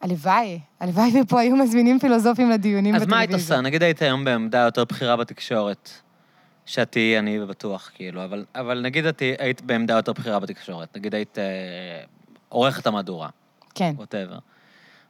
הלוואי, 0.00 0.60
הלוואי 0.80 1.22
ופה 1.22 1.40
היו 1.40 1.56
מזמינים 1.56 1.98
פילוסופים 1.98 2.50
לדיונים 2.50 2.94
אז 2.94 3.02
בטלוויזיה. 3.02 3.16
מה 3.16 3.20
היית 3.20 3.34
עושה? 3.34 3.60
נגיד 3.60 3.82
היית 3.82 4.02
היום 4.02 4.24
בעמדה 4.24 4.58
יותר 4.58 4.84
בכירה 4.84 5.16
בתקשורת. 5.16 5.90
שאת 6.66 6.92
תהיי 6.92 7.18
אני 7.18 7.38
בטוח, 7.46 7.90
כאילו, 7.94 8.24
אבל, 8.24 8.44
אבל 8.54 8.80
נגיד 8.80 9.06
את 9.06 9.22
היית 9.38 9.62
בעמדה 9.62 9.94
יותר 9.94 10.12
בכירה 10.12 10.40
בתקשורת. 10.40 10.96
נגיד 10.96 11.14
היית 11.14 11.38
אה, 11.38 11.44
עורכת 12.48 12.86
המהדורה, 12.86 13.28
כן. 13.74 13.94
ווטאבר. 13.96 14.38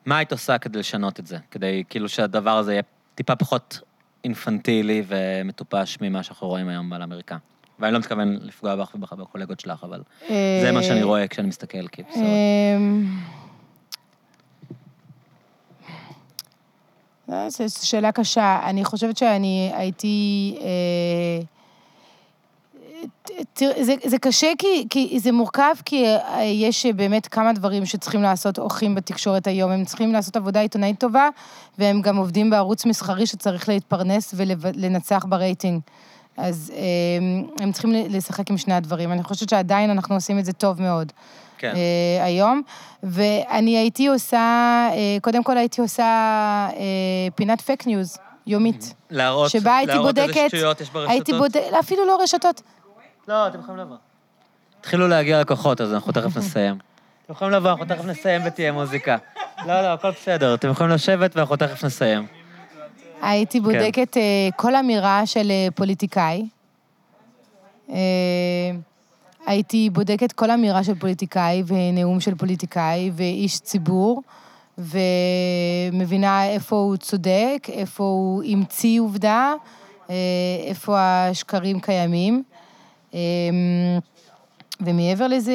מה 0.07 0.17
היית 0.17 0.33
עושה 0.33 0.59
כדי 0.59 0.79
לשנות 0.79 1.21
את 1.21 1.27
זה? 1.27 1.39
כדי 1.51 1.85
כאילו 1.89 2.09
שהדבר 2.09 2.57
הזה 2.57 2.73
יהיה 2.73 2.83
טיפה 3.15 3.37
פחות 3.37 3.81
אינפנטילי 4.25 5.03
ומטופש 5.07 5.99
ממה 6.01 6.23
שאנחנו 6.23 6.49
רואים 6.49 6.69
היום 6.69 6.93
על 6.93 7.03
אמריקה. 7.03 7.37
ואני 7.79 7.93
לא 7.93 7.99
מתכוון 7.99 8.39
לפגוע 8.43 8.77
בך 8.77 8.95
ובקולגות 8.95 9.61
שלך, 9.61 9.85
אבל 9.85 10.03
זה 10.63 10.73
מה 10.73 10.83
שאני 10.83 11.03
רואה 11.03 11.29
כשאני 11.29 11.49
מסתכל, 11.49 11.89
כאילו. 11.89 12.09
אה, 17.31 17.51
זו 17.51 17.87
שאלה 17.87 18.13
קשה. 18.13 18.61
אני 18.65 18.85
חושבת 18.85 19.17
שאני 19.17 19.71
הייתי... 19.75 20.57
אה, 20.61 21.56
תראה, 23.53 23.85
זה, 23.85 23.95
זה 24.05 24.19
קשה 24.19 24.53
כי, 24.59 24.87
כי 24.91 25.21
זה 25.21 25.33
מורכב, 25.33 25.75
כי 25.85 26.07
אה, 26.07 26.43
יש 26.45 26.87
באמת 26.87 27.27
כמה 27.27 27.53
דברים 27.53 27.87
שצריכים 27.87 28.23
לעשות 28.23 28.59
עורכים 28.59 28.95
בתקשורת 28.95 29.47
היום. 29.47 29.71
הם 29.71 29.85
צריכים 29.85 30.13
לעשות 30.13 30.37
עבודה 30.37 30.61
עיתונאית 30.61 31.01
טובה, 31.01 31.29
והם 31.79 32.03
גם 32.03 32.17
עובדים 32.17 32.51
בערוץ 32.51 32.87
מסחרי 32.87 33.27
שצריך 33.27 33.69
להתפרנס 33.69 34.35
ולנצח 34.37 35.25
ברייטינג. 35.29 35.81
אז 36.37 36.73
הם, 37.19 37.47
הם 37.61 37.73
צריכים 37.73 37.93
לשחק 37.93 38.51
עם 38.51 38.59
שני 38.59 38.75
הדברים. 38.75 39.13
אני 39.13 39.23
חושבת 39.23 39.49
שעדיין 39.49 39.91
אנחנו 39.91 40.15
עושים 40.15 40.39
את 40.39 40.45
זה 40.45 40.53
טוב 40.53 40.83
מאוד. 40.83 41.13
כן. 41.59 41.73
אה, 41.77 42.25
היום, 42.25 42.63
ואני 43.03 43.79
הייתי 43.79 44.07
עושה, 44.07 44.39
אה, 44.93 45.17
קודם 45.23 45.43
כל 45.43 45.59
הייתי 45.59 45.81
עושה 45.81 46.05
אה, 46.77 47.29
פינת 47.35 47.61
פייק 47.61 47.87
ניוז, 47.87 48.19
יומית. 48.47 48.95
להראות, 49.11 49.51
שבה 49.51 49.77
הייתי 49.77 49.93
להראות 49.93 50.15
בודקת, 50.15 50.37
איזה 50.37 50.49
שטויות 50.49 50.81
יש 50.81 50.91
ברשתות? 50.91 51.11
הייתי 51.11 51.33
בודקת, 51.33 51.73
אפילו 51.81 52.07
לא 52.07 52.19
רשתות. 52.23 52.63
לא, 53.29 53.47
אתם 53.47 53.61
יכולים 53.61 53.81
לבוא. 53.81 53.97
התחילו 54.81 55.09
להגיע 55.09 55.41
לקוחות, 55.41 55.81
אז 55.81 55.95
אנחנו 55.95 56.13
תכף 56.13 56.37
נסיים. 56.37 56.79
אתם 57.25 57.33
יכולים 57.33 57.53
לבוא, 57.55 57.71
אנחנו 57.71 57.85
תכף 57.85 58.05
נסיים 58.05 58.43
ותהיה 58.47 58.73
מוזיקה. 58.73 59.17
לא, 59.67 59.83
לא, 59.83 59.87
הכל 59.87 60.11
בסדר, 60.11 60.55
אתם 60.55 60.71
יכולים 60.71 60.93
לשבת 60.93 61.37
ואנחנו 61.37 61.57
תכף 61.57 61.85
נסיים. 61.85 62.27
הייתי 63.23 63.61
בודקת 63.61 64.17
אה, 64.17 64.49
כל 64.57 64.75
אמירה 64.75 65.27
של 65.27 65.51
אה, 65.51 65.69
פוליטיקאי. 65.75 66.47
אה, 67.91 67.97
הייתי 69.47 69.91
בודקת 69.91 70.33
כל 70.33 70.51
אמירה 70.51 70.85
של 70.85 70.95
פוליטיקאי 70.95 71.63
ונאום 71.67 72.21
של 72.21 72.35
פוליטיקאי 72.35 73.11
ואיש 73.15 73.61
ציבור, 73.61 74.23
ומבינה 74.79 76.47
איפה 76.47 76.77
הוא 76.77 76.97
צודק, 76.97 77.67
איפה 77.73 78.05
הוא 78.05 78.43
המציא 78.45 79.01
עובדה, 79.01 79.53
איפה 80.69 80.99
השקרים 80.99 81.81
קיימים. 81.81 82.43
אה, 83.17 83.21
ומעבר 84.81 85.27
לזה, 85.27 85.55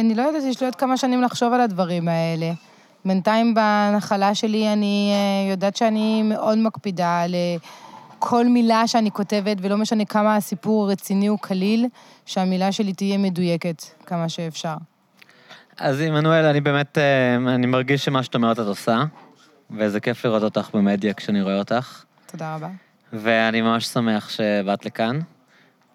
אני 0.00 0.14
לא 0.14 0.22
יודעת, 0.22 0.42
יש 0.42 0.60
לי 0.60 0.66
עוד 0.66 0.74
כמה 0.74 0.96
שנים 0.96 1.22
לחשוב 1.22 1.52
על 1.52 1.60
הדברים 1.60 2.08
האלה. 2.08 2.52
בינתיים 3.04 3.54
בנחלה 3.54 4.34
שלי 4.34 4.72
אני 4.72 5.12
אה, 5.12 5.50
יודעת 5.50 5.76
שאני 5.76 6.22
מאוד 6.22 6.58
מקפידה 6.58 7.22
על 7.22 7.34
כל 8.18 8.46
מילה 8.46 8.86
שאני 8.86 9.10
כותבת, 9.10 9.56
ולא 9.60 9.76
משנה 9.76 10.04
כמה 10.04 10.36
הסיפור 10.36 10.90
רציני 10.90 11.28
או 11.28 11.38
קליל, 11.38 11.86
שהמילה 12.26 12.72
שלי 12.72 12.92
תהיה 12.92 13.18
מדויקת 13.18 13.82
כמה 14.06 14.28
שאפשר. 14.28 14.74
אז 15.78 16.00
עמנואל, 16.00 16.44
אני 16.44 16.60
באמת, 16.60 16.98
אה, 16.98 17.54
אני 17.54 17.66
מרגיש 17.66 18.04
שמה 18.04 18.22
שאת 18.22 18.34
אומרת 18.34 18.60
את 18.60 18.66
עושה, 18.66 19.04
וזה 19.70 20.00
כיף 20.00 20.24
לראות 20.24 20.42
אותך 20.42 20.70
במדיה 20.74 21.14
כשאני 21.14 21.42
רואה 21.42 21.58
אותך. 21.58 22.04
תודה 22.26 22.54
רבה. 22.54 22.68
ואני 23.12 23.60
ממש 23.60 23.86
שמח 23.86 24.28
שבאת 24.28 24.86
לכאן. 24.86 25.20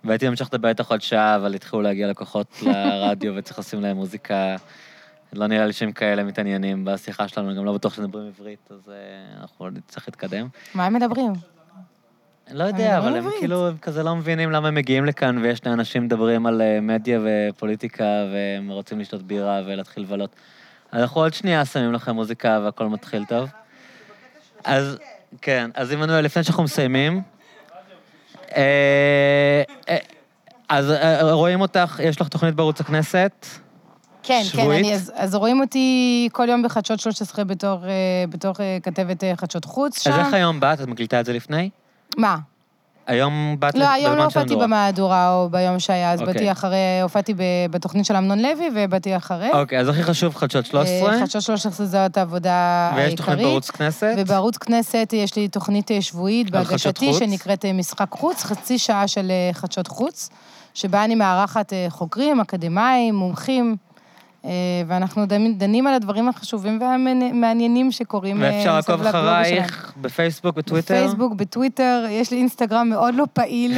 והייתי 0.04 0.30
ממשיך 0.30 0.50
לדבר 0.54 0.70
איתך 0.70 0.92
עוד 0.92 1.02
שעה, 1.02 1.36
אבל 1.36 1.56
התחילו 1.56 1.82
להגיע 1.82 2.08
לקוחות 2.08 2.48
לרדיו 2.66 3.34
וצריך 3.36 3.60
לשים 3.60 3.82
להם 3.82 3.96
מוזיקה. 3.96 4.56
לא 5.34 5.48
נראה 5.48 5.66
לי 5.66 5.74
שהם 5.74 5.92
כאלה 5.92 6.24
מתעניינים 6.24 6.86
בשיחה 6.86 7.28
שלנו, 7.28 7.56
גם 7.56 7.66
לא 7.66 7.74
בטוח 7.74 7.94
שמדברים 7.94 8.28
עברית, 8.28 8.70
אז 8.70 8.80
uh, 8.88 9.42
אנחנו 9.42 9.70
נצטרך 9.70 10.08
להתקדם. 10.08 10.48
מה 10.74 10.86
הם 10.86 10.94
מדברים? 10.94 11.34
לא 12.52 12.64
יודע, 12.64 12.98
אבל 12.98 13.18
הם 13.18 13.30
כאילו, 13.40 13.68
הם 13.68 13.78
כזה 13.78 14.04
לא 14.04 14.16
מבינים 14.16 14.52
למה 14.52 14.68
הם 14.68 14.76
מגיעים 14.76 15.06
לכאן, 15.06 15.38
ויש 15.38 15.60
שני 15.60 15.74
אנשים 15.74 16.04
מדברים 16.04 16.46
על 16.46 16.62
אה, 16.62 16.82
מדיה 16.82 17.20
ופוליטיקה, 17.24 18.04
והם 18.04 18.70
רוצים 18.70 19.00
לשתות 19.00 19.24
בירה 19.24 19.62
ולהתחיל 19.66 20.04
לבלות. 20.04 20.36
אז 20.92 21.02
אנחנו 21.02 21.22
עוד 21.22 21.34
שנייה 21.34 21.66
שמים 21.66 21.94
לכם 21.94 22.16
מוזיקה 22.16 22.60
והכל 22.64 22.88
מתחיל 22.88 23.26
טוב. 23.26 23.50
אז, 24.64 24.98
כן, 25.42 25.70
אז 25.74 25.92
עמנואל, 25.92 26.24
לפני 26.24 26.44
שאנחנו 26.44 26.64
מסיימים, 26.64 27.14
אה, 27.14 27.20
אה, 27.20 27.39
אז 30.70 30.94
רואים 31.22 31.62
אותך, 31.62 32.00
יש 32.04 32.22
לך 32.22 32.28
תוכנית 32.28 32.56
בערוץ 32.56 32.82
הכנסת? 32.82 33.46
כן, 34.24 34.42
שבועית? 34.44 34.70
כן, 34.70 34.86
אני, 34.86 34.96
אז, 34.96 35.12
אז 35.16 35.36
רואים 35.36 35.60
אותי 35.62 36.30
כל 36.32 36.50
יום 36.50 36.64
בחדשות 36.64 37.00
13 37.00 37.46
בתור, 37.46 37.80
בתור 38.30 38.54
כתבת 38.84 39.24
חדשות 39.36 39.66
חוץ 39.66 40.02
שם. 40.02 40.12
אז 40.12 40.20
איך 40.20 40.34
היום 40.34 40.60
באת? 40.60 40.82
את 40.82 40.88
מקליטה 40.88 41.20
את 41.20 41.26
זה 41.26 41.34
לפני? 41.34 41.70
מה? 42.18 42.38
היום 43.10 43.56
באת 43.60 43.76
לא, 43.76 43.90
היום 43.90 44.16
לא 44.16 44.24
הופעתי. 44.24 44.56
במהדורה 44.56 45.34
או 45.36 45.50
ביום 45.50 45.80
שהיה, 45.80 46.12
אז 46.12 46.22
אוקיי. 46.22 46.34
באתי 46.34 46.52
אחרי, 46.52 47.02
הופעתי 47.04 47.34
בתוכנית 47.72 48.06
של 48.06 48.16
אמנון 48.16 48.40
לוי 48.40 48.70
ובאתי 48.76 49.18
אחרי. 49.18 49.50
אוקיי, 49.54 49.80
אז 49.80 49.90
הכי 49.90 50.04
חשוב 50.04 50.36
חדשות 50.36 50.66
13, 50.66 51.14
אה, 51.14 51.20
חדשות 51.20 51.42
13 51.42 51.86
זאת 51.86 52.18
העבודה 52.18 52.54
העיקרית. 52.54 53.10
ויש 53.10 53.16
תוכנית 53.16 53.40
בערוץ 53.40 53.70
כנסת. 53.70 54.14
ובערוץ 54.18 54.58
כנסת 54.58 55.10
יש 55.14 55.36
לי 55.36 55.48
תוכנית 55.48 55.92
אה, 55.92 56.02
שבועית 56.02 56.50
בהגשתי? 56.50 57.14
שנקראת 57.14 57.66
אה, 57.66 57.74
משחק 57.74 58.12
חוץ, 58.12 58.44
חצי 58.44 58.78
שעה 58.78 59.08
של 59.08 59.32
חדשות 59.54 59.88
חוץ, 59.88 60.30
שבה 60.74 61.04
אני 61.04 61.16
מארחת 61.16 61.74
חוקרים, 61.90 62.40
אקדמאים, 62.40 63.16
מומחים, 63.16 63.76
ואנחנו 64.88 65.26
דנים- 65.58 65.88
על 65.88 65.94
הדברים 65.94 66.30
החשובים 66.30 66.80
והמעניינים 66.82 67.92
שקורים 67.92 68.44
אה, 68.44 68.50
ואפשר 68.54 68.76
לעקוב. 68.76 69.02
אחרייך 69.08 69.94
בפייסבוק, 70.02 70.56
בטוויטר. 70.58 70.94
בפייסבוק, 70.96 71.34
בטוויטר, 71.34 72.06
יש 72.10 72.32
לי 72.32 72.38
אינסטגרם 72.38 72.90
מאוד 72.90 73.16
לא 73.16 73.26
פעיל, 73.34 73.78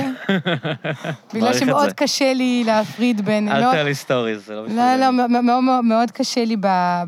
בגלל 1.34 1.54
שמאוד. 1.54 1.92
קשה 1.94 2.34
לי 2.34 2.64
להפריד 2.66 3.26
בין... 3.26 3.48
אל 3.52 3.72
תהיה 3.72 3.84
לי 3.84 3.96
stories, 3.96 4.46
זה 4.46 4.56
לא 4.56 4.64
בסדר. 4.66 4.96
לא, 5.00 5.10
לא, 5.42 5.82
מאוד- 5.84 6.12
קשה 6.12 6.46
לי 6.46 6.56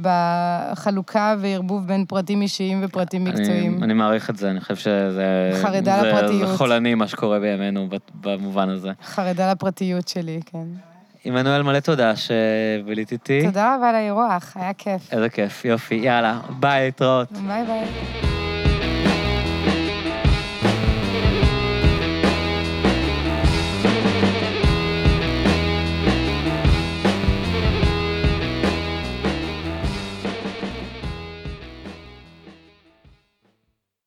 בחלוקה 0.01 1.35
וערבוב 1.39 1.87
בין 1.87 2.05
פרטים 2.05 2.41
אישיים 2.41 2.81
ופרטים 2.83 3.23
מקצועיים. 3.23 3.83
אני 3.83 3.93
מעריך 3.93 4.29
את 4.29 4.37
זה, 4.37 4.49
אני 4.49 4.61
חושב 4.61 4.75
שזה... 4.75 5.51
חרדה 5.61 6.01
לפרטיות. 6.01 6.47
זה 6.49 6.57
חולני 6.57 6.95
מה 6.95 7.07
שקורה 7.07 7.39
בימינו 7.39 7.87
במובן 8.21 8.69
הזה. 8.69 8.91
חרדה 9.05 9.51
לפרטיות 9.51 10.07
שלי, 10.07 10.39
כן. 10.45 10.92
עמנואל, 11.25 11.61
מלא 11.61 11.79
תודה 11.79 12.13
שבילית 12.15 13.11
איתי. 13.11 13.41
תודה 13.45 13.75
רבה 13.75 13.89
על 13.89 13.95
האירוח, 13.95 14.53
היה 14.55 14.73
כיף. 14.73 15.13
איזה 15.13 15.29
כיף, 15.29 15.65
יופי. 15.65 15.95
יאללה, 15.95 16.39
ביי, 16.59 16.85
להתראות. 16.85 17.31
ביי 17.31 17.65
ביי. 17.65 18.52